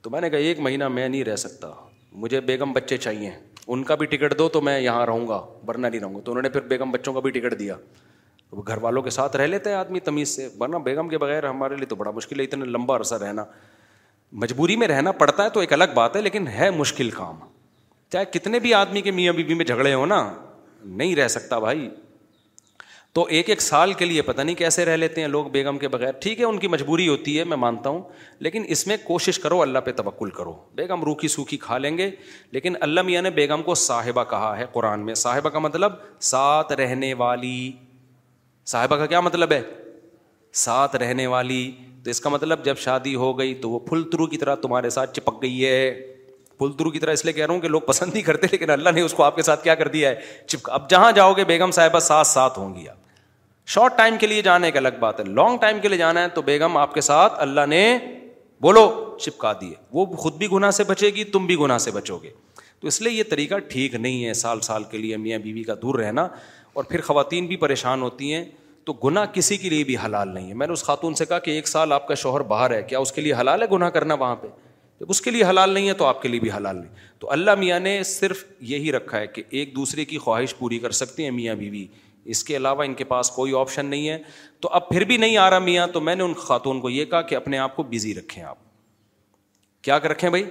تو 0.05 0.11
میں 0.11 0.21
نے 0.21 0.29
کہا 0.31 0.39
ایک 0.47 0.59
مہینہ 0.61 0.89
میں 0.95 1.09
نہیں 1.09 1.23
رہ 1.25 1.37
سکتا 1.43 1.71
مجھے 2.23 2.41
بیگم 2.49 2.73
بچے 2.73 2.97
چاہیے 3.05 3.31
ان 3.75 3.83
کا 3.91 3.95
بھی 4.01 4.07
ٹکٹ 4.07 4.37
دو 4.39 4.49
تو 4.57 4.61
میں 4.69 4.79
یہاں 4.81 5.07
رہوں 5.07 5.27
گا 5.29 5.41
ورنہ 5.69 5.87
نہیں 5.87 6.01
رہوں 6.01 6.15
گا 6.15 6.21
تو 6.25 6.33
انہوں 6.33 6.43
نے 6.43 6.49
پھر 6.57 6.61
بیگم 6.73 6.91
بچوں 6.93 7.13
کا 7.15 7.21
بھی 7.27 7.31
ٹکٹ 7.37 7.59
دیا 7.59 7.77
وہ 8.53 8.63
گھر 8.67 8.79
والوں 8.83 9.03
کے 9.03 9.11
ساتھ 9.17 9.37
رہ 9.37 9.47
لیتے 9.47 9.71
ہیں 9.71 9.77
آدمی 9.77 10.01
تمیز 10.09 10.35
سے 10.37 10.49
ورنہ 10.61 10.77
بیگم 10.89 11.09
کے 11.09 11.19
بغیر 11.19 11.47
ہمارے 11.49 11.77
لیے 11.77 11.87
تو 11.87 11.97
بڑا 12.03 12.11
مشکل 12.19 12.41
ہے 12.41 12.45
اتنا 12.45 12.65
لمبا 12.65 12.97
عرصہ 12.97 13.15
رہنا 13.23 13.45
مجبوری 14.43 14.77
میں 14.77 14.89
رہنا 14.89 15.13
پڑتا 15.23 15.45
ہے 15.45 15.51
تو 15.57 15.61
ایک 15.61 15.73
الگ 15.73 15.95
بات 15.95 16.17
ہے 16.17 16.21
لیکن 16.23 16.49
ہے 16.59 16.71
مشکل 16.81 17.11
کام 17.11 17.39
چاہے 18.13 18.25
کتنے 18.39 18.59
بھی 18.67 18.75
آدمی 18.75 19.03
کے 19.03 19.11
میاں 19.21 19.33
بیوی 19.33 19.55
میں 19.55 19.65
جھگڑے 19.65 19.95
ہو 19.95 20.05
نا 20.07 20.23
نہیں 20.85 21.15
رہ 21.17 21.29
سکتا 21.39 21.59
بھائی 21.67 21.89
تو 23.15 23.25
ایک 23.39 23.49
ایک 23.51 23.61
سال 23.63 23.93
کے 23.99 24.05
لیے 24.05 24.23
پتہ 24.29 24.43
نہیں 24.43 24.55
کیسے 24.57 24.85
رہ 24.85 24.97
لیتے 24.97 25.21
ہیں 25.21 25.27
لوگ 25.29 25.45
بیگم 25.57 25.77
کے 25.79 25.89
بغیر 25.89 26.13
ٹھیک 26.21 26.41
ہے 26.41 26.45
ان 26.45 26.57
کی 26.59 26.69
مجبوری 26.69 27.07
ہوتی 27.09 27.39
ہے 27.39 27.43
میں 27.51 27.57
مانتا 27.57 27.91
ہوں 27.91 28.01
لیکن 28.47 28.65
اس 28.75 28.87
میں 28.87 28.97
کوشش 29.05 29.39
کرو 29.39 29.61
اللہ 29.63 29.79
پہ 29.85 29.93
توکل 29.97 30.31
کرو 30.39 30.53
بیگم 30.77 31.05
روکھی 31.05 31.29
سوکھی 31.35 31.57
کھا 31.67 31.79
لیں 31.79 31.97
گے 31.99 32.11
لیکن 32.53 32.77
اللہ 32.87 33.03
میاں 33.11 33.23
نے 33.23 33.31
بیگم 33.37 33.63
کو 33.67 33.75
صاحبہ 33.83 34.25
کہا 34.31 34.57
ہے 34.59 34.65
قرآن 34.73 35.05
میں 35.07 35.15
صاحبہ 35.21 35.49
کا 35.49 35.59
مطلب 35.59 35.93
ساتھ 36.31 36.73
رہنے 36.81 37.13
والی 37.21 37.55
صاحبہ 38.73 38.97
کا 38.97 39.07
کیا 39.13 39.21
مطلب 39.21 39.53
ہے 39.53 39.61
ساتھ 40.65 40.97
رہنے 41.03 41.27
والی 41.27 41.63
تو 42.05 42.11
اس 42.11 42.21
کا 42.21 42.31
مطلب 42.31 42.65
جب 42.65 42.79
شادی 42.79 43.15
ہو 43.25 43.33
گئی 43.39 43.55
تو 43.63 43.71
وہ 43.71 43.79
پھل 43.89 44.03
ترو 44.13 44.27
کی 44.35 44.39
طرح 44.39 44.55
تمہارے 44.65 44.91
ساتھ 44.97 45.15
چپک 45.19 45.43
گئی 45.43 45.65
ہے 45.67 45.91
ترو 46.79 46.91
کی 46.91 46.99
طرح 46.99 47.13
اس 47.13 47.25
لیے 47.25 47.33
کہہ 47.35 47.47
رہا 47.47 47.53
ہوں 47.55 47.61
کہ 47.61 47.69
لوگ 47.69 47.81
پسند 47.87 48.13
نہیں 48.15 48.23
کرتے 48.23 48.47
لیکن 48.51 48.71
اللہ 48.71 48.91
نے 48.95 49.01
اس 49.01 49.15
کو 49.15 49.23
آپ 49.25 49.37
کے 49.37 49.43
ساتھ 49.43 49.63
کیا 49.65 49.75
کر 49.81 49.89
دیا 49.95 50.09
ہے 50.11 50.37
چپک 50.47 50.69
اب 50.73 50.91
جہاں 50.91 51.11
جاؤ 51.13 51.33
گے 51.37 51.45
بیگم 51.45 51.71
صاحبہ 51.79 51.99
ساتھ 52.11 52.27
ساتھ 52.27 52.59
ہوں 52.59 52.75
گی 52.75 52.89
آپ 52.89 53.03
شارٹ 53.73 53.97
ٹائم 53.97 54.17
کے 54.21 54.27
لیے 54.27 54.43
جانا 54.43 54.67
ایک 54.67 54.77
الگ 54.77 54.99
بات 55.01 55.21
ہے 55.21 55.25
لانگ 55.25 55.57
ٹائم 55.61 55.79
کے 55.83 55.89
لیے 55.89 55.99
جانا 55.99 56.23
ہے 56.23 56.29
تو 56.35 56.43
بیگم 56.43 56.77
آپ 56.77 56.95
کے 56.95 57.01
ساتھ 57.01 57.35
اللہ 57.43 57.67
نے 57.69 57.87
بولو 58.63 58.81
چپکا 59.21 59.53
دیے 59.61 59.75
وہ 59.93 60.05
خود 60.17 60.37
بھی 60.39 60.49
گناہ 60.53 60.71
سے 60.71 60.85
بچے 60.87 61.09
گی 61.15 61.25
تم 61.37 61.47
بھی 61.47 61.57
گناہ 61.59 61.79
سے 61.79 61.91
بچو 61.91 62.19
گے 62.23 62.31
تو 62.81 62.87
اس 62.89 63.01
لیے 63.03 63.13
یہ 63.13 63.23
طریقہ 63.31 63.59
ٹھیک 63.69 63.95
نہیں 63.95 64.25
ہے 64.25 64.33
سال 64.35 64.61
سال 64.61 64.85
کے 64.91 64.99
لیے 64.99 65.17
میاں 65.17 65.39
بیوی 65.43 65.63
کا 65.65 65.75
دور 65.83 65.95
رہنا 65.99 66.27
اور 66.75 66.85
پھر 66.85 67.01
خواتین 67.07 67.47
بھی 67.47 67.57
پریشان 67.57 68.03
ہوتی 68.03 68.33
ہیں 68.35 68.45
تو 68.87 68.93
گناہ 69.05 69.25
کسی 69.33 69.57
کے 69.57 69.69
لیے 69.71 69.85
بھی 69.85 69.97
حلال 70.05 70.33
نہیں 70.35 70.49
ہے 70.49 70.55
میں 70.55 70.67
نے 70.67 70.73
اس 70.73 70.83
خاتون 70.85 71.15
سے 71.15 71.25
کہا 71.27 71.39
کہ 71.45 71.51
ایک 71.51 71.69
سال 71.69 71.93
آپ 71.93 72.07
کا 72.09 72.15
شوہر 72.23 72.41
باہر 72.53 72.71
ہے 72.75 72.83
کیا 72.89 72.99
اس 72.99 73.13
کے 73.13 73.21
لیے 73.21 73.35
حلال 73.41 73.63
ہے 73.63 73.67
گناہ 73.73 73.91
کرنا 73.91 74.15
وہاں 74.23 74.37
پہ 74.41 74.49
جب 75.01 75.07
اس 75.11 75.21
کے 75.21 75.31
لیے 75.31 75.45
حلال 75.45 75.71
نہیں 75.71 75.89
ہے 75.89 75.93
تو 75.99 76.05
آپ 76.07 76.21
کے 76.23 76.29
لیے 76.29 76.41
بھی 76.41 76.51
حلال 76.57 76.77
نہیں 76.77 76.95
تو 77.19 77.31
اللہ 77.33 77.55
میاں 77.59 77.79
نے 77.81 78.03
صرف 78.05 78.45
یہی 78.73 78.93
رکھا 78.93 79.19
ہے 79.21 79.27
کہ 79.27 79.43
ایک 79.51 79.75
دوسرے 79.77 80.05
کی 80.05 80.19
خواہش 80.19 80.55
پوری 80.59 80.79
کر 80.79 80.91
سکتے 81.01 81.23
ہیں 81.25 81.31
میاں 81.31 81.55
بیوی 81.55 81.87
بی 81.87 82.04
اس 82.33 82.43
کے 82.45 82.57
علاوہ 82.57 82.83
ان 82.85 82.95
کے 82.95 83.05
پاس 83.05 83.31
کوئی 83.31 83.53
آپشن 83.61 83.87
نہیں 83.87 84.09
ہے 84.09 84.19
تو 84.61 84.69
اب 84.79 84.89
پھر 84.89 85.05
بھی 85.05 85.17
نہیں 85.17 85.37
آ 85.37 85.49
رہا 85.51 85.59
میاں 85.69 85.87
تو 85.93 86.01
میں 86.01 86.15
نے 86.15 86.23
ان 86.25 86.35
خاتون 86.45 86.81
کو 86.81 86.91
یہ 86.91 87.05
کہا 87.05 87.21
کہ 87.31 87.35
اپنے 87.35 87.59
آپ 87.59 87.77
کو 87.77 87.83
بزی 87.91 88.15
رکھیں 88.15 88.43
آپ 88.45 88.57
کیا 89.85 89.99
رکھیں 90.11 90.29
بھائی 90.31 90.43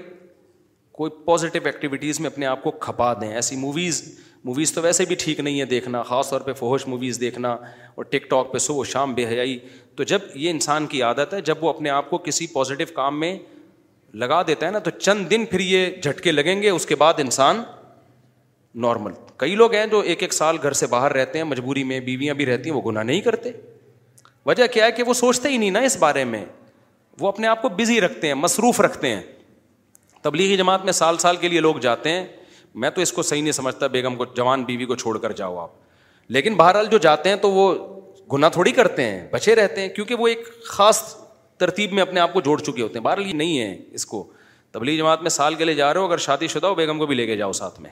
کوئی 0.98 1.12
پازیٹیو 1.26 1.62
ایکٹیویٹیز 1.66 2.20
میں 2.20 2.30
اپنے 2.30 2.45
آپ 2.45 2.64
کو 2.64 2.72
کھپا 2.80 3.14
دیں 3.22 3.34
ایسی 3.36 3.56
موویز 3.60 4.02
موویز 4.45 4.74
تو 4.74 4.82
ویسے 4.82 5.06
بھی 5.08 5.16
ٹھیک 5.20 5.40
نہیں 5.40 5.60
ہے 5.60 5.66
دیکھنا 5.66 6.02
خاص 6.10 6.30
طور 6.30 6.41
پہ 6.41 6.54
فوہش 6.54 6.86
موویز 6.88 7.20
دیکھنا 7.20 7.52
اور 7.95 8.04
ٹک 8.10 8.30
ٹاک 8.30 8.52
پہ 8.54 8.58
صبح 8.58 8.84
شام 8.91 9.14
بے 9.16 9.26
حیائی 9.28 9.58
تو 9.95 10.04
جب 10.12 10.20
یہ 10.36 10.50
انسان 10.50 10.88
کی 10.88 11.02
عادت 11.04 11.34
ہے 11.34 11.41
جب 11.50 11.64
وہ 11.64 11.70
اپنے 11.70 11.90
آپ 11.90 12.10
کو 12.10 12.18
کسی 12.28 12.48
پازیٹیو 12.54 12.88
کام 12.95 13.20
میں 13.20 13.38
لگا 14.24 14.41
دیتا 14.48 14.66
ہے 14.66 14.72
نا 14.72 14.80
تو 14.80 14.90
چند 15.00 15.30
دن 15.30 15.45
پھر 15.52 15.60
یہ 15.60 15.90
جھٹکے 16.02 16.32
لگیں 16.32 16.62
گے 16.62 16.70
اس 16.70 16.86
کے 16.86 16.95
بعد 16.95 17.14
انسان 17.20 17.62
نارمل 18.82 19.12
کئی 19.38 19.56
لوگ 19.56 19.74
ہیں 19.76 19.86
جو 19.88 20.00
ایک 20.00 20.22
ایک 20.24 20.34
سال 20.34 20.58
گھر 20.64 20.72
سے 20.74 20.88
باہر 20.88 21.14
رہتے 21.14 21.38
ہیں 21.40 21.45
مجبوری 21.45 21.84
میں 21.84 22.00
بیویاں 22.06 22.34
بھی 22.36 22.45
رہتی 22.45 22.70
ہیں 22.70 22.76
وہ 22.78 22.82
گناہ 22.90 23.04
نہیں 23.04 23.22
کرتے 23.22 23.52
وجہ 24.45 24.68
کیا 24.74 24.86
ہے 24.86 24.91
کہ 24.91 25.04
وہ 25.08 25.14
سوچتے 25.14 25.50
ہی 25.50 25.58
نہیں 25.58 25.72
نا 25.72 25.80
اس 25.90 25.98
بارے 25.98 26.24
میں 26.26 26.44
وہ 27.20 27.28
اپنے 27.28 27.48
آپ 27.48 27.62
کو 27.62 27.70
بزی 27.78 28.00
رکھتے 28.02 28.28
ہیں 28.28 28.34
مصروف 28.36 28.80
رکھتے 28.82 29.10
ہیں 29.16 29.22
تبلیغی 30.22 30.58
جماعت 30.58 30.84
میں 30.86 30.91
سال 30.94 31.18
سال 31.18 31.36
کے 31.38 31.48
لیے 31.48 31.60
لوگ 31.62 31.76
جاتے 31.82 32.10
ہیں 32.12 32.26
میں 32.84 32.90
تو 32.90 33.02
اس 33.02 33.12
کو 33.14 33.22
صحیح 33.24 33.41
نہیں 33.41 33.52
سمجھتا 33.52 33.88
بیگم 33.95 34.16
کو 34.16 34.26
جوان 34.36 34.64
بیوی 34.66 34.86
کو 34.86 34.95
چھوڑ 34.95 35.18
کر 35.18 35.32
جاؤ 35.32 35.58
آپ 35.60 35.72
لیکن 36.34 36.56
بہرحال 36.58 36.86
جو 36.91 36.98
جاتے 36.98 37.30
ہیں 37.30 37.36
تو 37.41 37.52
وہ 37.52 37.74
گناہ 38.34 38.50
تھوڑی 38.50 38.72
کرتے 38.72 39.04
ہیں 39.06 39.28
بچے 39.32 39.56
رہتے 39.56 39.82
ہیں 39.82 39.90
کیونکہ 39.95 40.16
وہ 40.20 40.28
ایک 40.28 40.48
خاص 40.68 41.02
ترتیب 41.60 41.91
میں 41.94 42.02
اپنے 42.02 42.20
آپ 42.20 42.34
کو 42.34 42.41
جوڑ 42.41 42.58
چکے 42.62 42.82
ہوتے 42.82 42.98
ہیں 43.00 43.06
بہرحال 43.06 43.28
یہ 43.28 43.34
نہیں 43.34 43.60
ہے 43.60 43.76
اس 43.95 44.06
کو 44.06 44.28
تبلیغی 44.72 44.98
جماعت 44.98 45.22
میں 45.22 45.30
سال 45.30 45.56
کے 45.56 45.66
لیے 45.66 45.76
جا 45.76 45.94
رہے 45.94 46.00
ہو 46.02 46.06
اگر 46.06 46.18
شادی 46.28 46.48
شدہ 46.54 46.68
ہو 46.68 46.76
بیگم 46.76 47.00
کو 47.00 47.06
بھی 47.06 47.16
لے 47.16 47.26
کے 47.26 47.36
جاؤ 47.38 47.52
ساتھ 47.62 47.80
میں 47.82 47.90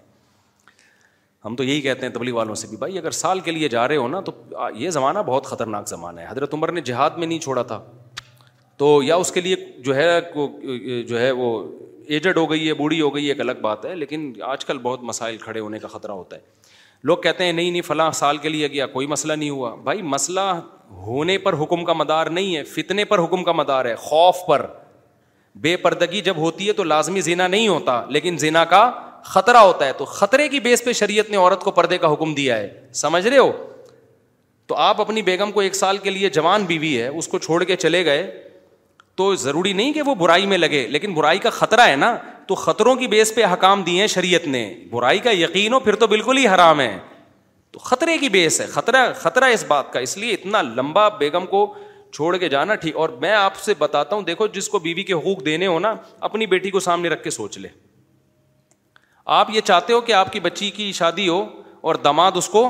ہم 1.45 1.55
تو 1.55 1.63
یہی 1.63 1.81
کہتے 1.81 2.05
ہیں 2.05 2.13
تبلیغ 2.13 2.34
والوں 2.35 2.55
سے 2.55 2.68
بھی 2.68 2.77
بھائی 2.77 2.97
اگر 2.97 3.11
سال 3.19 3.39
کے 3.45 3.51
لیے 3.51 3.68
جا 3.69 3.88
رہے 3.88 3.95
ہو 3.97 4.07
نا 4.07 4.19
تو 4.26 4.31
یہ 4.77 4.89
زمانہ 4.97 5.19
بہت 5.26 5.45
خطرناک 5.47 5.88
زمانہ 5.89 6.19
ہے 6.22 6.26
حضرت 6.30 6.53
عمر 6.53 6.72
نے 6.72 6.81
جہاد 6.89 7.18
میں 7.18 7.27
نہیں 7.27 7.39
چھوڑا 7.45 7.61
تھا 7.72 7.81
تو 8.77 8.91
یا 9.03 9.15
اس 9.23 9.31
کے 9.31 9.41
لیے 9.41 9.55
جو 9.85 9.95
ہے 9.95 10.19
جو 11.07 11.19
ہے 11.19 11.31
وہ 11.41 11.47
ایجڈ 12.07 12.38
ہو 12.38 12.49
گئی 12.51 12.68
ہے 12.68 12.73
بوڑھی 12.73 12.99
ہو 13.01 13.13
گئی 13.15 13.26
ہے 13.26 13.31
ایک 13.31 13.39
الگ 13.41 13.59
بات 13.61 13.85
ہے 13.85 13.95
لیکن 13.95 14.31
آج 14.45 14.65
کل 14.65 14.77
بہت 14.84 15.03
مسائل 15.11 15.38
کھڑے 15.38 15.59
ہونے 15.59 15.80
کا 15.80 15.88
خطرہ 15.88 16.11
ہوتا 16.11 16.35
ہے 16.35 16.69
لوگ 17.09 17.18
کہتے 17.18 17.43
ہیں 17.43 17.51
نہیں 17.51 17.72
نہیں 17.72 17.81
فلاں 17.81 18.09
سال 18.22 18.38
کے 18.45 18.49
لیے 18.49 18.68
گیا 18.72 18.85
کوئی 18.88 19.07
مسئلہ 19.07 19.34
نہیں 19.34 19.49
ہوا 19.49 19.73
بھائی 19.84 20.01
مسئلہ 20.15 20.39
ہونے 21.05 21.38
پر 21.45 21.53
حکم 21.61 21.85
کا 21.85 21.93
مدار 21.93 22.27
نہیں 22.39 22.55
ہے 22.55 22.63
فتنے 22.73 23.03
پر 23.13 23.23
حکم 23.23 23.43
کا 23.43 23.51
مدار 23.61 23.85
ہے 23.85 23.95
خوف 23.97 24.45
پر 24.47 24.65
بے 25.61 25.76
پردگی 25.77 26.22
جب 26.26 26.38
ہوتی 26.38 26.68
ہے 26.68 26.73
تو 26.73 26.84
لازمی 26.84 27.22
زینا 27.22 27.47
نہیں 27.47 27.68
ہوتا 27.68 28.03
لیکن 28.18 28.38
زینا 28.39 28.63
کا 28.73 28.84
خطرہ 29.23 29.57
ہوتا 29.57 29.85
ہے 29.88 29.93
تو 29.98 30.06
خطرے 30.06 30.48
کی 30.49 30.60
بیس 30.60 30.84
پہ 30.85 30.93
شریعت 30.93 31.30
نے 31.30 31.38
عورت 31.38 31.61
کو 31.61 31.72
پردے 31.72 31.98
کا 31.98 32.11
حکم 32.14 32.34
دیا 32.35 32.57
ہے 32.57 32.69
سمجھ 33.02 33.26
رہے 33.27 33.38
ہو 33.38 33.52
تو 34.68 34.76
آپ 34.77 35.02
اپنی 35.02 35.22
بیگم 35.22 35.52
کو 35.52 35.60
ایک 35.60 35.76
سال 35.76 35.98
کے 36.03 36.10
لیے 36.10 36.30
جوان 36.34 36.64
بیوی 36.65 37.02
ہے 37.02 37.07
اس 37.07 37.27
کو 37.27 37.38
چھوڑ 37.39 37.64
کے 37.64 37.76
چلے 37.76 38.03
گئے 38.06 38.30
تو 39.18 39.34
ضروری 39.35 39.73
نہیں 39.73 39.93
کہ 39.93 40.02
وہ 40.06 40.15
برائی 40.15 40.45
میں 40.48 40.57
لگے 40.57 40.85
لیکن 40.91 41.14
برائی 41.14 41.39
کا 41.39 41.49
خطرہ 41.49 41.88
ہے 41.88 41.95
نا 41.95 42.15
تو 42.48 42.56
خطروں 42.56 42.95
کی 42.95 43.07
بیس 43.07 43.34
پہ 43.35 43.43
حکام 43.53 43.81
دیے 43.84 43.99
ہیں 44.02 44.07
شریعت 44.07 44.48
نے 44.48 44.64
برائی 44.91 45.19
کا 45.26 45.31
یقین 45.34 45.73
ہو 45.73 45.80
پھر 45.80 45.95
تو 46.03 46.07
بالکل 46.07 46.38
ہی 46.38 46.48
حرام 46.48 46.80
ہے 46.80 46.98
تو 47.72 47.80
خطرے 47.80 48.18
کی 48.18 48.30
بیس 48.30 48.60
ہے 48.61 48.65
خطرہ 48.68 49.06
خطرہ 49.19 49.49
اس 49.53 49.64
بات 49.68 49.91
کا 49.93 49.99
اس 49.99 50.18
لیے 50.18 50.34
اتنا 50.34 50.61
لمبا 50.61 51.07
بیگم 51.19 51.45
کو 51.49 51.65
چھوڑ 52.14 52.35
کے 52.38 52.49
جانا 52.49 52.76
ٹھیک 52.76 52.95
اور 53.03 53.10
میں 53.22 53.31
آپ 53.34 53.57
سے 53.65 53.73
بتاتا 53.80 54.15
ہوں 54.15 54.22
دیکھو 54.23 54.48
جس 54.56 54.68
کو 54.69 54.80
بیوی 54.80 55.03
کے 55.03 55.14
حقوق 55.14 55.45
دینے 55.45 55.68
ہو 55.68 55.77
نا 55.80 55.93
اپنی 56.30 56.45
بیٹی 56.53 56.69
کو 56.72 56.80
سامنے 56.88 57.10
رکھ 57.10 57.23
کے 57.23 57.30
سوچ 57.30 57.57
لے 57.57 57.68
آپ 59.26 59.49
یہ 59.53 59.61
چاہتے 59.61 59.93
ہو 59.93 60.02
کہ 60.02 60.14
آپ 60.14 60.31
کی 60.34 60.39
بچی 60.39 60.69
کی 60.72 60.91
شادی 60.91 61.27
ہو 61.27 61.43
اور 61.88 61.95
دماد 62.03 62.31
اس 62.38 62.48
کو 62.49 62.64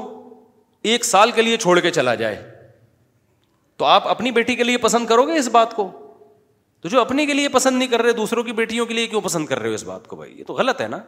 ایک 0.94 1.06
سال 1.06 1.32
کے 1.32 1.41
لیے 1.41 1.57
چھوڑ 1.57 1.80
کے 1.80 1.91
چلا 1.91 2.15
جائے 2.15 2.41
تو 3.78 3.86
آپ 3.86 4.07
اپنی 4.07 4.32
بیٹی 4.32 4.56
کے 4.56 4.64
لیے 4.64 4.78
پسند 4.78 5.07
کرو 5.07 5.26
گے 5.28 5.38
اس 5.38 5.48
بات 5.52 5.73
کو 5.76 5.90
تو 6.82 6.90
جو 6.90 7.02
اپنے 7.02 7.26
کے 7.26 7.34
لیے 7.34 7.49
پسند 7.49 7.78
نہیں 7.78 7.88
کر 7.88 8.02
رہے 8.02 8.11
دوسروں 8.14 8.44
کی 8.44 8.52
بیٹیوں 8.53 8.86
کے 8.86 8.94
لیے 8.94 9.07
کیوں 9.07 9.22
پسند 9.22 9.45
کر 9.48 9.60
رہے 9.60 9.69
ہو 9.69 9.73
اس 9.73 9.84
بات 9.84 10.07
کو 10.07 10.15
بھائی 10.15 10.38
یہ 10.40 10.44
تو 10.48 10.53
غلط 10.53 10.82
ہے 10.82 10.88
نا 10.88 10.99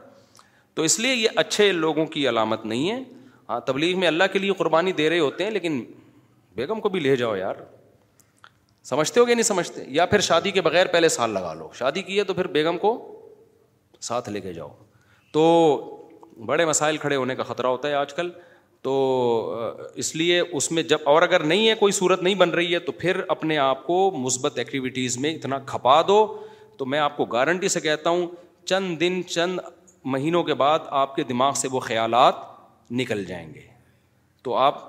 تو 0.76 0.82
اس 0.84 1.00
لیے 1.00 1.14
یہ 1.14 1.30
اچھے 1.38 1.72
لوگوں 1.72 2.06
کی 2.16 2.28
علامت 2.30 2.66
نہیں 2.66 2.90
ہے 2.92 3.02
ہاں 3.50 3.60
تبلیغ 3.66 4.00
میں 4.00 4.08
اللہ 4.08 4.24
کے 4.34 4.40
لیے 4.40 4.54
قربانی 4.58 4.92
دے 4.98 5.10
رہے 5.10 5.20
ہوتے 5.20 5.44
ہیں 5.44 5.52
لیکن 5.52 5.84
بیگم 6.56 6.80
کو 6.82 6.90
بھی 6.90 7.00
لے 7.00 7.16
جاؤ 7.16 7.36
یار 7.36 7.56
سمجھتے 8.92 9.20
ہو 9.20 9.28
گے 9.28 9.34
نہیں 9.36 9.44
سمجھتے 9.44 9.84
یا 9.98 10.06
پھر 10.06 10.20
شادی 10.30 10.52
کے 10.52 10.62
بغیر 10.62 10.88
پہلے 10.94 11.10
سال 11.10 11.30
لگا 11.34 11.54
لو 11.54 11.70
شادی 11.80 12.02
کی 12.04 12.18
ہے 12.20 12.24
تو 12.24 12.34
پھر 12.34 12.48
بیگم 12.58 12.78
کو 12.78 12.96
ساتھ 14.02 14.30
لے 14.30 14.42
کے 14.42 14.54
جاؤ 14.54 14.70
تو 15.34 15.44
بڑے 16.50 16.66
مسائل 16.66 16.98
کھڑے 16.98 17.16
ہونے 17.16 17.36
کا 17.36 17.44
خطرہ 17.44 17.68
ہوتا 17.68 17.88
ہے 17.88 17.94
آج 17.94 18.14
کل 18.14 18.30
تو 18.88 18.94
اس 20.04 20.16
لیے 20.16 20.40
اس 20.60 20.72
میں 20.72 20.84
جب 20.92 21.08
اور 21.12 21.22
اگر 21.22 21.44
نہیں 21.52 21.68
ہے 21.70 21.74
کوئی 21.80 21.92
صورت 22.00 22.24
نہیں 22.24 22.36
بن 22.36 22.50
رہی 22.60 22.74
ہے 22.74 22.80
تو 22.88 22.92
پھر 23.04 23.20
اپنے 23.36 23.58
آپ 23.66 23.86
کو 23.88 23.96
مثبت 24.24 24.58
ایکٹیویٹیز 24.58 25.18
میں 25.26 25.34
اتنا 25.36 25.60
کھپا 25.70 26.02
دو 26.08 26.18
تو 26.78 26.86
میں 26.94 27.00
آپ 27.00 27.16
کو 27.18 27.26
گارنٹی 27.36 27.68
سے 27.76 27.80
کہتا 27.86 28.10
ہوں 28.10 28.26
چند 28.72 29.00
دن 29.00 29.22
چند 29.28 29.60
مہینوں 30.16 30.44
کے 30.44 30.54
بعد 30.64 30.80
آپ 31.04 31.16
کے 31.16 31.24
دماغ 31.34 31.54
سے 31.62 31.68
وہ 31.72 31.80
خیالات 31.90 32.46
نکل 33.02 33.24
جائیں 33.26 33.48
گے 33.54 33.62
تو 34.44 34.56
آپ 34.58 34.84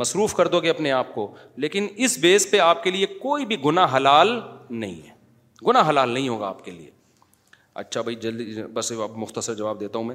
مصروف 0.00 0.34
کر 0.34 0.46
دو 0.48 0.60
گے 0.62 0.70
اپنے 0.70 0.92
آپ 0.98 1.14
کو 1.14 1.30
لیکن 1.64 1.86
اس 2.06 2.18
بیس 2.22 2.50
پہ 2.50 2.58
آپ 2.70 2.82
کے 2.84 2.90
لیے 2.90 3.06
کوئی 3.26 3.46
بھی 3.52 3.62
گناہ 3.64 3.96
حلال 3.96 4.38
نہیں 4.84 5.00
ہے 5.08 5.16
گناہ 5.66 5.88
حلال 5.88 6.08
نہیں 6.08 6.28
ہوگا 6.28 6.48
آپ 6.48 6.64
کے 6.64 6.70
لیے 6.70 6.90
اچھا 7.78 8.00
بھائی 8.02 8.16
جلدی 8.22 8.62
بس 8.74 8.90
اب 9.02 9.16
مختصر 9.18 9.54
جواب 9.54 9.80
دیتا 9.80 9.98
ہوں 9.98 10.04
میں 10.04 10.14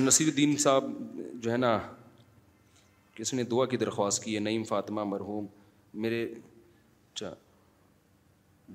نصیر 0.00 0.28
الدین 0.28 0.56
صاحب 0.64 0.84
جو 1.42 1.50
ہے 1.52 1.56
نا 1.56 1.76
کس 3.16 3.32
نے 3.34 3.42
دعا 3.50 3.64
کی 3.72 3.76
درخواست 3.82 4.22
کی 4.24 4.34
ہے 4.34 4.40
نعیم 4.46 4.62
فاطمہ 4.70 5.04
مرحوم 5.10 5.46
میرے 6.04 6.24
اچھا 6.24 7.32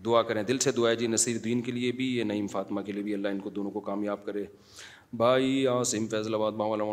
دعا 0.06 0.22
کریں 0.30 0.42
دل 0.52 0.58
سے 0.68 0.72
دعا 0.78 0.90
ہے 0.90 0.96
جی 0.96 1.08
نصیر 1.08 1.36
الدین 1.38 1.62
کے 1.62 1.72
لیے 1.72 1.92
بھی 2.00 2.06
یہ 2.16 2.24
نعیم 2.32 2.48
فاطمہ 2.56 2.82
کے 2.82 2.92
لیے 2.92 3.04
بھی 3.04 3.14
اللہ 3.14 3.28
ان 3.36 3.40
کو 3.40 3.50
دونوں 3.60 3.72
کو 3.72 3.80
کامیاب 3.92 4.26
کرے 4.26 4.44
بھائی 5.24 5.68
آصم 5.68 6.08
فیضل 6.12 6.36
آباد 6.36 6.62
ماں 6.62 6.68
والا 6.68 6.84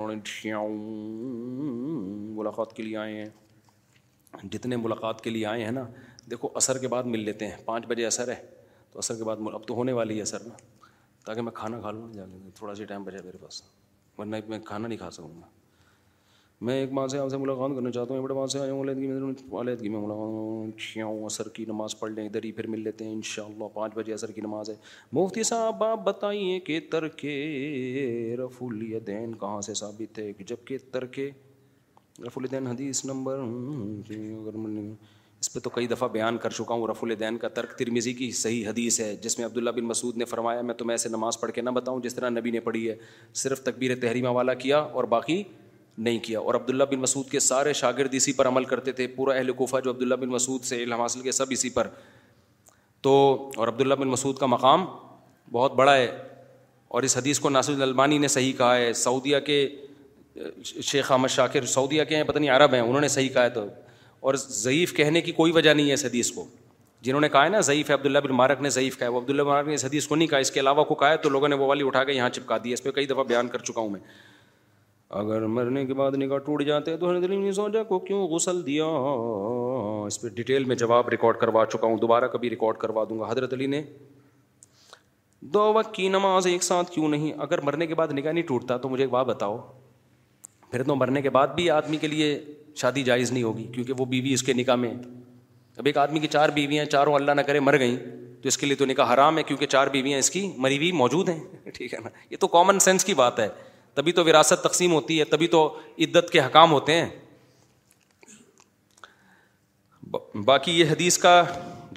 ملاقات 2.40 2.72
کے 2.76 2.82
لیے 2.82 2.96
آئے 3.06 3.16
ہیں 3.24 4.48
جتنے 4.52 4.76
ملاقات 4.76 5.20
کے 5.24 5.30
لیے 5.30 5.46
آئے 5.54 5.64
ہیں 5.64 5.72
نا 5.78 5.86
دیکھو 6.30 6.48
عصر 6.62 6.78
کے 6.78 6.88
بعد 6.94 7.10
مل 7.14 7.24
لیتے 7.30 7.46
ہیں 7.48 7.56
پانچ 7.64 7.86
بجے 7.92 8.06
اثر 8.06 8.28
ہے 8.32 8.40
تو 8.92 8.98
عصر 9.04 9.14
کے 9.18 9.24
بعد 9.30 9.46
اب 9.54 9.66
تو 9.66 9.74
ہونے 9.74 9.92
والی 10.00 10.18
ہے 10.20 10.24
سر 10.32 10.42
نا 10.46 10.54
تاکہ 11.26 11.42
میں 11.42 11.52
کھانا 11.54 11.78
کھا 11.80 11.90
لوں 11.90 12.12
جا 12.12 12.24
کے 12.30 12.50
تھوڑا 12.54 12.74
سا 12.74 12.84
ٹائم 12.88 13.04
بچا 13.04 13.22
میرے 13.24 13.38
پاس 13.38 13.62
ورنہ 14.18 14.36
میں 14.48 14.58
کھانا 14.66 14.88
نہیں 14.88 14.98
کھا 14.98 15.10
سکوں 15.16 15.40
گا 15.40 15.46
میں 16.66 16.74
ایک 16.80 16.92
ماں 16.98 17.06
سے 17.12 17.18
آپ 17.18 17.28
سے 17.30 17.36
ملاقات 17.36 17.70
کرنا 17.76 17.90
چاہتا 17.92 18.12
ہوں 18.14 18.20
ایک 18.20 18.24
بڑے 18.24 18.34
ماں 18.34 18.46
سے 18.52 18.58
آیا 18.60 18.72
ہوں 18.72 18.82
علیحدگی 18.82 19.60
علیحدگی 19.60 19.88
میں 19.88 20.00
ملاقات 20.00 20.94
ہوں 20.96 21.24
عصر 21.26 21.48
کی 21.56 21.64
نماز 21.68 21.98
پڑھ 22.00 22.10
لیں 22.12 22.26
ادھر 22.26 22.44
ہی 22.44 22.52
پھر 22.58 22.66
مل 22.74 22.80
لیتے 22.84 23.04
ہیں 23.04 23.12
ان 23.12 23.20
شاء 23.32 23.44
اللہ 23.44 23.68
پانچ 23.74 23.94
بجے 23.94 24.12
عصر 24.14 24.30
کی 24.32 24.40
نماز 24.40 24.70
ہے 24.70 24.74
مفتی 25.20 25.42
صاحب 25.50 25.84
آپ 25.84 26.04
بتائیے 26.04 26.58
کہ 26.68 26.78
ترک 26.92 27.24
رف 28.44 28.62
الدین 28.70 29.34
کہاں 29.40 29.60
سے 29.68 29.74
ثابت 29.82 30.18
ہے 30.18 30.32
کہ 30.38 30.44
جب 30.52 30.64
کہ 30.66 30.78
ترک 30.92 31.20
رف 32.26 32.38
الدین 32.38 32.66
حدیث 32.66 33.04
نمبر 33.12 33.38
اس 35.40 35.52
پہ 35.52 35.60
تو 35.60 35.70
کئی 35.70 35.86
دفعہ 35.86 36.08
بیان 36.08 36.36
کر 36.42 36.50
چکا 36.50 36.74
ہوں 36.74 36.86
رف 36.88 37.02
الدین 37.04 37.36
کا 37.38 37.48
ترک 37.56 37.76
ترمیزی 37.78 38.12
کی 38.14 38.30
صحیح 38.42 38.68
حدیث 38.68 38.98
ہے 39.00 39.14
جس 39.22 39.38
میں 39.38 39.46
عبداللہ 39.46 39.70
بن 39.76 39.84
مسعود 39.84 40.16
نے 40.16 40.24
فرمایا 40.24 40.60
میں 40.68 40.74
تمہیں 40.74 40.94
ایسے 40.94 41.08
نماز 41.08 41.40
پڑھ 41.40 41.50
کے 41.54 41.60
نہ 41.62 41.70
بتاؤں 41.78 42.00
جس 42.02 42.14
طرح 42.14 42.28
نبی 42.30 42.50
نے 42.50 42.60
پڑھی 42.68 42.88
ہے 42.88 42.94
صرف 43.42 43.60
تقبیر 43.64 43.94
تحریمہ 44.02 44.28
والا 44.38 44.54
کیا 44.64 44.78
اور 44.78 45.04
باقی 45.16 45.42
نہیں 45.98 46.18
کیا 46.22 46.40
اور 46.40 46.54
عبداللہ 46.54 46.84
بن 46.90 46.98
مسعود 47.00 47.28
کے 47.30 47.40
سارے 47.40 47.72
شاگرد 47.72 48.14
اسی 48.14 48.32
پر 48.38 48.48
عمل 48.48 48.64
کرتے 48.72 48.92
تھے 48.92 49.06
پورا 49.16 49.34
اہل 49.34 49.52
کوفہ 49.56 49.80
جو 49.84 49.90
عبداللہ 49.90 50.14
بن 50.24 50.28
مسعود 50.30 50.64
سے 50.64 50.82
علم 50.82 51.00
حاصل 51.00 51.20
کے 51.22 51.32
سب 51.32 51.50
اسی 51.52 51.70
پر 51.78 51.88
تو 53.02 53.14
اور 53.56 53.68
عبداللہ 53.68 53.94
بن 53.94 54.08
مسعود 54.08 54.36
کا 54.38 54.46
مقام 54.46 54.84
بہت 55.52 55.74
بڑا 55.74 55.94
ہے 55.96 56.10
اور 56.96 57.02
اس 57.02 57.16
حدیث 57.16 57.38
کو 57.40 57.48
ناصر 57.50 57.80
البانی 57.82 58.18
نے 58.18 58.28
صحیح 58.28 58.52
کہا 58.58 58.76
ہے 58.76 58.92
سعودیہ 58.98 59.38
کے 59.46 59.66
شیخ 60.64 61.10
احمد 61.12 61.28
شاکر 61.28 61.64
سعودیہ 61.74 62.04
کے 62.08 62.16
ہیں 62.16 62.24
پتہ 62.24 62.38
نہیں 62.38 62.50
عرب 62.50 62.74
ہیں 62.74 62.80
انہوں 62.80 63.00
نے 63.00 63.08
صحیح 63.08 63.28
کہا 63.34 63.42
ہے 63.44 63.50
تو 63.50 63.64
اور 64.20 64.34
ضعیف 64.40 64.94
کہنے 64.96 65.20
کی 65.20 65.32
کوئی 65.32 65.52
وجہ 65.52 65.74
نہیں 65.74 65.88
ہے 65.88 65.94
اس 65.94 66.04
حدیث 66.04 66.30
کو 66.32 66.44
جنہوں 67.06 67.20
نے 67.20 67.28
کہا 67.28 67.44
ہے 67.44 67.48
نا 67.48 67.60
ضعیف 67.68 67.88
ہے 67.90 67.94
عبداللہ 67.94 68.18
بن 68.24 68.30
مارک 68.36 68.60
نے 68.62 68.70
ضعیف 68.70 68.98
کہا 68.98 69.08
وہ 69.08 69.20
عبداللہ 69.20 69.42
بن 69.42 69.48
مارک 69.48 69.66
نے 69.68 69.74
اس 69.74 69.84
حدیث 69.84 70.06
کو 70.08 70.14
نہیں 70.16 70.28
کہا 70.28 70.38
اس 70.44 70.50
کے 70.50 70.60
علاوہ 70.60 70.84
کو 70.84 70.94
کہا 71.02 71.10
ہے 71.10 71.16
تو 71.16 71.28
لوگوں 71.28 71.48
نے 71.48 71.56
وہ 71.56 71.66
والی 71.66 71.86
اٹھا 71.86 72.02
کے 72.04 72.12
یہاں 72.12 72.28
چپکا 72.38 72.56
دی 72.64 72.72
اس 72.72 72.82
پہ 72.82 72.90
کئی 72.90 73.06
دفعہ 73.06 73.24
بیان 73.24 73.48
کر 73.48 73.58
چکا 73.68 73.80
ہوں 73.80 73.90
میں 73.90 74.00
اگر 75.20 75.46
مرنے 75.56 75.84
کے 75.86 75.94
بعد 75.94 76.12
نگاہ 76.18 76.38
ٹوٹ 76.44 76.62
جاتے 76.66 76.90
ہیں 76.90 76.98
تو 76.98 77.10
حضرت 77.10 77.30
علی 77.30 77.52
سوجا 77.56 77.82
کو 77.88 77.98
کیوں 78.06 78.26
غسل 78.28 78.64
دیا 78.66 78.84
اس 80.06 80.20
پہ 80.22 80.28
ڈیٹیل 80.34 80.64
میں 80.70 80.76
جواب 80.76 81.08
ریکارڈ 81.08 81.36
کروا 81.40 81.64
چکا 81.72 81.86
ہوں 81.86 81.96
دوبارہ 82.04 82.26
کبھی 82.32 82.50
ریکارڈ 82.50 82.76
کروا 82.78 83.04
دوں 83.08 83.18
گا 83.20 83.30
حضرت 83.30 83.52
علی 83.52 83.66
نے 83.74 83.82
دو 85.54 85.72
وقت 85.72 85.94
کی 85.94 86.08
نماز 86.08 86.46
ایک 86.46 86.62
ساتھ 86.62 86.90
کیوں 86.90 87.08
نہیں 87.08 87.32
اگر 87.42 87.60
مرنے 87.64 87.86
کے 87.86 87.94
بعد 87.94 88.12
نگاہ 88.18 88.32
نہیں 88.32 88.46
ٹوٹتا 88.46 88.76
تو 88.84 88.88
مجھے 88.88 89.04
ایک 89.04 89.10
بات 89.10 89.26
بتاؤ 89.26 89.56
پھر 90.70 90.82
تو 90.82 90.94
مرنے 90.96 91.22
کے 91.22 91.30
بعد 91.30 91.48
بھی 91.56 91.68
آدمی 91.70 91.96
کے 91.96 92.06
لیے 92.06 92.38
شادی 92.80 93.02
جائز 93.02 93.32
نہیں 93.32 93.42
ہوگی 93.42 93.62
کیونکہ 93.74 93.92
وہ 93.98 94.04
بیوی 94.06 94.32
اس 94.34 94.42
کے 94.42 94.52
نکاح 94.54 94.74
میں 94.76 94.90
ہے 94.90 94.96
اب 95.76 95.86
ایک 95.86 95.98
آدمی 95.98 96.18
کی 96.20 96.26
چار 96.34 96.48
بیویاں 96.54 96.84
چاروں 96.84 97.14
اللہ 97.14 97.32
نہ 97.36 97.40
کرے 97.46 97.60
مر 97.60 97.78
گئیں 97.78 97.96
تو 98.42 98.48
اس 98.48 98.58
کے 98.58 98.66
لیے 98.66 98.76
تو 98.76 98.84
نکاح 98.86 99.12
حرام 99.12 99.38
ہے 99.38 99.42
کیونکہ 99.42 99.66
چار 99.74 99.86
بیویاں 99.92 100.18
اس 100.18 100.30
کی 100.30 100.46
مری 100.66 100.78
بھی 100.78 100.90
موجود 101.02 101.28
ہیں 101.28 101.40
ٹھیک 101.74 101.94
ہے 101.94 101.98
نا 102.04 102.08
یہ 102.30 102.36
تو 102.40 102.46
کامن 102.56 102.78
سینس 102.86 103.04
کی 103.04 103.14
بات 103.20 103.38
ہے 103.40 103.48
تبھی 103.94 104.12
تو 104.12 104.24
وراثت 104.24 104.62
تقسیم 104.64 104.92
ہوتی 104.92 105.18
ہے 105.18 105.24
تبھی 105.34 105.46
تو 105.56 105.62
عدت 106.04 106.30
کے 106.32 106.40
حکام 106.40 106.72
ہوتے 106.72 107.00
ہیں 107.00 107.08
باقی 110.44 110.78
یہ 110.78 110.90
حدیث 110.90 111.18
کا 111.18 111.42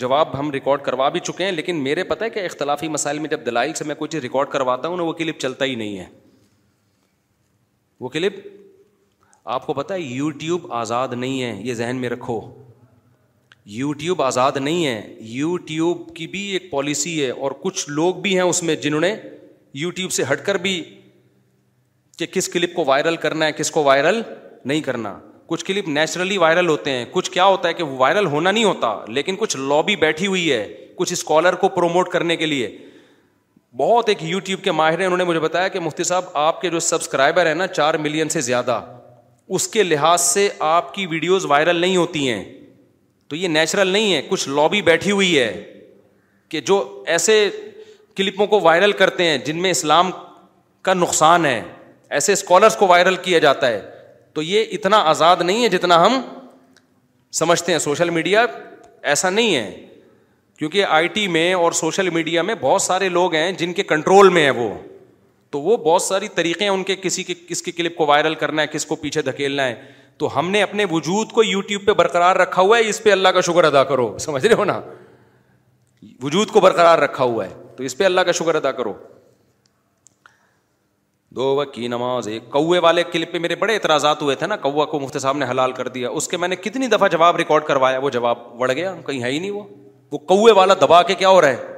جواب 0.04 0.40
ہم 0.40 0.52
ریکارڈ 0.52 0.82
کروا 0.82 1.08
بھی 1.14 1.20
چکے 1.20 1.44
ہیں 1.46 1.52
لیکن 1.52 1.84
میرے 1.84 2.04
پتہ 2.12 2.24
ہے 2.24 2.30
کہ 2.30 2.46
اختلافی 2.46 2.88
مسائل 2.90 3.20
میں 3.20 3.30
جب 3.30 3.46
دلائل 3.46 3.74
سے 3.80 3.86
میں 3.86 3.96
کوئی 3.96 4.10
چیز 4.10 4.22
ریکارڈ 4.22 4.50
کرواتا 4.50 4.88
ہوں 4.88 4.98
نا 4.98 5.04
وہ 5.04 5.14
کلپ 5.22 5.40
چلتا 5.40 5.66
ہی 5.66 5.76
نہیں 5.82 5.98
ہے 6.00 6.06
وہ 8.00 8.10
کلپ 8.10 8.34
آپ 9.56 9.66
کو 9.66 9.74
پتا 9.74 9.94
ہے 9.94 10.00
یو 10.00 10.30
ٹیوب 10.40 10.66
آزاد 10.80 11.14
نہیں 11.20 11.42
ہے 11.42 11.56
یہ 11.68 11.74
ذہن 11.74 11.96
میں 12.02 12.10
رکھو 12.10 12.34
یو 13.76 13.92
ٹیوب 14.00 14.22
آزاد 14.22 14.58
نہیں 14.58 14.86
ہے 14.86 15.16
یو 15.36 15.56
ٹیوب 15.68 16.02
کی 16.16 16.28
بھی 16.34 16.42
ایک 16.58 16.70
پالیسی 16.72 17.14
ہے 17.26 17.30
اور 17.48 17.52
کچھ 17.62 17.90
لوگ 18.00 18.16
بھی 18.26 18.34
ہیں 18.38 18.42
اس 18.50 18.62
میں 18.64 18.76
جنہوں 18.84 19.00
نے 19.02 19.14
یو 19.84 19.90
ٹیوب 20.00 20.12
سے 20.18 20.24
ہٹ 20.32 20.46
کر 20.46 20.58
بھی 20.68 20.74
کہ 22.18 22.26
کس 22.32 22.50
کلپ 22.58 22.74
کو 22.76 22.84
وائرل 22.88 23.16
کرنا 23.26 23.46
ہے 23.46 23.52
کس 23.62 23.72
کو 23.78 23.84
وائرل 23.84 24.22
نہیں 24.66 24.82
کرنا 24.90 25.18
کچھ 25.48 25.66
کلپ 25.66 25.88
نیچرلی 25.98 26.38
وائرل 26.46 26.68
ہوتے 26.70 26.92
ہیں 26.98 27.06
کچھ 27.12 27.32
کیا 27.32 27.46
ہوتا 27.46 27.68
ہے 27.70 27.74
کہ 27.74 27.84
وائرل 28.04 28.26
ہونا 28.36 28.52
نہیں 28.52 28.64
ہوتا 28.64 28.96
لیکن 29.20 29.36
کچھ 29.40 29.58
لابی 29.74 29.96
بیٹھی 30.06 30.28
ہوئی 30.28 30.52
ہے 30.52 30.66
کچھ 30.96 31.14
اسکالر 31.14 31.56
کو 31.66 31.70
پروموٹ 31.80 32.10
کرنے 32.12 32.36
کے 32.38 32.46
لیے 32.54 32.70
بہت 33.80 34.10
ایک 34.10 34.24
یو 34.30 34.40
ٹیوب 34.52 34.64
کے 34.64 34.72
ماہر 34.82 35.00
ہیں 35.00 35.06
انہوں 35.06 35.18
نے 35.18 35.24
مجھے 35.34 35.40
بتایا 35.50 35.68
کہ 35.76 35.80
مفتی 35.90 36.04
صاحب 36.14 36.38
آپ 36.46 36.62
کے 36.62 36.70
جو 36.70 36.80
سبسکرائبر 36.92 37.46
ہیں 37.48 37.56
نا 37.56 37.68
چار 37.82 37.94
ملین 38.08 38.30
سے 38.38 38.42
زیادہ 38.52 38.82
اس 39.56 39.68
کے 39.68 39.84
لحاظ 39.84 40.22
سے 40.22 40.48
آپ 40.70 40.94
کی 40.94 41.06
ویڈیوز 41.12 41.46
وائرل 41.50 41.76
نہیں 41.82 41.96
ہوتی 41.98 42.30
ہیں 42.30 42.44
تو 43.30 43.36
یہ 43.36 43.48
نیچرل 43.48 43.88
نہیں 43.92 44.14
ہے 44.14 44.22
کچھ 44.30 44.48
لابی 44.50 44.82
بیٹھی 44.82 45.12
ہوئی 45.12 45.38
ہے 45.38 45.52
کہ 46.50 46.60
جو 46.72 46.76
ایسے 47.16 47.34
کلپوں 48.16 48.48
کو 48.48 48.60
وائرل 48.62 48.92
کرتے 49.02 49.24
ہیں 49.30 49.38
جن 49.46 49.62
میں 49.62 49.72
اسلام 49.72 50.10
کا 50.84 50.94
نقصان 50.94 51.46
ہے 51.46 51.62
ایسے 52.18 52.34
اسکالرس 52.34 52.76
کو 52.76 52.88
وائرل 52.88 53.16
کیا 53.24 53.40
جاتا 53.40 53.68
ہے 53.68 53.82
تو 54.34 54.42
یہ 54.42 54.66
اتنا 54.72 54.98
آزاد 55.10 55.36
نہیں 55.42 55.64
ہے 55.64 55.70
جتنا 55.70 56.06
ہم 56.06 56.20
سمجھتے 57.40 57.72
ہیں 57.72 57.80
سوشل 57.80 58.10
میڈیا 58.10 58.46
ایسا 59.14 59.30
نہیں 59.30 59.56
ہے 59.56 59.86
کیونکہ 60.60 60.86
آئی 60.90 61.08
ٹی 61.18 61.28
میں 61.36 61.54
اور 61.54 61.72
سوشل 61.82 62.10
میڈیا 62.20 62.42
میں 62.42 62.56
بہت 62.62 62.82
سارے 62.82 63.10
لوگ 63.10 63.36
ہیں 63.36 63.52
جن 63.60 63.74
کے 63.74 63.84
کنٹرول 63.92 64.30
میں 64.38 64.46
ہے 64.46 64.50
وہ 64.60 64.70
تو 65.52 65.60
وہ 65.62 65.76
بہت 65.86 66.02
ساری 66.02 66.28
طریقے 66.36 66.64
ہیں 66.64 66.72
ان 66.72 66.84
کے 66.84 66.96
کسی 67.02 67.24
کے 67.24 67.34
کی 67.66 67.72
کلپ 67.72 67.96
کو 67.98 68.06
وائرل 68.06 68.36
کرنا 68.42 68.62
ہے 68.62 68.68
کس 68.72 68.86
کو 68.86 68.96
پیچھے 69.06 69.22
دھکیلنا 69.22 69.64
ہے 69.68 69.76
تو 70.18 70.38
ہم 70.38 70.50
نے 70.52 70.62
اپنے 70.64 70.86
وجود 70.92 71.32
کو 71.32 71.44
یوٹیوب 71.44 71.86
پہ 71.86 71.92
برقرار 72.02 72.36
رکھا 72.36 72.62
ہوا 72.62 72.78
ہے 72.78 72.88
اس 72.90 73.02
پہ 73.04 73.12
اللہ 73.12 73.30
کا 73.36 73.42
شکر 73.48 73.64
ادا 73.64 73.84
کرو 73.92 74.12
سمجھ 74.20 74.46
رہے 74.46 74.56
ہو 74.56 74.64
نا 74.66 74.80
وجود 76.24 76.50
کو 76.50 76.60
برقرار 76.62 77.00
رکھا 77.00 77.24
ہوا 77.24 77.46
ہے 77.48 77.54
تو 77.78 77.84
اس 77.84 77.98
پہ 77.98 78.04
اللہ 78.04 78.22
کا 78.22 78.32
شکر 78.40 78.56
ادا 78.56 78.72
کرو 78.80 78.94
دو 81.36 81.44
وقت 81.56 81.74
کی 81.74 81.88
نماز 81.88 82.28
ایک 82.28 82.50
کوے 82.52 82.80
والے 82.86 83.04
کلپ 83.12 83.32
پہ 83.34 83.40
میرے 83.40 83.56
بڑے 83.56 83.74
اعتراضات 83.74 84.22
ہوئے 84.22 84.36
تھے 84.36 84.48
نا 84.48 84.56
کوا 84.64 84.86
کو 84.94 85.00
مفتی 85.00 85.20
صاحب 85.20 85.38
نے 85.38 85.46
حلال 85.50 85.72
کر 85.80 85.88
دیا 85.98 86.10
اس 86.10 86.28
کے 86.28 86.38
میں 86.38 86.48
نے 86.48 86.56
کتنی 86.56 86.88
دفعہ 86.96 87.08
جواب 87.16 87.36
ریکارڈ 87.38 87.64
کروایا 87.66 88.00
وہ 88.04 88.10
جواب 88.18 88.38
وڑ 88.62 88.72
گیا 88.72 88.94
کہیں 89.08 89.22
ہے 89.24 89.32
ہی 89.32 89.40
نہیں 89.40 89.52
وہ 89.52 89.64
وہ 90.12 90.18
کوے 90.18 90.52
والا 90.62 90.74
دبا 90.82 91.02
کے 91.12 91.16
کیا 91.16 91.30
ہو 91.30 91.42
رہا 91.42 91.48
ہے 91.48 91.78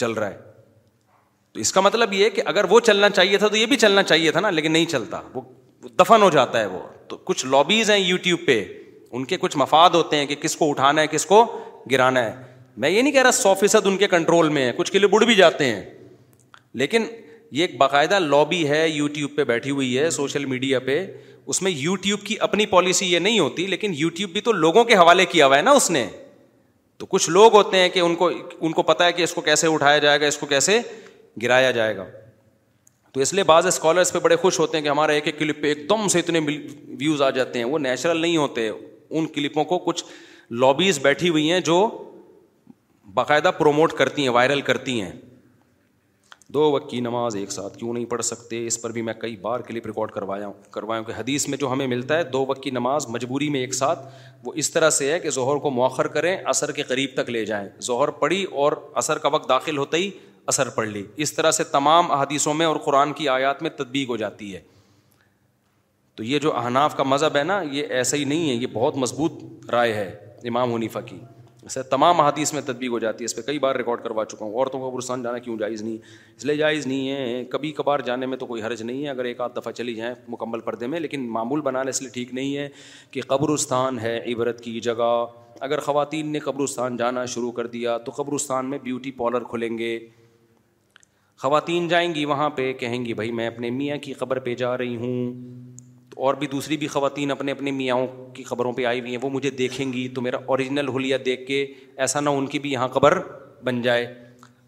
چل 0.00 0.12
رہا 0.12 0.30
ہے 0.30 0.46
اس 1.60 1.72
کا 1.72 1.80
مطلب 1.80 2.12
یہ 2.12 2.28
کہ 2.34 2.42
اگر 2.52 2.64
وہ 2.70 2.80
چلنا 2.88 3.08
چاہیے 3.10 3.38
تھا 3.38 3.48
تو 3.48 3.56
یہ 3.56 3.66
بھی 3.66 3.76
چلنا 3.76 4.02
چاہیے 4.02 4.30
تھا 4.32 4.40
نا 4.40 4.50
لیکن 4.50 4.72
نہیں 4.72 4.84
چلتا 4.94 5.20
وہ 5.34 5.40
دفن 6.00 6.22
ہو 6.22 6.30
جاتا 6.30 6.60
ہے 6.60 6.66
وہ 6.66 6.80
تو 7.08 7.16
کچھ 7.30 7.44
لابیز 7.46 7.90
ہیں 7.90 7.98
یو 7.98 8.16
ٹیوب 8.26 8.40
پہ 8.46 8.62
ان 9.10 9.24
کے 9.24 9.36
کچھ 9.40 9.56
مفاد 9.56 9.90
ہوتے 9.94 10.16
ہیں 10.16 10.26
کہ 10.26 10.34
کس 10.40 10.56
کو 10.56 10.68
اٹھانا 10.70 11.00
ہے 11.02 11.06
کس 11.10 11.26
کو 11.26 11.44
گرانا 11.90 12.24
ہے 12.24 12.34
میں 12.82 12.90
یہ 12.90 13.02
نہیں 13.02 13.12
کہہ 13.12 13.22
رہا 13.22 13.32
سو 13.32 13.54
فیصد 13.60 13.86
ان 13.86 13.96
کے 13.96 14.06
کنٹرول 14.08 14.48
میں 14.56 14.66
ہے 14.66 14.72
کچھ 14.76 14.92
کے 14.92 14.98
لیے 14.98 15.08
بڑھ 15.14 15.24
بھی 15.24 15.34
جاتے 15.34 15.64
ہیں 15.72 15.82
لیکن 16.82 17.04
یہ 17.58 17.62
ایک 17.66 17.76
باقاعدہ 17.78 18.18
لابی 18.18 18.68
ہے 18.68 18.88
یو 18.88 19.06
ٹیوب 19.14 19.36
پہ 19.36 19.44
بیٹھی 19.50 19.70
ہوئی 19.70 19.98
ہے 19.98 20.08
سوشل 20.20 20.44
میڈیا 20.46 20.78
پہ 20.86 21.04
اس 21.52 21.62
میں 21.62 21.70
یو 21.74 21.94
ٹیوب 22.02 22.22
کی 22.26 22.36
اپنی 22.46 22.66
پالیسی 22.76 23.12
یہ 23.12 23.18
نہیں 23.18 23.38
ہوتی 23.38 23.66
لیکن 23.66 23.92
یو 23.96 24.08
ٹیوب 24.16 24.30
بھی 24.32 24.40
تو 24.48 24.52
لوگوں 24.52 24.84
کے 24.84 24.94
حوالے 24.94 25.24
کیا 25.26 25.46
ہوا 25.46 25.56
ہے 25.56 25.62
نا 25.62 25.70
اس 25.80 25.90
نے 25.90 26.06
تو 26.98 27.06
کچھ 27.06 27.28
لوگ 27.30 27.52
ہوتے 27.54 27.78
ہیں 27.78 27.88
کہ 27.88 28.00
ان 28.00 28.14
کو 28.14 28.30
ان 28.60 28.72
کو 28.72 28.82
پتا 28.82 29.04
ہے 29.06 29.12
کہ 29.12 29.22
اس 29.22 29.32
کو 29.34 29.40
کیسے 29.48 29.66
اٹھایا 29.74 29.98
جائے 30.04 30.20
گا 30.20 30.26
اس 30.26 30.36
کو 30.38 30.46
کیسے 30.46 30.80
گرایا 31.42 31.70
جائے 31.78 31.96
گا 31.96 32.04
تو 33.12 33.20
اس 33.20 33.32
لیے 33.34 33.42
بعض 33.44 33.66
اسکالرس 33.66 34.12
پہ 34.12 34.18
بڑے 34.24 34.36
خوش 34.36 34.58
ہوتے 34.58 34.76
ہیں 34.76 34.84
کہ 34.84 34.88
ہمارا 34.88 35.12
ایک 35.18 35.26
ایک 35.26 35.38
کلپ 35.38 35.62
پہ 35.62 35.68
ایک 35.68 35.88
دم 35.90 36.08
سے 36.14 36.18
اتنے 36.18 36.40
ویوز 36.48 37.22
آ 37.22 37.30
جاتے 37.38 37.58
ہیں 37.58 37.66
وہ 37.66 37.78
نیچرل 37.78 38.20
نہیں 38.20 38.36
ہوتے 38.36 38.68
ان 38.68 39.26
کلپوں 39.34 39.64
کو 39.72 39.78
کچھ 39.84 40.04
لابیز 40.64 40.98
بیٹھی 41.02 41.28
ہوئی 41.28 41.50
ہیں 41.52 41.60
جو 41.70 41.76
باقاعدہ 43.14 43.50
پروموٹ 43.58 43.92
کرتی 43.98 44.22
ہیں 44.22 44.28
وائرل 44.38 44.60
کرتی 44.70 45.00
ہیں 45.00 45.12
دو 46.54 46.60
وقت 46.72 46.90
کی 46.90 47.00
نماز 47.00 47.34
ایک 47.36 47.50
ساتھ 47.52 47.76
کیوں 47.78 47.92
نہیں 47.94 48.04
پڑھ 48.10 48.22
سکتے 48.24 48.64
اس 48.66 48.80
پر 48.82 48.92
بھی 48.92 49.02
میں 49.08 49.14
کئی 49.20 49.36
بار 49.40 49.60
کلپ 49.66 49.86
ریکارڈ 49.86 50.10
کروایا 50.10 50.46
ہوں 50.46 50.52
کروایا 50.72 51.00
ہوں 51.00 51.06
کہ 51.06 51.18
حدیث 51.18 51.46
میں 51.48 51.58
جو 51.58 51.72
ہمیں 51.72 51.86
ملتا 51.86 52.18
ہے 52.18 52.22
دو 52.36 52.44
وقت 52.48 52.62
کی 52.62 52.70
نماز 52.70 53.06
مجبوری 53.16 53.48
میں 53.56 53.60
ایک 53.60 53.74
ساتھ 53.74 54.06
وہ 54.44 54.52
اس 54.62 54.70
طرح 54.70 54.90
سے 55.00 55.10
ہے 55.12 55.18
کہ 55.20 55.30
ظہر 55.38 55.56
کو 55.66 55.70
مؤخر 55.70 56.06
کریں 56.14 56.36
اثر 56.54 56.72
کے 56.78 56.82
قریب 56.92 57.10
تک 57.16 57.30
لے 57.30 57.44
جائیں 57.46 57.68
ظہر 57.90 58.10
پڑھی 58.22 58.42
اور 58.62 58.72
اثر 59.02 59.18
کا 59.18 59.28
وقت 59.32 59.48
داخل 59.48 59.78
ہوتا 59.78 59.96
ہی 59.96 60.10
اثر 60.48 60.68
پڑ 60.74 60.84
لی 60.86 61.02
اس 61.24 61.32
طرح 61.34 61.50
سے 61.50 61.64
تمام 61.70 62.10
احادیثوں 62.12 62.52
میں 62.58 62.66
اور 62.66 62.76
قرآن 62.84 63.12
کی 63.16 63.28
آیات 63.28 63.62
میں 63.62 63.70
تدبی 63.76 64.04
ہو 64.08 64.16
جاتی 64.24 64.54
ہے 64.54 64.60
تو 66.16 66.24
یہ 66.24 66.38
جو 66.44 66.56
احناف 66.58 66.96
کا 66.96 67.02
مذہب 67.12 67.36
ہے 67.36 67.42
نا 67.50 67.60
یہ 67.72 67.92
ایسا 67.98 68.16
ہی 68.16 68.24
نہیں 68.30 68.48
ہے 68.48 68.54
یہ 68.54 68.66
بہت 68.72 68.96
مضبوط 69.02 69.42
رائے 69.72 69.92
ہے 69.94 70.08
امام 70.48 70.72
حنیفہ 70.74 70.98
کی 71.06 71.18
ایسے 71.62 71.82
تمام 71.90 72.20
احادیث 72.20 72.52
میں 72.52 72.60
تدبی 72.66 72.88
ہو 72.88 72.98
جاتی 72.98 73.22
ہے 73.24 73.24
اس 73.30 73.34
پہ 73.36 73.42
کئی 73.46 73.58
بار 73.64 73.76
ریکارڈ 73.76 74.02
کروا 74.02 74.24
چکا 74.24 74.44
ہوں 74.44 74.52
عورتوں 74.54 74.80
کو 74.80 74.88
قبرستان 74.90 75.22
جانا 75.22 75.38
کیوں 75.46 75.56
جائز 75.58 75.82
نہیں 75.82 75.96
اس 76.36 76.44
لیے 76.44 76.56
جائز 76.56 76.86
نہیں 76.86 77.10
ہے 77.10 77.44
کبھی 77.50 77.72
کبھار 77.80 77.98
جانے 78.08 78.26
میں 78.32 78.36
تو 78.42 78.46
کوئی 78.52 78.62
حرج 78.62 78.82
نہیں 78.82 79.04
ہے 79.04 79.08
اگر 79.10 79.24
ایک 79.30 79.40
آدھ 79.48 79.56
دفعہ 79.56 79.72
چلی 79.80 79.94
جائیں 79.94 80.14
مکمل 80.28 80.60
پردے 80.68 80.86
میں 80.94 81.00
لیکن 81.00 81.28
معمول 81.32 81.60
بنانا 81.68 81.90
اس 81.90 82.00
لیے 82.02 82.10
ٹھیک 82.14 82.32
نہیں 82.34 82.56
ہے 82.56 82.68
کہ 83.10 83.20
قبرستان 83.34 83.98
ہے 83.98 84.16
عبرت 84.32 84.60
کی 84.64 84.78
جگہ 84.88 85.10
اگر 85.68 85.80
خواتین 85.90 86.32
نے 86.32 86.38
قبرستان 86.48 86.96
جانا 86.96 87.24
شروع 87.34 87.50
کر 87.60 87.66
دیا 87.76 87.98
تو 88.08 88.12
قبرستان 88.22 88.70
میں 88.70 88.78
بیوٹی 88.84 89.10
پارلر 89.22 89.44
کھلیں 89.52 89.76
گے 89.78 89.98
خواتین 91.40 91.86
جائیں 91.88 92.14
گی 92.14 92.24
وہاں 92.24 92.48
پہ 92.54 92.72
کہیں 92.78 93.04
گی 93.04 93.12
بھائی 93.14 93.30
میں 93.38 93.46
اپنے 93.46 93.68
میاں 93.70 93.96
کی 94.02 94.12
خبر 94.20 94.38
پہ 94.46 94.54
جا 94.62 94.76
رہی 94.78 94.96
ہوں 95.02 95.32
تو 96.10 96.22
اور 96.26 96.34
بھی 96.34 96.46
دوسری 96.52 96.76
بھی 96.76 96.86
خواتین 96.94 97.30
اپنے 97.30 97.52
اپنے 97.52 97.70
میاں 97.70 97.96
کی 98.34 98.44
خبروں 98.44 98.72
پہ 98.78 98.84
آئی 98.84 99.00
ہوئی 99.00 99.12
ہیں 99.16 99.18
وہ 99.22 99.30
مجھے 99.30 99.50
دیکھیں 99.60 99.92
گی 99.92 100.06
تو 100.14 100.20
میرا 100.22 100.38
اوریجنل 100.46 100.88
ہولیا 100.96 101.16
دیکھ 101.26 101.46
کے 101.48 101.64
ایسا 102.06 102.20
نہ 102.20 102.30
ان 102.40 102.46
کی 102.54 102.58
بھی 102.64 102.72
یہاں 102.72 102.88
قبر 102.98 103.18
بن 103.64 103.80
جائے 103.82 104.12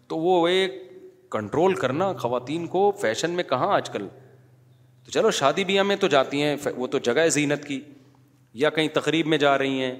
تو 0.07 0.17
وہ 0.17 0.47
ایک 0.47 0.81
کنٹرول 1.31 1.73
کرنا 1.81 2.11
خواتین 2.19 2.67
کو 2.77 2.89
فیشن 3.01 3.31
میں 3.35 3.43
کہاں 3.49 3.67
آج 3.75 3.89
کل 3.89 4.07
تو 5.05 5.11
چلو 5.11 5.31
شادی 5.41 5.63
بیاہ 5.65 5.83
میں 5.91 5.95
تو 5.99 6.07
جاتی 6.15 6.41
ہیں 6.43 6.55
وہ 6.75 6.87
تو 6.93 6.97
جگہ 7.09 7.19
ہے 7.23 7.29
زینت 7.39 7.65
کی 7.67 7.79
یا 8.63 8.69
کہیں 8.75 8.87
تقریب 8.93 9.27
میں 9.33 9.37
جا 9.43 9.57
رہی 9.57 9.81
ہیں 9.81 9.95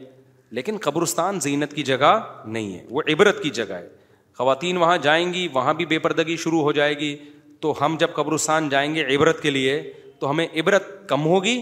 لیکن 0.60 0.78
قبرستان 0.82 1.40
زینت 1.40 1.74
کی 1.74 1.84
جگہ 1.92 2.20
نہیں 2.46 2.74
ہے 2.78 2.86
وہ 2.92 3.02
عبرت 3.14 3.44
کی 3.44 3.50
جگہ 3.62 3.74
ہے 3.74 3.88
خواتین 4.38 4.78
وہاں 4.78 4.98
جائیں 5.04 5.34
گی 5.34 5.48
وہاں 5.54 5.74
بھی 5.74 5.86
بے 5.86 6.00
پردگی 6.00 6.36
شروع 6.44 6.62
ہو 6.64 6.72
جائے 6.82 6.98
گی 7.00 7.16
تو 7.62 7.74
ہم 7.82 7.96
جب 8.00 8.14
قبرستان 8.16 8.70
جائیں 8.70 8.94
گے 8.96 9.04
عبرت 9.16 9.42
کے 9.42 9.50
لیے 9.50 9.82
تو 10.20 10.30
ہمیں 10.30 10.46
عبرت 10.62 10.88
کم 11.10 11.26
ہوگی 11.26 11.62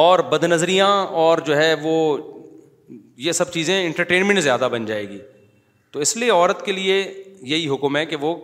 اور 0.00 0.18
بد 0.30 0.44
نظریاں 0.44 0.88
اور 1.22 1.38
جو 1.46 1.56
ہے 1.56 1.72
وہ 1.82 1.94
یہ 3.24 3.32
سب 3.32 3.52
چیزیں 3.52 3.74
انٹرٹینمنٹ 3.84 4.38
زیادہ 4.42 4.68
بن 4.72 4.84
جائے 4.86 5.08
گی 5.08 5.18
تو 5.92 6.00
اس 6.00 6.16
لیے 6.16 6.30
عورت 6.30 6.64
کے 6.64 6.72
لیے 6.72 7.00
یہی 7.50 7.68
حکم 7.68 7.96
ہے 7.96 8.04
کہ 8.06 8.16
وہ 8.20 8.34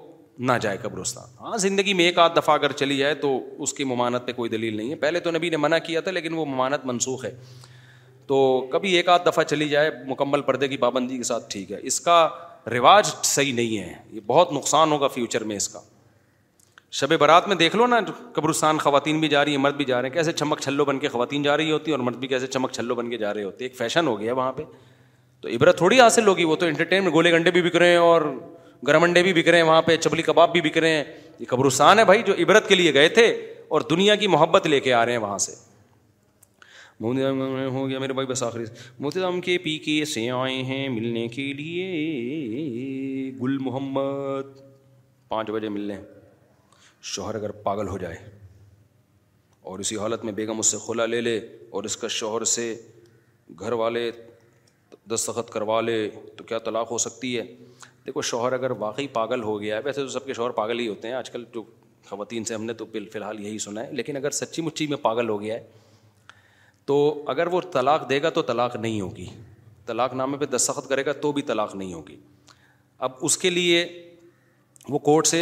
نہ 0.48 0.52
جائے 0.62 0.76
قبرستان 0.82 1.28
ہاں 1.44 1.56
زندگی 1.58 1.92
میں 2.00 2.04
ایک 2.04 2.18
آدھ 2.18 2.36
دفعہ 2.36 2.54
اگر 2.58 2.72
چلی 2.82 2.96
جائے 2.96 3.14
تو 3.22 3.38
اس 3.62 3.72
کی 3.74 3.84
ممانت 3.92 4.26
پہ 4.26 4.32
کوئی 4.32 4.50
دلیل 4.50 4.76
نہیں 4.76 4.90
ہے 4.90 4.94
پہلے 5.04 5.20
تو 5.20 5.30
نبی 5.30 5.48
نے 5.50 5.56
منع 5.56 5.78
کیا 5.86 6.00
تھا 6.00 6.10
لیکن 6.10 6.34
وہ 6.34 6.44
ممانت 6.46 6.84
منسوخ 6.86 7.24
ہے 7.24 7.30
تو 8.26 8.38
کبھی 8.72 8.92
ایک 8.96 9.08
آدھ 9.08 9.22
دفعہ 9.26 9.44
چلی 9.44 9.68
جائے 9.68 9.90
مکمل 10.06 10.42
پردے 10.50 10.68
کی 10.68 10.76
پابندی 10.84 11.16
کے 11.18 11.22
ساتھ 11.32 11.50
ٹھیک 11.52 11.72
ہے 11.72 11.78
اس 11.92 12.00
کا 12.00 12.18
رواج 12.72 13.08
صحیح 13.24 13.52
نہیں 13.54 13.78
ہے 13.78 13.92
یہ 14.12 14.20
بہت 14.26 14.52
نقصان 14.52 14.92
ہوگا 14.92 15.08
فیوچر 15.14 15.44
میں 15.50 15.56
اس 15.56 15.68
کا 15.68 15.80
شب 16.98 17.12
برات 17.20 17.48
میں 17.48 17.56
دیکھ 17.56 17.76
لو 17.76 17.86
نا 17.86 17.98
قبرستان 18.34 18.78
خواتین 18.78 19.18
بھی 19.20 19.28
جا 19.28 19.44
رہی 19.44 19.50
ہیں 19.52 19.58
مرد 19.62 19.74
بھی 19.76 19.84
جا 19.84 20.00
رہے 20.02 20.08
ہیں 20.08 20.14
کیسے 20.14 20.32
چمک 20.32 20.60
چھلو 20.64 20.84
بن 20.84 20.98
کے 20.98 21.08
خواتین 21.08 21.42
جا 21.42 21.56
رہی 21.56 21.70
ہوتی 21.72 21.90
ہیں 21.90 21.98
اور 21.98 22.04
مرد 22.04 22.16
بھی 22.20 22.28
کیسے 22.28 22.46
چمک 22.46 22.70
چھلو 22.72 22.94
بن 22.94 23.10
کے 23.10 23.18
جا 23.18 23.32
رہے 23.34 23.44
ہوتے 23.44 23.64
ہیں 23.64 23.70
ایک 23.70 23.78
فیشن 23.78 24.06
ہو 24.06 24.18
گیا 24.20 24.34
وہاں 24.34 24.52
پہ 24.56 24.62
تو 25.40 25.48
عبرت 25.48 25.76
تھوڑی 25.78 26.00
حاصل 26.00 26.26
ہوگی 26.26 26.44
وہ 26.44 26.56
تو 26.62 26.66
انٹرٹین 26.66 27.10
گولے 27.12 27.32
گنڈے 27.32 27.50
بھی 27.50 27.62
بک 27.62 27.76
رہے 27.76 27.90
ہیں 27.90 27.96
اور 27.96 28.22
گرم 28.86 29.02
انڈے 29.04 29.22
بھی 29.22 29.32
بک 29.42 29.48
رہے 29.48 29.58
ہیں 29.60 29.66
وہاں 29.66 29.82
پہ 29.82 29.96
چپلی 29.96 30.22
کباب 30.22 30.52
بھی 30.52 30.60
بک 30.70 30.78
رہے 30.78 30.96
ہیں 30.96 31.04
یہ 31.40 31.46
قبرستان 31.48 31.98
ہے 31.98 32.04
بھائی 32.04 32.22
جو 32.26 32.34
عبرت 32.44 32.68
کے 32.68 32.74
لیے 32.74 32.94
گئے 32.94 33.08
تھے 33.18 33.26
اور 33.76 33.80
دنیا 33.90 34.14
کی 34.16 34.26
محبت 34.34 34.66
لے 34.66 34.80
کے 34.80 34.92
آ 34.94 35.04
رہے 35.06 35.12
ہیں 35.12 35.20
وہاں 35.20 35.38
سے 35.48 35.54
بہت 37.02 37.16
ہو 37.72 37.88
گیا 37.88 37.98
میرے 37.98 38.12
بھائی 38.12 38.26
بس 38.26 38.42
آخری 38.42 38.64
محتظام 39.00 39.40
کے 39.40 39.56
پی 39.64 39.76
کے 39.84 40.04
سے 40.12 40.28
آئے 40.36 40.62
ہیں 40.70 40.88
ملنے 40.88 41.26
کے 41.36 41.42
لیے 41.58 41.90
گل 43.42 43.56
محمد 43.66 44.56
پانچ 45.28 45.50
بجے 45.54 45.68
ملنے 45.68 45.96
شوہر 47.14 47.34
اگر 47.34 47.50
پاگل 47.62 47.88
ہو 47.88 47.98
جائے 47.98 48.16
اور 49.70 49.78
اسی 49.78 49.96
حالت 49.98 50.24
میں 50.24 50.32
بیگم 50.32 50.58
اس 50.58 50.66
سے 50.70 50.76
کھلا 50.86 51.06
لے 51.06 51.20
لے 51.20 51.38
اور 51.76 51.84
اس 51.84 51.96
کا 51.96 52.08
شوہر 52.16 52.44
سے 52.54 52.74
گھر 53.60 53.72
والے 53.82 54.10
دستخط 55.14 55.50
کروا 55.50 55.80
لے 55.80 55.98
تو 56.36 56.44
کیا 56.44 56.58
طلاق 56.64 56.90
ہو 56.90 56.98
سکتی 57.04 57.36
ہے 57.38 57.42
دیکھو 58.06 58.22
شوہر 58.32 58.52
اگر 58.52 58.70
واقعی 58.78 59.06
پاگل 59.12 59.42
ہو 59.42 59.60
گیا 59.60 59.76
ہے 59.76 59.80
ویسے 59.84 60.00
تو 60.02 60.08
سب 60.18 60.26
کے 60.26 60.32
شوہر 60.34 60.50
پاگل 60.60 60.78
ہی 60.80 60.88
ہوتے 60.88 61.08
ہیں 61.08 61.14
آج 61.14 61.30
کل 61.30 61.44
جو 61.54 61.62
خواتین 62.08 62.44
سے 62.44 62.54
ہم 62.54 62.64
نے 62.64 62.72
تو 62.72 62.84
فی 62.92 62.98
الحال 63.14 63.44
یہی 63.44 63.58
سنا 63.68 63.84
ہے 63.86 63.92
لیکن 63.94 64.16
اگر 64.16 64.30
سچی 64.40 64.62
مچی 64.62 64.86
میں 64.86 64.96
پاگل 65.02 65.28
ہو 65.28 65.40
گیا 65.40 65.54
ہے 65.54 65.86
تو 66.88 66.94
اگر 67.28 67.46
وہ 67.52 67.60
طلاق 67.72 68.08
دے 68.10 68.20
گا 68.22 68.28
تو 68.36 68.42
طلاق 68.50 68.76
نہیں 68.76 69.00
ہوگی 69.00 69.24
طلاق 69.86 70.12
نامے 70.20 70.36
پہ 70.38 70.44
دستخط 70.56 70.88
کرے 70.88 71.04
گا 71.06 71.12
تو 71.24 71.32
بھی 71.38 71.42
طلاق 71.50 71.74
نہیں 71.74 71.92
ہوگی 71.94 72.16
اب 73.06 73.18
اس 73.28 73.36
کے 73.38 73.50
لیے 73.50 73.84
وہ 74.88 74.98
کورٹ 75.08 75.26
سے 75.26 75.40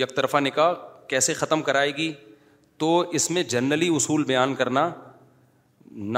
یک 0.00 0.14
طرفہ 0.16 0.38
نکاح 0.48 0.72
کیسے 1.08 1.34
ختم 1.34 1.62
کرائے 1.68 1.94
گی 1.96 2.12
تو 2.82 2.90
اس 3.18 3.30
میں 3.30 3.42
جنرلی 3.54 3.88
اصول 3.96 4.24
بیان 4.32 4.54
کرنا 4.54 4.88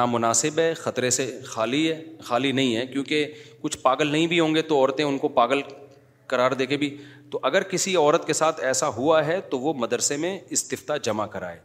نامناسب 0.01 0.59
ہے 0.59 0.73
خطرے 0.83 1.11
سے 1.21 1.31
خالی 1.47 1.85
ہے 1.93 2.03
خالی 2.25 2.53
نہیں 2.61 2.77
ہے 2.77 2.87
کیونکہ 2.87 3.33
کچھ 3.61 3.79
پاگل 3.83 4.11
نہیں 4.13 4.27
بھی 4.27 4.41
ہوں 4.41 4.55
گے 4.55 4.63
تو 4.73 4.79
عورتیں 4.79 5.05
ان 5.05 5.19
کو 5.19 5.29
پاگل 5.39 5.61
قرار 6.33 6.53
دے 6.63 6.67
کے 6.67 6.77
بھی 6.85 6.97
تو 7.31 7.39
اگر 7.51 7.63
کسی 7.75 7.97
عورت 7.97 8.27
کے 8.27 8.33
ساتھ 8.43 8.61
ایسا 8.73 8.89
ہوا 8.97 9.25
ہے 9.27 9.41
تو 9.51 9.59
وہ 9.61 9.75
مدرسے 9.85 10.17
میں 10.27 10.39
استفتا 10.57 10.97
جمع 11.11 11.27
کرائے 11.37 11.59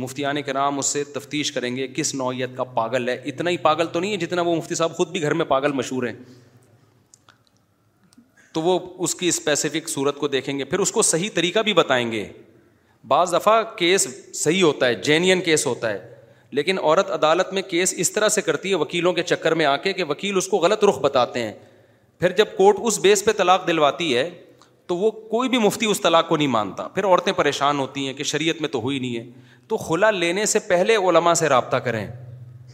مفتی 0.00 0.24
آنے 0.24 0.42
کے 0.42 0.52
نام 0.52 0.78
اس 0.78 0.86
سے 0.92 1.02
تفتیش 1.14 1.52
کریں 1.52 1.74
گے 1.76 1.86
کس 1.96 2.14
نوعیت 2.14 2.56
کا 2.56 2.64
پاگل 2.74 3.08
ہے 3.08 3.14
اتنا 3.30 3.50
ہی 3.50 3.56
پاگل 3.62 3.86
تو 3.92 4.00
نہیں 4.00 4.12
ہے 4.12 4.16
جتنا 4.16 4.42
وہ 4.46 4.54
مفتی 4.56 4.74
صاحب 4.74 4.96
خود 4.96 5.08
بھی 5.12 5.22
گھر 5.22 5.34
میں 5.34 5.44
پاگل 5.44 5.72
مشہور 5.72 6.06
ہیں 6.06 6.12
تو 8.52 8.60
وہ 8.62 8.78
اس 9.04 9.14
کی 9.14 9.28
اسپیسیفک 9.28 9.88
صورت 9.88 10.16
کو 10.18 10.28
دیکھیں 10.28 10.58
گے 10.58 10.64
پھر 10.64 10.78
اس 10.78 10.92
کو 10.92 11.02
صحیح 11.02 11.30
طریقہ 11.34 11.58
بھی 11.64 11.72
بتائیں 11.74 12.10
گے 12.12 12.26
بعض 13.08 13.32
دفعہ 13.34 13.62
کیس 13.76 14.06
صحیح 14.38 14.62
ہوتا 14.62 14.86
ہے 14.86 14.94
جینین 15.04 15.40
کیس 15.42 15.66
ہوتا 15.66 15.90
ہے 15.92 16.10
لیکن 16.56 16.78
عورت 16.78 17.10
عدالت 17.10 17.52
میں 17.52 17.62
کیس 17.70 17.94
اس 17.96 18.10
طرح 18.12 18.28
سے 18.28 18.42
کرتی 18.42 18.70
ہے 18.70 18.74
وکیلوں 18.80 19.12
کے 19.12 19.22
چکر 19.22 19.54
میں 19.60 19.66
آ 19.66 19.76
کے 19.86 19.92
کہ 19.92 20.04
وکیل 20.08 20.36
اس 20.36 20.48
کو 20.48 20.56
غلط 20.58 20.84
رخ 20.84 20.98
بتاتے 21.00 21.42
ہیں 21.42 21.52
پھر 22.20 22.32
جب 22.36 22.56
کورٹ 22.56 22.76
اس 22.86 22.98
بیس 23.02 23.24
پہ 23.24 23.32
طلاق 23.38 23.66
دلواتی 23.66 24.16
ہے 24.16 24.28
تو 24.86 24.96
وہ 24.96 25.10
کوئی 25.30 25.48
بھی 25.48 25.58
مفتی 25.58 25.86
اس 25.86 26.00
طلاق 26.00 26.28
کو 26.28 26.36
نہیں 26.36 26.48
مانتا 26.48 26.86
پھر 26.94 27.04
عورتیں 27.06 27.32
پریشان 27.32 27.78
ہوتی 27.78 28.06
ہیں 28.06 28.12
کہ 28.14 28.24
شریعت 28.30 28.60
میں 28.60 28.68
تو 28.68 28.80
ہوئی 28.82 28.98
نہیں 28.98 29.16
ہے 29.16 29.24
تو 29.68 29.76
خلا 29.76 30.10
لینے 30.10 30.44
سے 30.52 30.58
پہلے 30.68 30.96
علما 31.08 31.34
سے 31.42 31.48
رابطہ 31.48 31.76
کریں 31.84 32.06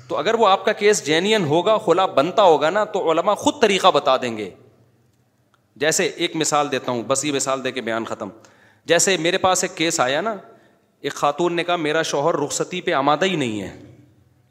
تو 0.08 0.16
اگر 0.18 0.34
وہ 0.38 0.46
آپ 0.48 0.64
کا 0.64 0.72
کیس 0.72 1.04
جینین 1.06 1.44
ہوگا 1.46 1.76
خلا 1.84 2.06
بنتا 2.18 2.42
ہوگا 2.42 2.70
نا 2.70 2.84
تو 2.92 3.10
علما 3.10 3.34
خود 3.44 3.60
طریقہ 3.62 3.88
بتا 3.94 4.16
دیں 4.22 4.36
گے 4.36 4.50
جیسے 5.80 6.04
ایک 6.26 6.36
مثال 6.36 6.70
دیتا 6.72 6.92
ہوں 6.92 7.02
بس 7.06 7.24
یہ 7.24 7.32
مثال 7.32 7.64
دے 7.64 7.72
کے 7.72 7.80
بیان 7.88 8.04
ختم 8.04 8.28
جیسے 8.92 9.16
میرے 9.20 9.38
پاس 9.38 9.62
ایک 9.64 9.76
کیس 9.76 10.00
آیا 10.00 10.20
نا 10.20 10.34
ایک 11.06 11.14
خاتون 11.14 11.54
نے 11.56 11.64
کہا 11.64 11.76
میرا 11.76 12.02
شوہر 12.10 12.36
رخصتی 12.44 12.80
پہ 12.82 12.92
آمادہ 13.00 13.24
ہی 13.24 13.36
نہیں 13.36 13.60
ہے 13.62 13.70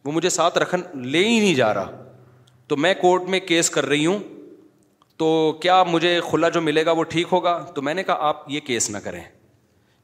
وہ 0.06 0.12
مجھے 0.12 0.30
ساتھ 0.30 0.58
رکھن 0.58 0.82
لے 1.06 1.26
ہی 1.28 1.40
نہیں 1.40 1.56
جا 1.56 1.74
رہا 1.74 2.04
تو 2.68 2.76
میں 2.78 2.94
کورٹ 3.02 3.24
میں 3.30 3.40
کیس 3.46 3.70
کر 3.70 3.86
رہی 3.86 4.06
ہوں 4.06 4.20
تو 5.20 5.28
کیا 5.62 5.82
مجھے 5.84 6.20
کھلا 6.30 6.50
جو 6.50 6.62
ملے 6.62 6.86
گا 6.86 6.92
وہ 6.98 7.04
ٹھیک 7.12 7.28
ہوگا 7.32 7.58
تو 7.76 7.82
میں 7.82 7.94
نے 7.94 8.04
کہا 8.04 8.28
آپ 8.28 8.44
یہ 8.52 8.60
کیس 8.66 8.90
نہ 8.90 8.98
کریں 9.04 9.22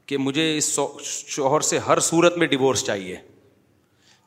کہ 0.06 0.18
مجھے 0.18 0.56
اس 0.57 0.80
شوہر 1.03 1.61
سے 1.72 1.80
ہر 1.88 1.99
صورت 2.07 2.38
میں 2.38 2.48
ڈیورس 2.48 2.84
چاہیے 2.85 3.15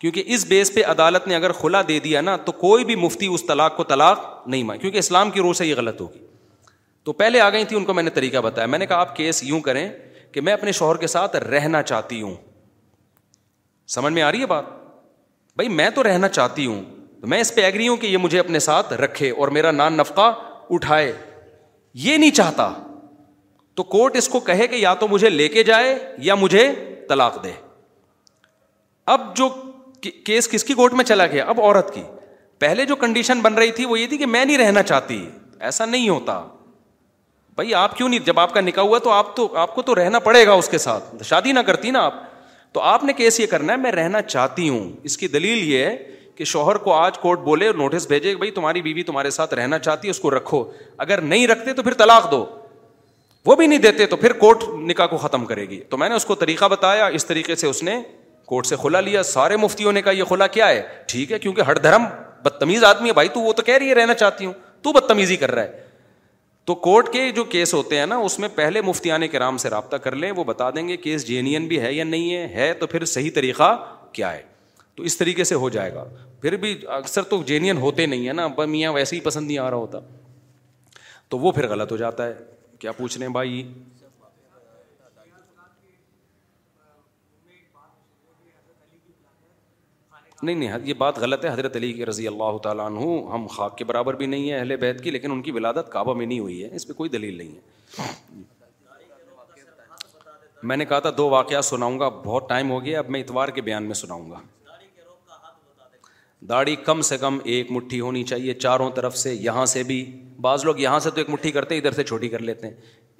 کیونکہ 0.00 0.22
اس 0.34 0.44
بیس 0.46 0.72
پہ 0.74 0.82
عدالت 0.90 1.26
نے 1.28 1.34
اگر 1.36 1.52
کھلا 1.60 1.80
دے 1.88 1.98
دیا 2.04 2.20
نا 2.20 2.36
تو 2.44 2.52
کوئی 2.52 2.84
بھی 2.84 2.94
مفتی 2.96 3.26
اس 3.34 3.46
طلاق 3.46 3.76
کو 3.76 3.84
طلاق 3.94 4.18
نہیں 4.46 4.62
مان 4.70 4.78
کیونکہ 4.78 4.98
اسلام 4.98 5.30
کی 5.30 5.40
روح 5.42 5.52
سے 5.60 5.66
یہ 5.66 5.74
غلط 5.76 6.00
ہوگی 6.00 6.18
تو 7.04 7.12
پہلے 7.22 7.40
آ 7.40 7.48
گئی 7.50 7.64
تھی 7.64 7.76
ان 7.76 7.84
کو 7.84 7.92
میں 7.94 8.02
نے 8.02 8.10
طریقہ 8.10 8.38
بتایا 8.46 8.66
میں 8.66 8.78
نے 8.78 8.86
کہا 8.86 8.96
آپ 9.00 9.14
کیس 9.16 9.42
یوں 9.44 9.60
کریں 9.68 9.88
کہ 10.32 10.40
میں 10.40 10.52
اپنے 10.52 10.72
شوہر 10.78 10.96
کے 11.00 11.06
ساتھ 11.06 11.36
رہنا 11.50 11.82
چاہتی 11.82 12.20
ہوں 12.22 12.34
سمجھ 13.96 14.12
میں 14.12 14.22
آ 14.22 14.30
رہی 14.32 14.40
ہے 14.40 14.46
بات 14.46 14.64
بھائی 15.56 15.68
میں 15.68 15.88
تو 15.94 16.02
رہنا 16.02 16.28
چاہتی 16.28 16.66
ہوں 16.66 16.82
میں 17.32 17.38
اس 17.40 17.54
پہ 17.54 17.60
ایگری 17.64 17.86
ہوں 17.88 17.96
کہ 17.96 18.06
یہ 18.06 18.18
مجھے 18.18 18.38
اپنے 18.38 18.58
ساتھ 18.58 18.92
رکھے 18.92 19.30
اور 19.36 19.48
میرا 19.56 19.70
نان 19.70 19.92
نفقہ 19.96 20.30
اٹھائے 20.74 21.12
یہ 22.04 22.16
نہیں 22.16 22.30
چاہتا 22.34 22.72
تو 23.76 23.82
کورٹ 23.94 24.16
اس 24.16 24.28
کو 24.28 24.40
کہے 24.40 24.66
کہ 24.66 24.76
یا 24.76 24.94
تو 25.00 25.08
مجھے 25.08 25.30
لے 25.30 25.48
کے 25.48 25.62
جائے 25.64 25.96
یا 26.26 26.34
مجھے 26.34 26.70
طلاق 27.08 27.42
دے 27.44 27.52
اب 29.14 29.34
جو 29.36 29.48
کیس 30.24 30.48
کس 30.50 30.64
کی 30.64 30.74
کورٹ 30.74 30.92
میں 30.94 31.04
چلا 31.04 31.26
گیا 31.26 31.44
اب 31.48 31.60
عورت 31.60 31.92
کی 31.94 32.02
پہلے 32.58 32.84
جو 32.86 32.96
کنڈیشن 32.96 33.40
بن 33.42 33.54
رہی 33.54 33.70
تھی 33.72 33.84
وہ 33.84 33.98
یہ 34.00 34.06
تھی 34.06 34.16
کہ 34.18 34.26
میں 34.26 34.44
نہیں 34.44 34.58
رہنا 34.58 34.82
چاہتی 34.82 35.24
ایسا 35.66 35.84
نہیں 35.84 36.08
ہوتا 36.08 36.42
بھائی 37.56 37.74
آپ 37.74 37.96
کیوں 37.96 38.08
نہیں 38.08 38.20
جب 38.24 38.40
آپ 38.40 38.54
کا 38.54 38.60
نکاح 38.60 38.84
ہوا 38.84 38.98
تو 39.04 39.10
آپ 39.10 39.34
تو 39.36 39.48
آپ 39.58 39.74
کو 39.74 39.82
تو 39.82 39.94
رہنا 39.94 40.18
پڑے 40.28 40.46
گا 40.46 40.52
اس 40.62 40.68
کے 40.68 40.78
ساتھ 40.78 41.22
شادی 41.24 41.52
نہ 41.52 41.60
کرتی 41.66 41.90
نا 41.90 42.02
آپ 42.04 42.14
تو 42.72 42.80
آپ 42.80 43.04
نے 43.04 43.12
کیس 43.16 43.38
یہ 43.40 43.46
کرنا 43.50 43.72
ہے 43.72 43.78
میں 43.78 43.92
رہنا 43.92 44.22
چاہتی 44.22 44.68
ہوں 44.68 44.90
اس 45.10 45.16
کی 45.18 45.28
دلیل 45.28 45.62
یہ 45.72 45.84
ہے 45.84 45.96
کہ 46.36 46.44
شوہر 46.44 46.76
کو 46.86 46.92
آج 46.94 47.18
کورٹ 47.18 47.38
بولے 47.44 47.70
نوٹس 47.76 48.06
بھیجے 48.08 48.30
کہ 48.32 48.36
بھائی 48.38 48.50
تمہاری 48.58 48.82
بیوی 48.82 49.02
تمہارے 49.02 49.30
ساتھ 49.30 49.52
رہنا 49.54 49.78
چاہتی 49.78 50.08
ہے 50.08 50.10
اس 50.10 50.18
کو 50.20 50.30
رکھو 50.30 50.62
اگر 51.04 51.20
نہیں 51.20 51.46
رکھتے 51.46 51.72
تو 51.74 51.82
پھر 51.82 51.94
طلاق 52.02 52.30
دو 52.30 52.44
وہ 53.46 53.54
بھی 53.56 53.66
نہیں 53.66 53.78
دیتے 53.78 54.06
تو 54.06 54.16
پھر 54.16 54.32
کورٹ 54.38 54.62
نکاح 54.90 55.06
کو 55.06 55.16
ختم 55.18 55.44
کرے 55.46 55.62
گی 55.68 55.78
تو 55.90 55.96
میں 55.98 56.08
نے 56.08 56.14
اس 56.14 56.24
کو 56.24 56.34
طریقہ 56.34 56.64
بتایا 56.70 57.06
اس 57.18 57.26
طریقے 57.26 57.54
سے 57.56 57.66
اس 57.66 57.82
نے 57.82 57.96
کورٹ 58.46 58.66
سے 58.66 58.76
کھلا 58.80 59.00
لیا 59.00 59.22
سارے 59.32 59.56
مفتیوں 59.56 59.92
نے 59.92 60.02
کہا 60.02 60.12
یہ 60.12 60.24
کھلا 60.28 60.46
کیا 60.56 60.68
ہے 60.68 60.82
ٹھیک 61.08 61.32
ہے 61.32 61.38
کیونکہ 61.38 61.60
ہر 61.70 61.78
دھرم 61.86 62.04
بدتمیز 62.44 62.84
آدمی 62.84 63.08
ہے 63.08 63.12
بھائی 63.14 63.28
تو 63.34 63.40
وہ 63.40 63.52
تو 63.52 63.62
کہہ 63.66 63.76
رہی 63.78 63.88
ہے 63.90 63.94
رہنا 63.94 64.14
چاہتی 64.14 64.46
ہوں 64.46 64.52
تو 64.82 64.92
بدتمیزی 64.92 65.36
کر 65.36 65.50
رہا 65.54 65.62
ہے 65.62 65.84
تو 66.66 66.74
کورٹ 66.88 67.08
کے 67.12 67.30
جو 67.32 67.44
کیس 67.54 67.72
ہوتے 67.74 67.98
ہیں 67.98 68.06
نا 68.06 68.16
اس 68.28 68.38
میں 68.38 68.48
پہلے 68.54 68.80
مفتیان 68.82 69.20
کرام 69.20 69.28
کے 69.32 69.38
رام 69.38 69.56
سے 69.58 69.70
رابطہ 69.70 69.96
کر 70.06 70.14
لیں 70.22 70.30
وہ 70.36 70.44
بتا 70.44 70.68
دیں 70.76 70.86
گے 70.88 70.96
کیس 71.06 71.26
جے 71.28 71.40
این 71.46 71.66
بھی 71.68 71.80
ہے 71.80 71.92
یا 71.92 72.04
نہیں 72.04 72.34
ہے 72.34 72.46
ہے 72.54 72.72
تو 72.80 72.86
پھر 72.94 73.04
صحیح 73.14 73.30
طریقہ 73.34 73.74
کیا 74.12 74.32
ہے 74.32 74.42
تو 74.96 75.02
اس 75.08 75.16
طریقے 75.18 75.44
سے 75.44 75.54
ہو 75.62 75.68
جائے 75.68 75.92
گا 75.94 76.04
پھر 76.40 76.56
بھی 76.60 76.76
اکثر 76.96 77.22
تو 77.30 77.42
جینین 77.46 77.78
ہوتے 77.78 78.06
نہیں 78.06 78.26
ہیں 78.26 78.32
نا 78.34 78.46
میاں 78.68 78.92
ویسے 78.92 79.16
ہی 79.16 79.20
پسند 79.20 79.46
نہیں 79.46 79.58
آ 79.58 79.70
رہا 79.70 79.76
ہوتا 79.78 79.98
تو 81.30 81.38
وہ 81.38 81.52
پھر 81.52 81.68
غلط 81.68 81.92
ہو 81.92 81.96
جاتا 82.02 82.26
ہے 82.26 82.34
کیا 82.78 82.92
پوچھ 82.96 83.16
رہے 83.18 83.26
ہیں 83.26 83.32
بھائی 83.32 83.62
نہیں 90.42 90.54
نہیں 90.54 90.68
یہ 90.86 90.94
بات 90.94 91.18
غلط 91.18 91.44
ہے 91.44 91.50
حضرت 91.52 91.76
علی 91.76 91.92
کی 91.92 92.06
رضی 92.06 92.26
اللہ 92.28 92.58
تعالیٰ 92.62 92.86
عنہ 92.86 92.98
ہم 93.34 93.46
خاک 93.52 93.76
کے 93.78 93.84
برابر 93.90 94.14
بھی 94.22 94.26
نہیں 94.26 94.50
ہیں 94.50 94.58
اہل 94.58 94.76
بیت 94.82 95.02
کی 95.04 95.10
لیکن 95.10 95.30
ان 95.32 95.42
کی 95.42 95.50
ولادت 95.58 95.92
کعبہ 95.92 96.14
میں 96.14 96.26
نہیں 96.26 96.38
ہوئی 96.40 96.62
ہے 96.62 96.68
اس 96.76 96.86
پہ 96.88 96.92
کوئی 96.98 97.10
دلیل 97.10 97.38
نہیں 97.38 97.54
ہے 97.54 98.44
میں 100.62 100.76
نے 100.76 100.84
کہا 100.84 100.98
تھا 100.98 101.10
دو 101.16 101.28
واقعات 101.30 101.64
سناؤں 101.64 101.98
گا 102.00 102.08
بہت 102.24 102.48
ٹائم 102.48 102.70
ہو 102.70 102.84
گیا 102.84 102.98
اب 102.98 103.10
میں 103.10 103.20
اتوار 103.22 103.48
کے 103.48 103.60
بیان 103.70 103.84
میں 103.84 103.94
سناؤں 104.02 104.30
گا 104.30 104.38
داڑھی 106.48 106.74
کم 106.84 107.00
سے 107.02 107.16
کم 107.18 107.38
ایک 107.54 107.70
مٹھی 107.72 108.00
ہونی 108.00 108.22
چاہیے 108.24 108.52
چاروں 108.54 108.90
طرف 108.94 109.16
سے 109.18 109.32
یہاں 109.34 109.64
سے 109.72 109.82
بھی 109.82 110.04
بعض 110.42 110.64
لوگ 110.64 110.78
یہاں 110.78 110.98
سے 111.06 111.10
تو 111.10 111.18
ایک 111.20 111.30
مٹھی 111.30 111.50
کرتے 111.52 111.74
ہیں 111.74 111.80
ادھر 111.80 111.92
سے 111.92 112.04
چھوٹی 112.04 112.28
کر 112.28 112.42
لیتے 112.48 112.66
ہیں 112.66 112.74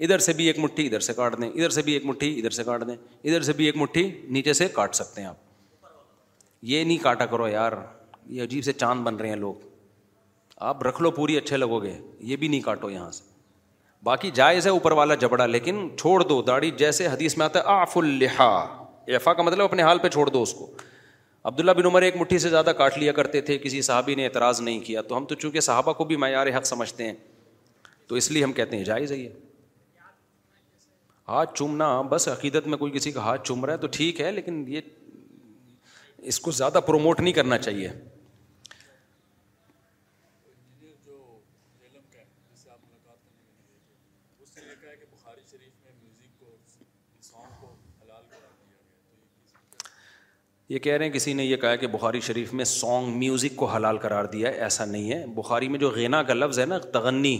ادھر 0.05 0.19
سے 0.27 0.33
بھی 0.41 0.47
ایک 0.47 0.59
مٹھی 0.59 0.87
ادھر 0.87 1.01
سے 1.09 1.13
کاٹ 1.15 1.39
دیں 1.41 1.49
ادھر 1.49 1.69
سے 1.79 1.83
بھی 1.83 1.93
ایک 1.95 2.05
مٹھی 2.07 2.39
ادھر 2.39 2.51
سے 2.59 2.65
کاٹ 2.65 2.87
دیں 2.89 2.95
ادھر 3.25 3.43
سے 3.43 3.53
بھی 3.61 3.65
ایک 3.67 3.77
مٹھی 3.77 4.09
نیچے 4.37 4.53
سے 4.61 4.69
کاٹ 4.73 4.95
سکتے 4.95 5.21
ہیں 5.21 5.29
آپ 5.29 5.95
یہ 6.73 6.85
نہیں 6.85 6.99
کاٹا 7.03 7.27
کرو 7.33 7.49
یار 7.49 7.73
یہ 8.37 8.43
عجیب 8.43 8.65
سے 8.65 8.73
چاند 8.73 9.05
بن 9.05 9.17
رہے 9.17 9.29
ہیں 9.29 9.37
لوگ 9.37 9.65
آپ 10.73 10.83
رکھ 10.87 11.03
لو 11.03 11.11
پوری 11.21 11.37
اچھے 11.37 11.57
لگو 11.57 11.83
گے 11.83 11.99
یہ 12.29 12.37
بھی 12.37 12.49
نہیں 12.49 12.61
کاٹو 12.61 12.91
یہاں 12.91 13.11
سے 13.11 13.25
باقی 14.05 14.31
جائز 14.35 14.67
ہے 14.67 14.71
اوپر 14.71 14.93
والا 15.01 15.15
جبڑا 15.25 15.47
لیکن 15.47 15.89
چھوڑ 15.99 16.23
دو 16.25 16.41
داڑھی 16.47 16.71
جیسے 16.79 17.07
حدیث 17.07 17.37
میں 17.39 17.45
آتا 17.47 17.59
ہے 17.59 17.65
آف 17.81 17.97
الحا 17.99 18.53
ایفا 19.15 19.33
کا 19.35 19.43
مطلب 19.43 19.65
اپنے 19.65 19.83
حال 19.83 19.99
پہ 20.03 20.09
چھوڑ 20.17 20.29
دو 20.29 20.43
اس 20.43 20.53
کو 20.55 20.71
عبداللہ 21.49 21.73
بن 21.79 21.87
عمر 21.87 22.03
ایک 22.03 22.17
مٹھی 22.17 22.39
سے 22.39 22.49
زیادہ 22.51 22.73
کاٹ 22.79 22.97
لیا 22.99 23.13
کرتے 23.17 23.41
تھے 23.49 23.57
کسی 23.63 23.81
صحابی 23.89 24.15
نے 24.15 24.25
اعتراض 24.27 24.61
نہیں 24.61 24.81
کیا 24.85 25.03
تو 25.09 25.17
ہم 25.17 25.25
تو 25.25 25.35
چونکہ 25.43 25.61
صحابہ 25.67 25.93
کو 25.99 26.05
بھی 26.05 26.17
معیار 26.23 26.47
حق 26.57 26.65
سمجھتے 26.67 27.05
ہیں 27.07 27.13
تو 28.09 28.15
اس 28.21 28.31
لیے 28.31 28.43
ہم 28.45 28.53
کہتے 28.53 28.77
ہیں 28.77 28.85
جائز 28.85 29.13
ہے 29.13 29.17
یہ 29.17 29.29
ہاتھ 31.29 31.55
چومنا 31.59 31.91
بس 32.11 32.27
عقیدت 32.29 32.67
میں 32.73 32.79
کوئی 32.79 32.93
کسی 32.93 33.13
کا 33.13 33.21
ہاتھ 33.25 33.45
چوم 33.49 33.65
رہا 33.65 33.73
ہے 33.73 33.79
تو 33.79 33.87
ٹھیک 33.97 34.21
ہے 34.21 34.33
لیکن 34.33 34.65
یہ 34.69 34.81
اس 36.33 36.41
کو 36.41 36.51
زیادہ 36.63 36.81
پروموٹ 36.87 37.21
نہیں 37.21 37.33
کرنا 37.35 37.59
چاہیے 37.59 37.89
یہ 50.69 50.79
کہہ 50.83 50.93
رہے 50.95 51.05
ہیں 51.07 51.13
کسی 51.13 51.33
نے 51.35 51.45
یہ 51.45 51.57
کہا 51.57 51.75
کہ 51.77 51.87
بخاری 51.87 52.21
شریف 52.27 52.53
میں 52.55 52.65
سانگ 52.65 53.19
میوزک 53.19 53.55
کو 53.57 53.67
حلال 53.75 53.99
قرار 53.99 54.25
دیا 54.33 54.49
ہے 54.51 54.55
ایسا 54.63 54.85
نہیں 54.85 55.11
ہے 55.13 55.25
بخاری 55.35 55.69
میں 55.69 55.79
جو 55.79 55.91
غینا 55.97 56.23
کا 56.31 56.35
لفظ 56.35 56.59
ہے 56.59 56.65
نا 56.67 56.79
تغنی 56.93 57.37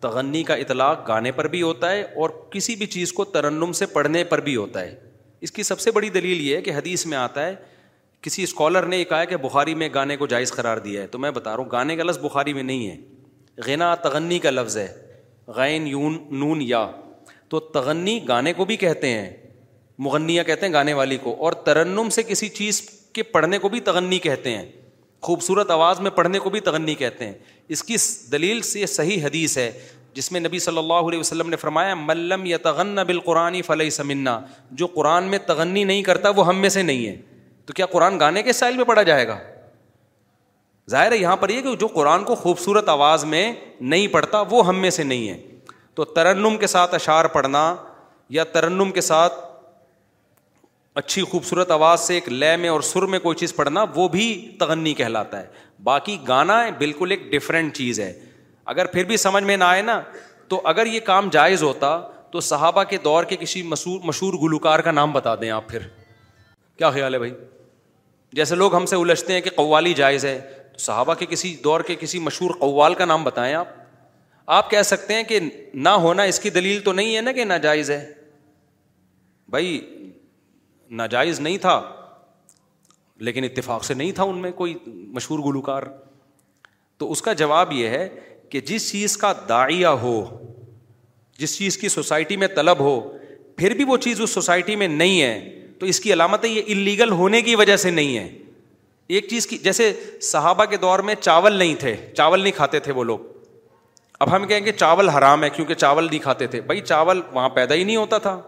تغنی 0.00 0.42
کا 0.44 0.54
اطلاق 0.54 1.06
گانے 1.08 1.32
پر 1.32 1.46
بھی 1.54 1.62
ہوتا 1.62 1.90
ہے 1.92 2.02
اور 2.16 2.30
کسی 2.50 2.76
بھی 2.76 2.86
چیز 2.86 3.12
کو 3.12 3.24
ترنم 3.36 3.72
سے 3.80 3.86
پڑھنے 3.92 4.24
پر 4.24 4.40
بھی 4.48 4.56
ہوتا 4.56 4.80
ہے 4.84 4.94
اس 5.48 5.52
کی 5.52 5.62
سب 5.62 5.80
سے 5.80 5.90
بڑی 5.90 6.08
دلیل 6.10 6.40
یہ 6.46 6.56
ہے 6.56 6.62
کہ 6.62 6.70
حدیث 6.76 7.06
میں 7.06 7.18
آتا 7.18 7.46
ہے 7.46 7.54
کسی 8.22 8.42
اسکالر 8.42 8.86
نے 8.86 8.96
یہ 8.98 9.04
کہا 9.10 9.24
کہ 9.24 9.36
بخاری 9.42 9.74
میں 9.74 9.88
گانے 9.94 10.16
کو 10.16 10.26
جائز 10.32 10.52
قرار 10.52 10.78
دیا 10.84 11.02
ہے 11.02 11.06
تو 11.14 11.18
میں 11.18 11.30
بتا 11.30 11.50
رہا 11.56 11.62
ہوں 11.62 11.70
گانے 11.72 11.96
کا 11.96 12.02
لفظ 12.04 12.18
بخاری 12.24 12.52
میں 12.52 12.62
نہیں 12.62 12.88
ہے 12.88 12.96
غینا 13.66 13.94
تغنی 14.02 14.38
کا 14.38 14.50
لفظ 14.50 14.76
ہے 14.78 14.86
غین 15.56 15.86
یون 15.86 16.18
نون 16.40 16.62
یا 16.62 16.86
تو 17.48 17.60
تغنی 17.76 18.18
گانے 18.28 18.52
کو 18.52 18.64
بھی 18.64 18.76
کہتے 18.76 19.08
ہیں 19.12 19.30
مغنیا 20.04 20.42
کہتے 20.42 20.66
ہیں 20.66 20.72
گانے 20.72 20.92
والی 20.94 21.16
کو 21.22 21.34
اور 21.46 21.52
ترنم 21.64 22.08
سے 22.12 22.22
کسی 22.26 22.48
چیز 22.58 22.80
کے 23.14 23.22
پڑھنے 23.32 23.58
کو 23.58 23.68
بھی 23.68 23.80
تغنی 23.88 24.18
کہتے 24.26 24.56
ہیں 24.56 24.64
خوبصورت 25.26 25.70
آواز 25.70 25.98
میں 26.00 26.10
پڑھنے 26.18 26.38
کو 26.38 26.50
بھی 26.50 26.60
تغنی 26.68 26.94
کہتے 27.00 27.26
ہیں 27.26 27.32
اس 27.76 27.82
کی 27.84 27.96
دلیل 28.32 28.60
سے 28.68 28.84
صحیح 28.92 29.24
حدیث 29.24 29.56
ہے 29.58 29.70
جس 30.14 30.30
میں 30.32 30.40
نبی 30.40 30.58
صلی 30.58 30.78
اللہ 30.78 31.02
علیہ 31.08 31.18
وسلم 31.18 31.48
نے 31.50 31.56
فرمایا 31.56 31.94
ملم 31.94 32.46
یا 32.46 32.56
تغن 32.62 32.98
قرآن 33.24 33.60
فلحِ 33.66 33.90
سمنا 33.98 34.38
جو 34.80 34.86
قرآن 34.94 35.24
میں 35.30 35.38
تغنی 35.46 35.84
نہیں 35.92 36.02
کرتا 36.08 36.28
وہ 36.36 36.46
ہم 36.46 36.58
میں 36.60 36.68
سے 36.78 36.82
نہیں 36.82 37.06
ہے 37.06 37.16
تو 37.66 37.72
کیا 37.72 37.86
قرآن 37.92 38.18
گانے 38.20 38.42
کے 38.42 38.50
اسٹائل 38.50 38.76
میں 38.76 38.84
پڑھا 38.84 39.02
جائے 39.10 39.28
گا 39.28 39.38
ظاہر 40.90 41.12
ہے 41.12 41.18
یہاں 41.18 41.36
پر 41.44 41.48
یہ 41.50 41.60
کہ 41.62 41.74
جو 41.80 41.86
قرآن 41.98 42.24
کو 42.24 42.34
خوبصورت 42.46 42.88
آواز 42.88 43.24
میں 43.34 43.52
نہیں 43.94 44.08
پڑھتا 44.16 44.40
وہ 44.50 44.66
ہم 44.66 44.78
میں 44.82 44.90
سے 44.98 45.02
نہیں 45.12 45.28
ہے 45.28 45.36
تو 45.94 46.04
ترنم 46.16 46.56
کے 46.60 46.66
ساتھ 46.76 46.94
اشعار 46.94 47.24
پڑھنا 47.38 47.64
یا 48.38 48.44
ترنم 48.56 48.90
کے 48.94 49.00
ساتھ 49.10 49.34
اچھی 51.04 51.22
خوبصورت 51.32 51.70
آواز 51.70 52.00
سے 52.00 52.14
ایک 52.14 52.28
لے 52.28 52.56
میں 52.62 52.68
اور 52.68 52.80
سر 52.86 53.02
میں 53.12 53.18
کوئی 53.18 53.36
چیز 53.40 53.54
پڑھنا 53.56 53.84
وہ 53.94 54.06
بھی 54.14 54.24
تغنی 54.60 54.92
کہلاتا 54.94 55.38
ہے 55.42 55.46
باقی 55.84 56.16
گانا 56.28 56.56
بالکل 56.78 57.10
ایک 57.10 57.20
ڈفرینٹ 57.32 57.74
چیز 57.76 58.00
ہے 58.00 58.12
اگر 58.72 58.86
پھر 58.96 59.04
بھی 59.12 59.16
سمجھ 59.22 59.42
میں 59.44 59.56
نہ 59.56 59.64
آئے 59.64 59.82
نا 59.82 60.00
تو 60.48 60.60
اگر 60.72 60.86
یہ 60.86 61.00
کام 61.06 61.28
جائز 61.36 61.62
ہوتا 61.62 61.96
تو 62.32 62.40
صحابہ 62.48 62.82
کے 62.90 62.96
دور 63.04 63.24
کے 63.32 63.36
کسی 63.40 63.62
مشہور 63.68 64.34
گلوکار 64.42 64.78
کا 64.86 64.90
نام 64.98 65.12
بتا 65.12 65.34
دیں 65.40 65.50
آپ 65.50 65.68
پھر 65.68 65.86
کیا 66.78 66.90
خیال 66.96 67.14
ہے 67.14 67.18
بھائی 67.18 67.32
جیسے 68.40 68.54
لوگ 68.64 68.74
ہم 68.76 68.86
سے 68.92 68.96
الجھتے 68.96 69.32
ہیں 69.32 69.40
کہ 69.46 69.50
قوالی 69.56 69.92
جائز 70.02 70.24
ہے 70.24 70.38
صحابہ 70.88 71.14
کے 71.22 71.26
کسی 71.30 71.54
دور 71.64 71.80
کے 71.88 71.94
کسی 72.00 72.18
مشہور 72.28 72.50
قوال 72.60 72.94
کا 73.00 73.04
نام 73.12 73.24
بتائیں 73.24 73.54
آپ 73.54 73.78
آپ 74.58 74.70
کہہ 74.70 74.82
سکتے 74.92 75.14
ہیں 75.14 75.22
کہ 75.32 75.40
نہ 75.88 75.96
ہونا 76.06 76.22
اس 76.34 76.40
کی 76.46 76.50
دلیل 76.58 76.80
تو 76.84 76.92
نہیں 77.00 77.16
ہے 77.16 77.20
نا 77.28 77.32
کہ 77.38 77.44
ناجائز 77.54 77.90
ہے 77.90 78.00
بھائی 79.54 79.72
ناجائز 80.98 81.40
نہیں 81.40 81.58
تھا 81.64 81.80
لیکن 83.28 83.44
اتفاق 83.44 83.84
سے 83.84 83.94
نہیں 83.94 84.12
تھا 84.12 84.22
ان 84.24 84.38
میں 84.42 84.50
کوئی 84.60 84.74
مشہور 85.14 85.38
گلوکار 85.46 85.82
تو 86.98 87.10
اس 87.12 87.22
کا 87.22 87.32
جواب 87.42 87.72
یہ 87.72 87.88
ہے 87.88 88.08
کہ 88.50 88.60
جس 88.70 88.90
چیز 88.90 89.16
کا 89.16 89.32
دائیہ 89.48 89.86
ہو 90.02 90.14
جس 91.38 91.56
چیز 91.58 91.76
کی 91.78 91.88
سوسائٹی 91.88 92.36
میں 92.36 92.46
طلب 92.56 92.78
ہو 92.80 93.00
پھر 93.56 93.74
بھی 93.74 93.84
وہ 93.88 93.96
چیز 94.06 94.20
اس 94.20 94.30
سوسائٹی 94.34 94.76
میں 94.76 94.88
نہیں 94.88 95.20
ہے 95.22 95.64
تو 95.80 95.86
اس 95.86 96.00
کی 96.00 96.12
علامتیں 96.12 96.48
یہ 96.50 96.62
انلیگل 96.66 97.10
ہونے 97.20 97.40
کی 97.42 97.54
وجہ 97.56 97.76
سے 97.84 97.90
نہیں 97.90 98.16
ہے 98.18 98.28
ایک 99.14 99.26
چیز 99.28 99.46
کی 99.46 99.56
جیسے 99.58 99.92
صحابہ 100.22 100.64
کے 100.70 100.76
دور 100.82 100.98
میں 101.10 101.14
چاول 101.20 101.52
نہیں 101.58 101.74
تھے 101.80 101.94
چاول 102.16 102.40
نہیں 102.40 102.52
کھاتے 102.56 102.78
تھے 102.80 102.92
وہ 102.92 103.04
لوگ 103.04 103.18
اب 104.24 104.34
ہم 104.36 104.46
کہیں 104.46 104.64
گے 104.66 104.72
چاول 104.72 105.08
حرام 105.08 105.44
ہے 105.44 105.50
کیونکہ 105.50 105.74
چاول 105.74 106.06
نہیں 106.06 106.18
کھاتے 106.22 106.46
تھے 106.54 106.60
بھائی 106.60 106.80
چاول 106.80 107.20
وہاں 107.32 107.48
پیدا 107.56 107.74
ہی 107.74 107.84
نہیں 107.84 107.96
ہوتا 107.96 108.18
تھا 108.26 108.40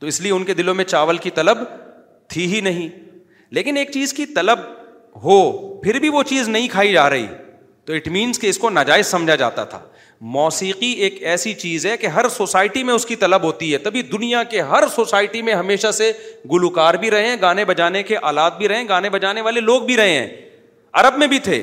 تو 0.00 0.06
اس 0.06 0.20
لیے 0.20 0.32
ان 0.32 0.44
کے 0.44 0.54
دلوں 0.54 0.74
میں 0.74 0.84
چاول 0.90 1.18
کی 1.22 1.30
طلب 1.38 1.58
تھی 2.34 2.46
ہی 2.54 2.60
نہیں 2.68 2.88
لیکن 3.58 3.76
ایک 3.76 3.90
چیز 3.92 4.12
کی 4.14 4.26
طلب 4.34 4.58
ہو 5.22 5.36
پھر 5.82 5.98
بھی 6.00 6.08
وہ 6.08 6.22
چیز 6.26 6.48
نہیں 6.48 6.68
کھائی 6.72 6.92
جا 6.92 7.08
رہی 7.10 7.26
تو 7.84 7.92
اٹ 7.92 8.06
مینس 8.12 8.38
کہ 8.38 8.46
اس 8.46 8.58
کو 8.58 8.70
ناجائز 8.70 9.06
سمجھا 9.06 9.34
جاتا 9.36 9.64
تھا 9.72 9.78
موسیقی 10.36 10.90
ایک 11.04 11.22
ایسی 11.32 11.52
چیز 11.62 11.86
ہے 11.86 11.96
کہ 11.96 12.06
ہر 12.16 12.28
سوسائٹی 12.36 12.82
میں 12.84 12.94
اس 12.94 13.04
کی 13.06 13.16
طلب 13.16 13.42
ہوتی 13.44 13.72
ہے 13.72 13.78
تبھی 13.86 14.02
دنیا 14.12 14.42
کے 14.50 14.60
ہر 14.70 14.84
سوسائٹی 14.94 15.42
میں 15.42 15.54
ہمیشہ 15.54 15.90
سے 15.98 16.10
گلوکار 16.52 16.94
بھی 17.04 17.10
رہے 17.10 17.26
ہیں 17.28 17.36
گانے 17.40 17.64
بجانے 17.64 18.02
کے 18.10 18.16
آلات 18.32 18.56
بھی 18.58 18.68
رہے 18.68 18.76
ہیں 18.78 18.88
گانے 18.88 19.10
بجانے 19.10 19.40
والے 19.42 19.60
لوگ 19.60 19.82
بھی 19.86 19.96
رہے 19.96 20.14
ہیں 20.18 20.26
عرب 21.02 21.18
میں 21.18 21.26
بھی 21.26 21.38
تھے 21.48 21.62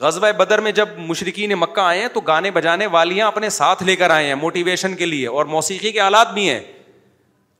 غزبۂ 0.00 0.32
بدر 0.36 0.60
میں 0.66 0.72
جب 0.72 0.88
مشرقی 1.06 1.46
نے 1.46 1.54
مکہ 1.54 1.80
آئے 1.84 2.00
ہیں 2.00 2.08
تو 2.12 2.20
گانے 2.26 2.50
بجانے 2.50 2.86
والیاں 2.96 3.26
اپنے 3.26 3.48
ساتھ 3.60 3.82
لے 3.82 3.96
کر 4.02 4.10
آئے 4.10 4.26
ہیں 4.26 4.34
موٹیویشن 4.42 4.94
کے 4.96 5.06
لیے 5.06 5.26
اور 5.28 5.44
موسیقی 5.56 5.92
کے 5.92 6.00
آلات 6.00 6.32
بھی 6.34 6.48
ہیں 6.48 6.60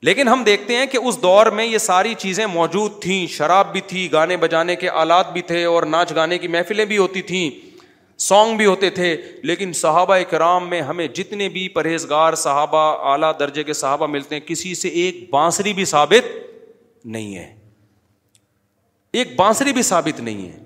لیکن 0.08 0.28
ہم 0.28 0.42
دیکھتے 0.44 0.76
ہیں 0.76 0.84
کہ 0.92 0.96
اس 1.06 1.18
دور 1.22 1.46
میں 1.56 1.64
یہ 1.64 1.78
ساری 1.78 2.14
چیزیں 2.18 2.46
موجود 2.52 2.92
تھیں 3.02 3.26
شراب 3.30 3.72
بھی 3.72 3.80
تھی 3.86 4.10
گانے 4.12 4.36
بجانے 4.44 4.76
کے 4.76 4.88
آلات 5.00 5.32
بھی 5.32 5.42
تھے 5.50 5.64
اور 5.64 5.82
ناچ 5.94 6.12
گانے 6.14 6.38
کی 6.38 6.48
محفلیں 6.48 6.84
بھی 6.92 6.98
ہوتی 6.98 7.22
تھیں 7.30 7.50
سانگ 8.28 8.56
بھی 8.56 8.64
ہوتے 8.66 8.90
تھے 8.90 9.14
لیکن 9.48 9.72
صحابہ 9.74 10.14
اکرام 10.20 10.68
میں 10.70 10.80
ہمیں 10.82 11.06
جتنے 11.14 11.48
بھی 11.48 11.68
پرہیزگار 11.74 12.34
صحابہ 12.44 12.78
اعلیٰ 13.10 13.32
درجے 13.38 13.62
کے 13.64 13.72
صحابہ 13.72 14.06
ملتے 14.06 14.34
ہیں 14.34 14.42
کسی 14.46 14.74
سے 14.74 14.88
ایک 15.02 15.28
بانسری 15.30 15.72
بھی 15.74 15.84
ثابت 15.94 16.26
نہیں 17.06 17.36
ہے 17.36 17.54
ایک 19.18 19.34
بانسری 19.36 19.72
بھی 19.72 19.82
ثابت 19.82 20.20
نہیں 20.20 20.48
ہے 20.48 20.58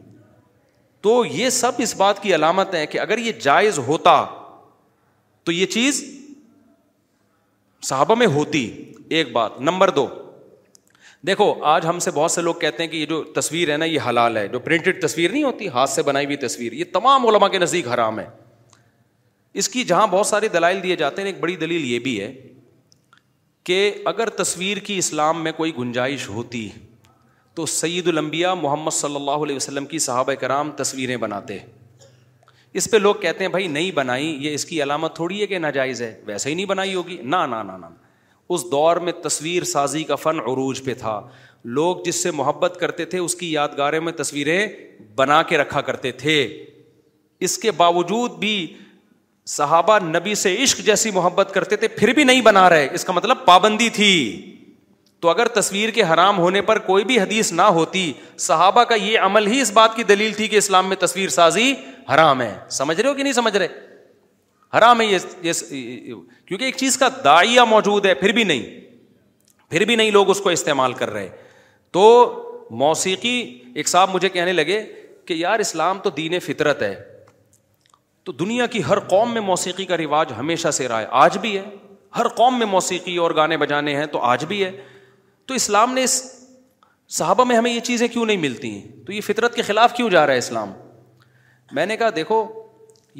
تو 1.02 1.24
یہ 1.30 1.48
سب 1.50 1.72
اس 1.82 1.94
بات 1.96 2.22
کی 2.22 2.34
علامت 2.34 2.74
ہے 2.74 2.86
کہ 2.86 2.98
اگر 3.00 3.18
یہ 3.18 3.32
جائز 3.42 3.78
ہوتا 3.86 4.24
تو 5.44 5.52
یہ 5.52 5.66
چیز 5.76 6.04
صحابہ 7.88 8.14
میں 8.14 8.26
ہوتی 8.34 8.68
ایک 9.08 9.32
بات 9.32 9.60
نمبر 9.60 9.88
دو 9.96 10.06
دیکھو 11.26 11.52
آج 11.66 11.86
ہم 11.86 11.98
سے 11.98 12.10
بہت 12.14 12.30
سے 12.30 12.42
لوگ 12.42 12.54
کہتے 12.60 12.82
ہیں 12.82 12.90
کہ 12.90 12.96
یہ 12.96 13.06
جو 13.06 13.22
تصویر 13.34 13.70
ہے 13.72 13.76
نا 13.76 13.84
یہ 13.84 14.00
حلال 14.08 14.36
ہے 14.36 14.46
جو 14.48 14.58
پرنٹڈ 14.60 15.00
تصویر 15.02 15.32
نہیں 15.32 15.42
ہوتی 15.42 15.68
ہاتھ 15.74 15.90
سے 15.90 16.02
بنائی 16.02 16.26
ہوئی 16.26 16.36
تصویر 16.46 16.72
یہ 16.72 16.84
تمام 16.92 17.26
علما 17.26 17.48
کے 17.48 17.58
نزدیک 17.58 17.88
حرام 17.94 18.18
ہے 18.20 18.26
اس 19.62 19.68
کی 19.68 19.84
جہاں 19.92 20.06
بہت 20.10 20.26
سارے 20.26 20.48
دلائل 20.52 20.82
دیے 20.82 20.96
جاتے 20.96 21.22
ہیں 21.22 21.28
ایک 21.28 21.40
بڑی 21.40 21.56
دلیل 21.56 21.84
یہ 21.92 21.98
بھی 22.06 22.20
ہے 22.20 22.32
کہ 23.64 23.78
اگر 24.06 24.30
تصویر 24.42 24.78
کی 24.86 24.96
اسلام 24.98 25.42
میں 25.44 25.52
کوئی 25.56 25.72
گنجائش 25.78 26.28
ہوتی 26.28 26.68
تو 27.54 27.66
سعید 27.66 28.08
المبیا 28.08 28.54
محمد 28.54 28.94
صلی 28.94 29.16
اللہ 29.16 29.44
علیہ 29.44 29.56
وسلم 29.56 29.86
کی 29.86 29.98
صحابہ 30.06 30.32
کرام 30.40 30.70
تصویریں 30.76 31.16
بناتے 31.24 31.58
اس 32.80 32.90
پہ 32.90 32.96
لوگ 32.96 33.14
کہتے 33.20 33.44
ہیں 33.44 33.50
بھائی 33.50 33.66
نہیں 33.68 33.90
بنائی 33.94 34.36
یہ 34.44 34.54
اس 34.54 34.64
کی 34.66 34.82
علامت 34.82 35.14
تھوڑی 35.16 35.40
ہے 35.40 35.46
کہ 35.46 35.58
ناجائز 35.58 36.02
ہے 36.02 36.14
ویسے 36.26 36.50
ہی 36.50 36.54
نہیں 36.54 36.66
بنائی 36.66 36.94
ہوگی 36.94 37.16
نہ 37.22 37.36
اس 38.52 38.64
دور 38.72 38.96
میں 39.06 39.12
تصویر 39.24 39.62
سازی 39.64 40.02
کا 40.04 40.14
فن 40.16 40.40
عروج 40.46 40.82
پہ 40.84 40.94
تھا 40.98 41.20
لوگ 41.76 41.96
جس 42.04 42.22
سے 42.22 42.30
محبت 42.34 42.76
کرتے 42.80 43.04
تھے 43.12 43.18
اس 43.18 43.34
کی 43.34 43.52
یادگاروں 43.52 44.00
میں 44.04 44.12
تصویریں 44.12 44.66
بنا 45.16 45.42
کے 45.52 45.58
رکھا 45.58 45.80
کرتے 45.90 46.12
تھے 46.24 46.34
اس 47.48 47.56
کے 47.58 47.70
باوجود 47.76 48.32
بھی 48.38 48.54
صحابہ 49.56 49.98
نبی 50.04 50.34
سے 50.42 50.56
عشق 50.62 50.78
جیسی 50.84 51.10
محبت 51.14 51.50
کرتے 51.54 51.76
تھے 51.76 51.88
پھر 51.96 52.12
بھی 52.14 52.24
نہیں 52.24 52.40
بنا 52.42 52.68
رہے 52.70 52.86
اس 52.94 53.04
کا 53.04 53.12
مطلب 53.12 53.44
پابندی 53.46 53.88
تھی 53.98 54.14
تو 55.20 55.28
اگر 55.30 55.48
تصویر 55.60 55.90
کے 55.94 56.02
حرام 56.12 56.38
ہونے 56.38 56.60
پر 56.62 56.78
کوئی 56.86 57.04
بھی 57.04 57.18
حدیث 57.20 57.52
نہ 57.52 57.62
ہوتی 57.80 58.12
صحابہ 58.46 58.84
کا 58.88 58.94
یہ 58.94 59.18
عمل 59.26 59.46
ہی 59.46 59.60
اس 59.60 59.72
بات 59.72 59.94
کی 59.96 60.02
دلیل 60.04 60.32
تھی 60.36 60.48
کہ 60.48 60.56
اسلام 60.56 60.88
میں 60.88 60.96
تصویر 61.00 61.28
سازی 61.38 61.72
حرام 62.14 62.40
ہے 62.42 62.54
سمجھ 62.78 63.00
رہے 63.00 63.08
ہو 63.08 63.14
کہ 63.14 63.22
نہیں 63.22 63.32
سمجھ 63.32 63.56
رہے 63.56 63.68
حرام 64.76 65.00
ہے 65.00 65.04
یہ 65.06 65.52
کیونکہ 66.46 66.64
ایک 66.64 66.76
چیز 66.76 66.96
کا 66.98 67.08
دائیا 67.24 67.64
موجود 67.64 68.06
ہے 68.06 68.14
پھر 68.22 68.32
بھی 68.38 68.44
نہیں 68.44 68.62
پھر 69.70 69.84
بھی 69.86 69.96
نہیں 69.96 70.10
لوگ 70.10 70.30
اس 70.30 70.40
کو 70.40 70.50
استعمال 70.50 70.92
کر 71.02 71.10
رہے 71.10 71.28
تو 71.92 72.04
موسیقی 72.80 73.34
ایک 73.74 73.88
صاحب 73.88 74.14
مجھے 74.14 74.28
کہنے 74.28 74.52
لگے 74.52 74.82
کہ 75.26 75.34
یار 75.34 75.58
اسلام 75.64 75.98
تو 76.04 76.10
دین 76.16 76.38
فطرت 76.46 76.82
ہے 76.82 76.94
تو 78.24 78.32
دنیا 78.32 78.66
کی 78.74 78.82
ہر 78.88 78.98
قوم 79.08 79.32
میں 79.34 79.40
موسیقی 79.42 79.84
کا 79.86 79.96
رواج 79.96 80.32
ہمیشہ 80.38 80.70
سے 80.80 80.88
رہا 80.88 81.00
ہے 81.00 81.06
آج 81.22 81.38
بھی 81.38 81.56
ہے 81.56 81.64
ہر 82.16 82.28
قوم 82.36 82.58
میں 82.58 82.66
موسیقی 82.66 83.16
اور 83.24 83.30
گانے 83.36 83.56
بجانے 83.64 83.94
ہیں 83.96 84.06
تو 84.16 84.20
آج 84.32 84.44
بھی 84.48 84.64
ہے 84.64 84.70
تو 85.46 85.54
اسلام 85.54 85.94
نے 85.94 86.02
اس 86.04 86.20
صحابہ 87.18 87.44
میں 87.44 87.56
ہمیں 87.56 87.70
یہ 87.70 87.80
چیزیں 87.86 88.06
کیوں 88.08 88.26
نہیں 88.26 88.36
ملتی 88.46 88.70
ہیں 88.74 89.04
تو 89.06 89.12
یہ 89.12 89.20
فطرت 89.24 89.54
کے 89.54 89.62
خلاف 89.62 89.94
کیوں 89.96 90.08
جا 90.10 90.26
رہا 90.26 90.32
ہے 90.32 90.38
اسلام 90.38 90.72
میں 91.72 91.86
نے 91.86 91.96
کہا 91.96 92.08
دیکھو 92.16 92.42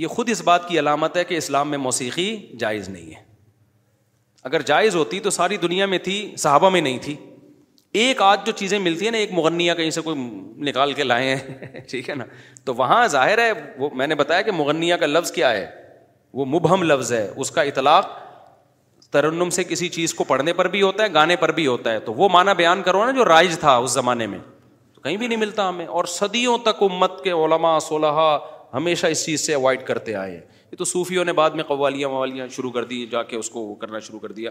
یہ 0.02 0.06
خود 0.14 0.28
اس 0.28 0.40
بات 0.44 0.68
کی 0.68 0.78
علامت 0.78 1.16
ہے 1.16 1.24
کہ 1.24 1.36
اسلام 1.36 1.68
میں 1.70 1.78
موسیقی 1.78 2.26
جائز 2.58 2.88
نہیں 2.88 3.10
ہے 3.16 3.22
اگر 4.48 4.62
جائز 4.70 4.96
ہوتی 4.96 5.20
تو 5.26 5.30
ساری 5.30 5.56
دنیا 5.56 5.86
میں 5.86 5.98
تھی 6.06 6.16
صحابہ 6.38 6.70
میں 6.70 6.80
نہیں 6.80 6.98
تھی 7.02 7.14
ایک 8.02 8.22
آج 8.22 8.46
جو 8.46 8.52
چیزیں 8.56 8.78
ملتی 8.78 9.04
ہیں 9.04 9.12
نا 9.12 9.18
ایک 9.18 9.32
مغنیہ 9.32 9.72
کہیں 9.80 9.90
سے 9.96 10.00
کوئی 10.06 10.18
نکال 10.68 10.92
کے 10.92 11.02
لائے 11.04 11.34
ہیں 11.36 11.80
ٹھیک 11.90 12.08
ہے 12.10 12.14
نا 12.14 12.24
تو 12.64 12.74
وہاں 12.74 13.06
ظاہر 13.08 13.38
ہے 13.38 13.50
وہ 13.78 13.88
میں 13.96 14.06
نے 14.06 14.14
بتایا 14.22 14.42
کہ 14.48 14.52
مغنیہ 14.52 14.94
کا 15.00 15.06
لفظ 15.06 15.30
کیا 15.32 15.50
ہے 15.52 15.66
وہ 16.38 16.44
مبہم 16.56 16.82
لفظ 16.82 17.12
ہے 17.12 17.26
اس 17.44 17.50
کا 17.50 17.62
اطلاق 17.70 18.08
ترنم 19.12 19.50
سے 19.58 19.64
کسی 19.64 19.88
چیز 19.96 20.14
کو 20.14 20.24
پڑھنے 20.28 20.52
پر 20.60 20.68
بھی 20.68 20.80
ہوتا 20.82 21.04
ہے 21.04 21.12
گانے 21.14 21.36
پر 21.40 21.50
بھی 21.58 21.66
ہوتا 21.66 21.92
ہے 21.92 21.98
تو 22.06 22.14
وہ 22.14 22.28
معنی 22.32 22.54
بیان 22.56 22.82
کرو 22.82 23.04
نا 23.04 23.10
جو 23.18 23.24
رائج 23.24 23.58
تھا 23.60 23.76
اس 23.76 23.90
زمانے 23.92 24.26
میں 24.32 24.38
تو 24.94 25.00
کہیں 25.00 25.16
بھی 25.16 25.26
نہیں 25.26 25.38
ملتا 25.38 25.68
ہمیں 25.68 25.86
اور 25.86 26.04
صدیوں 26.18 26.56
تک 26.68 26.82
امت 26.88 27.22
کے 27.24 27.30
علماء 27.42 27.78
صلیحہ 27.88 28.36
ہمیشہ 28.74 29.06
اس 29.14 29.24
چیز 29.24 29.46
سے 29.46 29.55
اوائڈ 29.55 29.82
کرتے 29.86 30.14
آئے 30.14 30.30
ہیں 30.30 30.40
یہ 30.70 30.76
تو 30.76 30.84
صوفیوں 30.92 31.24
نے 31.24 31.32
بعد 31.32 31.51
میں 31.59 31.64
قوالیاں 31.64 32.09
موالیاں 32.09 32.46
شروع 32.56 32.70
کر 32.70 32.84
دی 32.84 33.05
جا 33.10 33.22
کے 33.32 33.36
اس 33.36 33.51
کو 33.51 33.60
وہ 33.66 33.74
کرنا 33.84 33.98
شروع 34.06 34.18
کر 34.20 34.32
دیا 34.38 34.51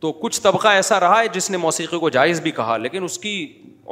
تو 0.00 0.12
کچھ 0.22 0.40
طبقہ 0.40 0.68
ایسا 0.78 0.98
رہا 1.00 1.18
ہے 1.20 1.28
جس 1.32 1.50
نے 1.50 1.56
موسیقی 1.56 1.98
کو 1.98 2.08
جائز 2.16 2.40
بھی 2.40 2.50
کہا 2.58 2.76
لیکن 2.78 3.04
اس 3.04 3.18
کی 3.18 3.32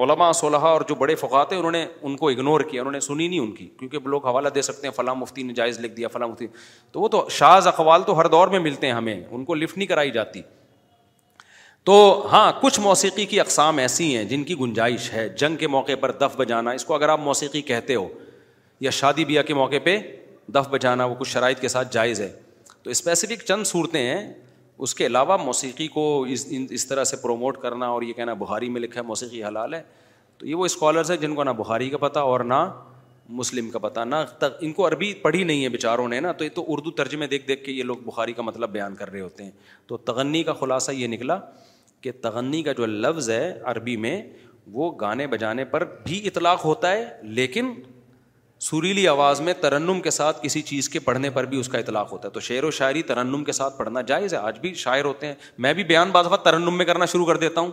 علماء 0.03 0.31
صلیحا 0.41 0.69
اور 0.71 0.81
جو 0.89 0.95
بڑے 0.95 1.15
فقات 1.23 1.53
ہیں 1.53 1.59
انہوں 1.59 1.73
نے 1.73 1.85
ان 2.03 2.17
کو 2.17 2.29
اگنور 2.29 2.61
کیا 2.71 2.81
انہوں 2.83 2.93
نے 2.93 3.01
سنی 3.07 3.27
نہیں 3.29 3.41
ان 3.41 3.53
کی 3.53 3.69
کیونکہ 3.79 4.09
لوگ 4.09 4.27
حوالہ 4.27 4.49
دے 4.55 4.63
سکتے 4.63 4.87
ہیں 4.87 4.95
فلاں 4.95 5.15
مفتی 5.15 5.43
نے 5.43 5.53
جائز 5.55 5.79
لکھ 5.81 5.93
دیا 5.97 6.09
فلاں 6.13 6.29
مفتی 6.29 6.47
تو 6.93 7.01
وہ 7.01 7.09
تو 7.17 7.25
شاز 7.39 7.67
اقوال 7.67 8.03
تو 8.07 8.19
ہر 8.21 8.27
دور 8.37 8.49
میں 8.55 8.59
ملتے 8.69 8.87
ہیں 8.87 8.95
ہمیں 8.95 9.15
ان 9.31 9.45
کو 9.45 9.55
لفٹ 9.55 9.77
نہیں 9.79 9.89
کرائی 9.89 10.11
جاتی 10.11 10.43
تو 11.91 11.97
ہاں 12.33 12.51
کچھ 12.61 12.81
موسیقی 12.81 13.25
کی 13.33 13.41
اقسام 13.41 13.79
ایسی 13.79 14.17
ہیں 14.17 14.25
جن 14.35 14.45
کی 14.45 14.55
گنجائش 14.61 15.13
ہے 15.13 15.29
جنگ 15.39 15.57
کے 15.57 15.67
موقع 15.75 15.93
پر 16.01 16.13
دف 16.21 16.37
بجانا 16.37 16.71
اس 16.79 16.85
کو 16.85 16.95
اگر 16.95 17.09
آپ 17.09 17.21
موسیقی 17.21 17.63
کہتے 17.73 17.95
ہو 17.95 18.09
یا 18.81 18.91
شادی 18.91 19.25
بیاہ 19.25 19.43
کے 19.47 19.55
موقع 19.55 19.77
پہ 19.85 19.97
دف 20.55 20.69
بجانا 20.71 21.05
وہ 21.05 21.15
کچھ 21.19 21.29
شرائط 21.31 21.61
کے 21.61 21.69
ساتھ 21.69 21.93
جائز 21.95 22.21
ہے 22.21 22.31
تو 22.83 22.91
اسپیسیفک 22.91 23.45
چند 23.47 23.65
صورتیں 23.67 24.01
ہیں 24.01 24.33
اس 24.87 24.95
کے 24.95 25.07
علاوہ 25.07 25.37
موسیقی 25.45 25.87
کو 25.89 26.03
اس 26.31 26.47
اس 26.69 26.87
طرح 26.87 27.05
سے 27.05 27.17
پروموٹ 27.23 27.59
کرنا 27.61 27.87
اور 27.89 28.03
یہ 28.03 28.13
کہنا 28.13 28.33
بہاری 28.43 28.69
میں 28.71 28.81
لکھا 28.81 29.01
ہے 29.01 29.07
موسیقی 29.07 29.43
حلال 29.45 29.75
ہے 29.75 29.83
تو 30.39 30.47
یہ 30.47 30.55
وہ 30.55 30.65
اسکالرس 30.65 31.11
ہیں 31.11 31.17
جن 31.19 31.35
کو 31.35 31.45
نہ 31.45 31.51
بہاری 31.57 31.89
کا 31.91 31.99
پتہ 31.99 32.19
اور 32.33 32.41
نہ 32.55 32.65
مسلم 33.39 33.71
کا 33.71 33.79
پتہ 33.79 34.01
نہ 34.07 34.15
ان 34.61 34.73
کو 34.73 34.87
عربی 34.89 35.13
پڑھی 35.23 35.43
نہیں 35.45 35.63
ہے 35.65 35.69
بیچاروں 35.69 36.09
نے 36.09 36.21
نا 36.21 36.33
تو 36.39 36.45
یہ 36.45 36.49
تو 36.55 36.65
اردو 36.73 36.91
ترجمے 37.01 37.27
دیکھ 37.29 37.47
دیکھ 37.49 37.65
کے 37.65 37.73
یہ 37.73 37.83
لوگ 37.83 37.97
بخاری 38.07 38.33
کا 38.33 38.43
مطلب 38.43 38.71
بیان 38.73 38.95
کر 38.97 39.11
رہے 39.13 39.21
ہوتے 39.21 39.45
ہیں 39.45 39.51
تو 39.87 39.97
تغنی 40.11 40.43
کا 40.45 40.53
خلاصہ 40.61 40.93
یہ 40.93 41.07
نکلا 41.07 41.39
کہ 42.01 42.11
تغنی 42.23 42.63
کا 42.63 42.73
جو 42.79 42.87
لفظ 42.87 43.31
ہے 43.31 43.53
عربی 43.73 43.97
میں 44.05 44.21
وہ 44.73 44.91
گانے 45.01 45.27
بجانے 45.33 45.65
پر 45.71 45.85
بھی 46.05 46.27
اطلاق 46.27 46.65
ہوتا 46.65 46.93
ہے 46.93 47.05
لیکن 47.41 47.73
سریلی 48.65 49.07
آواز 49.09 49.41
میں 49.47 49.53
ترنم 49.61 50.01
کے 50.01 50.11
ساتھ 50.11 50.43
کسی 50.43 50.61
چیز 50.69 50.89
کے 50.89 50.99
پڑھنے 50.99 51.31
پر 51.31 51.45
بھی 51.47 51.59
اس 51.61 51.69
کا 51.69 51.79
اطلاق 51.79 52.13
ہوتا 52.13 52.29
ہے 52.29 52.33
تو 52.33 52.41
شعر 52.41 52.65
و 52.65 52.71
شاعری 52.71 53.03
ترنم 53.09 53.43
کے 53.45 53.53
ساتھ 53.53 53.77
پڑھنا 53.79 54.01
جائز 54.07 54.35
ہے 54.35 54.39
آج 54.39 54.59
بھی 54.59 54.73
شاعر 54.83 55.05
ہوتے 55.05 55.27
ہیں 55.27 55.35
میں 55.67 55.73
بھی 55.75 55.85
بیان 55.85 56.11
بعض 56.11 56.27
وقت 56.31 56.45
ترنم 56.45 56.77
میں 56.79 56.85
کرنا 56.87 57.05
شروع 57.13 57.27
کر 57.27 57.37
دیتا 57.39 57.61
ہوں 57.61 57.71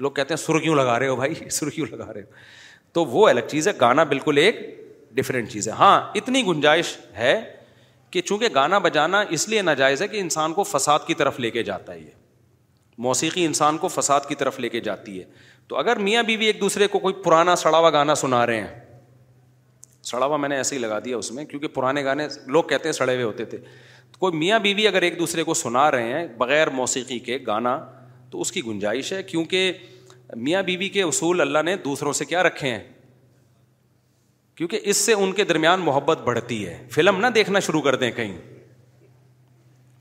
لوگ 0.00 0.10
کہتے 0.12 0.34
ہیں 0.34 0.38
سر 0.46 0.58
کیوں 0.62 0.74
لگا 0.76 0.98
رہے 0.98 1.08
ہو 1.08 1.16
بھائی 1.16 1.34
سر 1.50 1.70
کیوں 1.70 1.86
لگا 1.90 2.12
رہے 2.12 2.22
ہو 2.22 2.34
تو 2.92 3.04
وہ 3.04 3.28
الگ 3.28 3.46
چیز 3.50 3.68
ہے 3.68 3.72
گانا 3.80 4.04
بالکل 4.14 4.38
ایک 4.42 4.56
ڈفرینٹ 5.14 5.50
چیز 5.52 5.68
ہے 5.68 5.72
ہاں 5.78 6.00
اتنی 6.16 6.44
گنجائش 6.46 6.96
ہے 7.16 7.40
کہ 8.10 8.20
چونکہ 8.20 8.48
گانا 8.54 8.78
بجانا 8.78 9.22
اس 9.36 9.48
لیے 9.48 9.62
ناجائز 9.62 10.02
ہے 10.02 10.08
کہ 10.08 10.20
انسان 10.20 10.52
کو 10.52 10.62
فساد 10.64 10.98
کی 11.06 11.14
طرف 11.14 11.40
لے 11.40 11.50
کے 11.50 11.62
جاتا 11.62 11.92
ہے 11.92 11.98
یہ 11.98 12.10
موسیقی 13.06 13.44
انسان 13.46 13.78
کو 13.78 13.88
فساد 13.88 14.20
کی 14.28 14.34
طرف 14.34 14.60
لے 14.60 14.68
کے 14.68 14.80
جاتی 14.80 15.18
ہے 15.20 15.24
تو 15.68 15.76
اگر 15.76 15.96
میاں 15.96 16.22
بیوی 16.22 16.36
بی 16.38 16.46
ایک 16.46 16.60
دوسرے 16.60 16.86
کو 16.88 16.98
کوئی 16.98 17.14
پرانا 17.24 17.56
سڑا 17.56 17.78
ہوا 17.78 17.90
گانا 17.90 18.14
سنا 18.14 18.44
رہے 18.46 18.60
ہیں 18.60 18.86
سڑا 20.08 20.26
ہوا 20.26 20.36
میں 20.42 20.48
نے 20.48 20.56
ایسے 20.56 20.74
ہی 20.74 20.80
لگا 20.80 20.98
دیا 21.04 21.16
اس 21.16 21.30
میں 21.38 21.44
کیونکہ 21.44 21.68
پرانے 21.78 22.04
گانے 22.04 22.26
لوگ 22.56 22.62
کہتے 22.72 22.88
ہیں 22.88 22.92
سڑے 23.00 23.14
ہوئے 23.14 23.24
ہوتے 23.24 23.44
تھے 23.52 23.58
کوئی 24.18 24.36
میاں 24.38 24.58
بیوی 24.68 24.86
اگر 24.88 25.02
ایک 25.08 25.18
دوسرے 25.18 25.42
کو 25.48 25.54
سنا 25.54 25.90
رہے 25.90 26.12
ہیں 26.12 26.26
بغیر 26.38 26.70
موسیقی 26.80 27.18
کے 27.28 27.38
گانا 27.46 27.78
تو 28.30 28.40
اس 28.40 28.52
کی 28.52 28.62
گنجائش 28.66 29.12
ہے 29.12 29.22
کیونکہ 29.32 29.72
میاں 30.46 30.62
بیوی 30.62 30.88
کے 30.96 31.02
اصول 31.10 31.40
اللہ 31.40 31.62
نے 31.64 31.76
دوسروں 31.84 32.12
سے 32.12 32.24
کیا 32.32 32.42
رکھے 32.42 32.70
ہیں 32.70 32.82
کیونکہ 34.56 34.80
اس 34.92 34.96
سے 35.06 35.12
ان 35.24 35.32
کے 35.38 35.44
درمیان 35.52 35.80
محبت 35.90 36.20
بڑھتی 36.30 36.66
ہے 36.66 36.76
فلم 36.94 37.20
نہ 37.20 37.26
دیکھنا 37.34 37.58
شروع 37.66 37.80
کر 37.82 37.94
دیں 38.02 38.10
کہیں 38.16 38.36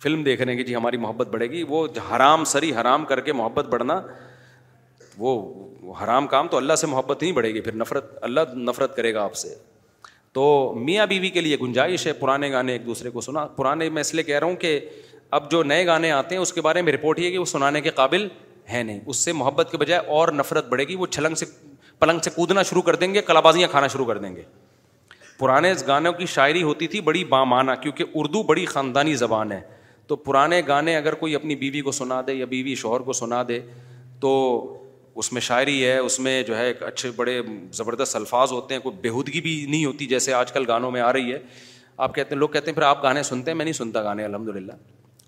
فلم 0.03 0.23
دیکھ 0.23 0.41
رہے 0.41 0.51
ہیں 0.51 0.57
کہ 0.57 0.63
جی 0.65 0.75
ہماری 0.75 0.97
محبت 1.05 1.27
بڑھے 1.35 1.49
گی 1.51 1.63
وہ 1.69 1.87
حرام 2.11 2.43
سری 2.55 2.71
حرام 2.79 3.05
کر 3.11 3.19
کے 3.27 3.33
محبت 3.43 3.67
بڑھنا 3.75 4.01
وہ 5.25 5.31
حرام 6.03 6.27
کام 6.33 6.47
تو 6.47 6.57
اللہ 6.57 6.75
سے 6.81 6.87
محبت 6.87 7.21
نہیں 7.23 7.31
بڑھے 7.39 7.53
گی 7.53 7.61
پھر 7.67 7.75
نفرت 7.81 8.11
اللہ 8.29 8.53
نفرت 8.69 8.95
کرے 8.95 9.13
گا 9.13 9.23
آپ 9.23 9.35
سے 9.43 9.53
تو 10.37 10.73
میاں 10.85 11.05
بیوی 11.07 11.29
کے 11.35 11.41
لیے 11.41 11.55
گنجائش 11.61 12.05
ہے 12.07 12.11
پرانے 12.13 12.49
گانے 12.51 12.71
ایک 12.71 12.85
دوسرے 12.85 13.09
کو 13.11 13.21
سنا 13.21 13.45
پرانے 13.55 13.87
میں 13.89 14.01
اس 14.01 14.13
لیے 14.13 14.23
کہہ 14.23 14.39
رہا 14.39 14.47
ہوں 14.47 14.55
کہ 14.63 14.79
اب 15.37 15.49
جو 15.51 15.61
نئے 15.63 15.85
گانے 15.85 16.11
آتے 16.11 16.35
ہیں 16.35 16.41
اس 16.41 16.51
کے 16.53 16.61
بارے 16.67 16.81
میں 16.81 16.93
رپورٹ 16.93 17.19
یہ 17.19 17.25
ہے 17.25 17.31
کہ 17.31 17.37
وہ 17.37 17.45
سنانے 17.53 17.81
کے 17.81 17.89
قابل 17.99 18.27
ہے 18.73 18.81
نہیں 18.83 18.99
اس 19.05 19.17
سے 19.25 19.33
محبت 19.33 19.71
کے 19.71 19.77
بجائے 19.83 20.01
اور 20.17 20.27
نفرت 20.33 20.67
بڑھے 20.69 20.83
گی 20.87 20.95
وہ 20.95 21.05
چھلنگ 21.15 21.35
سے 21.35 21.45
پلنگ 21.99 22.19
سے 22.23 22.29
کودنا 22.35 22.63
شروع 22.69 22.81
کر 22.89 22.95
دیں 22.95 23.13
گے 23.13 23.21
کلابازیاں 23.31 23.67
کھانا 23.71 23.87
شروع 23.93 24.05
کر 24.05 24.17
دیں 24.25 24.35
گے 24.35 24.43
پرانے 25.39 25.73
گانوں 25.87 26.13
کی 26.19 26.25
شاعری 26.35 26.63
ہوتی 26.63 26.87
تھی 26.93 27.01
بڑی 27.09 27.23
بامانہ 27.33 27.71
کیونکہ 27.81 28.03
اردو 28.19 28.43
بڑی 28.51 28.65
خاندانی 28.65 29.15
زبان 29.25 29.51
ہے 29.51 29.59
تو 30.07 30.15
پرانے 30.29 30.61
گانے 30.67 30.95
اگر 30.97 31.13
کوئی 31.23 31.35
اپنی 31.35 31.55
بیوی 31.65 31.81
کو 31.81 31.91
سنا 32.03 32.21
دے 32.27 32.33
یا 32.33 32.45
بیوی 32.49 32.75
شوہر 32.85 32.99
کو 33.09 33.13
سنا 33.23 33.43
دے 33.47 33.59
تو 34.19 34.31
اس 35.19 35.31
میں 35.33 35.41
شاعری 35.41 35.77
ہے 35.85 35.97
اس 35.97 36.19
میں 36.25 36.41
جو 36.47 36.57
ہے 36.57 36.65
ایک 36.67 36.81
اچھے 36.83 37.09
بڑے 37.15 37.39
زبردست 37.73 38.15
الفاظ 38.15 38.51
ہوتے 38.51 38.73
ہیں 38.73 38.81
کوئی 38.81 38.95
بےحودگی 39.01 39.39
بھی 39.41 39.53
نہیں 39.69 39.85
ہوتی 39.85 40.05
جیسے 40.07 40.33
آج 40.39 40.51
کل 40.51 40.65
گانوں 40.67 40.91
میں 40.91 41.01
آ 41.01 41.11
رہی 41.13 41.33
ہے 41.33 41.39
آپ 42.05 42.13
کہتے 42.15 42.35
ہیں 42.35 42.39
لوگ 42.39 42.49
کہتے 42.55 42.71
ہیں 42.71 42.75
پھر 42.75 42.83
آپ 42.87 43.01
گانے 43.03 43.23
سنتے 43.29 43.51
ہیں 43.51 43.55
میں 43.57 43.65
نہیں 43.65 43.73
سنتا 43.77 44.03
گانے 44.03 44.23
الحمد 44.25 44.49
للہ 44.55 44.71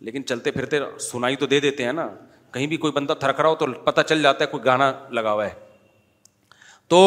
لیکن 0.09 0.25
چلتے 0.25 0.51
پھرتے 0.51 0.79
سنائی 1.09 1.35
تو 1.35 1.45
دے 1.53 1.59
دیتے 1.59 1.83
ہیں 1.85 1.93
نا 1.93 2.07
کہیں 2.53 2.67
بھی 2.67 2.77
کوئی 2.85 2.93
بندہ 2.93 3.13
تھرک 3.19 3.39
رہا 3.39 3.49
ہو 3.49 3.55
تو 3.55 3.65
پتہ 3.83 4.01
چل 4.09 4.21
جاتا 4.23 4.43
ہے 4.45 4.49
کوئی 4.51 4.63
گانا 4.65 4.91
لگا 5.13 5.31
ہوا 5.33 5.45
ہے 5.45 5.53
تو 6.89 7.01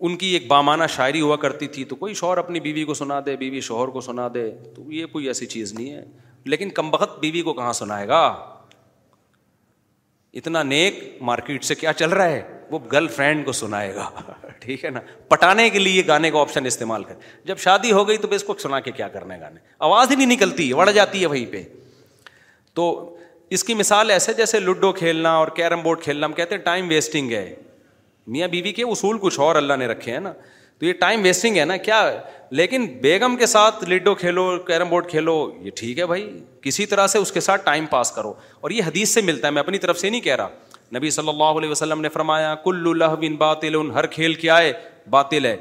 ان 0.00 0.16
کی 0.16 0.26
ایک 0.32 0.46
بامانہ 0.48 0.84
شاعری 0.96 1.20
ہوا 1.20 1.36
کرتی 1.46 1.66
تھی 1.76 1.84
تو 1.92 1.96
کوئی 2.02 2.14
شوہر 2.22 2.38
اپنی 2.38 2.60
بیوی 2.66 2.84
کو 2.90 2.94
سنا 2.94 3.20
دے 3.26 3.36
بیوی 3.36 3.60
شوہر 3.70 3.88
کو 3.94 4.00
سنا 4.10 4.28
دے 4.34 4.50
تو 4.74 4.90
یہ 4.92 5.06
کوئی 5.12 5.26
ایسی 5.28 5.46
چیز 5.54 5.72
نہیں 5.74 5.92
ہے 5.94 6.04
لیکن 6.54 6.70
کم 6.80 6.90
بخت 6.90 7.18
بیوی 7.20 7.42
کو 7.42 7.52
کہاں 7.54 7.72
سنائے 7.82 8.06
گا 8.08 8.22
اتنا 10.36 10.62
نیک 10.62 11.02
مارکیٹ 11.22 11.64
سے 11.64 11.74
کیا 11.74 11.92
چل 11.96 12.10
رہا 12.12 12.28
ہے 12.30 12.42
وہ 12.70 12.78
گرل 12.92 13.06
فرینڈ 13.08 13.44
کو 13.44 13.52
سنائے 13.52 13.94
گا 13.94 14.08
ٹھیک 14.60 14.84
ہے 14.84 14.90
نا 14.90 15.00
پٹانے 15.28 15.68
کے 15.70 15.78
لیے 15.78 16.06
گانے 16.06 16.30
کا 16.30 16.38
آپشن 16.40 16.66
استعمال 16.66 17.04
کر 17.04 17.14
جب 17.46 17.58
شادی 17.58 17.92
ہو 17.92 18.06
گئی 18.08 18.16
تو 18.18 18.28
اس 18.34 18.44
کو 18.44 18.54
سنا 18.62 18.80
کے 18.80 18.90
کیا 18.92 19.08
کرنا 19.08 19.34
ہے 19.34 19.40
گانے 19.40 19.60
آواز 19.88 20.10
ہی 20.10 20.16
نہیں 20.16 20.32
نکلتی 20.34 20.72
بڑھ 20.74 20.90
جاتی 20.94 21.20
ہے 21.20 21.26
وہیں 21.26 21.46
پہ 21.52 21.62
تو 22.74 23.14
اس 23.56 23.64
کی 23.64 23.74
مثال 23.74 24.10
ایسے 24.10 24.32
جیسے 24.36 24.60
لوڈو 24.60 24.92
کھیلنا 24.92 25.30
اور 25.36 25.48
کیرم 25.56 25.82
بورڈ 25.82 26.00
کھیلنا 26.02 26.26
ہم 26.26 26.32
کہتے 26.32 26.54
ہیں 26.54 26.62
ٹائم 26.62 26.88
ویسٹنگ 26.88 27.30
ہے 27.32 27.54
میاں 28.32 28.48
بیوی 28.48 28.72
کے 28.72 28.82
اصول 28.84 29.18
کچھ 29.20 29.38
اور 29.40 29.56
اللہ 29.56 29.76
نے 29.78 29.86
رکھے 29.86 30.12
ہیں 30.12 30.20
نا 30.20 30.32
تو 30.78 30.86
یہ 30.86 30.92
ٹائم 30.98 31.20
ویسٹنگ 31.24 31.56
ہے 31.56 31.64
نا 31.64 31.76
کیا 31.76 31.96
لیکن 32.58 32.84
بیگم 33.00 33.36
کے 33.36 33.46
ساتھ 33.46 33.82
لڈو 33.88 34.14
کھیلو 34.14 34.44
کیرم 34.66 34.88
بورڈ 34.88 35.06
کھیلو 35.10 35.34
یہ 35.62 35.70
ٹھیک 35.76 35.98
ہے 35.98 36.06
بھائی 36.06 36.30
کسی 36.62 36.86
طرح 36.86 37.06
سے 37.14 37.18
اس 37.18 37.32
کے 37.32 37.40
ساتھ 37.40 37.64
ٹائم 37.64 37.86
پاس 37.90 38.10
کرو 38.12 38.32
اور 38.60 38.70
یہ 38.70 38.82
حدیث 38.86 39.14
سے 39.14 39.20
ملتا 39.20 39.46
ہے 39.46 39.52
میں 39.52 39.60
اپنی 39.62 39.78
طرف 39.78 39.98
سے 40.00 40.10
نہیں 40.10 40.20
کہہ 40.20 40.36
رہا 40.36 40.48
نبی 40.96 41.10
صلی 41.10 41.28
اللہ 41.28 41.58
علیہ 41.58 41.70
وسلم 41.70 42.00
نے 42.00 42.08
فرمایا 42.08 42.54
کل 42.64 42.84
اللہ 42.90 43.14
بن 43.20 43.42
ان 43.78 43.90
ہر 43.94 44.06
کھیل 44.16 44.34
کیا 44.44 44.58
ہے 44.58 44.72
باطل 45.10 45.44
ہے 45.46 45.56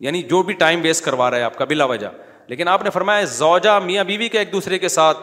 یعنی 0.00 0.22
جو 0.30 0.42
بھی 0.42 0.54
ٹائم 0.62 0.80
ویسٹ 0.82 1.04
کروا 1.04 1.30
رہا 1.30 1.38
ہے 1.38 1.42
آپ 1.42 1.56
کا 1.58 1.64
بلا 1.64 1.84
وجہ 1.92 2.06
لیکن 2.48 2.68
آپ 2.68 2.82
نے 2.84 2.90
فرمایا 2.90 3.24
زوجا 3.34 3.78
میاں 3.84 4.04
بیوی 4.04 4.28
کے 4.28 4.38
ایک 4.38 4.52
دوسرے 4.52 4.78
کے 4.78 4.88
ساتھ 4.88 5.18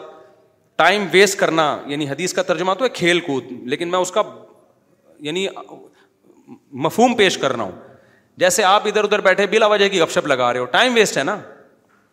ٹائم 0.76 1.06
ویسٹ 1.12 1.38
کرنا 1.38 1.66
یعنی 1.86 2.08
حدیث 2.08 2.32
کا 2.34 2.42
ترجمہ 2.52 2.72
تو 2.78 2.84
ہے 2.84 2.88
کھیل 2.94 3.20
کود 3.28 3.52
لیکن 3.74 3.90
میں 3.90 3.98
اس 3.98 4.10
کا 4.12 4.22
یعنی 5.28 5.46
مفہوم 6.86 7.14
پیش 7.16 7.38
کر 7.38 7.52
رہا 7.56 7.62
ہوں 7.64 7.93
جیسے 8.38 8.62
آپ 8.64 8.86
ادھر 8.86 9.04
ادھر 9.04 9.20
بیٹھے 9.22 9.46
بلا 9.50 9.66
وجہ 9.66 9.88
کی 9.88 10.00
گپ 10.00 10.10
شپ 10.10 10.26
لگا 10.26 10.52
رہے 10.52 10.60
ہو 10.60 10.64
ٹائم 10.70 10.94
ویسٹ 10.94 11.18
ہے 11.18 11.22
نا 11.24 11.36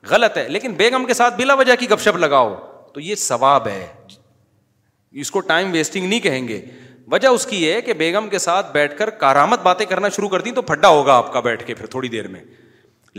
غلط 0.09 0.37
ہے 0.37 0.47
لیکن 0.49 0.73
بیگم 0.77 1.05
کے 1.05 1.13
ساتھ 1.13 1.35
بلا 1.37 1.53
وجہ 1.53 1.75
کی 1.79 1.89
گپ 1.89 2.01
شپ 2.01 2.17
لگاؤ 2.17 2.53
تو 2.93 2.99
یہ 2.99 3.15
ثواب 3.15 3.67
ہے 3.67 3.87
اس 5.21 5.31
کو 5.31 5.39
ٹائم 5.49 5.71
ویسٹنگ 5.71 6.07
نہیں 6.07 6.19
کہیں 6.19 6.47
گے 6.47 6.61
وجہ 7.11 7.27
اس 7.27 7.45
کی 7.45 7.69
ہے 7.71 7.79
کہ 7.81 7.93
بیگم 7.99 8.27
کے 8.29 8.39
ساتھ 8.39 8.71
بیٹھ 8.73 8.97
کر 8.97 9.09
کارآمد 9.23 9.61
باتیں 9.63 9.85
کرنا 9.85 10.09
شروع 10.15 10.29
کر 10.29 10.41
دیں 10.41 10.51
تو 10.55 10.61
پھڈا 10.61 10.87
ہوگا 10.87 11.13
آپ 11.17 11.31
کا 11.33 11.39
بیٹھ 11.47 11.63
کے 11.67 11.73
پھر 11.75 11.85
تھوڑی 11.85 12.09
دیر 12.09 12.27
میں 12.35 12.41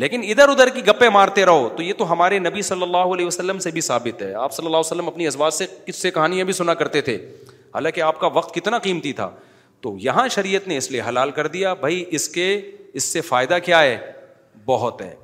لیکن 0.03 0.21
ادھر 0.31 0.49
ادھر 0.49 0.69
کی 0.75 0.87
گپے 0.87 1.09
مارتے 1.13 1.45
رہو 1.47 1.69
تو 1.77 1.83
یہ 1.83 1.93
تو 1.99 2.11
ہمارے 2.13 2.39
نبی 2.39 2.63
صلی 2.63 2.83
اللہ 2.83 3.13
علیہ 3.15 3.27
وسلم 3.27 3.59
سے 3.65 3.71
بھی 3.71 3.81
ثابت 3.81 4.23
ہے 4.23 4.33
آپ 4.35 4.53
صلی 4.53 4.67
اللہ 4.67 4.77
علیہ 4.77 4.87
وسلم 4.91 5.09
اپنی 5.09 5.27
ازواج 5.27 5.53
سے 5.55 5.67
کس 5.87 5.97
سے 6.03 6.11
کہانیاں 6.11 6.45
بھی 6.45 6.53
سنا 6.53 6.75
کرتے 6.75 7.01
تھے 7.09 7.17
حالانکہ 7.75 8.01
آپ 8.03 8.21
کا 8.21 8.27
وقت 8.35 8.55
کتنا 8.55 8.79
قیمتی 8.89 9.13
تھا 9.21 9.29
تو 9.83 9.95
یہاں 10.01 10.27
شریعت 10.35 10.69
نے 10.69 10.77
اس 10.77 10.91
لیے 10.91 11.01
حلال 11.09 11.31
کر 11.39 11.47
دیا 11.57 11.75
بھائی 11.75 12.05
اس 12.17 12.29
کے 12.29 12.49
اس 12.97 13.05
سے 13.13 13.21
فائدہ 13.21 13.59
کیا 13.65 13.81
ہے 13.83 13.97
بہت 14.67 15.01
ہے 15.03 15.15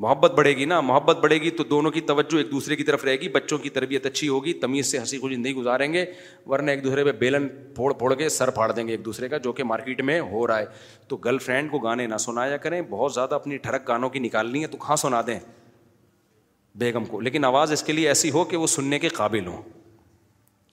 محبت 0.00 0.32
بڑھے 0.36 0.52
گی 0.56 0.64
نا 0.64 0.80
محبت 0.80 1.16
بڑھے 1.20 1.36
گی 1.40 1.50
تو 1.56 1.64
دونوں 1.70 1.90
کی 1.90 2.00
توجہ 2.10 2.36
ایک 2.38 2.50
دوسرے 2.50 2.76
کی 2.76 2.84
طرف 2.84 3.04
رہے 3.04 3.16
گی 3.20 3.28
بچوں 3.32 3.58
کی 3.58 3.70
تربیت 3.70 4.06
اچھی 4.06 4.28
ہوگی 4.28 4.52
تمیز 4.60 4.90
سے 4.90 4.98
ہنسی 4.98 5.18
خوشی 5.18 5.36
نہیں 5.36 5.52
گزاریں 5.54 5.92
گے 5.92 6.04
ورنہ 6.46 6.70
ایک 6.70 6.82
دوسرے 6.84 7.04
پہ 7.04 7.12
بیلن 7.18 7.48
پھوڑ 7.74 7.92
پھوڑ 7.98 8.14
کے 8.18 8.28
سر 8.28 8.50
پھاڑ 8.58 8.70
دیں 8.72 8.86
گے 8.88 8.92
ایک 8.92 9.04
دوسرے 9.04 9.28
کا 9.28 9.38
جو 9.44 9.52
کہ 9.52 9.64
مارکیٹ 9.64 10.00
میں 10.10 10.18
ہو 10.30 10.46
رہا 10.46 10.58
ہے 10.58 10.64
تو 11.08 11.16
گرل 11.24 11.38
فرینڈ 11.46 11.70
کو 11.70 11.78
گانے 11.78 12.06
نہ 12.06 12.16
سنایا 12.26 12.56
کریں 12.66 12.80
بہت 12.90 13.14
زیادہ 13.14 13.34
اپنی 13.34 13.56
ٹھڑک 13.66 13.88
گانوں 13.88 14.10
کی 14.10 14.18
نکالنی 14.18 14.62
ہے 14.62 14.66
تو 14.66 14.78
کہاں 14.78 14.96
سنا 15.04 15.22
دیں 15.26 15.38
بیگم 16.78 17.04
کو 17.04 17.20
لیکن 17.20 17.44
آواز 17.44 17.72
اس 17.72 17.82
کے 17.82 17.92
لیے 17.92 18.08
ایسی 18.08 18.30
ہو 18.30 18.44
کہ 18.44 18.56
وہ 18.56 18.66
سننے 18.76 18.98
کے 18.98 19.08
قابل 19.16 19.46
ہوں 19.46 19.62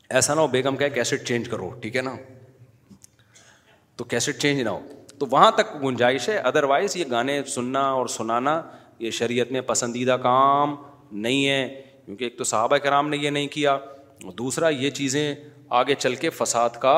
ایسا 0.10 0.34
نہ 0.34 0.40
ہو 0.40 0.48
بیگم 0.48 0.76
کا 0.78 0.88
کیسٹ 0.88 1.26
چینج 1.28 1.50
کرو 1.50 1.70
ٹھیک 1.82 1.96
ہے 1.96 2.02
نا 2.02 2.16
تو 3.98 4.04
کیسٹ 4.04 4.38
چینج 4.42 4.62
نہ 4.62 4.70
ہو 4.70 4.80
تو 5.20 5.26
وہاں 5.32 5.52
تک 5.56 5.76
گنجائش 5.84 6.28
ہے 6.30 6.38
ادروائز 6.48 6.96
یہ 6.98 7.04
گانے 7.12 7.42
سننا 7.56 7.82
اور 8.00 8.08
سنانا 8.16 8.62
یہ 9.00 9.12
شریعت 9.20 9.52
میں 9.52 9.62
پسندیدہ 9.68 10.18
کام 10.24 10.76
نہیں 11.22 11.48
ہے 11.48 11.82
کیونکہ 12.06 12.24
ایک 12.24 12.38
تو 12.38 12.44
صحابہ 12.44 12.78
کرام 12.84 13.10
نے 13.10 13.18
یہ 13.18 13.30
نہیں 13.30 13.48
کیا 13.52 13.78
دوسرا 14.38 14.70
یہ 14.70 14.90
چیزیں 15.00 15.34
آگے 15.80 15.96
چل 15.96 16.16
کے 16.16 16.30
فساد 16.40 16.70
کا 16.82 16.98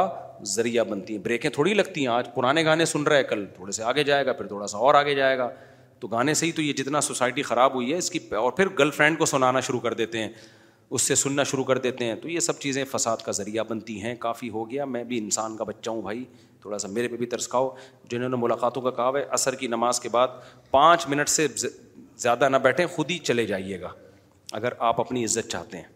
ذریعہ 0.55 0.83
بنتی 0.89 1.15
ہیں 1.15 1.21
بریکیں 1.23 1.49
تھوڑی 1.49 1.73
لگتی 1.73 2.01
ہیں 2.01 2.07
آج 2.13 2.27
پرانے 2.33 2.63
گانے 2.65 2.85
سن 2.85 3.03
رہے 3.03 3.17
ہیں 3.17 3.23
کل 3.29 3.45
تھوڑے 3.55 3.71
سے 3.77 3.83
آگے 3.91 4.03
جائے 4.09 4.25
گا 4.25 4.33
پھر 4.33 4.47
تھوڑا 4.47 4.67
سا 4.73 4.77
اور 4.87 4.95
آگے 4.95 5.15
جائے 5.15 5.37
گا 5.37 5.49
تو 5.99 6.07
گانے 6.07 6.33
سے 6.39 6.45
ہی 6.45 6.51
تو 6.57 6.61
یہ 6.61 6.73
جتنا 6.77 7.01
سوسائٹی 7.01 7.41
خراب 7.43 7.75
ہوئی 7.75 7.91
ہے 7.91 7.97
اس 7.97 8.09
کی 8.11 8.19
اور 8.39 8.51
پھر 8.57 8.67
گرل 8.79 8.91
فرینڈ 8.97 9.17
کو 9.19 9.25
سنانا 9.25 9.59
شروع 9.67 9.79
کر 9.85 9.93
دیتے 10.01 10.19
ہیں 10.23 10.29
اس 10.97 11.01
سے 11.01 11.15
سننا 11.15 11.43
شروع 11.43 11.63
کر 11.69 11.77
دیتے 11.85 12.05
ہیں 12.05 12.15
تو 12.21 12.29
یہ 12.29 12.39
سب 12.39 12.59
چیزیں 12.59 12.83
فساد 12.91 13.23
کا 13.25 13.31
ذریعہ 13.39 13.63
بنتی 13.69 14.01
ہیں 14.01 14.13
کافی 14.19 14.49
ہو 14.49 14.69
گیا 14.69 14.85
میں 14.95 15.03
بھی 15.03 15.17
انسان 15.17 15.57
کا 15.57 15.63
بچہ 15.69 15.89
ہوں 15.89 16.01
بھائی 16.01 16.23
تھوڑا 16.67 16.77
سا 16.77 16.87
میرے 16.91 17.07
پہ 17.07 17.17
بھی 17.17 17.25
ترس 17.31 17.47
کھاؤ 17.47 17.69
جنہوں 18.11 18.29
نے 18.29 18.37
ملاقاتوں 18.39 18.81
کا 18.81 18.91
کہا 18.91 19.09
ہے 19.17 19.23
عصر 19.33 19.55
کی 19.55 19.67
نماز 19.67 19.99
کے 19.99 20.09
بعد 20.11 20.27
پانچ 20.71 21.07
منٹ 21.09 21.29
سے 21.29 21.47
زیادہ 22.23 22.49
نہ 22.49 22.57
بیٹھیں 22.63 22.85
خود 22.95 23.11
ہی 23.11 23.17
چلے 23.29 23.45
جائیے 23.51 23.79
گا 23.81 23.89
اگر 24.59 24.73
آپ 24.89 24.99
اپنی 25.01 25.23
عزت 25.25 25.49
چاہتے 25.51 25.77
ہیں 25.77 25.95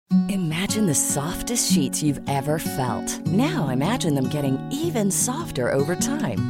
Imagine 0.29 0.87
the 0.87 0.95
softest 0.95 1.71
sheets 1.71 2.01
you've 2.01 2.21
ever 2.27 2.59
felt. 2.59 3.07
Now 3.27 3.69
imagine 3.69 4.15
them 4.15 4.29
getting 4.29 4.57
even 4.71 5.11
softer 5.11 5.69
over 5.69 5.95
time. 5.95 6.49